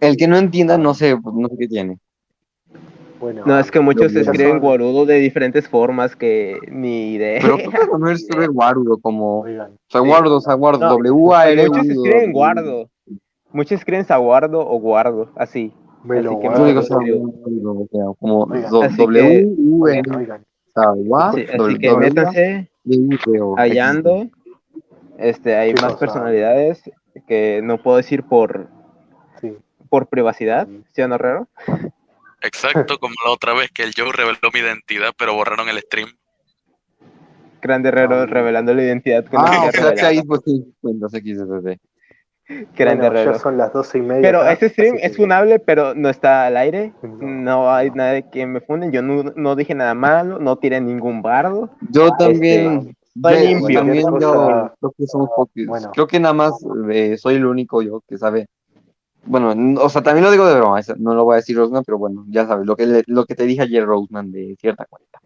El 0.00 0.16
que 0.16 0.28
no 0.28 0.36
entienda, 0.36 0.76
no 0.76 0.94
sé, 0.94 1.16
no 1.16 1.48
sé 1.48 1.56
qué 1.58 1.68
tiene 1.68 1.98
no, 3.20 3.58
es 3.58 3.70
que 3.70 3.80
muchos 3.80 4.14
escriben 4.14 4.60
guarudo 4.60 5.04
de 5.06 5.16
diferentes 5.16 5.68
formas 5.68 6.14
que 6.14 6.58
ni 6.70 7.12
idea. 7.12 7.40
Pero 7.42 7.58
tú 7.58 7.70
puedes 7.70 7.88
poner 7.88 8.14
escribe 8.14 8.46
guarudo 8.48 8.98
como. 9.02 9.40
O 9.40 9.46
sea, 9.88 10.00
guardo, 10.00 10.36
o 10.36 10.40
sea, 10.40 10.54
guardo, 10.54 10.88
W 10.88 11.34
A 11.34 11.50
R. 11.50 11.68
Muchos 11.68 11.86
escriben 11.86 12.32
guardo. 12.32 12.88
Muchos 13.52 13.72
escriben 13.72 14.04
saguardo 14.04 14.60
o 14.60 14.78
guardo, 14.78 15.30
así. 15.36 15.72
Bueno, 16.04 16.30
así 16.30 16.40
que 16.40 16.54
yo 16.54 16.66
digo 16.66 18.16
como 18.18 18.46
W 18.46 19.54
U 19.58 19.88
N. 19.88 20.02
así 20.74 21.78
que 21.78 21.96
métanse 21.96 22.70
hallando. 23.56 24.28
Este, 25.18 25.56
hay 25.56 25.74
más 25.74 25.96
personalidades 25.96 26.82
que 27.26 27.60
no 27.62 27.82
puedo 27.82 27.96
decir 27.96 28.22
por 28.22 28.68
por 29.88 30.08
privacidad, 30.08 30.68
¿sí 30.92 31.02
o 31.02 31.08
no, 31.08 31.18
raro? 31.18 31.48
Exacto, 32.42 32.98
como 32.98 33.14
la 33.24 33.32
otra 33.32 33.54
vez 33.54 33.70
que 33.70 33.82
el 33.82 33.92
Joe 33.96 34.12
reveló 34.12 34.38
mi 34.52 34.60
identidad, 34.60 35.12
pero 35.16 35.34
borraron 35.34 35.68
el 35.68 35.78
stream. 35.80 36.10
Grande 37.60 37.88
Herrero 37.88 38.26
revelando 38.26 38.72
la 38.74 38.84
identidad. 38.84 39.24
Que 39.24 39.36
ah, 39.36 39.64
o 39.68 39.72
sea 39.72 39.94
que 39.94 40.02
ahí 40.02 40.22
pues 40.22 40.42
sí, 40.44 40.64
no 42.48 42.56
sé 42.56 42.66
qué 42.74 42.84
Grande 42.84 43.06
Herrero. 43.06 43.38
son 43.38 43.56
las 43.56 43.72
doce 43.72 43.98
y 43.98 44.02
media. 44.02 44.22
Pero 44.22 44.46
este 44.46 44.68
stream 44.68 44.96
es 45.00 45.16
funable, 45.16 45.58
pero 45.58 45.94
no 45.94 46.08
está 46.08 46.46
al 46.46 46.56
aire. 46.56 46.92
No, 47.02 47.70
hay 47.70 47.90
nadie 47.90 48.24
que 48.30 48.46
me 48.46 48.60
funden. 48.60 48.92
Yo 48.92 49.02
no, 49.02 49.32
no, 49.36 49.56
dije 49.56 49.74
nada 49.74 49.94
malo, 49.94 50.38
no 50.38 50.56
tiré 50.56 50.80
ningún 50.80 51.22
bardo. 51.22 51.70
Yo 51.90 52.06
este, 52.08 52.24
también. 52.24 52.96
Estoy 53.14 53.46
limpio. 53.48 53.78
También 53.78 54.06
yo 54.20 54.72
creo 54.80 54.92
que. 55.54 55.66
Bueno. 55.66 55.90
Creo 55.92 56.06
que 56.06 56.20
nada 56.20 56.34
más 56.34 56.52
eh, 56.90 57.16
soy 57.18 57.36
el 57.36 57.46
único 57.46 57.82
yo 57.82 58.02
que 58.08 58.16
sabe 58.16 58.46
bueno, 59.28 59.80
o 59.82 59.88
sea, 59.90 60.02
también 60.02 60.24
lo 60.24 60.30
digo 60.30 60.46
de 60.46 60.56
broma, 60.56 60.80
no 60.96 61.14
lo 61.14 61.24
voy 61.24 61.34
a 61.34 61.36
decir 61.36 61.56
Roseman, 61.56 61.84
pero 61.84 61.98
bueno, 61.98 62.24
ya 62.28 62.46
sabes, 62.46 62.66
lo 62.66 62.76
que, 62.76 63.02
lo 63.06 63.26
que 63.26 63.34
te 63.34 63.44
dije 63.44 63.62
ayer 63.62 63.84
Roseman 63.84 64.32
de 64.32 64.56
cierta 64.58 64.86
cuenta. 64.86 65.20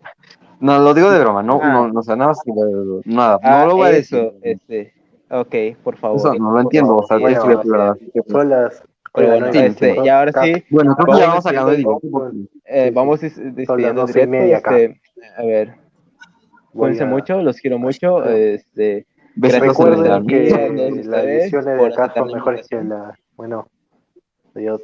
No, 0.59 0.79
lo 0.79 0.93
digo 0.95 1.11
de 1.11 1.21
broma, 1.21 1.43
no, 1.43 1.61
no, 1.63 1.89
no, 1.89 2.01
o 2.01 2.03
sea, 2.03 2.17
nada, 2.17 2.33
nada, 3.05 3.39
no 3.41 3.49
ah, 3.49 3.67
lo 3.67 3.77
voy 3.77 3.89
a 3.89 3.93
decir. 3.93 4.33
Este, 4.43 4.95
ok, 5.33 5.55
por 5.83 5.97
favor. 5.97 6.19
Eso 6.19 6.35
no 6.35 6.53
lo 6.53 6.61
entiendo, 6.61 6.97
o 6.97 7.07
sea, 7.07 7.17
estoy 7.17 7.57
de 7.57 7.71
verdad. 7.71 7.97
Son 8.29 8.49
las... 8.49 8.83
Bueno, 9.15 9.47
este, 9.47 9.97
y 10.03 10.09
ahora 10.09 10.33
sí. 10.43 10.65
Bueno, 10.71 10.97
creo 10.97 11.15
que 11.15 11.21
ya 11.21 11.29
vamos 11.29 11.45
sacando 11.45 11.71
el 11.73 11.77
directo. 11.79 12.31
Eh, 12.65 12.91
vamos 12.95 13.21
despidiendo 13.21 14.07
el 14.07 14.13
directo. 14.13 14.71
Este, 14.71 15.01
a 15.37 15.43
ver, 15.45 15.75
cuídense 16.73 17.05
mucho, 17.05 17.43
los 17.43 17.59
quiero 17.59 17.79
mucho. 17.79 18.25
Este, 18.25 19.07
Recuerden 19.37 20.27
que 20.27 20.51
las 21.05 21.25
ediciones 21.25 21.67
de 21.67 21.87
acá 21.87 22.13
son 22.15 22.33
mejores 22.33 22.67
que 22.69 22.83
la. 22.83 23.15
Bueno, 23.37 23.67
Adiós. 24.55 24.83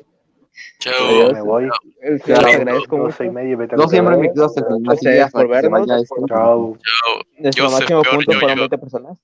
Chao. 0.79 0.93
Adiós. 1.09 1.33
Me 1.35 1.41
voy. 1.43 1.69
Les 2.03 2.23
Claro. 2.23 2.49
agradezco 2.49 2.97
mucho. 2.97 3.09
Doce 3.09 3.25
y 3.27 3.31
media 3.31 3.57
me 3.57 3.69
tengo 3.69 3.83
Yo 3.83 3.89
que 3.89 3.95
siempre 3.95 4.17
me 4.17 4.33
quedo 4.33 4.47
hasta 4.47 4.61
el 4.61 4.67
final 4.67 4.99
sí, 4.99 5.09
hasta 5.09 5.39
por 5.39 5.49
vernos. 5.49 6.03
esto. 6.03 6.17
Chao. 6.27 6.77
Chao. 6.77 7.23
Nuestro 7.39 7.71
máximo 7.71 8.03
punto 8.03 8.33
fueron 8.33 8.49
Yoyo. 8.49 8.61
20 8.63 8.79
personas. 8.79 9.19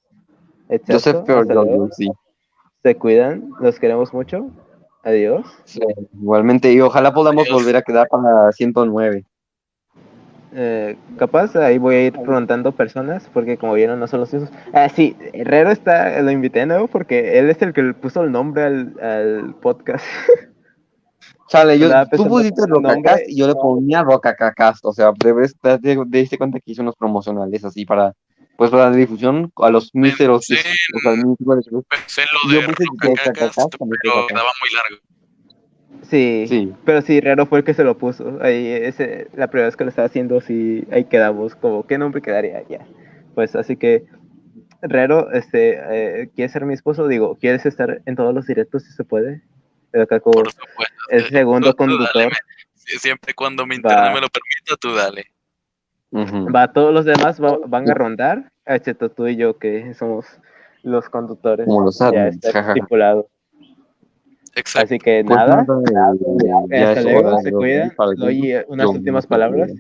Yo 0.69 0.79
sé 0.99 1.11
Exacto. 1.11 1.25
peor, 1.25 1.49
yo, 1.49 1.55
luego. 1.55 1.89
sí. 1.93 2.11
Se 2.83 2.95
cuidan. 2.97 3.51
Los 3.61 3.79
queremos 3.79 4.13
mucho. 4.13 4.51
Adiós. 5.03 5.47
Sí, 5.65 5.81
Igualmente, 6.15 6.73
y 6.73 6.81
ojalá 6.81 7.13
podamos 7.13 7.45
Adiós. 7.45 7.59
volver 7.63 7.77
a 7.77 7.83
quedar 7.83 8.09
para 8.09 8.51
109. 8.53 9.25
Eh, 10.57 10.97
capaz 11.19 11.57
ahí 11.57 11.79
voy 11.79 11.95
a 11.97 12.07
ir 12.07 12.13
preguntando 12.13 12.71
personas 12.71 13.29
porque 13.35 13.59
como 13.59 13.75
vieron 13.75 13.99
no 13.99 14.07
son 14.07 14.21
los 14.21 14.33
mismos. 14.33 14.51
Ah, 14.73 14.89
sí, 14.89 15.17
Herrero 15.33 15.71
está, 15.71 16.23
lo 16.23 16.31
invité 16.31 16.61
de 16.61 16.67
nuevo 16.67 16.87
porque 16.87 17.39
él 17.39 17.51
es 17.51 17.61
el 17.61 17.73
que 17.73 17.83
le 17.83 17.93
puso 17.95 18.23
el 18.23 18.31
nombre 18.31 18.63
al, 18.63 18.95
al 19.01 19.55
podcast. 19.61 20.05
Chale, 21.49 21.79
yo, 21.79 21.91
tú 22.11 22.27
pusiste. 22.27 22.63
Rocacast 22.67 23.29
y 23.29 23.37
yo 23.37 23.47
le 23.47 23.55
ponía 23.55 24.03
Rocacacast. 24.03 24.85
O 24.85 24.93
sea, 24.93 25.13
debes 25.23 25.55
te, 25.61 25.79
te, 25.79 25.97
te 25.97 26.19
diste 26.19 26.39
cuenta 26.39 26.59
que 26.61 26.73
hice 26.73 26.83
unos 26.83 26.97
promocionales 26.97 27.65
así 27.65 27.85
para, 27.85 28.15
pues 28.57 28.71
para 28.71 28.91
la 28.91 28.97
difusión 28.97 29.51
a 29.57 29.71
los 29.71 29.91
míseros. 29.95 30.45
Sí. 30.47 30.55
O 30.95 30.99
sea, 31.01 31.13
míseros. 31.13 31.85
Pensé 31.89 32.23
en 32.23 32.29
lo 32.53 32.61
de 32.61 32.67
Rocacacast, 32.67 33.77
también 33.79 33.99
pero 34.03 34.27
quedaba 34.27 34.51
muy 34.61 34.71
largo. 34.73 35.05
Sí, 36.11 36.45
Sí. 36.49 36.73
pero 36.85 37.01
sí, 37.03 37.19
Herrero 37.19 37.47
fue 37.47 37.59
el 37.61 37.65
que 37.65 37.75
se 37.75 37.83
lo 37.85 37.97
puso. 37.97 38.39
Ahí, 38.43 38.67
ese, 38.69 39.29
la 39.35 39.49
primera 39.49 39.69
vez 39.69 39.77
que 39.77 39.85
lo 39.85 39.91
estaba 39.91 40.07
haciendo, 40.07 40.41
sí, 40.41 40.85
ahí 40.93 41.05
quedamos, 41.05 41.55
como, 41.57 41.87
¿qué 41.87 41.97
nombre 41.99 42.21
quedaría? 42.23 42.63
Ya. 42.69 42.87
Pues 43.35 43.57
así 43.57 43.77
que, 43.77 44.05
Herrero, 44.83 45.33
este, 45.33 45.79
eh, 46.23 46.31
¿quieres 46.35 46.53
ser 46.53 46.67
mi 46.67 46.75
esposo? 46.75 47.09
Digo, 47.09 47.37
¿quieres 47.41 47.65
estar 47.65 48.03
en 48.05 48.17
todos 48.17 48.35
los 48.35 48.47
directos 48.47 48.85
si 48.85 48.93
se 48.93 49.03
puede? 49.05 49.43
Acá 49.95 50.21
como 50.21 50.43
Por 50.43 50.51
supuesto. 50.53 50.95
el 51.11 51.25
segundo 51.29 51.73
Tú- 51.73 51.77
tú 51.77 51.85
dale, 51.85 51.97
conductor. 51.97 52.33
me- 52.33 52.99
siempre 52.99 53.33
cuando 53.35 53.65
mi 53.67 53.77
internet 53.77 54.05
Va. 54.11 54.15
me 54.15 54.21
lo 54.21 54.29
permita, 54.29 54.77
tú 54.79 54.95
dale. 54.95 55.27
Ujú. 56.15 56.53
Va, 56.55 56.73
todos 56.73 56.95
los 56.95 57.05
demás 57.05 57.43
va- 57.43 57.59
van 57.67 57.91
a 57.91 57.95
rondar, 57.95 58.53
excepto 58.65 59.11
tú 59.11 59.27
y 59.27 59.35
yo, 59.37 59.59
que 59.59 59.93
somos 59.95 60.25
los 60.85 61.09
conductores. 61.09 61.67
Como 61.67 61.83
los 61.87 61.99
ya 61.99 62.29
está 62.29 62.61
estipulado. 62.69 63.27
Exacto. 64.55 64.87
Así 64.87 64.99
que 65.01 65.25
Pues 65.27 65.37
nada, 65.37 65.67
nada, 65.93 66.15
ya 66.71 66.91
hasta 66.91 67.03
luego, 67.03 67.39
se 67.41 67.51
cuidan. 67.53 67.93
Doy 68.17 68.55
unas 68.69 68.85
yo 68.87 68.91
últimas 68.93 69.27
palabras. 69.27 69.73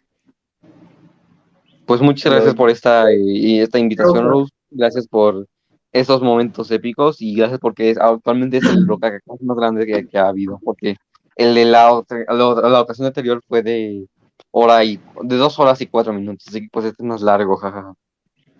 Pues 1.86 2.00
muchas 2.00 2.32
gracias 2.32 2.54
por 2.54 2.70
esta, 2.70 3.12
y 3.12 3.60
esta 3.60 3.78
invitación, 3.78 4.26
Rose. 4.28 4.52
Gracias 4.70 5.06
por 5.06 5.46
estos 5.92 6.22
momentos 6.22 6.68
épicos 6.72 7.20
y 7.22 7.36
gracias 7.36 7.60
porque 7.60 7.90
es, 7.90 7.98
actualmente 7.98 8.56
es 8.56 8.64
el 8.64 8.84
Rocacacast 8.88 9.40
más 9.42 9.56
grande 9.56 9.86
que, 9.86 10.08
que 10.08 10.18
ha 10.18 10.28
habido. 10.28 10.58
Porque 10.64 10.96
el 11.36 11.54
de 11.54 11.64
la, 11.66 11.92
otra- 11.92 12.24
la, 12.28 12.68
la 12.68 12.80
ocasión 12.80 13.06
anterior 13.06 13.40
fue 13.46 13.62
de 13.62 14.06
hora 14.50 14.84
y 14.84 15.00
de 15.22 15.36
dos 15.36 15.58
horas 15.58 15.80
y 15.80 15.86
cuatro 15.86 16.12
minutos. 16.12 16.46
Así 16.48 16.60
que 16.62 16.68
pues 16.72 16.86
este 16.86 17.02
es 17.02 17.06
más 17.08 17.22
largo, 17.22 17.56
jajaja. 17.56 17.94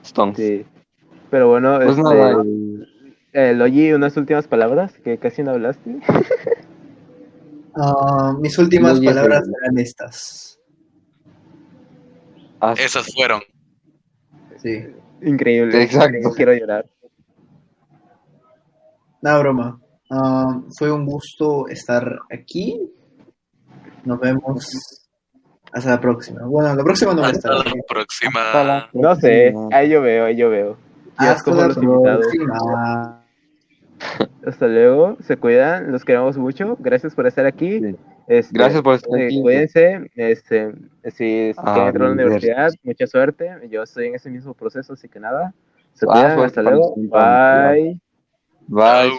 Stones. 0.02 0.36
Sí. 0.36 0.64
Pero 1.30 1.48
bueno, 1.48 1.76
Pues 1.78 1.90
este, 1.90 2.02
nada, 2.02 2.44
eh, 3.32 3.54
Logi, 3.54 3.92
unas 3.92 4.16
últimas 4.16 4.46
palabras 4.46 4.92
que 5.02 5.18
casi 5.18 5.42
no 5.42 5.52
hablaste. 5.52 5.98
Ah, 7.76 8.36
mis 8.40 8.56
últimas 8.56 9.00
palabras 9.00 9.42
serán 9.44 9.78
estas. 9.78 10.60
haz- 12.60 12.78
Esas 12.78 13.12
fueron. 13.12 13.40
Sí. 14.62 14.86
Increíble. 15.22 15.82
Exacto. 15.82 16.30
Quiero 16.36 16.52
llorar. 16.54 16.86
Nada, 19.22 19.38
broma. 19.40 19.80
Ah, 20.08 20.60
fue 20.78 20.92
un 20.92 21.04
gusto 21.04 21.66
estar 21.66 22.20
aquí. 22.30 22.80
Nos 24.04 24.20
vemos 24.20 24.64
hasta 25.74 25.90
la 25.90 26.00
próxima. 26.00 26.42
Bueno, 26.46 26.74
la 26.74 26.82
próxima 26.84 27.12
no 27.14 27.22
va 27.22 27.28
a 27.28 27.32
estar. 27.32 27.52
Hasta 27.52 27.68
la 27.70 27.82
próxima. 27.86 28.40
hasta 28.46 28.64
la 28.64 28.88
No 28.92 29.14
sé, 29.16 29.52
ahí 29.72 29.90
yo 29.90 30.00
veo, 30.00 30.24
ahí 30.26 30.36
yo 30.36 30.48
veo. 30.50 30.76
Hasta 31.16 31.44
como 31.44 31.60
la 32.04 32.18
próxima. 32.18 33.20
Hasta 34.46 34.66
luego, 34.66 35.16
se 35.20 35.36
cuidan, 35.36 35.90
los 35.92 36.04
queremos 36.04 36.36
mucho. 36.36 36.76
Gracias 36.80 37.14
por 37.14 37.26
estar 37.26 37.46
aquí. 37.46 37.80
Sí. 37.80 37.96
Este, 38.26 38.58
Gracias 38.58 38.82
por 38.82 38.94
estar 38.96 39.18
eh, 39.18 39.26
aquí. 39.26 39.40
cuídense. 39.42 40.10
Este, 40.16 40.72
si 41.14 41.52
Ah, 41.56 41.72
quieren 41.74 41.86
entrar 41.88 42.02
a 42.02 42.08
la 42.08 42.12
universidad, 42.12 42.70
mucha 42.82 43.06
suerte. 43.06 43.50
Yo 43.70 43.82
estoy 43.82 44.08
en 44.08 44.14
ese 44.16 44.30
mismo 44.30 44.52
proceso, 44.54 44.92
así 44.94 45.08
que 45.08 45.20
nada. 45.20 45.54
Se 45.94 46.04
Ah, 46.08 46.12
cuidan, 46.12 46.34
suerte 46.36 46.46
hasta 46.60 46.62
luego. 46.62 46.94
Bye. 46.96 48.00
Bye. 48.66 49.16